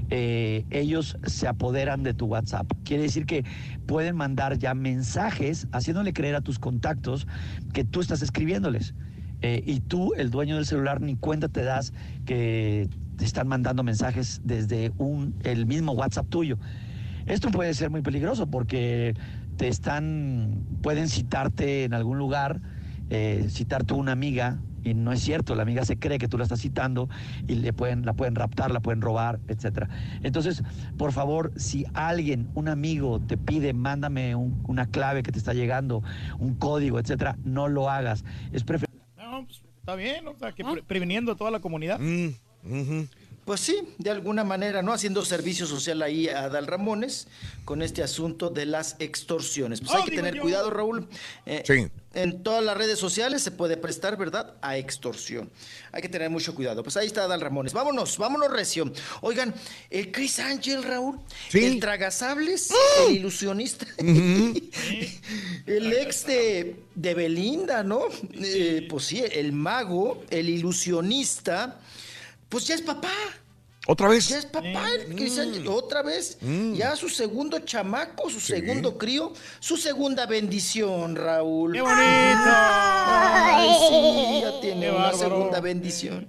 eh, 0.10 0.66
ellos 0.70 1.18
se 1.24 1.48
apoderan 1.48 2.04
de 2.04 2.14
tu 2.14 2.26
WhatsApp. 2.26 2.70
Quiere 2.84 3.04
decir 3.04 3.26
que 3.26 3.46
pueden 3.86 4.18
mandar 4.18 4.58
ya 4.58 4.74
mensajes 4.74 5.70
haciéndole 5.72 6.12
creer 6.12 6.36
a 6.36 6.42
tus 6.42 6.60
contactos 6.60 7.26
que 7.72 7.86
tú 7.86 8.02
estás 8.02 8.22
escribiéndoles. 8.22 8.96
Eh, 9.42 9.64
y 9.66 9.80
tú, 9.80 10.12
el 10.18 10.30
dueño 10.30 10.58
del 10.58 10.66
celular, 10.66 11.00
ni 11.00 11.16
cuenta 11.16 11.48
te 11.48 11.64
das 11.64 11.94
que 12.26 12.90
te 13.16 13.24
están 13.24 13.48
mandando 13.48 13.82
mensajes 13.82 14.42
desde 14.44 14.92
un, 14.98 15.36
el 15.44 15.68
mismo 15.68 15.94
WhatsApp 15.94 16.28
tuyo. 16.28 16.58
Esto 17.28 17.50
puede 17.50 17.74
ser 17.74 17.90
muy 17.90 18.02
peligroso 18.02 18.46
porque 18.48 19.14
te 19.56 19.70
están, 19.70 20.66
pueden 20.82 21.08
citarte 21.08 21.86
en 21.86 21.94
algún 21.94 22.18
lugar, 22.18 22.60
eh, 23.16 23.46
citarte 23.50 23.94
una 23.94 24.12
amiga 24.12 24.58
y 24.84 24.96
no 24.96 25.12
es 25.12 25.22
cierto, 25.22 25.54
la 25.54 25.62
amiga 25.62 25.86
se 25.86 25.98
cree 25.98 26.18
que 26.18 26.28
tú 26.28 26.38
la 26.40 26.44
estás 26.46 26.60
citando 26.60 27.08
y 27.48 27.54
le 27.54 27.72
pueden, 27.72 28.06
la 28.08 28.14
pueden 28.14 28.34
raptar, 28.34 28.72
la 28.72 28.80
pueden 28.80 29.02
robar, 29.02 29.40
etcétera. 29.48 29.88
Entonces, 30.24 30.64
por 30.98 31.12
favor, 31.14 31.54
si 31.56 31.86
alguien, 31.94 32.50
un 32.56 32.68
amigo 32.68 33.22
te 33.22 33.38
pide, 33.38 33.74
mándame 33.74 34.34
un- 34.36 34.64
una 34.68 34.88
clave 34.88 35.22
que 35.22 35.32
te 35.32 35.38
está 35.38 35.54
llegando, 35.54 36.02
un 36.40 36.56
código, 36.56 36.98
etcétera, 37.00 37.38
no 37.46 37.68
lo 37.68 37.88
hagas. 37.90 38.26
Es 38.52 38.64
preferible. 38.64 39.00
No, 39.16 39.46
pues, 39.46 39.62
está 39.80 39.94
bien, 39.96 40.28
o 40.28 40.36
sea, 40.36 40.52
que 40.52 40.64
pre- 40.66 40.82
previniendo 40.84 41.32
a 41.32 41.36
toda 41.36 41.52
la 41.52 41.60
comunidad. 41.60 42.00
Pues 43.46 43.60
sí, 43.60 43.78
de 43.98 44.10
alguna 44.10 44.44
manera, 44.44 44.82
¿no? 44.82 44.94
Haciendo 44.94 45.26
servicio 45.26 45.66
social 45.66 46.02
ahí 46.02 46.30
a 46.30 46.44
Adal 46.46 46.66
Ramones 46.68 47.28
con 47.66 47.82
este 47.82 48.02
asunto 48.02 48.50
de 48.50 48.66
las 48.66 48.96
extorsiones. 49.00 49.82
Pues 49.82 49.92
Oh, 49.92 49.98
hay 49.98 50.04
que 50.06 50.12
digo 50.12 50.22
tener 50.24 50.36
yo. 50.36 50.42
cuidado, 50.44 50.70
Raúl. 50.70 51.08
Eh, 51.46 51.64
Sí. 51.68 51.88
En 52.16 52.44
todas 52.44 52.64
las 52.64 52.78
redes 52.78 53.00
sociales 53.00 53.42
se 53.42 53.50
puede 53.50 53.76
prestar, 53.76 54.18
¿verdad? 54.18 54.54
A 54.62 54.78
extorsión. 54.78 55.50
Hay 55.92 56.04
que 56.04 56.10
tener 56.10 56.30
mucho 56.30 56.54
cuidado. 56.54 56.84
Pues 56.84 56.96
ahí 56.96 57.08
está 57.08 57.24
Adal 57.24 57.42
Ramones. 57.42 57.74
Vámonos, 57.74 58.20
vámonos, 58.20 58.52
Recio. 58.52 58.94
Oigan, 59.22 59.52
el 59.90 60.12
Chris 60.12 60.38
Ángel, 60.38 60.84
Raúl. 60.84 61.20
El 61.54 61.80
tragasables, 61.80 62.70
el 63.08 63.16
ilusionista. 63.16 63.88
el 65.66 65.94
ex 65.94 66.26
de, 66.28 66.76
de 66.96 67.14
Belinda, 67.14 67.84
¿no? 67.84 68.04
Eh, 68.34 68.86
pues 68.90 69.06
sí, 69.06 69.24
el 69.32 69.52
mago, 69.52 70.24
el 70.30 70.50
ilusionista. 70.50 71.80
Pues 72.54 72.68
ya 72.68 72.76
es 72.76 72.84
papá. 72.84 73.10
¿Otra 73.88 74.08
vez? 74.10 74.30
Ya 74.30 74.38
es 74.38 74.46
papá, 74.46 74.86
Chris 75.16 75.40
Ángel, 75.40 75.68
otra 75.68 76.04
vez. 76.04 76.38
Ya 76.74 76.96
su 76.96 77.10
segundo 77.10 77.58
chamaco, 77.62 78.30
su 78.30 78.40
segundo 78.40 78.96
crío, 78.96 79.34
su 79.60 79.76
segunda 79.76 80.28
bendición, 80.28 81.16
Raúl. 81.16 81.74
¡Qué 81.74 81.82
bonito! 81.82 82.04
Ay, 82.46 83.70
sí, 83.90 84.42
ya 84.42 84.62
tiene 84.62 84.82
Qué 84.86 84.90
una 84.92 85.00
bárbaro. 85.06 85.18
segunda 85.18 85.60
bendición. 85.62 86.28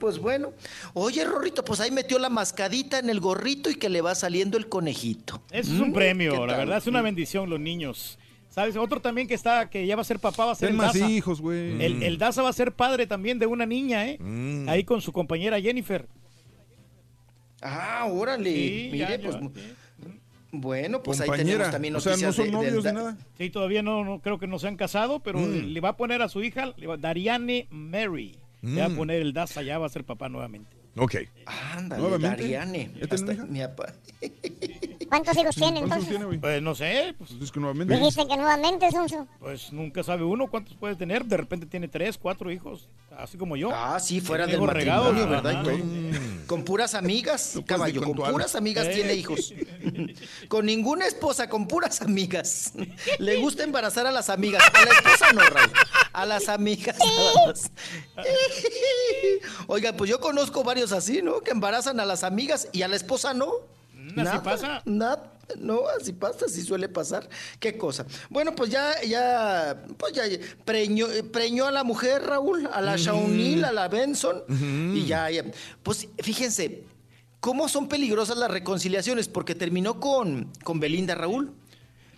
Pues 0.00 0.18
bueno. 0.18 0.52
Oye, 0.94 1.24
Rorrito, 1.26 1.62
pues 1.62 1.80
ahí 1.80 1.90
metió 1.90 2.18
la 2.18 2.30
mascadita 2.30 2.98
en 2.98 3.10
el 3.10 3.20
gorrito 3.20 3.68
y 3.70 3.74
que 3.76 3.88
le 3.90 4.00
va 4.00 4.14
saliendo 4.14 4.56
el 4.56 4.68
conejito. 4.70 5.42
Eso 5.50 5.74
es 5.74 5.80
un 5.80 5.90
Mm, 5.90 5.92
premio, 5.94 6.32
¿qué 6.40 6.46
la 6.46 6.56
verdad 6.56 6.78
es 6.78 6.86
una 6.86 7.02
bendición 7.02 7.50
los 7.50 7.60
niños. 7.60 8.17
¿Sabes? 8.50 8.76
Otro 8.76 9.00
también 9.00 9.28
que 9.28 9.34
está, 9.34 9.68
que 9.70 9.86
ya 9.86 9.94
va 9.94 10.02
a 10.02 10.04
ser 10.04 10.18
papá, 10.18 10.46
va 10.46 10.52
a 10.52 10.54
ser 10.54 10.68
Ten 10.68 10.74
el 10.74 10.78
más 10.78 10.94
Daza. 10.94 11.08
hijos, 11.10 11.40
güey. 11.40 11.82
El, 11.84 12.02
el 12.02 12.18
Daza 12.18 12.42
va 12.42 12.48
a 12.48 12.52
ser 12.52 12.72
padre 12.72 13.06
también 13.06 13.38
de 13.38 13.46
una 13.46 13.66
niña, 13.66 14.08
¿eh? 14.08 14.18
Mm. 14.18 14.68
Ahí 14.68 14.84
con 14.84 15.00
su 15.00 15.12
compañera 15.12 15.60
Jennifer. 15.60 16.06
Ah, 17.60 18.06
órale. 18.10 18.52
Sí, 18.52 18.88
Mire, 18.92 18.98
ya, 18.98 19.20
pues. 19.20 19.34
ya, 19.34 19.40
Bueno, 20.50 21.02
pues 21.02 21.20
ahí 21.20 21.26
Compañera. 21.26 21.50
tenemos 21.56 21.70
también 21.72 21.96
O 21.96 22.00
sea, 22.00 22.12
noticias 22.12 22.36
¿no 22.38 22.44
son 22.44 22.44
de- 22.46 22.50
del 22.50 22.74
novios 22.74 22.84
ni 22.84 22.90
da- 22.90 22.92
nada? 22.92 23.16
Sí, 23.36 23.50
todavía 23.50 23.82
no, 23.82 24.04
no 24.04 24.20
creo 24.20 24.38
que 24.38 24.46
no 24.46 24.58
se 24.58 24.66
han 24.68 24.76
casado, 24.76 25.20
pero 25.20 25.38
Mm. 25.40 25.66
le 25.72 25.80
va 25.80 25.90
a 25.90 25.96
poner 25.96 26.22
a 26.22 26.28
su 26.28 26.42
hija, 26.42 26.72
le 26.76 26.86
va- 26.86 26.96
Dariane 26.96 27.66
Mary. 27.70 28.36
Le 28.62 28.80
va 28.80 28.86
a 28.86 28.88
Mm. 28.88 28.96
poner 28.96 29.20
el 29.22 29.32
Daza, 29.34 29.62
ya 29.62 29.78
va 29.78 29.86
a 29.86 29.90
ser 29.90 30.04
papá 30.04 30.28
nuevamente. 30.28 30.74
Ok. 30.96 31.16
Ándale, 31.46 32.00
Nuevamente. 32.02 32.42
Dariane. 32.42 32.90
Mi 33.48 33.60
papá. 33.60 33.92
¿Cuántos 35.08 35.36
hijos 35.38 35.54
tiene 35.54 35.80
entonces? 35.80 36.18
Pues 36.40 36.62
no 36.62 36.74
sé. 36.74 37.14
Pues, 37.16 37.30
es 37.42 37.50
que 37.50 37.60
nuevamente. 37.60 37.96
Dijiste 37.96 38.26
que 38.26 38.36
nuevamente, 38.36 38.90
Sonso. 38.90 39.26
Pues 39.40 39.72
nunca 39.72 40.02
sabe 40.02 40.24
uno 40.24 40.48
cuántos 40.48 40.74
puede 40.76 40.96
tener. 40.96 41.24
De 41.24 41.36
repente 41.36 41.66
tiene 41.66 41.88
tres, 41.88 42.18
cuatro 42.18 42.50
hijos, 42.50 42.88
así 43.16 43.38
como 43.38 43.56
yo. 43.56 43.70
Ah, 43.72 43.98
sí, 44.00 44.20
fuera 44.20 44.46
del 44.46 44.60
matrimonio, 44.60 45.28
¿verdad? 45.28 45.62
Y 45.62 45.64
todo. 45.64 45.78
Con 46.46 46.64
puras 46.64 46.94
amigas, 46.94 47.58
caballo, 47.66 48.02
con 48.02 48.14
puras 48.14 48.54
amigas 48.54 48.86
Eh. 48.88 48.92
tiene 48.94 49.14
hijos. 49.14 49.52
Con 50.48 50.66
ninguna 50.66 51.06
esposa, 51.06 51.48
con 51.48 51.66
puras 51.66 52.00
amigas. 52.02 52.72
Le 53.18 53.36
gusta 53.36 53.64
embarazar 53.64 54.06
a 54.06 54.10
las 54.12 54.28
amigas. 54.30 54.62
A 54.74 54.84
la 54.84 54.90
esposa 54.92 55.32
no, 55.32 55.40
Raúl. 55.40 55.72
A 56.12 56.26
las 56.26 56.48
amigas 56.48 56.96
más. 57.46 57.70
Oiga, 59.66 59.92
pues 59.92 60.10
yo 60.10 60.20
conozco 60.20 60.64
varios 60.64 60.92
así, 60.92 61.22
¿no? 61.22 61.40
Que 61.40 61.50
embarazan 61.50 62.00
a 62.00 62.06
las 62.06 62.24
amigas 62.24 62.68
y 62.72 62.82
a 62.82 62.88
la 62.88 62.96
esposa 62.96 63.34
no. 63.34 63.50
Mm, 64.14 64.20
así 64.20 64.38
pasa. 64.44 64.82
Nada, 64.84 65.32
no, 65.58 65.80
así 65.98 66.12
pasa, 66.12 66.46
así 66.46 66.62
suele 66.62 66.88
pasar. 66.88 67.28
Qué 67.58 67.76
cosa. 67.76 68.04
Bueno, 68.30 68.54
pues 68.54 68.70
ya, 68.70 69.02
ya, 69.02 69.82
pues 69.96 70.12
ya 70.12 70.22
preñó, 70.64 71.10
eh, 71.10 71.22
preñó 71.22 71.66
a 71.66 71.70
la 71.72 71.84
mujer, 71.84 72.22
Raúl, 72.22 72.68
a 72.72 72.80
la. 72.80 72.96
Shaunil, 72.96 73.64
a 73.64 73.72
la 73.72 73.88
Benson, 73.88 74.42
y 74.94 75.06
ya, 75.06 75.30
ya. 75.30 75.44
Pues 75.82 76.08
fíjense, 76.18 76.84
cómo 77.40 77.68
son 77.68 77.88
peligrosas 77.88 78.36
las 78.36 78.50
reconciliaciones, 78.50 79.28
porque 79.28 79.54
terminó 79.54 80.00
con, 80.00 80.52
con 80.64 80.80
Belinda, 80.80 81.14
Raúl. 81.14 81.52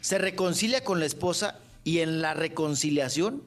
Se 0.01 0.17
reconcilia 0.19 0.83
con 0.83 0.99
la 0.99 1.07
esposa 1.07 1.59
y 1.85 1.99
en 1.99 2.23
la 2.23 2.33
reconciliación 2.35 3.43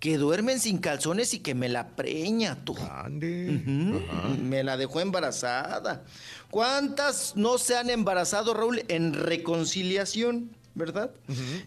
que 0.00 0.18
duermen 0.18 0.60
sin 0.60 0.78
calzones 0.78 1.32
y 1.32 1.38
que 1.38 1.54
me 1.54 1.68
la 1.68 1.88
preña 1.96 2.64
tú. 2.64 2.72
Ujú, 2.72 4.00
Me 4.42 4.62
la 4.62 4.76
dejó 4.76 5.00
embarazada. 5.00 6.04
¿Cuántas 6.50 7.36
no 7.36 7.58
se 7.58 7.76
han 7.76 7.90
embarazado, 7.90 8.54
Raúl, 8.54 8.84
en 8.88 9.14
reconciliación? 9.14 10.50
¿Verdad? 10.76 11.10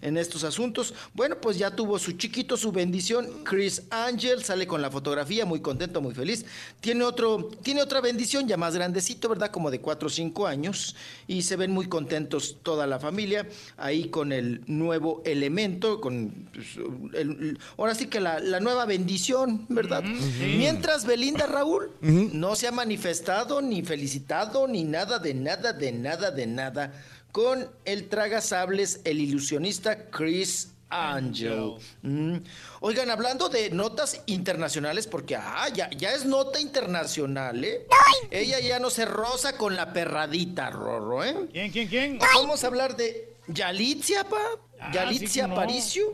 En 0.01 0.17
estos 0.17 0.43
asuntos. 0.43 0.93
Bueno, 1.15 1.35
pues 1.41 1.57
ya 1.57 1.75
tuvo 1.75 1.97
su 1.97 2.11
chiquito, 2.11 2.55
su 2.55 2.71
bendición. 2.71 3.27
Chris 3.43 3.81
Angel 3.89 4.43
sale 4.43 4.67
con 4.67 4.83
la 4.83 4.91
fotografía, 4.91 5.45
muy 5.45 5.61
contento, 5.61 5.99
muy 5.99 6.13
feliz. 6.13 6.45
Tiene, 6.79 7.03
otro, 7.03 7.49
tiene 7.63 7.81
otra 7.81 8.01
bendición 8.01 8.47
ya 8.47 8.55
más 8.55 8.75
grandecito, 8.75 9.27
¿verdad? 9.27 9.49
Como 9.49 9.71
de 9.71 9.81
4 9.81 10.05
o 10.05 10.09
5 10.11 10.45
años. 10.45 10.95
Y 11.25 11.41
se 11.41 11.55
ven 11.55 11.71
muy 11.71 11.87
contentos 11.89 12.57
toda 12.61 12.85
la 12.85 12.99
familia 12.99 13.47
ahí 13.77 14.09
con 14.09 14.31
el 14.31 14.61
nuevo 14.67 15.23
elemento, 15.25 15.99
con 15.99 16.47
pues, 16.53 16.67
el- 17.15 17.29
el- 17.31 17.59
ahora 17.77 17.95
sí 17.95 18.05
que 18.05 18.19
la, 18.19 18.39
la 18.39 18.59
nueva 18.59 18.85
bendición, 18.85 19.65
¿verdad? 19.69 20.03
Mientras 20.03 21.05
Belinda 21.07 21.47
Raúl 21.47 21.89
no 22.01 22.55
se 22.55 22.67
ha 22.67 22.71
manifestado, 22.71 23.59
ni 23.61 23.81
felicitado, 23.81 24.67
ni 24.67 24.83
nada 24.83 25.17
de 25.17 25.33
nada, 25.33 25.73
de 25.73 25.91
nada, 25.91 26.29
de 26.29 26.45
nada, 26.45 26.93
con 27.31 27.69
el 27.85 28.09
tragasables, 28.09 29.01
el 29.03 29.19
ilusionista 29.19 30.09
Chris 30.09 30.71
Angel. 30.89 31.75
Mm. 32.01 32.37
Oigan, 32.81 33.11
hablando 33.11 33.49
de 33.49 33.69
notas 33.69 34.21
internacionales, 34.25 35.07
porque 35.07 35.35
ah, 35.35 35.67
ya, 35.73 35.89
ya 35.91 36.13
es 36.13 36.25
nota 36.25 36.59
internacional, 36.59 37.63
¿eh? 37.63 37.85
Ella 38.31 38.59
ya 38.59 38.79
no 38.79 38.89
se 38.89 39.05
roza 39.05 39.55
con 39.57 39.75
la 39.75 39.93
perradita, 39.93 40.69
Rorro, 40.71 41.23
¿eh? 41.23 41.35
¿Quién, 41.51 41.71
quién, 41.71 41.87
quién? 41.87 42.19
Vamos 42.19 42.63
a 42.63 42.67
hablar 42.67 42.95
de 42.95 43.35
Yalitza, 43.47 44.23
pa. 44.27 44.41
Ah, 44.79 44.91
Yalitza 44.91 45.27
sí, 45.27 45.41
no. 45.41 45.53
Aparicio. 45.53 46.11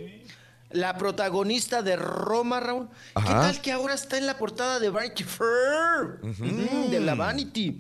La 0.76 0.98
protagonista 0.98 1.82
de 1.82 1.96
Roma, 1.96 2.60
Raúl. 2.60 2.90
¿Qué 3.16 3.24
tal 3.24 3.62
que 3.62 3.72
ahora 3.72 3.94
está 3.94 4.18
en 4.18 4.26
la 4.26 4.38
portada 4.38 4.78
de 4.82 4.90
Vanity 4.90 5.24
Fair? 5.24 6.20
Mm, 6.22 6.90
de 6.92 7.00
la 7.00 7.16
Vanity. 7.16 7.80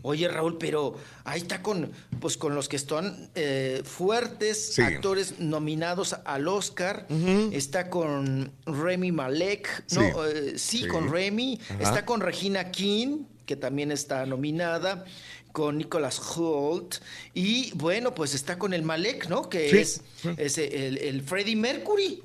Oye, 0.00 0.26
Raúl, 0.26 0.56
pero 0.56 0.96
ahí 1.24 1.42
está 1.42 1.60
con, 1.62 1.92
pues, 2.18 2.38
con 2.38 2.54
los 2.54 2.66
que 2.70 2.76
están 2.76 3.28
eh, 3.34 3.82
fuertes 3.84 4.74
Sí. 4.74 4.80
actores 4.80 5.38
nominados 5.38 6.16
al 6.24 6.48
Oscar. 6.48 7.06
Está 7.52 7.90
con 7.90 8.50
Remy 8.64 9.12
Malek. 9.12 9.84
Sí. 9.86 9.98
No, 9.98 10.24
eh, 10.26 10.58
sí, 10.58 10.78
Sí. 10.78 10.88
con 10.88 11.12
Remy. 11.12 11.60
Ajá. 11.68 11.82
Está 11.82 12.06
con 12.06 12.22
Regina 12.22 12.70
King, 12.70 13.24
que 13.44 13.56
también 13.56 13.92
está 13.92 14.24
nominada. 14.24 15.04
Con 15.52 15.78
Nicholas 15.78 16.20
Holt. 16.36 16.96
Y 17.34 17.72
bueno, 17.74 18.14
pues 18.14 18.34
está 18.34 18.58
con 18.58 18.72
el 18.72 18.82
Malek, 18.82 19.28
¿no? 19.28 19.48
Que 19.48 19.68
Sí. 19.70 19.78
es, 19.78 20.02
es 20.38 20.58
el, 20.58 20.98
el 20.98 21.22
Freddie 21.22 21.56
Mercury. 21.56 22.22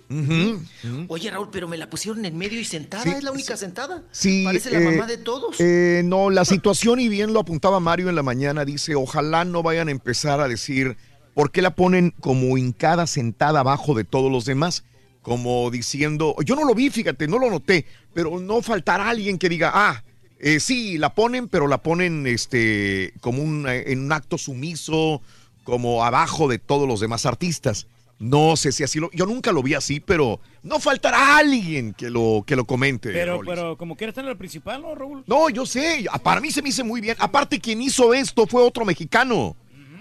Oye, 1.07 1.31
Raúl, 1.31 1.49
pero 1.51 1.67
me 1.67 1.77
la 1.77 1.89
pusieron 1.89 2.23
en 2.25 2.37
medio 2.37 2.59
y 2.59 2.65
sentada. 2.65 3.03
Sí, 3.03 3.09
es 3.09 3.23
la 3.23 3.31
única 3.31 3.57
sentada. 3.57 4.03
Sí, 4.11 4.43
Parece 4.45 4.71
la 4.71 4.79
eh, 4.79 4.83
mamá 4.95 5.07
de 5.07 5.17
todos. 5.17 5.55
eh, 5.59 6.01
no, 6.05 6.29
la 6.29 6.45
situación, 6.45 6.99
y 6.99 7.09
bien 7.09 7.33
lo 7.33 7.39
apuntaba 7.41 7.79
Mario 7.79 8.09
en 8.09 8.15
la 8.15 8.23
mañana, 8.23 8.65
dice, 8.65 8.95
ojalá 8.95 9.45
no 9.45 9.63
vayan 9.63 9.87
a 9.87 9.91
empezar 9.91 10.39
a 10.39 10.47
decir 10.47 10.97
por 11.33 11.51
qué 11.51 11.61
la 11.61 11.75
ponen 11.75 12.11
como 12.21 12.57
hincada 12.57 13.07
sentada 13.07 13.59
abajo 13.61 13.93
de 13.93 14.03
todos 14.03 14.31
los 14.31 14.45
demás. 14.45 14.83
como 15.21 15.71
diciendo, 15.71 16.35
yo 16.45 16.55
no 16.55 16.65
lo 16.65 16.75
vi, 16.75 16.91
fíjate, 16.91 17.27
no 17.27 17.39
lo 17.39 17.49
noté, 17.49 17.87
pero 18.13 18.39
no 18.39 18.61
faltará 18.61 19.09
alguien 19.09 19.39
que 19.39 19.49
diga, 19.49 19.71
ah, 19.73 20.03
eh, 20.39 20.59
sí, 20.59 20.97
la 20.97 21.13
ponen, 21.15 21.47
pero 21.47 21.67
la 21.67 21.81
ponen 21.81 22.27
este, 22.27 23.13
como 23.21 23.41
un, 23.41 23.67
eh, 23.67 23.91
en 23.91 23.99
un 24.05 24.11
acto 24.11 24.37
sumiso, 24.37 25.21
como 25.63 26.03
abajo 26.05 26.47
de 26.47 26.59
todos 26.59 26.87
los 26.87 26.99
demás 26.99 27.25
artistas. 27.25 27.87
No 28.17 28.55
sé 28.55 28.71
si 28.71 28.81
así 28.83 28.99
lo, 28.99 29.11
yo 29.11 29.25
nunca 29.25 29.51
lo 29.51 29.61
vi 29.61 29.73
así, 29.73 29.99
pero 29.99 30.39
no 30.63 30.79
faltará 30.79 31.37
alguien 31.37 31.93
que 31.93 32.09
lo, 32.09 32.43
que 32.47 32.55
lo 32.55 32.65
comente. 32.65 33.11
Pero, 33.11 33.37
Rolis. 33.37 33.49
pero 33.53 33.77
como 33.77 33.97
quiera 33.97 34.09
estar 34.11 34.23
en 34.23 34.31
el 34.31 34.37
principal, 34.37 34.81
¿no, 34.81 34.95
Raúl? 34.95 35.23
No, 35.27 35.49
yo 35.49 35.65
sé, 35.65 36.05
para 36.23 36.39
mí 36.39 36.49
se 36.51 36.61
me 36.61 36.69
hizo 36.69 36.85
muy 36.85 37.01
bien. 37.01 37.17
Aparte, 37.19 37.59
quien 37.59 37.81
hizo 37.81 38.13
esto 38.13 38.47
fue 38.47 38.61
otro 38.63 38.85
mexicano, 38.85 39.55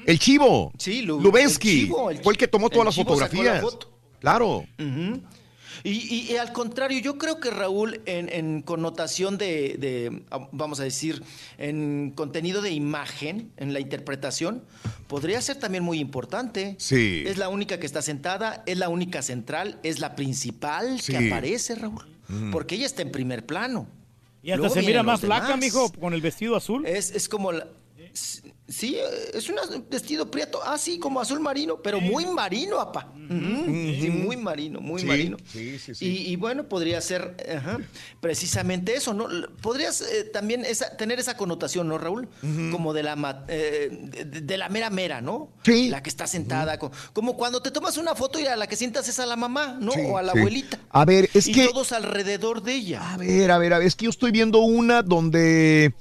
el 0.06 0.18
Chivo. 0.20 0.70
Sí, 0.78 1.02
Lu- 1.02 1.20
Lubensky. 1.20 1.70
el 1.80 1.86
Chivo, 1.86 2.10
el- 2.10 2.18
fue 2.22 2.34
el 2.34 2.38
que 2.38 2.46
tomó 2.46 2.70
todas 2.70 2.84
las 2.86 2.94
Chivo 2.94 3.10
la 3.18 3.26
fotografías. 3.26 3.60
foto. 3.62 3.90
Claro. 4.20 4.64
Y, 5.82 5.90
y- 5.90 6.32
y 6.32 6.36
al 6.36 6.52
contrario, 6.52 6.98
yo 7.00 7.18
creo 7.18 7.40
que 7.40 7.50
Raúl, 7.50 8.00
en, 8.06 8.28
en 8.28 8.62
connotación 8.62 9.38
de, 9.38 9.76
de, 9.78 10.22
ah, 10.30 10.48
vamos 10.52 10.80
a 10.80 10.84
decir, 10.84 11.22
en 11.58 12.12
contenido 12.14 12.62
de 12.62 12.70
imagen, 12.70 13.50
en 13.56 13.72
la 13.72 13.80
interpretación, 13.80 14.62
podría 15.08 15.40
ser 15.40 15.56
también 15.58 15.82
muy 15.84 15.98
importante. 15.98 16.76
Sí. 16.78 17.24
Es 17.26 17.38
la 17.38 17.48
única 17.48 17.78
que 17.80 17.86
está 17.86 18.02
sentada, 18.02 18.62
es 18.66 18.78
la 18.78 18.88
única 18.88 19.22
central, 19.22 19.78
es 19.82 19.98
la 20.00 20.14
principal 20.16 21.00
Sí. 21.00 21.12
que 21.12 21.28
aparece, 21.28 21.74
Raúl. 21.74 22.06
Mm. 22.28 22.50
Porque 22.52 22.76
ella 22.76 22.86
está 22.86 23.02
en 23.02 23.10
primer 23.12 23.44
plano. 23.44 23.86
Y 24.42 24.50
hasta 24.50 24.58
Luego 24.58 24.74
se 24.74 24.82
mira 24.82 25.02
más 25.02 25.20
flaca, 25.20 25.46
demás. 25.46 25.60
mijo, 25.60 25.90
con 25.92 26.12
el 26.14 26.20
vestido 26.20 26.54
azul. 26.56 26.86
Es, 26.86 27.10
es 27.12 27.28
como 27.28 27.52
la- 27.52 27.66
Sí, 28.76 28.96
es 29.32 29.48
un 29.48 29.56
vestido 29.88 30.28
prieto, 30.30 30.58
ah, 30.64 30.76
sí, 30.78 30.98
como 30.98 31.20
azul 31.20 31.38
marino, 31.38 31.80
pero 31.80 32.00
muy 32.00 32.26
marino, 32.26 32.80
apa. 32.80 33.12
Ujú, 33.14 33.66
Sí, 34.00 34.10
muy 34.10 34.36
marino, 34.36 34.80
muy 34.80 35.00
Sí, 35.02 35.06
marino. 35.06 35.36
sí, 35.50 35.78
sí, 35.78 35.94
sí. 35.94 36.04
Y, 36.06 36.32
y 36.32 36.36
bueno, 36.36 36.64
podría 36.68 37.00
ser 37.00 37.36
ajá, 37.56 37.78
precisamente 38.20 38.96
eso, 38.96 39.14
¿no? 39.14 39.28
Podrías 39.62 40.00
eh, 40.00 40.24
también 40.24 40.64
esa- 40.64 40.96
tener 40.96 41.20
esa 41.20 41.36
connotación, 41.36 41.86
¿no, 41.88 41.98
Raúl? 41.98 42.28
Como 42.72 42.92
de 42.92 43.02
la, 43.04 43.44
eh, 43.48 43.90
de, 44.10 44.40
de 44.40 44.58
la 44.58 44.68
mera 44.68 44.90
mera, 44.90 45.20
¿no? 45.20 45.52
Sí. 45.62 45.88
La 45.88 46.02
que 46.02 46.10
está 46.10 46.26
sentada, 46.26 46.78
co- 46.78 46.90
como 47.12 47.36
cuando 47.36 47.62
te 47.62 47.70
tomas 47.70 47.96
una 47.96 48.14
foto 48.16 48.40
y 48.40 48.46
a 48.46 48.56
la 48.56 48.66
que 48.66 48.74
sientas 48.74 49.08
es 49.08 49.20
a 49.20 49.26
la 49.26 49.36
mamá, 49.36 49.78
¿no? 49.80 49.92
O 49.92 50.18
a 50.18 50.22
la 50.22 50.32
abuelita. 50.32 50.80
A 50.90 51.04
ver, 51.04 51.30
es 51.32 51.46
y 51.46 51.52
que- 51.52 51.66
todos 51.68 51.92
alrededor 51.92 52.62
de 52.62 52.74
ella. 52.74 53.12
A 53.12 53.16
ver, 53.18 53.50
a 53.52 53.58
ver, 53.58 53.72
a 53.72 53.78
ver, 53.78 53.86
es 53.86 53.94
que 53.94 54.06
yo 54.06 54.10
estoy 54.10 54.32
viendo 54.32 54.58
una 54.58 55.02
donde 55.02 55.94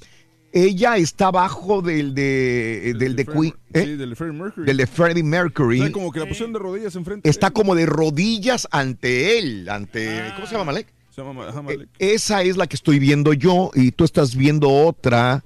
ella 0.54 0.98
está 0.98 1.28
abajo 1.28 1.82
del 1.82 2.14
de, 2.14 2.94
del 2.98 3.16
de 3.16 3.26
Queen, 3.26 3.56
¿eh? 3.74 3.84
Sí, 3.86 3.96
del 3.96 4.16
Freddie 4.16 4.34
Mercury. 4.40 4.66
del 4.68 4.78
de 4.78 4.88
Freddie 4.88 5.24
Mercury. 5.24 5.80
Sea, 5.80 5.92
como 5.92 6.12
que 6.12 6.20
la 6.20 6.28
pusieron 6.28 6.54
de 6.54 6.60
rodillas 6.60 6.96
enfrente. 6.96 7.28
Está 7.28 7.50
como 7.50 7.74
de 7.74 7.88
rodillas 7.88 8.68
ante 8.72 9.40
él, 9.40 9.68
ante, 9.68 10.32
¿cómo 10.36 10.46
se 10.46 10.54
llama 10.54 10.66
Malek? 10.66 10.94
Se 11.10 11.22
llama 11.22 11.48
ajá, 11.50 11.62
Malek. 11.64 11.90
Esa 11.98 12.44
es 12.44 12.56
la 12.56 12.68
que 12.68 12.76
estoy 12.76 13.00
viendo 13.00 13.34
yo 13.34 13.72
y 13.74 13.92
tú 13.92 14.04
estás 14.04 14.36
viendo 14.36 14.70
otra. 14.70 15.44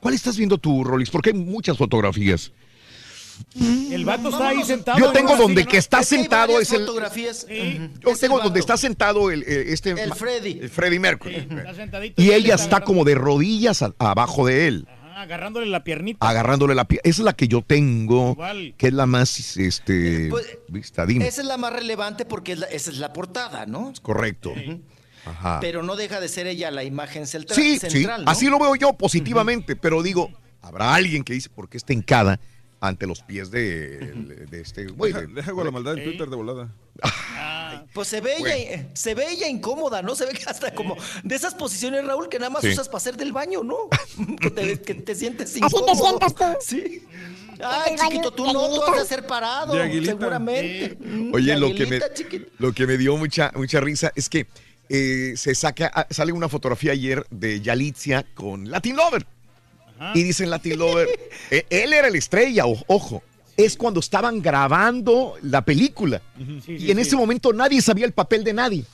¿Cuál 0.00 0.14
estás 0.14 0.36
viendo 0.38 0.56
tú, 0.56 0.84
Rolis? 0.84 1.10
Porque 1.10 1.30
hay 1.30 1.36
muchas 1.36 1.76
fotografías. 1.76 2.52
El 3.54 4.04
vato 4.04 4.28
está 4.28 4.48
ahí 4.48 4.62
sentado. 4.64 4.98
Yo 4.98 5.06
en 5.08 5.12
tengo 5.12 5.36
donde 5.36 5.64
que 5.66 5.78
está 5.78 6.00
Es 6.00 6.08
sentado 6.08 6.60
es 6.60 6.72
el. 6.72 6.86
Yo 8.00 8.10
Es 8.10 8.20
tengo 8.20 8.38
donde 8.40 8.60
está 8.60 8.76
sentado 8.76 9.30
el, 9.30 9.42
eh, 9.42 9.66
este. 9.72 9.90
El 9.90 10.12
Freddy. 10.14 10.58
el 10.60 10.70
Freddie 10.70 10.98
Mercury. 11.00 11.36
Está 11.36 11.74
sentadito 11.74 12.20
Y 12.20 12.32
ella 12.32 12.54
está 12.54 12.80
como 12.82 13.04
de 13.04 13.14
rodillas 13.14 13.82
a- 13.82 13.94
abajo 13.98 14.46
de 14.46 14.68
él, 14.68 14.88
Ajá, 14.88 15.22
agarrándole 15.22 15.66
la 15.66 15.84
piernita. 15.84 16.28
agarrándole 16.28 16.74
la 16.74 16.86
piel. 16.86 17.00
Esa 17.04 17.22
es 17.22 17.24
la 17.24 17.32
que 17.34 17.48
yo 17.48 17.62
tengo, 17.62 18.32
Igual. 18.32 18.74
que 18.76 18.88
es 18.88 18.92
la 18.92 19.06
más 19.06 19.56
este, 19.56 20.28
Pues, 20.30 20.58
vista. 20.68 21.06
Dime. 21.06 21.26
Esa 21.26 21.40
es 21.40 21.46
la 21.46 21.56
más 21.56 21.72
relevante 21.72 22.24
porque 22.26 22.52
es 22.52 22.58
la- 22.58 22.66
esa 22.66 22.90
es 22.90 22.98
la 22.98 23.12
portada, 23.12 23.64
¿no? 23.66 23.92
Correcto. 24.02 24.52
Ajá. 25.24 25.58
Pero 25.60 25.82
no 25.82 25.96
deja 25.96 26.20
de 26.20 26.28
ser 26.28 26.46
ella 26.46 26.70
la 26.70 26.84
imagen 26.84 27.26
celtra- 27.26 27.54
Sí, 27.56 27.78
central, 27.78 28.20
sí, 28.20 28.24
¿no? 28.24 28.30
así 28.30 28.46
lo 28.46 28.58
veo 28.60 28.76
yo 28.76 28.92
positivamente, 28.92 29.74
pero 29.74 30.02
digo, 30.02 30.30
habrá 30.62 30.94
alguien 30.94 31.24
que 31.24 31.32
dice, 31.32 31.48
¿por 31.48 31.68
qué 31.68 31.76
está 31.78 31.92
hincada 31.92 32.38
ante 32.88 33.06
los 33.06 33.22
pies 33.22 33.50
de, 33.50 33.98
de 34.50 34.60
este 34.60 34.86
güey? 34.86 35.12
Deja, 35.12 35.26
de- 35.26 35.32
deja 35.34 35.52
con 35.52 35.64
la 35.64 35.70
maldad 35.70 35.96
en 35.98 36.04
Twitter 36.04 36.28
de 36.28 36.36
volada. 36.36 36.68
Pues 37.92 38.08
se 38.08 38.20
ve, 38.20 38.34
ella, 38.38 38.88
se 38.94 39.14
ve 39.14 39.26
ella 39.30 39.48
incómoda, 39.48 40.02
¿no? 40.02 40.14
Se 40.14 40.26
ve 40.26 40.32
que 40.32 40.44
hasta 40.44 40.74
como 40.74 40.96
de 41.22 41.34
esas 41.34 41.54
posiciones, 41.54 42.04
Raúl, 42.06 42.28
que 42.28 42.38
nada 42.38 42.50
más 42.50 42.62
Sí. 42.62 42.68
usas 42.70 42.88
para 42.88 42.98
hacer 42.98 43.16
del 43.16 43.32
baño, 43.32 43.62
¿no? 43.62 43.76
que, 44.40 44.50
te, 44.50 44.80
que 44.80 44.94
te 44.94 45.14
sientes 45.14 45.50
Así 45.50 45.58
incómodo. 45.58 45.86
te 45.86 45.94
sientas 45.94 46.34
tú. 46.34 46.44
Sí. 46.60 47.02
Ay, 47.62 47.96
chiquito, 47.96 48.30
tú 48.32 48.44
no, 48.52 48.68
tú 48.74 48.82
has 48.82 49.00
de 49.02 49.06
ser 49.06 49.26
parado, 49.26 49.72
seguramente. 50.04 50.96
Mm, 51.00 51.34
Oye, 51.34 51.56
lo 51.58 51.74
que, 51.74 51.86
me, 51.86 52.00
lo 52.58 52.72
que 52.72 52.86
me 52.86 52.98
dio 52.98 53.16
mucha, 53.16 53.50
mucha 53.54 53.80
risa 53.80 54.12
es 54.14 54.28
que 54.28 54.46
eh, 54.90 55.32
se 55.36 55.54
saca, 55.54 55.90
ah, 55.94 56.06
sale 56.10 56.32
una 56.32 56.48
fotografía 56.48 56.92
ayer 56.92 57.26
de 57.30 57.60
Yalitzia 57.60 58.26
con 58.34 58.70
Latin 58.70 58.96
Lover. 58.96 59.26
Y 60.14 60.22
dicen 60.22 60.50
Latin 60.50 60.78
Lover, 60.78 61.08
eh, 61.50 61.64
él 61.70 61.92
era 61.92 62.10
la 62.10 62.18
estrella, 62.18 62.66
o- 62.66 62.82
ojo, 62.86 63.22
es 63.56 63.76
cuando 63.76 64.00
estaban 64.00 64.42
grabando 64.42 65.34
la 65.42 65.64
película. 65.64 66.20
Sí, 66.64 66.72
y 66.72 66.78
sí, 66.80 66.90
en 66.90 66.96
sí. 66.96 67.02
ese 67.02 67.16
momento 67.16 67.52
nadie 67.52 67.80
sabía 67.80 68.04
el 68.04 68.12
papel 68.12 68.44
de 68.44 68.52
nadie. 68.52 68.84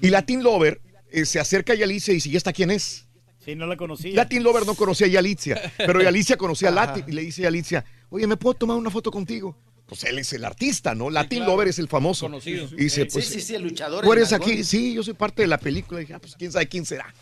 Y 0.00 0.08
Latin 0.10 0.42
Lover 0.42 0.80
eh, 1.10 1.24
se 1.24 1.40
acerca 1.40 1.72
a 1.72 1.76
Yalitzia 1.76 2.12
y 2.12 2.16
dice, 2.16 2.28
¿y 2.28 2.36
esta 2.36 2.52
quién 2.52 2.70
es? 2.70 3.06
Sí, 3.44 3.56
no 3.56 3.66
la 3.66 3.76
conocía. 3.76 4.14
Latin 4.14 4.42
Lover 4.44 4.64
no 4.64 4.74
conocía 4.74 5.06
a 5.08 5.10
Yalitzia, 5.10 5.60
pero 5.78 6.00
Yalitzia 6.02 6.36
conocía 6.36 6.68
a 6.68 6.72
Latin 6.72 7.04
y 7.08 7.12
le 7.12 7.22
dice 7.22 7.42
a 7.42 7.44
Yalitzia, 7.44 7.84
oye, 8.10 8.26
¿me 8.28 8.36
puedo 8.36 8.54
tomar 8.54 8.76
una 8.76 8.90
foto 8.90 9.10
contigo? 9.10 9.56
Pues 9.86 10.04
él 10.04 10.18
es 10.20 10.32
el 10.32 10.44
artista, 10.44 10.94
¿no? 10.94 11.10
Latin 11.10 11.40
claro. 11.40 11.52
Lover 11.52 11.68
es 11.68 11.78
el 11.80 11.88
famoso. 11.88 12.26
Conocido. 12.26 12.66
Y 12.78 12.84
dice, 12.84 13.02
Sí, 13.02 13.08
pues, 13.12 13.26
sí, 13.28 13.40
sí, 13.40 13.54
el 13.56 13.62
luchador. 13.62 14.04
¿tú 14.04 14.12
eres 14.12 14.32
aquí? 14.32 14.62
Sí, 14.64 14.94
yo 14.94 15.02
soy 15.02 15.12
parte 15.14 15.42
de 15.42 15.48
la 15.48 15.58
película. 15.58 16.00
Y 16.00 16.04
dije, 16.04 16.14
ah, 16.14 16.18
pues 16.20 16.34
quién 16.36 16.50
sabe 16.52 16.66
quién 16.68 16.86
será. 16.86 17.12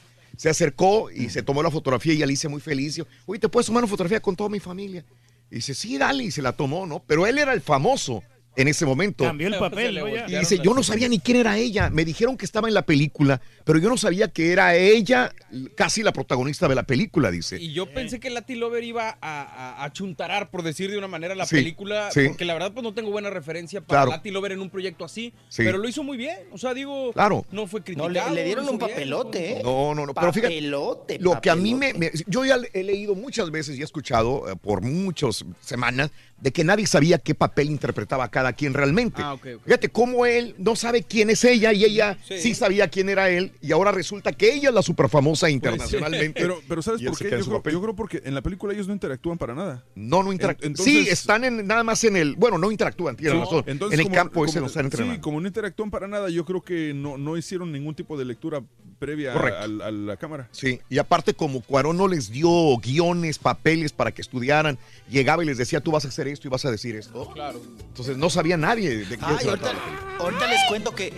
Se 0.40 0.48
acercó 0.48 1.10
y 1.10 1.28
se 1.28 1.42
tomó 1.42 1.62
la 1.62 1.70
fotografía 1.70 2.14
y 2.14 2.22
Alicia 2.22 2.48
muy 2.48 2.62
feliz. 2.62 2.94
Dijo, 2.94 3.06
Oye, 3.26 3.38
¿te 3.38 3.50
puedes 3.50 3.66
tomar 3.66 3.82
una 3.82 3.90
fotografía 3.90 4.20
con 4.20 4.36
toda 4.36 4.48
mi 4.48 4.58
familia? 4.58 5.04
Y 5.50 5.56
dice, 5.56 5.74
sí, 5.74 5.98
dale. 5.98 6.24
Y 6.24 6.30
se 6.30 6.40
la 6.40 6.52
tomó, 6.52 6.86
¿no? 6.86 7.04
Pero 7.06 7.26
él 7.26 7.36
era 7.36 7.52
el 7.52 7.60
famoso 7.60 8.22
en 8.62 8.68
ese 8.68 8.84
momento. 8.86 9.24
Cambió 9.24 9.48
el 9.48 9.56
papel, 9.58 9.94
¿no? 9.96 10.08
Ya. 10.08 10.26
Y 10.28 10.36
dice, 10.40 10.58
yo 10.62 10.74
no 10.74 10.82
sabía 10.82 11.08
ni 11.08 11.18
quién 11.18 11.38
era 11.38 11.56
ella. 11.58 11.90
Me 11.90 12.04
dijeron 12.04 12.36
que 12.36 12.44
estaba 12.44 12.68
en 12.68 12.74
la 12.74 12.82
película, 12.86 13.40
pero 13.64 13.78
yo 13.78 13.88
no 13.88 13.96
sabía 13.96 14.28
que 14.28 14.52
era 14.52 14.74
ella 14.76 15.32
casi 15.76 16.02
la 16.02 16.12
protagonista 16.12 16.68
de 16.68 16.74
la 16.74 16.82
película, 16.84 17.30
dice. 17.30 17.58
Y 17.60 17.72
yo 17.72 17.92
pensé 17.92 18.20
que 18.20 18.30
Latin 18.30 18.60
Lover 18.60 18.84
iba 18.84 19.18
a, 19.20 19.42
a, 19.80 19.84
a 19.84 19.92
chuntarar, 19.92 20.50
por 20.50 20.62
decir 20.62 20.90
de 20.90 20.98
una 20.98 21.08
manera, 21.08 21.34
la 21.34 21.46
Sí, 21.46 21.56
película, 21.56 22.10
sí. 22.10 22.28
porque 22.28 22.44
la 22.44 22.54
verdad 22.54 22.72
pues 22.72 22.82
no 22.84 22.94
tengo 22.94 23.10
buena 23.10 23.30
referencia 23.30 23.80
para 23.80 24.02
Claro. 24.02 24.10
Latin 24.12 24.32
Lover 24.34 24.52
en 24.52 24.60
un 24.60 24.70
proyecto 24.70 25.04
así, 25.04 25.32
Sí. 25.48 25.62
pero 25.64 25.78
lo 25.78 25.88
hizo 25.88 26.02
muy 26.02 26.16
bien, 26.16 26.36
o 26.52 26.58
sea, 26.58 26.74
digo, 26.74 27.12
Claro. 27.12 27.44
no 27.50 27.66
fue 27.66 27.80
No, 27.80 27.84
criticado. 27.84 28.08
le, 28.30 28.34
le 28.34 28.44
dieron 28.44 28.64
un 28.68 28.78
bien. 28.78 28.90
papelote, 28.90 29.52
¿eh? 29.52 29.60
No, 29.64 29.94
no, 29.94 30.06
no. 30.06 30.14
Pero 30.14 30.32
fíjate, 30.32 30.54
Papelote, 30.54 31.18
lo 31.18 31.40
que 31.40 31.50
a 31.50 31.56
mí 31.56 31.74
me- 31.74 31.92
Yo 32.26 32.44
ya 32.44 32.56
he 32.72 32.82
leído 32.82 33.14
muchas 33.14 33.50
veces 33.50 33.76
y 33.76 33.80
he 33.80 33.84
escuchado 33.84 34.50
eh, 34.50 34.56
por 34.56 34.82
muchas 34.82 35.44
semanas 35.60 36.10
de 36.40 36.52
que 36.52 36.64
nadie 36.64 36.86
sabía 36.86 37.18
qué 37.18 37.34
papel 37.34 37.70
interpretaba 37.70 38.28
cada 38.30 38.52
quien 38.52 38.72
realmente. 38.74 39.20
Ah, 39.22 39.34
ok, 39.34 39.46
ok. 39.56 39.64
Fíjate 39.64 39.88
cómo 39.90 40.24
él 40.26 40.54
no 40.58 40.74
sabe 40.76 41.02
quién 41.02 41.30
es 41.30 41.44
ella 41.44 41.72
y 41.72 41.84
ella 41.84 42.18
sí. 42.26 42.38
Sí. 42.40 42.54
sabía 42.54 42.88
quién 42.88 43.08
era 43.08 43.28
él 43.30 43.52
y 43.60 43.72
ahora 43.72 43.92
resulta 43.92 44.32
que 44.32 44.54
ella 44.54 44.70
es 44.70 44.74
la 44.74 44.82
superfamosa 44.82 45.50
internacionalmente. 45.50 46.40
Pero, 46.40 46.60
pero 46.68 46.82
¿sabes 46.82 47.02
por 47.02 47.16
qué? 47.18 47.30
Yo 47.30 47.44
creo, 47.60 47.62
yo 47.72 47.82
creo 47.82 47.94
porque 47.96 48.22
en 48.24 48.34
la 48.34 48.42
película 48.42 48.72
ellos 48.72 48.86
no 48.88 48.94
interactúan 48.94 49.38
para 49.38 49.54
nada. 49.54 49.84
No, 49.94 50.22
no 50.22 50.32
interactúan. 50.32 50.76
Sí, 50.76 51.06
están 51.08 51.44
en, 51.44 51.66
nada 51.66 51.84
más 51.84 52.02
en 52.04 52.16
el. 52.16 52.36
Bueno, 52.36 52.58
no 52.58 52.70
interactúan, 52.70 53.16
tienes 53.16 53.34
Sí, 53.34 53.40
razón. 53.40 53.64
entonces, 53.66 53.94
en 53.94 54.00
el 54.00 54.06
como- 54.06 54.16
campo 54.16 54.44
ese 54.44 54.54
como- 54.54 54.60
no 54.62 54.66
están 54.68 54.84
entrenando. 54.86 55.14
Sí, 55.16 55.20
como 55.20 55.40
no 55.40 55.46
interactúan 55.46 55.90
para 55.90 56.08
nada, 56.08 56.30
yo 56.30 56.44
creo 56.44 56.62
que 56.62 56.92
no, 56.94 57.18
no 57.18 57.36
hicieron 57.36 57.70
ningún 57.72 57.94
tipo 57.94 58.16
de 58.18 58.24
lectura 58.24 58.62
previa 58.98 59.32
al- 59.32 59.80
a, 59.80 59.90
la 59.90 60.16
cámara. 60.18 60.48
Sí, 60.52 60.80
y 60.90 60.98
aparte 60.98 61.32
como 61.34 61.62
Cuarón 61.62 61.96
no 61.96 62.06
les 62.06 62.30
dio 62.30 62.50
guiones, 62.78 63.38
papeles 63.38 63.92
para 63.92 64.12
que 64.12 64.20
estudiaran, 64.20 64.78
llegaba 65.08 65.42
y 65.42 65.46
les 65.46 65.56
decía, 65.58 65.80
tú 65.80 65.90
vas 65.90 66.04
a 66.04 66.08
hacer 66.08 66.28
esto 66.30 66.48
y 66.48 66.50
vas 66.50 66.64
a 66.64 66.70
decir 66.70 66.96
esto. 66.96 67.30
Claro. 67.32 67.60
Entonces 67.88 68.16
no 68.16 68.30
sabía 68.30 68.56
nadie 68.56 69.04
de 69.04 69.18
qué 69.18 69.24
Ay, 69.24 69.48
ahorita, 69.48 69.72
ahorita 70.18 70.46
les 70.46 70.62
cuento 70.68 70.94
que, 70.94 71.12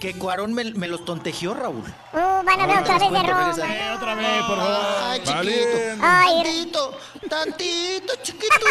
que 0.00 0.14
Cuarón 0.14 0.54
me, 0.54 0.72
me 0.72 0.88
los 0.88 1.04
tontejeó, 1.04 1.54
Raúl. 1.54 1.84
Uh, 2.12 2.44
van 2.44 2.60
a 2.60 2.66
ver 2.66 2.78
otra 2.78 2.98
vez 2.98 3.10
de 3.10 3.22
Roma. 3.22 3.54
Eh, 3.56 3.90
otra 3.96 4.14
vez, 4.14 4.42
por 4.46 4.56
favor. 4.58 4.86
Ay, 5.02 5.20
chiquito. 5.20 5.78
Ay, 6.00 6.42
Tantito, 6.42 6.98
tantito, 7.28 8.12
chiquito. 8.22 8.66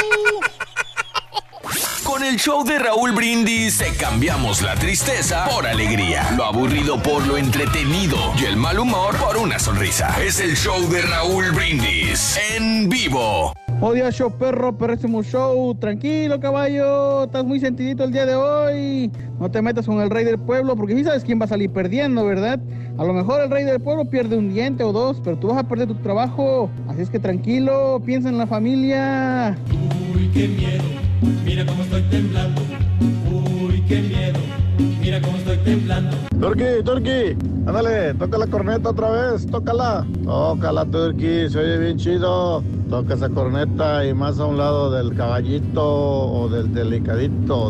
Con 2.04 2.24
el 2.24 2.38
show 2.38 2.64
de 2.64 2.80
Raúl 2.80 3.12
Brindis 3.12 3.78
te 3.78 3.94
cambiamos 3.98 4.62
la 4.62 4.76
tristeza 4.76 5.46
por 5.50 5.68
alegría, 5.68 6.32
lo 6.38 6.46
aburrido 6.46 7.02
por 7.02 7.26
lo 7.28 7.38
entretenido 7.38 8.18
y 8.40 8.46
el 8.46 8.58
mal 8.58 8.80
humor 8.80 9.16
por 9.18 9.38
una 9.38 9.60
sonrisa. 9.60 10.16
Es 10.24 10.40
el 10.40 10.56
show 10.56 10.88
de 10.90 11.02
Raúl 11.02 11.52
Brindis 11.52 12.40
en 12.56 12.90
vivo. 12.90 13.54
Odio 13.80 14.10
show 14.12 14.32
perro, 14.32 14.76
perrísimo 14.76 15.22
show. 15.22 15.76
Tranquilo, 15.76 16.40
caballo. 16.40 17.26
Estás 17.26 17.46
muy 17.46 17.60
sentidito 17.60 18.06
el 18.06 18.12
día 18.12 18.26
de 18.26 18.34
hoy. 18.34 19.12
No 19.40 19.52
te 19.52 19.62
metas 19.62 19.86
con 19.86 20.02
el 20.02 20.10
rey 20.10 20.26
del 20.26 20.40
pueblo 20.40 20.76
porque 20.76 20.96
sí 20.96 21.04
sabes 21.04 21.24
quién 21.24 21.40
va 21.40 21.46
a 21.46 21.50
salir 21.50 21.70
perdiendo, 21.70 22.26
¿verdad? 22.26 22.60
A 22.98 23.04
lo 23.04 23.14
mejor 23.14 23.42
el 23.42 23.52
rey 23.52 23.66
del 23.66 23.80
pueblo 23.80 24.06
pierde 24.06 24.36
un 24.36 24.52
diente 24.52 24.84
o 24.84 24.92
dos, 24.92 25.22
pero 25.24 25.38
tú 25.38 25.50
vas 25.50 25.58
a 25.58 25.68
perder 25.68 25.90
tu 25.90 25.96
trabajo. 25.96 26.72
Así 26.88 27.02
es 27.02 27.12
que 27.12 27.20
tranquilo, 27.20 28.02
piensa 28.04 28.30
en 28.30 28.40
la 28.40 28.48
familia. 28.48 29.56
Uy, 30.16 30.32
qué 30.34 30.48
miedo, 30.48 30.84
mira 31.46 31.66
cómo 31.66 31.84
estoy 31.84 32.02
temblando. 32.04 32.62
Uy, 33.32 33.82
qué 33.88 34.02
miedo, 34.02 34.40
mira 35.02 35.22
cómo 35.22 35.38
estoy 35.38 35.58
temblando. 35.58 36.16
Turki, 36.40 36.84
Turki, 36.84 37.36
ándale, 37.66 38.14
toca 38.14 38.38
la 38.38 38.48
corneta 38.48 38.90
otra 38.90 39.10
vez, 39.10 39.48
tócala. 39.48 40.06
Tócala, 40.24 40.86
Turki, 40.86 41.50
se 41.50 41.60
oye 41.60 41.78
bien 41.78 41.98
chido. 41.98 42.64
Toca 42.90 43.16
esa 43.16 43.30
corneta 43.30 44.06
y 44.06 44.14
más 44.14 44.40
a 44.40 44.46
un 44.46 44.58
lado 44.58 44.92
del 44.92 45.16
caballito 45.16 45.84
o 45.84 46.48
del 46.50 46.74
delicadito. 46.74 47.70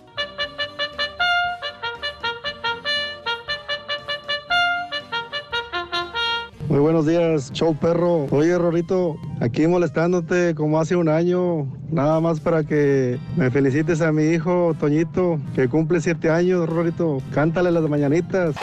Muy 6.69 6.79
buenos 6.79 7.05
días, 7.05 7.51
show 7.53 7.73
perro. 7.75 8.25
Oye, 8.29 8.57
Rorito, 8.57 9.15
aquí 9.39 9.65
molestándote 9.67 10.53
como 10.53 10.81
hace 10.81 10.97
un 10.97 11.07
año, 11.07 11.65
nada 11.89 12.19
más 12.19 12.41
para 12.41 12.65
que 12.65 13.17
me 13.37 13.49
felicites 13.49 14.01
a 14.01 14.11
mi 14.11 14.23
hijo 14.23 14.75
Toñito, 14.77 15.39
que 15.55 15.69
cumple 15.69 16.01
siete 16.01 16.29
años, 16.29 16.67
Rorito. 16.67 17.19
Cántale 17.33 17.71
las 17.71 17.83
mañanitas. 17.83 18.55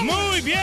Muy 0.00 0.40
bien. 0.40 0.62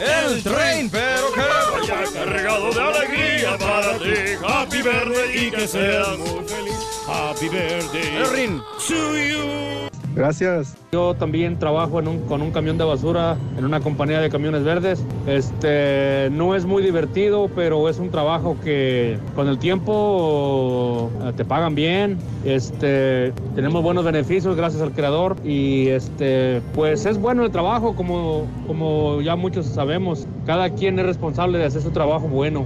El 0.00 0.42
tren, 0.42 0.90
pero 0.90 1.32
que 1.32 1.40
vaya 1.40 2.04
cargado 2.12 2.72
de 2.72 2.80
alegría 2.80 3.56
para 3.56 3.98
ti. 3.98 4.34
Happy 4.44 4.82
birthday 4.82 5.46
y 5.46 5.50
que 5.52 5.68
seas 5.68 6.18
muy 6.18 6.44
feliz. 6.44 6.74
Happy 7.06 7.48
birthday. 7.48 8.16
Errin. 8.16 8.60
To 8.88 9.16
you. 9.16 9.93
Gracias. 10.14 10.76
Yo 10.92 11.14
también 11.14 11.58
trabajo 11.58 11.98
en 11.98 12.06
un- 12.06 12.20
con 12.20 12.40
un 12.40 12.52
camión 12.52 12.78
de 12.78 12.84
basura 12.84 13.36
en 13.58 13.64
una 13.64 13.80
compañía 13.80 14.20
de 14.20 14.30
camiones 14.30 14.62
verdes. 14.62 15.04
Este 15.26 16.28
no 16.30 16.54
es 16.54 16.64
muy 16.64 16.82
divertido, 16.84 17.50
pero 17.54 17.88
es 17.88 17.98
un 17.98 18.10
trabajo 18.10 18.56
que 18.62 19.18
con 19.34 19.48
el 19.48 19.58
tiempo 19.58 21.10
eh, 21.24 21.32
te 21.36 21.44
pagan 21.44 21.74
bien. 21.74 22.18
Este 22.44 23.32
tenemos 23.56 23.82
buenos 23.82 24.04
beneficios 24.04 24.54
gracias 24.56 24.82
al 24.82 24.92
creador 24.92 25.36
y 25.44 25.88
este 25.88 26.62
pues 26.74 27.06
es 27.06 27.18
bueno 27.18 27.44
el 27.44 27.50
trabajo 27.50 27.96
como 27.96 28.46
como 28.68 29.20
ya 29.20 29.34
muchos 29.34 29.66
sabemos. 29.66 30.26
Cada 30.46 30.70
quien 30.70 30.98
es 31.00 31.06
responsable 31.06 31.58
de 31.58 31.64
hacer 31.64 31.82
su 31.82 31.90
trabajo 31.90 32.28
bueno. 32.28 32.64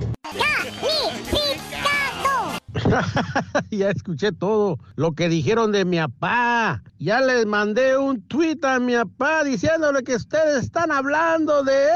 ya 3.70 3.90
escuché 3.90 4.32
todo 4.32 4.78
lo 4.96 5.12
que 5.12 5.28
dijeron 5.28 5.72
de 5.72 5.84
mi 5.84 5.98
papá. 5.98 6.82
Ya 6.98 7.20
les 7.20 7.46
mandé 7.46 7.96
un 7.96 8.20
tweet 8.22 8.58
a 8.62 8.78
mi 8.78 8.94
papá 8.94 9.44
diciéndole 9.44 10.02
que 10.02 10.16
ustedes 10.16 10.64
están 10.64 10.90
hablando 10.90 11.62
de 11.62 11.86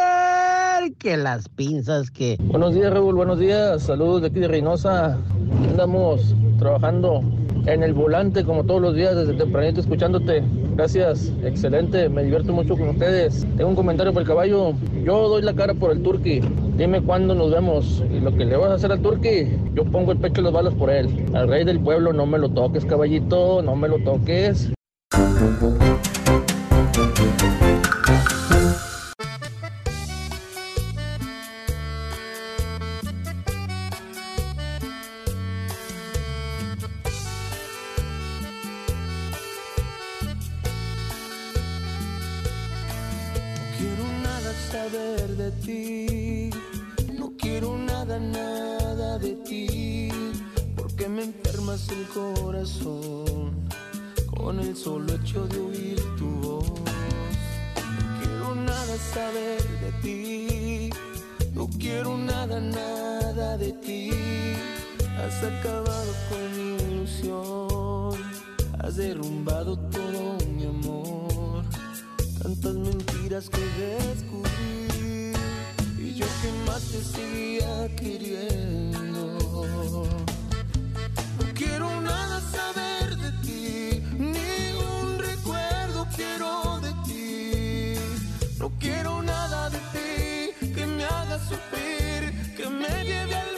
él, 0.79 0.95
que 0.99 1.17
las 1.17 1.49
pinzas 1.49 2.11
que... 2.11 2.37
Buenos 2.41 2.75
días, 2.75 2.93
Raúl. 2.93 3.15
Buenos 3.15 3.39
días. 3.39 3.83
Saludos 3.83 4.23
de 4.23 4.29
aquí 4.29 4.41
de 4.41 4.49
Reynosa. 4.49 5.19
Andamos 5.69 6.35
trabajando 6.59 7.21
en 7.67 7.83
el 7.83 7.95
volante 7.95 8.45
como 8.45 8.65
todos 8.65 8.83
los 8.83 8.95
días 8.95 9.15
desde 9.15 9.35
tempranito 9.35 9.81
escuchándote. 9.81 10.43
Gracias. 10.75 11.33
Excelente. 11.45 12.09
Me 12.09 12.25
divierto 12.25 12.53
mucho 12.53 12.77
con 12.77 12.91
ustedes. 12.91 13.47
Tengo 13.57 13.71
un 13.71 13.77
comentario 13.77 14.13
por 14.13 14.23
el 14.23 14.29
caballo. 14.29 14.73
Yo 15.05 15.29
doy 15.29 15.43
la 15.43 15.55
cara 15.55 15.75
por 15.75 15.93
el 15.93 16.03
turqui. 16.03 16.41
Dime 16.77 17.03
cuándo 17.03 17.35
nos 17.35 17.51
vemos. 17.51 18.03
Y 18.11 18.21
lo 18.21 18.35
que 18.35 18.45
le 18.45 18.57
vas 18.57 18.71
a 18.71 18.75
hacer 18.75 18.93
al 18.93 19.03
turqui, 19.03 19.49
yo 19.75 19.85
pongo 19.85 20.13
el 20.13 20.19
pecho 20.19 20.41
y 20.41 20.45
las 20.45 20.53
balas 20.53 20.75
por 20.83 20.91
él. 20.91 21.09
Al 21.33 21.47
rey 21.47 21.65
del 21.65 21.79
pueblo 21.79 22.13
no 22.13 22.27
me 22.27 22.39
lo 22.39 22.49
toques, 22.49 22.85
caballito. 22.85 23.63
No 23.63 23.77
me 23.77 23.87
lo 23.87 23.99
toques. 24.01 24.73
Saber 44.73 45.29
de 45.37 45.51
ti, 45.63 46.22
el 51.73 52.07
corazón 52.09 53.67
con 54.37 54.61
el 54.61 54.77
solo 54.77 55.15
hecho 55.15 55.47
de 55.47 55.59
oír 55.59 55.97
tu 56.19 56.29
voz. 56.43 56.67
Quiero 58.19 58.55
nada 58.55 58.97
saber 59.15 59.63
de 59.81 59.93
ti, 60.03 60.91
no 61.55 61.67
quiero 61.79 62.19
nada, 62.19 62.61
nada 62.61 63.57
de 63.57 63.73
ti, 63.73 64.11
has 65.17 65.43
acabado 65.43 66.13
con 66.29 66.43
mi 66.59 66.77
ilusión, 66.93 68.21
has 68.79 68.97
derrumbado 68.97 69.79
todo 69.79 70.37
mi 70.55 70.67
amor 70.67 71.65
tantas 72.43 72.75
mentiras 72.75 73.49
que 73.49 73.65
descubrí 73.81 75.33
y 75.99 76.15
yo 76.17 76.27
que 76.43 76.53
más 76.67 76.83
te 76.83 77.03
seguía 77.03 77.97
queriendo. 77.97 78.83
No 81.63 81.69
quiero 81.69 82.01
nada 82.01 82.41
saber 82.41 83.17
de 83.19 83.31
ti, 83.47 84.03
ni 84.19 84.73
un 84.75 85.19
recuerdo 85.21 86.09
quiero 86.17 86.81
de 86.81 86.91
ti. 87.07 87.95
No 88.59 88.73
quiero 88.81 89.23
nada 89.23 89.71
de 89.71 89.79
ti 89.93 90.73
que 90.75 90.87
me 90.87 91.05
haga 91.05 91.39
sufrir, 91.39 92.55
que 92.57 92.69
me 92.69 93.05
lleve 93.05 93.35
al 93.37 93.47
mismo 93.47 93.52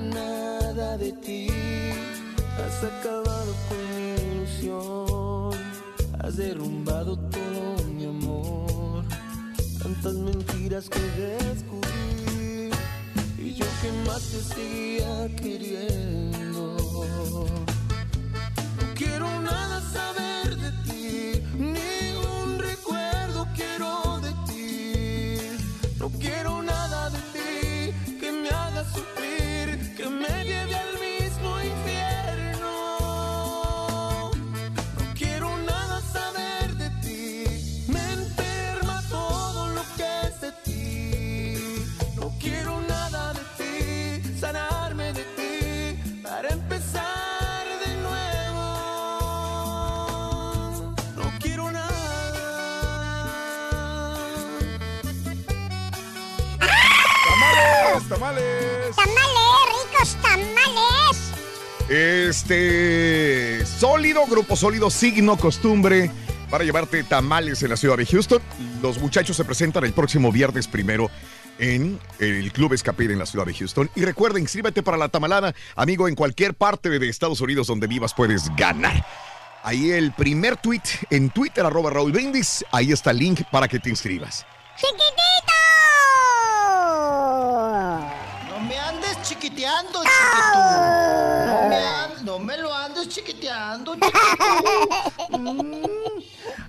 nada 0.00 0.96
de 0.96 1.12
ti. 1.12 1.48
Has 2.58 2.84
acabado 2.84 3.54
con 3.68 3.78
mi 3.96 4.14
ilusión. 4.32 5.50
Has 6.20 6.36
derrumbado 6.36 7.16
todo 7.16 7.84
mi 7.94 8.04
amor. 8.06 9.04
Tantas 9.82 10.14
mentiras 10.14 10.88
que 10.88 11.00
descubrí. 11.00 12.70
Y 13.38 13.54
yo 13.54 13.66
que 13.80 13.92
más 14.06 14.22
te 14.22 14.40
seguía 14.54 15.36
queriendo. 15.36 16.76
No 18.78 18.94
quiero 18.94 19.28
nada 19.40 19.80
saber 19.92 20.56
de 20.56 20.70
ti, 20.84 21.42
ni 21.58 21.85
Este. 61.88 63.64
Sólido, 63.64 64.26
grupo 64.26 64.56
sólido, 64.56 64.90
signo, 64.90 65.36
costumbre. 65.36 66.10
para 66.50 66.64
llevarte 66.64 67.02
tamales 67.04 67.62
en 67.62 67.70
la 67.70 67.76
ciudad 67.76 67.96
de 67.96 68.06
Houston. 68.06 68.40
Los 68.82 68.98
muchachos 68.98 69.36
se 69.36 69.44
presentan 69.44 69.84
el 69.84 69.92
próximo 69.92 70.30
viernes 70.30 70.68
primero 70.68 71.10
en 71.58 71.98
el 72.18 72.52
Club 72.52 72.74
Escapir 72.74 73.10
en 73.10 73.18
la 73.18 73.26
ciudad 73.26 73.46
de 73.46 73.54
Houston. 73.54 73.90
Y 73.94 74.02
recuerda, 74.02 74.38
inscríbete 74.38 74.82
para 74.82 74.96
la 74.96 75.08
tamalada. 75.08 75.54
Amigo, 75.74 76.08
en 76.08 76.14
cualquier 76.14 76.54
parte 76.54 76.88
de 76.88 77.08
Estados 77.08 77.40
Unidos 77.40 77.66
donde 77.66 77.86
vivas 77.86 78.14
puedes 78.14 78.54
ganar. 78.56 79.04
Ahí 79.62 79.90
el 79.90 80.12
primer 80.12 80.56
tweet 80.56 80.82
en 81.10 81.30
Twitter, 81.30 81.64
arroba 81.66 81.90
Raúl 81.90 82.12
Brindis. 82.12 82.64
Ahí 82.70 82.92
está 82.92 83.10
el 83.10 83.18
link 83.18 83.42
para 83.50 83.66
que 83.66 83.80
te 83.80 83.90
inscribas. 83.90 84.46
No 88.48 88.60
me 88.60 88.78
andes 88.78 89.20
chiquiteando, 89.22 90.02
chiquito. 90.04 90.65
Andes 93.06 93.14
chiquiteando, 93.14 93.94
chiquito. 93.94 94.16
Mm. 95.38 95.82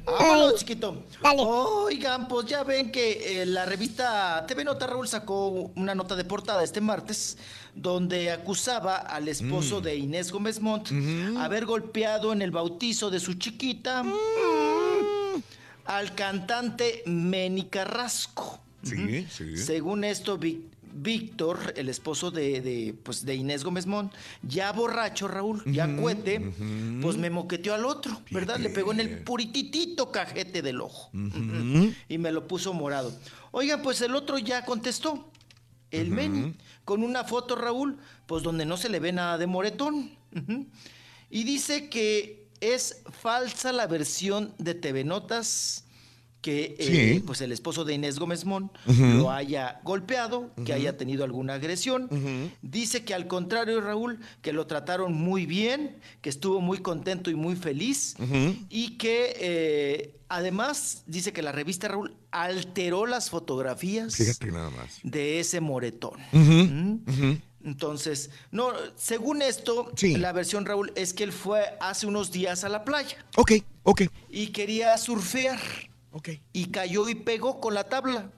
Vámonos, 0.06 0.56
chiquito. 0.56 1.03
Oigan, 1.24 2.27
pues 2.27 2.45
ya 2.48 2.64
ven 2.64 2.91
que 2.91 3.41
eh, 3.41 3.45
la 3.45 3.66
revista 3.66 4.45
TV 4.48 4.64
Nota 4.64 4.88
Raúl 4.88 5.07
sacó 5.07 5.72
una 5.75 5.93
nota 5.95 6.16
de 6.16 6.24
portada 6.24 6.64
este 6.64 6.82
martes 6.82 7.38
donde 7.75 8.32
acusaba 8.32 8.98
al 8.98 9.27
esposo 9.27 9.80
Mm. 9.80 9.83
de 9.83 9.95
Inés 9.95 10.32
Gómez 10.32 10.59
Montt 10.59 10.90
haber 11.38 11.66
golpeado 11.66 12.32
en 12.33 12.41
el 12.41 12.51
bautizo 12.51 13.09
de 13.09 13.19
su 13.19 13.33
chiquita 13.35 14.03
Mm. 14.03 15.41
al 15.85 16.16
cantante 16.16 17.03
Meni 17.06 17.64
Carrasco. 17.66 18.59
Sí, 18.83 19.27
sí. 19.30 19.57
Según 19.57 20.03
esto, 20.03 20.38
Vic- 20.38 20.61
Víctor, 20.98 21.74
el 21.76 21.90
esposo 21.90 22.32
de, 22.32 22.61
de, 22.61 22.95
pues, 23.03 23.26
de 23.26 23.35
Inés 23.35 23.64
Gómez 23.64 23.85
Mont, 23.85 24.14
ya 24.42 24.72
borracho, 24.72 25.27
Raúl, 25.27 25.64
ya 25.66 25.88
Ujú, 25.88 26.01
cuete, 26.01 26.40
pues 27.01 27.17
me 27.17 27.30
moqueteó 27.30 27.74
al 27.74 27.85
otro, 27.85 28.22
¿verdad? 28.32 28.58
Le 28.58 28.69
pegó 28.69 28.92
en 28.92 29.00
el 29.00 29.19
purititito 29.24 30.11
cajete 30.11 30.61
del 30.61 30.82
ojo 30.82 31.09
y 32.09 32.17
me 32.17 32.32
lo 32.32 32.48
puso 32.48 32.74
morado. 32.74 33.14
Oigan, 33.51 33.82
pues 33.82 34.01
el 34.01 34.16
otro 34.16 34.38
ya 34.38 34.66
contestó, 34.66 35.32
el 35.92 36.11
Meni, 36.11 36.56
con 36.84 37.03
una 37.03 37.24
foto, 37.24 37.56
Raúl, 37.56 37.98
pues 38.26 38.43
donde 38.43 38.66
no 38.66 38.77
se 38.77 38.90
le 38.90 39.00
ve 39.00 39.11
nada 39.11 39.38
de 39.38 39.48
moretón. 39.48 40.11
Y 41.30 41.43
dice 41.43 41.90
que 41.90 42.48
es 42.59 43.03
falsa 43.11 43.72
la 43.72 43.88
versión 43.88 44.53
de 44.58 44.74
TV 44.74 45.03
Notas 45.03 45.85
que 46.48 46.77
eh, 46.80 47.14
Sí. 47.17 47.24
pues 47.26 47.42
el 47.42 47.51
esposo 47.51 47.84
de 47.84 47.93
Inés 47.93 48.19
Gómez 48.19 48.45
Mon 48.45 48.72
Ujú. 48.85 49.03
lo 49.17 49.32
haya 49.32 49.82
golpeado, 49.84 50.50
que 50.66 50.72
haya 50.72 50.95
tenido 50.95 51.26
alguna 51.26 51.56
agresión. 51.56 52.08
Dice 52.61 53.03
que 53.03 53.14
al 53.14 53.27
contrario, 53.27 53.82
Raúl, 53.82 54.19
que 54.42 54.53
lo 54.53 54.66
trataron 54.66 55.14
muy 55.14 55.45
bien, 55.45 55.98
que 56.22 56.30
estuvo 56.30 56.61
muy 56.61 56.77
contento 56.77 57.30
y 57.30 57.35
muy 57.35 57.58
feliz 57.58 58.16
y 58.69 58.98
que 58.98 59.35
eh, 59.42 60.16
además 60.30 61.03
dice 61.06 61.34
que 61.34 61.42
la 61.42 61.51
revista 61.51 61.90
Raúl 61.90 62.16
alteró 62.32 63.06
las 63.08 63.30
fotografías 63.30 64.16
Fíjate 64.16 64.50
nada 64.50 64.69
más. 64.69 65.00
de 65.03 65.42
ese 65.42 65.59
moretón. 65.59 66.17
¿Mm? 66.32 67.34
Entonces, 67.66 68.30
no, 68.51 68.69
según 68.95 69.42
esto, 69.42 69.92
la 70.01 70.32
versión 70.32 70.66
Raúl 70.66 70.93
es 70.95 71.14
que 71.14 71.26
él 71.26 71.34
fue 71.34 71.64
hace 71.82 72.08
unos 72.08 72.32
días 72.32 72.64
a 72.64 72.69
la 72.69 72.85
playa 72.85 73.17
Ok, 73.35 73.51
ok. 73.84 74.03
y 74.30 74.48
quería 74.48 74.98
surfear. 74.98 75.59
Ok. 76.11 76.30
Y 76.53 76.68
cayó 76.72 77.08
y 77.10 77.16
pegó 77.16 77.60
con 77.60 77.74
la 77.74 77.84
tabla. 77.86 78.32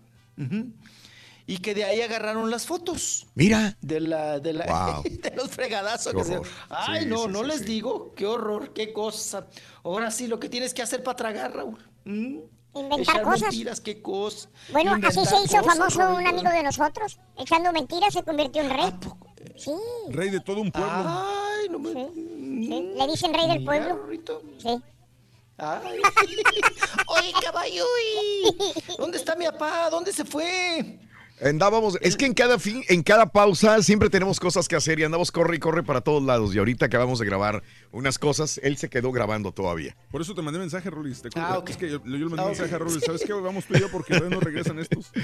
Y 1.48 1.58
que 1.58 1.74
de 1.74 1.84
ahí 1.84 2.02
agarraron 2.02 2.52
las 2.52 2.66
fotos. 2.68 3.26
Mira. 3.34 3.76
De 3.82 4.00
la, 4.00 4.40
de 4.40 4.54
la, 4.54 4.66
Wow. 4.94 5.04
de 5.22 5.34
los 5.36 5.50
fregadazos. 5.50 6.14
Que 6.14 6.24
se-. 6.24 6.42
Ay, 6.70 7.02
Sí, 7.04 7.06
no, 7.08 7.24
sí, 7.24 7.28
no 7.30 7.42
sí, 7.42 7.48
les 7.48 7.58
sí. 7.60 7.66
digo. 7.66 8.14
Qué 8.16 8.26
horror, 8.28 8.72
qué 8.74 8.94
cosa. 8.94 9.48
Ahora 9.84 10.12
sí, 10.12 10.28
lo 10.28 10.40
que 10.40 10.48
tienes 10.50 10.74
que 10.74 10.82
hacer 10.84 11.04
para 11.04 11.16
tragar, 11.16 11.56
Raúl. 11.56 11.78
¿Mm? 12.06 12.38
Inventar 12.76 13.00
Echar 13.00 13.22
cosas. 13.24 13.42
mentiras, 13.42 13.82
qué 13.82 14.00
cosa. 14.00 14.48
Bueno, 14.72 14.96
así 15.04 15.26
se 15.26 15.36
hizo 15.44 15.58
cosas, 15.58 15.66
famoso 15.66 16.16
un 16.16 16.28
amigo 16.28 16.50
de 16.52 16.62
nosotros. 16.62 17.20
Echando 17.36 17.74
mentiras 17.74 18.14
se 18.14 18.22
convirtió 18.24 18.62
en 18.62 18.70
rey. 18.70 18.94
Sí. 19.56 19.72
Rey 20.10 20.30
de 20.30 20.40
todo 20.42 20.62
un 20.62 20.72
pueblo. 20.72 20.92
Ay, 20.94 21.68
no 21.70 21.80
me... 21.80 21.90
sí. 21.94 22.94
Le 22.96 23.08
dicen 23.08 23.34
rey 23.34 23.48
del 23.48 23.60
Mira, 23.60 23.72
pueblo. 23.72 24.08
Sí. 24.60 24.80
Ay. 25.60 26.00
Oye, 27.08 27.34
caballo. 27.44 27.86
¿dónde 28.98 29.18
está 29.18 29.36
mi 29.36 29.46
papá? 29.46 29.90
¿Dónde 29.90 30.14
se 30.14 30.24
fue? 30.26 31.00
Andábamos, 31.42 31.98
es 32.02 32.18
que 32.18 32.26
en 32.26 32.34
cada 32.34 32.60
fin, 32.60 32.84
en 32.90 33.02
cada 33.04 33.28
pausa 33.28 33.82
siempre 33.82 34.10
tenemos 34.10 34.40
cosas 34.40 34.68
que 34.68 34.76
hacer 34.76 35.00
y 35.00 35.04
andamos 35.04 35.32
corre 35.32 35.56
y 35.56 35.60
corre 35.60 35.84
para 35.84 36.02
todos 36.02 36.22
lados. 36.22 36.54
Y 36.54 36.60
ahorita 36.60 36.88
acabamos 36.88 37.20
de 37.20 37.26
grabar 37.26 37.64
unas 37.92 38.20
cosas, 38.20 38.60
él 38.64 38.78
se 38.78 38.90
quedó 38.90 39.12
grabando 39.12 39.52
todavía. 39.52 39.96
Por 40.12 40.22
eso 40.22 40.36
te 40.36 40.42
mandé 40.42 40.60
mensaje, 40.60 40.90
Rolis. 40.90 41.22
¿te? 41.22 41.30
Ah, 41.36 41.58
ok. 41.58 41.70
Es 41.70 41.78
que 41.78 41.90
yo, 41.90 42.04
yo 42.04 42.12
le 42.18 42.26
mandé 42.26 42.42
Ah, 42.44 42.48
mensaje 42.48 42.76
a 42.76 42.78
Rolis. 42.78 43.04
¿Sabes 43.06 43.24
qué? 43.26 43.34
Vamos 43.34 43.66
tú 43.66 43.76
y 43.76 43.80
yo 43.80 43.90
porque 43.90 44.14
todavía 44.16 44.36
no 44.36 44.42
regresan 44.42 44.80
estos. 44.80 45.12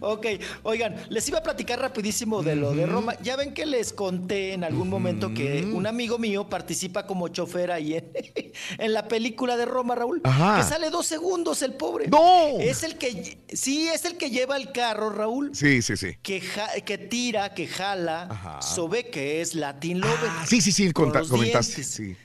Ok, 0.00 0.26
oigan, 0.62 0.94
les 1.08 1.28
iba 1.28 1.38
a 1.38 1.42
platicar 1.42 1.80
rapidísimo 1.80 2.42
de 2.42 2.54
lo 2.56 2.72
de 2.74 2.86
Roma. 2.86 3.14
Ya 3.22 3.36
ven 3.36 3.54
que 3.54 3.66
les 3.66 3.92
conté 3.92 4.52
en 4.52 4.62
algún 4.64 4.88
momento 4.88 5.34
que 5.34 5.64
un 5.64 5.86
amigo 5.86 6.16
mío 6.18 6.48
participa 6.48 7.06
como 7.06 7.28
chofer 7.28 7.70
ahí 7.72 7.94
en, 7.94 8.12
en 8.78 8.92
la 8.92 9.08
película 9.08 9.56
de 9.56 9.66
Roma, 9.66 9.94
Raúl. 9.94 10.20
Ajá. 10.24 10.58
Que 10.58 10.62
sale 10.62 10.90
dos 10.90 11.06
segundos 11.06 11.62
el 11.62 11.74
pobre. 11.74 12.06
¡No! 12.08 12.58
Es 12.60 12.82
el 12.82 12.96
que, 12.96 13.38
sí, 13.52 13.88
es 13.88 14.04
el 14.04 14.16
que 14.16 14.30
lleva 14.30 14.56
el 14.56 14.63
carro, 14.72 15.10
Raúl. 15.10 15.50
Sí, 15.54 15.82
sí, 15.82 15.96
sí. 15.96 16.16
Que, 16.22 16.40
ja- 16.40 16.80
que 16.84 16.98
tira, 16.98 17.54
que 17.54 17.66
jala, 17.66 18.58
Sobe, 18.62 19.10
que 19.10 19.40
es 19.40 19.54
Latin 19.54 20.00
Lover. 20.00 20.30
Ah, 20.30 20.44
sí, 20.48 20.60
sí, 20.60 20.72
sí, 20.72 20.92
Con 20.92 21.10
comentaste. 21.10 21.36
dientes. 21.74 21.86
Sí. 21.90 22.16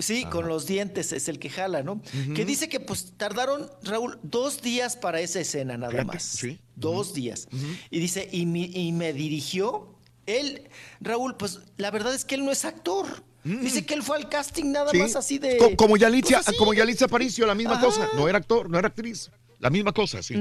Sí, 0.00 0.24
con 0.24 0.48
los 0.48 0.66
dientes 0.66 1.12
es 1.12 1.28
el 1.28 1.38
que 1.38 1.50
jala, 1.50 1.82
¿no? 1.82 2.00
Que 2.34 2.44
dice 2.44 2.68
que 2.68 2.80
pues 2.80 3.12
tardaron, 3.16 3.70
Raúl, 3.82 4.18
dos 4.22 4.62
días 4.62 4.96
para 4.96 5.20
esa 5.20 5.40
escena 5.40 5.76
nada 5.76 5.90
Fíjate, 5.92 6.06
más. 6.06 6.22
sí. 6.22 6.60
Dos 6.76 7.12
días. 7.14 7.48
Y 7.90 7.98
dice, 8.00 8.28
y, 8.32 8.46
mi- 8.46 8.70
y 8.72 8.92
me 8.92 9.12
dirigió. 9.12 9.88
Él, 10.26 10.68
Raúl, 11.00 11.36
pues 11.36 11.60
la 11.78 11.90
verdad 11.90 12.14
es 12.14 12.24
que 12.24 12.36
él 12.36 12.44
no 12.44 12.52
es 12.52 12.64
actor. 12.64 13.06
Dice 13.44 13.84
que 13.84 13.94
él 13.94 14.02
fue 14.04 14.16
al 14.16 14.28
casting 14.28 14.70
nada 14.70 14.92
Sí. 14.92 14.98
más 14.98 15.16
así 15.16 15.38
de. 15.38 15.56
Co- 15.58 15.74
como 15.76 15.96
Yalitza, 15.96 16.40
pues, 16.44 16.56
como 16.56 16.72
Yalitza 16.74 17.06
Aparicio, 17.06 17.44
la 17.44 17.54
misma 17.56 17.72
Ajá. 17.74 17.84
cosa. 17.84 18.08
No 18.14 18.28
era 18.28 18.38
actor, 18.38 18.70
no 18.70 18.78
era 18.78 18.86
actriz. 18.88 19.30
La 19.58 19.68
misma 19.68 19.92
cosa, 19.92 20.22
sí. 20.22 20.34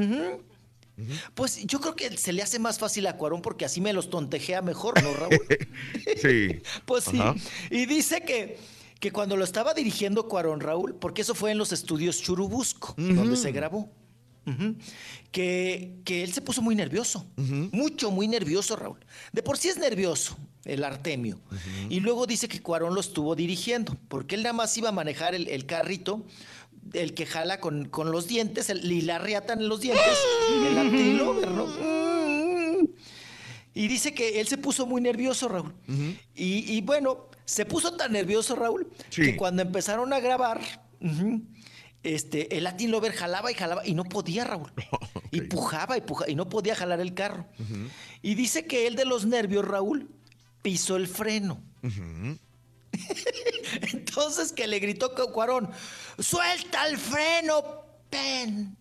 Pues 1.33 1.65
yo 1.65 1.79
creo 1.79 1.95
que 1.95 2.17
se 2.17 2.33
le 2.33 2.41
hace 2.41 2.59
más 2.59 2.79
fácil 2.79 3.07
a 3.07 3.17
Cuarón 3.17 3.41
porque 3.41 3.65
así 3.65 3.81
me 3.81 3.93
los 3.93 4.09
tontejea 4.09 4.61
mejor, 4.61 5.01
¿no, 5.01 5.13
Raúl? 5.13 5.39
Sí. 6.21 6.61
Pues 6.85 7.05
sí. 7.05 7.19
Y 7.69 7.85
dice 7.85 8.21
que, 8.21 8.57
que 8.99 9.11
cuando 9.11 9.37
lo 9.37 9.43
estaba 9.43 9.73
dirigiendo 9.73 10.27
Cuarón 10.27 10.59
Raúl, 10.59 10.95
porque 10.95 11.21
eso 11.21 11.35
fue 11.35 11.51
en 11.51 11.57
los 11.57 11.71
estudios 11.71 12.21
Churubusco, 12.21 12.93
donde 12.97 13.37
se 13.37 13.51
grabó, 13.51 13.89
que, 15.31 15.99
que 16.03 16.23
él 16.23 16.33
se 16.33 16.41
puso 16.41 16.61
muy 16.61 16.75
nervioso. 16.75 17.25
Mucho, 17.37 18.11
muy 18.11 18.27
nervioso, 18.27 18.75
Raúl. 18.75 18.99
De 19.31 19.43
por 19.43 19.57
sí 19.57 19.69
es 19.69 19.77
nervioso 19.77 20.37
el 20.65 20.83
Artemio. 20.83 21.39
Y 21.89 21.99
luego 21.99 22.27
dice 22.27 22.47
que 22.47 22.61
Cuarón 22.61 22.93
lo 22.93 23.01
estuvo 23.01 23.35
dirigiendo, 23.35 23.97
porque 24.07 24.35
él 24.35 24.43
nada 24.43 24.53
más 24.53 24.77
iba 24.77 24.89
a 24.89 24.93
manejar 24.93 25.35
el, 25.35 25.47
el 25.47 25.65
carrito. 25.65 26.25
El 26.93 27.13
que 27.13 27.25
jala 27.25 27.59
con, 27.59 27.85
con 27.85 28.11
los 28.11 28.27
dientes, 28.27 28.69
el, 28.69 28.91
y 28.91 29.01
la 29.01 29.17
en 29.17 29.69
los 29.69 29.81
dientes, 29.81 30.17
el 30.49 30.75
Latin 30.75 31.17
Lover, 31.17 31.51
¿no? 31.51 31.65
Mm. 31.67 32.87
Y 33.73 33.87
dice 33.87 34.13
que 34.13 34.41
él 34.41 34.47
se 34.47 34.57
puso 34.57 34.85
muy 34.85 35.01
nervioso, 35.01 35.47
Raúl. 35.47 35.73
y, 36.35 36.73
y 36.73 36.81
bueno, 36.81 37.29
se 37.45 37.65
puso 37.65 37.95
tan 37.95 38.11
nervioso, 38.11 38.55
Raúl, 38.55 38.87
que 39.13 39.35
cuando 39.35 39.61
empezaron 39.61 40.11
a 40.13 40.19
grabar, 40.19 40.61
este, 42.03 42.57
el 42.57 42.63
Latin 42.63 42.91
Lover 42.91 43.13
jalaba 43.13 43.51
y 43.51 43.55
jalaba 43.55 43.85
y 43.85 43.93
no 43.93 44.03
podía, 44.03 44.43
Raúl. 44.43 44.71
Y 45.33 45.39
pujaba 45.41 45.97
y 45.97 46.01
pujaba 46.01 46.29
y 46.29 46.35
no 46.35 46.49
podía 46.49 46.75
jalar 46.75 46.99
el 46.99 47.13
carro. 47.13 47.47
Y 48.21 48.35
dice 48.35 48.65
que 48.65 48.85
él 48.85 48.97
de 48.97 49.05
los 49.05 49.25
nervios, 49.25 49.63
Raúl, 49.65 50.09
pisó 50.61 50.97
el 50.97 51.07
freno. 51.07 51.63
Entonces 53.93 54.51
que 54.51 54.67
le 54.67 54.79
gritó 54.79 55.13
Cu- 55.15 55.31
Cuarón, 55.31 55.69
suelta 56.19 56.87
el 56.87 56.97
freno, 56.97 57.63
pen. 58.09 58.75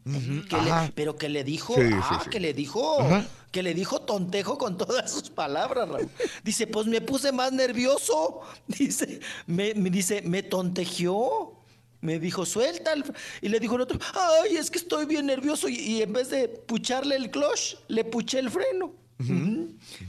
Que 0.48 0.56
le- 0.56 0.70
Ajá. 0.70 0.90
pero 0.94 1.16
que 1.16 1.28
le 1.28 1.44
dijo, 1.44 1.74
Sí, 1.74 1.82
ah, 1.94 2.20
sí. 2.24 2.30
que 2.30 2.40
le 2.40 2.52
dijo, 2.54 3.00
Ajá. 3.00 3.24
que 3.52 3.62
le 3.62 3.74
dijo 3.74 4.00
tontejo 4.02 4.58
con 4.58 4.76
todas 4.76 5.10
sus 5.10 5.30
palabras, 5.30 5.88
Raúl. 5.88 6.08
Dice, 6.44 6.66
pues 6.66 6.86
me 6.86 7.00
puse 7.00 7.32
más 7.32 7.52
nervioso. 7.52 8.40
Dice, 8.66 9.20
me, 9.46 9.74
me 9.74 9.90
dice, 9.90 10.22
me 10.22 10.42
tontejeó. 10.42 11.56
Me 12.02 12.18
dijo, 12.18 12.46
suelta. 12.46 12.92
el 12.94 13.04
fr-". 13.04 13.14
Y 13.42 13.48
le 13.50 13.60
dijo 13.60 13.74
el 13.76 13.82
otro, 13.82 13.98
ay, 14.14 14.56
es 14.56 14.70
que 14.70 14.78
estoy 14.78 15.04
bien 15.04 15.26
nervioso. 15.26 15.68
Y, 15.68 15.76
y 15.76 16.02
en 16.02 16.12
vez 16.14 16.30
de 16.30 16.48
pucharle 16.48 17.14
el 17.16 17.30
clutch, 17.30 17.76
le 17.88 18.04
puché 18.04 18.38
el 18.38 18.50
freno. 18.50 18.94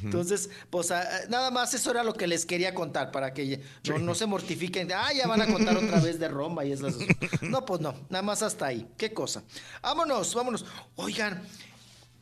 Entonces, 0.04 0.50
pues 0.70 0.92
ah, 0.92 1.04
ah, 1.04 1.20
nada 1.30 1.52
más 1.52 1.74
eso 1.74 1.92
era 1.92 2.04
lo 2.04 2.14
que 2.14 2.28
les 2.28 2.46
quería 2.46 2.74
contar 2.74 3.12
para 3.12 3.34
que 3.34 3.62
no, 3.88 4.00
no 4.00 4.16
se 4.16 4.26
mortifiquen. 4.26 4.92
Ah, 4.94 5.12
ya 5.14 5.28
van 5.28 5.42
a 5.42 5.48
contar 5.48 5.78
otra 5.78 6.00
vez 6.00 6.20
de 6.20 6.28
Roma 6.28 6.66
y 6.66 6.72
esas. 6.72 6.96
No, 7.42 7.66
pues 7.66 7.82
no, 7.82 7.94
nada 8.10 8.22
más 8.22 8.42
hasta 8.42 8.68
ahí. 8.68 8.88
Qué 8.98 9.14
cosa. 9.14 9.44
Vámonos, 9.82 10.34
vámonos. 10.34 10.66
Oigan, 10.96 11.44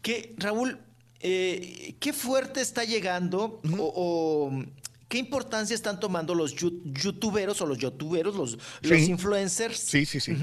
que 0.02 0.34
Raúl, 0.38 0.80
eh, 1.20 1.96
qué 2.00 2.14
fuerte 2.14 2.62
está 2.62 2.84
llegando 2.84 3.62
o, 3.78 3.94
o 3.96 4.52
¿Qué 5.10 5.18
importancia 5.18 5.74
están 5.74 6.00
tomando 6.00 6.36
los 6.36 6.54
youtuberos 6.54 7.60
o 7.62 7.66
los 7.66 7.80
youtuberos, 7.80 8.36
los, 8.36 8.58
influencers? 8.84 9.80
Sí, 9.80 10.06
sí, 10.06 10.20
sí. 10.20 10.36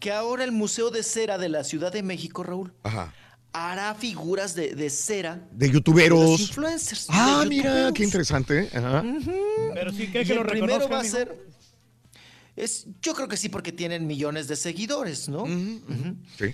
Que 0.00 0.10
ahora 0.10 0.42
el 0.42 0.52
Museo 0.52 0.90
de 0.90 1.02
Cera 1.02 1.36
de 1.36 1.50
la 1.50 1.64
Ciudad 1.64 1.92
de 1.92 2.02
México, 2.02 2.42
Raúl, 2.42 2.72
Ajá. 2.82 3.12
Hará 3.52 3.94
figuras 3.94 4.54
de, 4.54 4.74
de 4.74 4.90
cera 4.90 5.46
De 5.52 5.66
de 5.66 5.72
youtuberos. 5.72 6.30
los 6.30 6.40
influencers. 6.40 7.06
Ah, 7.08 7.40
de 7.42 7.48
mira, 7.48 7.64
youtuberos. 7.64 7.92
qué 7.94 8.04
interesante. 8.04 8.68
Ajá. 8.72 9.04
Pero 9.74 9.92
sí 9.92 10.02
Y 10.04 10.06
que, 10.08 10.24
que 10.24 10.34
lo 10.34 10.42
el 10.42 10.46
primero 10.46 10.88
va 10.88 11.00
a 11.00 11.04
ser. 11.04 11.36
Es, 12.56 12.86
yo 13.00 13.14
creo 13.14 13.28
que 13.28 13.36
sí, 13.36 13.48
porque 13.48 13.72
tienen 13.72 14.06
millones 14.06 14.46
de 14.48 14.56
seguidores, 14.56 15.28
¿no? 15.28 15.46
Sí. 16.38 16.46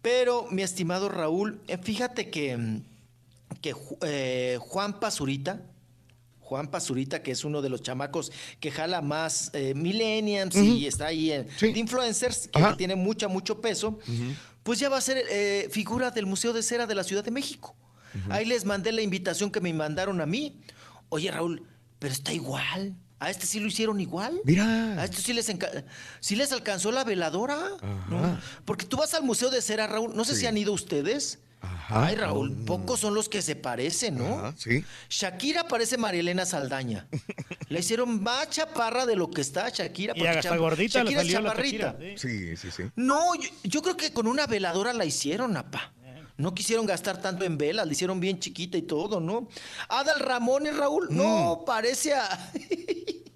Pero, 0.00 0.46
mi 0.50 0.62
estimado 0.62 1.08
Raúl, 1.08 1.60
eh, 1.68 1.78
fíjate 1.78 2.30
que, 2.30 2.56
mm, 2.56 2.82
que 3.60 3.74
eh, 4.02 4.58
Juan 4.60 4.98
Pazurita, 4.98 5.62
Juan 6.40 6.68
Pazurita, 6.68 7.22
que 7.22 7.30
es 7.30 7.44
uno 7.44 7.62
de 7.62 7.68
los 7.70 7.82
chamacos 7.82 8.32
que 8.60 8.70
jala 8.72 9.00
más 9.00 9.50
eh, 9.54 9.72
millennials 9.74 10.56
y 10.56 10.86
está 10.86 11.06
ahí 11.06 11.30
en 11.30 11.46
de 11.60 11.78
influencers, 11.78 12.48
que, 12.48 12.60
tiene 12.76 12.96
mucha, 12.96 13.28
mucho 13.28 13.60
peso, 13.60 13.98
pues 14.62 14.78
ya 14.78 14.88
va 14.88 14.98
a 14.98 15.00
ser 15.00 15.22
eh, 15.30 15.68
figura 15.70 16.10
del 16.10 16.26
Museo 16.26 16.52
de 16.52 16.62
Cera 16.62 16.86
de 16.86 16.94
la 16.94 17.04
Ciudad 17.04 17.24
de 17.24 17.30
México. 17.30 17.74
Ahí 18.28 18.44
les 18.44 18.64
mandé 18.66 18.92
la 18.92 19.00
invitación 19.00 19.50
que 19.50 19.60
me 19.60 19.72
mandaron 19.72 20.20
a 20.20 20.26
mí. 20.26 20.60
Oye, 21.08 21.30
Raúl, 21.30 21.66
pero 21.98 22.12
está 22.12 22.32
igual. 22.32 22.94
A 23.18 23.30
este 23.30 23.46
sí 23.46 23.58
lo 23.60 23.68
hicieron 23.68 24.00
igual. 24.00 24.40
Mira. 24.44 25.00
A 25.00 25.04
estos 25.04 25.22
sí 25.22 25.32
les, 25.32 25.48
enca- 25.48 25.84
sí 26.20 26.36
les 26.36 26.52
alcanzó 26.52 26.92
la 26.92 27.04
veladora. 27.04 27.56
¿no? 28.10 28.38
Porque 28.64 28.84
tú 28.84 28.96
vas 28.98 29.14
al 29.14 29.22
Museo 29.22 29.48
de 29.50 29.62
Cera, 29.62 29.86
Raúl. 29.86 30.14
No 30.14 30.24
sé 30.24 30.34
Sí. 30.34 30.40
si 30.40 30.46
han 30.46 30.56
ido 30.58 30.72
ustedes. 30.72 31.38
Ajá. 31.62 32.06
Ay, 32.06 32.16
Raúl, 32.16 32.64
pocos 32.64 33.00
son 33.00 33.14
los 33.14 33.28
que 33.28 33.40
se 33.40 33.56
parecen, 33.56 34.18
¿no? 34.18 34.38
Ajá, 34.38 34.54
sí. 34.56 34.84
Shakira 35.08 35.68
parece 35.68 35.96
Marielena 35.96 36.44
Saldaña. 36.44 37.06
Le 37.68 37.78
hicieron 37.78 38.22
más 38.22 38.50
chaparra 38.50 39.06
de 39.06 39.16
lo 39.16 39.30
que 39.30 39.40
está 39.40 39.68
Shakira. 39.68 40.12
Y 40.16 40.26
hasta 40.26 40.56
gordita 40.56 40.98
le 41.04 41.12
Shakira 41.12 41.20
es 41.22 41.26
salió 41.28 41.40
la 41.40 41.50
chaparrita. 41.50 41.92
Shakira, 41.92 42.18
Sí, 42.18 42.56
sí, 42.56 42.70
sí. 42.70 42.82
No, 42.96 43.34
yo, 43.36 43.48
yo 43.62 43.80
creo 43.82 43.96
que 43.96 44.12
con 44.12 44.26
una 44.26 44.46
veladora 44.46 44.92
la 44.92 45.04
hicieron, 45.04 45.56
apa. 45.56 45.92
No 46.36 46.54
quisieron 46.54 46.86
gastar 46.86 47.20
tanto 47.20 47.44
en 47.44 47.58
velas, 47.58 47.86
la 47.86 47.92
hicieron 47.92 48.18
bien 48.18 48.40
chiquita 48.40 48.76
y 48.76 48.82
todo, 48.82 49.20
¿no? 49.20 49.48
Adal 49.88 50.18
Ramones, 50.18 50.76
Raúl, 50.76 51.08
no, 51.10 51.62
parece 51.64 52.14
a... 52.14 52.52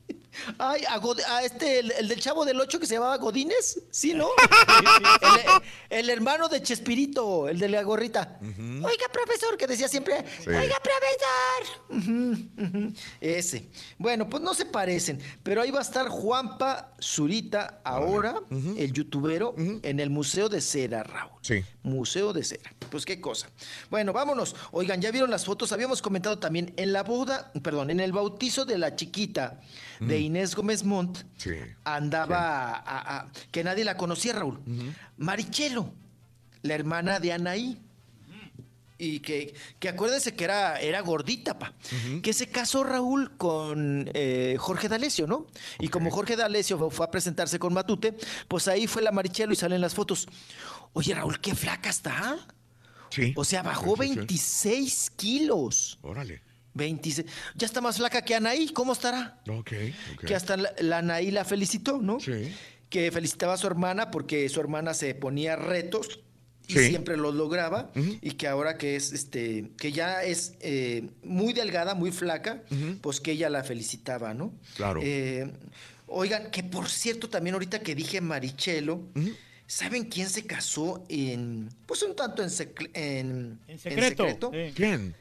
Ay, 0.58 0.82
a, 0.88 0.98
God- 0.98 1.20
a 1.28 1.44
este, 1.44 1.80
el, 1.80 1.90
el 1.92 2.08
del 2.08 2.20
chavo 2.20 2.44
del 2.44 2.60
8 2.60 2.80
que 2.80 2.86
se 2.86 2.94
llamaba 2.94 3.16
Godínez, 3.18 3.80
¿sí, 3.90 4.14
no? 4.14 4.28
el, 5.90 5.98
el 6.00 6.10
hermano 6.10 6.48
de 6.48 6.62
Chespirito, 6.62 7.48
el 7.48 7.58
de 7.58 7.68
la 7.68 7.82
gorrita. 7.82 8.38
Oiga, 8.42 9.06
profesor, 9.12 9.56
que 9.56 9.66
decía 9.66 9.88
siempre, 9.88 10.24
Sí. 10.44 10.50
oiga, 10.50 10.76
profesor. 10.82 12.92
Ese. 13.20 13.68
Bueno, 13.98 14.28
pues 14.28 14.42
no 14.42 14.54
se 14.54 14.66
parecen, 14.66 15.20
pero 15.42 15.62
ahí 15.62 15.70
va 15.70 15.80
a 15.80 15.82
estar 15.82 16.08
Juanpa 16.08 16.92
Zurita 17.00 17.80
ahora, 17.84 18.40
el 18.50 18.92
youtubero, 18.92 19.54
en 19.56 20.00
el 20.00 20.10
Museo 20.10 20.48
de 20.48 20.60
Cera, 20.60 21.02
Raúl. 21.02 21.32
Sí. 21.42 21.64
Museo 21.82 22.32
de 22.32 22.42
Cera. 22.44 22.72
Pues 22.90 23.04
qué 23.04 23.20
cosa. 23.20 23.48
Bueno, 23.90 24.12
vámonos. 24.12 24.54
Oigan, 24.72 25.00
ya 25.00 25.10
vieron 25.10 25.30
las 25.30 25.44
fotos. 25.44 25.72
Habíamos 25.72 26.02
comentado 26.02 26.38
también 26.38 26.72
en 26.76 26.92
la 26.92 27.02
boda, 27.02 27.52
perdón, 27.62 27.90
en 27.90 28.00
el 28.00 28.12
bautizo 28.12 28.64
de 28.64 28.78
la 28.78 28.94
chiquita 28.96 29.60
de 30.00 30.18
Inés 30.20 30.54
Gómez 30.54 30.84
Montt, 30.84 31.18
Sí. 31.36 31.52
andaba 31.84 32.70
a- 32.70 32.74
a- 32.78 33.16
a- 33.18 33.28
que 33.50 33.64
nadie 33.64 33.84
la 33.84 33.96
conocía, 33.96 34.32
Raúl. 34.34 34.60
Marichelo, 35.16 35.92
la 36.62 36.74
hermana 36.74 37.20
de 37.20 37.32
Anaí. 37.32 37.80
Y 38.98 39.20
que, 39.20 39.54
que 39.78 39.90
acuérdense 39.90 40.34
que 40.34 40.44
era, 40.44 40.80
era 40.80 41.00
gordita, 41.02 41.58
pa. 41.58 41.74
Que 42.22 42.32
se 42.32 42.46
casó 42.48 42.82
Raúl 42.82 43.36
con 43.36 44.10
eh, 44.14 44.56
Jorge 44.58 44.88
D'Alessio, 44.88 45.26
¿no? 45.26 45.46
Y 45.78 45.88
como 45.88 46.10
Jorge 46.10 46.34
D'Alessio 46.34 46.78
fue, 46.78 46.90
fue 46.90 47.04
a 47.06 47.10
presentarse 47.10 47.58
con 47.58 47.74
Matute, 47.74 48.16
pues 48.48 48.68
ahí 48.68 48.86
fue 48.86 49.02
la 49.02 49.12
Marichelo 49.12 49.52
y 49.52 49.56
salen 49.56 49.82
las 49.82 49.94
fotos. 49.94 50.26
Oye, 50.94 51.14
Raúl, 51.14 51.38
qué 51.42 51.54
flaca 51.54 51.90
está. 51.90 52.38
Sí. 53.10 53.34
O 53.36 53.44
sea, 53.44 53.62
bajó 53.62 53.96
Sí, 53.96 54.02
sí, 54.04 54.08
sí. 54.08 54.16
26 54.16 55.10
kilos. 55.14 55.98
Órale. 56.00 56.40
26. 56.76 57.26
Ya 57.56 57.66
está 57.66 57.80
más 57.80 57.96
flaca 57.96 58.22
que 58.22 58.34
Anaí. 58.34 58.68
¿Cómo 58.68 58.92
estará? 58.92 59.40
Ok, 59.48 59.72
ok. 60.14 60.24
Que 60.26 60.34
hasta 60.34 60.56
la, 60.56 60.72
la 60.80 60.98
Anaí 60.98 61.30
la 61.30 61.44
felicitó, 61.44 61.98
¿no? 62.00 62.20
Sí. 62.20 62.52
Que 62.88 63.10
felicitaba 63.10 63.54
a 63.54 63.56
su 63.56 63.66
hermana 63.66 64.10
porque 64.10 64.48
su 64.48 64.60
hermana 64.60 64.94
se 64.94 65.14
ponía 65.14 65.56
retos 65.56 66.20
y 66.68 66.72
Sí. 66.74 66.88
siempre 66.88 67.16
los 67.16 67.34
lograba. 67.34 67.90
Y 68.20 68.32
que 68.32 68.48
ahora 68.48 68.76
que 68.76 68.96
es, 68.96 69.12
este, 69.12 69.70
que 69.78 69.92
ya 69.92 70.22
es 70.24 70.54
eh, 70.60 71.08
muy 71.22 71.52
delgada, 71.52 71.94
muy 71.94 72.10
flaca, 72.12 72.62
pues 73.00 73.20
que 73.20 73.32
ella 73.32 73.48
la 73.50 73.62
felicitaba, 73.64 74.34
¿no? 74.34 74.52
Claro. 74.76 75.00
Eh, 75.02 75.52
oigan, 76.06 76.50
que 76.50 76.62
por 76.64 76.88
cierto, 76.88 77.28
también 77.28 77.54
ahorita 77.54 77.80
que 77.80 77.94
dije 77.94 78.20
Marichelo, 78.20 79.00
¿saben 79.68 80.04
quién 80.04 80.28
se 80.28 80.44
casó 80.44 81.04
en, 81.08 81.68
pues 81.86 82.02
un 82.02 82.14
tanto 82.16 82.42
en, 82.42 82.50
secre- 82.50 82.90
en, 82.94 83.58
En 83.68 83.78
secreto. 83.78 84.24
secreto? 84.24 84.50
sí. 84.52 84.72
¿Quién? 84.74 85.14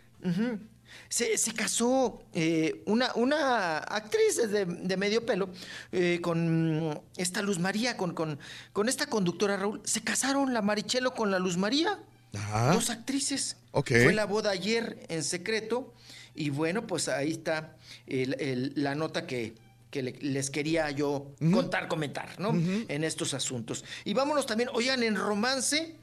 Se, 1.09 1.37
se 1.37 1.53
casó 1.53 2.21
eh, 2.33 2.81
una, 2.85 3.11
una 3.15 3.77
actriz 3.77 4.37
de, 4.49 4.65
de 4.65 4.97
medio 4.97 5.25
pelo 5.25 5.49
eh, 5.91 6.19
con 6.21 7.01
esta 7.17 7.41
Luz 7.41 7.59
María, 7.59 7.95
con, 7.97 8.13
con, 8.13 8.39
con 8.73 8.89
esta 8.89 9.07
conductora 9.07 9.57
Raúl. 9.57 9.81
Se 9.85 10.01
casaron 10.01 10.53
la 10.53 10.61
Marichelo 10.61 11.13
con 11.13 11.31
la 11.31 11.39
Luz 11.39 11.57
María. 11.57 11.99
Ajá. 12.33 12.73
Dos 12.73 12.89
actrices. 12.89 13.57
Fue 14.03 14.13
la 14.13 14.25
boda 14.25 14.51
ayer 14.51 15.05
en 15.09 15.23
secreto. 15.23 15.93
Y 16.33 16.49
bueno, 16.49 16.85
pues 16.85 17.07
ahí 17.07 17.31
está 17.31 17.77
el- 18.07 18.35
el- 18.41 18.73
la 18.75 18.93
nota 18.95 19.25
que, 19.25 19.55
que 19.89 20.03
le- 20.03 20.17
les 20.19 20.49
quería 20.49 20.91
yo 20.91 21.31
contar, 21.53 21.87
comentar, 21.87 22.37
¿no? 22.39 22.49
En 22.89 23.03
estos 23.05 23.33
asuntos. 23.33 23.85
Y 24.03 24.13
vámonos 24.13 24.45
también, 24.45 24.69
oigan, 24.73 25.01
en 25.03 25.15
romance. 25.15 25.95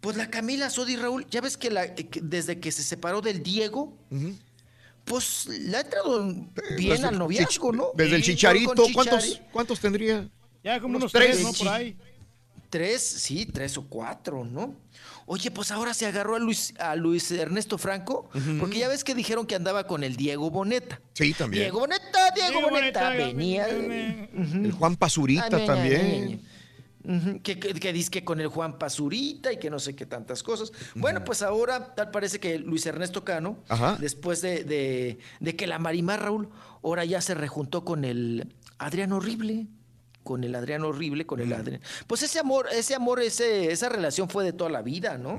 Pues 0.00 0.16
la 0.16 0.30
Camila 0.30 0.70
Sodi 0.70 0.96
Raúl, 0.96 1.26
ya 1.28 1.40
ves 1.40 1.56
que, 1.56 1.70
la, 1.70 1.94
que 1.94 2.08
desde 2.22 2.60
que 2.60 2.70
se 2.70 2.82
separó 2.82 3.20
del 3.20 3.42
Diego, 3.42 3.96
pues 5.04 5.46
le 5.46 5.76
ha 5.76 5.80
entrado 5.80 6.22
bien 6.76 6.90
Desde- 6.92 7.06
al 7.06 7.18
noviazgo, 7.18 7.72
¿no? 7.72 7.88
Desde 7.94 8.16
el 8.16 8.22
chicharito, 8.22 8.84
¿cuántos. 8.94 9.40
¿cuántos 9.50 9.80
tendría? 9.80 10.28
Ya 10.62 10.80
como 10.80 10.96
unos, 10.98 11.12
Unos 11.12 11.12
tres, 11.12 11.36
tres. 11.36 11.42
¿no? 11.42 11.52
Por 11.52 11.68
ahí. 11.68 11.96
Tres, 12.70 13.02
sí, 13.02 13.46
tres 13.46 13.78
o 13.78 13.86
cuatro, 13.88 14.44
¿no? 14.44 14.74
Oye, 15.24 15.50
pues 15.50 15.70
ahora 15.70 15.94
se 15.94 16.04
agarró 16.04 16.36
a 16.36 16.38
Luis, 16.38 16.74
a 16.78 16.94
Luis 16.96 17.30
Ernesto 17.30 17.78
Franco, 17.78 18.28
porque 18.58 18.78
ya 18.78 18.88
ves 18.88 19.04
que 19.04 19.14
dijeron 19.14 19.46
que 19.46 19.54
andaba 19.54 19.86
con 19.86 20.04
el 20.04 20.16
Diego 20.16 20.50
Boneta. 20.50 21.00
Sí, 21.14 21.32
también. 21.32 21.64
Diego 21.64 21.80
Boneta, 21.80 22.30
Diego, 22.34 22.50
Diego 22.50 22.70
Boneta, 22.70 23.04
Boneta, 23.04 23.26
venía. 23.26 23.68
El 23.68 24.72
Juan 24.72 24.98
ña, 24.98 25.48
ña, 25.48 25.66
también. 25.66 26.42
Que, 27.42 27.58
que, 27.58 27.72
que 27.74 27.92
dice 27.92 28.10
que 28.10 28.24
con 28.24 28.40
el 28.40 28.48
Juan 28.48 28.78
Pazurita 28.78 29.52
y 29.52 29.58
que 29.58 29.70
no 29.70 29.78
sé 29.78 29.94
qué 29.94 30.04
tantas 30.04 30.42
cosas. 30.42 30.72
Bueno, 30.94 31.24
pues 31.24 31.42
ahora 31.42 31.94
tal 31.94 32.10
parece 32.10 32.38
que 32.40 32.58
Luis 32.58 32.84
Ernesto 32.86 33.24
Cano, 33.24 33.58
Ajá. 33.68 33.96
después 34.00 34.42
de, 34.42 34.64
de- 34.64 35.18
de 35.40 35.56
que 35.56 35.66
la 35.66 35.78
Marimar 35.78 36.20
Raúl, 36.22 36.48
ahora 36.82 37.04
ya 37.04 37.20
se 37.20 37.34
rejuntó 37.34 37.84
con 37.84 38.04
el 38.04 38.52
Adrián 38.78 39.12
Horrible. 39.12 39.68
Con 40.24 40.44
el 40.44 40.54
Adrián 40.54 40.82
Horrible, 40.84 41.24
con 41.24 41.40
el 41.40 41.52
Adrián. 41.54 41.80
Pues 42.06 42.22
ese 42.22 42.38
amor, 42.40 42.66
ese 42.70 42.94
amor, 42.94 43.22
ese, 43.22 43.72
esa 43.72 43.88
relación 43.88 44.28
fue 44.28 44.44
de 44.44 44.52
toda 44.52 44.68
la 44.68 44.82
vida, 44.82 45.16
¿no? 45.16 45.38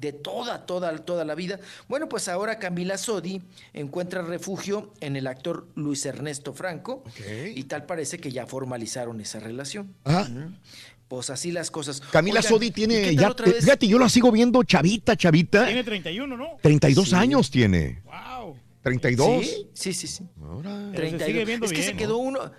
De 0.00 0.12
toda, 0.14 0.64
toda, 0.64 0.96
toda 0.98 1.24
la 1.26 1.34
vida. 1.34 1.60
Bueno, 1.86 2.08
pues 2.08 2.26
ahora 2.28 2.58
Camila 2.58 2.96
Sodi 2.96 3.42
encuentra 3.74 4.22
refugio 4.22 4.94
en 5.00 5.14
el 5.16 5.26
actor 5.26 5.66
Luis 5.74 6.06
Ernesto 6.06 6.54
Franco. 6.54 7.04
Y 7.54 7.64
tal 7.64 7.84
parece 7.84 8.18
que 8.18 8.32
ya 8.32 8.46
formalizaron 8.46 9.20
esa 9.20 9.40
relación. 9.40 9.94
Ajá. 10.04 10.28
Pues 11.08 11.28
así 11.28 11.50
las 11.52 11.70
cosas. 11.70 12.00
Camila 12.00 12.38
Oigan, 12.40 12.50
Sodi 12.50 12.66
¿y 12.68 12.70
tiene 12.70 13.14
ya, 13.14 13.30
otra 13.30 13.46
vez? 13.46 13.62
fíjate, 13.64 13.88
yo 13.88 13.98
la 13.98 14.08
sigo 14.08 14.30
viendo 14.32 14.62
chavita, 14.62 15.16
chavita. 15.16 15.66
Tiene 15.66 15.84
31, 15.84 16.36
¿no? 16.36 16.46
32 16.62 17.08
Sí. 17.10 17.14
años 17.16 17.50
tiene. 17.50 18.00
Wow. 18.04 18.56
32. 18.82 19.44
Sí, 19.44 19.66
sí, 19.74 19.92
sí. 19.92 20.06
sí. 20.06 20.24
Ahora. 20.40 20.70
Pero 20.94 21.10
se 21.10 21.16
32. 21.16 21.26
sigue 21.26 21.44
viendo 21.44 21.66
es 21.66 21.72
que 21.72 21.78
bien, 21.78 21.88
se 21.88 21.92
¿no? 21.94 21.98
quedó 21.98 22.16
uno. 22.18 22.52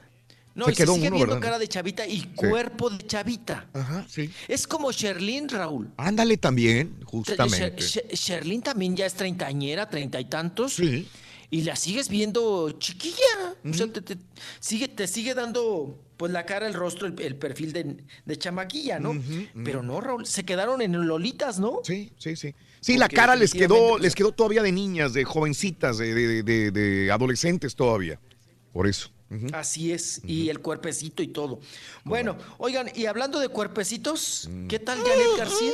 No, 0.53 0.65
Se 0.65 0.71
y 0.71 0.75
quedó 0.75 0.93
se 0.93 0.99
sigue 0.99 1.07
uno, 1.07 1.15
viendo 1.17 1.35
¿verdad? 1.35 1.47
cara 1.47 1.59
de 1.59 1.67
chavita 1.67 2.05
y 2.07 2.23
cuerpo 2.35 2.89
de 2.89 3.05
chavita. 3.07 3.67
Ajá, 3.73 4.05
sí. 4.09 4.30
Es 4.47 4.67
como 4.67 4.91
Sherlyn, 4.91 5.47
Raúl. 5.47 5.89
Ándale 5.97 6.38
también, 6.38 6.99
justamente. 7.05 7.81
Sher- 7.81 8.07
Sherlyn 8.13 8.61
también 8.61 8.95
ya 8.95 9.05
es 9.05 9.13
treintañera, 9.13 9.89
treinta 9.89 10.19
y 10.19 10.25
tantos. 10.25 10.73
Sí. 10.73 11.07
Y 11.49 11.61
la 11.63 11.75
sigues 11.75 12.07
viendo 12.09 12.71
chiquilla. 12.80 13.55
O 13.69 13.73
sea, 13.73 13.88
te, 13.91 14.01
te- 14.01 14.17
sigue, 14.59 14.88
te 14.88 15.07
sigue 15.07 15.33
dando 15.33 15.99
pues 16.17 16.31
la 16.31 16.45
cara, 16.45 16.67
el 16.67 16.73
rostro, 16.73 17.07
el, 17.07 17.19
el 17.19 17.35
perfil 17.35 17.73
de, 17.73 17.97
de 18.25 18.38
chamaquilla, 18.38 18.99
¿no? 18.99 19.19
Pero 19.63 19.81
no, 19.83 19.99
Raúl, 20.01 20.25
se 20.25 20.43
quedaron 20.45 20.81
en 20.81 20.91
Lolitas, 21.07 21.59
¿no? 21.59 21.80
Sí, 21.83 22.11
sí, 22.17 22.35
sí. 22.35 22.53
Sí, 22.80 22.97
la 22.97 23.09
cara 23.09 23.35
les 23.35 23.53
quedó, 23.53 23.89
pues, 23.91 24.01
les 24.03 24.15
quedó 24.15 24.31
todavía 24.31 24.61
de 24.63 24.71
niñas, 24.71 25.13
de 25.13 25.23
jovencitas, 25.23 25.97
de, 25.97 26.13
de- 26.13 26.43
de- 26.43 26.71
de 26.71 27.11
adolescentes 27.11 27.75
todavía. 27.75 28.19
Por 28.71 28.88
eso. 28.88 29.09
Así 29.53 29.93
es, 29.93 30.22
y 30.26 30.50
el 30.50 30.60
cuerpecito 30.60 31.24
y 31.24 31.27
todo. 31.27 31.60
Bueno, 32.03 32.38
oigan, 32.58 32.92
y 32.93 33.06
hablando 33.06 33.40
de 33.40 33.48
cuerpecitos, 33.50 34.48
Mm. 34.51 34.68
¿qué 34.68 34.80
tal 34.80 34.98
Janet 35.00 35.38
García? 35.38 35.72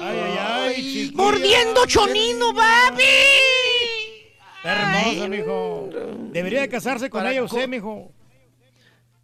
Ay, 0.00 0.18
ay, 0.18 0.38
ay. 0.40 0.74
chiquilla. 0.76 1.16
¡Mordiendo 1.22 1.86
chonino, 1.86 2.52
papi! 2.54 3.02
Hermosa, 4.62 5.28
mijo. 5.28 5.88
Debería 6.32 6.60
de 6.62 6.68
casarse 6.68 7.08
con 7.08 7.26
ella 7.26 7.40
co- 7.40 7.46
usted, 7.46 7.68
mijo. 7.68 8.12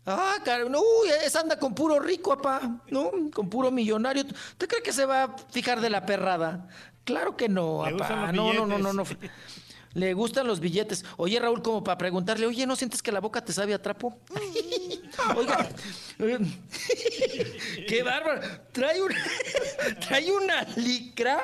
Ah, 0.07 0.36
carajo, 0.45 0.69
no, 0.70 0.78
uy, 0.78 1.09
esa 1.25 1.41
anda 1.41 1.59
con 1.59 1.75
puro 1.75 1.99
rico, 1.99 2.31
papá, 2.36 2.81
¿no? 2.91 3.11
Con 3.35 3.51
puro 3.51 3.73
millonario. 3.73 4.23
¿Usted 4.25 4.69
cree 4.69 4.83
que 4.83 4.93
se 4.93 5.05
va 5.05 5.25
a 5.25 5.36
fijar 5.51 5.81
de 5.81 5.91
la 5.91 6.07
perrada? 6.07 6.69
Claro 7.05 7.36
que 7.36 7.49
no, 7.49 7.83
papá. 7.99 8.31
No, 8.33 8.53
no, 8.53 8.67
no, 8.67 8.78
no, 8.78 8.93
no. 8.93 9.03
Le 9.97 10.12
gustan 10.12 10.47
los 10.47 10.60
billetes. 10.60 11.07
Oye, 11.16 11.41
Raúl, 11.41 11.62
como 11.62 11.83
para 11.83 11.97
preguntarle, 11.97 12.44
oye, 12.44 12.66
¿no 12.66 12.76
sientes 12.76 13.00
que 13.02 13.10
la 13.10 13.18
boca 13.20 13.42
te 13.42 13.55
sabe 13.55 13.73
a 13.73 13.81
trapo? 13.81 14.18
Oiga, 15.36 15.70
eh, 16.18 16.39
qué 17.89 18.02
bárbaro. 18.02 18.42
Trae 18.73 19.00
una, 19.00 19.16
trae 20.07 20.31
una 20.31 20.62
licra. 20.76 21.39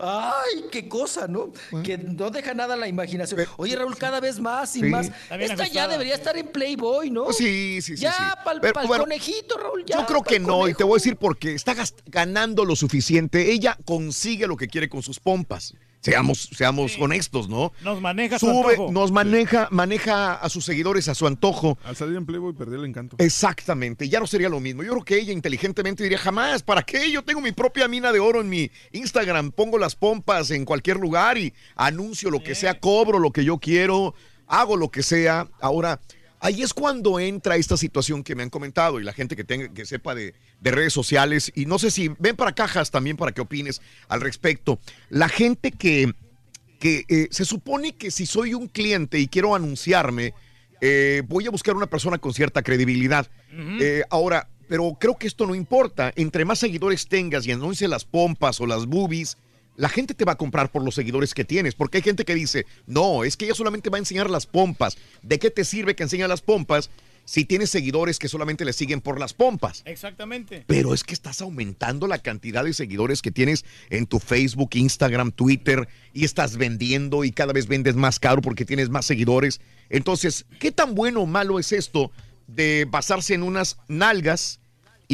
Ay, 0.00 0.64
qué 0.72 0.88
cosa, 0.88 1.28
¿no? 1.28 1.52
Que 1.84 1.96
no 1.96 2.30
deja 2.30 2.54
nada 2.54 2.74
a 2.74 2.76
la 2.76 2.88
imaginación. 2.88 3.46
Oye, 3.56 3.76
Raúl, 3.76 3.96
cada 3.96 4.18
vez 4.18 4.40
más 4.40 4.74
y 4.74 4.80
Sí. 4.80 4.86
más. 4.86 5.08
Esta 5.30 5.68
ya 5.68 5.86
debería 5.86 6.16
estar 6.16 6.36
en 6.36 6.48
Playboy, 6.48 7.08
¿no? 7.08 7.32
Sí, 7.32 7.80
sí, 7.82 7.96
sí. 7.96 8.02
Ya, 8.02 8.12
sí. 8.12 8.22
pa'l 8.44 8.58
bueno, 8.88 9.04
conejito, 9.04 9.56
Raúl. 9.58 9.84
Ya, 9.86 9.98
Yo 10.00 10.06
creo 10.06 10.22
que 10.24 10.40
no, 10.40 10.66
y 10.66 10.74
te 10.74 10.82
voy 10.82 10.94
a 10.94 10.96
decir 10.96 11.16
por 11.16 11.38
qué. 11.38 11.54
Está 11.54 11.76
ganando 12.06 12.64
lo 12.64 12.74
suficiente. 12.74 13.52
Ella 13.52 13.78
consigue 13.84 14.48
lo 14.48 14.56
que 14.56 14.66
quiere 14.66 14.88
con 14.88 15.04
sus 15.04 15.20
pompas. 15.20 15.74
Seamos, 16.02 16.48
seamos 16.52 16.96
honestos, 16.98 17.48
¿no? 17.48 17.72
Nos 17.84 18.00
maneja 18.00 18.36
su 18.36 18.46
Sube, 18.46 18.72
antojo. 18.72 18.90
nos 18.92 19.12
maneja, 19.12 19.68
maneja 19.70 20.34
a 20.34 20.48
sus 20.48 20.64
seguidores 20.64 21.08
a 21.08 21.14
su 21.14 21.28
antojo. 21.28 21.78
Al 21.84 21.94
salir 21.94 22.16
en 22.16 22.26
Playboy 22.26 22.54
perdí 22.54 22.74
el 22.74 22.84
encanto. 22.84 23.14
Exactamente, 23.20 24.08
ya 24.08 24.18
no 24.18 24.26
sería 24.26 24.48
lo 24.48 24.58
mismo. 24.58 24.82
Yo 24.82 24.90
creo 24.92 25.04
que 25.04 25.18
ella 25.20 25.32
inteligentemente 25.32 26.02
diría, 26.02 26.18
jamás, 26.18 26.64
¿para 26.64 26.82
qué? 26.82 27.08
Yo 27.12 27.22
tengo 27.22 27.40
mi 27.40 27.52
propia 27.52 27.86
mina 27.86 28.10
de 28.10 28.18
oro 28.18 28.40
en 28.40 28.48
mi 28.48 28.68
Instagram, 28.90 29.52
pongo 29.52 29.78
las 29.78 29.94
pompas 29.94 30.50
en 30.50 30.64
cualquier 30.64 30.96
lugar 30.96 31.38
y 31.38 31.54
anuncio 31.76 32.30
lo 32.30 32.42
que 32.42 32.56
sea, 32.56 32.80
cobro 32.80 33.20
lo 33.20 33.30
que 33.30 33.44
yo 33.44 33.58
quiero, 33.58 34.14
hago 34.48 34.76
lo 34.76 34.90
que 34.90 35.04
sea. 35.04 35.46
Ahora, 35.60 36.00
ahí 36.42 36.62
es 36.62 36.74
cuando 36.74 37.18
entra 37.18 37.56
esta 37.56 37.76
situación 37.76 38.22
que 38.22 38.34
me 38.34 38.42
han 38.42 38.50
comentado 38.50 39.00
y 39.00 39.04
la 39.04 39.12
gente 39.12 39.36
que, 39.36 39.44
tenga, 39.44 39.72
que 39.72 39.86
sepa 39.86 40.14
de, 40.14 40.34
de 40.60 40.70
redes 40.70 40.92
sociales, 40.92 41.50
y 41.54 41.66
no 41.66 41.78
sé 41.78 41.90
si 41.90 42.08
ven 42.18 42.36
para 42.36 42.52
cajas 42.52 42.90
también 42.90 43.16
para 43.16 43.32
que 43.32 43.40
opines 43.40 43.80
al 44.08 44.20
respecto. 44.20 44.78
La 45.08 45.28
gente 45.28 45.70
que, 45.70 46.12
que 46.78 47.04
eh, 47.08 47.28
se 47.30 47.44
supone 47.44 47.94
que 47.94 48.10
si 48.10 48.26
soy 48.26 48.54
un 48.54 48.66
cliente 48.66 49.18
y 49.18 49.28
quiero 49.28 49.54
anunciarme, 49.54 50.34
eh, 50.80 51.22
voy 51.28 51.46
a 51.46 51.50
buscar 51.50 51.76
una 51.76 51.86
persona 51.86 52.18
con 52.18 52.34
cierta 52.34 52.62
credibilidad. 52.62 53.28
Eh, 53.80 54.02
ahora, 54.10 54.48
pero 54.68 54.96
creo 54.98 55.16
que 55.16 55.28
esto 55.28 55.46
no 55.46 55.54
importa. 55.54 56.12
Entre 56.16 56.44
más 56.44 56.58
seguidores 56.58 57.06
tengas 57.06 57.46
y 57.46 57.52
anuncie 57.52 57.86
las 57.86 58.04
pompas 58.04 58.60
o 58.60 58.66
las 58.66 58.86
boobies, 58.86 59.38
la 59.76 59.88
gente 59.88 60.14
te 60.14 60.24
va 60.24 60.32
a 60.32 60.38
comprar 60.38 60.70
por 60.70 60.84
los 60.84 60.94
seguidores 60.94 61.34
que 61.34 61.44
tienes. 61.44 61.74
Porque 61.74 61.98
hay 61.98 62.02
gente 62.02 62.24
que 62.24 62.34
dice, 62.34 62.66
no, 62.86 63.24
es 63.24 63.36
que 63.36 63.46
ella 63.46 63.54
solamente 63.54 63.90
va 63.90 63.96
a 63.96 64.00
enseñar 64.00 64.30
las 64.30 64.46
pompas. 64.46 64.96
¿De 65.22 65.38
qué 65.38 65.50
te 65.50 65.64
sirve 65.64 65.94
que 65.94 66.02
enseñe 66.02 66.26
las 66.28 66.42
pompas 66.42 66.90
si 67.24 67.44
tienes 67.44 67.70
seguidores 67.70 68.18
que 68.18 68.28
solamente 68.28 68.64
le 68.64 68.72
siguen 68.72 69.00
por 69.00 69.18
las 69.18 69.32
pompas? 69.32 69.82
Exactamente. 69.84 70.64
Pero 70.66 70.92
es 70.94 71.04
que 71.04 71.14
estás 71.14 71.40
aumentando 71.40 72.06
la 72.06 72.18
cantidad 72.18 72.64
de 72.64 72.74
seguidores 72.74 73.22
que 73.22 73.30
tienes 73.30 73.64
en 73.90 74.06
tu 74.06 74.18
Facebook, 74.18 74.70
Instagram, 74.74 75.32
Twitter 75.32 75.88
y 76.12 76.24
estás 76.24 76.56
vendiendo 76.56 77.24
y 77.24 77.32
cada 77.32 77.52
vez 77.52 77.66
vendes 77.66 77.96
más 77.96 78.18
caro 78.18 78.42
porque 78.42 78.64
tienes 78.64 78.90
más 78.90 79.06
seguidores. 79.06 79.60
Entonces, 79.88 80.46
¿qué 80.58 80.72
tan 80.72 80.94
bueno 80.94 81.22
o 81.22 81.26
malo 81.26 81.58
es 81.58 81.72
esto 81.72 82.10
de 82.46 82.86
basarse 82.90 83.34
en 83.34 83.42
unas 83.42 83.78
nalgas 83.88 84.60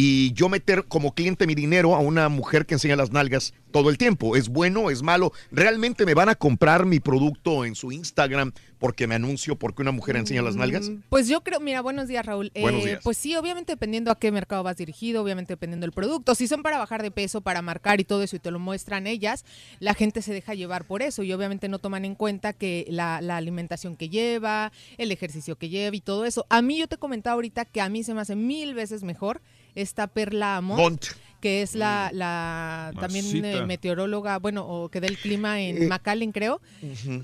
y 0.00 0.32
yo 0.32 0.48
meter 0.48 0.84
como 0.84 1.12
cliente 1.12 1.44
mi 1.44 1.56
dinero 1.56 1.96
a 1.96 1.98
una 1.98 2.28
mujer 2.28 2.66
que 2.66 2.74
enseña 2.74 2.94
las 2.94 3.10
nalgas 3.10 3.52
todo 3.72 3.90
el 3.90 3.98
tiempo? 3.98 4.36
¿Es 4.36 4.48
bueno? 4.48 4.90
¿Es 4.90 5.02
malo? 5.02 5.32
¿Realmente 5.50 6.06
me 6.06 6.14
van 6.14 6.28
a 6.28 6.36
comprar 6.36 6.86
mi 6.86 7.00
producto 7.00 7.64
en 7.64 7.74
su 7.74 7.90
Instagram 7.90 8.52
porque 8.78 9.08
me 9.08 9.16
anuncio 9.16 9.56
porque 9.58 9.82
una 9.82 9.90
mujer 9.90 10.14
enseña 10.14 10.40
las 10.42 10.54
nalgas? 10.54 10.92
Pues 11.08 11.26
yo 11.26 11.40
creo, 11.40 11.58
mira, 11.58 11.80
buenos 11.80 12.06
días 12.06 12.24
Raúl. 12.24 12.52
Buenos 12.60 12.82
Eh, 12.84 12.86
días. 12.86 13.00
Pues 13.02 13.16
sí, 13.16 13.34
obviamente 13.34 13.72
dependiendo 13.72 14.12
a 14.12 14.18
qué 14.20 14.30
mercado 14.30 14.62
vas 14.62 14.76
dirigido, 14.76 15.20
obviamente 15.20 15.54
dependiendo 15.54 15.84
del 15.84 15.92
producto. 15.92 16.36
Si 16.36 16.46
son 16.46 16.62
para 16.62 16.78
bajar 16.78 17.02
de 17.02 17.10
peso, 17.10 17.40
para 17.40 17.60
marcar 17.60 17.98
y 18.00 18.04
todo 18.04 18.22
eso 18.22 18.36
y 18.36 18.38
te 18.38 18.52
lo 18.52 18.60
muestran 18.60 19.08
ellas, 19.08 19.44
la 19.80 19.94
gente 19.94 20.22
se 20.22 20.32
deja 20.32 20.54
llevar 20.54 20.84
por 20.84 21.02
eso 21.02 21.24
y 21.24 21.32
obviamente 21.32 21.68
no 21.68 21.80
toman 21.80 22.04
en 22.04 22.14
cuenta 22.14 22.52
que 22.52 22.86
la, 22.88 23.20
la 23.20 23.36
alimentación 23.36 23.96
que 23.96 24.08
lleva, 24.08 24.70
el 24.96 25.10
ejercicio 25.10 25.56
que 25.56 25.68
lleva 25.70 25.96
y 25.96 26.00
todo 26.00 26.24
eso. 26.24 26.46
A 26.50 26.62
mí 26.62 26.78
yo 26.78 26.86
te 26.86 26.98
comentaba 26.98 27.34
ahorita 27.34 27.64
que 27.64 27.80
a 27.80 27.88
mí 27.88 28.04
se 28.04 28.14
me 28.14 28.20
hace 28.20 28.36
mil 28.36 28.74
veces 28.74 29.02
mejor 29.02 29.40
esta 29.74 30.06
Perla 30.06 30.56
Amont. 30.56 30.80
Mont. 30.80 31.04
que 31.40 31.62
es 31.62 31.74
la, 31.76 32.10
la 32.12 32.92
también 32.98 33.44
eh, 33.44 33.64
meteoróloga, 33.64 34.38
bueno, 34.38 34.66
o 34.66 34.88
que 34.88 35.00
da 35.00 35.06
el 35.06 35.16
clima 35.18 35.60
en 35.60 35.84
Eh, 35.84 35.86
McAllen, 35.86 36.32
creo. 36.32 36.60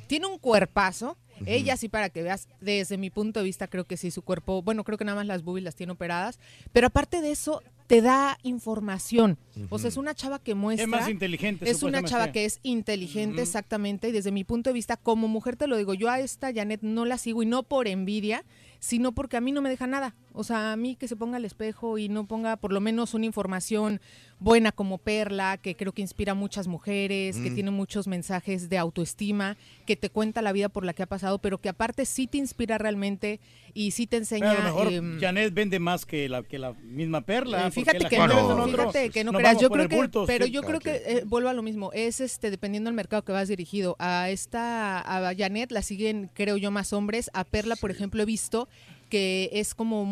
Tiene 0.07 0.27
un 0.27 0.39
cuerpazo. 0.39 1.17
Ella 1.47 1.77
sí, 1.77 1.89
para 1.89 2.11
que 2.11 2.23
veas, 2.23 2.47
desde 2.61 2.97
mi 2.97 3.11
punto 3.11 3.41
de 3.41 3.45
vista, 3.45 3.67
creo 3.67 3.85
que 3.85 3.97
sí, 3.97 4.13
su 4.13 4.23
cuerpo, 4.23 4.63
bueno, 4.63 4.85
creo 4.85 4.97
que 4.97 5.05
nada 5.05 5.17
más 5.17 5.27
las 5.27 5.43
boobies 5.43 5.65
las 5.65 5.75
tiene 5.75 5.93
operadas, 5.93 6.39
pero 6.73 6.87
aparte 6.87 7.21
de 7.21 7.33
eso, 7.33 7.61
te 7.89 8.01
da 8.03 8.39
información. 8.45 9.37
O 9.69 9.81
sea, 9.81 9.89
es 9.89 9.97
una 9.97 10.15
chava 10.15 10.39
que 10.39 10.55
muestra... 10.55 10.85
Es 10.85 10.89
más 10.89 11.09
inteligente, 11.09 11.69
Es 11.69 11.83
una 11.83 12.05
chava 12.05 12.31
que 12.31 12.45
es 12.45 12.61
inteligente, 12.63 13.43
exactamente, 13.43 14.09
y 14.09 14.13
desde 14.13 14.31
mi 14.31 14.45
punto 14.45 14.71
de 14.71 14.75
vista, 14.75 14.97
como 14.97 15.27
mujer 15.27 15.57
te 15.57 15.67
lo 15.67 15.77
digo, 15.77 15.93
yo 15.95 16.09
a 16.09 16.21
esta 16.21 16.55
Janet 16.55 16.83
no 16.83 17.05
la 17.05 17.19
sigo 17.19 17.43
y 17.43 17.47
no 17.47 17.65
por 17.65 17.89
envidia, 17.89 18.45
sino 18.79 19.11
porque 19.13 19.37
a 19.37 19.41
mí 19.41 19.51
no 19.51 19.61
me 19.61 19.71
deja 19.71 19.89
nada. 19.89 20.15
O 20.37 20.45
sea, 20.45 20.73
a 20.73 20.77
mí 20.77 20.97
que 20.97 21.07
se 21.09 21.17
ponga 21.17 21.37
al 21.37 21.45
espejo 21.45 21.97
y 21.97 22.09
no 22.09 22.27
ponga 22.27 22.57
por 22.57 22.73
lo 22.73 22.81
menos 22.81 23.15
una 23.15 23.25
información 23.25 24.01
buena 24.41 24.73
como 24.73 24.99
Perla, 24.99 25.57
que 25.59 25.77
creo 25.77 25.93
que 25.93 26.03
inspira 26.03 26.33
a 26.33 26.35
muchas 26.35 26.67
mujeres, 26.67 27.37
que 27.39 27.51
Mm. 27.51 27.55
tiene 27.55 27.71
muchos 27.71 28.07
mensajes 28.09 28.69
de 28.69 28.77
autoestima, 28.79 29.57
que 29.87 29.97
te 29.97 30.11
cuenta 30.11 30.43
la 30.43 30.53
vida 30.53 30.69
por 30.69 30.85
la 30.85 30.93
que 30.93 31.05
ha 31.05 31.07
pasado, 31.07 31.39
pero 31.39 31.59
que 31.59 31.69
aparte 31.69 32.05
sí 32.05 32.27
te 32.27 32.39
inspira 32.39 32.77
realmente 32.77 33.39
y 33.75 33.93
sí 33.93 34.07
te 34.07 34.17
Pero 34.17 34.23
enseña... 34.23 34.51
a 34.51 34.55
lo 34.57 34.63
mejor 34.65 34.93
em, 34.93 35.21
Janet 35.21 35.55
vende 35.55 35.79
más 35.79 36.05
que 36.05 36.29
la, 36.29 36.43
que 36.43 36.59
la 36.59 36.73
misma 36.83 37.21
perla. 37.23 37.69
eh, 37.69 37.71
fíjate 37.71 38.01
la 38.01 38.09
que 38.09 38.19
no, 38.19 38.67
fíjate 38.67 39.11
que 39.11 39.25
no 39.25 39.33
creas. 39.33 39.59
Yo 39.61 39.71
creo 39.71 39.89
que, 39.89 40.09
pero 40.27 40.47
sí. 40.47 40.51
yo 40.51 40.63
creo 40.63 40.81
que 40.81 41.03
eh, 41.07 41.23
vuelvo 41.25 41.49
a 41.49 41.55
lo 41.55 41.63
mismo. 41.63 41.91
Es 41.93 42.21
este 42.21 42.51
dependiendo 42.51 42.89
del 42.89 42.97
mercado 42.97 43.23
que 43.25 43.33
vas 43.33 43.49
dirigido. 43.49 43.97
A 43.99 44.31
esta, 44.31 44.99
a 45.01 45.35
Janet 45.35 45.71
la 45.71 45.83
siguen, 45.83 46.29
creo 46.35 46.57
yo, 46.57 46.71
más 46.71 46.93
hombres. 46.93 47.31
A 47.35 47.45
Perla, 47.45 47.77
por 47.77 47.91
ejemplo, 47.91 48.21
he 48.23 48.27
visto 48.27 48.69
que 49.15 49.49
es 49.52 49.76
como 49.76 50.02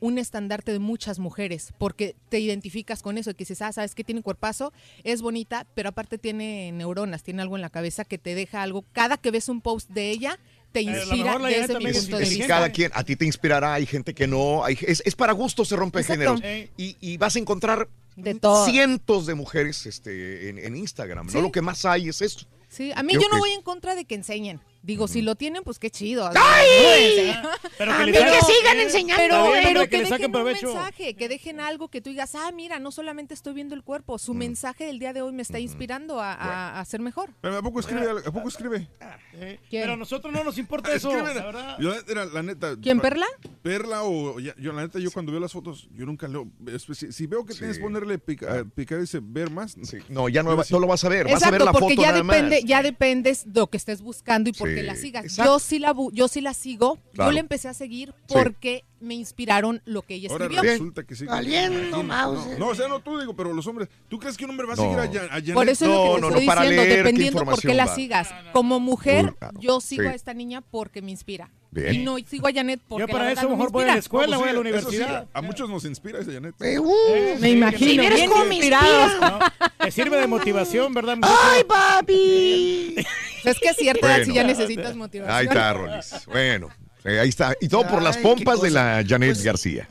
un- 0.00 0.18
estandarte 0.18 0.72
de 0.72 0.80
muchas 0.80 1.20
mujeres, 1.20 1.72
porque 1.78 2.16
te 2.28 2.40
identificas 2.40 3.02
con 3.02 3.16
eso, 3.16 3.30
que 3.34 3.38
dices, 3.44 3.62
ah, 3.62 3.70
sabes 3.72 3.94
que 3.94 4.02
tiene 4.02 4.20
cuerpazo, 4.20 4.72
es 5.04 5.22
bonita, 5.22 5.64
pero 5.76 5.90
aparte 5.90 6.18
tiene 6.18 6.72
neuronas, 6.72 7.22
tiene 7.22 7.40
algo 7.42 7.54
en 7.54 7.62
la 7.62 7.70
cabeza 7.70 8.04
que 8.04 8.18
te 8.18 8.34
deja 8.34 8.60
algo. 8.64 8.84
Cada 8.92 9.16
que 9.16 9.30
ves 9.30 9.48
un 9.48 9.60
post 9.60 9.88
de 9.90 10.10
ella, 10.10 10.40
te 10.72 10.80
inspira 10.82 11.38
la 11.38 11.50
es 11.52 11.68
punto 11.68 12.16
de 12.16 12.24
Es 12.24 12.30
vista. 12.30 12.46
cada 12.48 12.72
quien, 12.72 12.90
a 12.94 13.04
ti 13.04 13.14
te 13.14 13.26
inspirará, 13.26 13.74
hay 13.74 13.86
gente 13.86 14.12
que 14.12 14.26
no, 14.26 14.64
hay, 14.64 14.76
es, 14.82 15.04
es 15.06 15.14
para 15.14 15.32
gusto 15.34 15.64
se 15.64 15.76
rompe 15.76 16.00
Exacto. 16.00 16.36
géneros. 16.38 16.68
Y, 16.76 16.96
y 17.00 17.16
vas 17.16 17.36
a 17.36 17.38
encontrar 17.38 17.88
De 18.16 18.34
todo. 18.34 18.66
cientos 18.66 19.26
de 19.26 19.36
mujeres 19.36 19.86
este, 19.86 20.48
en, 20.48 20.58
en 20.58 20.74
Instagram, 20.74 21.28
Sí. 21.28 21.36
¿no? 21.36 21.42
Lo 21.42 21.52
que 21.52 21.62
más 21.62 21.84
hay 21.84 22.08
es 22.08 22.20
esto. 22.22 22.44
Sí, 22.68 22.90
a 22.96 23.04
mí 23.04 23.10
Creo 23.12 23.22
yo 23.22 23.28
no 23.28 23.34
que- 23.36 23.38
voy 23.40 23.50
en 23.52 23.62
contra 23.62 23.94
de 23.94 24.04
que 24.04 24.16
enseñen. 24.16 24.60
Digo, 24.88 25.06
si 25.06 25.20
lo 25.20 25.34
tienen, 25.34 25.64
pues 25.64 25.78
qué 25.78 25.90
chido. 25.90 26.30
¡Ay! 26.34 27.30
Pero 27.76 27.92
A 27.92 27.98
que 27.98 28.06
le 28.06 28.12
mí 28.12 28.18
saquen- 28.18 28.46
sigan 28.46 28.80
enseñando, 28.80 29.22
Pero, 29.22 29.54
eh. 29.54 29.60
pero 29.62 29.80
Que 29.82 29.88
que, 29.90 29.96
le 29.98 30.02
dejen 30.04 30.08
saquen 30.14 30.26
un 30.26 30.32
provecho. 30.32 30.66
mensaje, 30.74 31.14
que 31.14 31.28
dejen 31.28 31.60
algo 31.60 31.88
que 31.88 32.00
tú 32.00 32.08
digas, 32.08 32.34
ah, 32.34 32.50
mira, 32.52 32.78
no 32.78 32.90
solamente 32.90 33.34
estoy 33.34 33.52
viendo 33.52 33.74
el 33.74 33.82
cuerpo, 33.82 34.18
su 34.18 34.32
mensaje 34.32 34.86
del 34.86 34.98
día 34.98 35.12
de 35.12 35.20
hoy 35.20 35.32
me 35.32 35.42
está 35.42 35.58
inspirando 35.60 36.20
a, 36.22 36.32
a- 36.32 36.80
a 36.80 36.84
ser 36.86 37.00
mejor. 37.00 37.34
Pero 37.42 37.58
¿A 37.58 37.62
poco 37.62 37.80
escribe? 37.80 38.06
¿A 38.24 38.32
poco 38.32 38.48
escribe? 38.48 38.88
Eh, 39.34 39.60
Pero 39.70 39.92
a 39.92 39.96
nosotros 39.98 40.32
no 40.32 40.42
nos 40.42 40.56
importa 40.56 40.90
eso. 40.94 41.10
Escribe, 41.10 41.34
la 41.34 41.44
verdad. 41.44 41.76
Yo, 41.78 41.92
era 42.08 42.24
la 42.24 42.42
neta. 42.42 42.74
¿Quién, 42.80 42.98
Perla? 43.00 43.26
Perla 43.62 44.04
o 44.04 44.40
ya- 44.40 44.54
yo 44.56 44.72
la 44.72 44.80
neta 44.82 44.98
yo 44.98 45.10
cuando 45.10 45.32
veo 45.32 45.40
las 45.40 45.52
fotos 45.52 45.88
yo 45.92 46.06
nunca 46.06 46.26
leo 46.28 46.48
si, 46.94 47.12
si 47.12 47.26
veo 47.26 47.44
que 47.44 47.52
tienes 47.54 47.76
que 47.76 47.82
ponerle 47.82 48.18
pica, 48.18 48.64
picar 48.74 49.00
dice 49.00 49.20
ver 49.22 49.50
más 49.50 49.76
no 50.08 50.28
ya 50.30 50.42
no, 50.42 50.56
va- 50.56 50.64
no 50.70 50.78
lo 50.80 50.86
vas 50.86 51.04
a 51.04 51.08
ver 51.10 51.24
vas 51.24 51.34
a 51.34 51.36
Exacto, 51.36 51.52
ver 51.52 51.62
la 51.64 51.72
porque 51.72 51.94
foto 51.96 52.02
ya 52.02 52.12
nada 52.12 52.22
depende, 52.22 52.56
más 52.60 52.64
ya 52.64 52.82
dependes 52.82 53.52
de 53.52 53.60
lo 53.60 53.66
que 53.66 53.76
estés 53.76 54.00
buscando 54.00 54.48
y 54.48 54.52
por 54.54 54.68
qué 54.68 54.77
Sí, 54.80 54.86
la 54.86 54.94
sigas. 54.96 55.24
exacto. 55.24 55.52
Yo 55.52 55.58
sí 55.58 55.78
la 55.78 55.94
bu- 55.94 56.10
yo 56.12 56.28
sí 56.28 56.40
la 56.40 56.54
sigo, 56.54 56.98
Claro. 57.14 57.30
yo 57.30 57.34
la 57.34 57.40
empecé 57.40 57.68
a 57.68 57.74
seguir 57.74 58.14
Sí. 58.26 58.34
porque 58.34 58.84
me 59.00 59.14
inspiraron 59.14 59.80
lo 59.84 60.02
que 60.02 60.14
ella 60.14 60.28
Ahora 60.30 60.46
escribió. 60.46 60.70
resulta 60.72 61.02
que 61.04 61.14
sí. 61.14 61.24
Valiendo. 61.26 62.02
No, 62.02 62.32
no, 62.58 62.66
o 62.68 62.74
sea, 62.74 62.88
no 62.88 63.00
tú 63.00 63.18
digo, 63.18 63.34
pero 63.36 63.52
los 63.54 63.66
hombres, 63.66 63.88
¿tú 64.08 64.18
crees 64.18 64.36
que 64.36 64.44
un 64.44 64.50
hombre 64.50 64.66
va 64.66 64.72
a 64.72 64.76
No. 64.76 64.82
seguir 64.82 64.98
a, 64.98 65.06
Jan- 65.06 65.28
a 65.30 65.34
Janet? 65.40 65.54
Por 65.54 65.68
eso 65.68 65.84
es 65.84 66.20
lo 66.20 66.28
que 66.28 66.34
te 66.34 66.44
estoy 66.44 66.68
diciendo, 66.68 66.94
dependiendo 66.96 67.44
por 67.44 67.60
qué 67.60 67.74
la 67.74 67.86
va. 67.86 67.94
sigas. 67.94 68.28
Como 68.52 68.80
mujer, 68.80 69.34
yo 69.60 69.80
sigo 69.80 70.02
Sí. 70.02 70.08
a 70.08 70.14
esta 70.14 70.34
niña 70.34 70.60
porque 70.62 71.02
me 71.02 71.10
inspira. 71.12 71.50
Bien. 71.70 71.94
Y 71.94 71.98
no 71.98 72.16
sigo 72.26 72.48
a 72.48 72.52
Janet 72.52 72.80
porque 72.88 73.02
Yo 73.02 73.08
para 73.08 73.24
la 73.26 73.32
eso 73.32 73.42
no 73.42 73.48
me 73.50 73.56
mejor 73.56 73.72
voy 73.72 73.84
a 73.84 73.86
la 73.88 73.94
escuela, 73.96 74.36
No, 74.36 74.40
voy 74.40 74.48
a 74.48 74.52
la 74.54 74.60
pues 74.62 74.72
sí, 74.72 74.80
sí, 74.80 74.96
universidad. 74.96 75.26
a 75.34 75.42
muchos 75.42 75.68
nos 75.68 75.84
inspira 75.84 76.18
esa 76.20 76.32
Janet. 76.32 76.54
Eh, 76.62 76.78
uh, 76.78 76.92
Me 77.40 77.50
imagino. 77.50 77.90
Si 77.90 77.98
vieras 77.98 78.16
bien 78.18 78.30
cómo 78.30 78.44
me 78.46 78.54
inspirados. 78.54 79.12
inspira. 79.12 79.52
Te 79.78 79.90
sirve 79.90 80.16
de 80.18 80.26
motivación, 80.26 80.94
¿verdad? 80.94 81.18
¡Ay, 81.22 81.64
papi! 81.64 82.94
Es 83.44 83.58
que 83.60 83.68
es 83.68 83.76
cierto, 83.76 84.06
Bueno. 84.06 84.24
si 84.24 84.34
ya 84.34 84.42
necesitas 84.44 84.96
motivación. 84.96 85.36
ahí 85.36 85.46
está 85.46 85.72
Rolis 85.72 86.12
bueno 86.26 86.68
eh, 87.04 87.20
ahí 87.20 87.28
está 87.28 87.54
y 87.60 87.68
todo 87.68 87.86
por 87.86 88.02
las 88.02 88.16
Ay, 88.16 88.22
pompas 88.24 88.60
de 88.60 88.70
la 88.70 89.04
Janet 89.06 89.30
Pues- 89.34 89.44
García 89.44 89.88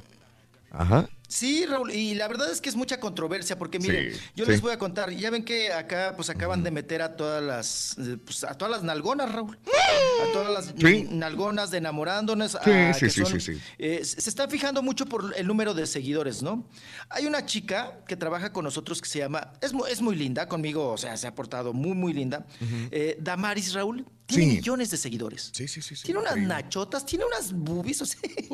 ajá 0.71 1.07
Sí, 1.27 1.65
Raúl, 1.65 1.91
y 1.91 2.15
la 2.15 2.27
verdad 2.29 2.49
es 2.49 2.61
que 2.61 2.69
es 2.69 2.75
mucha 2.75 2.99
controversia, 3.01 3.57
porque 3.59 3.79
miren, 3.79 4.13
Sí, 4.13 4.19
yo 4.35 4.45
sí. 4.45 4.51
les 4.51 4.61
voy 4.61 4.71
a 4.71 4.79
contar, 4.79 5.11
ya 5.11 5.29
ven 5.29 5.43
que 5.43 5.73
acá 5.73 6.13
pues 6.15 6.29
acaban 6.29 6.63
de 6.63 6.71
meter 6.71 7.01
a 7.01 7.17
todas 7.17 7.43
las 7.43 7.97
eh, 7.97 8.17
pues, 8.23 8.45
a 8.45 8.53
todas 8.53 8.71
las 8.71 8.83
nalgonas, 8.83 9.29
Raúl. 9.33 9.57
A 9.67 10.31
todas 10.31 10.53
las 10.53 10.73
Sí. 10.79 11.05
nalgonas 11.11 11.69
de 11.69 11.79
enamorándonos. 11.79 12.55
A- 12.55 12.63
sí, 12.93 12.99
que 13.05 13.09
sí, 13.09 13.25
son, 13.25 13.39
eh, 13.77 14.05
se 14.05 14.29
está 14.29 14.47
fijando 14.47 14.81
mucho 14.81 15.05
por 15.05 15.33
el 15.35 15.45
número 15.47 15.73
de 15.73 15.85
seguidores, 15.85 16.41
¿no? 16.41 16.65
Hay 17.09 17.25
una 17.25 17.45
chica 17.45 17.99
que 18.07 18.15
trabaja 18.15 18.53
con 18.53 18.63
nosotros 18.63 19.01
que 19.01 19.09
se 19.09 19.19
llama, 19.19 19.51
es, 19.61 19.73
es 19.89 20.01
muy 20.01 20.15
linda, 20.15 20.47
conmigo, 20.47 20.91
o 20.93 20.97
sea, 20.97 21.17
se 21.17 21.27
ha 21.27 21.35
portado 21.35 21.73
muy, 21.73 21.93
muy 21.93 22.13
linda. 22.13 22.45
Eh, 22.89 23.17
Damaris 23.19 23.73
Raúl, 23.73 24.05
tiene 24.25 24.45
Sí. 24.45 24.51
millones 24.57 24.91
de 24.91 24.97
seguidores. 24.97 25.51
Sí, 25.53 25.67
sí, 25.67 25.81
sí. 25.81 25.95
sí, 25.95 26.03
Tiene 26.03 26.19
unas 26.21 26.33
increíble. 26.37 26.53
nachotas, 26.55 27.05
tiene 27.05 27.25
unas 27.25 27.51
boobies, 27.53 28.01
o 28.01 28.05
sea, 28.05 28.19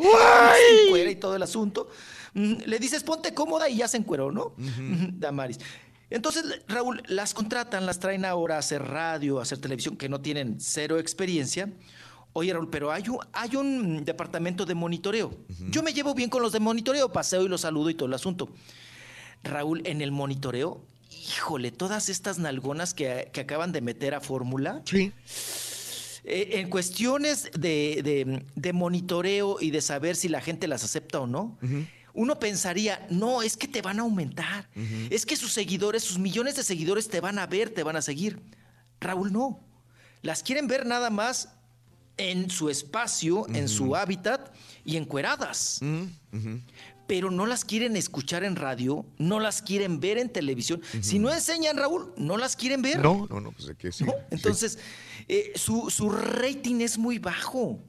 se 0.55 0.85
encuera 0.87 1.09
y 1.11 1.15
todo 1.15 1.35
el 1.35 1.43
asunto. 1.43 1.89
Le 2.33 2.79
dices, 2.79 3.03
ponte 3.03 3.33
cómoda 3.33 3.69
y 3.69 3.77
ya 3.77 3.87
se 3.87 3.97
encueró, 3.97 4.31
¿no? 4.31 4.53
Damaris. 5.13 5.59
Entonces, 6.09 6.43
Raúl, 6.67 7.01
las 7.07 7.33
contratan, 7.33 7.85
las 7.85 7.99
traen 7.99 8.25
ahora 8.25 8.55
a 8.55 8.59
hacer 8.59 8.83
radio, 8.83 9.39
a 9.39 9.43
hacer 9.43 9.57
televisión, 9.59 9.97
que 9.97 10.09
no 10.09 10.21
tienen 10.21 10.57
cero 10.59 10.99
experiencia. 10.99 11.69
Oye, 12.33 12.51
Raúl, 12.53 12.69
pero 12.69 12.91
hay 12.91 13.07
un, 13.09 13.19
hay 13.33 13.55
un 13.55 14.03
departamento 14.05 14.65
de 14.65 14.75
monitoreo. 14.75 15.31
Yo 15.69 15.83
me 15.83 15.93
llevo 15.93 16.13
bien 16.13 16.29
con 16.29 16.41
los 16.41 16.51
de 16.51 16.59
monitoreo, 16.59 17.11
paseo 17.11 17.43
y 17.43 17.47
los 17.47 17.61
saludo 17.61 17.89
y 17.89 17.93
todo 17.95 18.07
el 18.07 18.13
asunto. 18.13 18.49
Raúl, 19.43 19.81
en 19.85 20.01
el 20.01 20.11
monitoreo, 20.11 20.83
híjole, 21.11 21.71
todas 21.71 22.09
estas 22.09 22.39
nalgonas 22.39 22.93
que, 22.93 23.29
que 23.33 23.41
acaban 23.41 23.71
de 23.71 23.81
meter 23.81 24.13
a 24.15 24.21
fórmula. 24.21 24.81
Sí. 24.85 25.11
Eh, 26.25 26.59
en 26.61 26.69
cuestiones 26.69 27.49
de, 27.57 28.01
de- 28.03 28.45
de 28.55 28.73
monitoreo 28.73 29.57
y 29.59 29.71
de 29.71 29.81
saber 29.81 30.15
si 30.15 30.29
la 30.29 30.39
gente 30.41 30.67
las 30.67 30.83
acepta 30.83 31.19
o 31.19 31.27
no, 31.27 31.57
uno 32.13 32.39
pensaría, 32.39 33.05
no, 33.09 33.41
es 33.41 33.57
que 33.57 33.67
te 33.67 33.81
van 33.81 33.99
a 33.99 34.03
aumentar, 34.03 34.69
es 35.09 35.25
que 35.25 35.35
sus 35.35 35.51
seguidores, 35.51 36.03
sus 36.03 36.19
millones 36.19 36.55
de 36.55 36.63
seguidores 36.63 37.07
te 37.09 37.19
van 37.19 37.39
a 37.39 37.47
ver, 37.47 37.71
te 37.71 37.83
van 37.83 37.95
a 37.95 38.01
seguir. 38.01 38.39
Raúl, 38.99 39.31
no. 39.33 39.59
Las 40.21 40.43
quieren 40.43 40.67
ver 40.67 40.85
nada 40.85 41.09
más 41.09 41.49
en 42.17 42.49
su 42.49 42.69
espacio, 42.69 43.47
en 43.53 43.67
su 43.67 43.95
hábitat 43.95 44.53
y 44.85 44.97
encueradas. 44.97 45.81
Pero 47.05 47.29
no 47.29 47.45
las 47.45 47.65
quieren 47.65 47.97
escuchar 47.97 48.45
en 48.45 48.55
radio, 48.55 49.05
no 49.17 49.41
las 49.41 49.61
quieren 49.61 49.99
ver 49.99 50.17
en 50.17 50.29
televisión. 50.29 50.81
Si 51.01 51.19
no 51.19 51.33
enseñan, 51.33 51.75
Raúl, 51.77 52.13
no 52.15 52.37
las 52.37 52.55
quieren 52.55 52.81
ver. 52.81 52.99
No, 52.99 53.27
no, 53.29 53.41
no, 53.41 53.51
pues 53.51 53.67
de 53.67 53.75
qué 53.75 53.91
sí. 53.91 54.05
Entonces, 54.31 54.79
eh, 55.27 55.51
su, 55.55 55.89
su 55.89 56.09
rating 56.09 56.79
es 56.79 56.97
muy 56.97 57.19
bajo. 57.19 57.83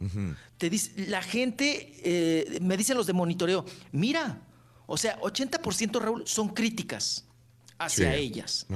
La 1.08 1.22
gente, 1.22 1.92
eh, 2.04 2.58
me 2.60 2.76
dicen 2.76 2.96
los 2.96 3.06
de 3.06 3.12
monitoreo, 3.12 3.64
mira, 3.92 4.40
o 4.86 4.96
sea, 4.96 5.18
80% 5.20 6.00
Raúl 6.00 6.22
son 6.26 6.48
críticas 6.48 7.24
hacia 7.78 8.12
Sí. 8.12 8.18
ellas. 8.20 8.66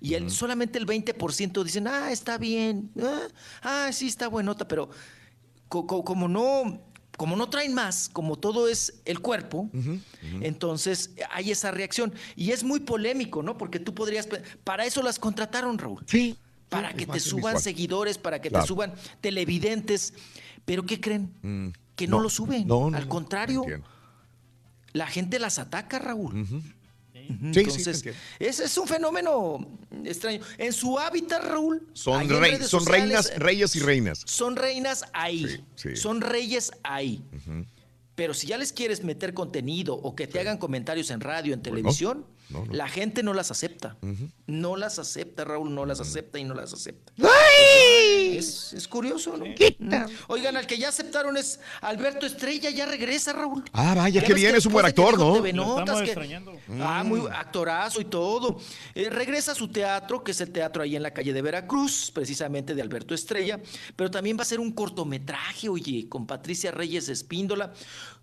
Y 0.00 0.14
el, 0.14 0.30
solamente 0.30 0.78
el 0.78 0.86
20% 0.86 1.62
dicen, 1.62 1.86
ah, 1.86 2.10
está 2.10 2.38
bien, 2.38 2.90
ah, 3.02 3.28
ah, 3.62 3.90
sí, 3.92 4.06
está 4.06 4.28
buenota, 4.28 4.66
pero 4.66 4.90
co- 5.68 5.86
co- 5.86 6.04
como 6.04 6.28
no... 6.28 6.82
Como 7.16 7.36
no 7.36 7.50
traen 7.50 7.74
más, 7.74 8.08
como 8.08 8.38
todo 8.38 8.66
es 8.66 9.02
el 9.04 9.20
cuerpo, 9.20 9.68
entonces 10.40 11.10
hay 11.30 11.50
esa 11.50 11.70
reacción. 11.70 12.14
Y 12.34 12.52
es 12.52 12.64
muy 12.64 12.80
polémico, 12.80 13.42
¿no? 13.42 13.58
Porque 13.58 13.78
tú 13.78 13.94
podrías... 13.94 14.26
Para 14.64 14.86
eso 14.86 15.02
las 15.02 15.18
contrataron, 15.18 15.76
Raúl. 15.76 16.02
Sí. 16.06 16.38
Para 16.70 16.92
Sí, 16.92 16.96
que 16.96 17.06
te 17.06 17.20
suban 17.20 17.54
visual. 17.56 17.62
seguidores, 17.62 18.16
para 18.16 18.40
que 18.40 18.48
Claro. 18.48 18.64
te 18.64 18.68
suban 18.68 18.94
televidentes. 19.20 20.14
Pero 20.64 20.84
¿qué 20.84 21.00
creen? 21.00 21.32
Mm. 21.42 21.68
Que 21.96 22.06
no, 22.06 22.20
lo 22.20 22.30
suben. 22.30 22.66
No, 22.66 22.90
no, 22.90 22.96
Al 22.96 23.08
contrario, 23.08 23.64
la 24.92 25.06
gente 25.06 25.38
las 25.38 25.58
ataca, 25.58 25.98
Raúl. 25.98 26.46
Sí, 27.12 27.60
Entonces, 27.60 28.04
es 28.40 28.78
un 28.78 28.88
fenómeno 28.88 29.64
extraño. 30.04 30.40
En 30.58 30.72
su 30.72 30.98
hábitat, 30.98 31.44
Raúl. 31.44 31.86
Son, 31.92 32.28
rey- 32.28 32.56
son 32.58 32.80
sociales, 32.80 33.26
reinas, 33.26 33.32
reyes 33.38 33.76
y 33.76 33.80
reinas. 33.80 34.22
Son 34.26 34.56
reinas 34.56 35.04
ahí. 35.12 35.46
Sí, 35.46 35.60
sí. 35.90 35.96
Son 35.96 36.20
reyes 36.20 36.72
ahí. 36.82 37.22
Pero 38.16 38.34
si 38.34 38.48
ya 38.48 38.58
les 38.58 38.72
quieres 38.72 39.04
meter 39.04 39.32
contenido 39.32 39.94
o 39.94 40.14
que 40.16 40.26
te 40.26 40.40
hagan 40.40 40.58
comentarios 40.58 41.10
en 41.10 41.20
radio, 41.20 41.54
en 41.54 41.62
televisión, 41.62 42.26
no, 42.50 42.64
no. 42.66 42.72
la 42.72 42.88
gente 42.88 43.22
no 43.22 43.32
las 43.34 43.50
acepta. 43.50 43.96
No 44.46 44.76
las 44.76 44.98
acepta, 44.98 45.44
Raúl, 45.44 45.74
no 45.74 45.86
las 45.86 46.00
acepta 46.00 46.38
y 46.38 46.44
no 46.44 46.54
las 46.54 46.72
acepta. 46.72 47.12
Es, 48.36 48.72
es 48.72 48.88
curioso, 48.88 49.36
¿no? 49.36 49.44
Mm. 49.46 50.10
Oigan, 50.28 50.56
al 50.56 50.66
que 50.66 50.78
ya 50.78 50.88
aceptaron 50.88 51.36
es 51.36 51.60
Alberto 51.80 52.26
Estrella, 52.26 52.70
ya 52.70 52.86
regresa, 52.86 53.32
Raúl. 53.32 53.64
Ah, 53.72 53.94
vaya, 53.94 54.20
ves 54.20 54.34
bien, 54.34 54.52
que 54.52 54.58
es 54.58 54.66
un 54.66 54.72
buen 54.72 54.84
que 54.84 54.88
actor, 54.90 55.18
¿no? 55.18 55.42
Que- 55.42 56.04
extrañando. 56.04 56.52
Ah, 56.80 57.02
muy 57.04 57.22
actorazo 57.32 58.00
y 58.00 58.04
todo. 58.04 58.58
Eh, 58.94 59.10
regresa 59.10 59.52
a 59.52 59.54
su 59.54 59.68
teatro, 59.68 60.22
que 60.24 60.32
es 60.32 60.40
el 60.40 60.50
teatro 60.50 60.82
ahí 60.82 60.96
en 60.96 61.02
la 61.02 61.12
calle 61.12 61.32
de 61.32 61.42
Veracruz, 61.42 62.10
precisamente 62.12 62.74
de 62.74 62.82
Alberto 62.82 63.14
Estrella, 63.14 63.60
pero 63.96 64.10
también 64.10 64.38
va 64.38 64.42
a 64.42 64.46
ser 64.46 64.60
un 64.60 64.72
cortometraje, 64.72 65.68
oye, 65.68 66.08
con 66.08 66.26
Patricia 66.26 66.70
Reyes 66.70 67.08
Espíndola, 67.08 67.72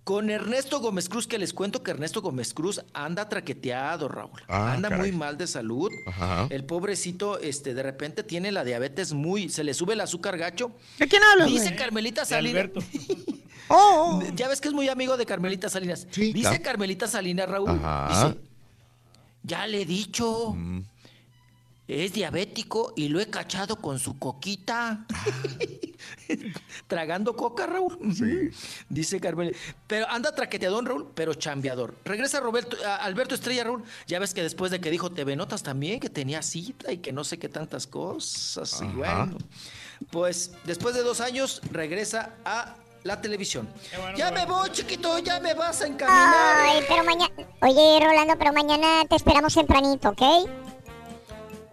con 0.08 0.30
Ernesto 0.30 0.80
Gómez 0.80 1.10
Cruz, 1.10 1.28
que 1.28 1.38
les 1.38 1.52
cuento 1.52 1.84
que 1.84 1.92
Ernesto 1.92 2.22
Gómez 2.22 2.54
Cruz 2.54 2.82
anda 2.94 3.28
traqueteado, 3.28 4.08
Raúl. 4.08 4.42
Ah, 4.48 4.72
anda 4.72 4.88
caray. 4.88 5.12
muy 5.12 5.18
mal 5.20 5.38
de 5.38 5.48
salud. 5.48 5.92
Ajá. 6.06 6.48
El 6.50 6.64
pobrecito, 6.64 7.38
este, 7.40 7.74
de 7.74 7.84
repente 7.84 8.24
tiene 8.24 8.54
la 8.54 8.64
diabetes 8.64 9.12
muy, 9.12 9.50
se 9.50 9.66
le 9.66 9.74
sube 9.74 9.96
el 9.96 10.00
azúcar 10.00 10.38
gacho. 10.38 10.72
¿De 10.98 11.10
quién 11.10 11.22
hablas, 11.24 11.50
Dice 11.50 11.66
güey? 11.66 11.76
Carmelita 11.76 12.22
De 12.22 12.28
Salinas. 12.28 12.56
Alberto. 12.64 12.80
Oh, 13.70 14.24
Ya 14.34 14.48
ves 14.48 14.62
que 14.62 14.70
es 14.70 14.74
muy 14.74 14.88
amigo 14.88 15.18
de 15.18 15.26
Carmelita 15.26 15.68
Salinas. 15.68 16.08
Sí, 16.10 16.32
Dice 16.32 16.48
claro. 16.52 16.64
Carmelita 16.64 17.06
Salinas, 17.06 17.50
Raúl. 17.50 17.70
Ajá. 17.72 18.30
Dice, 18.30 18.40
ya 19.44 19.68
le 19.68 19.82
he 19.82 19.86
dicho. 19.86 20.54
Mm. 20.56 20.84
Es 21.88 22.12
diabético 22.14 22.94
y 22.98 23.08
lo 23.08 23.20
he 23.22 23.28
cachado 23.30 23.78
con 23.78 23.98
su 24.00 24.20
coquita. 24.20 25.06
Tragando 26.88 27.36
coca, 27.36 27.66
Raúl. 27.66 27.98
Dice 28.90 29.20
Carmen. 29.20 29.54
Pero 29.88 30.08
anda 30.10 30.34
traqueteadón, 30.36 30.86
Raúl, 30.86 31.12
pero 31.16 31.34
chambeador. 31.34 31.96
Regresa 32.06 32.40
Roberto, 32.40 32.78
a- 32.86 32.98
Alberto 32.98 33.36
Estrella, 33.36 33.64
Raúl. 33.64 33.84
Ya 34.06 34.20
ves 34.20 34.34
que 34.34 34.44
después 34.44 34.72
de 34.72 34.80
que 34.82 34.92
dijo 34.92 35.12
TV 35.12 35.36
Notas 35.36 35.64
también, 35.64 36.00
que 36.00 36.10
tenía 36.10 36.42
cita 36.42 36.92
y 36.92 36.98
que 36.98 37.12
no 37.14 37.24
sé 37.24 37.40
qué 37.40 37.50
tantas 37.50 37.88
cosas. 37.88 38.82
Y 38.82 38.88
bueno, 38.96 39.38
pues 40.12 40.52
después 40.66 40.94
de 40.96 41.04
dos 41.04 41.22
años 41.22 41.62
regresa 41.72 42.34
a 42.46 42.76
la 43.04 43.22
televisión. 43.22 43.68
ya 44.18 44.32
me 44.32 44.46
voy, 44.46 44.70
chiquito, 44.72 45.20
ya 45.20 45.40
me 45.40 45.54
vas 45.54 45.82
a 45.82 45.88
encaminar. 45.88 46.36
Ay, 46.68 46.84
pero 46.88 47.04
mañana. 47.06 47.34
Oye, 47.62 48.06
Rolando, 48.06 48.38
pero 48.38 48.52
mañana 48.52 49.06
te 49.10 49.16
esperamos 49.16 49.54
tempranito, 49.54 50.10
¿ok? 50.10 50.22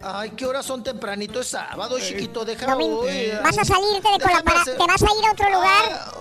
Ay, 0.07 0.29
¿qué 0.31 0.45
horas 0.45 0.65
son 0.65 0.83
tempranito? 0.83 1.39
Es 1.41 1.47
sábado, 1.47 1.97
chiquito, 1.99 2.45
deja 2.45 2.67
No 2.67 2.77
me- 2.77 2.87
voy. 2.87 3.31
Vas 3.43 3.57
a 3.57 3.65
salirte 3.65 3.95
de 3.97 4.01
con 4.01 4.11
la 4.11 4.17
Déjame 4.27 4.43
para- 4.43 4.61
hacer- 4.61 4.77
¿Te 4.77 4.85
vas 4.85 5.01
a 5.01 5.05
ir 5.05 5.25
a 5.25 5.31
otro 5.31 5.49
lugar? 5.49 5.83
Ah, 5.91 6.11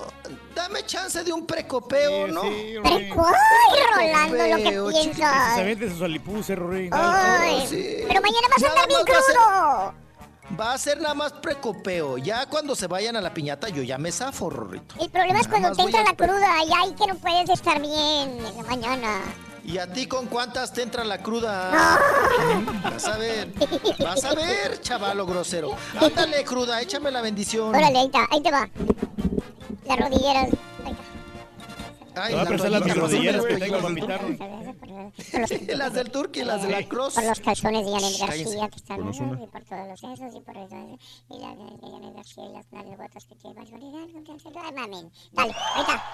dame 0.54 0.86
chance 0.86 1.22
de 1.22 1.32
un 1.32 1.46
precopeo, 1.46 2.26
¿no? 2.28 2.42
Pero, 2.42 2.82
ay, 2.86 3.10
Rolando, 3.10 4.36
lo 4.36 4.56
que 4.56 4.64
chiquito. 4.64 4.90
Se 4.90 5.02
piensas. 5.02 5.56
vende 5.64 5.90
su 5.90 5.98
salipuse, 5.98 6.54
Rory. 6.56 6.88
Ay, 6.92 7.66
sí. 7.68 8.04
pero 8.08 8.20
mañana 8.22 8.48
vas 8.50 8.62
a 8.64 8.68
andar 8.70 8.88
bien 8.88 9.00
más 9.00 9.14
va 9.14 9.18
a 9.18 9.22
ser- 9.22 9.34
crudo. 9.34 9.94
Va 10.60 10.72
a 10.72 10.78
ser 10.78 11.00
nada 11.00 11.14
más 11.14 11.32
precopeo. 11.32 12.16
Ya 12.18 12.46
cuando 12.46 12.74
se 12.76 12.86
vayan 12.86 13.16
a 13.16 13.20
la 13.20 13.34
piñata, 13.34 13.68
yo 13.68 13.82
ya 13.82 13.98
me 13.98 14.12
zafo, 14.12 14.48
Rorrito. 14.50 14.94
El 15.00 15.10
problema 15.10 15.40
es 15.40 15.48
cuando 15.48 15.72
te 15.72 15.82
entra 15.82 16.00
a 16.00 16.04
la 16.04 16.14
cruda 16.14 16.64
y 16.64 16.72
ahí 16.72 16.94
que 16.94 17.06
no 17.06 17.14
puedes 17.16 17.50
estar 17.50 17.80
bien 17.80 17.92
en 18.46 18.56
la 18.56 18.62
mañana. 18.62 19.20
¿Y 19.64 19.78
a 19.78 19.90
ti 19.90 20.06
con 20.06 20.26
cuántas 20.26 20.72
te 20.72 20.82
entra 20.82 21.04
la 21.04 21.22
cruda? 21.22 21.70
Vas 22.84 23.06
a 23.06 23.16
ver. 23.16 23.52
Vas 23.98 24.24
a 24.24 24.34
ver, 24.34 24.80
chavalo 24.80 25.24
grosero. 25.26 25.74
Ándale, 25.98 26.44
cruda, 26.44 26.82
échame 26.82 27.10
la 27.10 27.22
bendición. 27.22 27.74
Órale, 27.74 27.98
ahí 27.98 28.06
está, 28.06 28.26
ahí 28.30 28.42
te 28.42 28.50
va. 28.50 28.68
Las 29.86 29.98
rodilleras. 29.98 30.48
Ahí 32.16 32.32
Ay, 32.32 32.34
a 32.34 32.36
las 32.36 32.46
prestar 32.46 32.70
las 32.70 32.80
rodillas, 32.80 32.96
rodilleras 32.96 33.44
que 33.46 33.56
tengo 33.56 33.80
para 34.78 35.08
está. 35.08 35.76
Las 35.76 35.94
del 35.94 36.10
Turqui 36.10 36.40
y 36.40 36.44
las 36.44 36.62
de 36.62 36.68
la 36.68 36.86
Cross. 36.86 37.14
Por 37.14 37.24
los 37.24 37.40
calzones 37.40 37.86
de 37.86 37.92
Cállense. 37.92 38.26
García 38.26 38.68
que 38.68 38.76
están 38.76 39.00
¿no? 39.00 39.10
y 39.10 39.46
por 39.46 39.64
todos 39.64 39.88
los 39.88 40.04
esos 40.04 40.34
y 40.34 40.40
por 40.40 40.56
eso 40.56 40.98
y 41.30 41.38
las 41.40 41.58
de 41.58 41.64
Janet 41.90 42.14
García 42.14 42.44
y 42.44 42.52
las 42.52 42.72
nalgotas 42.72 43.24
que 43.24 43.34
tiene 43.34 43.60
ay, 43.60 44.72
mamen. 44.74 45.10
Dale, 45.32 45.54
ahí 45.74 45.80
está. 45.80 46.04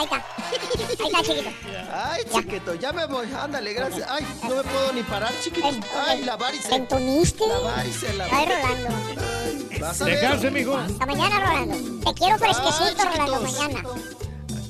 Ahí 0.00 0.04
está. 0.04 0.16
Ahí 0.16 0.96
está, 1.06 1.22
chiquito. 1.22 1.50
Ay, 1.92 2.22
chiquito, 2.32 2.74
ya 2.74 2.92
me 2.92 3.06
voy. 3.06 3.28
Ándale, 3.32 3.72
gracias. 3.74 4.08
Ay, 4.10 4.26
no 4.44 4.56
me 4.56 4.62
puedo 4.62 4.92
ni 4.94 5.02
parar, 5.02 5.32
chiquito. 5.42 5.68
Ay, 6.06 6.22
la 6.24 6.36
¿Te 6.36 6.42
varice. 6.42 6.74
entumiste? 6.74 7.46
La 7.46 7.58
varice, 7.58 8.12
la 8.14 8.24
Ay, 8.24 8.30
varice. 8.30 8.62
Rolando. 8.62 9.80
Vas 9.80 10.00
a 10.00 10.04
ver. 10.04 10.14
Descanse, 10.20 10.50
mijo. 10.50 10.76
Hasta 10.76 11.06
mañana, 11.06 11.40
Rolando. 11.40 12.10
Te 12.10 12.14
quiero 12.14 12.38
fresquecito, 12.38 13.02
Ay, 13.02 13.18
Rolando, 13.18 13.40
mañana. 13.40 13.82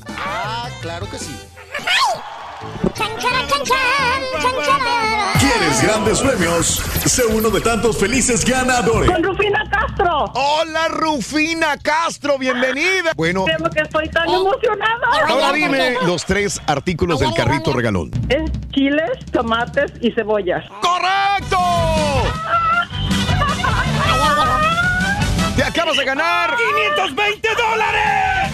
Ah, 0.08 0.68
claro 0.82 1.08
que 1.08 1.18
sí. 1.18 1.36
¡Ay! 1.78 2.20
¿Quieres 5.38 5.82
grandes 5.82 6.20
premios? 6.20 6.66
Sé 7.06 7.24
uno 7.26 7.48
de 7.50 7.60
tantos 7.60 7.96
felices 7.98 8.44
ganadores. 8.44 9.10
Con 9.10 9.22
Rufina 9.22 9.64
Castro. 9.70 10.24
Hola 10.34 10.88
Rufina 10.88 11.76
Castro, 11.78 12.38
bienvenida. 12.38 13.12
Bueno, 13.16 13.44
Creo 13.44 13.70
que 13.70 13.80
estoy 13.80 14.08
tan 14.10 14.28
emocionada. 14.28 14.98
ahora 15.28 15.52
dime 15.52 15.96
los 16.06 16.24
tres 16.24 16.60
artículos 16.66 17.20
del 17.20 17.32
carrito 17.34 17.72
regalón. 17.72 18.10
Es 18.28 18.50
chiles, 18.72 19.10
tomates 19.32 19.92
y 20.00 20.12
cebollas. 20.12 20.64
¡Correcto! 20.82 21.58
Te 25.56 25.64
acabas 25.64 25.96
de 25.96 26.04
ganar 26.04 26.54
520 26.56 27.48
dólares. 27.54 28.50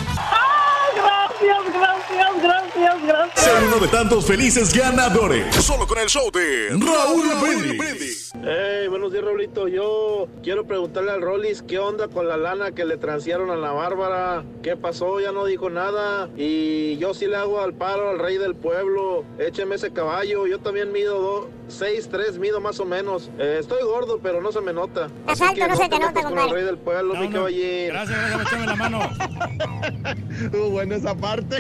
Gracias, 0.95 1.75
gracias, 1.75 2.43
gracias, 2.43 2.76
gracias. 2.81 3.45
Sé 3.45 3.51
uno 3.67 3.79
de 3.79 3.89
tantos 3.89 4.27
felices 4.27 4.73
ganadores. 4.75 5.55
Solo 5.57 5.87
con 5.87 5.99
el 5.99 6.09
show 6.09 6.31
de 6.31 6.69
Raúl 6.71 7.27
Brindis. 7.41 8.33
Hey, 8.43 8.87
buenos 8.89 9.13
días, 9.13 9.25
Raulito. 9.25 9.67
Yo 9.69 10.29
quiero 10.43 10.67
preguntarle 10.67 11.11
al 11.13 11.23
Rollis 11.23 11.63
qué 11.63 11.79
onda 11.79 12.09
con 12.09 12.29
la 12.29 12.37
lana 12.37 12.73
que 12.73 12.85
le 12.85 12.97
transearon 12.97 13.51
a 13.51 13.57
la 13.57 13.73
Bárbara. 13.73 14.45
¿Qué 14.63 14.77
pasó? 14.77 15.21
Ya 15.21 15.33
no 15.33 15.45
dijo 15.47 15.71
nada. 15.71 16.29
Y 16.37 16.97
yo 16.99 17.15
sí 17.15 17.27
le 17.27 17.37
hago 17.37 17.61
al 17.61 17.75
paro 17.75 18.11
al 18.11 18.19
rey 18.19 18.37
del 18.39 18.55
pueblo. 18.55 19.25
Écheme 19.39 19.77
ese 19.77 19.93
caballo. 19.93 20.47
Yo 20.47 20.59
también 20.61 20.93
mido 20.93 21.49
6'3", 21.69 22.39
mido 22.39 22.61
más 22.61 22.79
o 22.79 22.85
menos. 22.85 23.31
Eh, 23.39 23.57
estoy 23.61 23.83
gordo, 23.85 24.21
pero 24.23 24.41
no 24.41 24.53
se 24.53 24.61
me 24.61 24.73
nota. 24.73 25.09
Así 25.27 25.45
que 25.55 25.67
no 25.67 25.77
se 25.77 25.89
te 25.89 25.99
nota, 25.99 26.13
con 26.13 26.23
el 26.23 26.29
compadre. 26.29 26.53
rey 26.55 26.65
del 26.65 26.79
pueblo, 26.79 27.15
mi 27.17 27.29
caballín. 27.31 27.89
Gracias, 27.89 28.19
gracias, 28.19 28.47
échame 28.47 28.67
la 28.67 28.77
mano. 28.77 29.01
Buena 30.71 30.97
esa 30.97 31.15
parte. 31.15 31.59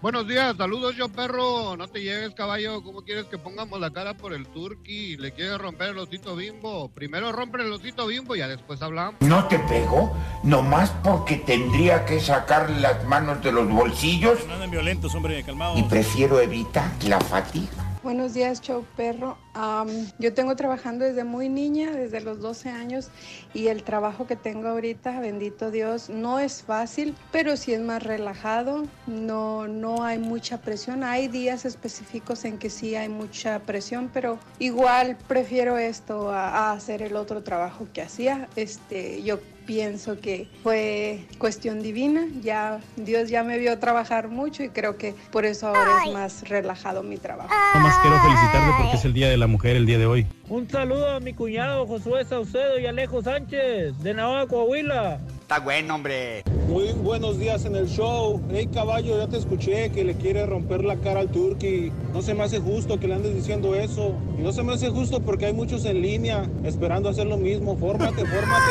Buenos 0.00 0.28
días, 0.28 0.56
saludos 0.58 0.96
yo 0.96 1.08
perro, 1.08 1.76
no 1.76 1.86
te 1.86 2.02
lleves 2.02 2.34
caballo, 2.34 2.82
¿cómo 2.82 3.02
quieres 3.02 3.26
que 3.26 3.38
pongamos 3.38 3.78
la 3.80 3.90
cara 3.90 4.14
por 4.14 4.34
el 4.34 4.46
turqui? 4.48 5.16
¿Le 5.16 5.32
quieres 5.32 5.56
romper 5.56 5.90
el 5.90 5.98
osito 5.98 6.34
bimbo? 6.34 6.88
Primero 6.90 7.30
rompe 7.30 7.62
el 7.62 7.72
osito 7.72 8.08
bimbo 8.08 8.34
y 8.34 8.40
ya 8.40 8.48
después 8.48 8.82
hablamos. 8.82 9.14
No 9.20 9.46
te 9.46 9.58
pegó, 9.60 10.12
nomás 10.42 10.90
porque 11.04 11.36
tendría 11.36 12.04
que 12.04 12.18
sacar 12.20 12.68
las 12.70 13.04
manos 13.06 13.42
de 13.42 13.52
los 13.52 13.68
bolsillos 13.68 14.46
No 14.48 14.54
anden 14.54 14.70
violentos, 14.72 15.14
hombre, 15.14 15.42
calmado. 15.44 15.78
y 15.78 15.84
prefiero 15.84 16.40
evitar 16.40 16.90
la 17.06 17.20
fatiga. 17.20 17.87
Buenos 18.08 18.32
días, 18.32 18.62
show 18.62 18.86
perro. 18.96 19.36
Am, 19.52 19.86
yo 20.18 20.32
tengo 20.32 20.56
trabajando 20.56 21.04
desde 21.04 21.24
muy 21.24 21.50
niña, 21.50 21.90
desde 21.90 22.22
los 22.22 22.40
12 22.40 22.70
años, 22.70 23.10
y 23.52 23.66
el 23.66 23.82
trabajo 23.82 24.26
que 24.26 24.34
tengo 24.34 24.66
ahorita, 24.68 25.20
bendito 25.20 25.70
Dios, 25.70 26.08
no 26.08 26.38
es 26.38 26.62
fácil, 26.62 27.14
pero 27.32 27.54
sí 27.58 27.74
es 27.74 27.82
más 27.82 28.02
relajado, 28.02 28.86
no, 29.06 29.68
no 29.68 30.04
hay 30.04 30.16
mucha 30.16 30.62
presión. 30.62 31.04
Hay 31.04 31.28
días 31.28 31.66
específicos 31.66 32.46
en 32.46 32.56
que 32.56 32.70
sí 32.70 32.94
hay 32.94 33.10
mucha 33.10 33.58
presión, 33.58 34.08
pero 34.10 34.38
igual 34.58 35.18
prefiero 35.28 35.76
esto 35.76 36.30
a, 36.30 36.48
a 36.48 36.72
hacer 36.72 37.02
el 37.02 37.14
otro 37.14 37.42
trabajo 37.42 37.88
que 37.92 38.00
hacía. 38.00 38.48
Este, 38.56 39.22
yo 39.22 39.38
pienso 39.68 40.18
que 40.18 40.48
fue 40.62 41.26
cuestión 41.36 41.82
divina, 41.82 42.26
ya 42.40 42.80
Dios 42.96 43.28
ya 43.28 43.44
me 43.44 43.58
vio 43.58 43.78
trabajar 43.78 44.28
mucho 44.28 44.62
y 44.62 44.70
creo 44.70 44.96
que 44.96 45.14
por 45.30 45.44
eso 45.44 45.68
ahora 45.68 46.04
es 46.06 46.12
más 46.14 46.48
relajado 46.48 47.02
mi 47.02 47.18
trabajo. 47.18 47.50
Nomás 47.74 47.94
quiero 48.00 48.18
felicitarte 48.18 48.72
porque 48.78 48.96
es 48.96 49.04
el 49.04 49.12
Día 49.12 49.28
de 49.28 49.36
la 49.36 49.46
Mujer 49.46 49.76
el 49.76 49.84
día 49.84 49.98
de 49.98 50.06
hoy. 50.06 50.26
Un 50.50 50.66
saludo 50.70 51.10
a 51.10 51.20
mi 51.20 51.34
cuñado 51.34 51.86
Josué 51.86 52.24
Saucedo 52.24 52.78
y 52.78 52.86
Alejo 52.86 53.20
Sánchez, 53.22 53.98
de 53.98 54.14
Navaja, 54.14 54.46
Coahuila. 54.46 55.20
Está 55.42 55.60
bueno, 55.60 55.94
hombre. 55.94 56.42
Muy 56.68 56.92
buenos 56.92 57.38
días 57.38 57.66
en 57.66 57.76
el 57.76 57.86
show. 57.86 58.40
Hey 58.50 58.66
caballo, 58.72 59.18
ya 59.18 59.28
te 59.28 59.36
escuché 59.36 59.90
que 59.90 60.04
le 60.04 60.14
quiere 60.14 60.46
romper 60.46 60.84
la 60.84 60.96
cara 60.96 61.20
al 61.20 61.28
turqui. 61.28 61.92
No 62.14 62.22
se 62.22 62.32
me 62.32 62.44
hace 62.44 62.60
justo 62.60 62.98
que 62.98 63.08
le 63.08 63.16
andes 63.16 63.34
diciendo 63.34 63.74
eso. 63.74 64.14
Y 64.38 64.42
no 64.42 64.52
se 64.52 64.62
me 64.62 64.72
hace 64.72 64.88
justo 64.88 65.20
porque 65.20 65.46
hay 65.46 65.52
muchos 65.52 65.84
en 65.84 66.00
línea 66.00 66.48
esperando 66.64 67.10
hacer 67.10 67.26
lo 67.26 67.36
mismo. 67.36 67.76
Fórmate, 67.76 68.24
fórmate. 68.24 68.70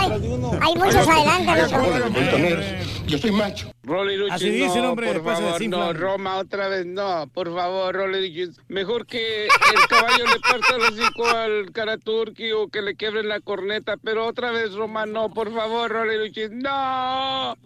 Atrás 0.00 0.22
de 0.22 0.28
uno. 0.28 0.52
Hay 0.60 0.74
muchos 0.76 1.08
adelante. 1.08 2.86
Yo 3.08 3.18
soy 3.18 3.32
macho. 3.32 3.70
Rolly 3.90 4.16
Luchis, 4.16 4.34
Así 4.34 4.50
dice, 4.50 4.80
no, 4.80 4.90
hombre, 4.90 5.12
por 5.12 5.24
favor, 5.24 5.68
no, 5.68 5.92
Roma, 5.92 6.36
otra 6.36 6.68
vez, 6.68 6.86
no, 6.86 7.28
por 7.34 7.52
favor, 7.52 7.92
Rolly 7.92 8.28
Luchis. 8.28 8.60
Mejor 8.68 9.04
que 9.04 9.46
el 9.46 9.86
caballo 9.88 10.26
le 10.26 10.38
parta 10.38 10.76
el 10.76 10.82
hocico 10.82 11.26
al 11.26 11.72
Karaturki 11.72 12.52
o 12.52 12.68
que 12.68 12.82
le 12.82 12.94
quebren 12.94 13.26
la 13.26 13.40
corneta, 13.40 13.96
pero 13.96 14.28
otra 14.28 14.52
vez, 14.52 14.74
Roma, 14.74 15.06
no, 15.06 15.30
por 15.30 15.52
favor, 15.52 15.90
Rolly 15.90 16.18
Luchis, 16.18 16.52
no. 16.52 17.56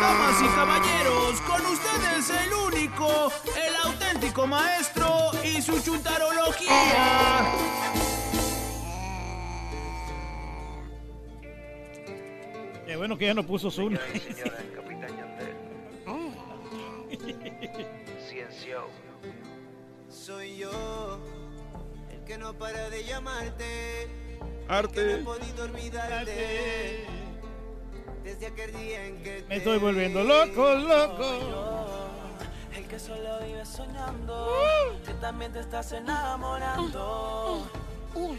Damas 0.00 0.40
y 0.40 0.48
caballeros, 0.54 1.40
con 1.42 1.66
ustedes 1.66 2.30
el 2.30 2.52
único, 2.54 3.30
el 3.54 3.76
auténtico 3.84 4.46
maestro 4.46 5.32
y 5.44 5.60
su 5.60 5.78
chuntarología. 5.82 7.44
Qué 12.86 12.96
bueno 12.96 13.18
que 13.18 13.26
ya 13.26 13.34
no 13.34 13.44
puso 13.44 13.68
Zoom. 13.70 13.96
Ciencio. 18.28 18.86
Soy 20.08 20.58
yo, 20.58 21.18
el 22.12 22.22
que 22.24 22.38
no 22.38 22.54
para 22.54 22.88
de 22.88 23.02
llamarte. 23.04 24.08
Arte. 24.68 24.94
Que 24.94 25.04
no 25.04 25.10
he 25.10 25.18
podido 25.18 25.64
olvidarte. 25.64 27.06
Desde 28.22 28.46
aquel 28.46 28.72
día 28.72 29.06
en 29.06 29.22
que 29.22 29.44
Me 29.48 29.56
estoy 29.56 29.78
volviendo 29.78 30.22
loco, 30.22 30.74
loco. 30.74 32.06
El 32.74 32.86
que 32.86 32.98
solo 33.00 33.40
vive 33.44 33.66
soñando, 33.66 34.48
que 35.04 35.14
también 35.14 35.52
te 35.52 35.58
estás 35.60 35.90
enamorando 35.92 37.68
de 38.14 38.20
mí. 38.20 38.38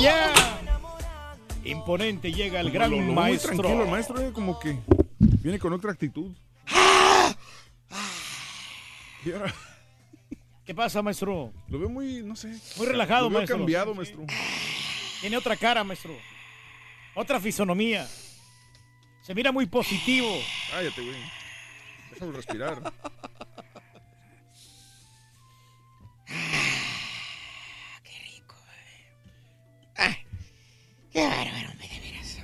Yeah. 0.00 0.32
Imponente 1.64 2.32
llega 2.32 2.60
el 2.60 2.70
gran 2.70 2.90
Lo- 2.90 2.96
lo 2.98 3.02
muy 3.02 3.14
maestro. 3.14 3.50
tranquilo, 3.56 3.84
el 3.84 3.90
maestro 3.90 4.20
eh, 4.20 4.32
como 4.32 4.58
que 4.58 4.78
viene 5.42 5.58
con 5.58 5.72
otra 5.72 5.92
actitud. 5.92 6.30
Y 9.24 9.32
ahora 9.32 9.52
¿Qué 10.64 10.74
pasa, 10.74 11.02
maestro? 11.02 11.52
lo 11.68 11.78
veo 11.78 11.88
muy, 11.88 12.22
no 12.22 12.36
sé. 12.36 12.54
Muy 12.76 12.86
relajado, 12.86 13.24
lo 13.24 13.30
veo 13.30 13.38
maestro. 13.40 13.56
cambiado, 13.58 13.94
maestro. 13.94 14.24
Tiene 15.20 15.36
otra 15.36 15.56
cara, 15.56 15.82
maestro. 15.82 16.12
Otra 17.14 17.40
fisonomía. 17.40 18.06
Se 19.22 19.34
mira 19.34 19.50
muy 19.50 19.66
positivo. 19.66 20.28
Cállate, 20.70 21.02
güey. 21.02 21.16
Déjalo 22.12 22.32
respirar. 22.32 22.92
Qué 31.12 31.20
bárbaro, 31.26 31.70
hombre, 31.70 31.88
de 31.88 32.00
veras. 32.00 32.38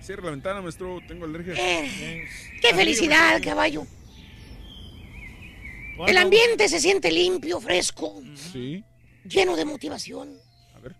Cierra 0.00 0.24
la 0.24 0.30
ventana, 0.30 0.62
maestro. 0.62 1.00
Tengo 1.06 1.24
alergia. 1.26 1.54
Eh, 1.56 2.24
Qué 2.62 2.74
felicidad, 2.74 3.40
caballo. 3.42 3.86
El 6.06 6.16
ambiente 6.16 6.68
se 6.68 6.80
siente 6.80 7.10
limpio, 7.10 7.60
fresco, 7.60 8.22
Sí. 8.52 8.84
lleno 9.24 9.56
de 9.56 9.64
motivación. 9.64 10.32
A 10.74 10.78
ver. 10.78 10.94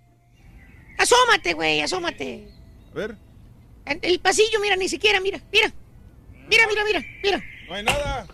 Asómate, 0.98 1.54
güey, 1.54 1.80
asómate. 1.80 2.48
A 2.90 2.94
ver. 2.94 3.16
En 3.86 4.00
El 4.02 4.18
pasillo, 4.20 4.58
mira, 4.60 4.76
ni 4.76 4.88
siquiera, 4.88 5.20
mira, 5.20 5.40
mira. 5.52 5.72
Mira, 6.50 6.66
mira, 6.66 6.84
mira, 6.84 7.04
mira. 7.22 7.44
No 7.68 7.74
hay 7.74 7.84
nada. 7.84 8.26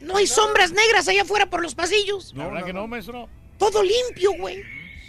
No 0.00 0.16
hay 0.16 0.26
sombras 0.26 0.72
negras 0.72 1.06
allá 1.06 1.22
afuera 1.22 1.48
por 1.48 1.62
los 1.62 1.74
pasillos. 1.76 2.32
La 2.34 2.48
verdad 2.48 2.64
que 2.66 2.72
no, 2.72 2.86
maestro. 2.88 3.28
Todo 3.56 3.82
limpio, 3.84 4.32
güey. 4.32 4.62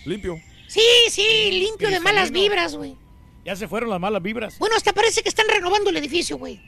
Limpio. 0.06 0.40
Sí, 0.74 0.82
sí, 1.12 1.52
limpio 1.52 1.90
de 1.92 2.00
malas 2.00 2.32
vibras, 2.32 2.76
güey. 2.76 2.96
Ya 3.46 3.56
se 3.56 3.68
fueron 3.68 3.92
las 3.92 4.00
malas 4.00 4.24
vibras. 4.24 4.58
Bueno, 4.58 4.76
hasta 4.76 4.92
parece 4.92 5.22
que 5.22 5.30
están 5.30 5.46
renovando 5.48 5.92
el 5.92 5.98
edificio, 5.98 6.38
güey. 6.38 6.60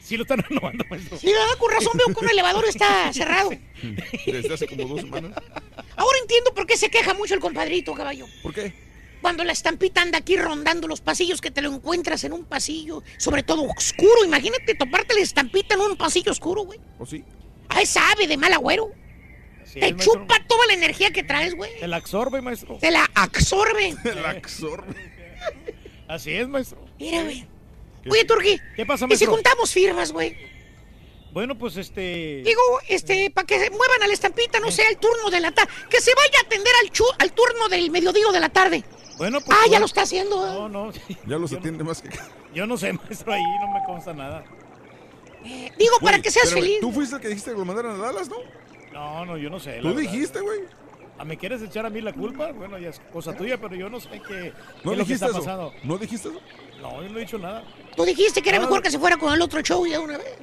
Sí 0.00 0.16
lo 0.16 0.22
están 0.22 0.38
renovando, 0.48 0.84
maestro. 0.88 1.18
Sí, 1.18 1.26
¿verdad? 1.26 1.58
Con 1.58 1.72
razón 1.72 1.92
veo 1.96 2.14
que 2.14 2.24
un 2.24 2.30
elevador 2.30 2.64
está 2.66 3.12
cerrado. 3.12 3.50
Desde 4.24 4.54
hace 4.54 4.68
como 4.68 4.84
dos 4.86 5.00
semanas. 5.00 5.32
Ahora 5.96 6.18
entiendo 6.22 6.54
por 6.54 6.64
qué 6.66 6.76
se 6.76 6.90
queja 6.90 7.12
mucho 7.14 7.34
el 7.34 7.40
compadrito, 7.40 7.92
caballo. 7.92 8.26
¿Por 8.40 8.54
qué? 8.54 8.72
Cuando 9.20 9.42
la 9.42 9.50
estampita 9.52 10.00
anda 10.00 10.18
aquí 10.18 10.36
rondando 10.36 10.86
los 10.86 11.00
pasillos, 11.00 11.40
que 11.40 11.50
te 11.50 11.60
lo 11.60 11.74
encuentras 11.74 12.22
en 12.22 12.32
un 12.32 12.44
pasillo, 12.44 13.02
sobre 13.16 13.42
todo 13.42 13.62
oscuro. 13.64 14.24
Imagínate 14.24 14.76
toparte 14.76 15.14
la 15.14 15.22
estampita 15.22 15.74
en 15.74 15.80
un 15.80 15.96
pasillo 15.96 16.30
oscuro, 16.30 16.62
güey. 16.62 16.78
¿O 17.00 17.04
sí? 17.04 17.24
Ay, 17.68 17.84
sabe 17.84 18.28
de 18.28 18.36
mal 18.36 18.52
agüero. 18.52 18.92
Te 19.74 19.80
maestro. 19.92 20.14
chupa 20.20 20.36
toda 20.46 20.66
la 20.66 20.74
energía 20.74 21.10
que 21.10 21.22
traes, 21.22 21.54
güey. 21.54 21.78
Te 21.80 21.86
la 21.88 21.96
absorbe, 21.96 22.40
maestro. 22.42 22.78
Te 22.80 22.90
la 22.90 23.08
absorbe. 23.14 23.94
La 24.22 24.30
absorbe. 24.30 24.94
Así 26.08 26.32
es, 26.32 26.48
maestro. 26.48 26.78
Mira, 26.98 27.22
güey. 27.22 27.46
Oye, 28.10 28.24
Turki. 28.24 28.58
¿Qué 28.76 28.86
pasa, 28.86 29.04
¿Y 29.04 29.08
si 29.08 29.10
maestro? 29.26 29.32
juntamos 29.32 29.72
firmas, 29.72 30.12
güey? 30.12 30.36
Bueno, 31.32 31.58
pues 31.58 31.76
este. 31.76 32.42
Digo, 32.44 32.60
este, 32.88 33.30
para 33.30 33.46
que 33.46 33.58
se 33.58 33.70
muevan 33.70 34.02
a 34.02 34.06
la 34.06 34.14
estampita, 34.14 34.60
no 34.60 34.70
sea 34.70 34.88
el 34.88 34.96
turno 34.96 35.28
de 35.30 35.40
la 35.40 35.50
tarde. 35.52 35.70
Que 35.90 36.00
se 36.00 36.14
vaya 36.14 36.38
a 36.42 36.46
atender 36.46 36.72
al, 36.82 36.90
chu- 36.90 37.04
al 37.18 37.32
turno 37.32 37.68
del 37.68 37.90
mediodía 37.90 38.26
o 38.28 38.32
de 38.32 38.40
la 38.40 38.48
tarde. 38.48 38.82
Bueno, 39.18 39.40
pues. 39.40 39.56
Ah, 39.60 39.66
ya 39.70 39.78
lo 39.78 39.84
está 39.86 40.02
haciendo. 40.02 40.36
¿eh? 40.46 40.50
No, 40.52 40.68
no. 40.70 40.92
Ya 41.26 41.36
los 41.36 41.52
atiende 41.52 41.84
más 41.84 42.00
que. 42.00 42.08
Yo 42.54 42.66
no 42.66 42.78
sé, 42.78 42.94
maestro, 42.94 43.32
ahí 43.34 43.42
no 43.60 43.68
me 43.72 43.84
consta 43.84 44.14
nada. 44.14 44.42
Digo, 45.78 45.98
para 46.00 46.20
que 46.20 46.30
seas 46.30 46.52
feliz. 46.52 46.78
Tú 46.80 46.90
fuiste 46.92 47.16
el 47.16 47.20
que 47.22 47.28
dijiste 47.28 47.52
que 47.52 47.58
lo 47.58 47.64
mandaran 47.64 47.92
a 48.00 48.06
Dallas, 48.06 48.28
¿no? 48.28 48.36
No, 48.98 49.24
no, 49.24 49.36
yo 49.36 49.48
no 49.48 49.60
sé. 49.60 49.78
Tú 49.80 49.94
dijiste, 49.94 50.40
güey. 50.40 50.60
¿Ah, 51.18 51.24
¿Me 51.24 51.36
quieres 51.36 51.62
echar 51.62 51.86
a 51.86 51.90
mí 51.90 52.00
la 52.00 52.12
culpa? 52.12 52.50
Bueno, 52.52 52.78
ya 52.78 52.88
es 52.90 53.00
cosa 53.12 53.32
tuya, 53.36 53.58
pero 53.60 53.74
yo 53.76 53.88
no 53.88 54.00
sé 54.00 54.08
qué, 54.10 54.20
qué 54.26 54.52
¿No 54.84 54.92
es 54.92 54.98
lo 54.98 55.04
que 55.04 55.12
dijiste 55.12 55.14
está 55.14 55.26
eso? 55.26 55.38
pasando. 55.38 55.72
¿No 55.84 55.98
dijiste 55.98 56.28
eso? 56.28 56.40
No, 56.80 57.02
yo 57.02 57.08
no 57.08 57.16
he 57.18 57.20
dicho 57.20 57.38
nada. 57.38 57.62
Tú 57.96 58.04
dijiste 58.04 58.42
que 58.42 58.48
era 58.50 58.58
No. 58.58 58.64
mejor 58.64 58.82
que 58.82 58.90
se 58.90 58.98
fuera 58.98 59.16
con 59.16 59.32
el 59.32 59.40
otro 59.42 59.60
show 59.62 59.84
ya 59.86 60.00
una 60.00 60.16
vez. 60.18 60.36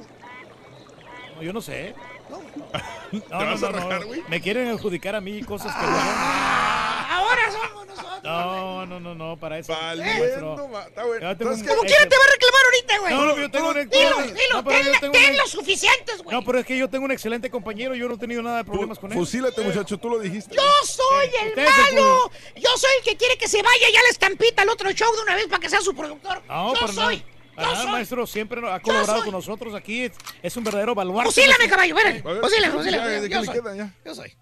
No, 1.36 1.42
yo 1.42 1.52
no 1.52 1.60
sé. 1.60 1.94
No, 2.30 2.38
¿Te 3.10 3.18
no, 3.30 3.38
vas 3.38 3.62
a 3.62 3.70
no, 3.70 3.72
no. 3.72 3.78
rajar, 3.88 4.04
güey? 4.06 4.22
Me 4.28 4.40
quieren 4.40 4.68
adjudicar 4.68 5.14
a 5.14 5.20
mí 5.20 5.42
cosas 5.42 5.74
que 5.74 5.82
no 5.82 5.88
Ahora 5.88 7.42
somos. 7.52 7.85
No, 8.26 8.86
no, 8.86 9.00
no, 9.00 9.14
no, 9.14 9.36
para 9.36 9.58
eso. 9.58 9.72
Valiendo, 9.72 10.68
ma- 10.68 10.82
está 10.84 11.04
bueno. 11.04 11.28
Yo 11.30 11.36
tengo 11.36 11.50
¿Sabes 11.52 11.60
un- 11.60 11.66
qué? 11.66 11.74
Como 11.74 11.82
quiera 11.82 12.08
te 12.08 12.16
va 12.16 12.24
a 12.24 12.30
reclamar 12.32 12.64
ahorita, 12.64 12.98
güey. 12.98 13.14
No, 13.14 13.24
no, 13.26 13.36
yo 13.40 13.50
tengo 13.50 13.68
un 13.68 13.74
Dilo, 13.88 14.10
no, 14.20 14.26
dilo, 14.26 14.64
pero 14.64 14.78
yo 14.82 14.90
ten, 14.92 15.00
tengo 15.00 15.12
ten 15.12 15.30
un- 15.32 15.36
los 15.38 15.50
suficientes, 15.50 16.22
güey. 16.22 16.36
No, 16.36 16.44
pero 16.44 16.58
es 16.58 16.66
que 16.66 16.76
yo 16.76 16.88
tengo 16.90 17.04
un 17.04 17.12
excelente 17.12 17.50
compañero, 17.50 17.94
yo 17.94 18.08
no 18.08 18.14
he 18.14 18.18
tenido 18.18 18.42
nada 18.42 18.58
de 18.58 18.64
problemas 18.64 18.98
con 18.98 19.12
él. 19.12 19.18
Fusílate, 19.18 19.60
muchacho, 19.62 19.98
tú 19.98 20.08
lo 20.10 20.18
dijiste. 20.18 20.54
Yo 20.54 20.62
soy 20.84 21.30
el 21.42 21.64
malo. 21.64 22.30
Yo 22.56 22.70
soy 22.76 22.90
el 22.98 23.04
que 23.04 23.16
quiere 23.16 23.36
que 23.38 23.48
se 23.48 23.62
vaya 23.62 23.86
ya 23.92 24.02
la 24.02 24.08
estampita 24.10 24.62
al 24.62 24.68
otro 24.70 24.90
show 24.92 25.14
de 25.14 25.22
una 25.22 25.34
vez 25.34 25.46
para 25.46 25.60
que 25.60 25.68
sea 25.70 25.80
su 25.80 25.94
productor. 25.94 26.42
No, 26.48 26.74
yo 26.74 26.80
para 26.80 26.92
soy. 26.92 27.16
nada. 27.18 27.30
Para 27.54 27.68
Yo 27.68 27.72
nada, 27.72 27.84
soy. 27.84 27.92
maestro, 27.92 28.26
siempre 28.26 28.60
ha 28.70 28.80
colaborado 28.80 29.22
con 29.24 29.32
nosotros 29.32 29.74
aquí. 29.74 30.04
Es, 30.04 30.12
es 30.42 30.56
un 30.58 30.64
verdadero 30.64 30.94
baluarte. 30.94 31.32
Fusílame, 31.32 31.68
caballo, 31.68 31.94
ven. 31.94 32.06
A 32.06 32.32
ver, 32.32 32.42
Fusílame, 32.42 32.72
ya, 32.72 32.78
fusílame. 32.78 33.08
¿de 33.20 33.28
qué 33.28 33.34
Yo 33.34 33.40
le 33.40 33.46
soy. 33.46 33.54
queda 33.54 33.76
ya? 33.76 33.94
Yo 34.04 34.14
soy. 34.14 34.36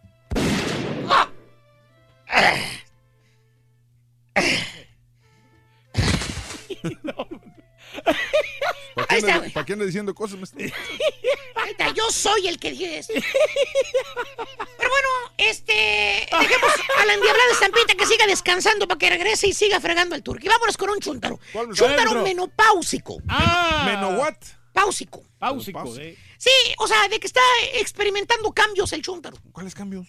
¿Para 8.94 9.06
qué, 9.08 9.16
está, 9.16 9.26
anda, 9.26 9.38
güey. 9.38 9.50
¿Para 9.52 9.66
qué 9.66 9.72
anda 9.72 9.84
diciendo 9.84 10.14
cosas? 10.14 10.38
Ahí 10.54 11.70
está, 11.70 11.92
yo 11.94 12.10
soy 12.10 12.46
el 12.46 12.58
que 12.58 12.70
dije 12.72 12.98
esto. 12.98 13.14
Pero 13.14 14.90
bueno, 14.90 15.08
este. 15.38 16.28
Dejemos 16.30 16.72
a 17.00 17.06
la 17.06 17.14
endiablada 17.14 17.52
estampita 17.52 17.94
que 17.94 18.06
siga 18.06 18.26
descansando 18.26 18.86
para 18.86 18.98
que 18.98 19.10
regrese 19.10 19.48
y 19.48 19.52
siga 19.52 19.80
fregando 19.80 20.14
el 20.14 20.22
turqui. 20.22 20.48
Vámonos 20.48 20.76
con 20.76 20.90
un 20.90 21.00
chúntaro. 21.00 21.40
¿Cuál, 21.52 21.68
Chúntaro 21.72 21.96
maestro? 21.96 22.22
menopáusico. 22.22 23.18
Ah, 23.28 23.84
¿Meno 23.86 24.20
what? 24.20 24.36
Páusico. 24.72 25.24
Páusico, 25.38 25.96
eh. 25.98 26.16
Sí, 26.36 26.50
o 26.78 26.86
sea, 26.88 27.08
de 27.08 27.20
que 27.20 27.26
está 27.26 27.40
experimentando 27.74 28.52
cambios 28.52 28.92
el 28.92 29.02
chúntaro. 29.02 29.36
¿Cuáles 29.52 29.74
cambios? 29.74 30.08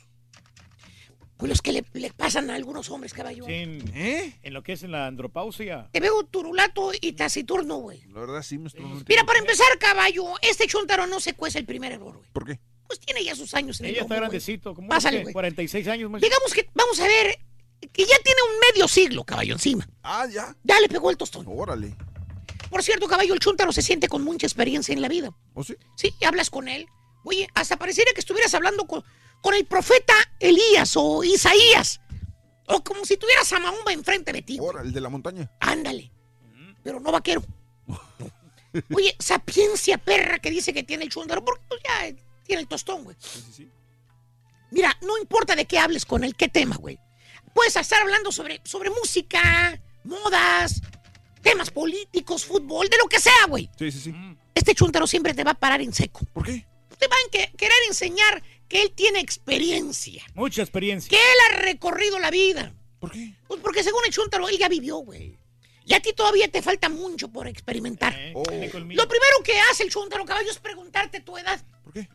Pues 1.38 1.50
los 1.50 1.62
que 1.62 1.74
le, 1.74 1.86
le 1.94 2.12
pasan 2.14 2.50
a 2.50 2.56
algunos 2.56 2.90
hombres, 2.90 3.14
caballo. 3.14 3.46
Sí, 3.46 3.54
en, 3.54 3.92
¿Eh? 3.94 4.40
en 4.42 4.54
lo 4.54 4.64
que 4.64 4.74
es 4.74 4.84
en 4.84 4.92
la 4.92 5.08
andropausia. 5.08 5.90
Te 5.92 6.00
veo 6.00 6.24
turulato 6.24 6.92
y 7.00 7.12
taciturno, 7.14 7.78
güey. 7.78 8.04
La 8.08 8.22
verdad 8.22 8.42
sí, 8.42 8.58
maestro. 8.58 8.88
no 8.88 9.04
Mira, 9.08 9.26
para 9.26 9.40
empezar, 9.40 9.68
caballo, 9.78 10.26
este 10.42 10.66
chúntaro 10.68 11.08
no 11.08 11.20
se 11.20 11.34
cuece 11.34 11.60
el 11.60 11.66
primer 11.66 11.92
error, 11.92 12.16
güey. 12.18 12.30
¿Por 12.32 12.46
qué? 12.46 12.60
Pues 12.88 13.00
tiene 13.00 13.24
ya 13.24 13.36
sus 13.36 13.54
años 13.54 13.80
en 13.80 13.88
el 13.88 13.92
Ella 13.94 14.02
está 14.04 14.16
grandecito, 14.16 14.74
como 14.74 14.88
Pásale, 14.88 15.24
güey. 15.24 15.34
46 15.34 15.88
años, 15.88 16.10
maestro. 16.10 16.30
Digamos 16.30 16.54
que, 16.54 16.70
vamos 16.74 17.00
a 17.02 17.04
ver, 17.08 17.38
que 17.92 18.04
ya 18.06 18.18
tiene 18.24 18.42
un 18.54 18.60
medio 18.72 18.88
siglo, 18.88 19.24
caballo, 19.26 19.54
encima. 19.54 19.88
Ah, 20.04 20.28
ya. 20.32 20.56
Ya 20.64 20.80
le 20.80 20.88
pegó 20.88 21.10
el 21.10 21.18
tostón. 21.18 21.46
Órale. 21.50 21.96
Por 22.70 22.82
cierto, 22.82 23.08
caballo, 23.08 23.34
el 23.34 23.40
chúntaro 23.40 23.72
se 23.74 23.82
siente 23.82 24.08
con 24.08 24.24
mucha 24.24 24.48
experiencia 24.48 24.94
en 24.94 25.02
la 25.02 25.10
vida. 25.10 25.36
¿O 25.54 25.64
sí? 25.64 25.76
Sí, 25.96 26.14
hablas 26.26 26.50
con 26.50 26.68
él. 26.68 26.88
Oye, 27.26 27.48
hasta 27.56 27.78
pareciera 27.78 28.12
que 28.14 28.20
estuvieras 28.20 28.54
hablando 28.54 28.86
con, 28.86 29.04
con 29.46 29.54
el 29.54 29.66
profeta 29.66 30.16
Elías 30.40 30.94
o 30.98 31.24
Isaías. 31.24 32.02
O 32.66 32.84
como 32.84 33.06
si 33.06 33.16
tuvieras 33.16 33.54
a 33.54 33.60
Mahoma 33.60 33.94
enfrente 33.94 34.34
de 34.34 34.42
ti. 34.42 34.58
Órale, 34.60 34.88
el 34.88 34.94
de 34.94 35.00
la 35.02 35.10
montaña. 35.10 35.52
Ándale. 35.60 36.12
Pero 36.84 37.00
no 37.00 37.12
vaquero. 37.12 37.44
Oye, 38.96 39.16
sapiencia 39.20 40.00
perra 40.00 40.40
que 40.40 40.50
dice 40.50 40.74
que 40.74 40.82
tiene 40.82 41.04
el 41.04 41.12
chúndaro, 41.12 41.46
porque 41.46 41.64
pues, 41.68 41.80
ya 41.84 42.12
tiene 42.44 42.64
el 42.64 42.68
tostón, 42.68 43.04
güey. 43.04 43.16
Sí, 43.20 43.40
sí, 43.46 43.54
sí. 43.54 43.70
Mira, 44.72 44.98
no 45.02 45.16
importa 45.20 45.56
de 45.56 45.66
qué 45.66 45.78
hables 45.78 46.08
con 46.08 46.24
él, 46.24 46.36
qué 46.36 46.48
tema, 46.48 46.78
güey. 46.78 46.98
Puedes 47.54 47.76
estar 47.76 48.02
hablando 48.02 48.32
sobre, 48.32 48.62
sobre 48.64 48.90
música, 48.90 49.80
modas, 50.04 50.82
temas 51.44 51.70
políticos, 51.70 52.46
fútbol, 52.46 52.90
de 52.90 52.98
lo 52.98 53.06
que 53.08 53.20
sea, 53.20 53.46
güey. 53.48 53.70
Sí, 53.78 53.92
sí, 53.92 54.00
sí. 54.00 54.16
Este 54.56 54.74
chúntaro 54.74 55.06
siempre 55.06 55.36
te 55.36 55.44
va 55.44 55.52
a 55.52 55.60
parar 55.60 55.82
en 55.82 55.94
seco. 55.94 56.22
¿Por 56.34 56.44
qué? 56.48 56.66
Te 56.98 57.08
van 57.08 57.20
a 57.28 57.32
que- 57.32 57.52
querer 57.56 57.78
enseñar 57.88 58.42
que 58.68 58.82
él 58.82 58.92
tiene 58.92 59.20
experiencia, 59.20 60.24
Mucha 60.34 60.62
experiencia. 60.62 61.10
que 61.10 61.16
él 61.16 61.38
ha 61.50 61.62
recorrido 61.62 62.20
la 62.20 62.32
vida. 62.32 62.74
¿Por 63.00 63.12
qué? 63.12 63.34
Pues 63.48 63.60
porque 63.62 63.84
según 63.84 64.02
el 64.06 64.12
chúntaro, 64.14 64.48
él 64.50 64.58
ya 64.58 64.68
vivió, 64.70 64.98
güey. 64.98 65.38
Y 65.86 65.94
a 65.94 66.00
ti 66.00 66.14
todavía 66.14 66.50
te 66.50 66.62
falta 66.64 66.90
mucho 66.90 67.28
por 67.30 67.48
experimentar. 67.48 68.14
Eh, 68.18 68.34
Oh. 68.36 68.44
Lo 68.44 69.08
primero 69.08 69.38
que 69.44 69.54
hace 69.72 69.84
el 69.84 69.92
chúntaro, 69.92 70.26
caballo, 70.26 70.50
es 70.50 70.58
preguntarte 70.58 71.20
tu 71.22 71.38
edad. 71.38 71.64
¿Por 71.84 71.94
qué? 71.94 72.08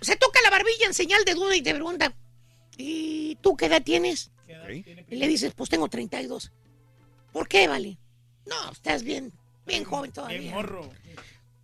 Se 0.00 0.16
toca 0.16 0.40
la 0.42 0.50
barbilla 0.50 0.86
en 0.86 0.94
señal 0.94 1.24
de 1.24 1.34
duda 1.34 1.54
y 1.54 1.62
te 1.62 1.74
pregunta, 1.74 2.14
¿y 2.78 3.36
tú 3.42 3.56
qué 3.56 3.66
edad 3.66 3.82
tienes? 3.82 4.30
¿Qué 4.46 4.52
edad 4.54 4.66
tiene? 4.82 5.06
Y 5.10 5.16
le 5.16 5.28
dices, 5.28 5.52
pues 5.54 5.68
tengo 5.68 5.88
32. 5.88 6.52
¿Por 7.32 7.48
qué, 7.48 7.68
vale? 7.68 7.98
No, 8.46 8.72
estás 8.72 9.02
bien, 9.02 9.32
bien 9.66 9.84
joven 9.84 10.04
Bien 10.04 10.12
todavía. 10.14 10.50
morro. 10.52 10.90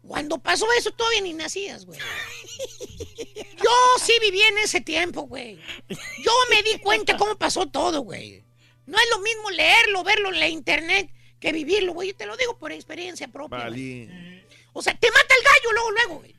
Cuando 0.08 0.38
pasó 0.38 0.66
eso, 0.72 0.90
todavía 0.90 1.20
ni 1.20 1.34
nacías, 1.34 1.84
güey. 1.84 2.00
Yo 3.58 3.70
sí 4.02 4.12
viví 4.22 4.40
en 4.40 4.58
ese 4.58 4.80
tiempo, 4.80 5.22
güey. 5.22 5.58
Yo 5.88 6.32
me 6.50 6.62
di 6.62 6.78
cuenta 6.78 7.16
cómo 7.16 7.36
pasó 7.36 7.66
todo, 7.66 8.00
güey. 8.00 8.42
No 8.86 8.96
es 8.98 9.04
lo 9.10 9.20
mismo 9.20 9.50
leerlo, 9.50 10.02
verlo 10.02 10.32
en 10.32 10.40
la 10.40 10.48
internet 10.48 11.10
que 11.38 11.52
vivirlo, 11.52 11.92
güey. 11.92 12.08
Yo 12.08 12.16
te 12.16 12.26
lo 12.26 12.36
digo 12.36 12.56
por 12.58 12.72
experiencia 12.72 13.28
propia. 13.28 13.58
Vale. 13.58 14.46
O 14.72 14.82
sea, 14.82 14.98
te 14.98 15.10
mata 15.10 15.34
el 15.38 15.44
gallo 15.44 15.72
luego, 15.72 15.90
luego, 15.90 16.14
güey. 16.20 16.34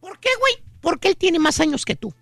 ¿Por 0.00 0.18
qué, 0.18 0.30
güey? 0.38 0.54
Porque 0.80 1.08
él 1.08 1.16
tiene 1.16 1.38
más 1.38 1.60
años 1.60 1.84
que 1.84 1.96
tú. 1.96 2.14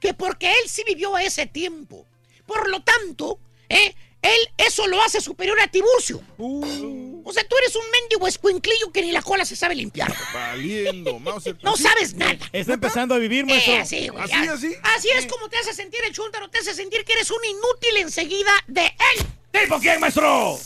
Que 0.00 0.14
porque 0.14 0.52
él 0.52 0.68
sí 0.68 0.84
vivió 0.86 1.18
ese 1.18 1.46
tiempo. 1.46 2.06
Por 2.46 2.68
lo 2.70 2.82
tanto, 2.82 3.40
¿eh? 3.68 3.94
Él 4.22 4.38
eso 4.56 4.86
lo 4.88 5.00
hace 5.02 5.20
superior 5.20 5.58
a 5.60 5.68
Tiburcio. 5.68 6.20
Uh, 6.38 7.22
O 7.24 7.32
sea, 7.32 7.46
tú 7.46 7.56
eres 7.58 7.76
un 7.76 7.84
mendigo 7.90 8.26
escuinclillo 8.26 8.90
que 8.92 9.02
ni 9.02 9.12
la 9.12 9.22
cola 9.22 9.44
se 9.44 9.54
sabe 9.56 9.74
limpiar. 9.74 10.12
valiendo. 10.34 11.18
Mauser. 11.20 11.56
No 11.62 11.76
sabes 11.76 12.14
nada. 12.14 12.36
Está 12.52 12.74
empezando 12.74 13.14
a 13.14 13.18
vivir, 13.18 13.40
Eh, 13.40 13.46
maestro. 13.46 13.76
así, 13.76 14.08
güey. 14.08 14.24
¿Así, 14.24 14.34
así? 14.48 14.76
Así 14.96 15.08
es 15.10 15.26
como 15.26 15.48
te 15.48 15.58
hace 15.58 15.72
sentir 15.74 16.00
el 16.04 16.12
chúntaro. 16.12 16.48
Te 16.50 16.58
hace 16.58 16.74
sentir 16.74 17.04
que 17.04 17.12
eres 17.12 17.30
un 17.30 17.44
inútil 17.44 17.96
enseguida 17.98 18.52
de 18.66 18.86
él. 18.86 19.26
¿Tipo 19.62 19.78
quién, 19.78 20.00
maestro? 20.00 20.58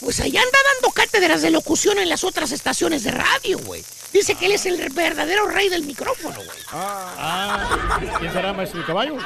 Pues 0.00 0.20
allá 0.20 0.40
anda 0.40 0.58
dando 0.74 0.90
cátedras 0.94 1.42
de 1.42 1.50
locución 1.50 1.98
en 1.98 2.08
las 2.08 2.22
otras 2.22 2.52
estaciones 2.52 3.02
de 3.02 3.10
radio, 3.10 3.58
güey. 3.58 3.84
Dice 4.12 4.36
que 4.36 4.46
él 4.46 4.52
es 4.52 4.64
el 4.66 4.88
verdadero 4.90 5.48
rey 5.48 5.68
del 5.68 5.82
micrófono, 5.82 6.36
güey. 6.36 6.58
Ah, 6.68 7.14
Ah, 7.18 8.00
¿quién 8.20 8.32
será, 8.32 8.52
maestro? 8.52 8.78
¿El 8.80 8.86
caballo? 8.86 9.16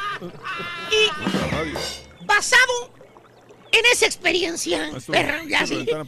Y 0.91 2.25
basado 2.25 2.91
en 3.73 3.87
esa 3.93 4.07
experiencia, 4.07 4.91
perra, 5.11 5.43
ya 5.49 5.67
sí. 5.67 5.77
ventana, 5.77 6.05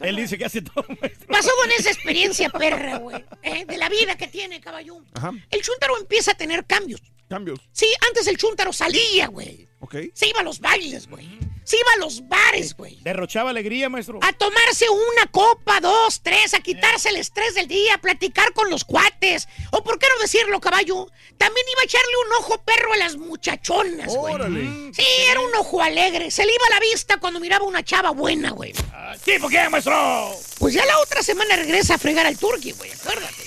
Él 0.00 0.16
dice 0.16 0.38
que 0.38 0.44
hace 0.44 0.62
todo. 0.62 0.86
Basado 1.28 1.64
en 1.64 1.72
esa 1.78 1.90
experiencia, 1.90 2.48
perra, 2.50 2.98
güey, 2.98 3.24
¿eh? 3.42 3.64
de 3.66 3.76
la 3.76 3.88
vida 3.88 4.16
que 4.16 4.28
tiene, 4.28 4.60
caballón. 4.60 5.04
Ajá. 5.14 5.32
El 5.50 5.62
chúntaro 5.62 5.98
empieza 5.98 6.32
a 6.32 6.34
tener 6.34 6.64
cambios. 6.64 7.02
Cambios. 7.28 7.58
Sí, 7.72 7.86
antes 8.08 8.26
el 8.28 8.36
chúntaro 8.36 8.72
salía, 8.72 9.26
güey. 9.26 9.68
Ok. 9.80 9.96
Se 10.14 10.28
iba 10.28 10.40
a 10.40 10.44
los 10.44 10.60
bailes, 10.60 11.08
güey. 11.08 11.26
Se 11.66 11.76
iba 11.76 11.88
a 11.96 11.98
los 11.98 12.28
bares, 12.28 12.76
güey. 12.76 13.00
Derrochaba 13.02 13.50
alegría, 13.50 13.88
maestro. 13.88 14.20
A 14.22 14.32
tomarse 14.32 14.88
una 14.88 15.26
copa, 15.32 15.80
dos, 15.80 16.20
tres, 16.22 16.54
a 16.54 16.60
quitarse 16.60 17.08
el 17.08 17.16
estrés 17.16 17.56
del 17.56 17.66
día, 17.66 17.94
a 17.94 17.98
platicar 17.98 18.52
con 18.52 18.70
los 18.70 18.84
cuates. 18.84 19.48
O 19.72 19.82
por 19.82 19.98
qué 19.98 20.06
no 20.14 20.22
decirlo, 20.22 20.60
caballo. 20.60 21.08
También 21.36 21.66
iba 21.72 21.80
a 21.80 21.84
echarle 21.84 22.12
un 22.24 22.32
ojo 22.44 22.62
perro 22.62 22.92
a 22.92 22.96
las 22.98 23.16
muchachonas, 23.16 24.14
güey. 24.14 24.34
Órale. 24.34 24.92
Sí, 24.94 25.04
era 25.28 25.40
un 25.40 25.52
ojo 25.56 25.82
alegre. 25.82 26.30
Se 26.30 26.46
le 26.46 26.52
iba 26.52 26.70
la 26.70 26.78
vista 26.78 27.16
cuando 27.16 27.40
miraba 27.40 27.66
una 27.66 27.82
chava 27.82 28.12
buena, 28.12 28.50
güey. 28.52 28.72
Ah, 28.92 29.16
¿Tipo 29.24 29.48
quién, 29.48 29.68
maestro? 29.68 30.38
Pues 30.60 30.72
ya 30.72 30.86
la 30.86 31.00
otra 31.00 31.24
semana 31.24 31.56
regresa 31.56 31.94
a 31.94 31.98
fregar 31.98 32.26
al 32.26 32.38
turqui, 32.38 32.70
güey, 32.70 32.92
acuérdate. 32.92 33.42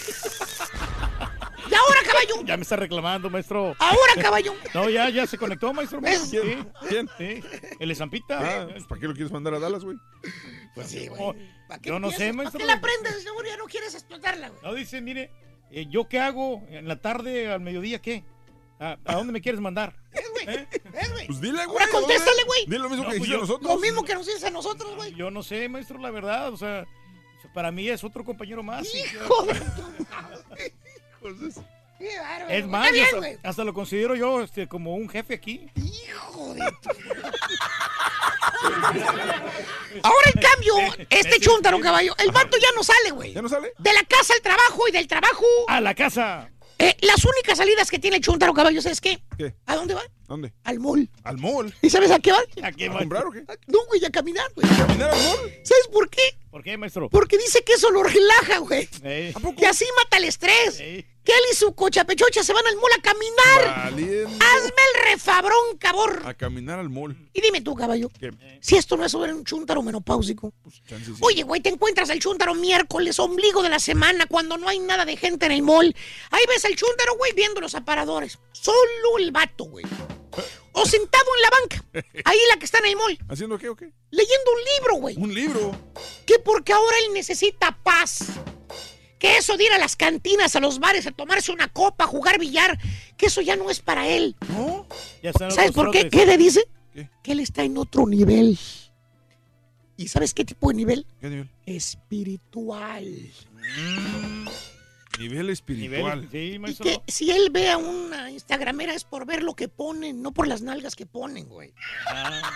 Caballo. 1.70 2.44
Ya 2.46 2.58
me 2.58 2.64
está 2.64 2.76
reclamando, 2.76 3.30
maestro. 3.30 3.76
Ahora, 3.80 4.14
caballo. 4.22 4.54
No, 4.74 4.90
ya, 4.90 5.10
ya 5.10 5.28
se 5.28 5.38
conectó, 5.38 5.74
maestro. 5.74 6.02
¿Ves? 6.02 6.30
Sí, 6.30 6.38
¿Quién? 6.88 7.10
sí. 7.18 7.42
El 7.80 7.96
Zampita. 7.96 8.40
Ah, 8.64 8.68
pues, 8.72 8.86
¿Para 8.86 9.02
qué 9.02 9.08
lo 9.08 9.14
quieres 9.14 9.32
mandar 9.32 9.54
a 9.54 9.60
Dallas, 9.60 9.84
güey? 9.84 9.98
Pues 10.76 10.88
sí, 10.88 11.08
güey. 11.08 11.22
Oh, 11.22 11.36
¿Para 11.68 11.82
qué 11.82 11.90
yo 11.90 12.00
no 12.00 12.10
sé, 12.12 12.18
¿Para 12.28 12.34
maestro. 12.34 12.60
qué 12.60 12.66
la 12.66 12.82
prendes? 12.82 13.24
Seguro 13.24 13.46
ya 13.48 13.58
no 13.58 13.66
quieres 13.66 13.94
explotarla, 13.94 14.50
güey. 14.50 14.62
No, 14.64 14.74
dice, 14.74 15.02
mire, 15.02 15.32
eh, 15.72 15.86
¿yo 15.90 16.08
qué 16.08 16.20
hago 16.20 16.64
en 16.70 16.88
la 16.88 17.02
tarde, 17.02 17.52
al 17.52 17.62
mediodía, 17.62 18.00
qué? 18.02 18.24
¿A, 18.80 18.98
a 19.06 19.16
dónde 19.16 19.34
me 19.34 19.42
quieres 19.42 19.60
mandar? 19.60 19.96
¿Ves, 20.14 20.24
güey? 21.12 21.28
Pues 21.28 21.42
dile, 21.42 21.66
güey. 21.66 21.78
Ahora 21.84 21.88
contéstale, 21.92 22.44
güey. 22.46 22.66
Dile 22.66 22.80
lo 22.80 22.90
mismo 22.90 23.04
No, 23.04 23.12
que 23.12 23.18
pues 23.18 23.28
dijiste 23.28 23.34
yo- 23.36 23.42
nosotros. 23.42 23.72
Lo 23.74 23.80
mismo 23.80 24.04
que 24.04 24.14
nos 24.16 24.26
dices 24.26 24.44
a 24.44 24.50
nosotros, 24.50 24.96
güey. 24.96 25.14
Yo 25.16 25.30
no 25.32 25.44
sé, 25.44 25.68
maestro, 25.70 26.00
la 26.00 26.12
verdad, 26.12 26.52
o 26.54 26.58
sea, 26.58 26.86
para 27.54 27.72
mí 27.72 27.90
es 27.90 28.04
otro 28.04 28.24
compañero 28.24 28.64
más. 28.64 28.88
Hijo 28.96 29.44
de 29.44 29.54
tu 29.60 30.06
Qué 31.22 32.18
bárbaro. 32.18 32.50
Es 32.50 32.66
más, 32.68 32.92
bien, 32.92 33.40
hasta, 33.44 33.64
lo 33.66 33.74
considero 33.74 34.16
yo 34.16 34.42
este, 34.42 34.68
como 34.68 34.96
un 34.96 35.10
jefe 35.10 35.34
aquí. 35.34 35.70
Hijo 35.76 36.54
de 36.54 36.72
tu- 36.82 36.90
Ahora, 40.04 40.32
en 40.34 40.42
cambio, 40.42 40.74
este 41.10 41.40
chúntaro, 41.40 41.80
caballo, 41.80 42.14
el 42.20 42.32
vato 42.32 42.58
ya 42.58 42.68
no 42.76 42.84
sale, 42.84 43.12
güey. 43.12 43.34
¿Ya 43.34 43.42
no 43.42 43.50
sale? 43.50 43.74
De 43.78 43.94
la 43.94 44.04
casa 44.04 44.34
al 44.34 44.42
trabajo 44.42 44.88
y 44.88 44.92
del 44.92 45.08
trabajo. 45.08 45.46
A 45.68 45.82
la 45.82 45.94
casa. 45.94 46.50
Eh, 46.82 46.96
las 47.02 47.24
únicas 47.26 47.58
salidas 47.58 47.92
que 47.92 48.00
tiene 48.00 48.18
el 48.18 48.24
chúntaro, 48.24 48.54
caballo, 48.54 48.82
¿sabes 48.82 49.02
qué? 49.02 49.22
¿Qué? 49.38 49.54
¿A 49.66 49.76
dónde 49.76 49.94
va? 49.94 50.04
¿Dónde? 50.28 50.54
Al 50.64 50.80
mall. 50.80 51.10
¿Al 51.24 51.38
mall? 51.38 51.74
¿Y 51.82 51.90
sabes 51.90 52.10
a 52.12 52.20
qué 52.20 52.32
va? 52.32 52.40
¿A 52.64 52.72
qué, 52.72 52.88
¿A 52.88 52.98
comprar 53.00 53.26
o 53.26 53.32
qué? 53.32 53.44
No, 53.68 53.80
güey, 53.88 54.06
a 54.06 54.10
caminar, 54.10 54.50
güey. 54.56 54.66
¿Caminar 54.78 55.10
al 55.12 55.18
mall? 55.24 55.40
¿Sabes 55.64 55.88
por 55.92 56.10
qué? 56.10 56.22
¿Por 56.50 56.64
qué, 56.64 56.78
maestro? 56.78 57.10
Porque 57.10 57.38
dice 57.38 57.64
que 57.64 57.74
eso 57.74 57.90
lo 57.92 58.02
relaja, 58.04 58.60
güey. 58.60 58.88
Eh, 59.04 59.34
Que 59.58 59.68
así 59.68 59.86
mata 59.98 60.18
el 60.18 60.24
estrés. 60.26 60.82
Que 61.30 61.36
él 61.36 61.44
y 61.52 61.56
su 61.56 61.76
cochapechocha 61.76 62.42
se 62.42 62.54
van 62.54 62.66
al 62.66 62.76
mall 62.78 62.92
a 62.98 63.02
caminar. 63.04 63.92
Valiendo. 63.92 64.30
Hazme 64.44 64.82
el 64.96 65.12
refabrón, 65.12 65.78
cabor. 65.78 66.24
A 66.26 66.34
caminar 66.34 66.80
al 66.80 66.90
mall. 66.90 67.16
Y 67.36 67.42
dime 67.42 67.62
tú, 67.62 67.76
caballo, 67.76 68.10
¿Qué? 68.20 68.32
si 68.62 68.78
esto 68.78 68.98
no 68.98 69.06
es 69.06 69.12
sobre 69.12 69.32
un 69.32 69.44
chúntaro 69.44 69.84
menopáusico. 69.84 70.52
Pues, 70.64 70.82
sí. 70.88 71.14
Oye, 71.22 71.44
güey, 71.44 71.62
te 71.62 71.70
encuentras 71.70 72.10
el 72.10 72.20
chúntaro 72.20 72.56
miércoles, 72.56 73.20
ombligo 73.20 73.62
de 73.62 73.70
la 73.70 73.78
semana, 73.78 74.26
cuando 74.26 74.58
no 74.58 74.68
hay 74.70 74.80
nada 74.80 75.06
de 75.06 75.18
gente 75.18 75.46
en 75.46 75.52
el 75.52 75.62
mall. 75.62 75.96
Ahí 76.32 76.42
ves 76.48 76.66
al 76.66 76.76
chúntaro, 76.76 77.16
güey, 77.16 77.32
viendo 77.34 77.62
los 77.62 77.76
aparadores. 77.76 78.40
Solo 78.52 79.20
el 79.20 79.32
vato, 79.32 79.66
güey. 79.66 79.86
O 80.72 80.86
sentado 80.88 81.26
en 81.36 81.42
la 81.44 81.50
banca. 81.60 82.06
Ahí 82.26 82.40
la 82.50 82.58
que 82.58 82.66
está 82.66 82.80
en 82.80 82.86
el 82.88 82.96
mall. 82.96 83.20
¿Haciendo 83.28 83.60
qué 83.60 83.70
o 83.70 83.76
qué? 83.76 83.92
Leyendo 84.10 84.52
un 84.52 84.60
libro, 84.78 84.96
güey. 84.96 85.16
Un 85.16 85.32
libro. 85.32 85.80
Que 86.26 86.40
porque 86.40 86.74
ahora 86.74 86.98
él 87.06 87.14
necesita 87.14 87.78
paz. 87.84 88.24
Que 89.20 89.38
eso 89.38 89.58
de 89.58 89.66
ir 89.66 89.72
a 89.74 89.78
las 89.78 89.96
cantinas, 89.96 90.56
a 90.56 90.60
los 90.62 90.80
bares, 90.80 91.06
a 91.06 91.12
tomarse 91.12 91.52
una 91.52 91.68
copa, 91.68 92.06
a 92.06 92.08
jugar 92.08 92.40
billar, 92.40 92.80
que 93.18 93.26
eso 93.28 93.42
ya 93.42 93.56
no 93.58 93.70
es 93.70 93.82
para 93.82 94.08
él. 94.08 94.36
¿No? 94.48 94.88
Ya 95.22 95.32
están 95.32 95.52
¿Sabes 95.52 95.72
por 95.72 95.92
qué? 95.92 96.06
trotes. 96.06 96.20
¿Qué 96.20 96.26
le 96.26 96.38
dice? 96.38 96.64
¿Qué? 96.94 97.10
Que 97.22 97.34
él 97.34 97.42
está 97.42 97.64
en 97.64 97.78
otro 97.78 98.08
nivel. 98.08 98.58
¿Y 99.98 100.08
sabes 100.08 100.34
qué 100.34 100.46
tipo 100.46 100.70
de 100.70 100.76
nivel? 100.76 101.06
¿Qué 101.20 101.30
nivel? 101.30 101.50
Espiritual. 101.66 103.06
Nivel 105.20 105.50
espiritual. 105.50 106.28
Nivel, 106.32 106.76
sí, 106.76 106.82
Y 106.82 106.84
que 106.84 107.02
si 107.12 107.30
él 107.32 107.50
ve 107.52 107.70
a 107.70 107.78
una 107.78 108.32
instagramera 108.32 108.94
es 108.94 109.04
por 109.04 109.26
ver 109.26 109.44
lo 109.44 109.54
que 109.54 109.68
ponen, 109.68 110.22
no 110.22 110.32
por 110.32 110.48
las 110.48 110.62
nalgas 110.62 110.96
que 110.96 111.06
ponen, 111.06 111.48
güey. 111.48 111.74
Ah, 112.08 112.52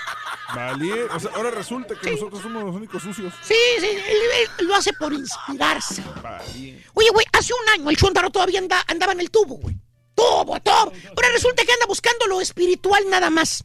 Valier. 0.56 1.08
O 1.14 1.20
sea, 1.20 1.32
ahora 1.36 1.52
resulta 1.52 1.96
que 2.00 2.12
nosotros 2.12 2.42
somos 2.42 2.64
los 2.64 2.76
únicos 2.76 3.04
sucios. 3.04 3.34
Sí, 3.44 3.56
sí, 3.80 3.86
él, 3.88 4.48
él 4.60 4.66
lo 4.68 4.76
hace 4.76 4.94
por 4.94 5.14
inspirarse. 5.14 6.04
Valier. 6.22 6.84
Oye, 6.94 7.10
güey, 7.12 7.26
hace 7.34 7.54
un 7.54 7.70
año 7.70 7.90
el 7.90 7.98
chúntaro 7.98 8.30
todavía 8.30 8.60
anda- 8.60 8.84
andaba 8.88 9.12
en 9.14 9.20
el 9.20 9.30
tubo, 9.30 9.56
güey. 9.58 9.76
Tubo, 10.16 10.60
tubo. 10.62 10.94
Ahora 11.16 11.30
resulta 11.34 11.64
que 11.66 11.74
anda 11.74 11.86
buscando 11.88 12.28
lo 12.28 12.40
espiritual 12.40 13.04
nada 13.10 13.30
más. 13.30 13.64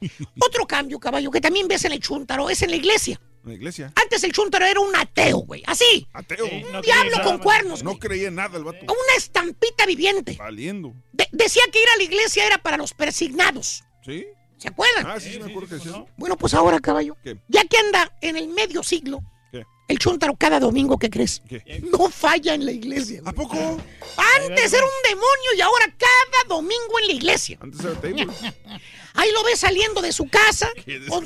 Otro 0.40 0.66
cambio, 0.66 0.98
caballo, 0.98 1.30
que 1.30 1.40
también 1.40 1.68
ves 1.68 1.84
en 1.84 1.92
el 1.92 2.00
chúntaro 2.00 2.50
es 2.50 2.62
en 2.62 2.70
la 2.70 2.76
iglesia. 2.76 3.20
En 3.46 3.52
la 3.52 3.56
iglesia. 3.58 3.92
Antes 3.94 4.24
el 4.24 4.32
chúntaro 4.32 4.66
era 4.66 4.80
un 4.80 4.94
ateo, 4.96 5.38
güey. 5.38 5.62
Así. 5.66 6.06
Ateo. 6.12 6.46
Sí, 6.48 6.64
no 6.72 6.78
Un 6.78 6.82
diablo 6.82 7.12
con 7.18 7.24
nada, 7.24 7.38
cuernos. 7.38 7.82
No 7.84 7.96
creía 7.98 8.26
en 8.28 8.34
nada 8.34 8.58
el 8.58 8.64
vato. 8.64 8.78
Una 8.82 9.16
estampita 9.16 9.86
viviente. 9.86 10.34
Valiendo. 10.36 10.92
De- 11.12 11.28
decía 11.30 11.62
que 11.72 11.80
ir 11.80 11.88
a 11.94 11.96
la 11.96 12.02
iglesia 12.02 12.44
era 12.44 12.58
para 12.58 12.76
los 12.76 12.92
persignados. 12.92 13.84
¿Sí? 14.04 14.26
¿Se 14.58 14.68
acuerdan? 14.68 15.06
Ah, 15.06 15.20
sí, 15.20 15.32
sí, 15.34 15.38
me 15.38 15.48
acuerdo 15.50 15.68
que 15.68 15.76
eso. 15.76 16.08
Bueno, 16.16 16.36
pues 16.36 16.54
ahora, 16.54 16.80
caballo, 16.80 17.16
¿Qué? 17.22 17.36
ya 17.46 17.64
que 17.64 17.78
anda 17.78 18.10
en 18.20 18.36
el 18.36 18.48
medio 18.48 18.82
siglo, 18.82 19.20
¿Qué? 19.52 19.62
el 19.86 19.98
chúntaro 19.98 20.34
cada 20.34 20.58
domingo, 20.58 20.98
¿qué 20.98 21.08
crees? 21.10 21.40
¿Qué? 21.48 21.62
No 21.92 22.10
falla 22.10 22.54
en 22.54 22.64
la 22.64 22.72
iglesia. 22.72 23.20
¿A 23.26 23.32
poco? 23.32 23.56
Antes 23.56 24.72
era 24.72 24.84
un 24.84 25.08
demonio 25.08 25.50
y 25.56 25.60
ahora 25.60 25.86
cada 25.96 26.48
domingo 26.56 26.98
en 27.02 27.06
la 27.06 27.12
iglesia. 27.12 27.58
Antes 27.60 27.80
era 27.80 27.94
table. 28.00 28.26
Ahí 29.16 29.30
lo 29.32 29.42
ves 29.44 29.60
saliendo 29.60 30.00
de 30.02 30.12
su 30.12 30.28
casa 30.28 30.68
con 31.08 31.24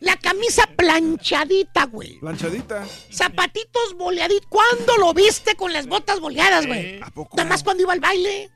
la 0.00 0.16
camisa 0.16 0.66
planchadita, 0.76 1.84
güey. 1.86 2.18
Planchadita. 2.20 2.86
Zapatitos 3.12 3.94
boleaditos. 3.96 4.46
¿Cuándo 4.48 4.96
lo 4.98 5.12
viste 5.14 5.54
con 5.56 5.72
las 5.72 5.86
botas 5.86 6.20
boleadas, 6.20 6.66
güey? 6.66 7.00
¿A 7.02 7.10
poco? 7.10 7.36
Nada 7.36 7.48
más 7.48 7.62
cuando 7.64 7.82
iba 7.82 7.92
al 7.92 8.00
baile. 8.00 8.50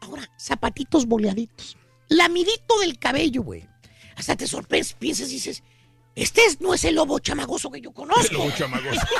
Ahora, 0.00 0.28
zapatitos 0.38 1.06
boleaditos. 1.06 1.76
Lamidito 2.08 2.78
del 2.80 2.98
cabello, 2.98 3.42
güey. 3.42 3.68
Hasta 4.16 4.36
te 4.36 4.46
sorprendes, 4.48 4.92
piensas 4.94 5.28
y 5.30 5.34
dices, 5.34 5.62
este 6.16 6.44
es- 6.44 6.60
no 6.60 6.74
es 6.74 6.84
el 6.84 6.96
lobo 6.96 7.18
chamagoso 7.20 7.70
que 7.70 7.80
yo 7.80 7.92
conozco. 7.92 8.32
Lobo 8.34 8.50
chamagoso. 8.50 9.00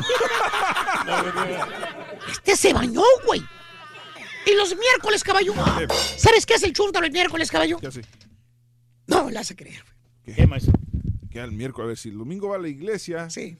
Este 2.32 2.56
se 2.56 2.72
bañó, 2.72 3.02
güey. 3.26 3.42
Y 4.46 4.54
los 4.54 4.74
miércoles, 4.76 5.22
caballo. 5.22 5.52
¿Sabes 6.16 6.46
qué 6.46 6.54
es 6.54 6.62
el 6.62 6.72
chúntaro 6.72 7.04
el 7.06 7.12
miércoles, 7.12 7.50
caballo? 7.50 7.78
¿Qué? 9.10 9.14
No 9.16 9.24
me 9.26 9.32
la 9.32 9.40
hace 9.40 9.56
creer, 9.56 9.82
güey. 10.24 10.36
¿Qué, 10.36 10.46
maestro? 10.46 10.72
Que 11.30 11.40
al 11.40 11.52
miércoles. 11.52 11.84
A 11.84 11.88
ver, 11.88 11.96
si 11.98 12.08
el 12.10 12.18
domingo 12.18 12.48
va 12.48 12.56
a 12.56 12.60
la 12.60 12.68
iglesia. 12.68 13.28
Sí. 13.30 13.56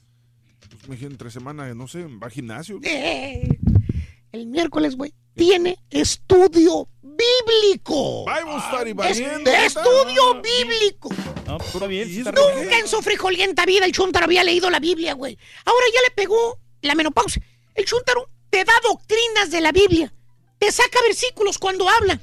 Pues 0.69 0.81
me 0.83 0.87
imagino 0.95 1.11
entre 1.11 1.31
semana, 1.31 1.73
no 1.73 1.87
sé, 1.87 2.03
va 2.05 2.27
al 2.27 2.31
gimnasio. 2.31 2.79
Eh, 2.83 3.57
el 4.31 4.47
miércoles, 4.47 4.95
güey, 4.95 5.13
tiene 5.35 5.77
estudio 5.89 6.87
bíblico. 7.01 8.25
Bible 8.25 8.59
study, 8.69 8.89
Es- 8.91 8.95
valiendo. 8.95 9.51
estudio 9.51 10.41
bíblico. 10.41 11.09
No, 11.47 11.57
pues 11.57 11.73
está 11.73 11.87
bien. 11.87 12.07
sí 12.07 12.15
¿Y 12.15 12.17
está 12.19 12.29
eso 12.31 12.47
re- 12.49 12.63
Nunca 12.63 12.79
en 12.79 12.87
su 12.87 13.01
frijolienta 13.01 13.65
vida 13.65 13.85
el 13.85 13.91
chúntaro 13.91 14.25
había 14.25 14.43
leído 14.43 14.69
la 14.69 14.79
Biblia, 14.79 15.13
güey. 15.13 15.37
Ahora 15.65 15.85
ya 15.93 15.99
le 16.07 16.15
pegó 16.15 16.59
la 16.81 16.95
menopausia. 16.95 17.41
El 17.75 17.85
chúntaro 17.85 18.29
te 18.49 18.63
da 18.63 18.73
doctrinas 18.83 19.49
de 19.51 19.61
la 19.61 19.71
Biblia. 19.71 20.13
Te 20.59 20.71
saca 20.71 20.99
versículos 21.07 21.57
cuando 21.57 21.89
habla. 21.89 22.19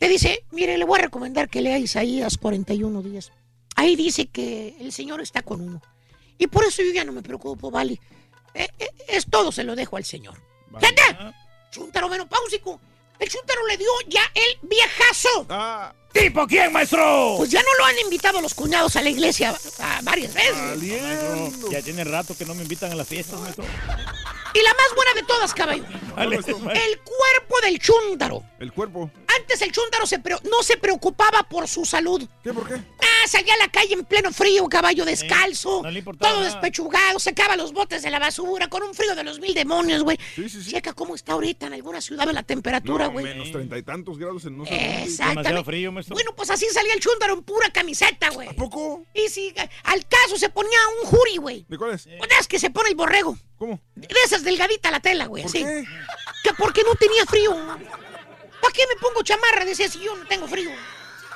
Te 0.00 0.08
dice, 0.08 0.46
mire, 0.50 0.78
le 0.78 0.86
voy 0.86 0.98
a 0.98 1.02
recomendar 1.02 1.50
que 1.50 1.60
lea 1.60 1.78
Isaías 1.78 2.38
41 2.38 3.02
días. 3.02 3.32
Ahí 3.76 3.96
dice 3.96 4.28
que 4.28 4.74
el 4.80 4.92
Señor 4.92 5.20
está 5.20 5.42
con 5.42 5.60
uno. 5.60 5.82
Y 6.38 6.46
por 6.46 6.64
eso 6.64 6.80
yo 6.82 6.90
ya 6.90 7.04
no 7.04 7.12
me 7.12 7.22
preocupo, 7.22 7.70
vale. 7.70 8.00
Eh, 8.54 8.66
eh, 8.78 8.90
es 9.08 9.26
todo, 9.26 9.52
se 9.52 9.62
lo 9.62 9.76
dejo 9.76 9.98
al 9.98 10.06
Señor. 10.06 10.40
Fíjate, 10.78 11.02
chúntaro 11.70 12.08
menopáusico. 12.08 12.80
El 13.18 13.28
chúntaro 13.28 13.66
le 13.66 13.76
dio 13.76 13.90
ya 14.08 14.22
el 14.34 14.58
viejazo. 14.66 15.46
Ah, 15.50 15.94
¿Tipo 16.14 16.46
quién, 16.46 16.72
maestro? 16.72 17.34
Pues 17.36 17.50
ya 17.50 17.60
no 17.60 17.68
lo 17.78 17.84
han 17.84 17.98
invitado 17.98 18.40
los 18.40 18.54
cuñados 18.54 18.96
a 18.96 19.02
la 19.02 19.10
iglesia 19.10 19.54
ah, 19.80 20.00
varias 20.02 20.32
veces. 20.32 21.70
Ya 21.70 21.82
tiene 21.82 22.04
rato 22.04 22.34
que 22.34 22.46
no 22.46 22.54
me 22.54 22.62
invitan 22.62 22.90
a 22.90 22.94
las 22.94 23.06
fiestas, 23.06 23.38
maestro. 23.38 23.66
Y 24.54 24.62
la 24.62 24.70
más 24.74 24.94
buena 24.96 25.14
de 25.14 25.22
todas, 25.24 25.54
caballo. 25.54 25.84
Vale, 26.16 26.36
El 26.36 26.44
cuerpo 27.00 27.60
del 27.62 27.78
chúntaro. 27.78 28.42
El 28.58 28.72
cuerpo. 28.72 29.10
Antes 29.38 29.62
el 29.62 29.70
chúntaro 29.72 30.06
se 30.06 30.18
pre- 30.18 30.36
no 30.50 30.62
se 30.62 30.76
preocupaba 30.76 31.42
por 31.44 31.68
su 31.68 31.84
salud. 31.84 32.26
¿Qué? 32.42 32.52
¿Por 32.52 32.66
qué? 32.66 32.74
Ah, 32.74 33.28
salía 33.28 33.54
a 33.54 33.58
la 33.58 33.68
calle 33.68 33.94
en 33.94 34.04
pleno 34.04 34.32
frío, 34.32 34.68
caballo 34.68 35.04
descalzo. 35.04 35.82
no 35.82 35.90
le 35.90 35.98
importaba 35.98 36.32
todo 36.32 36.40
nada. 36.42 36.52
despechugado, 36.54 37.18
sacaba 37.18 37.56
los 37.56 37.72
botes 37.72 38.02
de 38.02 38.10
la 38.10 38.18
basura 38.18 38.68
con 38.68 38.82
un 38.82 38.94
frío 38.94 39.14
de 39.14 39.22
los 39.24 39.38
mil 39.40 39.54
demonios, 39.54 40.02
güey. 40.02 40.18
Sí, 40.34 40.48
sí, 40.48 40.62
sí. 40.62 40.70
Checa 40.70 40.92
cómo 40.94 41.14
está 41.14 41.32
ahorita 41.34 41.66
en 41.66 41.74
alguna 41.74 42.00
ciudad 42.00 42.26
la 42.30 42.42
temperatura, 42.42 43.06
No, 43.06 43.12
güey. 43.12 43.24
menos 43.24 43.50
treinta 43.52 43.76
y 43.78 43.82
tantos 43.82 44.18
grados 44.18 44.44
en 44.46 44.56
no. 44.58 44.64
Exactamente. 44.64 45.18
Demasiado 45.42 45.64
frío, 45.64 45.92
maestro. 45.92 46.14
Bueno, 46.14 46.34
pues 46.34 46.50
así 46.50 46.66
salía 46.72 46.94
el 46.94 47.00
chúndaro 47.00 47.34
en 47.34 47.42
pura 47.42 47.70
camiseta, 47.70 48.30
güey. 48.30 48.48
¿A 48.48 48.52
poco? 48.52 49.04
Y 49.14 49.28
si 49.28 49.54
al 49.84 50.06
caso 50.06 50.36
se 50.36 50.48
ponía 50.48 50.78
un 51.02 51.08
jury, 51.08 51.36
güey. 51.36 51.66
¿De 51.68 51.76
cuál 51.78 51.92
es? 51.92 52.08
Pues 52.18 52.30
es 52.40 52.48
que 52.48 52.58
se 52.58 52.70
pone 52.70 52.88
el 52.90 52.94
borrego. 52.96 53.36
¿Cómo? 53.58 53.80
De 53.94 54.08
esas 54.24 54.42
delgadita 54.42 54.90
la 54.90 55.00
tela, 55.00 55.26
güey, 55.26 55.42
¿Por 55.42 55.50
así. 55.50 55.58
qué? 55.62 55.84
Que 56.42 56.54
porque 56.54 56.82
no 56.82 56.94
tenía 56.94 57.26
frío. 57.26 57.54
¿Para 58.60 58.72
qué 58.72 58.82
me 58.88 59.00
pongo 59.00 59.22
chamarra? 59.22 59.64
Decía, 59.64 59.88
si 59.88 60.00
yo 60.00 60.14
no 60.16 60.26
tengo 60.26 60.46
frío. 60.46 60.70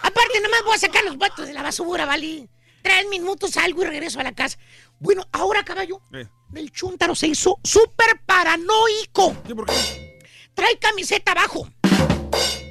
Aparte, 0.02 0.36
nada 0.40 0.48
más 0.50 0.64
voy 0.64 0.74
a 0.74 0.78
sacar 0.78 1.04
los 1.04 1.16
botes 1.16 1.46
de 1.46 1.52
la 1.54 1.62
basura, 1.62 2.04
¿vale? 2.06 2.48
Tres 2.82 3.08
minutos 3.08 3.52
salgo 3.52 3.82
y 3.82 3.86
regreso 3.86 4.20
a 4.20 4.22
la 4.22 4.32
casa. 4.34 4.58
Bueno, 4.98 5.26
ahora, 5.32 5.64
caballo, 5.64 6.00
Eh, 6.12 6.26
el 6.54 6.70
chúntaro 6.70 7.14
se 7.14 7.28
hizo 7.28 7.58
súper 7.64 8.20
paranoico. 8.26 9.34
¿Qué? 9.46 9.54
¿Por 9.54 9.66
qué? 9.66 10.20
Trae 10.54 10.78
camiseta 10.78 11.32
abajo. 11.32 11.66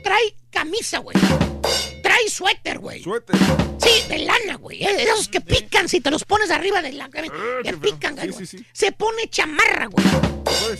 Trae 0.04 0.36
camisa, 0.52 1.00
güey. 1.00 1.18
Trae 2.14 2.30
suéter, 2.30 2.78
güey. 2.78 3.02
Suéter. 3.02 3.36
Sí, 3.80 4.08
de 4.08 4.20
lana, 4.20 4.56
güey. 4.58 4.84
eh, 4.84 5.02
Esos 5.04 5.28
que 5.28 5.42
pican 5.42 5.90
si 5.90 6.00
te 6.00 6.12
los 6.12 6.24
pones 6.26 6.52
arriba 6.52 6.80
de 6.84 6.92
la 6.94 7.10
que 7.10 7.74
pican, 7.82 8.16
güey. 8.16 8.32
sí, 8.34 8.46
sí. 8.46 8.66
Se 8.72 8.92
pone 8.92 9.28
chamarra, 9.32 9.88
güey. 9.88 10.06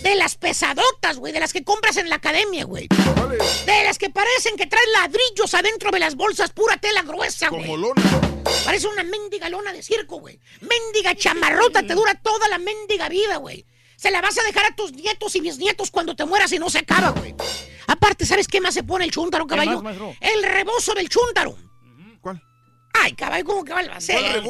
De 0.02 0.14
las 0.14 0.36
pesadotas, 0.36 1.18
güey. 1.18 1.32
De 1.32 1.40
las 1.40 1.52
que 1.52 1.64
compras 1.64 1.96
en 1.96 2.08
la 2.08 2.16
academia, 2.16 2.64
güey. 2.64 2.86
De 3.66 3.84
las 3.84 3.98
que 3.98 4.10
parecen 4.10 4.56
que 4.56 4.66
traen 4.66 4.92
ladrillos 4.92 5.52
adentro 5.54 5.90
de 5.90 5.98
las 5.98 6.14
bolsas, 6.14 6.52
pura 6.52 6.76
tela 6.76 7.02
gruesa, 7.02 7.48
güey. 7.48 7.62
Como 7.62 7.78
lona. 7.78 8.02
Parece 8.64 8.86
una 8.86 9.02
mendiga 9.02 9.48
lona 9.48 9.72
de 9.72 9.82
circo, 9.82 10.20
güey. 10.20 10.38
Mendiga 10.60 11.16
chamarrota, 11.16 11.82
te 11.84 11.94
dura 11.94 12.14
toda 12.14 12.48
la 12.48 12.58
mendiga 12.58 13.08
vida, 13.08 13.38
güey. 13.38 13.66
Se 13.96 14.10
la 14.10 14.20
vas 14.20 14.36
a 14.38 14.42
dejar 14.42 14.66
a 14.66 14.74
tus 14.74 14.92
nietos 14.92 15.34
y 15.36 15.40
bisnietos 15.40 15.90
cuando 15.90 16.14
te 16.14 16.24
mueras 16.24 16.52
y 16.52 16.58
no 16.58 16.70
se 16.70 16.78
acaba, 16.78 17.10
güey. 17.10 17.34
Aparte, 17.86 18.26
¿sabes 18.26 18.48
qué 18.48 18.60
más 18.60 18.74
se 18.74 18.82
pone 18.82 19.04
el 19.04 19.10
chúntaro, 19.10 19.46
caballo? 19.46 19.82
más, 19.82 19.96
el 20.20 20.42
rebozo 20.42 20.94
del 20.94 21.08
chúntaro. 21.08 21.56
¿Cuál? 22.20 22.42
Ay, 22.96 23.12
caballo, 23.12 23.44
¿cómo 23.44 23.64
que 23.64 23.72
va 23.72 23.80
a 23.80 24.00
ser? 24.00 24.42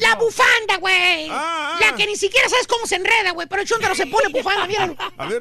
La 0.00 0.16
bufanda, 0.16 0.76
güey. 0.80 1.28
Ah, 1.30 1.76
ah. 1.76 1.78
La 1.80 1.96
que 1.96 2.06
ni 2.06 2.16
siquiera 2.16 2.48
sabes 2.48 2.66
cómo 2.66 2.86
se 2.86 2.96
enreda, 2.96 3.30
güey. 3.32 3.46
Pero 3.48 3.62
el 3.62 3.68
chúntaro 3.68 3.94
se 3.94 4.06
pone 4.06 4.28
bufanda, 4.30 4.66
míralo. 4.66 4.96
A 5.16 5.26
ver. 5.26 5.38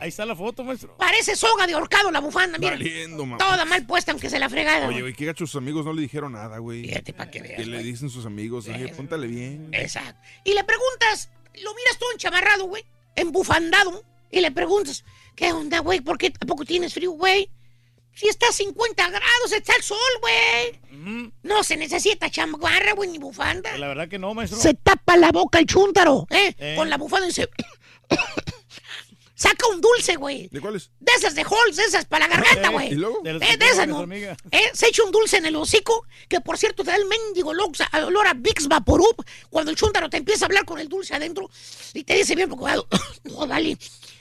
Ahí 0.00 0.08
está 0.08 0.24
la 0.24 0.36
foto, 0.36 0.62
maestro. 0.62 0.96
Parece 0.96 1.34
soga 1.34 1.66
de 1.66 1.74
ahorcado 1.74 2.10
la 2.10 2.20
bufanda, 2.20 2.58
mira. 2.58 2.72
Valiendo, 2.72 3.26
mamá. 3.26 3.38
Toda 3.38 3.64
mal 3.64 3.84
puesta, 3.84 4.12
aunque 4.12 4.30
se 4.30 4.38
la 4.38 4.48
fregada. 4.48 4.86
Oye, 4.86 5.00
güey. 5.00 5.14
qué 5.14 5.26
gacho 5.26 5.46
sus 5.46 5.56
amigos 5.56 5.84
no 5.84 5.92
le 5.92 6.02
dijeron 6.02 6.32
nada, 6.32 6.58
güey. 6.58 6.84
Fíjate 6.84 7.12
para 7.12 7.30
que 7.30 7.42
veas. 7.42 7.56
¿Qué 7.56 7.66
le 7.66 7.82
dicen 7.82 8.10
sus 8.10 8.26
amigos? 8.26 8.68
Oye, 8.68 8.88
póntale 8.88 9.26
bien. 9.26 9.68
Exacto. 9.72 10.20
Y 10.44 10.54
le 10.54 10.62
preguntas, 10.64 11.30
lo 11.62 11.74
miras 11.74 11.98
todo 11.98 12.12
enchamarrado, 12.12 12.64
güey, 12.66 12.84
embufandado, 13.14 14.04
y 14.30 14.40
le 14.40 14.50
preguntas, 14.50 15.04
¿qué 15.34 15.52
onda, 15.52 15.80
güey? 15.80 16.00
¿Por 16.00 16.18
qué 16.18 16.30
tampoco 16.30 16.64
tienes 16.64 16.94
frío, 16.94 17.12
güey? 17.12 17.50
Si 18.12 18.28
está 18.28 18.48
a 18.48 18.52
50 18.52 19.10
grados, 19.10 19.52
está 19.52 19.74
el 19.76 19.82
sol, 19.82 19.98
güey. 20.22 21.30
No 21.42 21.62
se 21.62 21.76
necesita 21.76 22.30
chamarra, 22.30 22.94
güey, 22.94 23.10
ni 23.10 23.18
bufanda. 23.18 23.76
La 23.76 23.88
verdad 23.88 24.08
que 24.08 24.18
no, 24.18 24.32
maestro. 24.32 24.58
Se 24.58 24.72
tapa 24.72 25.18
la 25.18 25.32
boca 25.32 25.58
el 25.58 25.66
chúntaro, 25.66 26.26
¿eh? 26.30 26.54
Eh. 26.58 26.74
Con 26.76 26.88
la 26.88 26.96
bufanda 26.96 27.28
y 27.28 27.32
se... 27.32 27.48
Saca 29.38 29.66
un 29.68 29.82
dulce, 29.82 30.16
güey. 30.16 30.48
¿De 30.50 30.60
cuáles? 30.62 30.90
De 30.98 31.12
esas 31.12 31.34
de 31.34 31.42
Halls, 31.42 31.76
de 31.76 31.84
esas 31.84 32.06
para 32.06 32.26
la 32.26 32.34
garganta, 32.34 32.68
Eh, 32.68 32.72
güey. 32.72 32.88
¿y 32.92 32.94
luego? 32.94 33.20
De 33.22 33.32
Eh, 33.32 33.38
que 33.38 33.56
de 33.58 33.66
esas, 33.66 33.86
¿no? 33.86 34.02
Eh, 34.10 34.34
Se 34.72 34.88
echa 34.88 35.04
un 35.04 35.12
dulce 35.12 35.36
en 35.36 35.44
el 35.46 35.54
hocico, 35.56 36.06
que 36.28 36.40
por 36.40 36.56
cierto 36.56 36.82
te 36.82 36.90
da 36.90 36.96
el 36.96 37.04
mendigo 37.04 37.52
loxa- 37.52 37.90
olor 38.06 38.26
a 38.26 38.32
Vicks 38.34 38.66
Vaporub 38.66 39.14
cuando 39.50 39.70
el 39.70 39.76
chúntaro 39.76 40.08
te 40.08 40.16
empieza 40.16 40.44
a 40.44 40.48
hablar 40.48 40.64
con 40.64 40.78
el 40.80 40.88
dulce 40.88 41.14
adentro 41.14 41.50
y 41.92 42.02
te 42.02 42.14
dice 42.14 42.34
bien 42.34 42.48
preocupado, 42.48 42.88
no, 43.24 43.46
vale, 43.46 43.76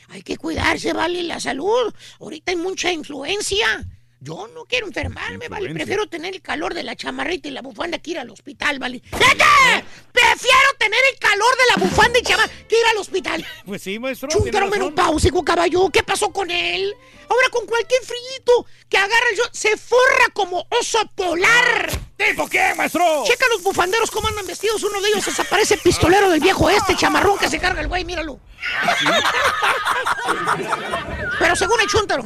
hay 0.09 0.21
que 0.21 0.35
cuidarse, 0.37 0.91
vale, 0.91 1.23
la 1.23 1.39
salud. 1.39 1.93
Ahorita 2.19 2.51
hay 2.51 2.57
mucha 2.57 2.91
influencia. 2.91 3.87
Yo 4.19 4.47
no 4.53 4.65
quiero 4.65 4.87
enfermarme, 4.87 5.47
vale. 5.49 5.73
Prefiero 5.73 6.07
tener 6.07 6.33
el 6.33 6.41
calor 6.41 6.73
de 6.73 6.83
la 6.83 6.95
chamarrita 6.95 7.47
y 7.47 7.51
la 7.51 7.61
bufanda 7.61 7.99
que 7.99 8.11
ir 8.11 8.19
al 8.19 8.29
hospital, 8.29 8.79
vale. 8.79 9.01
¡Neta! 9.11 9.83
Prefiero 10.11 10.69
tener 10.79 10.99
el 11.13 11.19
calor 11.19 11.55
de 11.57 11.63
la 11.75 11.85
bufanda 11.85 12.19
y 12.19 12.23
chamarra 12.23 12.51
que 12.67 12.79
ir 12.79 12.85
al 12.91 12.97
hospital. 12.97 13.45
Pues 13.65 13.81
sí, 13.81 13.99
maestro. 13.99 14.29
Chúntaro 14.29 14.67
menopáusico, 14.67 15.43
caballo. 15.43 15.89
¿Qué 15.89 16.03
pasó 16.03 16.31
con 16.31 16.49
él? 16.51 16.93
Ahora 17.27 17.49
con 17.49 17.65
cualquier 17.65 18.01
frillito 18.03 18.67
que 18.87 18.97
agarra 18.97 19.25
yo, 19.35 19.43
se 19.51 19.75
forra 19.75 20.27
como 20.33 20.65
oso 20.69 20.99
polar. 21.15 21.89
¿Tipo 22.15 22.47
qué, 22.47 22.73
maestro? 22.75 23.23
Checa 23.25 23.47
los 23.49 23.63
bufanderos 23.63 24.11
cómo 24.11 24.27
andan 24.27 24.45
vestidos. 24.45 24.83
Uno 24.83 25.01
de 25.01 25.09
ellos 25.09 25.25
desaparece 25.25 25.77
pistolero 25.77 26.29
del 26.29 26.39
viejo 26.39 26.69
este, 26.69 26.95
chamarrón 26.95 27.39
que 27.39 27.49
se 27.49 27.59
carga 27.59 27.81
el 27.81 27.87
güey, 27.87 28.05
míralo. 28.05 28.39
Pero 31.39 31.55
según 31.55 31.81
el 31.81 31.87
chúntaro. 31.87 32.25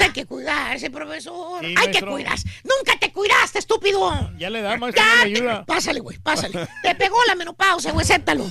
Hay 0.00 0.10
que 0.12 0.26
cuidarse, 0.26 0.90
profesor. 0.90 1.64
Sí, 1.64 1.74
hay 1.76 1.90
que 1.90 2.02
cuidarse. 2.02 2.48
Nunca 2.64 2.98
te 2.98 3.12
cuidaste, 3.12 3.58
estúpido. 3.58 4.30
Ya 4.38 4.50
le 4.50 4.60
da, 4.62 4.76
maestro, 4.76 5.02
Ya, 5.02 5.08
no 5.16 5.24
le 5.24 5.30
te- 5.32 5.36
ayuda. 5.38 5.64
Pásale, 5.64 6.00
güey, 6.00 6.18
pásale. 6.18 6.66
Te 6.82 6.94
pegó 6.94 7.16
la 7.26 7.34
menopausia, 7.34 7.92
güey, 7.92 8.04
acéptalo. 8.04 8.50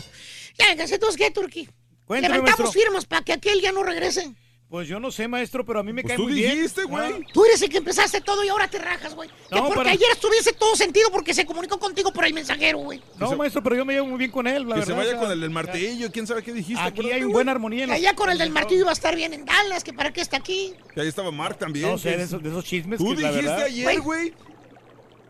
Ya, 0.58 0.66
entonces, 0.72 1.00
¿qué, 1.18 1.32
Turquí? 1.32 1.70
Levantamos 2.08 2.42
maestro. 2.60 2.72
firmas 2.72 3.06
para 3.06 3.24
que 3.24 3.34
aquel 3.34 3.62
ya 3.62 3.72
no 3.72 3.84
regrese. 3.84 4.32
Pues 4.68 4.88
yo 4.88 5.00
no 5.00 5.12
sé, 5.12 5.28
maestro, 5.28 5.64
pero 5.64 5.80
a 5.80 5.84
mí 5.84 5.94
me 5.94 6.02
Pues 6.02 6.10
cae 6.14 6.18
tú 6.18 6.24
muy 6.24 6.34
bien. 6.34 6.56
dijiste, 6.56 6.84
güey. 6.86 7.14
Ah, 7.14 7.20
Tú 7.32 7.46
eres 7.46 7.62
el 7.62 7.70
que 7.70 7.78
empezaste 7.78 8.20
todo 8.20 8.44
y 8.44 8.50
ahora 8.50 8.68
te 8.68 8.80
rajas, 8.80 9.14
güey. 9.14 9.30
Que 9.30 9.56
No, 9.56 9.66
porque 9.68 9.76
para- 9.76 9.92
ayer 9.92 10.08
estuviese 10.12 10.54
todo 10.54 10.76
sentido 10.76 11.10
porque 11.12 11.36
se 11.36 11.46
comunicó 11.46 11.78
contigo 11.78 12.12
por 12.12 12.26
el 12.26 12.34
mensajero, 12.34 12.80
güey. 12.80 13.02
No, 13.18 13.36
maestro, 13.38 13.62
pero 13.62 13.76
yo 13.76 13.86
me 13.86 13.94
llevo 13.94 14.08
muy 14.08 14.18
bien 14.18 14.32
con 14.32 14.48
él, 14.48 14.64
la 14.68 14.74
Que 14.76 14.80
verdad. 14.82 14.86
se 14.88 14.92
vaya 14.94 15.10
o 15.10 15.12
sea, 15.12 15.20
con 15.22 15.32
el 15.32 15.40
del 15.40 15.50
martillo, 15.52 16.12
quién 16.12 16.26
sabe 16.26 16.42
qué 16.44 16.52
dijiste. 16.52 16.82
Aquí 16.82 17.12
hay 17.12 17.22
güey. 17.22 17.32
buena 17.34 17.52
armonía 17.52 17.84
en 17.84 17.90
Que 17.92 17.96
allá 17.96 18.16
con 18.16 18.30
el 18.30 18.40
del 18.40 18.50
martillo 18.50 18.82
iba 18.82 18.90
a 18.90 18.94
estar 18.94 19.16
bien 19.16 19.34
en 19.34 19.46
Dallas, 19.46 19.84
que 19.84 19.94
para 19.94 20.12
qué 20.12 20.22
está 20.22 20.38
aquí. 20.38 20.74
Que 20.96 21.02
ahí 21.02 21.08
estaba 21.08 21.32
Mark 21.32 21.58
también. 21.60 21.88
No 21.92 21.98
sé, 22.00 22.10
que 22.12 22.18
de 22.18 22.24
es- 22.24 22.30
esos, 22.30 22.42
de 22.44 22.50
esos 22.50 22.66
chismes 22.66 22.98
Tú 22.98 23.16
que 23.16 23.22
la 23.22 23.30
dijiste 23.30 23.50
verdad... 23.52 23.66
ayer, 23.68 24.02
güey. 24.02 24.34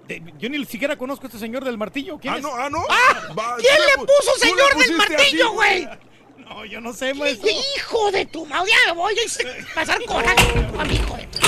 De- 0.07 0.23
Yo 0.39 0.49
ni 0.49 0.63
siquiera 0.65 0.97
conozco 0.97 1.25
a 1.25 1.27
este 1.27 1.39
señor 1.39 1.65
del 1.65 1.77
martillo. 1.77 2.17
¿Quién 2.19 2.35
Ah, 2.35 2.37
es? 2.37 2.43
no, 2.43 2.55
ah, 2.55 2.69
no. 2.69 2.79
¡Ah! 2.89 3.33
Va, 3.37 3.57
¿Quién 3.57 3.75
tú 3.75 3.83
le 3.83 4.03
pu- 4.03 4.07
puso 4.17 4.31
tú 4.33 4.39
señor 4.39 4.77
del 4.77 4.95
martillo, 4.97 5.51
güey? 5.51 5.87
No, 6.45 6.63
yo 6.65 6.79
no 6.79 6.93
sé, 6.93 7.13
maestro. 7.13 7.49
Hijo 7.49 8.11
de 8.11 8.25
tu 8.25 8.45
madre, 8.45 8.71
ya 8.87 8.93
me 8.93 8.99
voy 8.99 9.13
a 9.13 9.75
pasar 9.75 9.99
coraje 10.05 10.67
con 10.75 10.87
mi 10.87 10.93
hijo 10.95 11.17
de 11.17 11.27
tu-. 11.27 11.39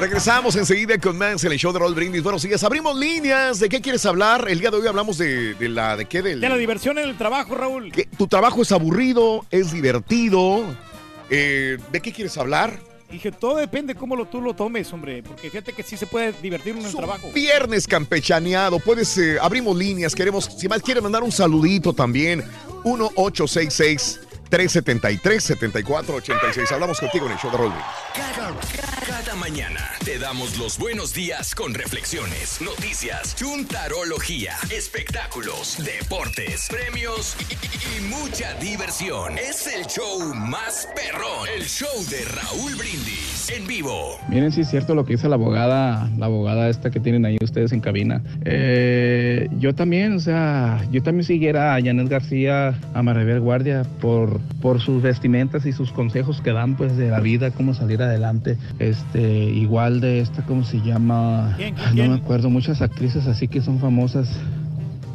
Regresamos 0.00 0.56
enseguida 0.56 0.98
con 0.98 1.16
más 1.16 1.44
en 1.44 1.52
el 1.52 1.58
show 1.58 1.72
de 1.72 1.78
Roll 1.78 1.94
Brindis. 1.94 2.22
Buenos 2.22 2.42
días. 2.42 2.62
Abrimos 2.64 2.96
líneas. 2.96 3.60
¿De 3.60 3.68
qué 3.68 3.80
quieres 3.80 4.04
hablar? 4.06 4.46
El 4.48 4.58
día 4.60 4.70
de 4.70 4.76
hoy 4.78 4.86
hablamos 4.86 5.18
de, 5.18 5.54
de 5.54 5.68
la 5.68 5.96
de 5.96 6.06
qué 6.06 6.22
del 6.22 6.40
De 6.40 6.48
la 6.48 6.56
diversión 6.56 6.98
en 6.98 7.08
el 7.08 7.16
trabajo, 7.16 7.54
Raúl. 7.54 7.92
tu 8.18 8.26
trabajo 8.26 8.62
es 8.62 8.72
aburrido, 8.72 9.44
es 9.50 9.72
divertido. 9.72 10.64
Eh, 11.30 11.78
¿De 11.90 12.00
qué 12.00 12.12
quieres 12.12 12.36
hablar? 12.36 12.78
Dije, 13.12 13.30
todo 13.30 13.56
depende 13.56 13.94
cómo 13.94 14.16
lo, 14.16 14.24
tú 14.24 14.40
lo 14.40 14.54
tomes, 14.54 14.90
hombre. 14.90 15.22
Porque 15.22 15.50
fíjate 15.50 15.74
que 15.74 15.82
sí 15.82 15.98
se 15.98 16.06
puede 16.06 16.32
divertir 16.40 16.72
uno 16.72 16.80
en 16.80 16.88
el 16.88 16.96
trabajo. 16.96 17.30
Viernes 17.34 17.86
campechaneado. 17.86 18.78
Puedes, 18.78 19.18
eh, 19.18 19.36
abrimos 19.38 19.76
líneas. 19.76 20.14
Queremos, 20.14 20.46
si 20.46 20.66
más 20.66 20.80
quieres 20.80 21.02
mandar 21.02 21.22
un 21.22 21.30
saludito 21.30 21.92
también. 21.92 22.42
1-866 22.84 24.18
373 24.48 25.44
7486 25.44 26.72
Hablamos 26.72 26.98
contigo 26.98 27.26
en 27.26 27.32
el 27.32 27.38
show 27.38 27.50
de 27.50 27.56
Roll 27.58 27.70
Brindis. 27.70 27.86
Cada, 28.14 29.22
cada 29.22 29.36
mañana 29.36 29.90
te 30.04 30.18
damos 30.18 30.58
los 30.58 30.78
buenos 30.78 31.14
días 31.14 31.54
con 31.54 31.74
reflexiones, 31.74 32.60
noticias, 32.60 33.36
chuntarología, 33.36 34.54
espectáculos, 34.76 35.78
deportes, 35.84 36.68
premios 36.68 37.36
y, 37.48 38.02
mucha 38.08 38.54
diversión. 38.54 39.38
Es 39.38 39.68
el 39.68 39.86
show 39.86 40.34
más 40.34 40.88
perrón, 40.96 41.46
el 41.56 41.62
show 41.64 41.88
de 42.10 42.24
Raúl 42.24 42.74
Brindis 42.74 43.52
en 43.56 43.66
vivo. 43.66 44.18
Miren 44.28 44.50
si 44.50 44.62
es 44.62 44.70
cierto 44.70 44.94
lo 44.94 45.04
que 45.04 45.12
dice 45.12 45.28
la 45.28 45.36
abogada, 45.36 46.10
la 46.18 46.26
abogada 46.26 46.68
esta 46.68 46.90
que 46.90 46.98
tienen 46.98 47.24
ahí 47.24 47.36
ustedes 47.40 47.72
en 47.72 47.80
cabina. 47.80 48.22
Eh, 48.44 49.48
yo 49.58 49.74
también, 49.74 50.14
o 50.14 50.20
sea, 50.20 50.84
yo 50.90 51.02
también 51.02 51.24
siguiera 51.24 51.76
a 51.76 51.82
Janet 51.82 52.08
García, 52.08 52.74
a 52.92 53.02
Maribel 53.02 53.40
Guardia 53.40 53.84
por, 54.00 54.40
por 54.60 54.80
sus 54.80 55.00
vestimentas 55.00 55.64
y 55.64 55.72
sus 55.72 55.92
consejos 55.92 56.40
que 56.40 56.52
dan 56.52 56.76
pues 56.76 56.96
de 56.96 57.08
la 57.08 57.20
vida, 57.20 57.52
cómo 57.52 57.72
salir 57.74 58.02
adelante. 58.02 58.56
Este, 58.78 59.20
igual 59.20 59.91
de 60.00 60.20
esta, 60.20 60.42
¿cómo 60.42 60.64
se 60.64 60.80
llama? 60.80 61.54
¿Quién, 61.56 61.74
quién, 61.74 61.86
Ay, 61.88 61.94
No 61.96 62.02
quién? 62.02 62.10
me 62.12 62.16
acuerdo, 62.18 62.50
muchas 62.50 62.80
actrices 62.82 63.26
así 63.26 63.48
que 63.48 63.60
son 63.60 63.78
famosas. 63.78 64.28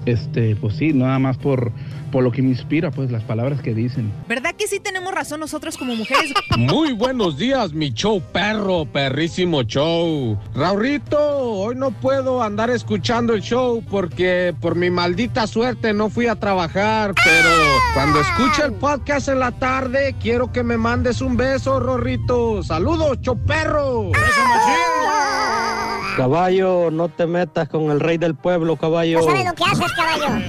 Este, 0.08 0.56
pues 0.56 0.78
sí, 0.78 0.94
nada 0.94 1.20
más 1.20 1.36
por, 1.38 1.74
por 2.14 2.24
lo 2.24 2.32
que 2.32 2.42
me 2.42 2.48
inspira, 2.48 2.92
pues 2.92 3.12
las 3.12 3.24
palabras 3.24 3.62
que 3.62 3.74
dicen. 3.74 4.10
¿Verdad 4.30 4.56
que 4.56 4.66
sí 4.66 4.80
tenemos 4.80 5.14
razón 5.14 5.42
nosotros 5.42 5.78
como 5.78 5.96
mujeres? 5.96 6.32
Muy 6.58 6.94
buenos 6.94 7.38
días, 7.38 7.74
mi 7.74 7.92
show 7.92 8.22
perro, 8.32 8.86
perrísimo 8.86 9.64
show. 9.64 10.40
Raurito, 10.56 11.20
hoy 11.20 11.76
no 11.76 11.92
puedo 11.92 12.42
andar 12.42 12.70
escuchando 12.70 13.34
el 13.34 13.42
show 13.42 13.84
porque 13.90 14.56
por 14.62 14.76
mi 14.76 14.90
maldita 14.90 15.46
suerte 15.46 15.94
no 15.94 16.10
fui 16.10 16.28
a 16.28 16.36
trabajar, 16.36 17.14
pero 17.14 17.50
cuando 17.94 18.22
escuche 18.22 18.64
el 18.64 18.74
podcast 18.74 19.28
en 19.28 19.40
la 19.40 19.52
tarde, 19.52 20.16
quiero 20.22 20.54
que 20.54 20.64
me 20.64 20.78
mandes 20.78 21.20
un 21.20 21.36
beso, 21.36 21.82
Rorrito. 21.82 22.64
Saludos, 22.64 23.20
show 23.22 23.38
perro. 23.38 24.12
Caballo, 26.18 26.90
no 26.92 27.10
te 27.10 27.28
metas 27.28 27.70
con 27.70 27.92
el 27.92 28.00
rey 28.00 28.18
del 28.18 28.34
pueblo, 28.34 28.76
caballo. 28.76 29.20
No 29.20 29.26
sabes 29.26 29.46
lo 29.46 29.54
que 29.54 29.64
haces, 29.64 29.92
caballo. 29.94 30.44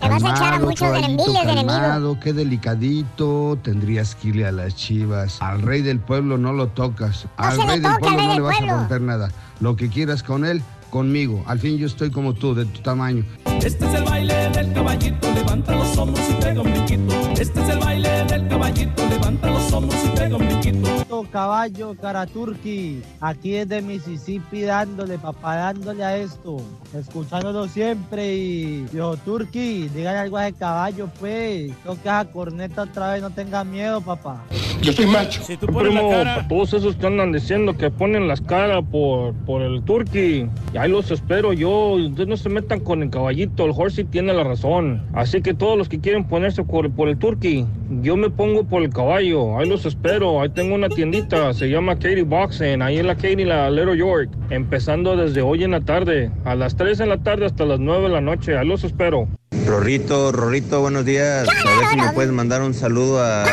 Te 0.00 0.08
vas 0.08 0.22
a 0.22 0.30
echar 0.30 0.54
a 0.54 0.58
muchos 0.60 0.92
de 0.92 1.08
miles 1.08 1.44
de 1.44 1.52
enemigos. 1.52 2.18
qué 2.22 2.32
delicadito. 2.32 3.58
Tendrías 3.62 4.14
que 4.14 4.28
irle 4.28 4.46
a 4.46 4.52
las 4.52 4.76
chivas. 4.76 5.42
Al 5.42 5.62
rey 5.62 5.82
del 5.82 5.98
pueblo 5.98 6.38
no 6.38 6.52
lo 6.52 6.68
tocas. 6.68 7.26
al 7.36 7.56
se 7.56 7.66
rey 7.66 7.80
del 7.80 7.82
toca 7.82 7.98
pueblo 7.98 8.16
rey 8.16 8.26
no 8.28 8.34
le 8.34 8.40
vas 8.40 8.56
pueblo. 8.58 8.74
a 8.74 8.78
romper 8.78 9.00
nada. 9.00 9.30
Lo 9.58 9.74
que 9.74 9.88
quieras 9.88 10.22
con 10.22 10.44
él, 10.44 10.62
conmigo. 10.90 11.42
Al 11.46 11.58
fin 11.58 11.78
yo 11.78 11.86
estoy 11.86 12.10
como 12.10 12.34
tú, 12.34 12.54
de 12.54 12.64
tu 12.66 12.80
tamaño. 12.80 13.24
Este 13.64 13.86
es 13.86 13.94
el 13.94 14.04
baile 14.04 14.50
del 14.50 14.72
caballito, 14.72 15.32
levanta 15.34 15.74
los 15.74 15.96
hombros 15.98 16.24
y 16.30 16.34
pega 16.34 16.60
un 16.60 16.70
brinquito. 16.70 17.14
Este 17.40 17.60
es 17.60 17.68
el 17.68 17.78
baile 17.78 18.24
del 18.24 18.48
caballito, 18.48 19.08
levanta 19.08 19.50
los 19.50 19.72
hombros 19.72 20.00
y 20.04 20.08
pega 20.16 20.36
un 20.36 20.46
brinquito. 20.46 20.88
Caballo, 21.32 21.94
cara 22.00 22.26
turqui, 22.26 23.02
aquí 23.20 23.50
desde 23.50 23.82
Mississippi 23.82 24.62
dándole, 24.62 25.18
papá, 25.18 25.56
dándole 25.56 26.04
a 26.04 26.16
esto, 26.16 26.58
escuchándolo 26.94 27.68
siempre 27.68 28.34
y 28.34 28.86
yo 28.94 29.16
turqui, 29.16 29.88
dígale 29.88 30.18
algo 30.18 30.36
a 30.36 30.48
ese 30.48 30.58
caballo 30.58 31.08
pues, 31.18 31.72
toque 31.84 32.08
a 32.08 32.24
corneta 32.24 32.82
otra 32.82 33.12
vez, 33.12 33.22
no 33.22 33.30
tenga 33.30 33.64
miedo 33.64 34.00
papá. 34.00 34.42
Yo 34.82 34.92
soy 34.92 35.06
macho. 35.06 35.42
Si 35.42 35.56
tú 35.56 35.66
pones 35.66 35.92
la 35.92 36.08
cara. 36.08 36.48
Todos 36.48 36.72
esos 36.72 36.96
que 36.96 37.06
andan 37.06 37.32
diciendo 37.32 37.76
que 37.76 37.90
ponen 37.90 38.28
las 38.28 38.40
caras 38.40 38.84
por, 38.90 39.34
por 39.44 39.62
el 39.62 39.82
turkey, 39.82 40.48
y 40.72 40.76
ahí 40.76 40.90
los 40.90 41.10
espero 41.10 41.52
yo. 41.52 41.94
Ustedes 41.94 42.28
no 42.28 42.36
se 42.36 42.48
metan 42.48 42.80
con 42.80 43.02
el 43.02 43.10
caballito, 43.10 43.64
el 43.64 43.72
horsey 43.76 44.04
tiene 44.04 44.32
la 44.32 44.44
razón. 44.44 45.02
Así 45.12 45.42
que 45.42 45.54
todos 45.54 45.76
los 45.76 45.88
que 45.88 45.98
quieren 45.98 46.24
ponerse 46.24 46.62
por, 46.62 46.90
por 46.90 47.08
el 47.08 47.18
turkey, 47.18 47.66
yo 48.02 48.16
me 48.16 48.30
pongo 48.30 48.64
por 48.64 48.82
el 48.82 48.90
caballo. 48.90 49.58
Ahí 49.58 49.68
los 49.68 49.84
espero. 49.84 50.40
Ahí 50.40 50.48
tengo 50.50 50.74
una 50.74 50.88
tiendita, 50.88 51.52
se 51.54 51.68
llama 51.68 51.96
Katie 51.96 52.22
Boxing, 52.22 52.80
ahí 52.82 52.98
en 52.98 53.06
la 53.08 53.14
Katie, 53.16 53.44
la 53.44 53.70
Little 53.70 53.96
York. 53.96 54.30
Empezando 54.50 55.16
desde 55.16 55.42
hoy 55.42 55.64
en 55.64 55.72
la 55.72 55.80
tarde, 55.80 56.30
a 56.44 56.54
las 56.54 56.76
3 56.76 57.00
en 57.00 57.08
la 57.08 57.18
tarde 57.18 57.46
hasta 57.46 57.64
las 57.64 57.80
9 57.80 58.04
de 58.04 58.08
la 58.08 58.20
noche. 58.20 58.56
Ahí 58.56 58.66
los 58.66 58.84
espero. 58.84 59.28
Rorrito, 59.50 60.32
Rorrito, 60.32 60.80
buenos 60.80 61.04
días. 61.04 61.46
A 61.48 61.76
ver 61.76 61.88
si 61.90 61.96
me 61.96 62.12
puedes 62.12 62.32
mandar 62.32 62.62
un 62.62 62.74
saludo 62.74 63.22
a 63.22 63.44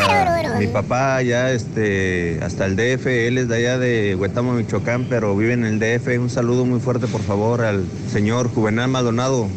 mi 0.60 0.68
papá 0.68 1.18
allá, 1.18 1.52
este, 1.52 2.40
hasta 2.42 2.66
el 2.66 2.76
DF. 2.76 3.08
Él 3.08 3.38
es 3.38 3.48
de 3.48 3.56
allá 3.58 3.78
de 3.78 4.16
Huetamo, 4.16 4.54
Michoacán, 4.54 5.06
pero 5.10 5.36
vive 5.36 5.54
en 5.54 5.66
el 5.66 5.80
DF. 5.80 6.08
Un 6.20 6.30
saludo 6.30 6.66
muy 6.66 6.80
fuerte, 6.80 7.08
por 7.08 7.22
favor, 7.22 7.62
al 7.64 7.86
señor 8.12 8.50
Juvenal 8.54 8.90
Maldonado. 8.90 9.50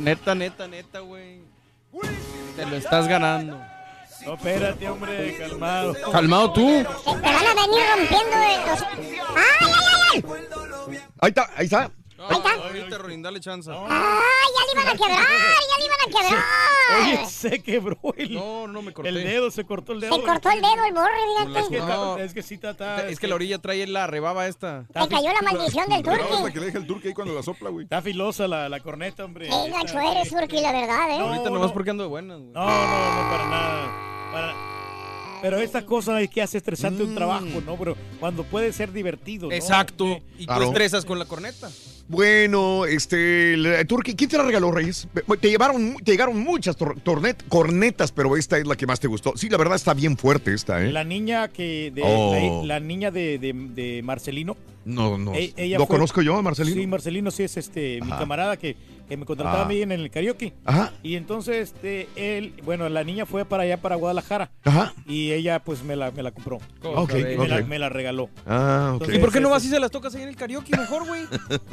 Neta, 0.00 0.34
neta, 0.34 0.68
neta, 0.68 1.00
güey. 1.00 1.40
Te 2.56 2.66
lo 2.66 2.76
estás 2.76 3.08
ganando. 3.08 3.58
No, 4.26 4.34
espérate, 4.34 4.88
hombre, 4.88 5.36
calmado. 5.38 5.94
Calmado 6.10 6.52
tú. 6.52 6.66
Te 6.66 6.82
van 7.12 7.46
a 7.46 7.54
venir 7.54 7.82
rompiendo 7.96 8.36
el- 8.36 8.70
los... 8.70 8.82
¡Ay, 8.82 9.58
ay, 9.60 9.70
ay! 10.14 10.24
ay! 10.88 10.98
Ahí 11.20 11.28
está, 11.28 11.50
ahí 11.56 11.64
está. 11.66 11.90
Ahí 12.26 12.36
está. 12.38 12.54
Ahorita, 12.54 12.98
Rorín, 12.98 13.22
dale 13.22 13.38
chance. 13.40 13.70
¡Ay, 13.70 13.76
ya 13.76 14.74
le 14.74 14.80
iban 14.80 14.88
a 14.88 14.92
quebrar! 14.98 15.18
¡Ya 15.18 15.78
le 15.78 15.84
iban 15.84 15.98
a 16.00 16.06
quebrar! 16.28 16.44
Oye, 17.02 17.26
se 17.26 17.62
quebró 17.62 17.98
el, 18.16 18.34
No, 18.34 18.66
no 18.68 18.82
me 18.82 18.92
corté. 18.92 19.08
el 19.10 19.22
dedo, 19.24 19.50
se 19.50 19.64
cortó 19.64 19.92
el 19.92 20.00
dedo. 20.00 20.14
Se 20.14 20.22
cortó 20.22 20.50
el 20.50 20.60
dedo, 20.62 20.84
el 20.86 20.94
borre, 20.94 21.10
Es 21.58 21.68
fíjate. 21.68 21.86
No. 21.86 22.18
es 22.18 22.32
que 22.34 22.42
sí 22.42 22.54
está, 22.62 23.06
Es 23.08 23.18
que 23.18 23.26
la 23.26 23.34
orilla 23.34 23.58
trae 23.58 23.86
la 23.86 24.06
rebaba 24.06 24.46
esta. 24.46 24.84
Te 24.92 25.08
cayó 25.08 25.32
la 25.32 25.42
maldición 25.42 25.88
del 25.88 26.02
turqui. 26.02 26.52
que 26.52 26.60
le 26.60 26.66
deje 26.66 26.78
el 26.78 26.86
turque 26.86 27.08
ahí 27.08 27.14
cuando 27.14 27.34
la 27.34 27.42
sopla, 27.42 27.68
güey. 27.70 27.84
Está 27.84 28.00
filosa 28.00 28.48
la, 28.48 28.68
la 28.68 28.80
corneta, 28.80 29.24
hombre. 29.24 29.48
Qué 29.50 29.70
gacho 29.70 29.98
eres, 30.00 30.30
turqui, 30.30 30.60
la 30.60 30.72
verdad, 30.72 31.10
¿eh? 31.10 31.20
Ahorita 31.20 31.44
no. 31.50 31.56
nomás 31.56 31.72
porque 31.72 31.90
ando 31.90 32.04
de 32.04 32.08
buenas, 32.10 32.38
güey. 32.38 32.52
No, 32.52 32.64
no, 32.64 33.22
no, 33.24 33.30
para 33.30 33.48
nada. 33.48 34.13
Para- 34.34 34.54
Pero 35.42 35.58
esta 35.58 35.84
cosa 35.84 36.20
es 36.22 36.30
que 36.30 36.40
hace 36.40 36.56
estresante 36.56 37.02
un 37.02 37.14
trabajo, 37.14 37.44
¿no? 37.66 37.76
Pero 37.76 37.96
cuando 38.18 38.44
puede 38.44 38.72
ser 38.72 38.92
divertido, 38.92 39.48
¿no? 39.48 39.54
Exacto. 39.54 40.06
Y 40.38 40.40
tú 40.40 40.46
Claro. 40.46 40.64
estresas 40.64 41.04
con 41.04 41.18
la 41.18 41.26
corneta. 41.26 41.68
Bueno, 42.08 42.84
este, 42.86 43.54
el 43.54 43.86
Turqui, 43.86 44.14
¿quién 44.14 44.30
te 44.30 44.36
la 44.38 44.42
regaló, 44.44 44.70
Reyes? 44.70 45.06
Te 45.40 45.48
llevaron, 45.50 45.96
te 46.04 46.12
llegaron 46.12 46.38
muchas 46.38 46.76
tor- 46.78 46.96
tornet- 47.02 47.42
cornetas, 47.48 48.12
pero 48.12 48.36
esta 48.36 48.56
es 48.58 48.66
la 48.66 48.76
que 48.76 48.86
más 48.86 49.00
te 49.00 49.08
gustó. 49.08 49.34
Sí, 49.36 49.48
la 49.50 49.56
verdad 49.58 49.76
está 49.76 49.92
bien 49.94 50.16
fuerte 50.16 50.52
esta, 50.54 50.82
¿eh? 50.82 50.92
La 50.92 51.04
niña 51.04 51.48
que 51.48 51.90
de, 51.94 52.02
Oh. 52.04 52.62
la, 52.64 52.74
la 52.78 52.80
niña 52.80 53.10
de, 53.10 53.38
de- 53.38 53.52
de 53.54 54.02
Marcelino. 54.02 54.56
No, 54.84 55.16
no. 55.18 55.34
E- 55.34 55.52
ella 55.56 55.78
¿Lo 55.78 55.86
fue- 55.86 55.96
conozco 55.96 56.20
yo, 56.22 56.40
Marcelino? 56.42 56.80
Sí, 56.80 56.86
Marcelino 56.86 57.30
sí 57.30 57.42
es 57.42 57.56
este 57.56 58.00
mi 58.02 58.10
camarada 58.10 58.56
que, 58.58 58.76
que 59.08 59.16
me 59.16 59.24
contrataba 59.26 59.60
Ah. 59.60 59.64
a 59.64 59.68
mí 59.68 59.80
en 59.82 59.92
el 59.92 60.10
karaoke. 60.10 60.52
Ajá. 60.64 60.92
Y 61.02 61.16
entonces 61.16 61.72
este 61.74 62.08
él, 62.16 62.54
bueno, 62.64 62.88
la 62.88 63.04
niña 63.04 63.26
fue 63.26 63.44
para 63.44 63.64
allá 63.64 63.76
para 63.80 63.96
Guadalajara 63.96 64.50
Ajá. 64.64 64.94
y 65.06 65.32
ella 65.32 65.58
pues 65.62 65.82
me 65.82 65.96
la, 65.96 66.10
me 66.10 66.22
la 66.22 66.30
compró. 66.32 66.58
Ok, 66.82 67.12
me, 67.14 67.38
ok. 67.38 67.48
la, 67.48 67.62
me 67.62 67.78
la 67.78 67.88
regaló. 67.88 68.30
Ah, 68.46 68.86
ok. 68.88 69.02
Entonces, 69.02 69.16
¿Y 69.16 69.18
por 69.20 69.32
qué 69.32 69.40
no 69.40 69.48
este- 69.48 69.52
vas 69.54 69.64
y 69.64 69.68
se 69.68 69.80
las 69.80 69.90
tocas 69.90 70.14
ahí 70.14 70.22
en 70.22 70.28
el 70.28 70.36
karaoke 70.36 70.76
mejor, 70.76 71.06
güey? 71.06 71.22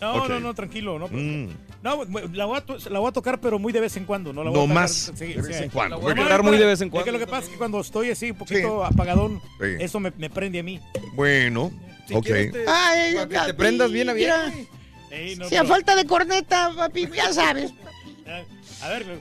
No, 0.00 0.26
no, 0.26 0.40
no, 0.40 0.52
tranquilo, 0.52 0.98
no. 0.98 1.06
Mm. 1.06 1.48
No, 1.84 2.04
la 2.32 2.44
voy, 2.44 2.58
a 2.58 2.60
to- 2.62 2.76
la 2.90 2.98
voy 2.98 3.08
a 3.08 3.12
tocar, 3.12 3.40
pero 3.40 3.60
muy 3.60 3.72
de 3.72 3.78
vez 3.78 3.96
en 3.96 4.04
cuando. 4.04 4.32
No, 4.32 4.42
la 4.42 4.50
voy 4.50 4.58
No 4.58 4.64
a 4.64 4.66
tocar- 4.66 4.82
más, 4.82 5.12
sí, 5.14 5.26
de 5.26 5.42
vez 5.42 5.56
sí. 5.58 5.62
en 5.62 5.70
cuando. 5.70 5.96
La 5.96 6.02
voy 6.02 6.10
a 6.12 6.14
tocar 6.16 6.40
es 6.40 6.44
muy 6.46 6.58
de 6.58 6.66
vez 6.66 6.80
en 6.80 6.88
Es 6.88 6.90
cuando. 6.90 7.04
que 7.04 7.12
lo 7.12 7.18
que 7.20 7.26
pasa 7.28 7.44
es 7.44 7.48
que 7.50 7.56
cuando 7.56 7.78
estoy 7.80 8.10
así, 8.10 8.32
un 8.32 8.36
poquito 8.36 8.84
apagadón, 8.84 9.40
Sí. 9.60 9.66
eso 9.78 10.00
me, 10.00 10.12
me 10.18 10.28
prende 10.28 10.58
a 10.58 10.64
mí. 10.64 10.80
Bueno, 11.14 11.70
Si 12.08 12.14
ok. 12.16 12.24
te- 12.26 12.64
Ay, 12.66 13.14
para 13.14 13.28
que 13.28 13.52
te 13.52 13.54
prendas 13.54 13.92
bien 13.92 14.08
a 14.08 14.12
bien. 14.12 14.66
Ey, 15.12 15.36
no, 15.36 15.48
Si 15.48 15.54
a 15.56 15.60
pero- 15.62 15.74
falta 15.74 15.94
de 15.94 16.06
corneta, 16.06 16.72
papi, 16.74 17.06
ya 17.14 17.32
sabes. 17.32 17.72
A 18.82 18.88
ver, 18.88 19.20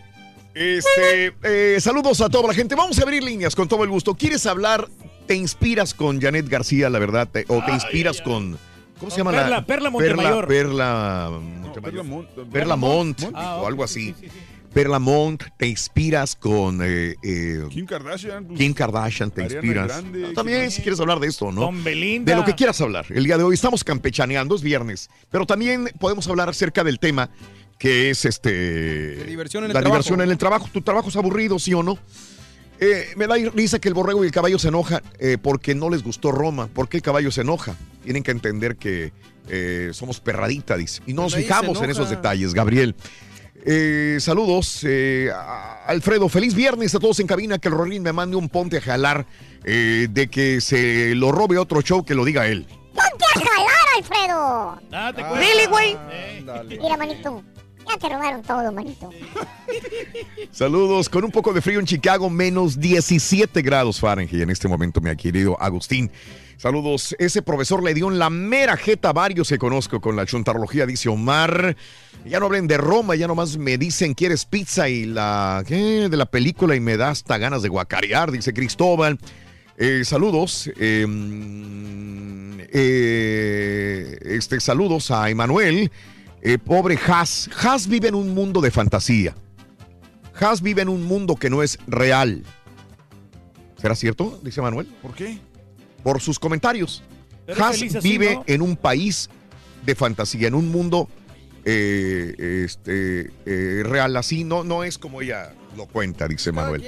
Este, 0.53 1.33
eh, 1.43 1.79
saludos 1.79 2.19
a 2.21 2.29
toda 2.29 2.47
la 2.49 2.53
gente. 2.53 2.75
Vamos 2.75 2.97
a 2.99 3.03
abrir 3.03 3.23
líneas 3.23 3.55
con 3.55 3.67
todo 3.67 3.83
el 3.83 3.89
gusto. 3.89 4.15
¿Quieres 4.15 4.45
hablar? 4.45 4.87
¿Te 5.27 5.35
inspiras 5.35 5.93
con 5.93 6.19
Janet 6.21 6.47
García, 6.49 6.89
la 6.89 6.99
verdad? 6.99 7.27
Te- 7.31 7.45
¿O 7.47 7.63
te 7.63 7.71
inspiras 7.71 8.17
ay, 8.19 8.23
con... 8.23 8.59
¿Cómo 8.99 9.11
se 9.11 9.17
llama 9.17 9.31
Perla- 9.31 9.49
la? 9.49 9.65
Perla 9.65 9.89
Montemayor. 9.89 10.47
Perla, 10.47 11.29
Perla 11.29 11.39
No. 11.39 11.73
Perla 11.81 12.03
Mont- 12.03 12.51
Perla 12.51 12.75
Mont, 12.75 13.21
Ah, 13.33 13.55
o 13.57 13.61
ok, 13.61 13.67
algo 13.67 13.87
sí, 13.87 14.09
así. 14.11 14.15
sí, 14.19 14.29
sí, 14.29 14.37
sí. 14.39 14.50
Perla 14.73 14.99
Mont, 14.99 15.43
te 15.57 15.67
inspiras 15.67 16.35
con 16.35 16.79
eh, 16.81 17.15
eh, 17.23 17.63
Kim 17.69 17.85
Kardashian. 17.85 18.45
pues, 18.45 18.59
Kim 18.59 18.73
Kardashian, 18.73 19.31
te 19.31 19.43
Ariana 19.43 19.61
inspiras. 19.65 19.87
Grande, 19.87 20.19
No, 20.19 20.25
¿quién 20.25 20.35
también, 20.35 20.71
si 20.71 20.81
quieres 20.81 20.99
hablar 20.99 21.19
de 21.19 21.27
esto, 21.27 21.51
¿no? 21.51 21.61
Con 21.65 21.83
Belinda. 21.83 22.31
De 22.31 22.39
lo 22.39 22.45
que 22.45 22.55
quieras 22.55 22.79
hablar. 22.81 23.05
El 23.09 23.23
día 23.25 23.37
de 23.37 23.43
hoy 23.43 23.53
estamos 23.55 23.83
campechaneando, 23.83 24.55
es 24.55 24.61
viernes, 24.61 25.09
pero 25.29 25.45
también 25.45 25.89
podemos 25.99 26.27
hablar 26.27 26.47
acerca 26.49 26.83
del 26.83 26.99
tema 26.99 27.29
que 27.77 28.11
es 28.11 28.25
este 28.25 28.51
De 28.51 29.23
diversión 29.25 29.63
en 29.63 29.71
el 29.71 29.73
la 29.73 29.81
trabajo. 29.81 29.95
diversión 29.97 30.21
en 30.21 30.29
el 30.31 30.37
trabajo. 30.37 30.69
Tu 30.71 30.81
trabajo 30.81 31.09
es 31.09 31.15
aburrido, 31.15 31.57
sí 31.59 31.73
o 31.73 31.81
no. 31.83 31.97
Eh, 32.79 33.07
me 33.15 33.27
da 33.27 33.35
risa 33.35 33.77
que 33.79 33.87
el 33.89 33.93
borrego 33.93 34.23
y 34.23 34.27
el 34.27 34.31
caballo 34.33 34.57
se 34.57 34.69
enojan 34.69 35.01
eh, 35.19 35.37
porque 35.41 35.75
no 35.75 35.89
les 35.89 36.03
gustó 36.03 36.31
Roma. 36.31 36.67
¿Por 36.67 36.89
qué 36.89 36.97
el 36.97 37.03
caballo 37.03 37.29
se 37.31 37.41
enoja? 37.41 37.75
Tienen 38.03 38.23
que 38.23 38.31
entender 38.31 38.75
que 38.77 39.11
eh, 39.49 39.89
somos 39.93 40.19
perradita, 40.19 40.77
dice. 40.77 41.01
Y 41.05 41.13
no 41.13 41.23
nos 41.23 41.35
fijamos 41.35 41.81
en 41.81 41.89
esos 41.89 42.09
detalles, 42.09 42.53
Gabriel. 42.53 42.95
Eh, 43.65 44.17
saludos, 44.19 44.81
eh, 44.87 45.29
a- 45.33 45.85
Alfredo. 45.87 46.29
Feliz 46.29 46.53
viernes 46.55 46.93
a 46.95 46.99
todos 46.99 47.19
en 47.19 47.27
cabina. 47.27 47.59
Que 47.59 47.67
el 47.67 47.73
Rorín 47.75 48.03
me 48.03 48.13
mande 48.13 48.35
un 48.37 48.49
ponte 48.49 48.77
a 48.77 48.81
jalar 48.81 49.25
eh, 49.63 50.07
de 50.09 50.27
que 50.27 50.61
se 50.61 51.13
lo 51.15 51.31
robe 51.31 51.57
otro 51.57 51.81
show 51.81 52.03
que 52.03 52.15
lo 52.15 52.25
diga 52.25 52.47
él. 52.47 52.65
¡Ponte 52.93 53.25
a 53.35 53.39
jalar, 53.39 53.87
Alfredo! 53.97 54.79
Te 54.89 55.21
Ah. 55.23 55.33
Really, 55.35 55.65
güey. 55.69 55.97
Mira, 56.81 56.97
manito. 56.97 57.43
Ya 57.87 57.97
te 57.97 58.09
robaron 58.09 58.41
todo, 58.41 58.71
manito. 58.71 59.09
Saludos, 60.51 61.09
con 61.09 61.23
un 61.23 61.31
poco 61.31 61.53
de 61.53 61.61
frío 61.61 61.79
en 61.79 61.85
Chicago, 61.85 62.29
menos 62.29 62.79
17 62.79 63.61
grados 63.61 63.99
Fahrenheit 63.99 64.41
en 64.41 64.49
este 64.49 64.67
momento, 64.67 65.01
mi 65.01 65.15
querido 65.15 65.61
Agustín. 65.61 66.11
Saludos, 66.61 67.15
ese 67.17 67.41
profesor 67.41 67.81
le 67.81 67.95
dio 67.95 68.11
en 68.11 68.19
la 68.19 68.29
mera 68.29 68.77
jeta 68.77 69.09
a 69.09 69.13
varios 69.13 69.49
que 69.49 69.57
conozco 69.57 69.99
con 69.99 70.15
la 70.15 70.27
chuntarología, 70.27 70.85
dice 70.85 71.09
Omar. 71.09 71.75
Ya 72.23 72.39
no 72.39 72.45
hablen 72.45 72.67
de 72.67 72.77
Roma, 72.77 73.15
ya 73.15 73.27
nomás 73.27 73.57
me 73.57 73.79
dicen 73.79 74.13
quieres 74.13 74.45
pizza 74.45 74.87
y 74.87 75.05
la 75.05 75.63
¿qué? 75.65 76.07
de 76.07 76.17
la 76.17 76.27
película 76.27 76.75
y 76.75 76.79
me 76.79 76.97
da 76.97 77.09
hasta 77.09 77.39
ganas 77.39 77.63
de 77.63 77.69
guacarear, 77.69 78.31
dice 78.31 78.53
Cristóbal. 78.53 79.17
Eh, 79.75 80.03
saludos, 80.05 80.69
mm, 80.77 82.59
eh, 82.71 84.19
este, 84.25 84.59
saludos 84.59 85.09
a 85.09 85.31
Emanuel. 85.31 85.89
Eh, 86.41 86.57
pobre 86.57 86.97
Haas. 86.97 87.49
Haas 87.61 87.87
vive 87.87 88.07
en 88.07 88.15
un 88.15 88.33
mundo 88.33 88.61
de 88.61 88.71
fantasía. 88.71 89.35
Haas 90.39 90.61
vive 90.61 90.81
en 90.81 90.89
un 90.89 91.03
mundo 91.03 91.35
que 91.35 91.49
no 91.49 91.61
es 91.61 91.77
real. 91.87 92.43
¿Será 93.77 93.95
cierto? 93.95 94.39
Dice 94.43 94.61
Manuel. 94.61 94.87
¿Por 95.01 95.13
qué? 95.13 95.39
Por 96.03 96.19
sus 96.19 96.39
comentarios. 96.39 97.03
Haas 97.47 97.81
así, 97.81 97.89
vive 98.01 98.35
¿no? 98.35 98.43
en 98.47 98.61
un 98.61 98.75
país 98.75 99.29
de 99.85 99.95
fantasía, 99.95 100.47
en 100.47 100.55
un 100.55 100.69
mundo 100.69 101.09
eh, 101.65 102.63
este, 102.65 103.31
eh, 103.45 103.83
real. 103.83 104.15
Así 104.15 104.43
no, 104.43 104.63
no 104.63 104.83
es 104.83 104.97
como 104.97 105.21
ella 105.21 105.53
lo 105.75 105.85
cuenta, 105.85 106.27
dice 106.27 106.51
Manuel. 106.51 106.83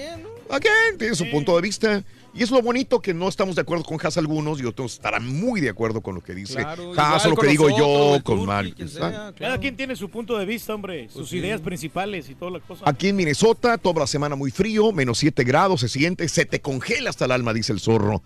¿A 0.49 0.59
quién? 0.59 0.97
Tiene 0.97 1.15
su 1.15 1.29
punto 1.29 1.55
de 1.55 1.61
vista. 1.61 2.03
Y 2.35 2.41
es 2.41 2.49
lo 2.49 2.61
bonito 2.63 2.99
que 2.99 3.13
no 3.13 3.27
estamos 3.29 3.55
de 3.55 3.61
acuerdo 3.61 3.83
con 3.83 3.99
Haas 4.03 4.17
algunos 4.17 4.59
y 4.59 4.65
otros 4.65 4.93
estarán 4.93 5.27
muy 5.27 5.61
de 5.61 5.69
acuerdo 5.69 6.01
con 6.01 6.15
lo 6.15 6.21
que 6.21 6.33
dice 6.33 6.55
Claro, 6.55 6.91
Haas 6.97 7.25
o 7.27 7.29
lo 7.29 7.35
que 7.35 7.45
digo 7.47 7.69
nosotros, 7.69 8.17
yo, 8.17 8.23
con 8.23 8.45
Mario. 8.45 8.73
¿está? 8.79 9.31
Cada 9.37 9.59
quien 9.59 9.75
tiene 9.77 9.95
su 9.95 10.09
punto 10.09 10.35
de 10.39 10.45
vista, 10.45 10.73
hombre. 10.73 11.07
Sus 11.09 11.15
Pues 11.17 11.29
sí. 11.29 11.37
ideas 11.37 11.61
principales 11.61 12.27
y 12.29 12.35
toda 12.35 12.51
la 12.51 12.59
cosa. 12.59 12.83
Aquí 12.87 13.09
en 13.09 13.17
Minnesota, 13.17 13.77
toda 13.77 13.99
la 14.01 14.07
semana 14.07 14.35
muy 14.35 14.49
frío, 14.49 14.91
menos 14.91 15.19
7 15.19 15.43
grados, 15.43 15.81
se 15.81 15.89
siente, 15.89 16.27
se 16.27 16.45
te 16.45 16.59
congela 16.59 17.11
hasta 17.11 17.25
el 17.25 17.31
alma, 17.31 17.53
dice 17.53 17.71
el 17.71 17.79
zorro. 17.79 18.23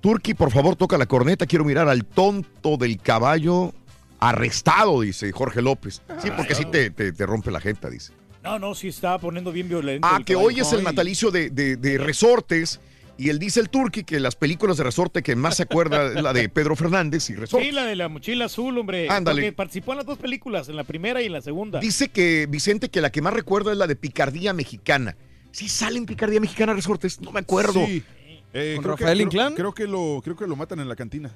Turki, 0.00 0.34
por 0.34 0.50
favor, 0.50 0.74
toca 0.74 0.98
la 0.98 1.06
corneta, 1.06 1.46
quiero 1.46 1.64
mirar 1.64 1.88
al 1.88 2.04
tonto 2.04 2.76
del 2.76 2.98
caballo 2.98 3.72
arrestado, 4.18 5.00
dice 5.02 5.30
Jorge 5.30 5.62
López. 5.62 6.02
Sí, 6.20 6.28
porque 6.36 6.56
sí 6.56 6.64
te, 6.64 6.90
te- 6.90 7.12
te 7.12 7.24
rompe 7.26 7.50
la 7.52 7.60
jeta, 7.60 7.88
dice. 7.88 8.12
No, 8.42 8.58
no, 8.58 8.74
sí 8.74 8.88
estaba 8.88 9.18
poniendo 9.18 9.52
bien 9.52 9.68
violento. 9.68 10.06
Ah, 10.10 10.18
que 10.24 10.34
caballo. 10.34 10.48
hoy 10.48 10.60
es 10.60 10.72
el 10.72 10.82
natalicio 10.82 11.30
de, 11.30 11.50
de- 11.50 11.76
de 11.76 11.98
Resortes, 11.98 12.80
y 13.16 13.28
él 13.30 13.38
dice 13.38 13.60
el 13.60 13.68
Turki 13.70 14.04
que 14.04 14.18
las 14.20 14.34
películas 14.36 14.76
de 14.76 14.84
Resorte 14.84 15.22
que 15.22 15.36
más 15.36 15.56
se 15.56 15.62
acuerda 15.64 16.06
es 16.12 16.22
la 16.22 16.32
de 16.32 16.48
Pedro 16.48 16.74
Fernández 16.76 17.30
y 17.30 17.34
Resortes. 17.34 17.68
Sí, 17.68 17.72
la 17.72 17.84
de 17.84 17.94
la 17.96 18.08
mochila 18.08 18.46
azul, 18.46 18.76
hombre. 18.78 19.08
Ándale. 19.08 19.42
Porque 19.42 19.52
participó 19.52 19.92
en 19.92 19.98
las 19.98 20.06
dos 20.06 20.18
películas, 20.18 20.68
en 20.68 20.76
la 20.76 20.84
primera 20.84 21.22
y 21.22 21.26
en 21.26 21.32
la 21.32 21.40
segunda. 21.40 21.78
Dice 21.80 22.08
que 22.08 22.46
Vicente 22.48 22.88
que 22.90 23.00
la 23.00 23.10
que 23.10 23.22
más 23.22 23.32
recuerda 23.34 23.72
es 23.72 23.78
la 23.78 23.86
de 23.86 23.96
Picardía 23.96 24.52
Mexicana. 24.52 25.16
¿Sí 25.52 25.68
sale 25.68 25.98
en 25.98 26.06
Picardía 26.06 26.40
Mexicana 26.40 26.72
Resortes? 26.74 27.20
No 27.20 27.30
me 27.30 27.40
acuerdo. 27.40 27.84
Sí. 27.86 28.02
Eh, 28.52 28.72
¿Con 28.76 28.84
creo 28.84 28.96
que- 28.96 29.02
Rafael 29.04 29.18
creo- 29.18 29.26
Inclán? 29.26 29.54
Creo, 29.54 29.72
que 29.74 29.86
lo, 29.86 30.20
creo 30.22 30.36
que 30.36 30.46
lo 30.46 30.56
matan 30.56 30.80
en 30.80 30.88
la 30.88 30.96
cantina. 30.96 31.30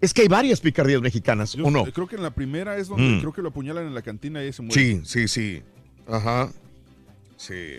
Es 0.00 0.12
que 0.12 0.22
hay 0.22 0.28
varias 0.28 0.60
picardías 0.60 1.00
mexicanas, 1.00 1.52
Yo 1.52 1.64
¿o 1.66 1.70
no? 1.70 1.84
Creo 1.84 2.08
que 2.08 2.16
en 2.16 2.22
la 2.24 2.30
primera 2.32 2.76
es 2.76 2.88
donde 2.88 3.04
Mm. 3.16 3.20
creo 3.20 3.32
que 3.32 3.40
lo 3.40 3.50
apuñalan 3.50 3.86
en 3.86 3.94
la 3.94 4.02
cantina 4.02 4.42
y 4.44 4.52
se 4.52 4.60
muere. 4.62 4.74
Sí, 4.82 5.00
sí, 5.04 5.28
sí. 5.28 5.62
Ajá. 6.08 6.50
Sí. 7.36 7.78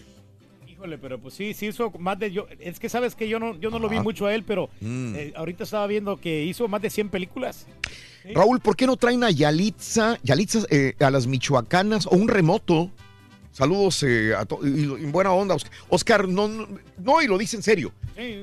Híjole, 0.84 0.98
pero 0.98 1.18
pues 1.18 1.34
sí, 1.36 1.54
sí 1.54 1.68
hizo 1.68 1.92
más 1.98 2.20
de 2.20 2.30
yo. 2.34 2.46
Es 2.60 2.78
que 2.78 2.90
sabes 2.90 3.16
que 3.16 3.30
yo 3.30 3.40
no, 3.40 3.56
yo 3.58 3.70
no 3.72 3.80
lo 3.80 3.88
vi 3.88 4.02
mucho 4.02 4.26
a 4.26 4.36
él, 4.36 4.44
pero 4.46 4.70
Mm. 4.82 5.16
eh, 5.16 5.34
ahorita 5.34 5.64
estaba 5.64 5.88
viendo 5.88 6.18
que 6.20 6.44
hizo 6.44 6.68
más 6.68 6.82
de 6.82 6.90
100 6.90 7.08
películas. 7.08 7.66
Raúl, 8.34 8.60
¿por 8.60 8.76
qué 8.76 8.86
no 8.86 8.98
traen 8.98 9.24
a 9.24 9.32
Yalitza, 9.32 10.18
Yalitza 10.24 10.60
eh, 10.70 10.94
a 11.00 11.10
las 11.10 11.26
michoacanas 11.26 12.06
o 12.06 12.12
un 12.18 12.28
remoto? 12.28 12.92
Saludos 13.54 14.04
eh, 14.04 14.34
a 14.36 14.46
y, 14.66 14.82
y 14.82 15.06
buena 15.06 15.32
onda, 15.32 15.56
Oscar. 15.56 15.72
Oscar, 15.88 16.28
no, 16.28 16.50
no, 16.50 16.68
no, 16.98 17.22
y 17.22 17.28
lo 17.28 17.38
dice 17.38 17.56
en 17.56 17.64
serio. 17.64 17.94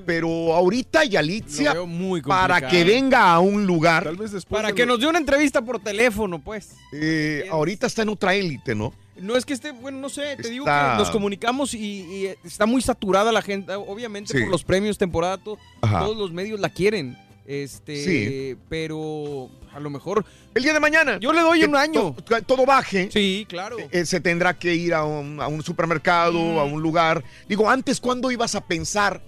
Pero 0.07 0.55
ahorita 0.55 1.05
Yalitza, 1.05 1.75
muy 1.85 2.23
para 2.23 2.67
que 2.69 2.85
venga 2.85 3.33
a 3.35 3.41
un 3.41 3.67
lugar, 3.67 4.11
Para 4.49 4.73
que 4.73 4.87
nos 4.87 4.99
dé 4.99 5.07
una 5.09 5.19
entrevista 5.19 5.61
por 5.63 5.79
teléfono, 5.79 6.39
pues. 6.41 6.75
eh, 6.95 7.45
ahorita 7.51 7.87
está 7.87 8.01
en 8.03 8.09
otra 8.09 8.35
élite, 8.35 8.75
¿no? 8.75 8.95
No 9.21 9.37
es 9.37 9.45
que 9.45 9.53
esté, 9.53 9.71
bueno, 9.73 9.99
no 9.99 10.09
sé, 10.09 10.37
te 10.37 10.49
digo 10.51 10.65
que 10.65 10.71
nos 10.71 11.11
comunicamos 11.11 11.75
y, 11.75 11.79
y 11.81 12.27
está 12.45 12.67
muy 12.67 12.83
saturada 12.83 13.31
la 13.33 13.43
gente, 13.43 13.75
obviamente 13.75 14.33
Sí. 14.33 14.41
por 14.41 14.51
los 14.51 14.65
premios 14.65 14.99
temporada, 14.99 15.39
to- 15.39 15.59
todos 15.81 16.17
los 16.17 16.33
medios 16.33 16.59
la 16.61 16.69
quieren. 16.71 17.17
Este, 17.47 18.05
Sí. 18.05 18.57
pero 18.69 19.51
a 19.75 19.81
lo 19.81 19.91
mejor 19.91 20.25
el 20.55 20.63
día 20.63 20.73
de 20.73 20.79
mañana. 20.81 21.19
Yo 21.19 21.33
le 21.33 21.41
doy 21.41 21.65
un 21.65 21.75
año. 21.75 22.15
to- 22.15 22.43
todo 22.43 22.65
baje. 22.65 23.11
Sí, 23.13 23.45
claro. 23.49 23.77
eh, 23.91 24.07
se 24.07 24.21
tendrá 24.21 24.57
que 24.59 24.75
ir 24.75 24.95
a 24.95 25.05
un, 25.05 25.41
a 25.41 25.49
un 25.49 25.63
supermercado, 25.63 26.39
Mm. 26.39 26.59
a 26.59 26.65
un 26.65 26.81
lugar. 26.81 27.25
Digo, 27.49 27.69
antes, 27.69 28.01
¿cuándo 28.01 28.31
ibas 28.31 28.55
a 28.55 28.61
pensar 28.67 29.21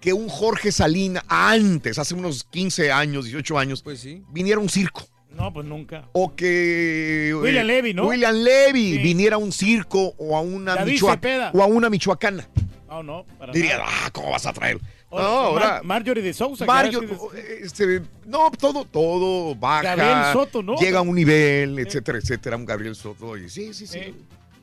que 0.00 0.12
un 0.12 0.28
Jorge 0.28 0.70
Salina, 0.72 1.24
antes, 1.26 1.98
hace 1.98 2.14
unos 2.14 2.44
15 2.44 2.92
años, 2.92 3.24
18 3.24 3.58
años, 3.58 3.80
Pues 3.82 4.06
viniera 4.30 4.58
a 4.58 4.62
un 4.62 4.68
circo? 4.68 5.08
No, 5.36 5.52
pues 5.52 5.66
nunca. 5.66 6.08
O 6.12 6.34
que 6.34 7.28
eh, 7.30 7.34
William 7.34 7.66
Levy, 7.66 7.94
¿no? 7.94 8.06
William 8.06 8.34
Levy 8.34 8.92
Sí. 8.94 8.98
viniera 8.98 9.36
a 9.36 9.38
un 9.38 9.52
circo 9.52 10.14
o 10.18 10.36
a 10.36 10.40
una 10.40 10.74
David 10.76 10.92
michoa- 10.94 11.14
Cepeda. 11.14 11.50
o 11.54 11.62
a 11.62 11.66
una 11.66 11.90
michoacana. 11.90 12.48
No, 12.88 13.02
no, 13.02 13.26
para 13.38 13.52
Diría, 13.52 13.78
nada. 13.78 13.88
ah, 13.88 14.10
¿cómo 14.12 14.30
vas 14.30 14.46
a 14.46 14.52
traer? 14.52 14.78
O- 15.10 15.18
No, 15.20 15.48
o 15.50 15.54
Mar- 15.54 15.62
ahora 15.64 15.82
Marjorie 15.82 16.22
de 16.22 16.32
Sousa. 16.32 16.64
es- 16.86 17.66
este, 17.66 18.02
no, 18.26 18.50
todo, 18.58 18.84
todo 18.84 19.54
baja. 19.56 19.82
Gabriel 19.96 20.32
Soto, 20.32 20.62
¿no? 20.62 20.76
Llega 20.76 21.00
a 21.00 21.02
un 21.02 21.14
nivel, 21.14 21.78
etcétera, 21.80 22.18
etcétera, 22.18 22.56
un 22.56 22.64
Gabriel 22.64 22.94
Soto. 22.94 23.36
y 23.36 23.48
sí, 23.50 23.74
sí, 23.74 23.86
sí. 23.86 24.14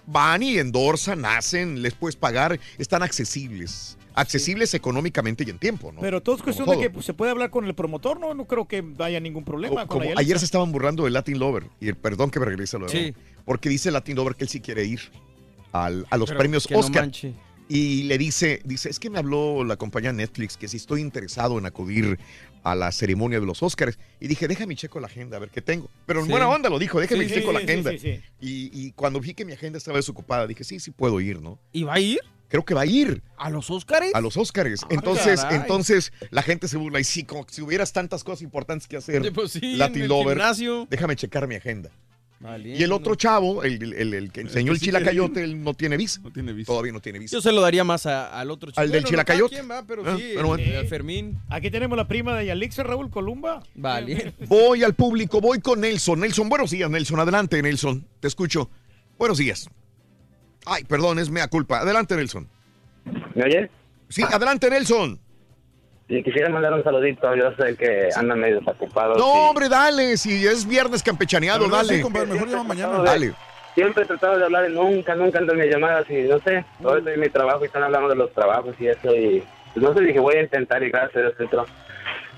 Van 0.07 0.41
y 0.43 0.57
endorsan, 0.57 1.23
hacen, 1.25 1.81
les 1.81 1.93
puedes 1.93 2.15
pagar, 2.15 2.59
están 2.77 3.03
accesibles. 3.03 3.97
Accesibles 4.13 4.73
económicamente 4.73 5.43
y 5.45 5.49
en 5.49 5.57
tiempo, 5.59 5.91
¿no? 5.91 6.01
Pero 6.01 6.21
todo 6.21 6.35
es 6.35 6.41
cuestión 6.41 6.69
de 6.69 6.77
que 6.79 6.89
pues, 6.89 7.05
se 7.05 7.13
puede 7.13 7.31
hablar 7.31 7.49
con 7.49 7.65
el 7.65 7.73
promotor, 7.73 8.19
¿no? 8.19 8.33
No 8.33 8.45
creo 8.45 8.67
que 8.67 8.83
haya 8.99 9.19
ningún 9.19 9.43
problema. 9.45 9.87
con 9.87 9.99
Como 10.01 10.17
ayer 10.17 10.37
se 10.39 10.45
estaban 10.45 10.71
burlando 10.71 11.05
del 11.05 11.13
Latin 11.13 11.39
Lover, 11.39 11.67
y 11.79 11.87
el, 11.87 11.95
perdón 11.95 12.29
que 12.29 12.39
me 12.39 12.45
regrese 12.45 12.77
luego, 12.77 12.91
Sí. 12.91 13.13
porque 13.45 13.69
dice 13.69 13.89
Latin 13.91 14.15
Lover 14.15 14.35
que 14.35 14.43
él 14.43 14.49
sí 14.49 14.59
quiere 14.59 14.83
ir 14.85 14.99
al- 15.71 16.05
a 16.09 16.17
los 16.17 16.29
Pero 16.29 16.39
premios 16.39 16.69
no 16.69 16.79
Oscar. 16.79 17.09
y 17.69 18.03
le 18.03 18.17
dice, 18.17 18.61
dice, 18.65 18.89
es 18.89 18.99
que 18.99 19.09
me 19.09 19.17
habló 19.19 19.63
la 19.63 19.77
compañía 19.77 20.11
Netflix 20.11 20.57
que 20.57 20.67
si 20.67 20.75
estoy 20.77 20.99
interesado 20.99 21.57
en 21.57 21.65
acudir 21.65 22.19
a 22.63 22.75
la 22.75 22.91
ceremonia 22.91 23.39
de 23.39 23.45
los 23.45 23.63
Oscars. 23.63 23.97
Y 24.19 24.27
dije, 24.27 24.47
déjame 24.47 24.75
checo 24.75 24.99
la 24.99 25.07
agenda, 25.07 25.37
a 25.37 25.39
ver 25.39 25.49
qué 25.49 25.61
tengo. 25.63 25.89
Pero 26.05 26.19
en 26.19 26.25
Sí. 26.25 26.31
buena 26.31 26.47
onda 26.49 26.69
lo 26.69 26.77
dijo, 26.77 26.99
déjame 26.99 27.27
Sí, 27.27 27.35
checo 27.35 27.47
sí, 27.47 27.53
la 27.53 27.59
sí, 27.61 27.65
agenda. 27.65 27.91
sí, 27.91 27.97
sí. 27.97 28.19
Y, 28.39 28.69
y 28.87 28.91
cuando 28.91 29.19
vi 29.19 29.33
que 29.33 29.45
mi 29.45 29.53
agenda 29.53 29.77
estaba 29.77 29.97
desocupada, 29.97 30.45
dije, 30.45 30.63
sí, 30.63 30.79
sí 30.79 30.91
puedo 30.91 31.19
ir, 31.21 31.41
¿no? 31.41 31.57
¿Y 31.71 31.83
va 31.83 31.93
a 31.95 31.99
ir? 31.99 32.19
Creo 32.51 32.63
que 32.65 32.73
va 32.75 32.81
a 32.81 32.85
ir. 32.85 33.23
¿A 33.37 33.49
los 33.49 33.71
Óscares? 33.71 34.13
A 34.13 34.21
los 34.21 34.37
Oscars. 34.37 34.81
Entonces, 34.89 35.41
caray. 35.41 35.57
entonces 35.61 36.11
la 36.29 36.43
gente 36.43 36.67
se 36.67 36.77
burla. 36.77 36.99
Y 36.99 37.03
sí, 37.05 37.23
como 37.23 37.45
que 37.45 37.53
si 37.53 37.61
hubieras 37.61 37.93
tantas 37.93 38.23
cosas 38.23 38.41
importantes 38.43 38.87
que 38.87 38.97
hacer, 38.97 39.23
Sí, 39.23 39.31
pues 39.31 39.53
sí, 39.53 39.77
Latin 39.77 39.95
en 39.97 40.01
el 40.03 40.07
Lover, 40.09 40.37
gimnasio. 40.37 40.85
déjame 40.89 41.15
checar 41.15 41.47
mi 41.47 41.55
agenda. 41.55 41.89
Valiendo. 42.41 42.79
Y 42.79 42.83
el 42.83 42.91
otro 42.91 43.13
chavo, 43.15 43.63
el, 43.63 43.93
el- 43.93 44.13
el 44.15 44.31
que 44.31 44.41
enseñó 44.41 44.71
el 44.71 44.79
sí 44.79 44.85
chilacayote, 44.85 45.33
quiere 45.33 45.47
él 45.51 45.63
no 45.63 45.75
tiene 45.75 45.95
visa. 45.95 46.19
No 46.23 46.31
tiene 46.33 46.53
visa. 46.53 46.65
Todavía 46.71 46.91
no 46.91 46.99
tiene 46.99 47.19
visa. 47.19 47.37
Yo 47.37 47.41
se 47.41 47.51
lo 47.51 47.61
daría 47.61 47.83
más 47.83 48.05
a- 48.07 48.37
al 48.37 48.49
otro 48.51 48.71
chico. 48.71 48.81
Al 48.81 48.87
del 48.87 49.03
Bueno, 49.03 49.03
no, 49.03 49.09
chilacayote. 49.11 49.55
cada 49.55 49.61
quien 49.67 49.77
va, 49.77 49.85
pero 49.87 50.03
Ah, 50.05 50.17
sí, 50.17 50.31
el- 50.31 50.43
bueno. 50.43 50.63
el 50.63 50.87
Fermín. 50.87 51.37
Aquí 51.49 51.69
tenemos 51.71 51.95
la 51.97 52.07
prima 52.07 52.35
de 52.35 52.47
Yalixa, 52.47 52.81
Raúl 52.83 53.09
Columba. 53.11 53.61
Vale. 53.75 54.33
Voy 54.47 54.83
al 54.83 54.95
público, 54.95 55.39
voy 55.39 55.59
con 55.61 55.81
Nelson. 55.81 56.19
Nelson, 56.19 56.49
buenos 56.49 56.71
días, 56.71 56.89
Nelson. 56.89 57.19
Adelante, 57.19 57.61
Nelson. 57.61 58.05
Te 58.19 58.27
escucho. 58.27 58.69
Buenos 59.19 59.37
días. 59.37 59.69
Ay, 60.65 60.83
perdón, 60.83 61.19
es 61.19 61.29
mea 61.29 61.47
culpa. 61.47 61.79
Adelante, 61.79 62.15
Nelson. 62.15 62.47
¿Me 63.35 63.43
oye? 63.43 63.69
Sí, 64.09 64.23
adelante, 64.23 64.69
Nelson. 64.69 65.19
Y 66.07 66.21
quisiera 66.23 66.49
mandar 66.49 66.73
un 66.73 66.83
saludito. 66.83 67.33
Yo 67.35 67.51
sé 67.55 67.75
que 67.75 68.09
andan 68.15 68.39
medio 68.39 68.59
ocupados. 68.65 69.17
No, 69.17 69.49
hombre, 69.49 69.69
dale. 69.69 70.17
Si 70.17 70.45
es 70.45 70.67
viernes 70.67 71.01
campechaneado, 71.01 71.69
dale. 71.69 71.95
sí, 71.95 72.01
compadre, 72.01 72.33
mejor 72.33 72.49
llama 72.49 72.63
mañana. 72.63 73.01
Dale. 73.01 73.33
Siempre 73.75 74.03
he 74.03 74.05
tratado 74.05 74.37
de 74.37 74.43
hablar 74.43 74.69
y 74.69 74.73
nunca, 74.73 75.15
nunca 75.15 75.39
entran 75.39 75.57
mis 75.57 75.71
llamadas 75.71 76.05
y 76.09 76.23
no 76.23 76.39
sé, 76.39 76.65
todo 76.81 76.97
esto 76.97 77.09
es 77.09 77.17
mi 77.17 77.29
trabajo 77.29 77.63
y 77.63 77.67
están 77.67 77.83
hablando 77.83 78.09
de 78.09 78.15
los 78.15 78.33
trabajos 78.33 78.75
y 78.79 78.87
eso 78.87 79.15
y 79.15 79.41
pues, 79.73 79.83
no 79.83 79.93
sé, 79.93 80.01
dije 80.01 80.19
voy 80.19 80.35
a 80.35 80.41
intentar 80.41 80.83
y 80.83 80.89
gracias 80.89 81.15
a 81.15 81.19
Dios 81.21 81.33
que 81.37 81.43
entró. 81.43 81.65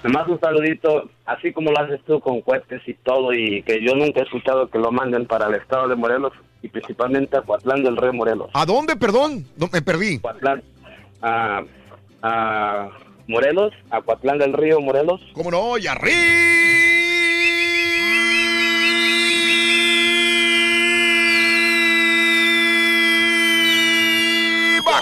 Nomás 0.03 0.27
un 0.27 0.40
saludito, 0.40 1.09
así 1.25 1.53
como 1.53 1.72
lo 1.72 1.80
haces 1.80 2.01
tú 2.06 2.19
con 2.19 2.41
cohetes 2.41 2.82
y 2.85 2.93
todo 2.93 3.33
y 3.33 3.64
que 3.64 3.82
yo 3.82 3.95
nunca 3.95 4.19
he 4.19 4.23
escuchado 4.23 4.69
que 4.69 4.77
lo 4.77 4.91
manden 4.91 5.25
para 5.25 5.48
el 5.48 5.56
estado 5.56 5.88
de 5.88 5.95
Morelos 5.95 6.33
y 6.61 6.67
principalmente 6.67 7.38
a 7.38 7.41
Coatlán 7.41 7.83
del 7.83 7.95
Rey 7.95 8.11
Morelos. 8.11 8.49
¿A 8.53 8.65
dónde, 8.65 8.98
perdón? 8.98 9.45
No, 9.57 9.69
me 9.72 9.82
perdí. 9.82 10.19
Coatlán, 10.19 10.61
a, 11.22 11.64
a 12.22 12.90
Morelos, 13.27 13.73
a 13.90 14.01
Coatlán 14.01 14.40
del 14.40 14.53
Río 14.53 14.82
Morelos. 14.82 15.22
¿Cómo 15.33 15.49
no? 15.49 15.77
Y 15.77 15.88
arriba. 15.88 16.19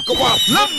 Coatlán 0.05 0.69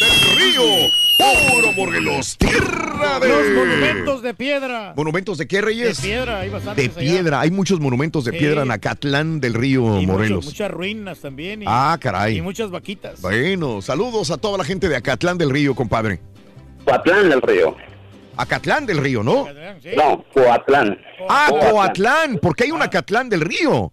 del 0.00 0.36
Río. 0.36 0.99
Puro 1.20 1.72
Morelos. 1.72 2.36
Tierra 2.38 3.20
de... 3.20 3.28
Los 3.28 3.48
monumentos 3.66 4.22
de 4.22 4.34
piedra. 4.34 4.94
¿Monumentos 4.96 5.38
de 5.38 5.46
qué, 5.46 5.60
Reyes? 5.60 6.00
De 6.00 6.08
piedra, 6.08 6.40
hay 6.40 6.48
De 6.48 6.54
bastantes 6.54 6.88
allá. 6.96 6.98
piedra. 6.98 7.40
Hay 7.40 7.50
muchos 7.50 7.78
monumentos 7.80 8.24
de 8.24 8.32
Sí. 8.32 8.38
piedra 8.38 8.62
en 8.62 8.70
Acatlán 8.70 9.40
del 9.40 9.54
Río, 9.54 10.00
Y 10.00 10.06
Morelos. 10.06 10.44
mucho- 10.46 10.50
muchas 10.50 10.70
ruinas 10.70 11.18
también. 11.20 11.62
Y, 11.62 11.64
Ah, 11.68 11.96
caray. 12.00 12.38
Y 12.38 12.42
muchas 12.42 12.70
vaquitas. 12.70 13.20
Bueno, 13.20 13.82
saludos 13.82 14.30
a 14.30 14.38
toda 14.38 14.56
la 14.58 14.64
gente 14.64 14.88
de 14.88 14.96
Acatlán 14.96 15.36
del 15.38 15.50
Río, 15.50 15.74
compadre. 15.74 16.20
Coatlán 16.84 17.28
del 17.28 17.42
Río. 17.42 17.76
Acatlán 18.36 18.86
del 18.86 18.98
Río, 18.98 19.22
¿no? 19.22 19.46
No, 19.96 20.24
Coatlán. 20.32 20.98
Ah, 21.28 21.46
Coatlán. 21.50 21.70
Coatlán, 21.72 22.38
porque 22.40 22.64
hay 22.64 22.70
un 22.70 22.80
Acatlán 22.80 23.28
del 23.28 23.42
Río. 23.42 23.92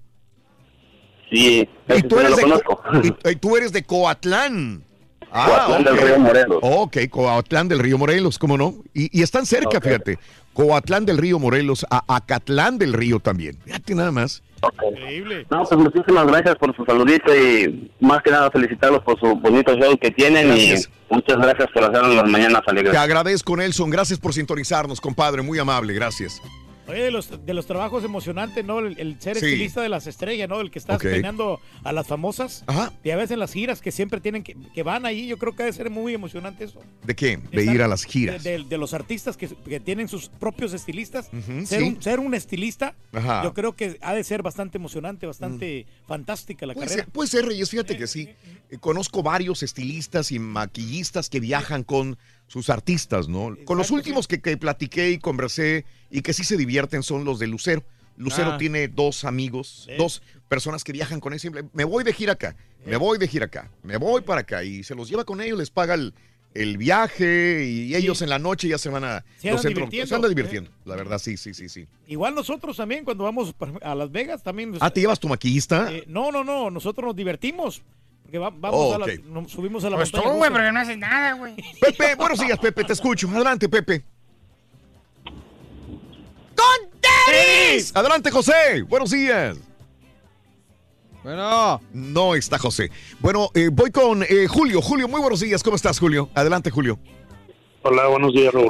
Sí, 1.29 1.67
Y 1.89 2.01
tú 2.03 2.19
eres, 2.19 2.37
de, 2.37 3.31
y 3.31 3.35
tú 3.35 3.57
eres 3.57 3.73
de 3.73 3.83
Coatlán. 3.83 4.83
Ah, 5.31 5.65
Coatlán 5.67 5.83
del. 5.83 5.97
Río 5.97 6.19
Morelos. 6.19 6.59
Ok, 6.61 6.97
Coatlán 7.09 7.67
del 7.67 7.79
Río 7.79 7.97
Morelos, 7.97 8.39
¿cómo 8.39 8.57
no? 8.57 8.75
Y, 8.93 9.17
y 9.19 9.23
están 9.23 9.45
cerca, 9.45 9.81
fíjate. 9.81 10.17
Coatlán 10.53 11.05
del 11.05 11.17
Río 11.17 11.37
Morelos, 11.37 11.85
a 11.91 12.03
Acatlán 12.15 12.77
del 12.77 12.93
Río 12.93 13.19
también. 13.19 13.57
Fíjate 13.63 13.93
nada 13.93 14.11
más. 14.11 14.41
Increíble. 14.81 15.45
No, 15.51 15.63
pues 15.63 15.79
muchísimas 15.79 16.25
gracias 16.25 16.55
por 16.55 16.75
su 16.75 16.83
saludito 16.83 17.31
y 17.35 17.91
más 17.99 18.23
que 18.23 18.31
nada 18.31 18.49
felicitarlos 18.49 19.03
por 19.03 19.19
su 19.19 19.35
bonito 19.35 19.75
show 19.75 19.95
que 19.97 20.09
tienen 20.09 20.47
Gracias. 20.47 20.89
y 21.09 21.13
muchas 21.13 21.37
gracias 21.37 21.69
por 21.71 21.83
hacernos 21.83 22.15
las 22.15 22.27
mañanas 22.27 22.61
alegres. 22.65 22.91
Te 22.91 22.97
agradezco, 22.97 23.55
Nelson. 23.55 23.91
Gracias 23.91 24.17
por 24.19 24.33
sintonizarnos, 24.33 24.99
compadre. 24.99 25.43
Muy 25.43 25.59
amable, 25.59 25.93
gracias. 25.93 26.41
Oye, 26.87 27.03
de 27.03 27.11
los, 27.11 27.45
de 27.45 27.53
los 27.53 27.65
trabajos 27.65 28.03
emocionantes, 28.03 28.63
¿no? 28.65 28.79
El, 28.79 28.97
el 28.99 29.19
ser 29.19 29.37
Sí. 29.37 29.45
estilista 29.45 29.81
de 29.81 29.89
las 29.89 30.07
estrellas, 30.07 30.47
¿no? 30.47 30.61
El 30.61 30.71
que 30.71 30.79
estás 30.79 30.95
Ok. 30.97 31.03
peinando 31.03 31.59
a 31.83 31.91
las 31.91 32.07
famosas. 32.07 32.63
Ajá. 32.67 32.93
Y 33.03 33.09
a 33.09 33.15
veces 33.17 33.31
en 33.31 33.39
las 33.39 33.51
giras 33.53 33.81
que 33.81 33.91
siempre 33.91 34.21
tienen 34.21 34.41
que, 34.43 34.55
que 34.73 34.83
van 34.83 35.05
ahí, 35.05 35.27
yo 35.27 35.37
creo 35.37 35.53
que 35.55 35.63
debe 35.63 35.73
ser 35.73 35.89
muy 35.89 36.13
emocionante 36.13 36.63
eso. 36.63 36.79
¿De 37.03 37.15
qué? 37.15 37.37
De 37.37 37.61
Estar- 37.63 37.75
ir 37.75 37.81
a 37.81 37.87
las 37.87 38.03
giras. 38.05 38.43
De, 38.43 38.59
de- 38.59 38.63
de 38.63 38.77
los 38.77 38.93
artistas 38.93 39.35
que, 39.37 39.47
que 39.47 39.79
tienen 39.79 40.07
sus 40.07 40.29
propios 40.29 40.73
estilistas. 40.73 41.29
Ujú, 41.33 41.65
ser, 41.65 41.81
sí. 41.81 41.87
un, 41.89 42.01
ser 42.01 42.19
un 42.19 42.33
estilista, 42.33 42.95
Ajá. 43.11 43.43
yo 43.43 43.53
creo 43.53 43.75
que 43.75 43.97
ha 44.01 44.13
de 44.13 44.23
ser 44.23 44.41
bastante 44.41 44.77
emocionante, 44.77 45.25
bastante 45.27 45.85
fantástica 46.07 46.65
la 46.65 46.73
Puede 46.73 46.87
carrera. 46.87 47.03
ser, 47.03 47.11
puede 47.11 47.29
ser, 47.29 47.45
Reyes, 47.45 47.69
fíjate 47.69 47.97
que 47.97 48.07
sí. 48.07 48.29
Eh, 48.69 48.77
Conozco 48.79 49.23
varios 49.23 49.63
estilistas 49.63 50.31
y 50.31 50.39
maquillistas 50.39 51.29
que 51.29 51.39
viajan 51.39 51.83
con 51.83 52.17
sus 52.47 52.69
artistas, 52.69 53.27
¿no? 53.27 53.55
Con 53.65 53.77
los 53.77 53.91
últimos 53.91 54.27
que, 54.27 54.39
que 54.41 54.55
platiqué 54.57 55.11
y 55.11 55.17
conversé 55.19 55.85
y 56.09 56.21
que 56.21 56.33
sí 56.33 56.43
se 56.43 56.57
divierten 56.57 57.03
son 57.03 57.25
los 57.25 57.39
de 57.39 57.47
Lucero. 57.47 57.83
Lucero 58.15 58.53
Ah. 58.53 58.57
tiene 58.57 58.87
dos 58.87 59.25
amigos, 59.25 59.87
dos 59.97 60.21
personas 60.47 60.83
que 60.83 60.91
viajan 60.91 61.19
con 61.19 61.33
él 61.33 61.39
siempre. 61.39 61.63
Me 61.73 61.83
voy 61.83 62.03
de 62.03 62.13
gira 62.13 62.33
acá, 62.33 62.55
me 62.85 62.97
voy 62.97 63.17
de 63.19 63.27
gira 63.27 63.45
acá, 63.45 63.69
me 63.83 63.97
voy 63.97 64.21
para 64.21 64.41
acá 64.41 64.63
y 64.63 64.83
se 64.83 64.95
los 64.95 65.09
lleva 65.09 65.23
con 65.25 65.39
ellos, 65.41 65.57
les 65.59 65.69
paga 65.69 65.93
el, 65.93 66.13
el 66.55 66.77
viaje 66.77 67.65
y 67.65 67.93
ellos 67.95 68.21
en 68.23 68.29
la 68.29 68.39
noche 68.39 68.67
ya 68.69 68.77
se 68.79 68.89
van 68.89 69.03
a... 69.03 69.23
Se 69.37 69.51
los 69.51 69.57
andan 69.59 69.73
centros- 69.73 69.75
divirtiendo. 69.75 70.07
se 70.07 70.15
andan 70.15 70.29
divirtiendo, 70.31 70.71
la 70.85 70.95
verdad, 70.95 71.19
sí, 71.19 71.37
sí, 71.37 71.53
sí, 71.53 71.69
sí. 71.69 71.85
Igual 72.07 72.33
nosotros 72.33 72.75
también 72.77 73.03
cuando 73.05 73.25
vamos 73.25 73.53
a 73.83 73.93
Las 73.93 74.11
Vegas 74.11 74.41
también. 74.41 74.73
Ah, 74.79 74.89
¿te 74.89 75.01
llevas 75.01 75.19
tu 75.19 75.27
maquillista? 75.27 75.93
Eh, 75.93 76.05
no, 76.07 76.31
no, 76.31 76.43
no, 76.43 76.71
nosotros 76.71 77.05
nos 77.05 77.15
divertimos. 77.15 77.83
Porque 78.27 78.39
va- 78.39 78.49
vamos 78.53 78.77
Oh, 78.77 78.93
a 78.95 78.99
la, 78.99 79.05
ok. 79.05 79.11
nos 79.27 79.49
subimos 79.49 79.85
a 79.85 79.89
la 79.89 79.95
Pues 79.95 80.11
tú, 80.11 80.19
güey, 80.21 80.51
pero 80.51 80.69
no 80.73 80.79
haces 80.81 80.97
nada, 80.97 81.31
güey. 81.33 81.55
Pepe, 81.79 82.13
buenos 82.15 82.37
días, 82.37 82.59
Pepe, 82.59 82.83
te 82.83 82.91
escucho. 82.91 83.29
Adelante, 83.29 83.69
Pepe. 83.69 84.03
¡Con 85.23 86.89
tenis! 86.99 87.95
Adelante, 87.95 88.29
José. 88.29 88.81
Buenos 88.85 89.11
días. 89.11 89.57
Bueno. 91.23 91.79
No 91.93 92.35
está 92.35 92.57
José. 92.59 92.91
Bueno, 93.19 93.49
eh, 93.53 93.69
voy 93.71 93.91
con 93.91 94.21
eh, 94.23 94.47
Julio. 94.49 94.81
Julio, 94.81 95.07
muy 95.07 95.21
buenos 95.21 95.39
días. 95.39 95.63
¿Cómo 95.63 95.77
estás, 95.77 95.97
Julio? 95.97 96.29
Adelante, 96.35 96.69
Julio. 96.69 96.99
Hola, 97.83 98.07
buenos 98.07 98.33
días, 98.33 98.53
Raúl. 98.53 98.69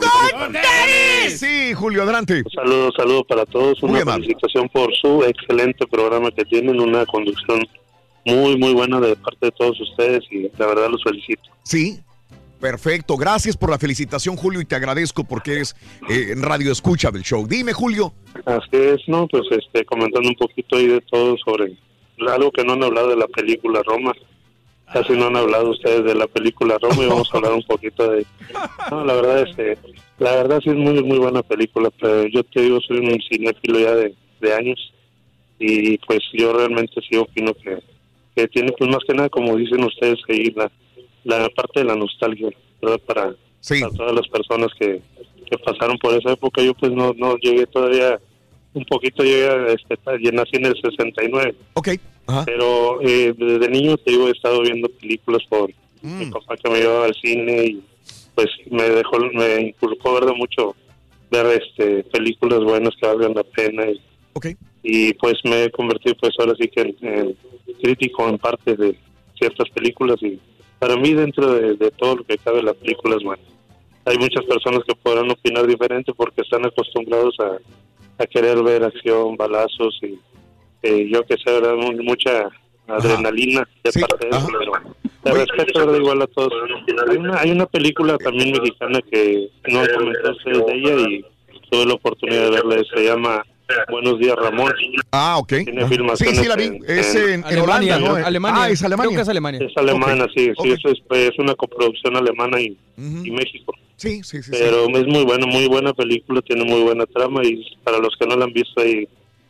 Sí, 1.36 1.74
Julio, 1.74 2.04
adelante. 2.04 2.44
Un 2.46 2.52
saludo, 2.52 2.92
saludo 2.96 3.24
para 3.24 3.44
todos. 3.48 3.82
Una 3.82 4.06
felicitación 4.06 4.70
por 4.70 4.94
su 4.96 5.24
excelente 5.24 5.88
programa 5.88 6.30
que 6.30 6.46
tienen, 6.46 6.80
una 6.80 7.04
conducción 7.08 7.66
muy, 8.28 8.58
muy 8.58 8.74
buena 8.74 9.00
de 9.00 9.16
parte 9.16 9.48
de 9.48 9.52
todos 9.52 9.80
ustedes 9.80 10.24
y 10.30 10.52
la 10.58 10.68
verdad 10.68 10.90
los 10.90 11.02
felicito. 11.02 11.44
Sí, 11.64 12.00
perfecto. 12.60 13.16
Gracias 13.16 13.56
por 13.56 13.70
la 13.70 13.80
felicitación, 13.80 14.36
Julio, 14.36 14.60
y 14.60 14.66
te 14.66 14.76
agradezco 14.76 15.24
porque 15.24 15.54
eres 15.54 15.76
eh, 16.10 16.28
en 16.32 16.44
radio 16.44 16.72
escucha 16.72 17.10
del 17.10 17.24
show. 17.24 17.48
Dime, 17.48 17.72
Julio. 17.72 18.14
Así 18.46 18.70
es, 18.74 19.02
¿no? 19.08 19.28
Pues 19.28 19.44
este, 19.52 19.86
comentando 19.86 20.28
un 20.28 20.36
poquito 20.36 20.76
ahí 20.76 20.88
de 20.88 21.02
todo 21.02 21.38
sobre 21.38 21.78
algo 22.28 22.52
que 22.52 22.66
no 22.66 22.74
han 22.74 22.84
hablado 22.84 23.10
de 23.10 23.16
la 23.16 23.28
película 23.28 23.82
Roma. 23.86 24.14
Casi 24.92 25.14
no 25.14 25.28
han 25.28 25.36
hablado 25.36 25.72
ustedes 25.72 26.04
de 26.04 26.16
la 26.16 26.28
película 26.28 26.78
Roma 26.82 27.04
y 27.04 27.08
vamos 27.08 27.30
a 27.34 27.38
hablar 27.38 27.54
un 27.54 27.64
poquito 27.64 28.10
de... 28.10 28.26
No, 28.92 29.06
la 29.06 29.14
verdad 29.14 29.42
es 29.42 29.56
que, 29.56 29.78
la 30.18 30.32
verdad 30.32 30.60
sí 30.64 30.70
es 30.70 30.76
muy, 30.76 31.04
muy 31.04 31.18
buena 31.18 31.44
película, 31.44 31.90
pero 32.00 32.26
yo 32.28 32.44
te 32.44 32.62
digo, 32.62 32.80
soy 32.82 33.00
un 33.00 33.20
cinéfilo 33.30 33.80
ya 33.80 33.96
de, 33.96 34.16
de 34.40 34.54
años 34.54 34.94
y 35.60 35.98
pues 36.00 36.20
yo 36.34 36.54
realmente 36.54 37.02
sí 37.10 37.18
opino 37.18 37.54
que, 37.54 37.80
que 38.38 38.48
tiene 38.48 38.72
pues 38.78 38.88
más 38.92 39.04
que 39.08 39.16
nada, 39.16 39.30
como 39.30 39.56
dicen 39.56 39.84
ustedes, 39.84 40.20
que 40.28 40.36
ir 40.36 40.56
la, 40.56 40.70
la 41.24 41.50
parte 41.50 41.80
de 41.80 41.86
la 41.86 41.96
nostalgia, 41.96 42.50
¿verdad? 42.80 43.00
Para, 43.08 43.36
para 43.68 43.90
todas 43.90 44.14
las 44.14 44.28
personas 44.28 44.70
que, 44.80 45.02
que 45.50 45.58
pasaron 45.58 45.98
por 45.98 46.14
esa 46.14 46.34
época. 46.34 46.62
Yo 46.62 46.76
pues 46.76 46.92
no, 46.92 47.14
no 47.18 47.36
llegué 47.38 47.66
todavía, 47.66 48.20
un 48.76 48.86
poquito 48.86 49.24
llegué, 49.24 49.50
a 49.50 49.68
este, 49.70 49.98
nací 50.32 50.58
en 50.58 50.68
el 50.68 50.80
69. 50.80 51.56
Ok. 51.74 51.90
Pero 52.46 53.02
eh, 53.02 53.34
desde 53.36 53.70
niño, 53.70 53.98
te 53.98 54.12
digo, 54.12 54.28
he 54.28 54.32
estado 54.32 54.62
viendo 54.62 54.88
películas 54.90 55.42
por 55.50 55.72
mi 56.04 56.26
papá 56.28 56.56
que 56.58 56.70
me 56.70 56.80
llevaba 56.80 57.06
al 57.06 57.16
cine 57.16 57.66
y 57.66 57.84
pues 58.36 58.50
me 58.70 58.84
dejó, 58.84 59.18
me 59.34 59.62
inculcó 59.62 60.14
verdad 60.14 60.34
mucho 60.36 60.76
ver 61.32 61.60
este 61.62 62.04
películas 62.04 62.64
buenas 62.64 62.94
que 63.02 63.08
valgan 63.08 63.34
la 63.34 63.44
pena 63.44 63.86
y, 63.90 64.00
y 64.84 65.14
pues 65.16 65.34
me 65.44 65.64
he 65.64 65.72
convertido 65.72 66.16
pues 66.22 66.34
ahora 66.40 66.54
sí 66.60 66.68
que 66.68 66.82
en, 66.82 66.96
en 67.02 67.38
crítico 67.76 68.28
en 68.28 68.38
parte 68.38 68.76
de 68.76 68.96
ciertas 69.38 69.70
películas 69.70 70.22
y 70.22 70.40
para 70.80 70.96
mí 70.96 71.14
dentro 71.14 71.54
de, 71.54 71.76
de 71.76 71.92
todo 71.92 72.18
lo 72.18 72.24
que 72.24 72.38
cabe 72.38 72.62
la 72.64 72.74
película 72.74 73.16
es 73.18 73.24
buena. 73.24 73.44
Hay 74.06 74.18
muchas 74.18 74.46
personas 74.46 74.82
que 74.88 74.96
podrán 74.96 75.30
opinar 75.30 75.68
diferente 75.68 76.14
porque 76.14 76.42
están 76.42 76.66
acostumbrados 76.66 77.36
a, 77.40 77.58
a 78.24 78.26
querer 78.26 78.62
ver 78.64 78.84
acción, 78.84 79.36
balazos 79.36 80.00
y 80.02 80.18
eh, 80.84 81.10
yo 81.12 81.24
que 81.24 81.36
sé, 81.38 81.52
¿verdad? 81.52 81.76
Mu- 81.76 82.04
mucha 82.04 82.50
adrenalina 82.88 83.68
de 83.84 83.92
parte 84.00 84.28
de 84.30 84.38
eso, 84.38 84.48
pero 84.60 84.72
te 85.24 85.32
respeto 85.34 85.80
¿verdad? 85.80 86.00
igual 86.00 86.22
a 86.22 86.28
todos. 86.28 86.54
Hay 87.10 87.18
una, 87.18 87.38
hay 87.40 87.52
una 87.52 87.66
película 87.66 88.18
también 88.18 88.52
mexicana 88.52 89.02
que 89.12 89.50
no 89.68 89.82
ustedes 89.82 90.66
de 90.66 90.74
ella 90.74 91.10
y 91.10 91.26
tuve 91.70 91.86
la 91.86 91.94
oportunidad 91.96 92.44
de 92.46 92.50
verla, 92.52 92.84
se 92.96 93.04
llama 93.04 93.46
Buenos 93.90 94.20
días 94.20 94.36
Ramón. 94.38 94.74
Ah, 95.12 95.38
ok. 95.38 95.48
Tiene 95.66 95.88
filmaciones 95.88 96.38
Sí, 96.38 96.44
sí, 96.44 96.48
la 96.50 96.56
vi. 96.56 96.80
Es 96.88 97.16
en- 97.16 97.44
en, 97.44 97.46
en 97.50 97.60
Holanda, 97.60 98.00
¿no? 98.00 98.16
Ah, 98.48 98.70
es 98.70 98.82
Alemania. 98.84 99.22
Es 99.22 99.78
alemana, 99.78 100.26
sí, 100.36 100.52
sí, 100.62 100.70
eso 100.72 100.90
es, 100.90 101.00
pues, 101.08 101.30
es 101.32 101.40
una 101.40 101.54
coproducción 101.56 102.16
alemana 102.16 102.60
y, 102.62 102.78
y 102.98 103.32
México. 103.32 103.74
Sí, 103.98 104.22
sí, 104.24 104.42
sí. 104.44 104.52
Pero 104.52 104.86
es 104.96 105.08
muy 105.08 105.24
buena, 105.26 105.46
muy 105.48 105.68
buena 105.68 105.94
película, 105.94 106.42
tiene 106.42 106.64
muy 106.66 106.82
buena 106.82 107.06
trama 107.08 107.44
y 107.44 107.64
para 107.84 107.98
los 108.00 108.16
que 108.18 108.26
no 108.28 108.36
la 108.38 108.46
han 108.46 108.54
visto 108.54 108.80
ahí, 108.82 109.08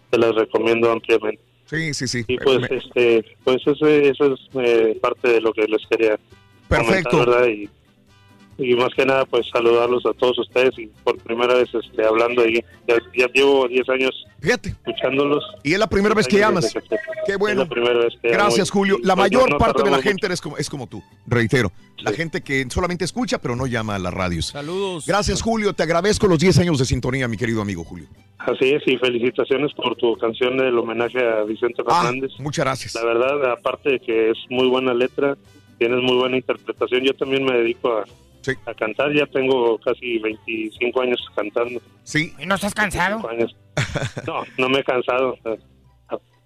te 0.10 0.18
las 0.18 0.34
recomiendo 0.36 0.92
ampliamente. 0.92 1.42
Sí, 1.66 1.94
sí, 1.94 2.08
sí. 2.08 2.24
Y 2.28 2.38
pues, 2.38 2.60
este, 2.72 3.26
pues 3.44 3.58
ese, 3.66 4.10
eso 4.10 4.34
es 4.34 4.40
eh, 4.56 4.98
parte 5.02 5.28
de 5.34 5.42
lo 5.42 5.52
que 5.52 5.66
les 5.68 5.86
quería 5.90 6.18
Perfecto. 6.70 7.10
comentar, 7.10 7.36
¿verdad? 7.42 7.48
Y, 7.50 7.70
y 8.58 8.76
más 8.76 8.94
que 8.96 9.06
nada, 9.06 9.26
pues 9.26 9.48
saludarlos 9.50 10.06
a 10.06 10.14
todos 10.14 10.40
ustedes 10.40 10.78
y 10.80 10.88
por 11.04 11.18
primera 11.20 11.54
vez 11.54 11.70
este, 11.74 12.06
hablando 12.06 12.42
ahí. 12.42 12.60
Ya, 12.88 12.96
ya 13.16 13.28
llevo 13.34 13.68
10 13.68 13.90
años 13.90 14.26
escuchándolos. 14.42 15.44
Y 15.64 15.74
es 15.74 15.80
la 15.80 15.88
primera 15.88 16.16
vez 16.16 16.28
que 16.28 16.38
llamas. 16.40 16.74
Qué 17.26 17.36
bueno. 17.36 17.64
Es 17.64 17.68
la 17.70 17.74
primera 17.74 17.98
vez 18.00 18.14
que 18.22 18.30
llamo 18.30 18.44
Gracias, 18.44 18.68
y- 18.68 18.72
Julio. 18.72 18.98
y, 19.02 19.06
La 19.06 19.16
pues, 19.16 19.30
mayor 19.32 19.50
no 19.52 19.58
parte 19.58 19.84
de 19.84 19.92
la 19.92 20.02
gente 20.02 20.32
es 20.32 20.42
como, 20.42 20.58
es 20.58 20.70
como 20.70 20.88
tú, 20.88 21.04
reitero. 21.26 21.72
La 22.00 22.12
gente 22.12 22.42
que 22.42 22.66
solamente 22.70 23.06
escucha, 23.06 23.40
pero 23.40 23.56
no 23.56 23.66
llama 23.66 23.96
a 23.96 24.00
las 24.00 24.14
radios. 24.14 24.48
Saludos. 24.48 25.06
Gracias, 25.08 25.42
Julio. 25.42 25.74
Te 25.74 25.84
agradezco 25.84 26.28
los 26.28 26.40
10 26.40 26.60
años 26.60 26.78
de 26.80 26.86
sintonía, 26.86 27.28
mi 27.28 27.38
querido 27.38 27.62
amigo 27.62 27.84
Julio. 27.84 28.08
Así 28.38 28.70
es, 28.70 28.84
y 28.86 28.98
felicitaciones 28.98 29.74
por 29.74 29.96
tu 29.96 30.16
canción 30.18 30.58
del 30.58 30.78
homenaje 30.78 31.18
a 31.20 31.44
Vicente 31.44 31.84
Fernández. 31.84 32.32
Ah, 32.36 32.42
Muchas 32.44 32.66
gracias. 32.66 32.96
La 32.96 33.04
verdad, 33.04 33.52
aparte 33.52 33.94
de 33.94 34.00
que 34.00 34.30
es 34.30 34.38
muy 34.50 34.68
buena 34.68 34.94
letra, 34.94 35.36
tienes 35.80 36.02
muy 36.04 36.16
buena 36.18 36.38
interpretación. 36.38 37.04
Yo 37.04 37.14
también 37.16 37.44
me 37.44 37.58
dedico 37.58 37.92
a, 37.98 38.04
a 38.66 38.74
cantar, 38.74 39.14
ya 39.14 39.26
tengo 39.28 39.78
casi 39.80 40.18
25 40.20 41.02
años 41.02 41.20
cantando. 41.36 41.80
Sí. 42.04 42.34
¿Y 42.40 42.46
no 42.46 42.56
estás 42.56 42.74
cansado? 42.74 43.28
años. 43.30 43.56
No, 44.26 44.44
no 44.58 44.70
me 44.70 44.80
he 44.80 44.84
cansado. 44.84 45.38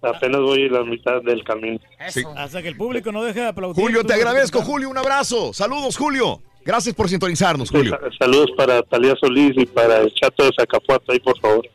Apenas 0.02 0.40
voy 0.40 0.66
a 0.66 0.72
la 0.72 0.84
mitad 0.84 1.22
del 1.22 1.44
camino. 1.44 1.78
Hasta 2.36 2.60
que 2.60 2.68
el 2.68 2.76
público 2.76 3.12
no 3.12 3.22
deje 3.22 3.40
de 3.40 3.46
aplaudir. 3.48 3.82
Julio, 3.84 4.00
tú 4.00 4.08
te 4.08 4.14
agradezco. 4.14 4.60
Julio. 4.62 4.90
Un 4.90 4.98
abrazo. 4.98 5.52
Saludos, 5.52 5.96
Julio. 5.96 6.42
Gracias 6.64 6.94
por 6.94 7.08
sintonizarnos, 7.08 7.70
Julio. 7.70 7.98
Sa- 7.98 8.24
Saludos 8.24 8.50
para 8.56 8.82
Talía 8.82 9.14
Solís 9.20 9.52
y 9.56 9.66
para 9.66 9.98
el 9.98 10.12
chato 10.14 10.44
de 10.44 10.50
Zacapuato 10.58 11.12
ahí, 11.12 11.20
por 11.20 11.38
favor. 11.40 11.68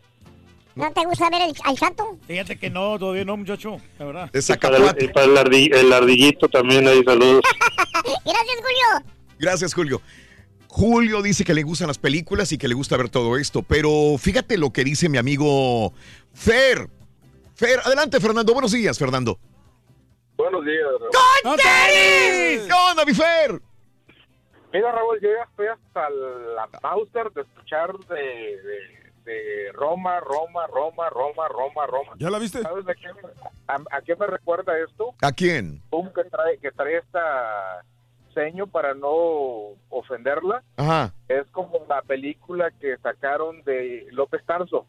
¿No 0.76 0.92
te 0.94 1.04
gusta 1.06 1.30
ver 1.30 1.42
el, 1.42 1.54
al 1.64 1.76
chato? 1.76 2.18
Fíjate 2.28 2.58
que 2.60 2.70
no, 2.70 3.00
todavía 3.00 3.26
no, 3.26 3.36
muchacho, 3.36 3.78
la 3.98 4.06
verdad. 4.06 4.30
Y 4.34 4.58
para, 4.58 4.78
el, 4.78 5.04
y 5.04 5.08
para 5.08 5.26
el, 5.26 5.74
el 5.74 5.94
ardillito 5.94 6.48
también 6.48 6.88
ahí, 6.88 7.02
saludos. 7.04 7.42
Gracias, 8.04 8.58
Julio. 8.62 9.12
Gracias, 9.40 9.74
Julio. 9.74 10.02
Julio 10.68 11.22
dice 11.22 11.44
que 11.44 11.54
le 11.54 11.64
gustan 11.64 11.88
las 11.88 11.98
películas 11.98 12.52
y 12.52 12.58
que 12.58 12.68
le 12.68 12.76
gusta 12.76 12.98
ver 12.98 13.10
todo 13.10 13.38
esto, 13.38 13.64
pero 13.64 14.18
fíjate 14.20 14.58
lo 14.58 14.72
que 14.72 14.84
dice 14.84 15.10
mi 15.10 15.18
amigo 15.18 15.94
Fer. 16.34 16.90
Fer, 17.56 17.80
adelante, 17.84 18.20
Fernando. 18.20 18.54
Buenos 18.54 18.72
días, 18.72 19.00
Fernando. 19.00 19.40
Buenos 20.36 20.64
días. 20.66 20.86
¡Con 21.44 21.56
tenis! 21.58 22.62
¿Qué 22.68 22.74
onda, 22.92 23.06
mi 23.06 23.14
Fer? 23.14 23.60
Mira, 24.72 24.92
Raúl, 24.92 25.18
yo 25.22 25.30
ya 25.30 25.44
estoy 25.50 25.68
hasta 25.68 26.10
la 26.10 26.70
Mauser 26.84 27.32
de 27.32 27.42
escuchar 27.42 27.98
de, 28.10 28.16
de, 28.16 29.32
de 29.32 29.72
Roma, 29.74 30.20
Roma, 30.20 30.68
Roma, 30.68 31.10
Roma, 31.10 31.48
Roma, 31.48 31.88
Roma. 31.88 32.12
¿Ya 32.20 32.30
la 32.30 32.38
viste? 32.38 32.62
¿Sabes 32.62 32.86
de 32.86 32.94
qué, 32.96 33.08
me- 33.14 33.30
a, 33.68 33.98
a 33.98 34.02
qué 34.02 34.16
me 34.16 34.28
recuerda 34.28 34.74
esto? 34.78 35.16
¿A 35.22 35.32
quién? 35.32 35.82
Un 35.90 36.14
que 36.14 36.24
trae, 36.26 36.58
que 36.60 36.70
trae 36.72 36.98
esta 36.98 37.82
seño 38.38 38.68
para 38.68 38.94
no 38.94 39.12
ofenderla. 39.90 40.64
Ajá. 40.76 41.14
Es 41.28 41.46
como 41.52 41.80
la 41.90 42.02
película 42.04 42.72
que 42.80 42.98
sacaron 42.98 43.64
de 43.64 44.06
López 44.12 44.42
Tarso. 44.46 44.86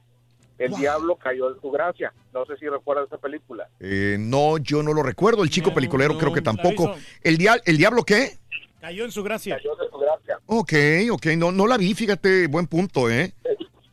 El 0.58 0.72
diablo 0.72 1.16
cayó 1.16 1.54
en 1.54 1.60
su 1.60 1.70
gracia. 1.70 2.12
No 2.34 2.44
sé 2.44 2.56
si 2.56 2.68
recuerdas 2.68 3.06
esa 3.06 3.18
película. 3.18 3.68
Eh, 3.80 4.16
no, 4.18 4.58
yo 4.58 4.82
no 4.82 4.92
lo 4.92 5.02
recuerdo. 5.02 5.44
El 5.44 5.50
chico 5.50 5.72
peliculero 5.72 6.18
creo 6.18 6.32
que 6.32 6.42
tampoco. 6.42 6.94
¿El, 7.22 7.38
dia- 7.38 7.60
¿El 7.64 7.76
diablo 7.78 8.02
qué? 8.02 8.38
Cayó 8.80 9.04
en 9.04 9.12
su 9.12 9.22
gracia. 9.22 9.56
Cayó 9.56 9.76
de 9.76 9.88
su 9.88 9.98
gracia. 9.98 10.38
Ok, 10.46 10.72
ok. 11.12 11.26
No, 11.36 11.52
no 11.52 11.66
la 11.68 11.76
vi, 11.76 11.94
fíjate. 11.94 12.48
Buen 12.48 12.66
punto, 12.66 13.08
¿eh? 13.08 13.32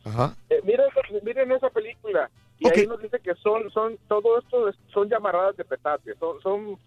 Ajá. 0.04 0.34
Eh, 0.50 0.60
miren, 0.64 0.86
esa- 0.90 1.24
miren 1.24 1.52
esa 1.52 1.70
película 1.70 2.30
y 2.58 2.68
ahí 2.68 2.86
nos 2.86 3.00
dice 3.02 3.18
que 3.20 3.34
son 3.36 3.70
son 3.70 3.98
todo 4.08 4.38
esto 4.38 4.68
es- 4.68 4.76
son 4.92 5.08
llamaradas 5.10 5.56
de 5.56 5.64
petate 5.64 6.14
son 6.18 6.40
son 6.42 6.78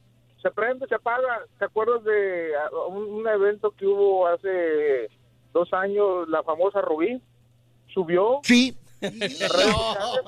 se 0.41 0.51
prende 0.51 0.87
se 0.87 0.95
apaga. 0.95 1.45
Te 1.57 1.65
acuerdas 1.65 2.03
de 2.03 2.51
un, 2.89 3.21
un 3.21 3.27
evento 3.27 3.71
que 3.71 3.85
hubo 3.85 4.27
hace 4.27 5.09
dos 5.53 5.71
años 5.73 6.27
la 6.29 6.43
famosa 6.43 6.81
Rubí 6.81 7.21
subió. 7.93 8.39
Sí. 8.43 8.77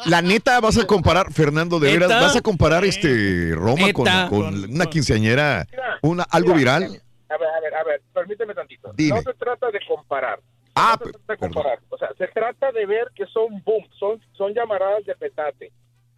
La 0.05 0.21
neta, 0.21 0.59
vas 0.61 0.77
a 0.77 0.87
comparar, 0.87 1.31
Fernando, 1.33 1.79
de 1.79 1.91
veras, 1.91 2.09
vas 2.09 2.35
a 2.35 2.41
comparar 2.41 2.85
este 2.85 3.51
Roma 3.53 3.91
con, 3.93 4.07
con 4.29 4.71
una 4.71 4.85
quinceañera, 4.85 5.67
una, 6.01 6.23
algo 6.23 6.53
viral. 6.53 6.83
a 6.83 7.37
ver 7.37 7.49
a 7.49 7.59
ver 7.59 7.75
a 7.75 7.83
ver 7.83 8.01
permíteme 8.13 8.53
tantito. 8.53 8.93
Dime. 8.95 9.17
no 9.17 9.21
se 9.23 9.33
trata 9.37 9.69
de 9.71 9.79
comparar. 9.85 10.39
Ah, 10.73 10.97
no 10.97 11.05
se 11.05 11.11
trata 11.11 11.33
de 11.33 11.37
comparar. 11.39 11.79
O 11.89 11.97
sea 11.97 12.09
se 12.17 12.27
trata 12.27 12.71
de 12.71 12.85
ver 12.85 13.11
que 13.13 13.25
son 13.27 13.61
boom 13.63 13.85
son 13.99 14.21
son 14.33 14.53
llamaradas 14.53 15.03
de 15.05 15.15
petate. 15.15 15.71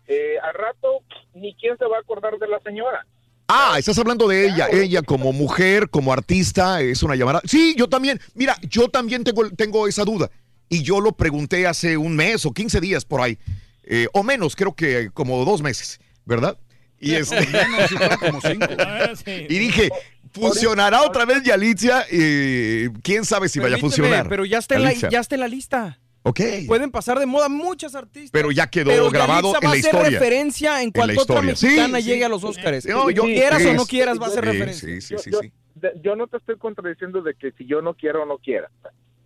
Eh, 0.06 0.38
al 0.42 0.54
rato 0.54 1.00
ni 1.34 1.56
quién 1.56 1.78
se 1.78 1.86
va 1.86 1.98
a 1.98 2.02
acordar 2.02 2.38
de 2.38 2.48
la 2.48 2.60
señora 2.60 3.06
Ah, 3.48 3.76
estás 3.78 3.98
hablando 3.98 4.28
de 4.28 4.48
ella, 4.48 4.68
ella 4.72 5.02
como 5.02 5.34
mujer, 5.34 5.90
como 5.90 6.14
artista, 6.14 6.82
es 6.82 7.04
una 7.04 7.16
llamada. 7.16 7.42
Sí, 7.46 7.76
yo 7.78 7.88
también, 7.88 8.20
mira, 8.36 8.58
yo 8.70 8.88
también 8.88 9.24
tengo, 9.24 9.50
tengo 9.52 9.88
esa 9.88 10.04
duda. 10.04 10.30
Y 10.70 10.82
yo 10.82 11.02
lo 11.02 11.12
pregunté 11.12 11.68
hace 11.68 11.98
un 11.98 12.16
mes 12.16 12.46
o 12.46 12.54
15 12.54 12.80
días 12.80 13.06
por 13.06 13.22
ahí, 13.22 13.38
eh, 13.84 14.08
o 14.14 14.24
menos, 14.24 14.56
creo 14.56 14.74
que 14.74 15.10
como 15.14 15.44
dos 15.46 15.62
meses, 15.62 16.00
¿verdad? 16.26 16.58
Y, 17.00 17.16
este, 17.16 17.36
y 19.50 19.60
dije, 19.60 19.90
¿funcionará 20.32 21.04
otra 21.04 21.26
vez 21.26 21.44
Yalitza? 21.44 22.06
Eh, 22.10 22.90
¿Quién 23.04 23.26
sabe 23.26 23.50
si 23.50 23.60
vaya 23.60 23.76
a 23.76 23.80
funcionar? 23.80 24.30
Pero 24.30 24.46
ya 24.46 24.60
está, 24.60 24.76
en 24.76 24.84
la, 24.84 24.94
ya 24.94 25.20
está 25.20 25.36
en 25.36 25.42
la 25.42 25.50
lista. 25.50 26.00
Ok. 26.24 26.40
Pueden 26.68 26.90
pasar 26.90 27.20
de 27.20 27.26
moda 27.26 27.50
muchas 27.50 27.96
artistas. 27.96 28.32
Pero 28.32 28.52
ya 28.52 28.68
quedó 28.68 28.90
Pero 28.90 29.10
grabado 29.10 29.54
Yalitza 29.54 29.58
en 29.60 29.64
la 29.64 29.68
va 29.70 29.74
a 29.74 29.78
historia. 29.78 30.04
ser 30.06 30.14
referencia 30.14 30.78
en 30.82 30.84
En 30.86 30.92
cuanto 30.92 31.14
la 31.16 31.22
otra 31.22 31.34
historia. 31.36 31.56
Sí, 31.56 31.66
mexicana 31.68 31.98
sí. 32.02 32.04
llegue 32.08 32.26
a 32.26 32.30
los 32.30 32.44
Óscares. 32.44 32.86
No, 32.88 33.10
yo- 33.10 33.24
quieras 33.24 33.62
sí, 33.62 33.68
o 33.68 33.74
no 33.74 33.84
sí, 33.84 33.90
quieras, 33.90 34.22
va 34.22 34.28
a 34.28 34.30
ser 34.30 34.44
sí, 34.46 34.50
referencia. 34.52 34.88
Sí, 34.90 35.02
sí, 35.02 35.16
sí, 35.18 35.32
yo, 35.32 35.40
sí. 35.42 35.52
de- 35.76 35.94
yo 36.02 36.16
no 36.16 36.28
te 36.28 36.38
estoy 36.38 36.58
contradiciendo 36.58 37.22
de 37.22 37.34
que 37.36 37.52
si 37.52 37.66
yo 37.66 37.82
no 37.82 37.94
quiero 37.94 38.24
o 38.24 38.26
no 38.26 38.38
quiera. 38.38 38.70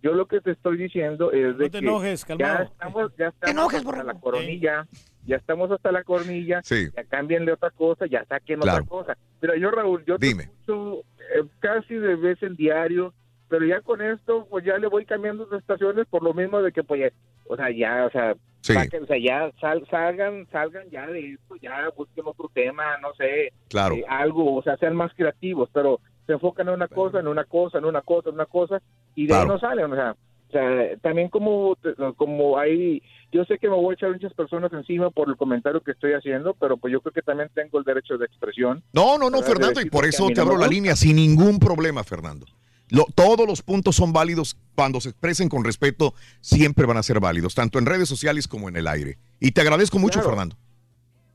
Yo 0.02 0.12
lo 0.12 0.26
que 0.26 0.40
te 0.40 0.52
estoy 0.52 0.76
diciendo 0.76 1.32
es 1.32 1.56
de 1.58 1.64
No 1.64 1.70
te 1.70 1.70
que 1.70 1.78
enojes, 1.78 2.24
ya 2.38 2.62
estamos, 2.62 3.12
ya 3.18 3.26
estamos 3.28 3.50
enojes, 3.50 3.84
hasta 3.84 4.04
la 4.04 4.14
coronilla, 4.14 4.86
ya 5.26 5.36
estamos 5.36 5.70
hasta 5.72 5.90
la 5.90 6.04
coronilla, 6.04 6.60
Sí. 6.62 6.86
ya 6.96 7.02
cámbienle 7.04 7.52
otra 7.52 7.70
cosa, 7.70 8.06
ya 8.06 8.24
saquen 8.28 8.60
Claro. 8.60 8.78
otra 8.84 8.88
cosa. 8.88 9.18
Pero 9.40 9.56
yo, 9.56 9.70
Raúl, 9.72 10.04
yo 10.06 10.16
te 10.18 10.26
Dime. 10.26 10.44
escucho 10.44 11.00
eh, 11.34 11.44
casi 11.58 11.94
de 11.94 12.14
vez 12.16 12.40
en 12.42 12.54
diario, 12.56 13.12
pero 13.48 13.64
ya 13.66 13.80
con 13.80 14.00
esto, 14.02 14.46
pues 14.50 14.64
ya 14.64 14.78
le 14.78 14.86
voy 14.88 15.04
cambiando 15.04 15.46
de 15.46 15.58
estaciones 15.58 16.06
por 16.06 16.22
lo 16.22 16.34
mismo 16.34 16.60
de 16.62 16.72
que, 16.72 16.82
pues, 16.84 17.00
ya- 17.00 17.12
o 17.48 17.56
sea, 17.56 17.70
ya, 17.70 18.04
o 18.06 18.10
sea, 18.10 18.34
Sí. 18.60 18.74
saquen, 18.74 19.04
o 19.04 19.06
sea, 19.06 19.16
ya 19.18 19.50
sal- 19.60 19.86
salgan, 19.90 20.46
salgan 20.50 20.88
ya 20.90 21.06
de 21.06 21.34
esto, 21.34 21.56
ya 21.62 21.88
busquen 21.96 22.24
otro 22.26 22.50
tema, 22.52 22.98
no 22.98 23.14
sé, 23.14 23.52
Claro. 23.68 23.94
eh, 23.94 24.04
algo, 24.08 24.56
o 24.56 24.62
sea, 24.62 24.76
sean 24.76 24.96
más 24.96 25.12
creativos, 25.14 25.70
pero 25.72 26.00
se 26.26 26.32
enfocan 26.34 26.68
en 26.68 26.74
una 26.74 26.88
cosa, 26.88 27.20
en 27.20 27.28
una 27.28 27.44
cosa, 27.44 27.78
en 27.78 27.84
una 27.86 28.02
cosa, 28.02 28.28
en 28.28 28.34
una 28.34 28.46
cosa, 28.46 28.82
y 29.14 29.26
de 29.26 29.34
ahí 29.34 29.46
no 29.46 29.58
salen, 29.58 29.92
o 29.92 29.94
sea, 29.94 30.14
o 30.48 30.50
sea, 30.50 30.96
también 31.02 31.28
como, 31.28 31.76
como 32.16 32.58
hay, 32.58 33.02
yo 33.30 33.44
sé 33.44 33.58
que 33.58 33.68
me 33.68 33.76
voy 33.76 33.92
a 33.92 33.94
echar 33.94 34.10
muchas 34.12 34.32
personas 34.34 34.72
encima 34.72 35.10
por 35.10 35.28
el 35.28 35.36
comentario 35.36 35.80
que 35.82 35.92
estoy 35.92 36.12
haciendo, 36.14 36.54
pero 36.54 36.76
pues 36.78 36.90
yo 36.92 37.00
creo 37.02 37.12
que 37.12 37.22
también 37.22 37.50
tengo 37.54 37.78
el 37.78 37.84
derecho 37.84 38.16
de 38.18 38.24
expresión. 38.26 38.82
No, 38.92 39.18
no, 39.18 39.28
no, 39.30 39.42
Fernando, 39.42 39.80
y 39.80 39.90
por 39.90 40.04
eso 40.06 40.26
te 40.34 40.40
abro 40.40 40.56
la 40.58 40.66
línea 40.66 40.96
sin 40.96 41.16
ningún 41.16 41.58
problema, 41.58 42.02
Fernando. 42.02 42.46
Lo- 42.90 43.06
todos 43.14 43.46
los 43.46 43.62
puntos 43.62 43.96
son 43.96 44.12
válidos 44.12 44.56
cuando 44.74 45.00
se 45.00 45.10
expresen 45.10 45.48
con 45.48 45.64
respeto, 45.64 46.14
siempre 46.40 46.86
van 46.86 46.96
a 46.96 47.02
ser 47.02 47.20
válidos, 47.20 47.54
tanto 47.54 47.78
en 47.78 47.86
redes 47.86 48.08
sociales 48.08 48.48
como 48.48 48.68
en 48.68 48.76
el 48.76 48.86
aire. 48.86 49.18
Y 49.40 49.50
te 49.52 49.60
agradezco 49.60 49.98
mucho, 49.98 50.14
Claro. 50.20 50.30
Fernando. 50.30 50.56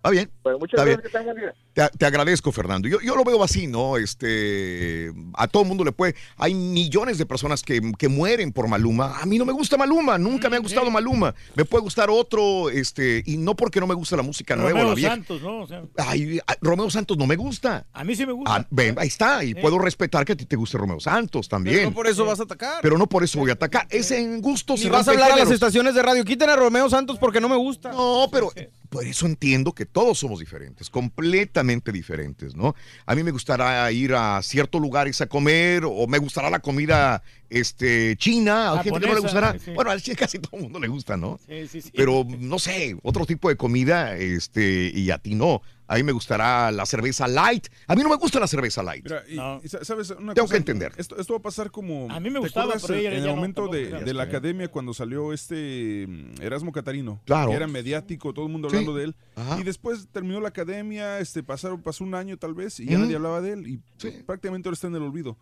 Está 0.04 0.10
bien. 0.10 0.30
Pues 0.44 0.58
muchas 0.60 0.74
Está 0.80 0.84
bien. 0.84 1.00
gracias. 1.34 1.56
Te, 1.74 1.98
te 1.98 2.06
agradezco, 2.06 2.52
Fernando. 2.52 2.90
Yo, 2.90 3.00
yo 3.00 3.16
lo 3.16 3.24
veo 3.24 3.42
así, 3.42 3.68
¿no? 3.68 3.96
Este, 3.98 5.12
a 5.34 5.48
todo 5.48 5.64
el 5.64 5.70
mundo 5.70 5.84
le 5.86 5.92
puede. 5.94 6.14
Hay 6.38 6.54
millones 6.54 7.18
de 7.18 7.26
personas 7.26 7.64
que, 7.64 7.82
que 7.98 8.10
mueren 8.10 8.52
por 8.52 8.68
Maluma. 8.68 9.20
A 9.22 9.26
mí 9.26 9.38
no 9.38 9.46
me 9.46 9.54
gusta 9.54 9.78
Maluma, 9.78 10.18
nunca 10.18 10.50
me 10.50 10.58
ha 10.58 10.60
gustado 10.60 10.92
Maluma. 10.92 11.34
Me 11.56 11.64
puede 11.66 11.84
gustar 11.84 12.10
otro, 12.10 12.70
este, 12.70 13.24
y 13.26 13.38
no 13.38 13.56
porque 13.56 13.80
no 13.80 13.88
me 13.88 13.94
gusta 13.94 14.18
la 14.18 14.24
música 14.24 14.56
nueva, 14.56 14.72
Romeo 14.72 14.90
la 14.90 14.96
vieja. 14.96 15.12
Santos, 15.16 15.42
¿no? 15.42 15.62
O 15.62 15.68
sea, 15.68 15.84
Ay, 15.98 16.40
a- 16.46 16.56
Romeo 16.62 16.90
Santos 16.90 17.18
no 17.18 17.26
me 17.26 17.36
gusta. 17.38 17.86
a 17.94 18.04
mí 18.04 18.14
sí 18.16 18.26
me 18.26 18.34
gusta. 18.34 18.56
Ah, 18.56 18.68
ven, 18.70 18.96
ahí 19.00 19.08
está, 19.08 19.44
y 19.44 19.54
Sí. 19.54 19.56
puedo 19.56 19.80
respetar 19.80 20.26
que 20.26 20.34
a 20.34 20.36
ti 20.36 20.46
te 20.46 20.56
guste 20.58 20.78
Romeo 20.78 21.00
Santos 21.00 21.48
también. 21.48 21.78
Pero 21.78 21.90
no 21.92 21.96
por 21.96 22.08
eso 22.08 22.26
vas 22.26 22.40
a 22.40 22.44
atacar. 22.44 22.80
Pero 22.82 22.98
no 22.98 23.08
por 23.08 23.24
eso 23.24 23.40
voy 23.40 23.50
a 23.52 23.54
atacar. 23.54 23.88
Es 23.90 24.12
en 24.12 24.42
gusto. 24.42 24.76
Y 24.78 24.90
vas 24.90 25.08
a 25.08 25.12
hablar 25.12 25.26
a 25.28 25.30
las 25.30 25.38
géneros. 25.40 25.54
estaciones 25.54 25.96
de 25.96 26.02
radio. 26.04 26.24
Quiten 26.26 26.50
a 26.50 26.56
Romeo 26.56 26.90
Santos 26.90 27.18
porque 27.20 27.40
no 27.40 27.48
me 27.50 27.56
gusta. 27.56 27.92
No, 27.92 28.28
pero 28.32 28.52
por 28.94 29.04
eso 29.08 29.26
entiendo 29.26 29.74
que 29.74 29.88
todos 29.88 30.20
somos 30.20 30.38
diferentes, 30.38 30.88
completamente 30.88 31.92
diferentes, 31.92 32.56
¿no? 32.56 32.76
A 33.08 33.16
mí 33.16 33.24
me 33.24 33.32
gustará 33.32 33.92
ir 33.92 34.14
a 34.14 34.40
ciertos 34.44 34.80
lugares 34.80 35.20
a 35.20 35.26
comer 35.26 35.82
o 35.84 36.06
me 36.06 36.20
gustará 36.20 36.52
la 36.52 36.60
comida 36.60 37.24
este, 37.60 38.16
china, 38.18 38.72
a 38.74 38.84
gente 38.84 39.00
que 39.00 39.08
no 39.08 39.14
le 39.16 39.20
gustará. 39.22 39.58
sí. 39.60 39.72
Bueno, 39.72 39.92
a 39.92 39.96
casi 40.18 40.40
todo 40.40 40.58
el 40.58 40.64
mundo 40.64 40.80
le 40.80 40.88
gusta, 40.88 41.18
¿no? 41.18 41.40
Sí, 41.48 41.68
sí, 41.68 41.82
sí. 41.82 41.92
Pero 41.96 42.26
no 42.40 42.60
sé, 42.60 42.98
otro 43.04 43.26
tipo 43.26 43.50
de 43.50 43.56
comida 43.58 44.16
este, 44.18 44.92
y 44.94 45.12
a 45.12 45.18
ti 45.18 45.36
no. 45.36 45.62
A 45.86 45.96
mí 45.98 46.04
me 46.04 46.14
gustará 46.14 46.72
la 46.72 46.86
cerveza 46.86 47.28
light. 47.28 47.68
A 47.88 47.96
mí 47.96 48.02
no 48.02 48.10
me 48.10 48.16
gusta 48.16 48.40
la 48.40 48.48
cerveza 48.48 48.82
light. 48.82 49.04
Mira, 49.04 49.22
y- 49.28 49.66
y 49.66 49.70
sa- 49.70 49.84
¿sabes 49.84 50.10
una 50.12 50.34
Tengo 50.34 50.46
cosa? 50.46 50.54
que 50.54 50.58
entender. 50.58 50.94
Esto, 50.98 51.20
esto 51.20 51.34
va 51.34 51.40
a 51.40 51.42
pasar 51.42 51.72
como. 51.72 52.10
A 52.10 52.20
mí 52.22 52.30
me 52.30 52.36
¿te 52.36 52.40
gustaba, 52.40 52.74
pero 52.82 52.94
en- 52.96 53.00
ella 53.02 53.10
en 53.10 53.16
ya 53.16 53.22
el 53.24 53.28
no, 53.28 53.36
momento 53.36 53.62
tampoco, 53.64 53.98
de, 54.00 54.04
de 54.06 54.14
la 54.14 54.24
sé. 54.24 54.30
academia 54.30 54.70
cuando 54.70 54.94
salió 54.94 55.34
este 55.34 56.08
mm, 56.08 56.42
Erasmo 56.42 56.72
Catarino. 56.72 57.22
Claro. 57.26 57.50
Que 57.52 57.58
era 57.58 57.68
mediático, 57.68 58.34
todo 58.34 58.46
el 58.46 58.52
mundo 58.52 58.70
Sí. 58.70 58.78
hablando 58.78 58.98
de 58.98 59.04
él. 59.04 59.16
Ajá. 59.36 59.60
Y 59.60 59.64
después 59.64 60.08
terminó 60.12 60.40
la 60.40 60.48
academia, 60.50 61.20
este, 61.20 61.44
pasaron, 61.44 61.82
pasó 61.82 62.06
un 62.06 62.16
año 62.16 62.38
tal 62.38 62.54
vez 62.54 62.80
y 62.80 62.86
ya 62.86 62.98
nadie 62.98 63.18
hablaba 63.18 63.42
de 63.42 63.52
él. 63.52 63.68
Y 63.68 63.80
prácticamente 64.26 64.70
ahora 64.70 64.76
está 64.76 64.88
en 64.88 64.96
el 64.96 65.04
olvido. 65.04 65.38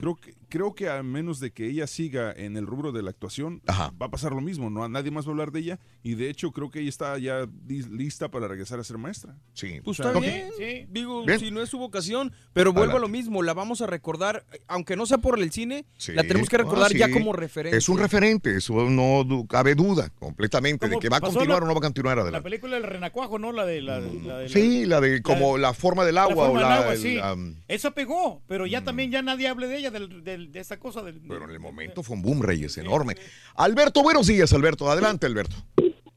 Creo 0.00 0.14
que, 0.16 0.34
creo 0.50 0.74
que 0.74 0.88
a 0.90 1.02
menos 1.02 1.40
de 1.40 1.52
que 1.56 1.66
ella 1.70 1.86
siga 1.86 2.32
en 2.36 2.58
el 2.58 2.66
rubro 2.66 2.92
de 2.92 3.02
la 3.02 3.08
actuación, 3.08 3.62
Ajá. 3.66 3.90
va 4.00 4.06
a 4.06 4.10
pasar 4.10 4.32
lo 4.32 4.42
mismo. 4.42 4.68
No, 4.68 4.86
nadie 4.90 5.10
más 5.10 5.24
va 5.24 5.30
a 5.30 5.32
hablar 5.32 5.52
de 5.52 5.60
ella. 5.60 5.78
Y 6.02 6.14
de 6.14 6.28
hecho, 6.28 6.52
creo 6.52 6.70
que 6.70 6.80
ella 6.80 6.90
está 6.90 7.16
ya 7.18 7.48
lista 7.66 8.30
para 8.30 8.46
regresar 8.46 8.78
a 8.78 8.84
ser 8.84 8.98
maestra. 8.98 9.38
Sí. 9.54 9.80
Pues 9.82 9.98
O 9.98 10.02
sea, 10.02 10.12
está 10.12 10.20
bien. 10.20 10.50
Sí. 10.58 10.86
Digo, 10.90 11.24
Bien. 11.24 11.40
si 11.40 11.50
no 11.50 11.62
es 11.62 11.70
su 11.70 11.78
vocación, 11.78 12.30
pero 12.52 12.74
vuelvo 12.74 12.98
a 12.98 13.00
lo 13.00 13.08
mismo, 13.08 13.42
la 13.42 13.54
vamos 13.54 13.80
a 13.80 13.86
recordar, 13.86 14.44
aunque 14.68 14.96
no 14.96 15.06
sea 15.06 15.16
por 15.16 15.38
el 15.40 15.50
cine, 15.50 15.86
Sí. 15.96 16.12
la 16.12 16.24
tenemos 16.24 16.50
que 16.50 16.56
Ah, 16.56 16.58
recordar 16.58 16.92
sí. 16.92 16.98
ya 16.98 17.10
como 17.10 17.32
referencia. 17.32 17.78
Es 17.78 17.88
un 17.88 17.98
referente, 17.98 18.54
eso 18.54 18.90
no 18.90 19.24
cabe 19.48 19.74
duda 19.74 20.10
completamente 20.10 20.88
de 20.90 20.98
que 20.98 21.08
va 21.08 21.16
a 21.16 21.20
continuar 21.22 21.60
la- 21.60 21.64
o 21.64 21.68
no 21.68 21.72
va 21.74 21.78
a 21.78 21.82
continuar 21.82 22.18
La 22.30 22.42
película 22.42 22.74
del 22.74 22.82
renacuajo, 22.84 23.38
¿no? 23.38 23.50
La 23.52 23.64
de 23.64 23.80
la, 23.80 23.98
de- 24.02 24.20
la 24.22 24.38
de 24.40 24.48
Sí, 24.50 24.84
la 24.84 25.00
de 25.00 25.22
como 25.22 25.56
la, 25.56 25.72
forma 25.72 26.04
del 26.04 26.16
la 26.16 26.24
agua 26.24 26.34
forma 26.48 26.50
o 26.50 26.58
del 26.58 26.68
la, 26.68 26.76
agua, 26.76 26.92
el, 26.92 26.98
sí. 27.00 27.16
um, 27.18 27.54
Esa 27.66 27.92
pegó, 27.92 28.42
pero 28.46 28.66
ya 28.66 28.84
también 28.84 29.10
ya 29.10 29.22
nadie 29.22 29.48
hable 29.48 29.68
de 29.68 29.78
ella, 29.78 29.90
del- 29.90 30.22
del- 30.22 30.52
de 30.52 30.60
esa 30.60 30.78
cosa. 30.78 31.02
Del, 31.02 31.20
pero 31.36 31.44
en 31.44 31.50
el 31.54 31.60
momento 31.60 32.02
fue 32.02 32.16
un 32.16 32.22
boom, 32.22 32.40
Reyes, 32.42 32.78
enorme. 32.78 33.14
Alberto, 33.56 34.02
buenos 34.02 34.26
días, 34.26 34.50
Alberto. 34.54 34.90
Adelante, 34.90 35.26
Alberto. 35.26 35.54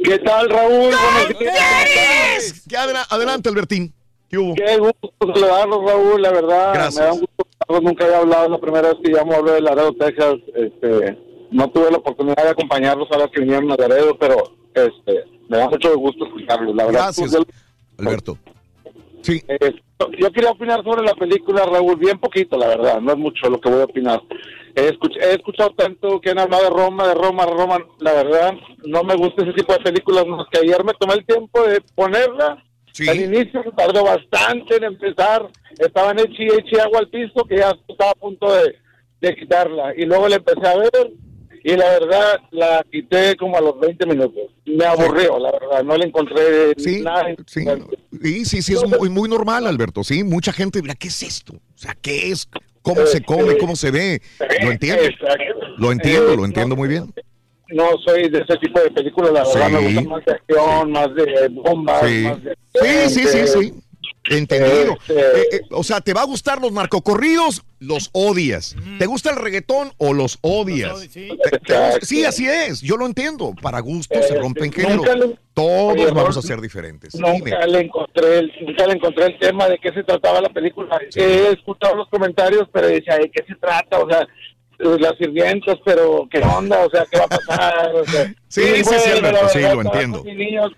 ¿Qué 0.01 0.17
tal, 0.19 0.49
Raúl? 0.49 0.93
Buenos 0.95 1.39
días. 1.39 2.63
¿Qué 2.69 2.77
adela- 2.77 3.05
adelante, 3.09 3.49
Albertín. 3.49 3.93
¿Qué 4.29 4.37
hubo? 4.37 4.55
Qué 4.55 4.77
gusto 4.77 5.11
saludarlos, 5.19 5.79
Raúl, 5.85 6.21
la 6.21 6.31
verdad. 6.31 6.73
Gracias. 6.73 6.95
Me 6.99 7.05
da 7.05 7.13
un 7.13 7.19
gusto. 7.19 7.81
Nunca 7.81 8.05
había 8.05 8.17
hablado, 8.19 8.45
es 8.45 8.51
la 8.51 8.59
primera 8.61 8.89
vez 8.93 8.97
que 9.03 9.11
llamo, 9.11 9.33
hablo 9.33 9.51
de 9.51 9.61
Laredo, 9.61 9.93
Texas. 9.93 10.35
Este, 10.55 11.17
no 11.51 11.69
tuve 11.69 11.91
la 11.91 11.97
oportunidad 11.97 12.41
de 12.43 12.49
acompañarlos 12.51 13.09
ahora 13.11 13.29
que 13.29 13.41
vinieron 13.41 13.69
a 13.73 13.75
Laredo, 13.75 14.17
pero 14.17 14.37
este, 14.73 15.25
me 15.49 15.57
da 15.57 15.67
mucho 15.69 15.97
gusto 15.97 16.27
escucharlos. 16.27 16.73
La 16.77 16.85
verdad, 16.85 17.01
Gracias, 17.01 17.35
Alberto. 17.97 18.37
Sí. 19.21 19.43
Eh, 19.49 19.73
yo 20.17 20.31
quería 20.31 20.51
opinar 20.51 20.81
sobre 20.81 21.03
la 21.03 21.13
película, 21.13 21.65
Raúl, 21.65 21.97
bien 21.97 22.17
poquito, 22.19 22.57
la 22.57 22.67
verdad, 22.69 23.01
no 23.01 23.11
es 23.11 23.17
mucho 23.17 23.49
lo 23.49 23.59
que 23.59 23.69
voy 23.69 23.81
a 23.81 23.83
opinar. 23.83 24.21
He, 24.75 24.89
escuch- 24.89 25.17
he 25.21 25.33
escuchado 25.33 25.71
tanto 25.71 26.19
que 26.21 26.29
han 26.31 26.39
hablado 26.39 26.63
de 26.63 26.69
Roma, 26.69 27.07
de 27.07 27.13
Roma, 27.15 27.45
de 27.45 27.51
Roma, 27.51 27.77
la 27.99 28.13
verdad, 28.13 28.53
no 28.85 29.03
me 29.03 29.15
gusta 29.15 29.43
ese 29.43 29.53
tipo 29.53 29.73
de 29.73 29.79
películas, 29.79 30.25
más 30.27 30.45
que 30.51 30.59
ayer 30.59 30.83
me 30.83 30.93
tomé 30.93 31.13
el 31.15 31.25
tiempo 31.25 31.63
de 31.67 31.81
ponerla. 31.95 32.63
Al 33.07 33.19
inicio 33.21 33.63
tardó 33.77 34.03
bastante 34.03 34.75
en 34.75 34.83
empezar, 34.83 35.47
estaba 35.77 36.11
en 36.11 36.19
echi, 36.19 36.43
echi 36.47 36.79
agua 36.79 36.99
al 36.99 37.09
piso, 37.09 37.45
que 37.47 37.57
ya 37.57 37.73
estaba 37.87 38.11
a 38.11 38.15
punto 38.15 38.51
de, 38.53 38.75
de 39.21 39.35
quitarla. 39.35 39.93
Y 39.95 40.05
luego 40.05 40.27
la 40.27 40.35
empecé 40.37 40.67
a 40.67 40.75
ver, 40.77 41.11
y 41.63 41.75
la 41.77 41.85
verdad 41.91 42.39
la 42.51 42.83
quité 42.91 43.35
como 43.37 43.57
a 43.57 43.61
los 43.61 43.79
20 43.79 44.05
minutos. 44.05 44.51
Me 44.65 44.85
aburrió, 44.85 45.39
la 45.39 45.51
verdad, 45.51 45.83
no 45.83 45.95
le 45.97 46.05
encontré 46.07 46.73
nada. 47.01 47.25
Sí, 47.47 47.65
sí, 48.21 48.45
sí, 48.45 48.61
sí, 48.61 48.73
es 48.73 48.83
muy, 48.99 49.09
muy 49.09 49.29
normal, 49.29 49.65
Alberto. 49.67 50.03
Sí, 50.03 50.23
mucha 50.23 50.51
gente 50.51 50.81
dirá, 50.81 50.95
¿qué 50.95 51.07
es 51.07 51.23
esto? 51.23 51.53
O 51.53 51.77
sea, 51.77 51.95
¿qué 52.01 52.31
es? 52.31 52.49
¿Cómo 52.81 53.05
se 53.05 53.21
come? 53.21 53.57
¿Cómo 53.57 53.75
se 53.75 53.91
ve? 53.91 54.21
Lo 54.63 54.71
entiendo. 54.71 55.03
Lo 55.77 55.91
entiendo, 55.91 56.35
lo 56.35 56.45
entiendo 56.45 56.75
muy 56.75 56.87
bien. 56.89 57.13
no 57.71 57.85
soy 58.05 58.29
de 58.29 58.39
ese 58.39 58.57
tipo 58.57 58.79
de 58.79 58.89
películas, 58.91 59.31
la 59.31 59.43
verdad 59.43 59.69
me 59.69 59.85
gusta 59.93 60.01
más 60.09 60.25
de 60.25 60.31
acción, 60.31 60.91
más 60.91 61.15
de 61.15 61.47
bombas, 61.51 62.01
Sí. 62.07 62.23
más 62.23 62.43
de... 62.43 62.55
Sí, 62.73 63.09
sí, 63.09 63.27
sí, 63.27 63.47
sí. 63.47 63.73
Entendido. 64.29 64.97
Eh, 65.09 65.43
eh, 65.51 65.61
o 65.71 65.83
sea, 65.83 66.01
¿te 66.01 66.13
va 66.13 66.21
a 66.21 66.25
gustar 66.25 66.61
los 66.61 66.71
narcocorridos? 66.71 67.63
Los 67.79 68.09
odias. 68.13 68.75
¿Te 68.97 69.05
gusta 69.05 69.29
el 69.31 69.37
reggaetón 69.37 69.91
o 69.97 70.13
los 70.13 70.37
odias? 70.41 70.99
sí. 71.09 71.29
Te- 71.43 71.59
te 71.59 71.73
gusta- 71.77 71.99
sí, 72.05 72.25
así 72.25 72.47
es. 72.47 72.81
Yo 72.81 72.97
lo 72.97 73.05
entiendo. 73.05 73.53
Para 73.61 73.79
gustos 73.79 74.27
se 74.27 74.35
rompen 74.37 74.71
géneros. 74.71 75.05
Todos 75.53 75.93
Oye, 75.93 76.11
vamos 76.11 76.35
a 76.37 76.41
ser 76.41 76.59
diferentes. 76.61 77.15
Nunca 77.15 77.33
Dime. 77.33 77.67
le 77.67 77.79
encontré 77.81 78.39
el, 78.39 78.51
nunca 78.65 78.85
le 78.87 78.93
encontré 78.93 79.25
el 79.27 79.39
tema 79.39 79.67
de 79.67 79.77
qué 79.79 79.91
se 79.93 80.03
trataba 80.03 80.41
la 80.41 80.49
película. 80.49 80.99
He 81.15 81.49
escuchado 81.51 81.95
los 81.95 82.07
comentarios, 82.09 82.67
pero 82.71 82.87
decía, 82.87 83.17
¿de 83.17 83.29
qué 83.31 83.43
se 83.47 83.55
trata? 83.55 83.99
O 83.99 84.09
sea, 84.09 84.21
eh, 84.21 84.27
las 84.79 85.17
sirvientas, 85.17 85.77
pero 85.83 86.27
¿qué 86.31 86.39
onda? 86.39 86.85
O 86.85 86.89
sea, 86.89 87.05
¿qué 87.11 87.17
va 87.19 87.25
a 87.25 87.27
pasar? 87.27 87.93
O 87.95 88.05
sea, 88.05 88.33
Sí, 88.47 88.61
sí, 88.63 88.83
sí, 88.83 89.09
Alberto, 89.11 89.47
sí, 89.49 89.59
verdad, 89.59 89.75
lo 89.75 89.81
entiendo. 89.81 90.23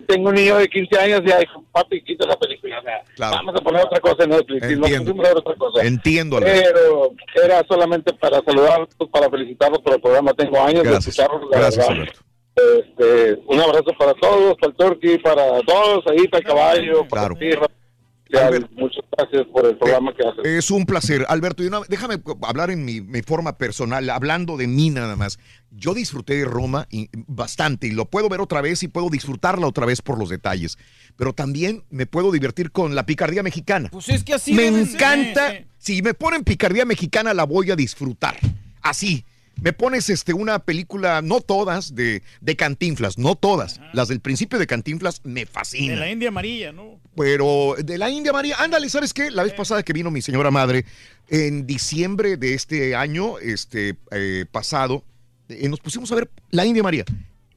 tengo 0.06 0.28
un 0.28 0.34
niño 0.34 0.58
de 0.58 0.68
15 0.68 0.98
años 1.00 1.22
y 1.24 1.28
ya 1.28 1.38
dijo, 1.38 1.64
papi, 1.72 2.02
quita 2.04 2.26
la 2.26 2.36
película. 2.36 2.78
O 2.80 2.82
sea, 2.82 3.02
Claro. 3.16 3.36
vamos 3.36 3.54
a 3.56 3.64
poner 3.64 3.84
otra 3.86 4.00
cosa 4.00 4.24
en 4.24 4.30
Netflix. 4.30 4.62
Entiendo. 4.64 5.14
ver 5.14 5.36
otra 5.38 5.54
cosa. 5.54 5.82
Entiendo, 5.86 6.36
Alberto. 6.36 6.70
Pero 7.32 7.44
era 7.46 7.64
solamente 7.66 8.12
para 8.14 8.42
saludarlos, 8.44 8.88
para 9.10 9.30
felicitarlos 9.30 9.78
por 9.80 9.94
el 9.94 10.00
programa. 10.02 10.32
Tengo 10.34 10.60
años 10.60 10.82
Gracias. 10.82 11.04
de 11.04 11.22
escucharlos, 11.22 11.50
la 11.50 11.58
Gracias, 11.58 11.88
verdad. 11.88 12.02
Alberto. 12.02 12.20
Este, 12.54 13.40
un 13.46 13.60
abrazo 13.60 13.92
para 13.98 14.12
todos, 14.14 14.54
para 14.58 14.70
el 14.70 14.76
Turkey, 14.76 15.18
para 15.18 15.60
todos, 15.62 16.04
ahí 16.08 16.28
para 16.28 16.38
el 16.40 16.44
caballo, 16.44 17.08
para 17.08 17.28
Claro. 17.28 17.34
ti, 17.36 17.50
Muchas 18.76 19.04
gracias 19.16 19.46
por 19.52 19.66
el 19.66 19.76
programa 19.76 20.12
que 20.14 20.26
haces. 20.26 20.44
Es 20.44 20.70
un 20.70 20.86
placer. 20.86 21.24
Alberto, 21.28 21.62
y 21.62 21.66
una- 21.66 21.80
déjame 21.88 22.16
hablar 22.42 22.70
en 22.70 22.84
mi, 22.84 23.00
mi 23.00 23.22
forma 23.22 23.58
personal, 23.58 24.08
hablando 24.10 24.56
de 24.56 24.66
mí 24.66 24.90
nada 24.90 25.16
más. 25.16 25.38
Yo 25.70 25.92
disfruté 25.94 26.34
de 26.36 26.44
Roma 26.44 26.86
y, 26.90 27.08
bastante 27.26 27.86
y 27.86 27.90
lo 27.90 28.06
puedo 28.06 28.28
ver 28.28 28.40
otra 28.40 28.60
vez 28.60 28.82
y 28.82 28.88
puedo 28.88 29.10
disfrutarla 29.10 29.66
otra 29.66 29.86
vez 29.86 30.00
por 30.02 30.18
los 30.18 30.28
detalles. 30.30 30.78
Pero 31.16 31.32
también 31.34 31.84
me 31.90 32.06
puedo 32.06 32.32
divertir 32.32 32.72
con 32.72 32.94
la 32.94 33.04
picardía 33.06 33.42
mexicana. 33.42 33.88
Pues 33.90 34.08
es 34.08 34.24
que 34.24 34.34
así 34.34 34.54
me 34.54 34.70
ser. 34.70 34.94
encanta. 34.94 35.54
Si 35.78 36.00
me 36.02 36.14
ponen 36.14 36.44
picardía 36.44 36.84
mexicana, 36.84 37.34
la 37.34 37.44
voy 37.44 37.70
a 37.70 37.76
disfrutar. 37.76 38.38
Así. 38.80 39.24
Me 39.60 39.72
pones 39.72 40.10
este, 40.10 40.32
una 40.34 40.58
película, 40.60 41.22
no 41.22 41.40
todas, 41.40 41.94
de, 41.94 42.22
de 42.40 42.56
Cantinflas, 42.56 43.18
no 43.18 43.34
todas. 43.36 43.80
Las 43.92 44.08
del 44.08 44.20
principio 44.20 44.58
de 44.58 44.66
Cantinflas 44.66 45.20
me 45.24 45.40
De 45.40 45.46
fascinan. 45.46 46.00
la 46.00 46.10
India 46.10 46.28
Amarilla, 46.28 46.72
¿no? 46.72 47.00
Pero 47.16 47.74
de 47.82 47.98
la 47.98 48.10
India 48.10 48.32
María, 48.32 48.56
ándale, 48.58 48.88
¿sabes 48.88 49.12
qué? 49.12 49.30
La 49.30 49.42
vez 49.42 49.52
pasada 49.52 49.82
que 49.82 49.92
vino 49.92 50.10
mi 50.10 50.22
señora 50.22 50.50
madre, 50.50 50.84
en 51.28 51.66
diciembre 51.66 52.36
de 52.36 52.54
este 52.54 52.94
año, 52.96 53.38
este 53.38 53.96
eh, 54.10 54.44
pasado, 54.50 55.04
eh, 55.48 55.68
nos 55.68 55.80
pusimos 55.80 56.10
a 56.12 56.16
ver 56.16 56.30
la 56.50 56.64
India 56.66 56.82
María. 56.82 57.04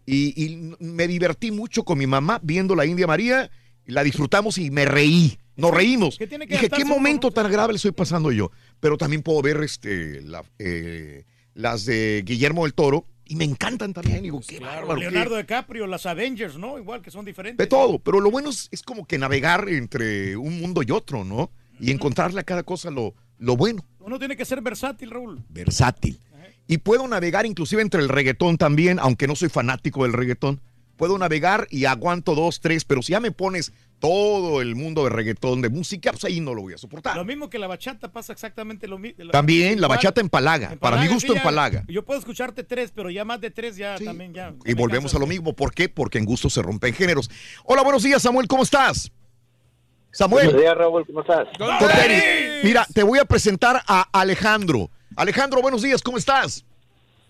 Y, 0.05 0.43
y 0.45 0.75
me 0.79 1.07
divertí 1.07 1.49
mucho 1.51 1.83
con 1.83 1.97
mi 1.97 2.05
mamá 2.05 2.39
viendo 2.43 2.75
la 2.75 2.85
India 2.85 3.07
María, 3.07 3.49
la 3.87 4.03
disfrutamos 4.03 4.57
y 4.57 4.69
me 4.71 4.85
reí. 4.85 5.37
Nos 5.57 5.71
reímos. 5.71 6.17
que 6.17 6.27
tiene 6.27 6.45
que 6.47 6.55
Dije, 6.55 6.69
¿qué 6.69 6.83
momento 6.83 7.31
tan 7.31 7.49
grave 7.49 7.71
le 7.73 7.77
estoy 7.77 7.91
pasando 7.93 8.29
yo? 8.31 8.51
Pero 8.81 8.97
también 8.97 9.21
puedo 9.23 9.41
ver 9.41 9.57
este, 9.63 10.21
la- 10.21 10.43
eh, 10.59 11.23
las 11.55 11.85
de 11.85 12.21
Guillermo 12.25 12.63
del 12.65 12.75
Toro 12.75 13.05
y 13.25 13.35
me 13.35 13.43
encantan 13.43 13.91
también. 13.93 14.21
Digo, 14.21 14.39
qué 14.47 14.59
bárbaro. 14.59 14.99
qué- 14.99 15.05
Leonardo 15.09 15.35
DiCaprio, 15.37 15.87
las 15.87 16.05
Avengers, 16.05 16.57
¿no? 16.57 16.77
Igual 16.77 17.01
que 17.01 17.09
son 17.09 17.25
diferentes. 17.25 17.57
de 17.57 17.67
todo, 17.67 17.97
pero 17.97 18.19
lo 18.19 18.29
bueno 18.29 18.51
es, 18.51 18.67
es 18.71 18.83
como 18.83 19.07
que 19.07 19.17
navegar 19.17 19.67
entre 19.69 20.37
un 20.37 20.59
mundo 20.61 20.83
y 20.83 20.91
otro, 20.91 21.23
¿no? 21.23 21.49
Y 21.79 21.89
encontrarle 21.91 22.39
a 22.39 22.43
cada 22.43 22.61
cosa 22.63 22.91
lo, 22.91 23.15
lo 23.39 23.57
bueno, 23.57 23.83
Uno 23.99 24.19
tiene 24.19 24.37
que 24.37 24.45
ser 24.45 24.61
versátil, 24.61 25.09
Raúl. 25.09 25.43
versátil. 25.49 26.19
Y 26.67 26.77
puedo 26.79 27.07
navegar 27.07 27.45
inclusive 27.45 27.81
entre 27.81 28.01
el 28.01 28.09
reggaetón 28.09 28.57
también, 28.57 28.99
aunque 28.99 29.27
no 29.27 29.35
soy 29.35 29.49
fanático 29.49 30.03
del 30.03 30.13
reggaetón. 30.13 30.61
Puedo 30.97 31.17
navegar 31.17 31.67
y 31.71 31.85
aguanto 31.85 32.35
dos, 32.35 32.59
tres, 32.61 32.85
pero 32.85 33.01
si 33.01 33.11
ya 33.11 33.19
me 33.19 33.31
pones 33.31 33.71
todo 33.99 34.61
el 34.61 34.75
mundo 34.75 35.03
de 35.03 35.09
reggaetón, 35.09 35.61
de 35.61 35.69
música, 35.69 36.11
pues 36.11 36.25
ahí 36.25 36.39
no 36.39 36.53
lo 36.53 36.61
voy 36.61 36.73
a 36.73 36.77
soportar. 36.77 37.15
Lo 37.15 37.25
mismo 37.25 37.49
que 37.49 37.57
la 37.57 37.67
bachata 37.67 38.11
pasa 38.11 38.33
exactamente 38.33 38.87
lo 38.87 38.97
mismo. 38.97 39.29
También 39.31 39.81
la 39.81 39.87
bachata 39.87 40.21
empalaga, 40.21 40.75
para 40.79 40.97
mi 40.97 41.07
gusto 41.07 41.35
empalaga. 41.35 41.83
Yo 41.87 42.03
puedo 42.03 42.19
escucharte 42.19 42.63
tres, 42.63 42.91
pero 42.93 43.09
ya 43.09 43.25
más 43.25 43.41
de 43.41 43.51
tres 43.51 43.77
ya 43.77 43.97
también 43.97 44.33
ya. 44.33 44.53
Y 44.65 44.73
volvemos 44.73 45.15
a 45.15 45.19
lo 45.19 45.27
mismo. 45.27 45.53
¿Por 45.53 45.73
qué? 45.73 45.89
Porque 45.89 46.17
en 46.17 46.25
gusto 46.25 46.49
se 46.49 46.61
rompen 46.61 46.93
géneros. 46.93 47.29
Hola, 47.63 47.81
buenos 47.83 48.03
días, 48.03 48.21
Samuel, 48.21 48.47
¿cómo 48.47 48.63
estás? 48.63 49.11
Samuel. 50.11 50.45
Buenos 50.45 50.61
días, 50.61 50.77
Raúl, 50.77 51.05
¿cómo 51.05 51.21
estás? 51.21 51.47
Con 51.57 51.77
tenis. 51.77 52.63
Mira, 52.63 52.87
te 52.93 53.03
voy 53.03 53.19
a 53.19 53.25
presentar 53.25 53.81
a 53.85 54.07
Alejandro. 54.13 54.89
Alejandro, 55.15 55.61
buenos 55.61 55.81
días, 55.81 56.01
¿cómo 56.01 56.17
estás? 56.17 56.65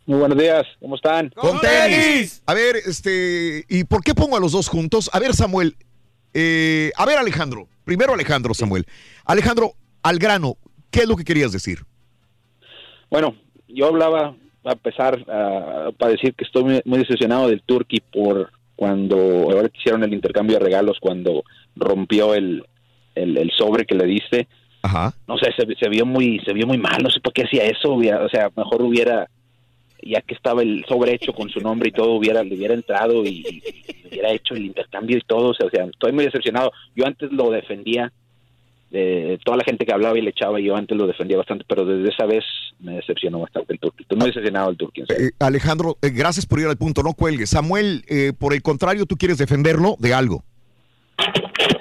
Muy 0.05 0.19
buenos 0.19 0.37
días, 0.37 0.67
¿cómo 0.79 0.95
están? 0.95 1.29
Con 1.29 1.59
tenis. 1.61 2.43
A 2.45 2.53
ver, 2.53 2.75
este, 2.75 3.65
¿y 3.67 3.85
por 3.85 4.03
qué 4.03 4.13
pongo 4.13 4.37
a 4.37 4.39
los 4.39 4.51
dos 4.51 4.67
juntos? 4.67 5.09
A 5.13 5.19
ver, 5.19 5.33
Samuel. 5.33 5.75
Eh, 6.35 6.91
a 6.95 7.05
ver, 7.05 7.17
Alejandro. 7.17 7.67
Primero 7.83 8.13
Alejandro, 8.13 8.53
Samuel. 8.53 8.85
Alejandro, 9.25 9.71
al 10.03 10.19
grano, 10.19 10.57
¿qué 10.91 11.01
es 11.01 11.07
lo 11.07 11.15
que 11.15 11.23
querías 11.23 11.51
decir? 11.51 11.79
Bueno, 13.09 13.35
yo 13.67 13.87
hablaba 13.87 14.35
a 14.63 14.71
empezar 14.71 15.23
a- 15.29 15.91
para 15.97 16.11
decir 16.11 16.33
que 16.33 16.43
estoy 16.43 16.63
muy, 16.63 16.81
muy 16.85 16.99
decepcionado 16.99 17.47
del 17.47 17.61
Turkey 17.63 18.01
por 18.11 18.51
cuando 18.75 19.15
ahora 19.17 19.69
que 19.69 19.77
hicieron 19.77 20.03
el 20.03 20.13
intercambio 20.13 20.57
de 20.57 20.65
regalos 20.65 20.97
cuando 20.99 21.43
rompió 21.75 22.33
el, 22.33 22.63
el, 23.15 23.37
el 23.37 23.51
sobre 23.57 23.85
que 23.85 23.95
le 23.95 24.05
diste. 24.05 24.47
Ajá. 24.81 25.13
No 25.27 25.37
sé, 25.37 25.51
se, 25.57 25.65
se 25.75 25.89
vio 25.89 26.05
muy 26.05 26.39
se 26.45 26.53
vio 26.53 26.67
muy 26.67 26.77
mal, 26.77 27.01
no 27.01 27.09
sé 27.09 27.19
por 27.19 27.33
qué 27.33 27.43
hacía 27.43 27.63
eso, 27.65 27.93
o 27.93 28.29
sea, 28.29 28.49
mejor 28.55 28.81
hubiera 28.81 29.27
ya 30.01 30.21
que 30.21 30.35
estaba 30.35 30.61
el 30.61 30.85
sobre 30.87 31.13
hecho 31.13 31.33
con 31.33 31.49
su 31.49 31.59
nombre 31.59 31.89
y 31.89 31.91
todo, 31.91 32.13
hubiera 32.13 32.43
le 32.43 32.55
hubiera 32.55 32.73
entrado 32.73 33.25
y, 33.25 33.45
y 33.47 34.07
hubiera 34.07 34.31
hecho 34.31 34.53
el 34.53 34.65
intercambio 34.65 35.17
y 35.17 35.21
todo, 35.21 35.49
o 35.49 35.53
sea, 35.53 35.67
o 35.67 35.69
sea, 35.69 35.85
estoy 35.85 36.11
muy 36.11 36.25
decepcionado. 36.25 36.71
Yo 36.95 37.05
antes 37.05 37.31
lo 37.31 37.49
defendía 37.51 38.11
de 38.91 39.39
toda 39.43 39.57
la 39.57 39.63
gente 39.63 39.85
que 39.85 39.91
hablaba 39.91 40.17
y 40.17 40.21
le 40.21 40.29
echaba, 40.29 40.59
yo 40.59 40.75
antes 40.75 40.97
lo 40.97 41.07
defendía 41.07 41.37
bastante, 41.37 41.65
pero 41.67 41.85
desde 41.85 42.09
esa 42.09 42.25
vez 42.25 42.43
me 42.79 42.93
decepcionó 42.93 43.39
bastante 43.39 43.73
el 43.73 43.79
Turkey. 43.79 44.03
Estoy 44.03 44.17
muy 44.17 44.27
decepcionado 44.27 44.71
en 44.71 45.07
serio. 45.07 45.27
Eh, 45.27 45.31
Alejandro, 45.39 45.97
eh, 46.01 46.09
gracias 46.09 46.45
por 46.45 46.59
ir 46.59 46.67
al 46.67 46.77
punto, 46.77 47.03
no 47.03 47.13
cuelgues. 47.13 47.49
Samuel, 47.49 48.03
eh, 48.07 48.31
por 48.37 48.53
el 48.53 48.61
contrario, 48.61 49.05
tú 49.05 49.17
quieres 49.17 49.37
defenderlo 49.37 49.95
de 49.99 50.13
algo. 50.13 50.43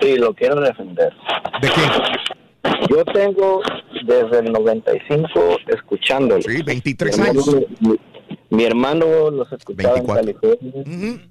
Sí, 0.01 0.17
lo 0.17 0.35
quiero 0.35 0.61
defender. 0.61 1.13
¿De 1.61 1.69
qué? 1.69 2.35
Yo 2.91 3.05
tengo 3.07 3.61
desde 4.07 4.39
el 4.41 4.53
95 4.53 5.29
escuchándolo. 5.69 6.43
Sí, 6.43 6.63
23 6.63 7.19
mi 7.19 7.25
hermano, 7.27 7.41
años. 7.43 7.67
Mi, 7.81 7.97
mi 8.51 8.65
hermano 8.65 9.31
los 9.31 9.53
escuchaba 9.53 9.99
en 9.99 10.07
California. 10.07 10.73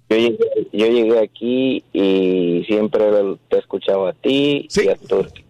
yo, 0.09 0.15
llegué, 0.17 0.37
yo 0.71 0.87
llegué 0.87 1.19
aquí 1.19 1.83
y 1.93 2.63
siempre 2.67 3.05
te 3.49 3.59
escuchaba 3.59 4.09
a 4.09 4.13
ti 4.13 4.67
y 4.83 4.87
a 4.89 4.95
Turkey. 4.95 5.43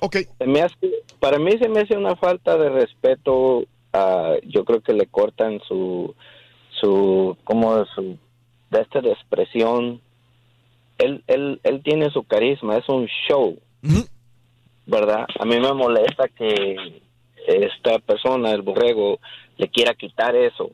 Ok. 0.00 0.16
Se 0.38 0.46
me 0.46 0.62
hace, 0.62 0.76
para 1.20 1.38
mí 1.38 1.52
se 1.58 1.68
me 1.68 1.80
hace 1.80 1.96
una 1.96 2.16
falta 2.16 2.56
de 2.56 2.68
respeto. 2.70 3.64
a- 3.92 4.34
yo 4.46 4.64
creo 4.64 4.80
que 4.82 4.92
le 4.92 5.06
cortan 5.06 5.58
su, 5.66 6.14
su, 6.80 7.36
como 7.44 7.84
su, 7.94 8.16
de 8.70 8.80
esta 8.82 8.98
expresión. 9.00 10.00
Él, 10.98 11.22
él, 11.26 11.60
él 11.62 11.82
tiene 11.82 12.10
su 12.10 12.22
carisma, 12.24 12.76
es 12.78 12.88
un 12.88 13.06
show. 13.28 13.58
¿Verdad? 14.86 15.26
A 15.38 15.44
mí 15.44 15.58
me 15.58 15.72
molesta 15.72 16.28
que 16.28 17.02
esta 17.46 17.98
persona, 17.98 18.52
el 18.52 18.62
borrego, 18.62 19.18
le 19.56 19.68
quiera 19.68 19.94
quitar 19.94 20.34
eso. 20.36 20.70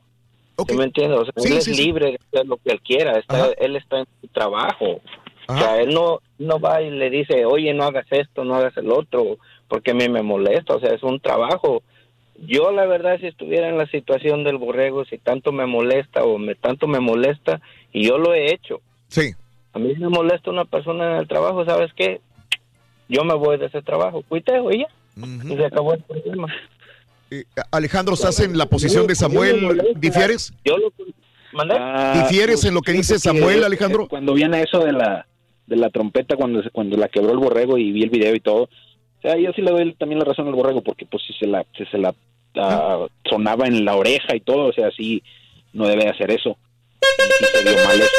¿Sí 0.68 0.76
me 0.76 0.84
entiendes? 0.84 1.18
O 1.18 1.24
sea, 1.24 1.32
Sí, 1.36 1.52
él 1.52 1.58
es 1.58 1.64
sí, 1.64 1.74
libre 1.74 2.12
de 2.12 2.20
hacer 2.28 2.46
lo 2.46 2.56
que 2.58 2.72
él 2.72 2.80
quiera. 2.80 3.18
Está, 3.18 3.50
él 3.58 3.76
está 3.76 4.00
en 4.00 4.06
su 4.20 4.28
trabajo. 4.28 5.00
O 5.48 5.58
sea, 5.58 5.80
él 5.80 5.92
no, 5.92 6.20
no 6.38 6.60
va 6.60 6.82
y 6.82 6.90
le 6.90 7.10
dice, 7.10 7.44
oye, 7.44 7.74
no 7.74 7.84
hagas 7.84 8.06
esto, 8.10 8.44
no 8.44 8.54
hagas 8.54 8.76
el 8.76 8.90
otro, 8.90 9.38
porque 9.68 9.90
a 9.90 9.94
mí 9.94 10.08
me 10.08 10.22
molesta. 10.22 10.74
O 10.74 10.80
sea, 10.80 10.94
es 10.94 11.02
un 11.02 11.20
trabajo. 11.20 11.82
Yo, 12.38 12.70
la 12.70 12.86
verdad, 12.86 13.18
si 13.20 13.26
estuviera 13.26 13.68
en 13.68 13.76
la 13.76 13.86
situación 13.86 14.44
del 14.44 14.56
borrego, 14.56 15.04
si 15.04 15.18
tanto 15.18 15.52
me 15.52 15.66
molesta 15.66 16.24
o 16.24 16.38
me 16.38 16.54
tanto 16.54 16.86
me 16.86 17.00
molesta, 17.00 17.60
y 17.92 18.06
yo 18.06 18.18
lo 18.18 18.34
he 18.34 18.52
hecho. 18.52 18.80
Sí. 19.08 19.32
A 19.72 19.78
mí 19.78 19.94
me 19.94 20.08
molesta 20.08 20.50
una 20.50 20.64
persona 20.64 21.12
en 21.12 21.16
el 21.18 21.28
trabajo, 21.28 21.64
¿sabes 21.64 21.92
qué? 21.94 22.20
Yo 23.12 23.24
me 23.24 23.34
voy 23.34 23.58
de 23.58 23.66
ese 23.66 23.82
trabajo, 23.82 24.22
cuiteo 24.26 24.72
y 24.72 24.78
ya. 24.80 24.86
Y 25.44 25.56
se 25.56 25.64
acabó 25.66 25.92
el 25.92 26.00
problema. 26.02 26.48
Eh, 27.30 27.44
Alejandro, 27.70 28.14
¿estás 28.14 28.40
en 28.40 28.56
la 28.56 28.64
posición 28.66 29.06
de 29.06 29.14
Samuel? 29.14 29.82
¿Difieres? 29.96 30.52
Yo 30.64 30.78
lo 30.78 30.92
¿Mandé? 31.52 31.74
¿Difieres 32.22 32.64
en 32.64 32.72
lo 32.72 32.80
que 32.80 32.92
dice 32.92 33.18
Samuel, 33.18 33.62
Alejandro? 33.64 34.04
Ah, 34.04 34.08
Cuando 34.08 34.32
viene 34.32 34.62
eso 34.62 34.78
de 34.80 34.92
la 34.92 35.26
de 35.66 35.76
la 35.76 35.90
trompeta 35.90 36.36
cuando 36.36 36.62
se- 36.62 36.70
cuando 36.70 36.96
la 36.96 37.08
quebró 37.08 37.32
el 37.32 37.38
borrego 37.38 37.76
y 37.78 37.92
vi 37.92 38.02
el 38.02 38.10
video 38.10 38.34
y 38.34 38.40
todo. 38.40 38.62
O 38.64 38.68
sea, 39.22 39.36
yo 39.36 39.52
sí 39.52 39.60
le 39.62 39.70
doy 39.70 39.94
también 39.94 40.18
la 40.18 40.24
razón 40.24 40.48
al 40.48 40.54
borrego 40.54 40.82
porque 40.82 41.04
pues 41.06 41.22
si 41.26 41.32
se 41.34 41.46
la 41.46 41.64
si 41.76 41.84
se 41.86 41.98
la 41.98 42.14
ah, 42.56 43.06
sonaba 43.28 43.66
en 43.66 43.84
la 43.84 43.94
oreja 43.96 44.34
y 44.34 44.40
todo, 44.40 44.68
o 44.68 44.72
sea, 44.72 44.90
sí 44.96 45.22
no 45.74 45.86
debe 45.86 46.08
hacer 46.08 46.30
eso. 46.30 46.56
Y 47.00 47.44
sí 47.44 47.44
se 47.52 47.62
vio 47.64 47.84
mal 47.84 48.00
eso. 48.00 48.10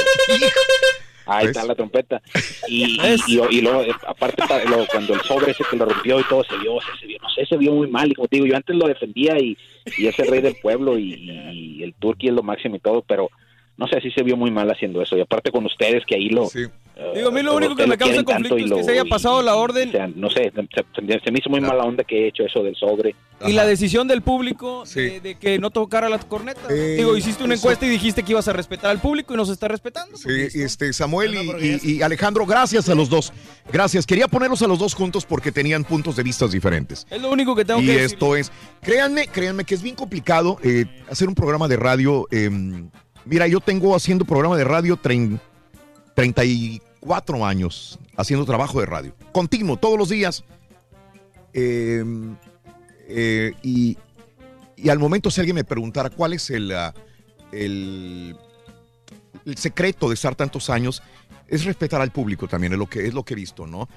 Ahí 1.26 1.46
está 1.48 1.66
la 1.66 1.76
trompeta. 1.76 2.22
Y, 2.68 2.98
y, 3.02 3.16
y- 3.28 3.58
y 3.58 3.62
luego, 3.62 3.82
eh, 3.84 3.92
aparte, 4.08 4.44
cuando 4.92 5.14
el 5.14 5.22
sobre 5.22 5.52
ese 5.52 5.64
que 5.70 5.76
lo 5.78 5.86
rompió 5.86 6.20
y 6.20 6.24
todo, 6.24 6.44
se 6.44 6.58
vio, 6.58 6.80
se, 6.82 7.00
se 7.00 7.06
vio, 7.08 7.18
no 7.22 7.30
sé, 7.30 7.46
se 7.46 7.58
vio 7.58 7.72
muy 7.74 7.88
mal. 7.88 8.12
Y 8.12 8.16
como 8.16 8.28
te 8.28 8.38
digo, 8.38 8.46
yo 8.48 8.56
antes 8.56 8.76
lo 8.76 8.88
defendía 8.88 9.38
y, 9.40 9.58
y 9.98 10.08
es 10.08 10.18
el 10.20 10.28
rey 10.28 10.42
del 10.42 10.56
pueblo 10.62 10.98
y, 11.00 11.82
el 11.84 11.94
turqui 11.96 12.28
es 12.30 12.34
lo 12.34 12.44
máximo 12.44 12.76
y 12.76 12.80
todo, 12.80 13.02
pero 13.02 13.30
no 13.78 13.88
sé, 13.88 14.00
sí 14.02 14.12
se 14.12 14.24
vio 14.24 14.38
muy 14.38 14.52
mal 14.52 14.70
haciendo 14.70 15.02
eso. 15.02 15.18
Y 15.18 15.22
aparte 15.22 15.52
con 15.52 15.66
ustedes, 15.66 16.06
que 16.06 16.16
ahí 16.16 16.30
lo. 16.30 16.48
Digo, 17.16 17.30
a 17.30 17.32
mí 17.32 17.42
lo 17.42 17.56
único 17.56 17.76
que 17.76 17.88
me 17.88 17.98
causa 17.98 18.24
conflicto 18.24 18.58
y 18.58 18.64
es 18.66 18.70
lo- 18.70 18.76
que 18.78 18.84
se 18.84 18.92
haya 18.92 19.06
pasado 19.06 19.42
la 19.42 19.56
orden 19.56 19.90
o 19.90 19.92
sea, 19.92 20.08
no 20.16 20.30
sé, 20.30 20.52
se, 20.54 20.62
se- 20.96 21.20
se 21.20 21.32
me 21.32 21.40
hizo 21.40 21.50
muy 21.50 21.60
mala 21.60 21.84
onda 21.84 22.04
que 22.04 22.26
he 22.26 22.28
hecho 22.28 22.44
eso 22.44 22.62
del 22.64 22.76
sobre. 22.76 23.16
y 23.48 23.52
la 23.54 23.66
decisión 23.66 24.08
del 24.08 24.22
público 24.22 24.84
de, 24.94 25.20
de 25.20 25.36
que 25.36 25.58
no 25.60 25.70
tocara 25.72 26.08
las 26.08 26.24
cornetas. 26.26 26.70
Eh, 26.70 26.96
Digo, 26.98 27.18
hiciste 27.18 27.44
una 27.44 27.56
eso- 27.56 27.64
encuesta 27.64 27.86
y 27.86 27.90
dijiste 27.90 28.22
que 28.24 28.32
ibas 28.34 28.48
a 28.48 28.54
respetar 28.54 28.92
al 28.92 29.00
público 29.02 29.34
y 29.34 29.38
no 29.38 29.46
se 29.46 29.54
está 29.54 29.68
respetando. 29.68 30.16
Sí, 30.18 30.30
este, 30.62 30.94
Samuel 30.94 31.34
y, 31.36 31.80
y- 31.84 31.92
y 31.98 32.02
Alejandro, 32.04 32.46
gracias 32.46 32.88
a 32.90 32.96
los 32.96 33.10
dos. 33.10 33.34
Gracias. 33.72 34.06
Quería 34.06 34.28
ponerlos 34.28 34.62
a 34.62 34.68
los 34.68 34.78
dos 34.80 34.94
juntos 34.94 35.26
porque 35.26 35.52
tenían 35.52 35.84
puntos 35.84 36.16
de 36.16 36.24
vista 36.24 36.48
diferentes. 36.48 37.08
Es 37.10 37.22
lo 37.22 37.32
único 37.32 37.56
que 37.56 37.66
tengo 37.66 37.82
y 37.82 37.86
que 37.88 37.92
decir. 37.94 38.06
esto 38.06 38.36
es, 38.36 38.52
créanme, 38.82 39.28
créanme 39.28 39.64
que 39.66 39.74
es 39.76 39.82
bien 39.82 39.96
complicado 39.96 40.58
eh, 40.64 40.86
hacer 41.10 41.28
un 41.28 41.36
programa 41.36 41.68
de 41.68 41.76
radio. 41.78 42.28
eh, 42.32 42.50
mira, 43.26 43.48
yo 43.48 43.60
tengo 43.62 43.96
haciendo 43.96 44.26
programa 44.26 44.56
de 44.58 44.64
radio 44.64 44.96
trein- 44.98 45.40
34 46.16 47.46
años 47.46 48.00
haciendo 48.18 48.46
trabajo 48.46 48.80
de 48.80 48.86
radio. 48.86 49.16
Continuo, 49.32 49.78
todos 49.78 49.98
los 49.98 50.10
días. 50.10 50.44
Eh, 51.54 52.04
eh, 53.08 53.54
y, 53.62 53.98
y 54.76 54.90
al 54.90 55.00
momento 55.00 55.30
si 55.30 55.40
alguien 55.42 55.56
me 55.56 55.64
preguntara 55.64 56.10
cuál 56.10 56.34
es 56.34 56.50
el, 56.50 56.72
ah, 56.72 56.94
el, 57.52 58.36
el 59.46 59.58
secreto 59.58 60.10
de 60.10 60.16
estar 60.16 60.36
tantos 60.36 60.70
años, 60.70 61.04
es 61.48 61.66
respetar 61.66 62.02
al 62.02 62.12
público 62.12 62.48
también, 62.48 62.74
es 62.74 62.80
lo 62.80 62.88
que, 62.88 63.06
es 63.06 63.14
lo 63.14 63.24
que 63.24 63.34
he 63.34 63.38
visto, 63.38 63.68
¿no? 63.68 63.88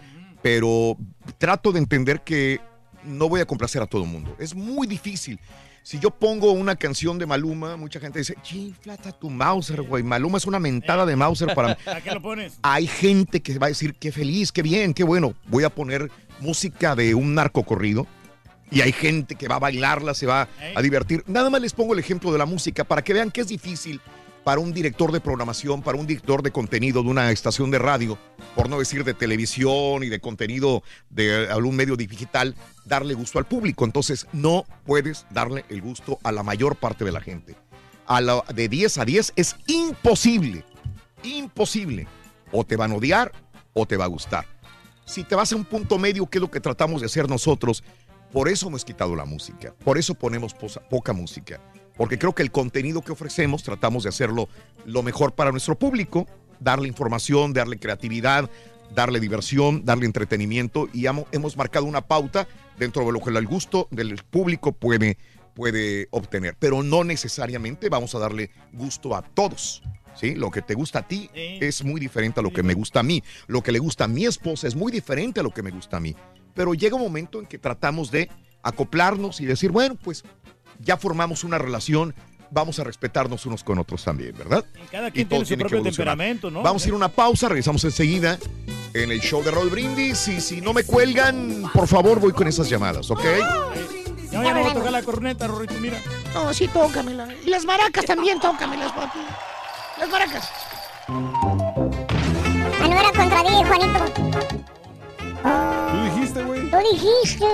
Pero 0.43 0.97
trato 1.39 1.73
de 1.73 1.79
entender 1.79 2.23
que 2.23 2.61
no 3.05 3.29
voy 3.29 3.41
a 3.41 3.47
complacer 3.47 3.81
a 3.83 3.87
todo 3.87 4.03
el 4.03 4.09
mundo. 4.09 4.37
Es 4.39 4.55
muy 4.55 4.87
difícil. 4.87 5.41
Si 5.87 6.01
yo 6.01 6.11
pongo 6.11 6.51
una 6.51 6.75
canción 6.75 7.17
de 7.17 7.27
Maluma, 7.27 7.77
mucha 7.77 8.01
gente 8.01 8.19
dice, 8.19 8.35
chiflata 8.43 9.13
tu 9.13 9.31
Mauser, 9.31 9.83
güey. 9.83 10.03
Maluma 10.03 10.37
es 10.37 10.45
una 10.45 10.59
mentada 10.59 11.07
de 11.07 11.15
Mauser 11.15 11.55
para 11.55 11.69
mí. 11.69 11.75
¿A 11.87 12.01
qué 12.01 12.11
lo 12.11 12.21
pones? 12.21 12.59
Hay 12.63 12.89
gente 12.89 13.41
que 13.41 13.57
va 13.57 13.67
a 13.67 13.69
decir, 13.69 13.95
qué 13.95 14.11
feliz, 14.11 14.51
qué 14.51 14.63
bien, 14.63 14.95
qué 14.95 15.05
bueno. 15.05 15.35
Voy 15.47 15.63
a 15.63 15.71
poner 15.71 16.11
música 16.41 16.97
de 16.97 17.15
un 17.15 17.37
narco 17.37 17.63
corrido 17.63 18.05
y 18.69 18.81
hay 18.81 18.91
gente 18.91 19.37
que 19.37 19.47
va 19.47 19.55
a 19.55 19.59
bailarla, 19.61 20.15
se 20.15 20.27
va 20.27 20.49
a 20.75 20.83
divertir. 20.83 21.23
Nada 21.29 21.51
más 21.51 21.61
les 21.61 21.73
pongo 21.73 21.93
el 21.93 22.01
ejemplo 22.01 22.33
de 22.33 22.39
la 22.39 22.47
música 22.47 22.83
para 22.83 23.05
que 23.05 23.13
vean 23.13 23.31
que 23.31 23.43
es 23.43 23.47
difícil 23.47 24.01
para 24.47 24.61
un 24.61 24.73
director 24.73 25.11
de 25.11 25.21
programación, 25.21 25.83
para 25.83 25.99
un 25.99 26.07
director 26.07 26.41
de 26.41 26.53
contenido 26.53 27.03
de 27.03 27.09
una 27.09 27.33
estación 27.33 27.73
de 27.73 27.81
radio, 27.81 28.17
por 28.55 28.69
no 28.69 28.79
decir 28.79 29.03
de 29.03 29.13
televisión 29.13 30.05
y 30.05 30.09
de 30.09 30.21
contenido 30.21 30.85
de 31.11 31.49
algún 31.51 31.75
medio 31.75 31.97
digital, 31.97 32.55
darle 32.85 33.15
gusto 33.15 33.41
al 33.41 33.47
público. 33.47 33.85
Entonces, 33.85 34.29
no 34.33 34.65
puedes 34.85 35.27
darle 35.31 35.65
el 35.69 35.83
gusto 35.83 36.21
a 36.23 36.31
la 36.31 36.45
mayor 36.45 36.77
parte 36.77 37.05
de 37.05 37.11
la 37.11 37.21
gente. 37.21 37.57
A 38.07 38.21
la, 38.21 38.45
de 38.55 38.69
10 38.69 38.99
a 38.99 39.05
10 39.05 39.33
es 39.35 39.57
imposible, 39.67 40.65
imposible. 41.25 42.07
O 42.53 42.63
te 42.63 42.77
van 42.77 42.93
a 42.93 42.95
odiar 42.95 43.33
o 43.73 43.85
te 43.85 43.97
va 43.97 44.05
a 44.05 44.09
gustar. 44.09 44.47
Si 45.07 45.25
te 45.25 45.35
vas 45.35 45.53
a 45.53 45.57
un 45.57 45.65
punto 45.65 45.99
medio, 45.99 46.25
que 46.31 46.39
es 46.39 46.43
lo 46.43 46.53
que 46.53 46.61
tratamos 46.61 47.01
de 47.01 47.07
hacer 47.07 47.29
nosotros, 47.29 47.83
por 48.33 48.49
eso 48.49 48.69
hemos 48.69 48.85
quitado 48.85 49.17
la 49.17 49.25
música, 49.25 49.75
por 49.85 49.99
eso 49.99 50.15
ponemos 50.15 50.55
poca 50.89 51.13
música, 51.13 51.61
porque 51.97 52.19
creo 52.19 52.35
que 52.35 52.43
el 52.43 52.51
contenido 52.51 53.03
que 53.03 53.13
ofrecemos 53.13 53.63
tratamos 53.63 54.03
de 54.03 54.11
hacerlo 54.11 54.49
lo 54.85 55.03
mejor 55.03 55.35
para 55.35 55.51
nuestro 55.51 55.79
público, 55.79 56.27
darle 56.61 56.89
información, 56.89 57.53
darle 57.53 57.79
creatividad, 57.79 58.51
darle 58.95 59.21
diversión, 59.21 59.85
darle 59.85 60.07
entretenimiento 60.07 60.89
y 60.93 61.07
hemos 61.07 61.57
marcado 61.57 61.87
una 61.87 62.03
pauta 62.03 62.47
dentro 62.79 63.05
de 63.05 63.13
lo 63.13 63.21
que 63.21 63.31
el 63.31 63.47
gusto 63.47 63.89
del 63.91 64.17
público 64.31 64.73
puede, 64.73 65.19
puede 65.55 66.09
obtener, 66.11 66.57
pero 66.59 66.83
no 66.83 67.05
necesariamente 67.05 67.89
vamos 67.89 68.15
a 68.15 68.19
darle 68.19 68.51
gusto 68.73 69.15
a 69.15 69.23
todos. 69.23 69.83
¿Sí? 70.15 70.35
Lo 70.35 70.51
que 70.51 70.63
te 70.63 70.73
gusta 70.73 71.01
a 71.01 71.07
ti 71.07 71.29
es 71.35 71.85
muy 71.85 72.01
diferente 72.01 72.41
a 72.41 72.43
lo 72.43 72.51
que 72.51 72.63
me 72.63 72.73
gusta 72.73 73.01
a 73.01 73.03
mí. 73.03 73.23
Lo 73.49 73.63
que 73.63 73.71
le 73.71 73.79
gusta 73.79 74.05
a 74.05 74.09
mi 74.09 74.25
esposa 74.25 74.67
es 74.67 74.75
muy 74.75 74.91
diferente 74.91 75.41
a 75.41 75.43
lo 75.43 75.51
que 75.51 75.63
me 75.63 75.71
gusta 75.71 75.99
a 75.99 76.01
mí. 76.01 76.17
Pero 76.55 76.73
llega 76.73 76.97
un 76.97 77.03
momento 77.03 77.39
en 77.39 77.45
que 77.45 77.59
tratamos 77.59 78.11
de 78.11 78.31
acoplarnos 78.63 79.43
y 79.43 79.45
decir, 79.45 79.73
bueno, 79.73 79.95
pues 79.95 80.25
ya 80.81 80.97
formamos 80.97 81.45
una 81.45 81.59
relación, 81.59 82.15
vamos 82.51 82.79
a 82.79 82.85
respetarnos 82.85 83.47
unos 83.47 83.65
con 83.65 83.79
otros 83.79 84.05
también, 84.05 84.35
¿verdad? 84.37 84.65
Cada 84.91 85.09
Y 85.09 85.13
quien 85.13 85.29
todo 85.29 85.43
tiene 85.43 85.65
su 85.65 85.69
propio 85.69 85.83
temperamento, 85.83 86.51
¿no? 86.51 86.63
Vamos 86.63 86.85
a 86.85 86.89
ir 86.89 86.95
a 86.95 86.97
una 86.97 87.09
pausa, 87.09 87.49
regresamos 87.49 87.85
enseguida 87.85 88.39
en 88.95 89.11
el 89.11 89.21
show 89.21 89.43
de 89.43 89.51
Roll 89.51 89.71
Brindis. 89.71 90.29
Y 90.29 90.41
si 90.41 90.61
no 90.61 90.73
me 90.73 90.85
cuelgan, 90.85 91.65
por 91.73 91.87
favor, 91.87 92.21
voy 92.21 92.33
con 92.33 92.49
esas 92.49 92.69
llamadas, 92.69 93.11
¿ok? 93.11 93.25
Ya 94.31 94.41
me 94.41 94.63
voy 94.63 94.71
a 94.71 94.75
tocar 94.75 94.93
la 94.93 95.03
corneta, 95.03 95.47
Rorrito, 95.47 95.75
mira. 95.81 96.01
No, 96.35 96.53
sí, 96.53 96.69
tócamela. 96.69 97.29
Y 97.45 97.51
las 97.51 97.65
maracas 97.65 98.05
también, 98.05 98.39
tócamelas, 98.41 98.93
papi. 98.93 99.19
Las 99.99 100.09
maracas. 100.11 100.51
Ah, 101.09 102.89
no 102.89 102.99
era 103.01 103.13
contra 103.13 103.43
ti, 103.43 103.53
Juanito. 103.67 104.76
Tú 105.47 106.15
dijiste, 106.15 106.43
güey. 106.43 106.71
Tú 106.71 106.77
dijiste. 106.93 107.47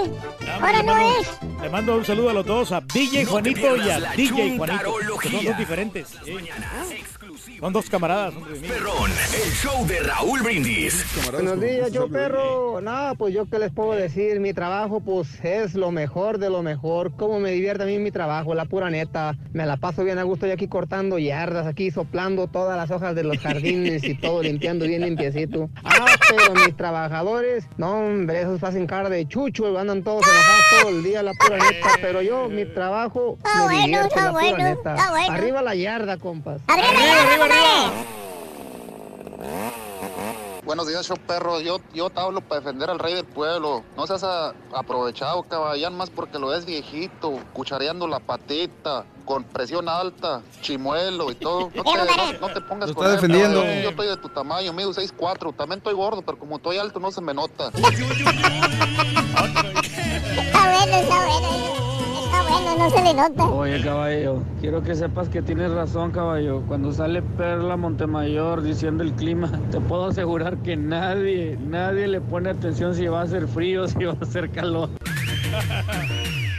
Ahora 0.61 0.83
no 0.83 0.99
es. 0.99 1.29
Le 1.61 1.69
mando 1.69 1.97
un 1.97 2.05
saludo 2.05 2.31
a 2.31 2.33
los 2.33 2.47
dos, 2.47 2.73
a 2.73 2.81
DJ 2.81 3.25
No 3.25 3.31
Juanito 3.31 3.77
y 3.77 3.91
a 3.91 4.01
DJ 4.17 4.57
Juanito. 4.57 5.19
que. 5.21 5.31
Son 5.31 5.45
dos 5.45 5.59
diferentes. 5.59 6.09
sí. 6.25 7.03
Son 7.63 7.73
dos 7.73 7.89
camaradas. 7.89 8.35
hombre. 8.35 8.59
Perrón, 8.59 9.09
el 9.13 9.53
show 9.53 9.87
de 9.87 10.01
Raúl 10.01 10.43
Brindis. 10.43 11.07
Buenos 11.31 11.61
días, 11.61 11.93
yo 11.93 12.09
perro. 12.09 12.81
No, 12.81 13.15
pues 13.17 13.33
yo 13.33 13.47
qué 13.49 13.61
les 13.61 13.71
puedo 13.71 13.93
decir, 13.93 14.41
mi 14.41 14.53
trabajo 14.53 14.99
pues 14.99 15.29
es 15.45 15.75
lo 15.75 15.93
mejor 15.93 16.39
de 16.39 16.51
lo 16.51 16.65
mejor. 16.65 17.13
Cómo 17.15 17.39
me 17.39 17.53
divierte 17.53 17.85
a 17.85 17.87
mí 17.87 18.01
mi 18.01 18.11
trabajo, 18.11 18.53
la 18.57 18.65
pura 18.65 18.91
neta. 18.91 19.37
Me 19.53 19.65
la 19.65 19.77
paso 19.77 20.03
bien 20.03 20.19
a 20.19 20.25
gusto, 20.25 20.45
yo 20.49 20.55
aquí 20.55 20.67
cortando 20.67 21.21
yardas, 21.21 21.69
aquí 21.69 21.93
soplando 21.93 22.49
todas 22.49 22.77
las 22.77 22.91
hojas 22.91 23.15
de 23.15 23.23
los 23.23 23.39
jardines 23.39 24.03
y 24.03 24.17
todo 24.17 24.43
limpiando 24.43 24.85
bien 24.85 25.03
limpiecito. 25.03 25.71
Ah, 25.85 26.17
pero 26.29 26.55
mis 26.55 26.77
trabajadores, 26.77 27.69
no 27.77 27.93
hombre, 27.93 28.41
esos 28.41 28.65
hacen 28.65 28.89
cara 28.89 29.09
de 29.09 29.29
chucho, 29.29 29.79
andan 29.79 30.03
todos 30.03 30.27
enojados 30.27 30.65
todo 30.81 30.89
el 30.91 31.05
día, 31.05 31.23
la 31.23 31.33
pura 31.35 31.59
neta. 31.59 31.91
Pero 32.01 32.23
yo, 32.23 32.49
mi 32.49 32.65
trabajo, 32.65 33.39
Está 33.39 33.69
me 33.69 33.85
está 33.85 34.03
la 34.03 34.09
pura 34.09 34.31
bueno, 34.33 34.59
neta. 34.59 34.95
está 34.97 35.11
bueno. 35.11 35.33
Arriba 35.33 35.63
la 35.63 35.75
yarda, 35.77 36.17
compas. 36.17 36.61
¡Arriba, 36.67 37.23
arriba, 37.23 37.52
Buenos 40.65 40.87
días, 40.87 41.05
show 41.07 41.17
perro. 41.27 41.61
Yo, 41.61 41.81
yo 41.93 42.09
te 42.09 42.21
hablo 42.21 42.41
para 42.41 42.61
defender 42.61 42.89
al 42.89 42.99
rey 42.99 43.15
del 43.15 43.25
pueblo. 43.27 43.83
No 43.97 44.07
seas 44.07 44.23
a- 44.25 44.55
aprovechado, 44.73 45.43
caballán, 45.43 45.97
más 45.97 46.09
porque 46.09 46.39
lo 46.39 46.47
ves 46.49 46.65
viejito, 46.65 47.39
cuchareando 47.53 48.07
la 48.07 48.21
patita, 48.21 49.05
con 49.27 49.45
presión 49.45 49.89
alta, 49.89 50.41
chimuelo 50.63 51.31
y 51.31 51.35
todo. 51.35 51.71
No 51.75 51.83
te, 51.83 51.91
no, 51.99 52.33
no 52.41 52.49
te 52.55 52.61
pongas 52.63 52.89
Lo 52.91 52.95
con 52.95 53.05
está 53.05 53.15
él, 53.17 53.21
defendiendo. 53.21 53.63
Yo 53.83 53.91
estoy 53.91 54.07
de 54.07 54.17
tu 54.17 54.29
tamaño, 54.31 54.73
mido 54.73 54.93
6'4". 54.95 55.55
También 55.55 55.79
estoy 55.79 55.95
gordo, 55.95 56.23
pero 56.23 56.39
como 56.39 56.57
estoy 56.57 56.79
alto 56.79 57.01
no 57.01 57.11
se 57.11 57.21
me 57.21 57.35
nota. 57.35 57.69
Está 57.69 57.81
bueno, 60.71 60.97
está 60.97 61.27
bueno. 61.27 61.82
Bueno, 62.53 62.77
no 62.77 62.91
se 62.91 63.03
le 63.03 63.15
nota. 63.15 63.45
Oye, 63.47 63.81
caballo, 63.81 64.43
quiero 64.61 64.83
que 64.83 64.95
sepas 64.95 65.31
que 65.31 65.41
tienes 65.41 65.71
razón, 65.71 66.11
caballo. 66.11 66.63
Cuando 66.69 66.93
sale 66.93 67.23
Perla 67.23 67.79
Montemayor 67.79 68.61
diciendo 68.63 69.03
el 69.03 69.13
clima, 69.15 69.51
te 69.71 69.81
puedo 69.81 70.07
asegurar 70.07 70.59
que 70.59 70.77
nadie, 70.77 71.57
nadie 71.59 72.09
le 72.09 72.21
pone 72.21 72.51
atención 72.51 72.95
si 72.95 73.07
va 73.07 73.21
a 73.21 73.25
hacer 73.25 73.49
frío, 73.49 73.89
si 73.89 74.05
va 74.05 74.13
a 74.13 74.25
hacer 74.25 74.51
calor. 74.51 74.91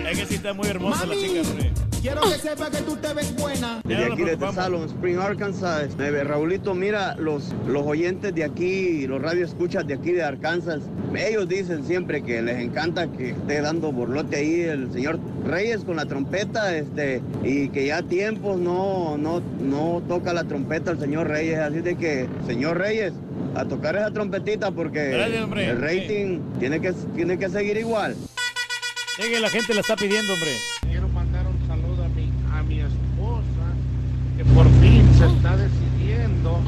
Es 0.04 0.20
que 0.20 0.26
sí 0.26 0.36
está 0.36 0.54
muy 0.54 0.68
hermosa 0.68 1.06
la 1.06 1.16
chica, 1.16 1.42
hombre. 1.50 1.72
Quiero 2.04 2.20
que 2.22 2.38
sepa 2.38 2.70
que 2.70 2.80
tú 2.80 2.98
te 2.98 3.14
ves 3.14 3.34
buena. 3.38 3.80
Desde 3.86 4.12
aquí, 4.12 4.24
desde 4.24 4.52
Salon 4.52 4.84
Spring, 4.90 5.20
Arkansas. 5.20 5.88
Eh, 5.98 6.24
Raulito, 6.26 6.74
mira, 6.74 7.16
los, 7.16 7.54
los 7.66 7.88
oyentes 7.88 8.36
de 8.36 8.44
aquí, 8.44 9.08
los 9.08 9.22
radioescuchas 9.22 9.88
de 9.88 9.94
aquí 9.94 10.12
de 10.12 10.22
Arkansas, 10.22 10.82
ellos 11.16 11.48
dicen 11.48 11.86
siempre 11.88 12.22
que 12.22 12.42
les 12.42 12.58
encanta 12.60 13.08
que 13.08 13.30
esté 13.30 13.62
dando 13.62 13.94
borlote 13.94 14.36
ahí 14.36 14.62
el 14.64 14.92
señor 14.92 15.18
Reyes 15.46 15.86
con 15.86 15.96
la 15.96 16.06
trompeta, 16.06 16.76
este, 16.76 17.22
y 17.42 17.70
que 17.70 17.86
ya 17.88 18.02
tiempos 18.02 18.60
no, 18.60 19.18
no, 19.18 19.42
no 19.62 20.04
toca 20.06 20.34
la 20.34 20.44
trompeta 20.44 20.92
el 20.92 21.00
señor 21.00 21.30
Reyes. 21.30 21.58
Así 21.58 21.80
de 21.80 21.96
que, 21.96 22.28
señor 22.46 22.80
Reyes, 22.80 23.14
a 23.56 23.64
tocar 23.64 23.96
esa 23.96 24.12
trompetita 24.12 24.72
porque 24.72 25.06
Gracias, 25.12 25.42
hombre. 25.42 25.70
el 25.70 25.80
rating 25.80 26.40
tiene 26.60 26.82
que, 26.82 26.92
tiene 27.16 27.40
que 27.40 27.48
seguir 27.48 27.78
igual. 27.78 28.14
Es 29.18 29.26
que 29.26 29.40
la 29.40 29.50
gente 29.50 29.74
la 29.74 29.80
está 29.80 29.96
pidiendo, 29.96 30.34
hombre. 30.34 30.50
Quiero 30.90 31.08
mandar 31.10 31.46
un 31.46 31.68
saludo 31.68 32.04
a 32.04 32.08
mi, 32.10 32.32
a 32.52 32.64
mi 32.64 32.80
esposa, 32.80 33.44
que 34.44 34.54
por 34.54 34.66
fin 34.82 35.10
se 35.18 35.26
está 35.26 35.56
decidiendo 35.58 36.60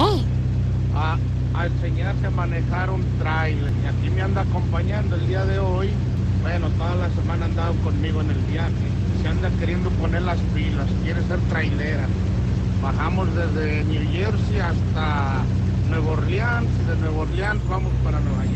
a, 0.96 1.18
a 1.54 1.66
enseñarse 1.66 2.28
a 2.28 2.32
manejar 2.32 2.90
un 2.90 3.04
trailer. 3.20 3.72
Y 3.84 3.88
aquí 3.88 4.10
me 4.10 4.22
anda 4.22 4.42
acompañando 4.42 5.16
el 5.16 5.28
día 5.28 5.46
de 5.46 5.60
hoy. 5.60 5.90
Bueno, 6.42 6.70
toda 6.78 6.96
la 6.96 7.10
semana 7.10 7.46
andado 7.46 7.74
conmigo 7.84 8.22
en 8.22 8.32
el 8.32 8.38
viaje. 8.52 8.74
Se 9.22 9.28
anda 9.28 9.50
queriendo 9.60 9.90
poner 9.92 10.22
las 10.22 10.40
pilas, 10.54 10.88
quiere 11.04 11.22
ser 11.24 11.40
trailera. 11.50 12.08
Bajamos 12.82 13.28
desde 13.36 13.84
New 13.86 14.12
Jersey 14.12 14.60
hasta 14.60 15.42
Nueva 15.90 16.12
Orleans 16.12 16.68
y 16.82 16.90
de 16.90 16.96
Nueva 16.98 17.18
Orleans 17.24 17.62
vamos 17.70 17.92
para 18.04 18.20
Nueva 18.20 18.46
York. 18.46 18.56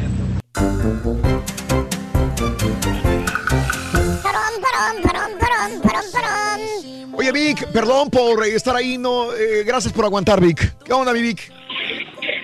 Oye, 7.14 7.32
Vic, 7.32 7.68
perdón 7.72 8.10
por 8.10 8.46
estar 8.46 8.76
ahí. 8.76 8.98
No, 8.98 9.34
eh, 9.34 9.64
gracias 9.66 9.94
por 9.94 10.06
aguantar, 10.06 10.40
Vic. 10.40 10.74
¿Qué 10.84 10.94
onda, 10.94 11.12
mi 11.14 11.22
Vic? 11.22 11.52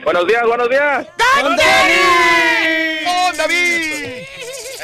Buenos 0.04 0.28
días, 0.28 0.44
buenos 0.46 0.70
días. 0.70 1.08
¡Con 1.42 1.56
tenis! 1.56 3.04
¡Con 3.06 3.38
David! 3.38 4.24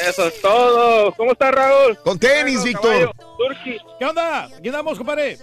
Eso 0.07 0.27
es 0.27 0.41
todo. 0.41 1.11
¿Cómo 1.13 1.33
está 1.33 1.51
Raúl? 1.51 1.97
Con 2.03 2.17
tenis, 2.17 2.63
Víctor. 2.63 3.13
Turki. 3.37 3.77
¿Qué 3.99 4.05
onda? 4.05 4.49
¿Qué 4.61 4.69
andamos, 4.69 4.97
compadre? 4.97 5.37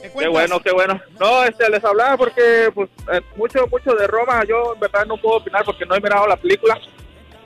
¿Qué 0.00 0.28
bueno, 0.28 0.60
qué 0.60 0.72
bueno. 0.72 1.00
No, 1.18 1.44
este, 1.44 1.68
les 1.70 1.82
hablaba 1.84 2.16
porque, 2.16 2.70
pues, 2.74 2.90
eh, 3.12 3.20
mucho, 3.36 3.66
mucho 3.70 3.94
de 3.94 4.06
Roma, 4.06 4.44
yo 4.44 4.74
en 4.74 4.80
verdad 4.80 5.06
no 5.06 5.16
puedo 5.16 5.38
opinar 5.38 5.64
porque 5.64 5.86
no 5.86 5.94
he 5.94 6.00
mirado 6.00 6.26
la 6.26 6.36
película. 6.36 6.78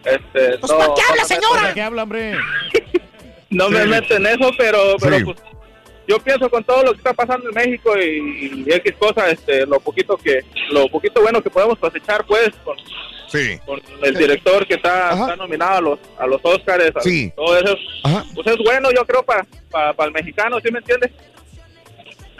Este, 0.04 0.58
Pues, 0.58 0.72
no, 0.72 0.78
¿para 0.78 0.94
qué 0.94 1.02
habla, 1.08 1.24
señora? 1.24 1.68
¿De 1.68 1.74
qué 1.74 1.82
habla, 1.82 2.02
hombre? 2.02 2.34
No 3.50 3.70
me 3.70 3.86
meto 3.86 4.14
en 4.16 4.26
eso, 4.26 4.50
pero, 4.58 4.96
pero 5.00 5.24
pues, 5.24 5.38
yo 6.06 6.18
pienso 6.20 6.50
con 6.50 6.62
todo 6.64 6.82
lo 6.82 6.92
que 6.92 6.98
está 6.98 7.12
pasando 7.14 7.48
en 7.48 7.54
México 7.54 7.92
y, 7.98 8.64
y 8.66 8.72
X 8.72 8.94
cosas, 8.98 9.32
este, 9.32 9.64
lo 9.66 9.80
poquito 9.80 10.16
que, 10.16 10.40
lo 10.70 10.88
poquito 10.88 11.20
bueno 11.22 11.42
que 11.42 11.50
podemos 11.50 11.78
cosechar, 11.78 12.24
pues, 12.26 12.50
con, 12.64 12.76
Sí. 13.28 13.58
con 13.66 13.78
el 14.02 14.14
director 14.14 14.66
que 14.66 14.74
está, 14.74 15.10
está 15.12 15.36
nominado 15.36 15.76
a 15.76 15.80
los, 15.82 15.98
a 16.18 16.26
los 16.26 16.40
Oscars, 16.42 16.96
a 16.96 17.00
Sí. 17.00 17.30
todo 17.36 17.58
eso, 17.58 17.76
pues 18.34 18.46
es 18.46 18.56
bueno, 18.64 18.90
yo 18.94 19.04
creo, 19.06 19.22
para 19.22 19.46
el 20.06 20.12
mexicano, 20.12 20.58
¿sí 20.64 20.70
me 20.72 20.78
entiendes? 20.78 21.10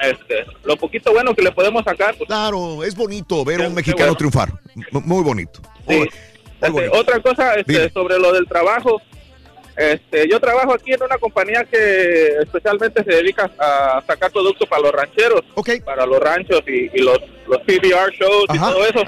Este, 0.01 0.47
lo 0.65 0.77
poquito 0.77 1.13
bueno 1.13 1.35
que 1.35 1.43
le 1.43 1.51
podemos 1.53 1.85
sacar, 1.85 2.15
pues, 2.17 2.29
Claro, 2.29 2.85
es 2.85 2.95
bonito 2.95 3.45
ver 3.45 3.63
a 3.63 3.69
un 3.69 3.75
mexicano 3.75 4.15
bueno. 4.15 4.17
triunfar. 4.17 4.49
Muy 4.93 5.23
bonito. 5.25 5.61
Muy- 5.87 6.09
Este, 6.61 6.89
otra 6.89 7.21
cosa 7.21 7.55
este, 7.55 7.91
sobre 7.91 8.19
lo 8.19 8.33
del 8.33 8.47
trabajo. 8.47 9.01
Este, 9.79 10.29
yo 10.29 10.41
trabajo 10.41 10.75
aquí 10.75 10.93
en 10.93 11.03
una 11.05 11.17
compañía 11.19 11.65
que 11.65 12.29
especialmente 12.43 13.05
se 13.05 13.11
dedica 13.11 13.49
a 13.59 14.03
sacar 14.05 14.33
productos 14.33 14.69
para 14.69 14.83
los 14.83 14.91
rancheros, 14.93 15.43
para 15.85 16.05
los 16.05 16.19
ranchos 16.19 16.63
y, 16.67 16.91
y 16.93 16.99
los, 17.01 17.19
los 17.47 17.59
PBR 17.63 18.13
shows 18.13 18.47
y 18.53 18.59
todo 18.59 18.85
eso. 18.85 19.03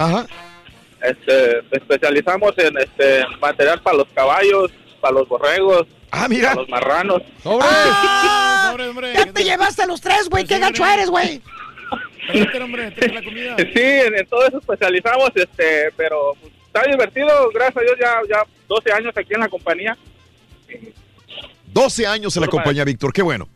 Este, 1.02 1.58
especializamos 1.72 2.56
en 2.58 2.78
este 2.78 3.24
material 3.40 3.80
para 3.82 3.96
los 3.96 4.06
caballos, 4.14 4.70
para 5.00 5.14
los 5.14 5.28
borregos, 5.28 5.86
Ah, 6.12 6.26
mira. 6.28 6.52
A 6.52 6.54
los 6.56 6.68
marranos. 6.68 7.22
¡Ah! 7.44 8.74
Ya 9.14 9.26
te 9.32 9.44
llevaste 9.44 9.82
a 9.82 9.86
los 9.86 10.00
tres, 10.00 10.28
güey. 10.28 10.44
¡Qué 10.44 10.58
gacho 10.58 10.84
eres, 10.86 11.10
güey! 11.10 11.40
Sí, 12.32 13.80
en, 13.82 14.16
en 14.16 14.26
todo 14.26 14.46
eso 14.46 14.58
especializamos, 14.58 15.30
este, 15.34 15.90
pero 15.96 16.36
pues, 16.40 16.52
está 16.66 16.82
divertido, 16.88 17.50
gracias 17.52 17.76
a 17.76 17.80
Dios, 17.80 17.96
ya, 18.00 18.20
ya 18.28 18.42
12 18.68 18.92
años 18.92 19.12
aquí 19.16 19.34
en 19.34 19.40
la 19.40 19.48
compañía. 19.48 19.96
12 21.72 22.06
años 22.06 22.36
en 22.36 22.42
la 22.42 22.48
compañía, 22.48 22.84
Víctor. 22.84 23.12
Qué 23.12 23.22
bueno. 23.22 23.48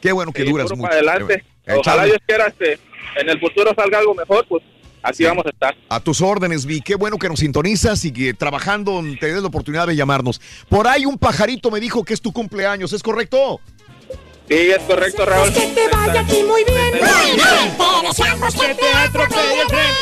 Qué 0.00 0.12
bueno 0.12 0.32
que 0.32 0.42
Sí, 0.44 0.50
duras 0.50 0.70
mucho. 0.76 0.92
adelante. 0.92 1.42
Bueno. 1.64 1.80
Ojalá. 1.80 2.04
Dios 2.04 2.18
quiera 2.26 2.46
este, 2.46 2.78
en 3.16 3.28
el 3.28 3.40
futuro 3.40 3.72
salga 3.74 3.98
algo 3.98 4.14
mejor, 4.14 4.46
pues 4.48 4.62
así 5.02 5.24
vamos 5.24 5.44
a 5.46 5.48
estar. 5.50 5.74
A 5.88 5.98
tus 6.00 6.20
órdenes, 6.20 6.64
Vi. 6.66 6.80
Qué 6.80 6.94
bueno 6.94 7.18
que 7.18 7.28
nos 7.28 7.40
sintonizas 7.40 8.04
y 8.04 8.12
que 8.12 8.34
trabajando 8.34 9.02
te 9.18 9.32
des 9.32 9.40
la 9.42 9.48
oportunidad 9.48 9.86
de 9.88 9.96
llamarnos. 9.96 10.40
Por 10.68 10.86
ahí 10.86 11.06
un 11.06 11.18
pajarito 11.18 11.70
me 11.70 11.80
dijo 11.80 12.04
que 12.04 12.14
es 12.14 12.20
tu 12.20 12.32
cumpleaños, 12.32 12.92
¿es 12.92 13.02
correcto? 13.02 13.60
Sí, 14.48 14.54
es 14.54 14.78
correcto, 14.86 15.26
Raúl. 15.26 15.52
Que 15.52 15.60
te 15.66 15.88
vaya 15.88 16.20
aquí 16.20 16.42
muy 16.44 16.62
bien. 16.62 16.90
Muy 16.92 17.34
bien, 17.34 17.76
te 17.76 18.06
deseamos 18.06 18.54
que 18.54 18.74
te 18.76 18.92
atropelle 18.94 19.62
el 19.62 19.66
tren, 19.66 19.94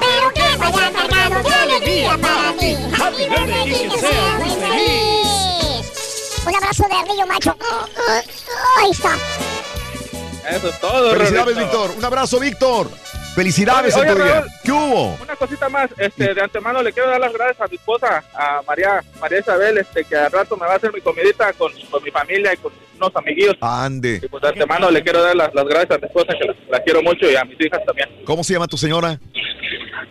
pero 0.00 0.32
que 0.34 0.56
vaya 0.58 0.90
cargado 0.92 1.48
de 1.48 1.54
alegría 1.54 2.18
para 2.18 2.52
ti. 2.58 2.74
Happy 3.00 3.28
birthday 3.28 3.84
y 3.84 3.88
que 3.88 3.98
sea 4.00 4.38
muy 4.40 4.50
feliz. 4.50 5.21
Un 6.46 6.54
abrazo 6.54 6.84
de 6.84 7.12
Río 7.12 7.26
Macho. 7.26 7.56
Ahí 8.78 8.90
está. 8.90 9.14
Eso 10.50 10.68
es 10.68 10.80
todo. 10.80 11.12
Felicidades. 11.12 11.56
Víctor. 11.56 11.90
Un 11.96 12.04
abrazo, 12.04 12.40
Víctor. 12.40 12.90
Felicidades 13.34 13.96
Oye, 13.96 14.08
en 14.08 14.14
tu 14.14 14.20
oye, 14.20 14.24
día. 14.24 14.40
Raúl. 14.40 14.50
¿Qué 14.62 14.72
hubo? 14.72 15.18
Una 15.22 15.36
cosita 15.36 15.68
más, 15.70 15.88
este, 15.96 16.34
de 16.34 16.40
antemano 16.42 16.82
le 16.82 16.92
quiero 16.92 17.08
dar 17.08 17.18
las 17.20 17.32
gracias 17.32 17.60
a 17.62 17.66
mi 17.66 17.76
esposa, 17.76 18.22
a 18.34 18.60
María, 18.66 19.02
María 19.20 19.38
Isabel, 19.38 19.78
este, 19.78 20.04
que 20.04 20.16
al 20.16 20.30
rato 20.30 20.54
me 20.58 20.66
va 20.66 20.74
a 20.74 20.76
hacer 20.76 20.92
mi 20.92 21.00
comidita 21.00 21.50
con, 21.54 21.72
con 21.90 22.02
mi 22.04 22.10
familia 22.10 22.52
y 22.52 22.58
con 22.58 22.72
unos 22.96 23.10
amiguillos. 23.16 23.56
Ande. 23.62 24.20
Y 24.22 24.28
pues 24.28 24.42
de 24.42 24.48
antemano 24.50 24.90
le 24.90 25.02
quiero 25.02 25.22
dar 25.22 25.34
las, 25.34 25.54
las 25.54 25.64
gracias 25.64 25.92
a 25.92 25.98
mi 25.98 26.06
esposa, 26.08 26.34
que 26.38 26.44
la, 26.46 26.54
la 26.72 26.82
quiero 26.82 27.02
mucho, 27.02 27.30
y 27.30 27.34
a 27.36 27.44
mis 27.44 27.58
hijas 27.58 27.80
también. 27.86 28.10
¿Cómo 28.26 28.44
se 28.44 28.52
llama 28.52 28.66
tu 28.66 28.76
señora? 28.76 29.18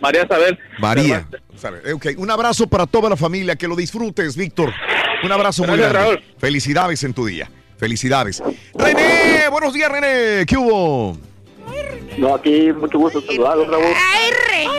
María 0.00 0.24
Isabel. 0.24 0.58
María. 0.80 1.28
Sabe, 1.56 1.80
eh, 1.84 1.92
ok, 1.92 2.06
Un 2.16 2.28
abrazo 2.28 2.66
para 2.66 2.86
toda 2.86 3.08
la 3.08 3.16
familia. 3.16 3.54
Que 3.54 3.68
lo 3.68 3.76
disfrutes, 3.76 4.36
Víctor. 4.36 4.72
Un 5.24 5.32
abrazo 5.32 5.64
muy 5.64 5.76
grande. 5.76 5.98
Raúl. 5.98 6.20
Felicidades 6.38 7.02
en 7.04 7.14
tu 7.14 7.26
día. 7.26 7.48
Felicidades. 7.76 8.42
René, 8.74 9.48
buenos 9.50 9.72
días, 9.72 9.90
René. 9.90 10.46
¿Qué 10.46 10.56
hubo? 10.56 11.16
No, 12.18 12.34
aquí 12.34 12.72
mucho 12.72 12.98
gusto 12.98 13.20
saludarlos, 13.22 13.68
Raúl. 13.68 13.84
¡Ay, 13.84 14.30
René! 14.48 14.72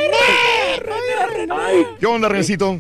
Ay, 1.51 1.85
¿Qué 1.99 2.05
onda, 2.05 2.30
Renecito? 2.30 2.80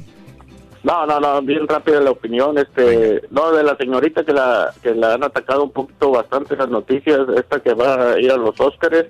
no, 0.83 1.05
no, 1.05 1.19
no, 1.19 1.41
bien 1.41 1.67
rápida 1.67 2.01
la 2.01 2.11
opinión, 2.11 2.57
este, 2.57 3.21
no, 3.31 3.51
de 3.53 3.63
la 3.63 3.75
señorita 3.77 4.23
que 4.25 4.33
la, 4.33 4.73
que 4.81 4.93
la 4.93 5.13
han 5.13 5.23
atacado 5.23 5.63
un 5.63 5.71
poquito 5.71 6.11
bastante 6.11 6.57
las 6.57 6.69
noticias, 6.69 7.21
esta 7.37 7.61
que 7.61 7.73
va 7.73 8.11
a 8.11 8.19
ir 8.19 8.29
a 8.31 8.37
los 8.37 8.59
Óscares, 8.59 9.05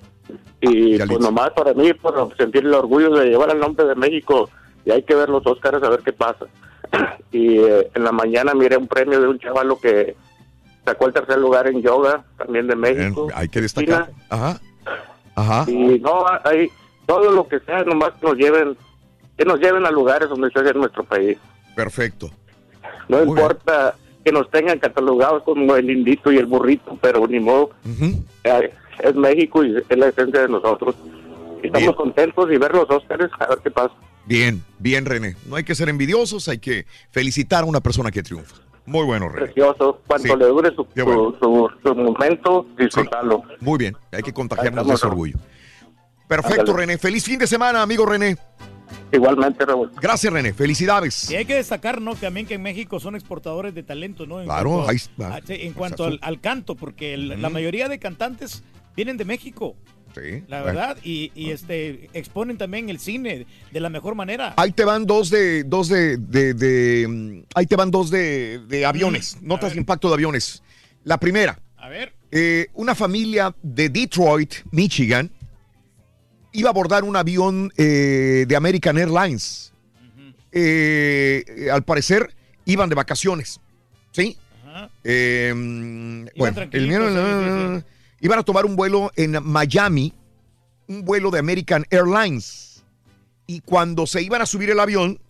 y 0.60 0.98
pues 0.98 1.18
nomás 1.18 1.50
para 1.50 1.74
mí, 1.74 1.92
por 1.94 2.34
sentir 2.36 2.64
el 2.64 2.74
orgullo 2.74 3.10
de 3.10 3.26
llevar 3.26 3.50
el 3.50 3.58
nombre 3.58 3.86
de 3.86 3.96
México, 3.96 4.48
y 4.84 4.92
hay 4.92 5.02
que 5.02 5.16
ver 5.16 5.28
los 5.28 5.44
Óscares 5.46 5.82
a 5.82 5.90
ver 5.90 6.00
qué 6.00 6.12
pasa. 6.12 6.46
Y 7.32 7.58
eh, 7.58 7.90
en 7.94 8.04
la 8.04 8.12
mañana 8.12 8.54
miré 8.54 8.76
un 8.76 8.86
premio 8.86 9.20
de 9.20 9.26
un 9.26 9.40
chavalo 9.40 9.80
que 9.80 10.14
sacó 10.84 11.08
el 11.08 11.12
tercer 11.12 11.38
lugar 11.38 11.66
en 11.66 11.82
yoga, 11.82 12.24
también 12.38 12.68
de 12.68 12.76
México. 12.76 13.28
Hay 13.34 13.48
que 13.48 13.60
destacar. 13.60 14.10
Ajá. 14.28 14.60
Ajá. 15.34 15.68
Y 15.68 15.98
no, 15.98 16.24
hay 16.44 16.70
todo 17.06 17.32
lo 17.32 17.48
que 17.48 17.58
sea, 17.60 17.82
nomás 17.82 18.12
que 18.20 18.26
nos 18.26 18.36
lleven, 18.36 18.76
que 19.36 19.44
nos 19.44 19.58
lleven 19.58 19.84
a 19.84 19.90
lugares 19.90 20.28
donde 20.28 20.48
se 20.50 20.60
en 20.60 20.78
nuestro 20.78 21.02
país. 21.02 21.36
Perfecto. 21.74 22.30
No 23.08 23.22
importa 23.22 23.96
que 24.24 24.32
nos 24.32 24.50
tengan 24.50 24.78
catalogados 24.78 25.42
como 25.42 25.76
el 25.76 25.90
indito 25.90 26.32
y 26.32 26.38
el 26.38 26.46
burrito, 26.46 26.96
pero 27.00 27.26
ni 27.26 27.40
modo. 27.40 27.70
Eh, 28.44 28.72
es 29.00 29.14
México 29.14 29.64
y 29.64 29.76
es 29.76 29.98
la 29.98 30.08
esencia 30.08 30.42
de 30.42 30.48
nosotros. 30.48 30.94
Y 31.62 31.66
estamos 31.66 31.88
Bien. 31.88 31.94
contentos 31.94 32.50
y 32.50 32.56
ver 32.56 32.74
los 32.74 32.88
Óscares, 32.88 33.30
a 33.38 33.46
ver 33.46 33.58
qué 33.62 33.70
pasa. 33.70 33.94
Bien, 34.26 34.62
bien, 34.78 35.04
René. 35.04 35.36
No 35.46 35.56
hay 35.56 35.64
que 35.64 35.74
ser 35.74 35.88
envidiosos, 35.88 36.48
hay 36.48 36.58
que 36.58 36.86
felicitar 37.10 37.64
a 37.64 37.66
una 37.66 37.80
persona 37.80 38.10
que 38.10 38.22
triunfa. 38.22 38.56
Muy 38.86 39.04
bueno, 39.04 39.28
René. 39.28 39.46
Precioso. 39.46 40.00
Cuando 40.06 40.32
Sí. 40.34 40.38
le 40.38 40.46
dure 40.46 40.70
su, 40.74 40.86
bueno. 41.04 41.34
su, 41.40 41.68
su- 41.82 41.88
su 41.88 41.94
momento, 41.94 42.66
disfrutarlo. 42.78 43.42
Muy 43.60 43.78
bien, 43.78 43.96
hay 44.12 44.22
que 44.22 44.32
contagiarnos 44.32 44.86
de 44.86 44.94
ese 44.94 45.06
orgullo. 45.06 45.36
Perfecto, 46.28 46.60
Ándale. 46.72 46.78
René. 46.78 46.98
Feliz 46.98 47.24
fin 47.24 47.38
de 47.38 47.46
semana, 47.46 47.82
amigo 47.82 48.06
René. 48.06 48.36
Igualmente, 49.12 49.64
Raúl. 49.64 49.90
Gracias, 50.00 50.32
René. 50.32 50.52
Felicidades. 50.52 51.30
Y 51.30 51.36
hay 51.36 51.44
que 51.44 51.54
destacar, 51.54 52.00
¿no? 52.00 52.14
Que 52.14 52.20
también 52.22 52.46
que 52.46 52.54
en 52.54 52.62
México 52.62 52.98
son 53.00 53.14
exportadores 53.14 53.74
de 53.74 53.82
talento, 53.82 54.26
¿no? 54.26 54.40
En 54.40 54.46
Claro, 54.46 54.70
cuanto, 54.70 54.90
ahí 54.90 54.96
a- 54.96 54.98
está. 55.38 55.40
sí, 55.46 55.58
en 55.60 55.72
cuanto 55.74 56.04
al, 56.04 56.18
al 56.22 56.40
canto, 56.40 56.74
porque 56.74 57.14
el- 57.14 57.40
la 57.40 57.50
mayoría 57.50 57.88
de 57.88 57.98
cantantes 57.98 58.62
vienen 58.96 59.16
de 59.16 59.24
México. 59.24 59.76
Sí. 60.14 60.44
La 60.48 60.62
bueno. 60.62 60.78
verdad, 60.78 60.96
y, 61.02 61.32
y, 61.34 61.50
este 61.50 62.08
exponen 62.12 62.56
también 62.56 62.88
el 62.88 63.00
cine 63.00 63.46
de 63.72 63.80
la 63.80 63.88
mejor 63.90 64.14
manera. 64.14 64.54
Ahí 64.56 64.70
te 64.70 64.84
van 64.84 65.06
dos 65.06 65.28
de, 65.30 65.64
dos 65.64 65.88
de, 65.88 66.16
de, 66.18 66.54
de, 66.54 67.06
mm, 67.08 67.42
ahí 67.54 67.66
te 67.66 67.74
van 67.74 67.90
dos 67.90 68.10
de, 68.10 68.60
de 68.68 68.86
aviones, 68.86 69.38
notas 69.42 69.72
de 69.72 69.78
impacto 69.78 70.08
de 70.08 70.14
aviones. 70.14 70.62
La 71.02 71.18
primera, 71.18 71.58
A 71.76 71.88
ver. 71.88 72.12
eh, 72.30 72.68
una 72.74 72.94
familia 72.94 73.54
de 73.62 73.88
Detroit, 73.88 74.54
Michigan, 74.70 75.30
iba 76.52 76.68
a 76.68 76.70
abordar 76.70 77.02
un 77.02 77.16
avión 77.16 77.72
eh, 77.76 78.44
de 78.46 78.56
American 78.56 78.96
Airlines. 78.96 79.72
Eh, 80.52 81.44
eh, 81.48 81.70
al 81.72 81.82
parecer 81.82 82.32
iban 82.64 82.88
de 82.88 82.94
vacaciones, 82.94 83.58
¿sí? 84.12 84.38
Mm, 85.02 86.26
bueno, 86.36 86.62
el 86.70 86.88
iban 88.24 88.38
a 88.38 88.42
tomar 88.42 88.64
un 88.64 88.74
vuelo 88.74 89.12
en 89.16 89.36
Miami, 89.44 90.14
un 90.88 91.04
vuelo 91.04 91.30
de 91.30 91.38
American 91.38 91.84
Airlines. 91.90 92.82
Y 93.46 93.60
cuando 93.60 94.06
se 94.06 94.22
iban 94.22 94.40
a 94.40 94.46
subir 94.46 94.70
el 94.70 94.80
avión, 94.80 95.20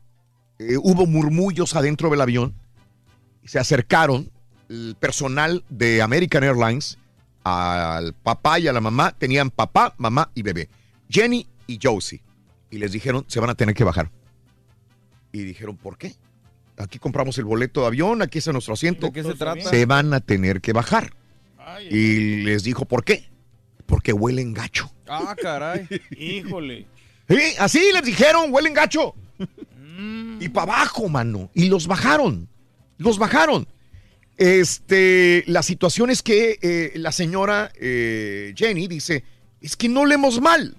eh, 0.60 0.76
hubo 0.76 1.04
murmullos 1.04 1.74
adentro 1.74 2.08
del 2.08 2.20
avión. 2.20 2.54
Se 3.44 3.58
acercaron 3.58 4.30
el 4.68 4.96
personal 4.98 5.64
de 5.68 6.02
American 6.02 6.44
Airlines 6.44 6.96
al 7.42 8.14
papá 8.14 8.60
y 8.60 8.68
a 8.68 8.72
la 8.72 8.80
mamá. 8.80 9.10
Tenían 9.18 9.50
papá, 9.50 9.94
mamá 9.98 10.30
y 10.32 10.42
bebé. 10.42 10.68
Jenny 11.10 11.48
y 11.66 11.80
Josie. 11.82 12.22
Y 12.70 12.78
les 12.78 12.92
dijeron, 12.92 13.24
se 13.26 13.40
van 13.40 13.50
a 13.50 13.56
tener 13.56 13.74
que 13.74 13.82
bajar. 13.82 14.12
Y 15.32 15.40
dijeron, 15.40 15.76
¿por 15.76 15.98
qué? 15.98 16.14
Aquí 16.76 17.00
compramos 17.00 17.36
el 17.38 17.44
boleto 17.44 17.80
de 17.80 17.88
avión, 17.88 18.22
aquí 18.22 18.38
está 18.38 18.52
nuestro 18.52 18.74
asiento. 18.74 19.06
¿De 19.06 19.12
qué 19.12 19.24
se 19.24 19.34
trata? 19.34 19.68
Se 19.68 19.84
van 19.84 20.14
a 20.14 20.20
tener 20.20 20.60
que 20.60 20.72
bajar. 20.72 21.12
Y 21.82 22.42
les 22.42 22.62
dijo, 22.64 22.84
¿por 22.84 23.04
qué? 23.04 23.28
Porque 23.86 24.12
huelen 24.12 24.54
gacho. 24.54 24.90
Ah, 25.06 25.34
caray. 25.40 25.86
Híjole. 26.18 26.86
Sí, 27.28 27.40
así 27.58 27.80
les 27.92 28.04
dijeron, 28.04 28.52
huelen 28.52 28.74
gacho. 28.74 29.14
Y 30.40 30.48
para 30.48 30.72
abajo, 30.74 31.08
mano. 31.08 31.50
Y 31.54 31.68
los 31.68 31.86
bajaron. 31.86 32.48
Los 32.98 33.18
bajaron. 33.18 33.66
Este, 34.36 35.44
la 35.46 35.62
situación 35.62 36.10
es 36.10 36.22
que 36.22 36.58
eh, 36.60 36.92
la 36.96 37.12
señora 37.12 37.70
eh, 37.80 38.52
Jenny 38.56 38.88
dice, 38.88 39.24
es 39.60 39.76
que 39.76 39.88
no 39.88 40.04
leemos 40.06 40.40
mal. 40.40 40.76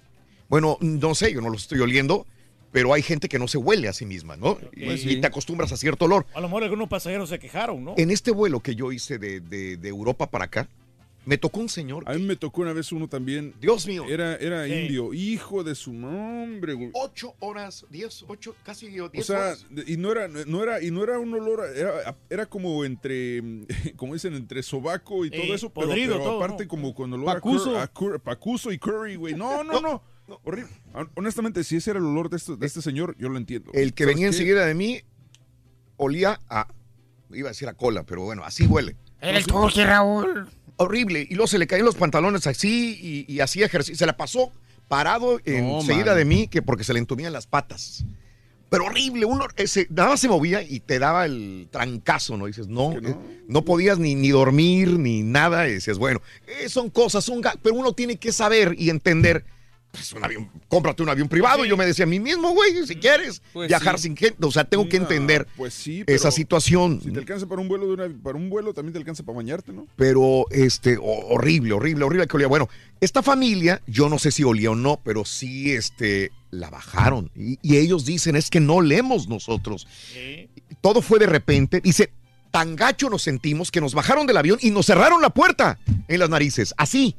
Bueno, 0.49 0.77
no 0.81 1.15
sé, 1.15 1.33
yo 1.33 1.41
no 1.41 1.49
lo 1.49 1.55
estoy 1.55 1.79
oliendo, 1.79 2.27
pero 2.71 2.93
hay 2.93 3.01
gente 3.01 3.29
que 3.29 3.39
no 3.39 3.47
se 3.47 3.57
huele 3.57 3.87
a 3.87 3.93
sí 3.93 4.05
misma, 4.05 4.35
¿no? 4.35 4.59
Y, 4.75 4.85
Pues 4.85 5.01
sí. 5.01 5.11
y 5.11 5.21
te 5.21 5.27
acostumbras 5.27 5.71
a 5.71 5.77
cierto 5.77 6.05
olor. 6.05 6.25
A 6.35 6.41
lo 6.41 6.47
mejor 6.49 6.63
algunos 6.63 6.89
pasajeros 6.89 7.29
se 7.29 7.39
quejaron, 7.39 7.83
¿no? 7.83 7.95
En 7.97 8.11
este 8.11 8.31
vuelo 8.31 8.59
que 8.59 8.75
yo 8.75 8.91
hice 8.91 9.17
de, 9.17 9.39
de- 9.39 9.77
de 9.77 9.89
Europa 9.89 10.29
para 10.29 10.45
acá, 10.45 10.67
me 11.25 11.37
tocó 11.37 11.59
un 11.59 11.69
señor. 11.69 12.03
A 12.07 12.13
mí 12.13 12.21
me 12.23 12.35
tocó 12.35 12.61
una 12.61 12.73
vez 12.73 12.91
uno 12.91 13.07
también. 13.07 13.53
Dios 13.59 13.87
mío. 13.87 14.05
Era, 14.07 14.35
era 14.35 14.65
Eh. 14.67 14.83
indio. 14.83 15.13
Hijo 15.13 15.63
de 15.63 15.73
su 15.75 15.91
nombre, 15.93 16.73
güey. 16.73 16.91
Ocho 16.93 17.33
horas, 17.39 17.85
diez, 17.89 18.23
ocho, 18.27 18.55
casi 18.63 18.87
diez 18.87 19.01
O 19.17 19.23
sea, 19.23 19.39
horas. 19.39 19.65
y 19.87 19.97
no 19.97 20.11
era, 20.11 20.27
no 20.27 20.63
era, 20.63 20.81
y 20.83 20.91
no 20.91 21.03
era 21.03 21.17
un 21.19 21.33
olor, 21.33 21.61
era, 21.75 22.15
era 22.29 22.45
como 22.45 22.85
entre, 22.85 23.41
como 23.97 24.13
dicen, 24.13 24.33
entre 24.35 24.61
sobaco 24.63 25.25
y 25.25 25.31
todo 25.31 25.41
Eh, 25.41 25.53
eso, 25.53 25.69
pero, 25.71 25.87
podrido 25.87 26.13
pero 26.13 26.23
todo, 26.25 26.43
aparte 26.43 26.63
¿no? 26.63 26.69
como 26.69 26.93
con 26.93 27.11
olor 27.13 27.25
Pacuso. 27.25 27.77
a, 27.79 27.91
cur- 27.91 28.15
a 28.15 28.15
cur- 28.17 28.19
pacuso 28.19 28.71
y 28.71 28.77
curry, 28.77 29.15
güey. 29.15 29.33
No, 29.33 29.63
no, 29.63 29.81
no. 29.81 30.01
Horrible. 30.43 30.71
Hon- 30.93 31.09
Honestamente, 31.15 31.63
si 31.63 31.75
ese 31.75 31.91
era 31.91 31.99
el 31.99 32.05
olor 32.05 32.29
de 32.29 32.37
este, 32.37 32.55
de 32.55 32.65
este 32.65 32.81
señor, 32.81 33.15
yo 33.19 33.29
lo 33.29 33.37
entiendo. 33.37 33.71
El 33.73 33.93
que 33.93 34.03
¿Sabes 34.05 34.15
venía 34.15 34.25
qué? 34.29 34.35
enseguida 34.35 34.65
de 34.65 34.73
mí 34.73 35.01
olía 35.97 36.39
a, 36.49 36.67
iba 37.31 37.49
a 37.49 37.51
decir 37.51 37.67
a 37.67 37.73
cola, 37.73 38.03
pero 38.03 38.23
bueno, 38.23 38.43
así 38.43 38.65
huele. 38.65 38.95
Era 39.21 39.37
el 39.37 39.45
turqui, 39.45 39.83
Raúl. 39.83 40.47
Horrible. 40.77 41.25
Y 41.29 41.35
luego 41.35 41.47
se 41.47 41.57
le 41.57 41.67
caían 41.67 41.85
los 41.85 41.95
pantalones 41.95 42.47
así 42.47 43.25
y, 43.27 43.33
y 43.33 43.39
hacía 43.39 43.65
ejercicio. 43.65 43.97
Se 43.97 44.05
la 44.05 44.17
pasó 44.17 44.51
parado 44.87 45.39
enseguida 45.45 46.15
de 46.15 46.25
mí 46.25 46.47
que 46.47 46.61
porque 46.61 46.83
se 46.83 46.93
le 46.93 46.99
entumían 46.99 47.33
las 47.33 47.47
patas. 47.47 48.05
Pero 48.69 48.85
horrible, 48.85 49.25
uno, 49.25 49.47
ese, 49.57 49.87
nada 49.89 50.09
más 50.09 50.19
se 50.19 50.27
movía 50.27 50.61
y 50.63 50.79
te 50.79 50.99
daba 50.99 51.25
el 51.25 51.67
trancazo, 51.71 52.35
¿no? 52.35 52.47
Dices, 52.47 52.67
no, 52.67 52.93
eh, 52.93 53.15
no, 53.47 53.63
podías 53.63 53.99
ni, 53.99 54.15
ni 54.15 54.29
dormir 54.29 54.99
ni 54.99 55.21
nada. 55.21 55.67
Y 55.69 55.75
dices, 55.75 55.97
bueno, 55.97 56.21
eh, 56.47 56.67
son 56.67 56.89
cosas, 56.89 57.23
son 57.23 57.41
pero 57.61 57.75
uno 57.75 57.93
tiene 57.93 58.17
que 58.17 58.31
saber 58.31 58.75
y 58.77 58.89
entender 58.89 59.45
pues, 59.95 60.13
un 60.13 60.23
avión, 60.23 60.49
cómprate 60.67 61.01
un 61.03 61.09
avión 61.09 61.27
privado. 61.27 61.65
Yo 61.65 61.75
me 61.77 61.85
decía 61.85 62.03
a 62.03 62.07
mí 62.07 62.19
mismo, 62.19 62.51
güey, 62.53 62.85
si 62.85 62.95
quieres 62.95 63.41
Pues 63.53 63.67
viajar 63.67 63.97
sí. 63.97 64.03
sin 64.03 64.17
gente. 64.17 64.45
O 64.45 64.51
sea, 64.51 64.63
tengo 64.63 64.87
que 64.87 64.97
entender 64.97 65.47
Pues 65.57 65.73
sí, 65.73 66.03
esa 66.07 66.31
situación. 66.31 66.99
Si 67.03 67.11
te 67.11 67.19
alcanza 67.19 67.47
para 67.47 67.61
un 67.61 67.67
vuelo, 67.67 67.87
de 67.87 67.93
una- 67.93 68.23
para 68.23 68.37
un 68.37 68.49
vuelo 68.49 68.73
también 68.73 68.93
te 68.93 68.99
alcanza 68.99 69.23
para 69.23 69.37
bañarte, 69.37 69.73
¿no? 69.73 69.87
Pero, 69.95 70.45
este, 70.51 70.97
ho- 70.97 71.27
horrible, 71.29 71.73
horrible, 71.73 72.03
horrible 72.05 72.27
que 72.27 72.35
olía. 72.37 72.47
Bueno, 72.47 72.69
esta 73.01 73.23
familia, 73.23 73.81
yo 73.87 74.09
no 74.09 74.19
sé 74.19 74.31
si 74.31 74.43
olía 74.43 74.71
o 74.71 74.75
no, 74.75 74.99
pero 75.03 75.25
sí, 75.25 75.71
este, 75.71 76.31
la 76.51 76.69
bajaron. 76.69 77.31
Y, 77.35 77.57
y 77.61 77.77
ellos 77.77 78.05
dicen, 78.05 78.35
es 78.35 78.49
que 78.49 78.59
no 78.59 78.81
leemos 78.81 79.27
nosotros. 79.27 79.87
Todo 80.81 81.01
fue 81.01 81.19
de 81.19 81.25
repente. 81.27 81.81
Dice, 81.81 82.11
tan 82.51 82.75
gacho 82.75 83.09
nos 83.09 83.21
sentimos 83.23 83.69
que 83.71 83.81
nos 83.81 83.93
bajaron 83.93 84.25
del 84.27 84.37
avión 84.37 84.57
y 84.61 84.71
nos 84.71 84.85
cerraron 84.85 85.21
la 85.21 85.29
puerta 85.29 85.77
en 86.07 86.19
las 86.19 86.29
narices. 86.29 86.73
Así, 86.77 87.15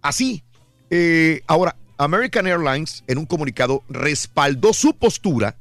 así. 0.00 0.42
Eh, 0.90 1.42
ahora, 1.46 1.76
American 2.02 2.46
Airlines, 2.46 3.04
en 3.06 3.18
un 3.18 3.26
comunicado, 3.26 3.82
respaldó 3.88 4.72
su 4.72 4.94
postura 4.94 5.56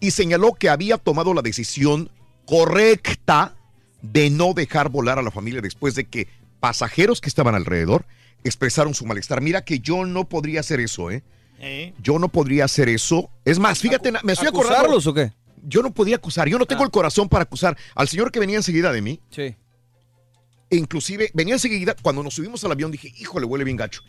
y 0.00 0.10
señaló 0.10 0.54
que 0.54 0.68
había 0.68 0.98
tomado 0.98 1.34
la 1.34 1.42
decisión 1.42 2.10
correcta 2.46 3.54
de 4.02 4.30
no 4.30 4.54
dejar 4.54 4.88
volar 4.88 5.18
a 5.18 5.22
la 5.22 5.30
familia 5.30 5.60
después 5.60 5.94
de 5.94 6.04
que 6.04 6.28
pasajeros 6.58 7.20
que 7.20 7.28
estaban 7.28 7.54
alrededor 7.54 8.04
expresaron 8.44 8.94
su 8.94 9.06
malestar. 9.06 9.40
Mira 9.40 9.64
que 9.64 9.80
yo 9.80 10.04
no 10.04 10.28
podría 10.28 10.60
hacer 10.60 10.80
eso, 10.80 11.10
¿eh? 11.10 11.22
¿Eh? 11.58 11.92
Yo 12.02 12.18
no 12.18 12.28
podría 12.28 12.64
hacer 12.64 12.88
eso. 12.88 13.30
Es 13.44 13.58
más, 13.58 13.80
fíjate, 13.80 14.12
me 14.22 14.32
estoy 14.32 14.48
acordando. 14.48 14.76
¿Acusarlos 14.76 15.06
o 15.06 15.14
qué? 15.14 15.32
Yo 15.62 15.82
no 15.82 15.92
podía 15.92 16.16
acusar, 16.16 16.48
yo 16.48 16.58
no 16.58 16.64
tengo 16.64 16.84
el 16.84 16.90
corazón 16.90 17.28
para 17.28 17.42
acusar 17.42 17.76
al 17.94 18.08
señor 18.08 18.32
que 18.32 18.40
venía 18.40 18.56
enseguida 18.56 18.92
de 18.92 19.02
mí. 19.02 19.20
Sí. 19.30 19.54
E 20.70 20.76
inclusive 20.76 21.30
venía 21.34 21.54
enseguida, 21.54 21.94
cuando 22.00 22.22
nos 22.22 22.34
subimos 22.34 22.64
al 22.64 22.72
avión 22.72 22.90
dije, 22.90 23.12
híjole, 23.18 23.44
huele 23.44 23.64
bien 23.64 23.76
gacho. 23.76 24.02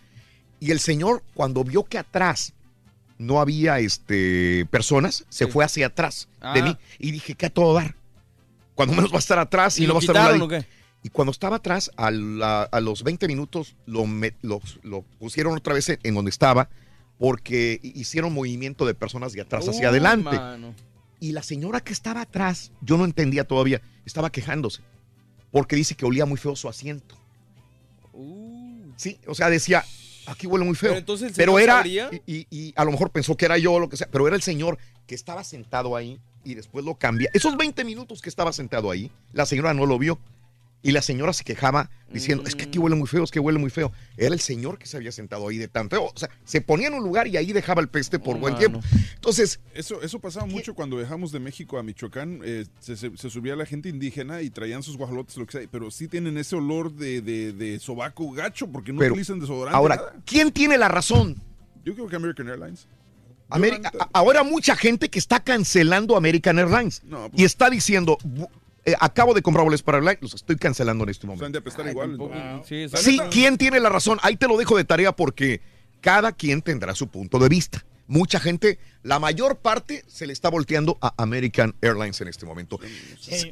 Y 0.62 0.72
el 0.72 0.80
señor, 0.80 1.24
cuando 1.34 1.64
vio 1.66 1.84
que 1.84 1.98
atrás 1.98 2.54
no 3.18 3.42
había 3.42 3.80
este, 3.80 4.66
personas, 4.72 5.26
se 5.28 5.48
fue 5.48 5.66
hacia 5.66 5.88
atrás 5.88 6.30
de 6.54 6.60
Ah. 6.60 6.64
mí. 6.64 6.78
Y 7.00 7.12
dije, 7.12 7.36
¿qué 7.36 7.48
a 7.48 7.50
todo 7.50 7.74
dar? 7.74 7.96
Cuando 8.76 8.96
menos 8.96 9.12
va 9.12 9.18
a 9.18 9.20
estar 9.20 9.38
atrás 9.40 9.78
y, 9.80 9.84
¿Y 9.84 9.88
no 9.88 9.94
va 9.96 10.00
a 10.00 10.02
estar 10.02 10.34
un 10.34 10.40
ladito. 10.48 10.68
Y 11.04 11.10
cuando 11.10 11.32
estaba 11.32 11.58
atrás, 11.58 11.92
a, 11.98 12.10
la- 12.12 12.64
a 12.64 12.80
los 12.80 13.04
20 13.04 13.28
minutos, 13.28 13.76
lo, 13.86 14.06
me- 14.06 14.36
lo- 14.44 14.62
lo 14.84 15.02
pusieron 15.20 15.58
otra 15.58 15.74
vez 15.74 15.90
en- 15.90 16.14
donde 16.14 16.30
estaba, 16.30 16.70
porque 17.18 17.80
hicieron 17.84 18.32
movimiento 18.34 18.86
de 18.86 18.94
personas 18.94 19.34
de 19.34 19.42
atrás 19.42 19.68
hacia 19.68 19.82
Uy, 19.82 19.86
adelante. 19.88 20.36
mano. 20.38 20.74
Y 21.20 21.32
la 21.34 21.44
señora 21.44 21.82
que 21.82 21.94
estaba 21.94 22.22
atrás, 22.22 22.72
yo 22.82 22.98
no 22.98 23.06
entendía 23.06 23.44
todavía, 23.46 23.82
estaba 24.06 24.32
quejándose, 24.32 24.82
porque 25.52 25.76
dice 25.76 25.96
que 25.96 26.06
olía 26.06 26.26
muy 26.26 26.38
feo 26.38 26.56
su 26.56 26.70
asiento. 26.70 27.16
Sí, 28.96 29.18
o 29.28 29.34
sea, 29.36 29.50
decía, 29.50 29.84
aquí 30.28 30.48
huele 30.48 30.66
muy 30.66 30.76
feo. 30.76 30.90
Pero 30.92 31.00
entonces 31.00 31.30
el 31.30 31.36
Pero 31.36 31.52
señor 31.54 31.62
era, 31.64 31.74
sabría. 31.78 32.10
y, 32.26 32.34
y- 32.40 32.48
y 32.50 32.74
a 32.76 32.84
lo 32.86 32.92
mejor 32.92 33.10
pensó 33.12 33.36
que 33.38 33.46
era 33.46 33.58
yo 33.58 33.74
o 33.74 33.80
lo 33.80 33.90
que 33.90 33.98
sea, 33.98 34.08
pero 34.12 34.28
era 34.28 34.36
el 34.36 34.42
señor 34.42 34.78
que 35.08 35.16
estaba 35.16 35.44
sentado 35.44 35.96
ahí 35.96 36.20
y 36.44 36.56
después 36.56 36.84
lo 36.86 36.96
cambia. 36.96 37.30
Esos 37.34 37.56
20 37.58 37.84
minutos 37.84 38.22
que 38.22 38.30
estaba 38.30 38.52
sentado 38.54 38.90
ahí, 38.92 39.12
la 39.34 39.46
señora 39.46 39.74
no 39.74 39.86
lo 39.86 39.98
vio. 40.00 40.20
Y 40.84 40.92
la 40.94 41.02
señora 41.04 41.32
se 41.32 41.44
quejaba 41.44 41.92
diciendo, 42.12 42.44
es 42.48 42.56
que 42.56 42.64
aquí 42.64 42.80
huele 42.80 42.96
muy 42.96 43.08
feo, 43.08 43.24
es 43.24 43.30
que 43.30 43.40
huele 43.40 43.60
muy 43.60 43.70
feo. 43.70 43.92
Era 44.18 44.34
el 44.34 44.40
señor 44.40 44.80
que 44.80 44.88
se 44.88 44.98
había 44.98 45.12
sentado 45.12 45.48
ahí 45.48 45.58
de 45.58 45.68
tan 45.68 45.90
feo. 45.90 46.06
O 46.06 46.14
sea, 46.18 46.30
se 46.44 46.60
ponía 46.62 46.88
en 46.88 46.96
un 46.96 47.04
lugar 47.04 47.28
y 47.28 47.38
ahí 47.38 47.54
dejaba 47.54 47.82
el 47.82 47.88
peste 47.88 48.18
por 48.18 48.38
buen 48.40 48.54
mano. 48.56 48.58
tiempo. 48.58 48.80
Entonces, 49.14 49.60
Eso, 49.76 50.02
eso 50.02 50.20
pasaba 50.20 50.48
mucho 50.48 50.74
cuando 50.74 50.98
viajamos 50.98 51.32
de 51.32 51.40
México 51.40 51.78
a 51.78 51.84
Michoacán. 51.84 52.42
eh, 52.44 52.66
se, 52.80 52.98
se- 52.98 53.16
se 53.16 53.30
subía 53.30 53.56
la 53.56 53.66
gente 53.68 53.90
indígena 53.90 54.42
y 54.42 54.50
traían 54.50 54.82
sus 54.82 54.98
guajolotes, 54.98 55.38
lo 55.38 55.46
que 55.46 55.52
sea. 55.60 55.68
Pero 55.72 55.92
sí 55.92 56.08
tienen 56.08 56.38
ese 56.40 56.56
olor 56.56 56.92
de, 56.92 57.22
de, 57.22 57.54
de 57.54 57.80
sobaco 57.80 58.32
gacho 58.32 58.66
porque 58.68 58.92
no 58.92 59.00
Pero, 59.00 59.14
utilizan 59.14 59.40
desodorante. 59.40 59.78
ahora, 59.78 59.96
nada. 59.98 60.16
¿quién 60.26 60.52
tiene 60.52 60.78
la 60.80 60.88
razón? 60.88 61.36
Yo 61.86 61.94
creo 61.94 62.08
que 62.08 62.16
American 62.16 62.48
Airlines. 62.50 62.88
Ahora 64.14 64.44
mucha 64.44 64.76
gente 64.76 65.10
que 65.10 65.20
está 65.20 65.42
cancelando 65.42 66.16
American 66.16 66.58
Airlines 66.60 67.04
No, 67.04 67.30
pues- 67.30 67.42
y 67.42 67.46
está 67.46 67.70
diciendo, 67.70 68.18
"Bu- 68.24 68.50
eh, 68.84 68.96
acabo 69.00 69.34
de 69.34 69.42
comprar 69.42 69.64
boletos 69.64 69.84
para 69.84 70.00
Airlines, 70.00 70.22
los 70.22 70.34
estoy 70.34 70.56
cancelando 70.56 71.04
en 71.04 71.12
este 71.12 71.28
momento. 71.28 71.50
de 71.50 71.60
apestar 71.60 71.88
igual. 71.88 72.18
Sí, 72.66 73.20
¿quién 73.30 73.58
tiene 73.58 73.80
la 73.80 73.90
razón? 73.90 74.18
Ahí 74.24 74.36
te 74.36 74.48
lo 74.48 74.58
dejo 74.58 74.76
de 74.76 74.84
tarea 74.84 75.12
porque 75.12 75.62
cada 76.02 76.32
quien 76.32 76.62
tendrá 76.62 76.96
su 76.96 77.08
punto 77.08 77.38
de 77.38 77.50
vista. 77.50 77.86
Mucha 78.08 78.40
gente, 78.40 78.80
la 79.04 79.20
mayor 79.20 79.58
parte 79.58 80.04
se 80.08 80.28
le 80.28 80.34
está 80.34 80.50
volteando 80.50 80.98
a 81.00 81.14
American 81.18 81.76
Airlines 81.82 82.20
en 82.22 82.28
este 82.28 82.46
momento. 82.46 82.80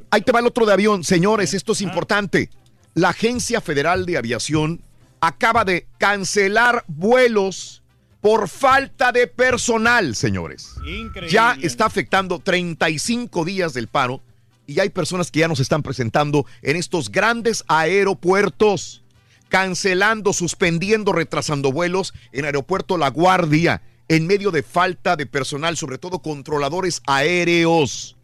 Ahí 0.10 0.22
te 0.22 0.32
va 0.32 0.40
el 0.40 0.48
otro 0.48 0.66
de 0.66 0.74
avión. 0.74 1.04
Señores, 1.04 1.54
esto 1.54 1.74
es 1.74 1.82
importante. 1.82 2.50
La 2.96 3.10
Agencia 3.10 3.62
Federal 3.62 4.06
de 4.06 4.18
Aviación 4.18 4.82
acaba 5.22 5.64
de 5.64 5.88
cancelar 5.98 6.84
vuelos 6.88 7.84
por 8.20 8.50
falta 8.50 9.12
de 9.12 9.28
personal, 9.28 10.16
señores. 10.16 10.76
Increíble. 10.86 11.30
Ya 11.30 11.56
está 11.62 11.86
afectando 11.86 12.40
35 12.40 13.46
días 13.46 13.74
del 13.74 13.88
paro 13.88 14.22
y 14.70 14.80
hay 14.80 14.90
personas 14.90 15.32
que 15.32 15.40
ya 15.40 15.48
nos 15.48 15.60
están 15.60 15.82
presentando 15.82 16.46
en 16.62 16.76
estos 16.76 17.10
grandes 17.12 17.64
aeropuertos, 17.68 19.04
cancelando, 19.48 20.34
suspendiendo, 20.34 21.12
retrasando 21.12 21.72
vuelos 21.72 22.14
en 22.32 22.46
Aeropuerto 22.46 22.98
La 22.98 23.10
Guardia, 23.10 23.82
en 24.08 24.28
medio 24.28 24.52
de 24.52 24.62
falta 24.64 25.16
de 25.16 25.26
personal, 25.26 25.78
sobre 25.78 25.98
todo 25.98 26.20
controladores 26.20 27.02
aéreos. 27.08 28.16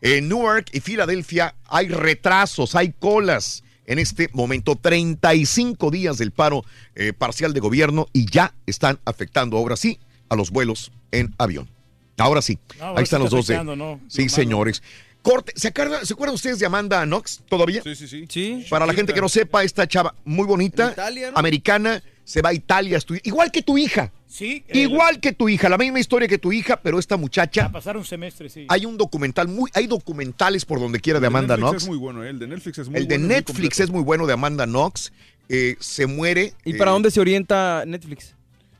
En 0.00 0.28
Newark 0.28 0.68
y 0.72 0.80
Filadelfia 0.80 1.54
hay 1.68 1.88
retrasos, 1.88 2.74
hay 2.74 2.92
colas. 2.98 3.62
En 3.86 3.98
este 3.98 4.30
momento, 4.32 4.76
35 4.76 5.90
días 5.90 6.16
del 6.16 6.30
paro 6.30 6.64
eh, 6.94 7.12
parcial 7.12 7.52
de 7.52 7.60
gobierno 7.60 8.06
y 8.12 8.24
ya 8.30 8.54
están 8.66 9.00
afectando 9.04 9.56
ahora 9.58 9.76
sí 9.76 9.98
a 10.28 10.36
los 10.36 10.50
vuelos 10.50 10.92
en 11.10 11.34
avión. 11.38 11.68
Ahora 12.16 12.40
sí, 12.40 12.58
No, 12.78 12.84
ahora 12.86 12.98
ahí 13.00 13.04
están 13.04 13.20
los 13.20 13.26
está 13.28 13.36
dos. 13.36 13.46
de- 13.48 13.54
afectando, 13.56 13.76
¿no? 13.76 14.00
Sí, 14.08 14.18
Normal. 14.22 14.30
señores. 14.30 14.82
Corte, 15.22 15.52
¿se 15.54 15.68
acuerdan, 15.68 16.04
¿se 16.06 16.14
acuerdan 16.14 16.34
ustedes 16.34 16.58
de 16.58 16.66
Amanda 16.66 17.04
Knox 17.04 17.40
todavía? 17.48 17.82
Sí, 17.82 17.94
sí, 17.94 18.08
sí. 18.08 18.26
Sí. 18.28 18.66
Para 18.70 18.86
la 18.86 18.94
gente 18.94 19.12
que 19.12 19.20
no 19.20 19.28
sepa, 19.28 19.62
esta 19.64 19.86
chava 19.86 20.14
muy 20.24 20.46
bonita, 20.46 20.86
En 20.86 20.92
Italia, 20.92 21.30
¿no? 21.30 21.38
americana, 21.38 22.02
se 22.24 22.40
va 22.42 22.50
a 22.50 22.54
Italia 22.54 22.96
a 22.96 22.98
estudiar. 22.98 23.20
Igual 23.26 23.50
que 23.52 23.62
tu 23.62 23.76
hija. 23.76 24.12
Sí. 24.26 24.64
eh, 24.68 24.78
Igual 24.78 25.18
que 25.20 25.32
tu 25.32 25.48
hija, 25.48 25.68
la 25.68 25.76
misma 25.76 25.98
historia 26.00 26.28
que 26.28 26.38
tu 26.38 26.52
hija, 26.52 26.80
pero 26.80 26.98
esta 26.98 27.16
muchacha, 27.16 27.64
A 27.66 27.72
pasar 27.72 27.96
un 27.96 28.04
semestre, 28.04 28.48
sí. 28.48 28.64
hay 28.68 28.86
un 28.86 28.96
documental, 28.96 29.48
muy, 29.48 29.70
hay 29.74 29.86
documentales 29.88 30.64
por 30.64 30.78
donde 30.80 31.00
quiera 31.00 31.18
de 31.20 31.26
El 31.26 31.32
Amanda 31.32 31.56
Netflix 31.56 31.70
Knox. 31.72 31.82
es 31.82 31.88
muy 31.88 31.98
bueno, 31.98 32.24
eh, 32.24 32.30
el 32.30 32.38
de 32.38 32.46
Netflix 32.46 32.78
es 32.78 32.88
muy 32.88 32.96
El 32.98 33.08
de 33.08 33.18
bueno, 33.18 33.34
Netflix 33.34 33.80
es 33.80 33.90
muy 33.90 34.02
bueno 34.02 34.26
de 34.26 34.32
Amanda 34.32 34.64
Knox. 34.66 35.12
Eh, 35.48 35.76
se 35.80 36.06
muere. 36.06 36.54
¿Y 36.64 36.74
eh, 36.74 36.78
para 36.78 36.92
dónde 36.92 37.10
se 37.10 37.18
orienta 37.20 37.82
Netflix? 37.84 38.36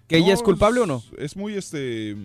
¿Que 0.06 0.18
ella 0.18 0.32
es 0.34 0.40
culpable 0.42 0.80
o 0.80 0.86
no? 0.86 1.02
Es 1.18 1.36
muy 1.36 1.54
este. 1.56 2.16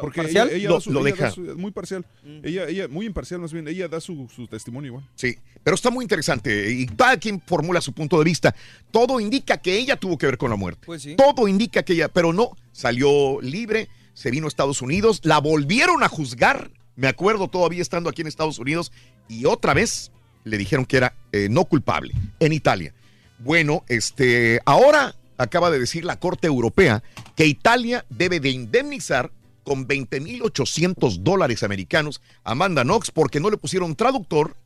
Porque 0.00 0.22
¿parcial? 0.22 0.48
ella, 0.48 0.56
ella 0.58 0.68
Lo- 0.68 0.74
da 0.76 0.80
su- 0.80 0.92
lo 0.92 1.00
ella 1.06 1.10
da 1.16 1.22
deja. 1.24 1.30
su- 1.34 1.58
muy 1.58 1.70
parcial. 1.70 2.04
Ella, 2.42 2.68
ella, 2.68 2.88
muy 2.88 3.06
imparcial 3.06 3.40
más 3.40 3.52
bien. 3.52 3.66
Ella 3.68 3.88
da 3.88 4.00
su, 4.00 4.28
su 4.34 4.46
testimonio 4.46 4.88
igual. 4.88 5.08
Sí, 5.14 5.36
pero 5.62 5.74
está 5.74 5.90
muy 5.90 6.04
interesante 6.04 6.70
y 6.72 6.86
cada 6.86 7.16
quien 7.16 7.40
formula 7.40 7.80
su 7.80 7.92
punto 7.92 8.18
de 8.18 8.24
vista. 8.24 8.54
Todo 8.90 9.20
indica 9.20 9.58
que 9.58 9.76
ella 9.76 9.96
tuvo 9.96 10.18
que 10.18 10.26
ver 10.26 10.38
con 10.38 10.50
la 10.50 10.56
muerte. 10.56 10.82
Pues 10.86 11.02
sí. 11.02 11.14
Todo 11.16 11.48
indica 11.48 11.82
que 11.82 11.94
ella, 11.94 12.08
pero 12.08 12.32
no, 12.32 12.50
salió 12.72 13.40
libre, 13.40 13.88
se 14.14 14.30
vino 14.30 14.46
a 14.46 14.48
Estados 14.48 14.82
Unidos, 14.82 15.20
la 15.24 15.38
volvieron 15.38 16.02
a 16.02 16.08
juzgar, 16.08 16.70
me 16.96 17.08
acuerdo 17.08 17.48
todavía 17.48 17.82
estando 17.82 18.08
aquí 18.08 18.22
en 18.22 18.28
Estados 18.28 18.58
Unidos, 18.58 18.92
y 19.28 19.44
otra 19.44 19.74
vez 19.74 20.10
le 20.44 20.56
dijeron 20.58 20.84
que 20.86 20.96
era 20.96 21.14
eh, 21.32 21.48
no 21.50 21.64
culpable 21.64 22.14
en 22.40 22.52
Italia. 22.52 22.94
Bueno, 23.38 23.84
este, 23.88 24.60
ahora 24.64 25.14
acaba 25.36 25.70
de 25.70 25.78
decir 25.78 26.04
la 26.06 26.18
Corte 26.18 26.46
Europea 26.46 27.02
que 27.34 27.44
Italia 27.44 28.06
debe 28.08 28.40
de 28.40 28.48
indemnizar 28.48 29.30
con 29.66 29.88
20.800 29.88 31.18
dólares 31.18 31.64
americanos 31.64 32.22
a 32.44 32.52
Amanda 32.52 32.84
Knox 32.84 33.10
porque 33.10 33.40
no 33.40 33.50
le 33.50 33.56
pusieron 33.56 33.96
traductor 33.96 34.56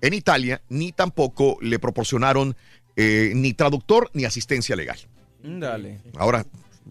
en 0.00 0.14
Italia, 0.14 0.62
ni 0.70 0.90
tampoco 0.90 1.58
le 1.60 1.78
proporcionaron 1.78 2.56
eh, 2.96 3.32
ni 3.34 3.52
traductor 3.52 4.10
ni 4.14 4.24
asistencia 4.24 4.74
legal. 4.74 4.98
Dale. 5.42 6.00
Ahora, 6.16 6.46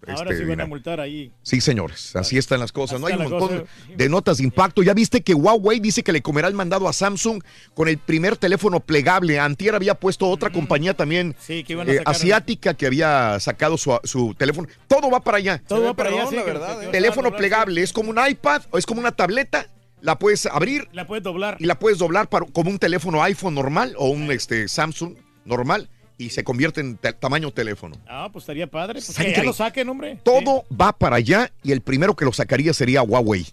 Ahora 0.06 0.30
este, 0.30 0.44
sí 0.44 0.48
van 0.48 0.60
a 0.60 0.66
multar 0.66 1.00
ahí. 1.00 1.32
Sí, 1.42 1.60
señores, 1.60 2.14
así 2.14 2.38
están 2.38 2.60
las 2.60 2.72
cosas. 2.72 3.00
No 3.00 3.06
hay 3.06 3.14
un 3.14 3.22
montón 3.28 3.60
cosa. 3.60 3.64
de 3.94 4.08
notas 4.08 4.38
de 4.38 4.44
impacto. 4.44 4.82
Ya 4.82 4.94
viste 4.94 5.22
que 5.22 5.34
Huawei 5.34 5.80
dice 5.80 6.02
que 6.02 6.12
le 6.12 6.22
comerá 6.22 6.48
el 6.48 6.54
mandado 6.54 6.88
a 6.88 6.92
Samsung 6.92 7.42
con 7.74 7.88
el 7.88 7.98
primer 7.98 8.36
teléfono 8.36 8.80
plegable. 8.80 9.38
Antier 9.40 9.74
había 9.74 9.94
puesto 9.94 10.28
otra 10.28 10.50
compañía 10.50 10.94
también 10.94 11.34
Sí, 11.40 11.64
que 11.64 11.72
iban 11.72 11.88
a 11.88 11.92
eh, 11.92 12.02
asiática 12.04 12.74
que 12.74 12.86
había 12.86 13.38
sacado 13.40 13.76
su, 13.76 13.98
su 14.04 14.34
teléfono. 14.34 14.68
Todo 14.86 15.10
va 15.10 15.20
para 15.20 15.38
allá. 15.38 15.62
Todo 15.66 15.84
va 15.84 15.94
para 15.94 16.10
allá, 16.10 16.26
sí. 16.28 16.36
la 16.36 16.44
verdad, 16.44 16.82
¿eh? 16.84 16.88
Teléfono 16.88 17.34
plegable, 17.34 17.82
es 17.82 17.92
como 17.92 18.10
un 18.10 18.18
iPad 18.24 18.62
o 18.70 18.78
es 18.78 18.86
como 18.86 19.00
una 19.00 19.12
tableta. 19.12 19.68
La 20.00 20.16
puedes 20.16 20.46
abrir 20.46 20.88
La 20.92 21.08
puedes 21.08 21.24
doblar. 21.24 21.56
y 21.58 21.64
la 21.64 21.78
puedes 21.80 21.98
doblar 21.98 22.28
para, 22.28 22.46
como 22.46 22.70
un 22.70 22.78
teléfono 22.78 23.20
iPhone 23.24 23.54
normal 23.54 23.94
o 23.98 24.10
un 24.10 24.30
este, 24.30 24.68
Samsung 24.68 25.16
normal 25.44 25.88
y 26.18 26.30
se 26.30 26.42
convierte 26.44 26.80
en 26.80 26.96
te- 26.96 27.12
tamaño 27.12 27.50
teléfono. 27.52 27.96
Ah, 28.08 28.28
pues 28.32 28.42
estaría 28.42 28.66
padre. 28.66 28.94
Pues 29.04 29.16
que 29.16 29.32
ya 29.32 29.42
lo 29.44 29.52
saquen, 29.52 29.88
hombre. 29.88 30.18
Todo 30.24 30.64
va 30.70 30.92
para 30.92 31.16
allá 31.16 31.50
y 31.62 31.72
el 31.72 31.80
primero 31.80 32.14
que 32.16 32.24
lo 32.24 32.32
sacaría 32.32 32.74
sería 32.74 33.02
Huawei. 33.02 33.44
Sí, 33.44 33.52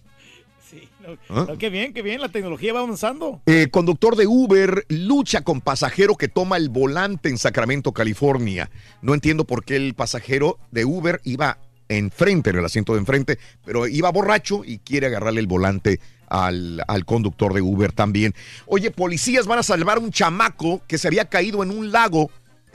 sí. 0.69 0.89
No, 1.05 1.17
¿Ah? 1.29 1.45
no, 1.49 1.57
qué 1.59 1.69
bien, 1.69 1.93
qué 1.93 2.01
bien. 2.01 2.19
La 2.19 2.29
tecnología 2.29 2.73
va 2.73 2.79
avanzando. 2.79 3.41
Eh, 3.45 3.67
conductor 3.71 4.15
de 4.15 4.25
Uber 4.27 4.83
lucha 4.89 5.41
con 5.41 5.61
pasajero 5.61 6.15
que 6.15 6.27
toma 6.27 6.57
el 6.57 6.69
volante 6.69 7.29
en 7.29 7.37
Sacramento, 7.37 7.91
California. 7.91 8.69
No 9.03 9.13
entiendo 9.13 9.45
por 9.45 9.63
qué 9.63 9.75
el 9.75 9.93
pasajero 9.93 10.57
de 10.71 10.85
Uber 10.85 11.21
iba 11.23 11.59
enfrente, 11.87 12.49
en 12.49 12.55
el 12.57 12.65
asiento 12.65 12.93
de 12.93 12.99
enfrente, 12.99 13.37
pero 13.63 13.85
iba 13.87 14.09
borracho 14.11 14.63
y 14.65 14.79
quiere 14.79 15.05
agarrarle 15.05 15.39
el 15.39 15.45
volante 15.45 15.99
al, 16.27 16.81
al 16.87 17.05
conductor 17.05 17.53
de 17.53 17.61
Uber 17.61 17.91
también. 17.91 18.33
Oye, 18.65 18.89
policías 18.89 19.45
van 19.45 19.59
a 19.59 19.63
salvar 19.63 19.97
a 19.97 19.99
un 19.99 20.09
chamaco 20.09 20.81
que 20.87 20.97
se 20.97 21.07
había 21.07 21.25
caído 21.25 21.61
en 21.61 21.69
un 21.69 21.91
lago, 21.91 22.31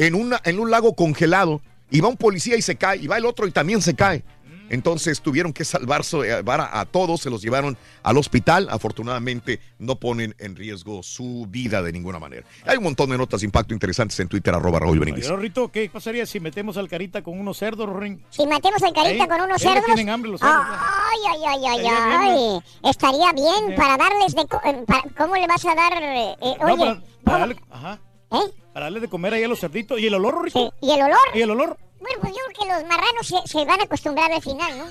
en, 0.06 0.14
una, 0.14 0.40
en 0.44 0.58
un 0.58 0.70
lago 0.70 0.94
congelado. 0.94 1.60
Y 1.92 2.00
va 2.00 2.08
un 2.08 2.16
policía 2.16 2.56
y 2.56 2.62
se 2.62 2.76
cae, 2.76 2.98
y 2.98 3.06
va 3.08 3.16
el 3.18 3.26
otro 3.26 3.46
y 3.46 3.50
también 3.50 3.82
se 3.82 3.94
cae. 3.94 4.22
Entonces 4.68 5.20
tuvieron 5.20 5.52
que 5.52 5.64
salvar 5.64 6.04
salvar 6.04 6.60
a, 6.60 6.78
a 6.78 6.84
todos, 6.86 7.20
se 7.22 7.28
los 7.28 7.42
llevaron 7.42 7.76
al 8.04 8.16
hospital. 8.16 8.68
Afortunadamente 8.70 9.58
no 9.80 9.96
ponen 9.96 10.36
en 10.38 10.54
riesgo 10.54 11.02
su 11.02 11.46
vida 11.48 11.82
de 11.82 11.90
ninguna 11.90 12.20
manera. 12.20 12.46
Hay 12.64 12.76
un 12.76 12.84
montón 12.84 13.10
de 13.10 13.18
notas 13.18 13.40
de 13.40 13.46
impacto 13.46 13.74
interesantes 13.74 14.20
en 14.20 14.28
Twitter, 14.28 14.54
arroba 14.54 14.78
Raúl 14.78 15.00
Brindis. 15.00 15.24
Oye, 15.24 15.34
Rorrito, 15.34 15.72
¿qué 15.72 15.90
pasaría 15.92 16.24
si 16.24 16.38
metemos 16.38 16.76
al 16.76 16.88
carita 16.88 17.20
con 17.22 17.40
unos 17.40 17.58
cerdos, 17.58 17.88
Rorín? 17.88 18.24
Si 18.30 18.46
matemos 18.46 18.80
al 18.84 18.92
carita 18.92 19.24
Ey, 19.24 19.28
con 19.28 19.40
unos 19.40 19.60
cerdos. 19.60 19.84
tienen 19.86 20.08
hambre 20.08 20.30
los 20.30 20.40
cerdos. 20.40 20.64
Ay, 20.68 21.18
ay, 21.32 21.40
ay, 21.48 21.64
ay, 21.66 21.80
Estaría 21.80 22.18
bien, 22.20 22.62
ay. 22.84 22.90
Estaría 22.90 23.32
bien 23.32 23.74
para 23.76 23.96
darles 23.96 24.34
de. 24.36 24.46
co- 24.46 24.60
eh, 24.64 24.84
para- 24.86 25.02
¿Cómo 25.18 25.34
le 25.34 25.48
vas 25.48 25.64
a 25.66 25.74
dar? 25.74 25.92
eh, 26.00 26.36
eh, 26.40 26.54
No, 26.60 26.66
oye, 26.66 26.76
para, 26.76 27.00
para 27.24 27.38
darle, 27.40 27.56
ajá. 27.70 27.98
¿Eh? 28.32 28.36
Para 28.72 28.86
darle 28.86 29.00
de 29.00 29.08
comer 29.08 29.34
ahí 29.34 29.44
a 29.44 29.48
los 29.48 29.60
cerditos. 29.60 29.98
¿Y 29.98 30.06
el 30.06 30.14
olor, 30.14 30.34
Rorrito? 30.34 30.72
¿Y 30.80 30.90
el 30.92 31.02
olor? 31.02 31.18
¿Y 31.34 31.42
el 31.42 31.50
olor? 31.50 31.76
Bueno, 32.00 32.18
pues 32.20 32.32
yo 32.32 32.38
creo 32.46 32.66
que 32.68 32.72
los 32.74 32.88
marranos 32.88 33.26
se, 33.26 33.36
se 33.46 33.64
van 33.64 33.80
a 33.80 33.84
acostumbrar 33.84 34.32
al 34.32 34.40
final, 34.40 34.78
¿no? 34.78 34.86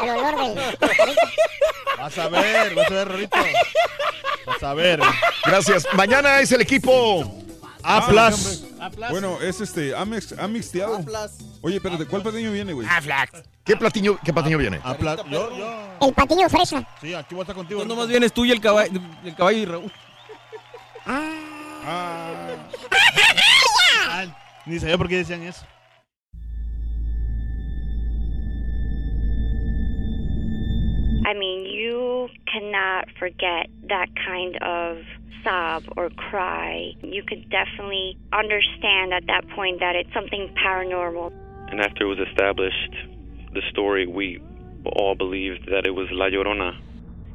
Al 0.00 0.18
olor 0.18 0.54
del. 0.54 0.76
Vas 1.98 2.18
a 2.18 2.28
ver, 2.28 2.74
vas 2.74 2.90
a 2.90 2.94
ver, 2.94 3.08
Rorito. 3.08 3.38
Vas 4.46 4.62
a 4.62 4.74
ver. 4.74 5.00
Gracias. 5.46 5.86
Mañana 5.94 6.40
es 6.40 6.52
el 6.52 6.60
equipo 6.60 7.24
Ah, 7.88 7.98
A 7.98 8.06
plus. 8.08 8.64
Bueno, 9.10 9.40
es 9.40 9.60
este, 9.60 9.94
Amex, 9.94 10.36
Amixteado. 10.38 11.04
Oye, 11.62 11.76
espérate, 11.76 12.04
¿cuál 12.06 12.22
platillo 12.22 12.50
viene, 12.50 12.72
güey? 12.72 12.86
¿Qué 13.64 13.76
platillo, 13.76 14.18
qué 14.24 14.32
platillo 14.32 14.58
viene? 14.58 14.80
Yo, 15.30 15.56
yo. 15.56 15.88
El 16.00 16.12
patillo 16.12 16.48
fresa. 16.48 16.86
Sí, 17.00 17.14
aquí 17.14 17.34
voy 17.34 17.42
a 17.42 17.44
estar 17.44 17.54
contigo. 17.56 17.80
No 17.82 17.94
nomás 17.94 18.08
vienes 18.08 18.32
tú 18.32 18.44
y 18.44 18.50
el 18.50 18.60
caballo, 18.60 19.00
el 19.24 19.34
caballo 19.36 19.58
y 19.58 19.64
Raúl. 19.64 19.92
Ah. 21.06 22.46
Ni 24.66 24.78
sabía 24.78 24.98
por 24.98 25.08
qué 25.08 25.18
decían 25.18 25.42
eso. 25.42 25.66
I 31.24 31.34
mean, 31.34 31.64
you 31.64 32.28
cannot 32.46 33.08
forget 33.18 33.68
that 33.88 34.08
kind 34.14 34.56
of 34.62 34.98
sob 35.42 35.82
or 35.96 36.10
cry. 36.10 36.92
You 37.02 37.22
could 37.22 37.50
definitely 37.50 38.16
understand 38.32 39.12
at 39.12 39.26
that 39.26 39.48
point 39.54 39.80
that 39.80 39.96
it's 39.96 40.12
something 40.14 40.54
paranormal. 40.64 41.32
And 41.70 41.80
after 41.80 42.04
it 42.04 42.08
was 42.08 42.18
established, 42.30 42.94
the 43.52 43.62
story, 43.70 44.06
we 44.06 44.40
all 44.84 45.16
believed 45.16 45.66
that 45.70 45.84
it 45.84 45.90
was 45.90 46.06
La 46.12 46.26
Llorona. 46.26 46.78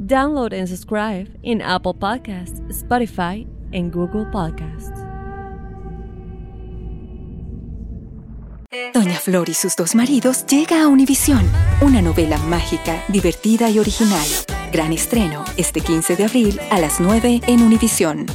Download 0.00 0.52
and 0.52 0.68
subscribe 0.68 1.28
in 1.42 1.62
Apple 1.62 1.94
Podcasts, 1.94 2.60
Spotify, 2.68 3.46
and 3.72 3.92
Google 3.92 4.26
Podcasts. 4.30 4.92
Doña 8.92 9.18
Flor 9.18 9.48
y 9.48 9.54
sus 9.54 9.74
dos 9.74 9.94
maridos 9.94 10.44
llega 10.46 10.82
a 10.82 10.88
Univisión, 10.88 11.40
una 11.80 12.02
novela 12.02 12.38
mágica, 12.38 13.02
divertida 13.08 13.70
y 13.70 13.78
original. 13.78 14.26
Gran 14.72 14.92
estreno 14.92 15.44
este 15.56 15.80
15 15.80 16.16
de 16.16 16.24
abril 16.24 16.60
a 16.70 16.78
las 16.78 17.00
9 17.00 17.40
en 17.46 17.62
Univisión. 17.62 18.26